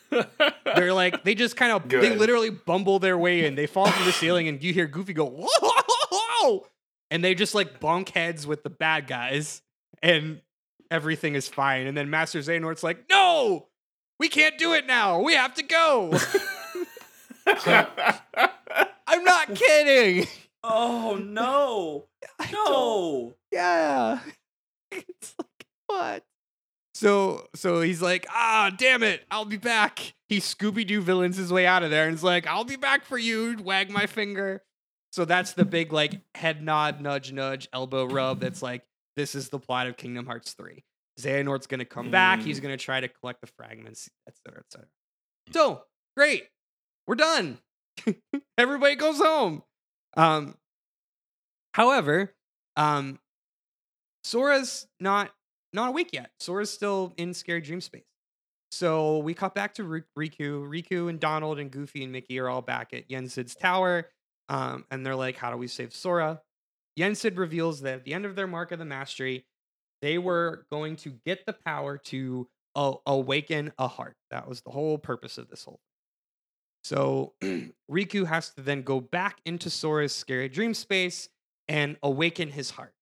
They're 0.75 0.91
like 0.93 1.23
they 1.23 1.35
just 1.35 1.55
kind 1.55 1.71
of 1.71 1.87
they 1.87 2.15
literally 2.15 2.49
bumble 2.49 2.99
their 2.99 3.17
way 3.17 3.45
in. 3.45 3.55
They 3.55 3.67
fall 3.67 3.87
through 3.89 4.05
the 4.05 4.11
ceiling, 4.11 4.47
and 4.47 4.61
you 4.63 4.73
hear 4.73 4.87
Goofy 4.87 5.13
go 5.13 5.25
whoa, 5.25 5.47
whoa, 5.61 6.09
whoa, 6.11 6.67
and 7.11 7.23
they 7.23 7.35
just 7.35 7.53
like 7.55 7.79
bunk 7.79 8.09
heads 8.09 8.45
with 8.47 8.63
the 8.63 8.69
bad 8.71 9.05
guys, 9.07 9.61
and 10.01 10.41
everything 10.89 11.35
is 11.35 11.47
fine. 11.47 11.85
And 11.87 11.95
then 11.95 12.09
Master 12.09 12.39
Xehanort's 12.39 12.81
like, 12.83 13.05
"No, 13.09 13.67
we 14.19 14.29
can't 14.29 14.57
do 14.57 14.73
it 14.73 14.87
now. 14.87 15.21
We 15.21 15.35
have 15.35 15.53
to 15.55 15.63
go." 15.63 16.17
I'm 19.07 19.23
not 19.23 19.53
kidding. 19.55 20.27
Oh 20.63 21.19
no. 21.21 22.05
I 22.39 22.47
don't- 22.51 22.69
No. 22.69 23.33
yeah. 23.51 24.19
It's 24.91 25.33
like 25.39 25.47
what? 25.91 26.23
So 26.93 27.47
so 27.55 27.81
he's 27.81 28.01
like, 28.01 28.25
ah, 28.29 28.71
damn 28.77 29.03
it, 29.03 29.23
I'll 29.31 29.45
be 29.45 29.57
back. 29.57 30.13
He 30.27 30.39
Scooby 30.39 30.85
Doo 30.85 31.01
villains 31.01 31.37
his 31.37 31.51
way 31.51 31.65
out 31.65 31.83
of 31.83 31.89
there 31.89 32.05
and 32.05 32.15
is 32.15 32.23
like, 32.23 32.47
I'll 32.47 32.63
be 32.63 32.75
back 32.75 33.05
for 33.05 33.17
you. 33.17 33.57
Wag 33.63 33.89
my 33.89 34.05
finger. 34.05 34.63
So 35.11 35.25
that's 35.25 35.53
the 35.53 35.65
big 35.65 35.91
like 35.91 36.21
head 36.35 36.63
nod, 36.63 37.01
nudge, 37.01 37.31
nudge, 37.31 37.67
elbow 37.73 38.05
rub. 38.05 38.39
That's 38.39 38.61
like 38.61 38.83
this 39.15 39.35
is 39.35 39.49
the 39.49 39.59
plot 39.59 39.87
of 39.87 39.97
Kingdom 39.97 40.25
Hearts 40.25 40.53
three. 40.53 40.83
Xehanort's 41.19 41.67
gonna 41.67 41.85
come 41.85 42.11
back. 42.11 42.41
He's 42.41 42.59
gonna 42.59 42.77
try 42.77 42.99
to 42.99 43.07
collect 43.07 43.41
the 43.41 43.47
fragments, 43.47 44.09
etc., 44.27 44.63
etc. 44.65 44.87
So 45.51 45.83
great, 46.15 46.43
we're 47.07 47.15
done. 47.15 47.59
Everybody 48.57 48.95
goes 48.95 49.17
home. 49.17 49.63
Um, 50.15 50.55
however, 51.73 52.33
um, 52.75 53.19
Sora's 54.23 54.87
not 54.99 55.31
not 55.73 55.89
awake 55.89 56.09
yet. 56.13 56.31
Sora's 56.39 56.71
still 56.71 57.13
in 57.17 57.33
scary 57.33 57.61
dream 57.61 57.81
space. 57.81 58.03
So 58.71 59.17
we 59.19 59.33
cut 59.33 59.53
back 59.53 59.73
to 59.75 59.83
Ri- 59.83 60.03
Riku. 60.17 60.67
Riku 60.67 61.09
and 61.09 61.19
Donald 61.19 61.59
and 61.59 61.69
Goofy 61.69 62.03
and 62.03 62.11
Mickey 62.11 62.39
are 62.39 62.49
all 62.49 62.61
back 62.61 62.93
at 62.93 63.09
Yen 63.09 63.27
Sid's 63.27 63.55
tower. 63.55 64.09
Um, 64.49 64.85
and 64.91 65.05
they're 65.05 65.15
like, 65.15 65.37
How 65.37 65.51
do 65.51 65.57
we 65.57 65.67
save 65.67 65.93
Sora? 65.93 66.41
Yen 66.95 67.15
Sid 67.15 67.37
reveals 67.37 67.81
that 67.81 67.95
at 67.95 68.03
the 68.05 68.13
end 68.13 68.25
of 68.25 68.35
their 68.35 68.47
Mark 68.47 68.71
of 68.71 68.79
the 68.79 68.85
Mastery, 68.85 69.45
they 70.01 70.17
were 70.17 70.65
going 70.71 70.95
to 70.97 71.13
get 71.25 71.45
the 71.45 71.53
power 71.53 71.97
to 71.97 72.47
uh, 72.75 72.93
awaken 73.05 73.71
a 73.77 73.87
heart. 73.87 74.15
That 74.29 74.47
was 74.47 74.61
the 74.61 74.71
whole 74.71 74.97
purpose 74.97 75.37
of 75.37 75.49
this 75.49 75.63
whole 75.63 75.79
so 76.83 77.33
Riku 77.91 78.25
has 78.25 78.49
to 78.51 78.61
then 78.61 78.81
go 78.81 78.99
back 78.99 79.39
into 79.45 79.69
Sora's 79.69 80.13
scary 80.13 80.49
dream 80.49 80.73
space 80.73 81.29
and 81.67 81.97
awaken 82.01 82.49
his 82.49 82.71
heart. 82.71 82.93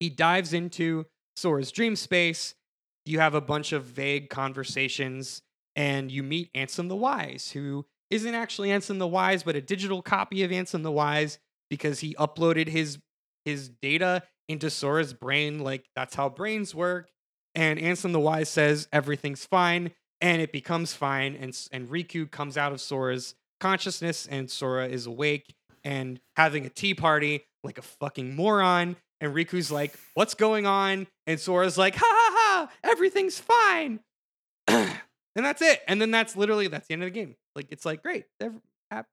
He 0.00 0.08
dives 0.08 0.52
into 0.52 1.06
Sora's 1.36 1.72
dream 1.72 1.96
space. 1.96 2.54
You 3.04 3.18
have 3.18 3.34
a 3.34 3.40
bunch 3.40 3.72
of 3.72 3.84
vague 3.84 4.30
conversations, 4.30 5.42
and 5.74 6.10
you 6.10 6.22
meet 6.22 6.52
Ansem 6.54 6.88
the 6.88 6.96
Wise, 6.96 7.50
who 7.50 7.84
isn't 8.10 8.34
actually 8.34 8.68
Ansem 8.68 8.98
the 8.98 9.08
Wise, 9.08 9.42
but 9.42 9.56
a 9.56 9.60
digital 9.60 10.02
copy 10.02 10.42
of 10.44 10.50
Ansem 10.50 10.82
the 10.82 10.92
Wise 10.92 11.38
because 11.70 12.00
he 12.00 12.14
uploaded 12.14 12.68
his 12.68 12.98
his 13.44 13.68
data 13.68 14.22
into 14.48 14.70
Sora's 14.70 15.14
brain. 15.14 15.60
Like 15.60 15.88
that's 15.96 16.14
how 16.14 16.28
brains 16.28 16.74
work. 16.74 17.10
And 17.54 17.78
Ansem 17.80 18.12
the 18.12 18.20
Wise 18.20 18.48
says 18.48 18.88
everything's 18.92 19.44
fine 19.44 19.92
and 20.20 20.40
it 20.40 20.52
becomes 20.52 20.94
fine 20.94 21.34
and 21.34 21.58
and 21.72 21.88
Riku 21.88 22.30
comes 22.30 22.56
out 22.56 22.72
of 22.72 22.80
Sora's 22.80 23.34
consciousness 23.60 24.26
and 24.26 24.50
Sora 24.50 24.88
is 24.88 25.06
awake 25.06 25.54
and 25.84 26.20
having 26.36 26.64
a 26.64 26.70
tea 26.70 26.94
party 26.94 27.44
like 27.64 27.78
a 27.78 27.82
fucking 27.82 28.34
moron 28.34 28.96
and 29.22 29.34
Riku's 29.34 29.70
like 29.70 29.94
what's 30.12 30.34
going 30.34 30.66
on? 30.66 31.06
And 31.26 31.40
Sora's 31.40 31.78
like 31.78 31.94
ha 31.96 32.04
ha 32.04 32.30
ha 32.34 32.72
everything's 32.84 33.38
fine. 33.38 34.00
And 35.34 35.46
that's 35.46 35.62
it. 35.62 35.80
And 35.88 35.98
then 35.98 36.10
that's 36.10 36.36
literally 36.36 36.68
that's 36.68 36.88
the 36.88 36.92
end 36.92 37.04
of 37.04 37.06
the 37.06 37.10
game. 37.18 37.36
Like 37.56 37.68
it's 37.70 37.86
like 37.86 38.02
great 38.02 38.26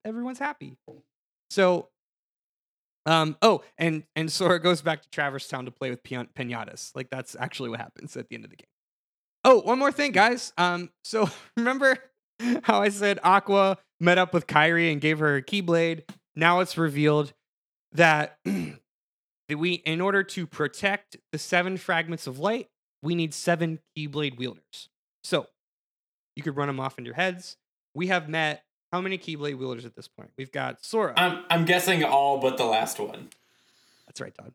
everyone's 0.04 0.38
happy. 0.38 0.76
So 1.50 1.88
um 3.06 3.38
oh 3.42 3.64
and 3.78 4.04
and 4.18 4.30
Sora 4.30 4.60
goes 4.60 4.82
back 4.82 5.02
to 5.02 5.10
Traverse 5.12 5.48
Town 5.48 5.64
to 5.64 5.72
play 5.72 5.90
with 5.90 6.04
pian- 6.04 6.28
pinatas. 6.38 6.94
Like 6.94 7.10
that's 7.10 7.38
actually 7.40 7.70
what 7.70 7.80
happens 7.80 8.18
at 8.18 8.28
the 8.28 8.36
end 8.36 8.44
of 8.44 8.50
the 8.52 8.58
game. 8.58 8.68
Oh, 9.46 9.62
one 9.62 9.80
more 9.80 9.92
thing, 9.92 10.12
guys. 10.12 10.54
Um, 10.58 10.90
so 11.04 11.30
remember 11.58 11.98
how 12.64 12.82
I 12.82 12.90
said 12.90 13.20
Aqua 13.24 13.78
met 14.00 14.18
up 14.18 14.34
with 14.34 14.48
Kairi 14.48 14.92
and 14.92 15.00
gave 15.02 15.20
her 15.20 15.38
a 15.38 15.42
Keyblade? 15.42 16.04
Now 16.36 16.60
it's 16.60 16.78
revealed 16.78 17.34
that 17.94 18.38
we, 19.58 19.74
in 19.74 20.02
order 20.02 20.24
to 20.24 20.46
protect 20.46 21.18
the 21.32 21.38
seven 21.38 21.78
fragments 21.78 22.28
of 22.28 22.40
light, 22.40 22.68
we 23.02 23.16
need 23.16 23.34
seven 23.34 23.80
Keyblade 23.98 24.38
wielders. 24.38 24.90
So 25.24 25.48
you 26.36 26.44
could 26.44 26.56
run 26.56 26.68
them 26.68 26.80
off 26.80 26.98
in 27.00 27.06
your 27.06 27.16
heads. 27.16 27.58
We 27.94 28.08
have 28.08 28.30
met 28.30 28.64
how 28.92 29.02
many 29.02 29.18
Keyblade 29.18 29.58
wielders 29.58 29.86
at 29.86 29.96
this 29.96 30.08
point? 30.08 30.32
We've 30.38 30.52
got 30.52 30.84
Sora. 30.84 31.14
I'm 31.18 31.44
I'm 31.50 31.66
guessing 31.66 32.04
all 32.04 32.40
but 32.40 32.58
the 32.58 32.66
last 32.66 33.00
one. 33.00 33.30
That's 34.08 34.22
right, 34.22 34.34
Todd. 34.36 34.54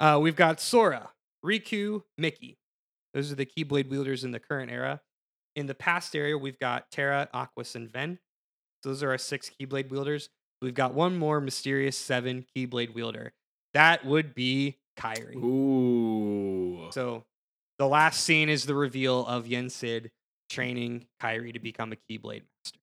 Uh, 0.00 0.18
we've 0.20 0.36
got 0.36 0.60
Sora, 0.60 1.10
Riku, 1.44 2.02
Mickey. 2.18 2.58
Those 3.14 3.30
are 3.30 3.34
the 3.34 3.46
Keyblade 3.46 3.88
wielders 3.88 4.24
in 4.24 4.30
the 4.30 4.40
current 4.40 4.70
era. 4.70 5.00
In 5.54 5.66
the 5.66 5.74
past 5.74 6.16
area, 6.16 6.36
we've 6.36 6.58
got 6.58 6.90
Terra, 6.90 7.28
Aquas, 7.32 7.74
and 7.74 7.90
Ven. 7.90 8.18
So 8.82 8.90
Those 8.90 9.02
are 9.02 9.10
our 9.10 9.18
six 9.18 9.50
Keyblade 9.50 9.90
wielders. 9.90 10.28
We've 10.60 10.74
got 10.74 10.94
one 10.94 11.18
more 11.18 11.40
mysterious 11.40 11.96
seven 11.96 12.46
Keyblade 12.56 12.94
wielder. 12.94 13.32
That 13.74 14.04
would 14.04 14.34
be 14.34 14.76
Kairi. 14.98 15.36
Ooh. 15.36 16.90
So 16.92 17.24
the 17.78 17.86
last 17.86 18.24
scene 18.24 18.48
is 18.48 18.66
the 18.66 18.74
reveal 18.74 19.26
of 19.26 19.46
Yen 19.46 19.70
Sid 19.70 20.10
training 20.50 21.06
Kairi 21.22 21.52
to 21.54 21.58
become 21.58 21.92
a 21.92 21.96
Keyblade 21.96 22.42
master. 22.42 22.78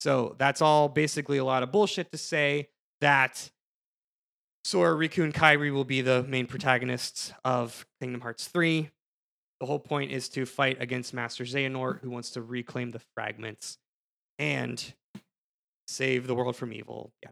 So 0.00 0.34
that's 0.38 0.62
all 0.62 0.88
basically 0.88 1.38
a 1.38 1.44
lot 1.44 1.62
of 1.62 1.72
bullshit 1.72 2.10
to 2.12 2.18
say 2.18 2.68
that 3.00 3.50
Sora, 4.64 4.94
Riku, 4.94 5.24
and 5.24 5.34
Kairi 5.34 5.72
will 5.72 5.84
be 5.84 6.02
the 6.02 6.22
main 6.22 6.46
protagonists 6.46 7.32
of 7.44 7.84
Kingdom 8.00 8.20
Hearts 8.20 8.46
3. 8.46 8.88
The 9.58 9.66
whole 9.66 9.80
point 9.80 10.12
is 10.12 10.28
to 10.30 10.46
fight 10.46 10.80
against 10.80 11.14
Master 11.14 11.44
Xehanort, 11.44 12.00
who 12.00 12.10
wants 12.10 12.30
to 12.30 12.42
reclaim 12.42 12.90
the 12.90 13.00
fragments 13.14 13.78
and 14.38 14.92
save 15.88 16.26
the 16.26 16.34
world 16.34 16.56
from 16.56 16.72
evil. 16.72 17.12
Yeah. 17.22 17.30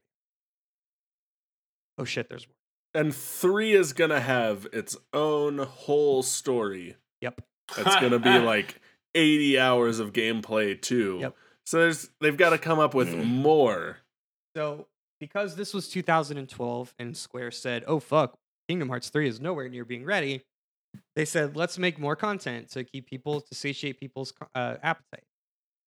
Oh 2.01 2.05
shit, 2.05 2.29
there's 2.29 2.47
more. 2.47 2.55
And 3.03 3.15
three 3.15 3.73
is 3.73 3.93
gonna 3.93 4.21
have 4.21 4.67
its 4.73 4.97
own 5.13 5.59
whole 5.59 6.23
story. 6.23 6.97
Yep. 7.21 7.43
That's 7.77 7.97
gonna 7.97 8.19
be 8.19 8.39
like 8.39 8.81
80 9.15 9.59
hours 9.59 9.99
of 9.99 10.13
gameplay 10.13 10.81
too. 10.81 11.19
Yep. 11.21 11.37
So 11.67 11.79
there's 11.79 12.11
they've 12.21 12.37
got 12.37 12.51
to 12.51 12.59
come 12.59 12.79
up 12.79 12.95
with 12.95 13.15
more. 13.15 13.99
So, 14.57 14.89
because 15.21 15.55
this 15.55 15.73
was 15.73 15.89
2012 15.89 16.95
and 16.99 17.17
Square 17.17 17.53
said, 17.53 17.85
oh, 17.87 18.01
fuck, 18.01 18.37
Kingdom 18.69 18.89
Hearts 18.89 19.11
3 19.11 19.29
is 19.29 19.41
nowhere 19.41 19.69
near 19.69 19.85
being 19.85 20.05
ready, 20.05 20.43
they 21.15 21.25
said, 21.25 21.55
let's 21.55 21.79
make 21.79 21.99
more 21.99 22.17
content 22.17 22.71
to 22.71 22.83
keep 22.83 23.07
people, 23.07 23.41
to 23.41 23.55
satiate 23.55 24.01
people's 24.01 24.33
uh, 24.55 24.77
appetite. 24.83 25.23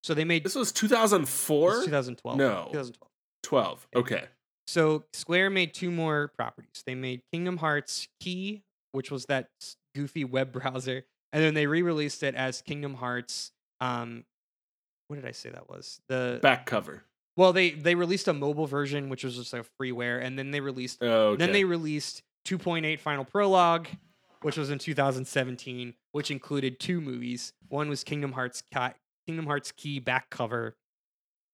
So 0.03 0.13
they 0.13 0.23
made 0.23 0.45
This 0.45 0.55
was 0.55 0.71
2004? 0.71 1.83
2012. 1.85 2.37
No. 2.37 2.67
2012. 2.71 3.11
12. 3.43 3.87
Okay. 3.95 4.23
So 4.67 5.03
Square 5.13 5.49
made 5.51 5.73
two 5.73 5.91
more 5.91 6.31
properties. 6.35 6.83
They 6.85 6.95
made 6.95 7.21
Kingdom 7.31 7.57
Hearts 7.57 8.07
Key, 8.19 8.63
which 8.91 9.11
was 9.11 9.25
that 9.25 9.49
goofy 9.95 10.23
web 10.25 10.51
browser, 10.53 11.03
and 11.31 11.43
then 11.43 11.53
they 11.53 11.67
re-released 11.67 12.23
it 12.23 12.35
as 12.35 12.61
Kingdom 12.61 12.95
Hearts. 12.95 13.51
Um, 13.81 14.23
what 15.07 15.17
did 15.17 15.25
I 15.25 15.31
say 15.31 15.49
that 15.49 15.69
was? 15.69 15.99
The 16.07 16.39
Back 16.41 16.65
cover. 16.65 17.03
well, 17.35 17.53
they 17.53 17.71
they 17.71 17.95
released 17.95 18.27
a 18.27 18.33
mobile 18.33 18.67
version, 18.67 19.09
which 19.09 19.23
was 19.23 19.35
just 19.35 19.51
like 19.53 19.63
a 19.63 19.83
freeware, 19.83 20.23
and 20.23 20.39
then 20.39 20.51
they 20.51 20.61
released 20.61 21.01
Okay. 21.01 21.37
Then 21.37 21.51
they 21.51 21.65
released 21.65 22.23
2.8 22.47 22.99
Final 22.99 23.25
Prologue, 23.25 23.87
which 24.41 24.57
was 24.57 24.69
in 24.69 24.79
2017, 24.79 25.93
which 26.13 26.31
included 26.31 26.79
two 26.79 27.01
movies. 27.01 27.53
One 27.67 27.89
was 27.89 28.03
Kingdom 28.03 28.31
Hearts 28.31 28.63
Kingdom 29.27 29.45
Hearts 29.45 29.71
Key 29.73 29.99
back 29.99 30.29
cover, 30.29 30.75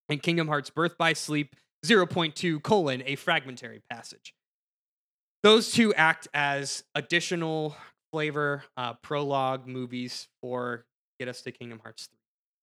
and 0.08 0.22
Kingdom 0.22 0.48
Hearts 0.48 0.70
Birth 0.70 0.96
by 0.96 1.12
Sleep 1.12 1.56
0.2 1.84 2.62
colon 2.62 3.02
a 3.06 3.16
fragmentary 3.16 3.82
passage. 3.90 4.34
Those 5.42 5.70
two 5.72 5.94
act 5.94 6.28
as 6.34 6.84
additional 6.94 7.76
flavor 8.12 8.64
uh, 8.76 8.94
prologue 9.02 9.66
movies 9.66 10.28
for 10.42 10.84
get 11.18 11.28
us 11.28 11.42
to 11.42 11.52
Kingdom 11.52 11.80
Hearts 11.82 12.06
3. 12.06 12.16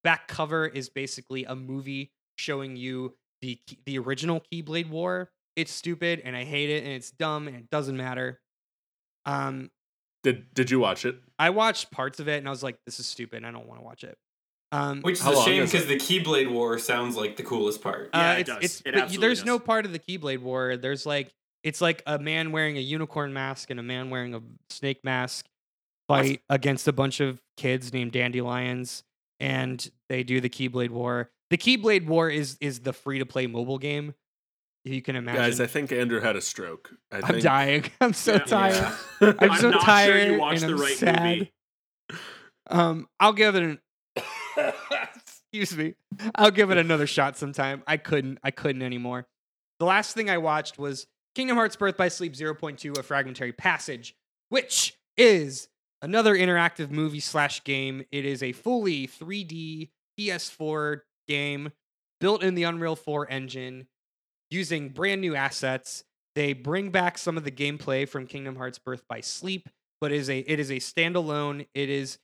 Back 0.04 0.28
cover 0.28 0.66
is 0.66 0.88
basically 0.88 1.44
a 1.44 1.56
movie 1.56 2.12
showing 2.36 2.76
you 2.76 3.14
the 3.40 3.58
the 3.84 3.98
original 3.98 4.42
Keyblade 4.52 4.88
War. 4.88 5.30
It's 5.56 5.72
stupid 5.72 6.22
and 6.24 6.36
I 6.36 6.44
hate 6.44 6.70
it 6.70 6.84
and 6.84 6.92
it's 6.92 7.10
dumb 7.10 7.48
and 7.48 7.56
it 7.56 7.70
doesn't 7.70 7.96
matter. 7.96 8.40
Um, 9.26 9.70
Did 10.22 10.54
did 10.54 10.70
you 10.70 10.78
watch 10.78 11.04
it? 11.04 11.16
I 11.38 11.50
watched 11.50 11.90
parts 11.90 12.20
of 12.20 12.28
it 12.28 12.38
and 12.38 12.46
I 12.46 12.50
was 12.50 12.62
like, 12.62 12.78
this 12.86 13.00
is 13.00 13.06
stupid. 13.06 13.44
I 13.44 13.50
don't 13.50 13.66
want 13.66 13.80
to 13.80 13.84
watch 13.84 14.04
it. 14.04 14.16
Um, 14.70 15.00
Which 15.00 15.20
is 15.20 15.26
a 15.26 15.42
shame 15.42 15.64
because 15.64 15.86
the 15.86 15.96
Keyblade 15.96 16.50
War 16.52 16.78
sounds 16.78 17.16
like 17.16 17.36
the 17.36 17.42
coolest 17.42 17.80
part. 17.80 18.10
Yeah, 18.12 18.30
uh, 18.30 18.34
it 18.34 18.40
it's, 18.40 18.48
does. 18.50 18.58
It's, 18.64 18.80
It 18.80 18.84
but 18.84 18.94
y- 18.94 19.00
absolutely 19.02 19.26
there's 19.28 19.44
no 19.44 19.58
part 19.58 19.86
of 19.86 19.92
the 19.92 19.98
Keyblade 19.98 20.40
War. 20.40 20.76
There's 20.76 21.06
like 21.06 21.32
it's 21.64 21.80
like 21.80 22.02
a 22.06 22.18
man 22.18 22.52
wearing 22.52 22.76
a 22.76 22.80
unicorn 22.80 23.32
mask 23.32 23.70
and 23.70 23.80
a 23.80 23.82
man 23.82 24.10
wearing 24.10 24.34
a 24.34 24.40
snake 24.70 25.00
mask 25.04 25.46
fight 26.06 26.42
against 26.50 26.86
a 26.88 26.92
bunch 26.92 27.20
of 27.20 27.40
kids 27.56 27.92
named 27.92 28.12
dandelions, 28.12 29.04
and 29.40 29.90
they 30.08 30.22
do 30.22 30.40
the 30.40 30.48
Keyblade 30.50 30.90
War. 30.90 31.30
The 31.50 31.56
Keyblade 31.58 32.06
War 32.06 32.28
is 32.28 32.58
is 32.60 32.80
the 32.80 32.92
free 32.92 33.18
to 33.20 33.26
play 33.26 33.46
mobile 33.46 33.78
game. 33.78 34.14
You 34.84 35.02
can 35.02 35.16
imagine, 35.16 35.42
Guys, 35.42 35.60
I 35.60 35.66
think 35.66 35.92
Andrew 35.92 36.20
had 36.20 36.36
a 36.36 36.40
stroke. 36.40 36.90
I 37.10 37.16
I'm 37.16 37.22
think... 37.22 37.42
dying. 37.42 37.84
I'm 38.00 38.12
so 38.12 38.34
Yeah. 38.34 38.38
tired. 38.40 38.94
I'm 39.20 39.28
I'm 39.40 39.50
I'm 39.52 39.58
so 39.60 39.70
not 39.70 39.82
tired 39.82 40.22
sure 40.22 40.32
you 40.32 40.38
watched 40.38 40.60
the 40.66 40.76
right 40.76 40.96
sad. 40.96 41.22
movie. 41.22 41.52
Um, 42.70 43.08
I'll 43.18 43.32
give 43.32 43.54
it 43.56 43.62
an. 43.62 43.78
Excuse 45.52 45.76
me. 45.76 45.94
I'll 46.34 46.50
give 46.50 46.70
it 46.70 46.78
another 46.78 47.06
shot 47.06 47.36
sometime. 47.36 47.82
I 47.86 47.96
couldn't. 47.96 48.38
I 48.42 48.50
couldn't 48.50 48.82
anymore. 48.82 49.26
The 49.78 49.86
last 49.86 50.14
thing 50.14 50.28
I 50.28 50.38
watched 50.38 50.78
was 50.78 51.06
Kingdom 51.34 51.56
Hearts 51.56 51.76
Birth 51.76 51.96
by 51.96 52.08
Sleep 52.08 52.34
0.2, 52.34 52.98
a 52.98 53.02
fragmentary 53.02 53.52
passage, 53.52 54.16
which 54.48 54.96
is 55.16 55.68
another 56.02 56.34
interactive 56.34 56.90
movie 56.90 57.20
slash 57.20 57.62
game. 57.64 58.04
It 58.10 58.24
is 58.24 58.42
a 58.42 58.52
fully 58.52 59.06
3D 59.06 59.90
PS4 60.18 61.00
game 61.26 61.70
built 62.20 62.42
in 62.42 62.54
the 62.54 62.64
Unreal 62.64 62.96
4 62.96 63.30
engine 63.30 63.86
using 64.50 64.88
brand 64.88 65.20
new 65.20 65.34
assets. 65.34 66.04
They 66.34 66.52
bring 66.52 66.90
back 66.90 67.18
some 67.18 67.36
of 67.36 67.44
the 67.44 67.50
gameplay 67.50 68.08
from 68.08 68.26
Kingdom 68.26 68.56
Hearts 68.56 68.78
Birth 68.78 69.02
by 69.08 69.20
Sleep, 69.20 69.68
but 70.00 70.12
it 70.12 70.16
is 70.16 70.30
a 70.30 70.38
it 70.38 70.60
is 70.60 70.70
a 70.70 70.76
standalone. 70.76 71.66
It 71.74 71.88
is 71.88 72.18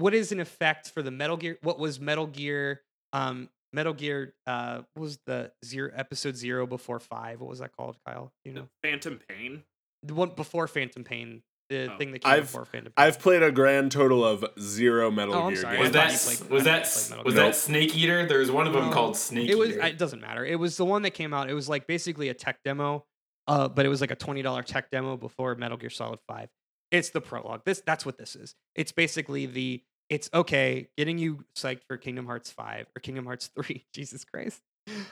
what 0.00 0.14
is 0.14 0.32
an 0.32 0.40
effect 0.40 0.90
for 0.90 1.02
the 1.02 1.10
Metal 1.10 1.36
Gear 1.36 1.58
what 1.62 1.78
was 1.78 2.00
Metal 2.00 2.26
Gear 2.26 2.80
Um, 3.12 3.48
Metal 3.72 3.92
Gear 3.92 4.34
uh, 4.46 4.82
what 4.94 5.02
was 5.02 5.18
the 5.26 5.52
zero 5.64 5.90
episode 5.94 6.36
zero 6.36 6.66
before 6.66 6.98
five. 7.00 7.40
What 7.40 7.48
was 7.50 7.60
that 7.60 7.70
called, 7.76 7.96
Kyle? 8.06 8.32
You 8.44 8.52
know, 8.52 8.68
Phantom 8.82 9.20
Pain. 9.28 9.62
the 10.02 10.14
one 10.14 10.30
before 10.30 10.66
Phantom 10.66 11.04
Pain, 11.04 11.42
the 11.68 11.92
Oh. 11.92 11.98
thing 11.98 12.10
that 12.12 12.24
came 12.24 12.32
I've- 12.32 12.40
before 12.42 12.64
Phantom 12.64 12.92
Pain. 12.96 13.06
I've 13.06 13.18
played 13.20 13.42
a 13.42 13.52
grand 13.52 13.92
total 13.92 14.24
of 14.24 14.44
zero 14.58 15.10
Metal 15.10 15.34
Oh, 15.34 15.48
Gear 15.50 15.56
sorry. 15.60 15.78
Was 15.78 15.90
games. 15.90 15.92
That 15.92 16.36
played- 16.38 16.50
was 16.50 16.64
that 16.64 16.86
thought 16.88 17.08
you 17.10 17.14
played 17.16 17.24
was 17.26 17.34
Gear. 17.34 17.42
that 17.44 17.54
Snake 17.54 17.96
Eater? 17.96 18.26
There's 18.26 18.50
one 18.50 18.66
of 18.66 18.72
them 18.72 18.86
No. 18.86 18.92
called 18.92 19.16
Snake 19.16 19.48
it 19.50 19.54
was 19.58 19.70
Eater. 19.70 19.82
it 19.86 19.98
doesn't 19.98 20.20
matter 20.20 20.44
it 20.44 20.58
was 20.58 20.76
the 20.76 20.84
one 20.84 21.02
that 21.02 21.10
came 21.12 21.32
out 21.34 21.48
it 21.50 21.54
was 21.54 21.68
like 21.68 21.86
basically 21.86 22.28
a 22.28 22.34
tech 22.34 22.58
demo 22.64 23.04
uh 23.46 23.68
but 23.68 23.86
it 23.86 23.88
was 23.88 24.00
like 24.00 24.10
a 24.10 24.16
$20 24.16 24.64
tech 24.64 24.90
demo 24.90 25.16
before 25.16 25.54
metal 25.54 25.76
gear 25.76 25.90
solid 25.90 26.18
5 26.28 26.48
it's 26.90 27.10
the 27.10 27.20
prologue 27.20 27.62
this 27.64 27.82
that's 27.86 28.04
what 28.04 28.18
this 28.18 28.34
is 28.34 28.54
it's 28.74 28.90
basically 28.92 29.46
the 29.46 29.82
it's 30.10 30.28
okay 30.34 30.88
getting 30.98 31.18
you 31.18 31.44
psyched 31.54 31.84
for 31.88 31.96
kingdom 31.96 32.26
hearts 32.26 32.50
5 32.50 32.86
or 32.94 33.00
kingdom 33.00 33.24
hearts 33.24 33.48
3 33.48 33.84
jesus 33.94 34.24
christ 34.24 34.60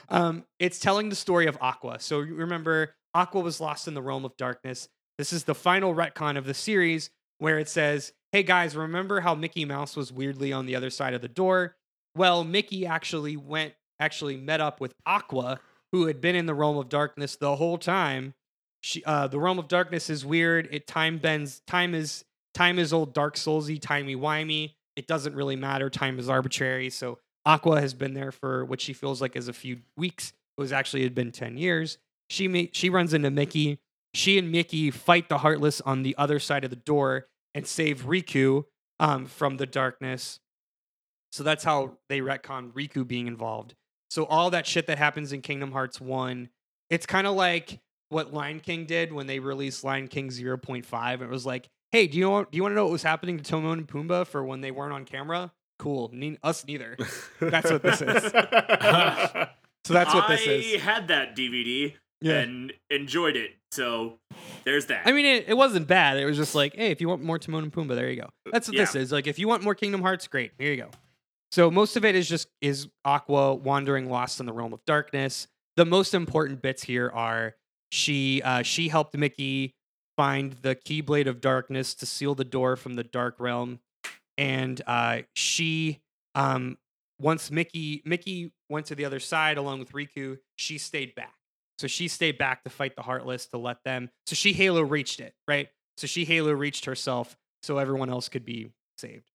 um 0.09 0.43
it's 0.59 0.79
telling 0.79 1.09
the 1.09 1.15
story 1.15 1.47
of 1.47 1.57
aqua 1.61 1.99
so 1.99 2.19
remember 2.19 2.93
aqua 3.15 3.41
was 3.41 3.59
lost 3.59 3.87
in 3.87 3.93
the 3.93 4.01
realm 4.01 4.25
of 4.25 4.35
darkness 4.37 4.87
this 5.17 5.33
is 5.33 5.45
the 5.45 5.55
final 5.55 5.95
retcon 5.95 6.37
of 6.37 6.45
the 6.45 6.53
series 6.53 7.09
where 7.39 7.57
it 7.57 7.69
says 7.69 8.13
hey 8.31 8.43
guys 8.43 8.75
remember 8.75 9.21
how 9.21 9.33
mickey 9.33 9.65
mouse 9.65 9.95
was 9.95 10.11
weirdly 10.11 10.53
on 10.53 10.65
the 10.65 10.75
other 10.75 10.89
side 10.89 11.13
of 11.13 11.21
the 11.21 11.27
door 11.27 11.75
well 12.15 12.43
mickey 12.43 12.85
actually 12.85 13.37
went 13.37 13.73
actually 13.99 14.37
met 14.37 14.61
up 14.61 14.79
with 14.79 14.93
Aqua, 15.05 15.59
who 15.91 16.07
had 16.07 16.21
been 16.21 16.35
in 16.35 16.45
the 16.45 16.53
realm 16.53 16.77
of 16.77 16.89
darkness 16.89 17.35
the 17.35 17.55
whole 17.57 17.77
time. 17.77 18.33
She, 18.81 19.03
uh, 19.03 19.27
the 19.27 19.39
realm 19.39 19.59
of 19.59 19.67
darkness 19.67 20.09
is 20.09 20.25
weird. 20.25 20.69
It 20.71 20.87
time 20.87 21.17
bends. 21.17 21.61
Time 21.67 21.93
is 21.93 22.23
time 22.53 22.79
is 22.79 22.93
old 22.93 23.13
Dark 23.13 23.35
Soulsy, 23.35 23.79
timey 23.79 24.15
wimey. 24.15 24.73
It 24.99 25.07
doesn't 25.07 25.33
really 25.33 25.55
matter. 25.55 25.89
Time 25.89 26.19
is 26.19 26.27
arbitrary. 26.27 26.89
So 26.89 27.19
Aqua 27.45 27.79
has 27.79 27.93
been 27.93 28.13
there 28.13 28.33
for 28.33 28.65
what 28.65 28.81
she 28.81 28.91
feels 28.91 29.21
like 29.21 29.37
is 29.37 29.47
a 29.47 29.53
few 29.53 29.79
weeks. 29.95 30.33
It 30.57 30.61
was 30.61 30.73
actually 30.73 31.03
had 31.03 31.15
been 31.15 31.31
ten 31.31 31.55
years. 31.55 31.97
She 32.29 32.69
she 32.73 32.89
runs 32.89 33.13
into 33.13 33.31
Mickey. 33.31 33.79
She 34.13 34.37
and 34.37 34.51
Mickey 34.51 34.91
fight 34.91 35.29
the 35.29 35.37
Heartless 35.37 35.79
on 35.79 36.03
the 36.03 36.17
other 36.17 36.37
side 36.37 36.65
of 36.65 36.69
the 36.69 36.75
door 36.75 37.27
and 37.55 37.65
save 37.65 38.07
Riku 38.07 38.65
um, 38.99 39.25
from 39.25 39.55
the 39.55 39.65
darkness. 39.65 40.41
So 41.31 41.43
that's 41.43 41.63
how 41.63 41.93
they 42.09 42.19
retcon 42.19 42.73
Riku 42.73 43.07
being 43.07 43.27
involved. 43.27 43.75
So 44.09 44.25
all 44.25 44.49
that 44.49 44.67
shit 44.67 44.87
that 44.87 44.97
happens 44.97 45.31
in 45.31 45.41
Kingdom 45.41 45.71
Hearts 45.71 46.01
1, 46.01 46.49
it's 46.89 47.05
kind 47.05 47.25
of 47.25 47.35
like 47.35 47.79
what 48.09 48.33
Lion 48.33 48.59
King 48.59 48.85
did 48.85 49.13
when 49.13 49.27
they 49.27 49.39
released 49.39 49.85
Lion 49.85 50.09
King 50.09 50.27
0.5. 50.27 51.21
It 51.21 51.29
was 51.29 51.45
like, 51.45 51.69
hey, 51.91 52.07
do 52.07 52.17
you 52.17 52.25
know 52.25 52.43
do 52.43 52.49
you 52.55 52.61
want 52.63 52.71
to 52.71 52.75
know 52.75 52.85
what 52.85 52.91
was 52.91 53.03
happening 53.03 53.37
to 53.37 53.43
Timon 53.43 53.79
and 53.79 53.87
Pumbaa 53.87 54.25
for 54.27 54.43
when 54.43 54.61
they 54.61 54.71
weren't 54.71 54.93
on 54.93 55.05
camera? 55.05 55.51
Cool. 55.77 56.09
Ne- 56.13 56.37
us 56.43 56.65
neither. 56.65 56.97
That's 57.39 57.71
what 57.71 57.81
this 57.83 58.01
is. 58.01 58.31
So 59.85 59.93
that's 59.93 60.13
what 60.13 60.27
this 60.27 60.41
is. 60.41 60.47
I 60.47 60.75
is. 60.75 60.81
had 60.83 61.07
that 61.07 61.35
DVD 61.35 61.95
and 62.21 62.73
enjoyed 62.91 63.35
it. 63.35 63.51
So 63.71 64.19
there's 64.63 64.87
that. 64.87 65.07
I 65.07 65.11
mean, 65.13 65.25
it, 65.25 65.45
it 65.47 65.57
wasn't 65.57 65.87
bad. 65.87 66.17
It 66.17 66.25
was 66.25 66.37
just 66.37 66.53
like, 66.53 66.75
hey, 66.75 66.91
if 66.91 67.01
you 67.01 67.07
want 67.07 67.23
more 67.23 67.39
Timon 67.39 67.63
and 67.63 67.73
Pumbaa, 67.73 67.95
there 67.95 68.09
you 68.09 68.21
go. 68.21 68.29
That's 68.51 68.67
what 68.67 68.77
this 68.77 68.93
is. 68.93 69.11
Like, 69.11 69.25
if 69.25 69.39
you 69.39 69.47
want 69.47 69.63
more 69.63 69.73
Kingdom 69.73 70.01
Hearts, 70.01 70.27
great. 70.27 70.51
Here 70.59 70.71
you 70.71 70.77
go. 70.77 70.89
So 71.51 71.71
most 71.71 71.95
of 71.95 72.05
it 72.05 72.13
is 72.15 72.29
just 72.29 72.49
is 72.61 72.87
Aqua 73.03 73.55
wandering 73.55 74.09
lost 74.09 74.39
in 74.39 74.45
the 74.45 74.53
realm 74.53 74.73
of 74.73 74.83
darkness. 74.85 75.47
The 75.77 75.85
most 75.85 76.13
important 76.13 76.61
bits 76.61 76.83
here 76.83 77.09
are 77.09 77.55
she 77.91 78.41
uh, 78.43 78.61
she 78.61 78.89
helped 78.89 79.17
Mickey 79.17 79.73
find 80.19 80.51
the 80.63 80.75
Keyblade 80.75 81.27
of 81.27 81.39
Darkness 81.39 81.93
to 81.95 82.05
seal 82.05 82.35
the 82.35 82.43
door 82.43 82.75
from 82.75 82.95
the 82.95 83.05
Dark 83.05 83.39
Realm, 83.39 83.79
and 84.37 84.81
uh, 84.85 85.19
she 85.33 86.01
um, 86.35 86.77
once 87.21 87.49
Mickey 87.49 88.01
Mickey 88.03 88.51
went 88.69 88.87
to 88.87 88.95
the 88.95 89.05
other 89.05 89.21
side 89.21 89.57
along 89.57 89.79
with 89.79 89.93
Riku, 89.93 90.37
she 90.57 90.77
stayed 90.77 91.15
back. 91.15 91.35
So 91.77 91.87
she 91.87 92.09
stayed 92.09 92.37
back 92.37 92.65
to 92.65 92.69
fight 92.69 92.97
the 92.97 93.01
Heartless 93.01 93.45
to 93.47 93.57
let 93.57 93.81
them. 93.85 94.09
So 94.27 94.35
she 94.35 94.51
Halo 94.51 94.81
reached 94.81 95.21
it, 95.21 95.33
right? 95.47 95.69
So 95.95 96.05
she 96.05 96.25
Halo 96.25 96.51
reached 96.51 96.83
herself 96.83 97.37
so 97.63 97.77
everyone 97.77 98.09
else 98.09 98.27
could 98.27 98.43
be 98.43 98.73
saved. 98.97 99.31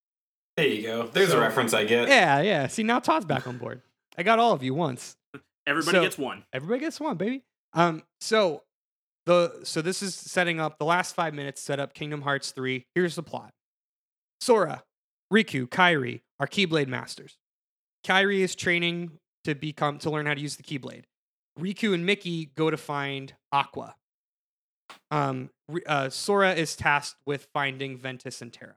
there 0.58 0.66
you 0.66 0.82
go. 0.82 1.06
There's 1.06 1.30
So- 1.30 1.38
a 1.38 1.40
reference 1.40 1.72
I 1.72 1.84
get. 1.84 2.08
Yeah, 2.08 2.42
yeah. 2.42 2.66
See, 2.66 2.82
now 2.82 2.98
Todd's 2.98 3.24
back 3.24 3.46
on 3.46 3.56
board. 3.56 3.80
I 4.18 4.22
got 4.22 4.38
all 4.38 4.52
of 4.52 4.62
you 4.62 4.74
once. 4.74 5.16
Everybody 5.66 5.96
so- 5.96 6.02
gets 6.02 6.18
one. 6.18 6.44
Everybody 6.52 6.80
gets 6.80 7.00
one, 7.00 7.16
baby. 7.16 7.42
Um, 7.72 8.02
so 8.20 8.64
the 9.26 9.60
so 9.64 9.80
this 9.80 10.02
is 10.02 10.14
setting 10.14 10.60
up 10.60 10.78
the 10.78 10.84
last 10.84 11.14
five 11.14 11.34
minutes 11.34 11.60
set 11.60 11.80
up 11.80 11.94
Kingdom 11.94 12.22
Hearts 12.22 12.50
3. 12.50 12.86
Here's 12.94 13.14
the 13.14 13.22
plot. 13.22 13.52
Sora, 14.40 14.82
Riku, 15.32 15.66
Kairi 15.66 16.20
are 16.38 16.46
Keyblade 16.46 16.88
masters. 16.88 17.38
Kairi 18.06 18.40
is 18.40 18.54
training 18.54 19.12
to 19.44 19.54
become 19.54 19.98
to 19.98 20.10
learn 20.10 20.26
how 20.26 20.34
to 20.34 20.40
use 20.40 20.56
the 20.56 20.62
Keyblade. 20.62 21.04
Riku 21.58 21.94
and 21.94 22.04
Mickey 22.04 22.50
go 22.56 22.70
to 22.70 22.76
find 22.76 23.34
Aqua. 23.52 23.94
Um, 25.10 25.50
uh, 25.86 26.10
Sora 26.10 26.52
is 26.52 26.76
tasked 26.76 27.20
with 27.26 27.48
finding 27.54 27.96
Ventus 27.96 28.42
and 28.42 28.52
Terra. 28.52 28.76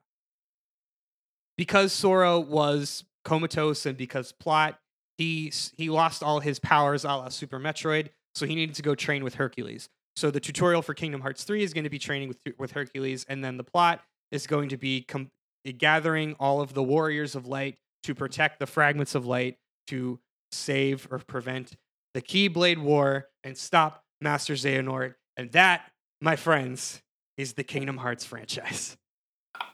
Because 1.57 1.91
Sora 1.91 2.39
was 2.39 3.03
comatose 3.25 3.85
and 3.85 3.97
because 3.97 4.31
plot, 4.31 4.79
he 5.17 5.51
he 5.75 5.89
lost 5.89 6.23
all 6.23 6.39
his 6.39 6.59
powers 6.59 7.03
a 7.03 7.07
la 7.07 7.29
Super 7.29 7.59
Metroid, 7.59 8.09
so 8.35 8.45
he 8.45 8.55
needed 8.55 8.75
to 8.75 8.83
go 8.83 8.93
train 8.93 9.23
with 9.23 9.35
Hercules. 9.35 9.89
So 10.17 10.31
the 10.31 10.39
tutorial 10.39 10.81
for 10.81 10.95
Kingdom 10.95 11.21
Hearts 11.21 11.43
3 11.43 11.61
is 11.61 11.75
going 11.75 11.83
to 11.83 11.91
be 11.91 11.99
training 11.99 12.27
with 12.27 12.39
with 12.57 12.71
Hercules, 12.71 13.23
and 13.29 13.43
then 13.43 13.55
the 13.57 13.63
plot 13.63 14.01
is 14.31 14.47
going 14.47 14.69
to 14.69 14.77
be 14.77 15.03
com- 15.03 15.29
eh, 15.63 15.73
gathering 15.77 16.35
all 16.39 16.59
of 16.59 16.73
the 16.73 16.81
warriors 16.81 17.35
of 17.35 17.45
light 17.45 17.75
to 18.01 18.15
protect 18.15 18.57
the 18.57 18.65
fragments 18.65 19.13
of 19.13 19.27
light 19.27 19.57
to 19.89 20.19
save 20.51 21.07
or 21.11 21.19
prevent 21.19 21.73
the 22.15 22.23
Keyblade 22.23 22.79
War 22.79 23.27
and 23.43 23.55
stop 23.55 24.05
Master 24.19 24.55
Xehanort. 24.55 25.13
And 25.37 25.51
that, 25.51 25.91
my 26.19 26.35
friends, 26.35 27.03
is 27.37 27.53
the 27.53 27.63
Kingdom 27.63 27.97
Hearts 27.97 28.25
franchise. 28.25 28.97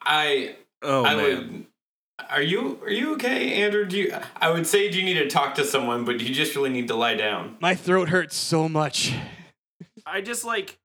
I 0.02 0.58
oh 0.82 1.06
I 1.06 1.16
man. 1.16 1.24
would. 1.24 1.66
Are 2.30 2.42
you 2.42 2.82
are 2.84 2.92
you 2.92 3.14
okay, 3.14 3.64
Andrew? 3.64 3.86
Do 3.86 3.98
you? 3.98 4.14
I 4.36 4.50
would 4.50 4.68
say 4.68 4.92
do 4.92 4.98
you 4.98 5.06
need 5.06 5.20
to 5.20 5.30
talk 5.30 5.56
to 5.56 5.64
someone, 5.64 6.04
but 6.04 6.20
you 6.20 6.36
just 6.36 6.54
really 6.58 6.70
need 6.70 6.90
to 6.90 6.96
lie 6.96 7.16
down. 7.16 7.56
My 7.62 7.76
throat 7.76 8.10
hurts 8.10 8.36
so 8.36 8.68
much. 8.68 9.14
I 10.06 10.22
just 10.22 10.46
like 10.46 10.80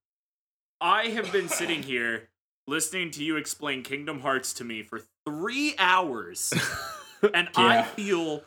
I 0.81 1.09
have 1.09 1.33
been 1.33 1.49
sitting 1.49 1.83
here 1.83 2.29
listening 2.67 3.11
to 3.13 3.25
you 3.25 3.37
explain 3.37 3.83
Kingdom 3.83 4.21
Hearts 4.21 4.53
to 4.55 4.65
me 4.65 4.83
for 4.83 5.01
three 5.27 5.75
hours, 5.79 6.53
and 7.35 7.49
I 7.57 7.83
feel 7.83 8.43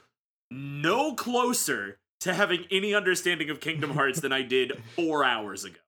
no 0.50 1.14
closer 1.14 1.98
to 2.22 2.34
having 2.34 2.66
any 2.72 2.94
understanding 2.94 3.50
of 3.50 3.60
Kingdom 3.60 3.92
Hearts 3.92 4.22
than 4.22 4.32
I 4.32 4.44
did 4.44 4.82
four 4.96 5.26
hours 5.26 5.66
ago. 5.66 5.80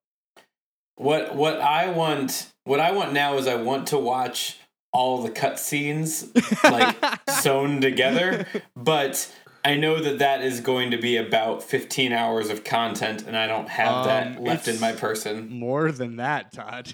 What 0.96 1.36
what 1.36 1.62
I 1.62 1.90
want 1.90 2.52
what 2.66 2.80
I 2.80 2.92
want 2.92 3.14
now 3.14 3.38
is 3.38 3.48
I 3.48 3.56
want 3.56 3.88
to 3.88 3.98
watch 3.98 4.58
all 4.92 5.24
the 5.24 5.30
cutscenes 5.30 6.30
like 6.64 7.20
sewn 7.30 7.82
together, 7.82 8.46
but 8.76 9.32
I 9.66 9.76
know 9.76 10.00
that 10.02 10.20
that 10.20 10.42
is 10.42 10.60
going 10.60 10.92
to 10.92 10.98
be 10.98 11.16
about 11.16 11.64
15 11.64 12.12
hours 12.12 12.50
of 12.50 12.64
content, 12.64 13.24
and 13.26 13.38
I 13.38 13.48
don't 13.48 13.70
have 13.70 14.06
that 14.06 14.38
Um, 14.38 14.44
left 14.44 14.68
in 14.68 14.80
my 14.80 14.92
person. 14.92 15.50
More 15.50 15.92
than 15.92 16.18
that, 16.18 16.52
Todd. 16.52 16.94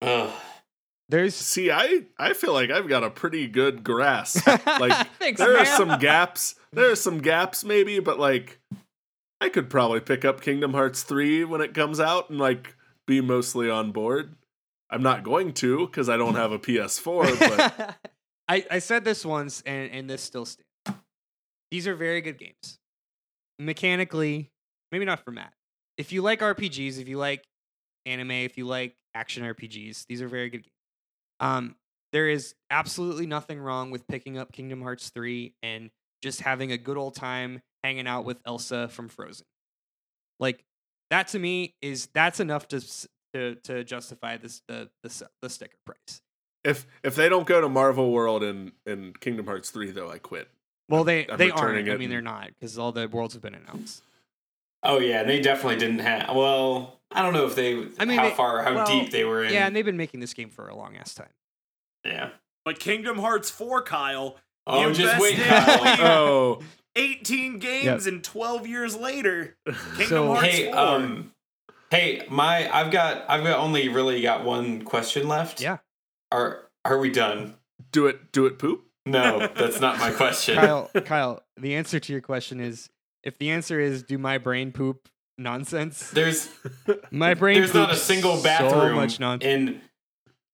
Ugh. 0.00 0.32
There's 1.10 1.34
See, 1.34 1.70
I 1.72 2.04
I 2.18 2.34
feel 2.34 2.52
like 2.52 2.70
I've 2.70 2.88
got 2.88 3.02
a 3.02 3.10
pretty 3.10 3.48
good 3.48 3.82
grasp. 3.82 4.46
Like 4.66 5.08
Thanks, 5.18 5.40
there 5.40 5.58
are 5.58 5.64
some 5.64 5.98
gaps. 5.98 6.54
There 6.72 6.90
are 6.90 6.96
some 6.96 7.18
gaps 7.18 7.64
maybe, 7.64 7.98
but 7.98 8.18
like 8.18 8.60
I 9.40 9.48
could 9.48 9.68
probably 9.68 10.00
pick 10.00 10.24
up 10.24 10.40
Kingdom 10.40 10.72
Hearts 10.72 11.02
3 11.02 11.44
when 11.44 11.60
it 11.60 11.74
comes 11.74 11.98
out 11.98 12.30
and 12.30 12.38
like 12.38 12.76
be 13.06 13.20
mostly 13.20 13.68
on 13.68 13.90
board. 13.90 14.36
I'm 14.88 15.02
not 15.02 15.24
going 15.24 15.52
to 15.54 15.88
cuz 15.88 16.08
I 16.08 16.16
don't 16.16 16.36
have 16.36 16.52
a 16.52 16.58
PS4, 16.60 17.38
but 17.40 17.98
I, 18.48 18.64
I 18.70 18.78
said 18.78 19.04
this 19.04 19.26
once 19.26 19.62
and, 19.66 19.90
and 19.90 20.08
this 20.08 20.22
still 20.22 20.44
stands. 20.46 20.69
These 21.70 21.86
are 21.86 21.94
very 21.94 22.20
good 22.20 22.38
games. 22.38 22.78
Mechanically, 23.58 24.50
maybe 24.90 25.04
not 25.04 25.24
for 25.24 25.30
Matt. 25.30 25.52
If 25.96 26.12
you 26.12 26.22
like 26.22 26.40
RPGs, 26.40 26.98
if 26.98 27.08
you 27.08 27.18
like 27.18 27.44
anime, 28.06 28.30
if 28.30 28.56
you 28.56 28.66
like 28.66 28.94
action 29.14 29.44
RPGs, 29.44 30.06
these 30.06 30.22
are 30.22 30.28
very 30.28 30.48
good 30.50 30.62
games. 30.62 30.72
Um, 31.40 31.76
there 32.12 32.28
is 32.28 32.54
absolutely 32.70 33.26
nothing 33.26 33.60
wrong 33.60 33.90
with 33.90 34.06
picking 34.06 34.36
up 34.38 34.52
Kingdom 34.52 34.82
Hearts 34.82 35.10
3 35.10 35.54
and 35.62 35.90
just 36.22 36.40
having 36.40 36.72
a 36.72 36.78
good 36.78 36.96
old 36.96 37.14
time 37.14 37.62
hanging 37.84 38.06
out 38.06 38.24
with 38.24 38.38
Elsa 38.44 38.88
from 38.88 39.08
Frozen. 39.08 39.46
Like 40.38 40.64
that 41.10 41.28
to 41.28 41.38
me 41.38 41.74
is 41.82 42.08
that's 42.14 42.40
enough 42.40 42.68
to 42.68 42.80
to 43.34 43.54
to 43.56 43.84
justify 43.84 44.36
this 44.36 44.62
the 44.68 44.90
the, 45.02 45.28
the 45.42 45.50
sticker 45.50 45.76
price. 45.86 46.20
if 46.64 46.86
if 47.04 47.14
they 47.14 47.28
don't 47.28 47.46
go 47.46 47.60
to 47.60 47.68
Marvel 47.68 48.10
World 48.10 48.42
in 48.42 48.72
in 48.86 49.12
Kingdom 49.20 49.46
Hearts 49.46 49.70
3 49.70 49.90
though, 49.92 50.10
I 50.10 50.18
quit. 50.18 50.48
Well, 50.90 51.04
they 51.04 51.26
I'm 51.28 51.38
they 51.38 51.50
aren't. 51.50 51.88
I 51.88 51.96
mean, 51.96 52.10
they're 52.10 52.20
not 52.20 52.48
because 52.48 52.76
all 52.78 52.92
the 52.92 53.08
worlds 53.08 53.34
have 53.34 53.42
been 53.42 53.54
announced. 53.54 54.02
Oh 54.82 54.98
yeah, 54.98 55.22
they 55.22 55.40
definitely 55.40 55.76
didn't 55.78 56.00
have. 56.00 56.34
Well, 56.34 56.98
I 57.10 57.22
don't 57.22 57.32
know 57.34 57.46
if 57.46 57.54
they. 57.54 57.86
I 57.98 58.04
mean, 58.04 58.18
how 58.18 58.28
they- 58.28 58.34
far, 58.34 58.62
how 58.62 58.74
well, 58.74 58.86
deep 58.86 59.10
they 59.10 59.24
were 59.24 59.44
in. 59.44 59.52
Yeah, 59.52 59.66
and 59.66 59.74
they've 59.76 59.84
been 59.84 59.96
making 59.96 60.20
this 60.20 60.34
game 60.34 60.50
for 60.50 60.68
a 60.68 60.74
long 60.76 60.96
ass 60.96 61.14
time. 61.14 61.28
yeah. 62.04 62.30
But 62.64 62.78
Kingdom 62.78 63.18
Hearts 63.18 63.48
4, 63.50 63.82
Kyle, 63.82 64.36
Oh, 64.66 64.86
You 64.86 64.92
just 64.94 65.18
wait, 65.18 65.36
did. 65.36 65.46
Kyle. 65.46 65.96
Oh, 66.00 66.60
18 66.94 67.58
games 67.58 68.06
and 68.06 68.22
12 68.22 68.66
years 68.66 68.94
later. 68.96 69.56
Kingdom 69.96 70.06
So- 70.08 70.34
Hearts 70.34 70.46
Hey, 70.46 70.70
4. 70.70 70.78
um, 70.78 71.32
hey, 71.90 72.26
my 72.28 72.68
I've 72.74 72.90
got 72.90 73.24
I've 73.30 73.42
got 73.44 73.58
only 73.58 73.88
really 73.88 74.20
got 74.22 74.44
one 74.44 74.82
question 74.82 75.26
left. 75.28 75.60
Yeah. 75.60 75.78
Are 76.32 76.68
are 76.84 76.98
we 76.98 77.10
done? 77.10 77.54
Do 77.92 78.06
it. 78.06 78.30
Do 78.32 78.44
it. 78.46 78.58
Poop. 78.58 78.84
No, 79.06 79.38
that's 79.54 79.80
not 79.80 79.98
my 79.98 80.10
question. 80.12 80.56
Kyle, 80.56 80.90
Kyle, 81.04 81.42
the 81.56 81.74
answer 81.74 81.98
to 82.00 82.12
your 82.12 82.20
question 82.22 82.60
is 82.60 82.90
if 83.22 83.38
the 83.38 83.50
answer 83.50 83.80
is 83.80 84.02
do 84.02 84.18
my 84.18 84.38
brain 84.38 84.72
poop 84.72 85.08
nonsense, 85.38 86.10
There's 86.10 86.48
my 87.10 87.34
brain 87.34 87.56
there's 87.58 87.72
not 87.74 87.90
a 87.90 87.92
poops 87.94 88.02
single 88.02 88.36
so 88.36 88.42
bathroom 88.44 88.94
much 88.96 89.18
nonsense. 89.20 89.70
in. 89.70 89.80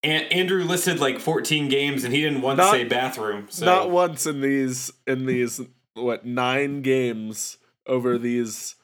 And 0.02 0.32
Andrew 0.32 0.62
listed 0.62 1.00
like 1.00 1.18
14 1.18 1.68
games, 1.68 2.04
and 2.04 2.14
he 2.14 2.20
didn't 2.20 2.40
once 2.42 2.58
Not- 2.58 2.70
say 2.70 2.84
bathroom. 2.84 3.46
So 3.50 3.64
Not 3.64 3.90
once 3.90 4.26
in 4.26 4.40
these 4.40 4.92
in 5.06 5.26
these 5.26 5.60
what 5.94 6.24
nine 6.24 6.82
games 6.82 7.56
over 7.86 8.16
these 8.18 8.76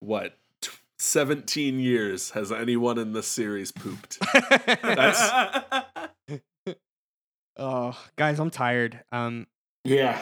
what 0.00 0.38
seventeen 0.98 1.78
years 1.80 2.30
has 2.30 2.50
anyone 2.50 2.96
in 2.98 3.12
this 3.12 3.26
series 3.26 3.72
pooped. 3.72 4.18
oh, 7.56 7.98
guys, 8.16 8.38
I'm 8.40 8.50
tired. 8.50 9.00
Um, 9.12 9.46
yeah. 9.84 10.20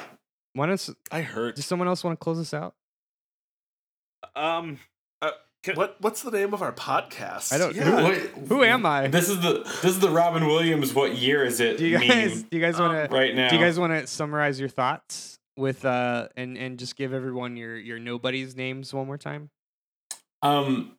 why 0.54 0.66
don't 0.66 0.90
I 1.10 1.22
heard. 1.22 1.54
does 1.56 1.66
someone 1.66 1.88
else 1.88 2.04
want 2.04 2.18
to 2.18 2.22
close 2.22 2.38
this 2.38 2.54
out? 2.54 2.74
um, 4.36 4.78
uh, 5.22 5.30
can- 5.62 5.76
What 5.76 5.96
what's 6.00 6.22
the 6.22 6.30
name 6.30 6.54
of 6.54 6.62
our 6.62 6.72
podcast? 6.72 7.52
I 7.52 7.58
don't- 7.58 7.74
Yeah. 7.74 8.02
What, 8.02 8.16
Who 8.48 8.62
am 8.64 8.84
I? 8.86 9.06
This 9.08 9.28
is 9.28 9.40
the 9.40 9.62
this 9.82 9.84
is 9.84 10.00
the 10.00 10.10
Robin 10.10 10.46
Williams. 10.46 10.94
What 10.94 11.16
year 11.16 11.44
is 11.44 11.60
it? 11.60 11.78
Do 11.78 11.86
you 11.86 11.98
meme 11.98 12.08
guys 12.08 12.42
do 12.42 12.56
you 12.56 12.62
guys 12.62 12.78
Um, 12.80 12.88
want 12.94 13.10
to 13.10 13.14
right 13.16 13.34
now? 13.34 13.48
do 13.50 13.56
you 13.56 13.62
guys 13.62 13.78
want 13.78 13.92
to 13.92 14.06
summarize 14.06 14.58
your 14.58 14.68
thoughts 14.68 15.38
with 15.56 15.84
uh 15.84 16.28
and 16.36 16.56
and 16.58 16.78
just 16.78 16.96
give 16.96 17.12
everyone 17.12 17.56
your 17.56 17.76
your 17.76 17.98
nobody's 17.98 18.56
names 18.56 18.92
one 18.94 19.06
more 19.06 19.18
time? 19.18 19.50
um. 20.42 20.96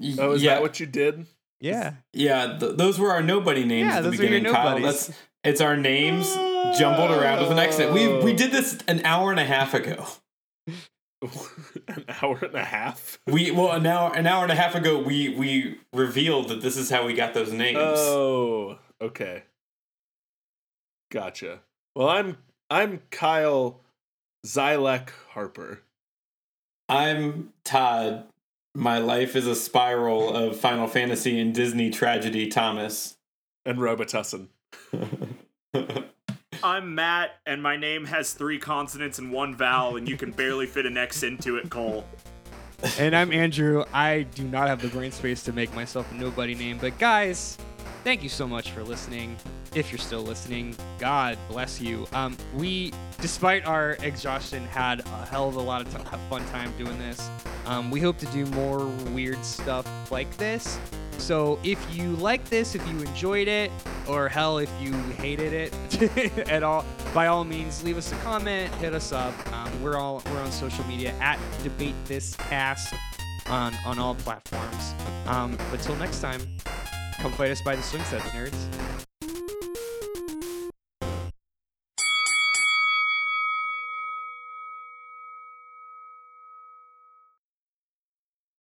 y- 0.00 0.14
Oh, 0.18 0.32
is 0.32 0.42
yeah, 0.42 0.54
that 0.54 0.62
what 0.62 0.80
you 0.80 0.86
did? 0.86 1.26
Yeah. 1.60 1.94
yeah. 2.12 2.56
Th- 2.58 2.76
those 2.76 2.98
were 2.98 3.10
our 3.10 3.22
nobody 3.22 3.64
names 3.64 3.88
Yeah, 3.88 3.98
at 3.98 4.02
the 4.02 4.10
those 4.10 4.20
are 4.20 4.22
your 4.22 4.32
beginning, 4.32 4.52
Kyle. 4.54 4.80
That's 4.80 5.10
it's 5.44 5.60
our 5.60 5.76
names 5.76 6.32
jumbled 6.78 7.10
around 7.10 7.40
with 7.40 7.50
an 7.50 7.58
accent. 7.58 7.92
We 7.92 8.22
we 8.22 8.32
did 8.34 8.52
this 8.52 8.78
an 8.86 9.04
hour 9.04 9.30
and 9.30 9.40
a 9.40 9.44
half 9.44 9.74
ago. 9.74 10.06
An 11.88 12.04
hour 12.22 12.38
and 12.42 12.54
a 12.54 12.64
half. 12.64 13.18
We 13.26 13.50
well 13.50 13.72
an 13.72 13.86
hour 13.86 14.14
an 14.14 14.26
hour 14.28 14.44
and 14.44 14.52
a 14.52 14.54
half 14.54 14.76
ago 14.76 15.02
we 15.02 15.30
we 15.30 15.80
revealed 15.92 16.48
that 16.48 16.60
this 16.60 16.76
is 16.76 16.90
how 16.90 17.06
we 17.06 17.14
got 17.14 17.34
those 17.34 17.52
names. 17.52 17.78
Oh, 17.80 18.78
okay. 19.00 19.42
Gotcha. 21.10 21.60
Well, 21.96 22.08
I'm 22.08 22.36
I'm 22.70 23.00
Kyle 23.10 23.80
Zylek 24.46 25.08
Harper. 25.30 25.82
I'm 26.88 27.52
Todd. 27.64 28.26
My 28.78 28.98
life 28.98 29.34
is 29.34 29.48
a 29.48 29.56
spiral 29.56 30.32
of 30.32 30.56
Final 30.56 30.86
Fantasy 30.86 31.40
and 31.40 31.52
Disney 31.52 31.90
tragedy. 31.90 32.46
Thomas. 32.46 33.16
and 33.66 33.76
Robitussin. 33.76 34.46
I'm 36.62 36.94
Matt, 36.94 37.40
and 37.44 37.60
my 37.60 37.76
name 37.76 38.04
has 38.04 38.34
three 38.34 38.60
consonants 38.60 39.18
and 39.18 39.32
one 39.32 39.56
vowel, 39.56 39.96
and 39.96 40.08
you 40.08 40.16
can 40.16 40.30
barely 40.30 40.66
fit 40.66 40.86
an 40.86 40.96
X 40.96 41.24
into 41.24 41.56
it, 41.56 41.70
Cole. 41.70 42.04
And 43.00 43.16
I'm 43.16 43.32
Andrew. 43.32 43.84
I 43.92 44.22
do 44.36 44.44
not 44.44 44.68
have 44.68 44.80
the 44.80 44.88
brain 44.88 45.10
space 45.10 45.42
to 45.42 45.52
make 45.52 45.74
myself 45.74 46.12
a 46.12 46.14
nobody 46.14 46.54
name, 46.54 46.78
but 46.78 46.96
guys, 47.00 47.58
thank 48.04 48.22
you 48.22 48.28
so 48.28 48.46
much 48.46 48.70
for 48.70 48.82
listening. 48.82 49.36
If 49.74 49.92
you're 49.92 49.98
still 49.98 50.22
listening, 50.22 50.76
God 50.98 51.38
bless 51.48 51.80
you. 51.80 52.06
Um, 52.12 52.36
we, 52.54 52.92
despite 53.20 53.64
our 53.66 53.92
exhaustion, 54.00 54.64
had 54.66 55.00
a 55.00 55.26
hell 55.26 55.48
of 55.48 55.56
a 55.56 55.60
lot 55.60 55.82
of 55.82 55.92
t- 55.92 56.16
fun 56.30 56.44
time 56.46 56.72
doing 56.78 56.98
this. 56.98 57.28
Um, 57.66 57.90
we 57.90 58.00
hope 58.00 58.18
to 58.18 58.26
do 58.26 58.46
more 58.46 58.86
weird 59.12 59.44
stuff 59.44 60.10
like 60.10 60.34
this. 60.36 60.78
So 61.18 61.58
if 61.64 61.78
you 61.94 62.12
like 62.16 62.44
this, 62.48 62.74
if 62.74 62.86
you 62.88 62.98
enjoyed 63.00 63.48
it, 63.48 63.70
or 64.08 64.28
hell, 64.28 64.58
if 64.58 64.70
you 64.80 64.92
hated 64.92 65.52
it 65.52 66.38
at 66.48 66.62
all, 66.62 66.84
by 67.12 67.26
all 67.26 67.44
means, 67.44 67.84
leave 67.84 67.98
us 67.98 68.12
a 68.12 68.16
comment, 68.16 68.72
hit 68.76 68.94
us 68.94 69.12
up. 69.12 69.34
Um, 69.52 69.82
we're 69.82 69.96
all 69.96 70.22
we're 70.26 70.40
on 70.40 70.50
social 70.50 70.84
media 70.84 71.12
at 71.20 71.38
debate 71.62 71.94
this 72.06 72.34
cast 72.36 72.94
on 73.48 73.74
on 73.84 73.98
all 73.98 74.14
platforms. 74.14 74.94
Um, 75.26 75.58
but 75.70 75.80
till 75.80 75.96
next 75.96 76.20
time, 76.20 76.40
Come 77.18 77.32
fight 77.32 77.50
us 77.50 77.60
by 77.60 77.74
the 77.74 77.82
swing 77.82 78.04
sets, 78.04 78.24
nerds. 78.30 79.07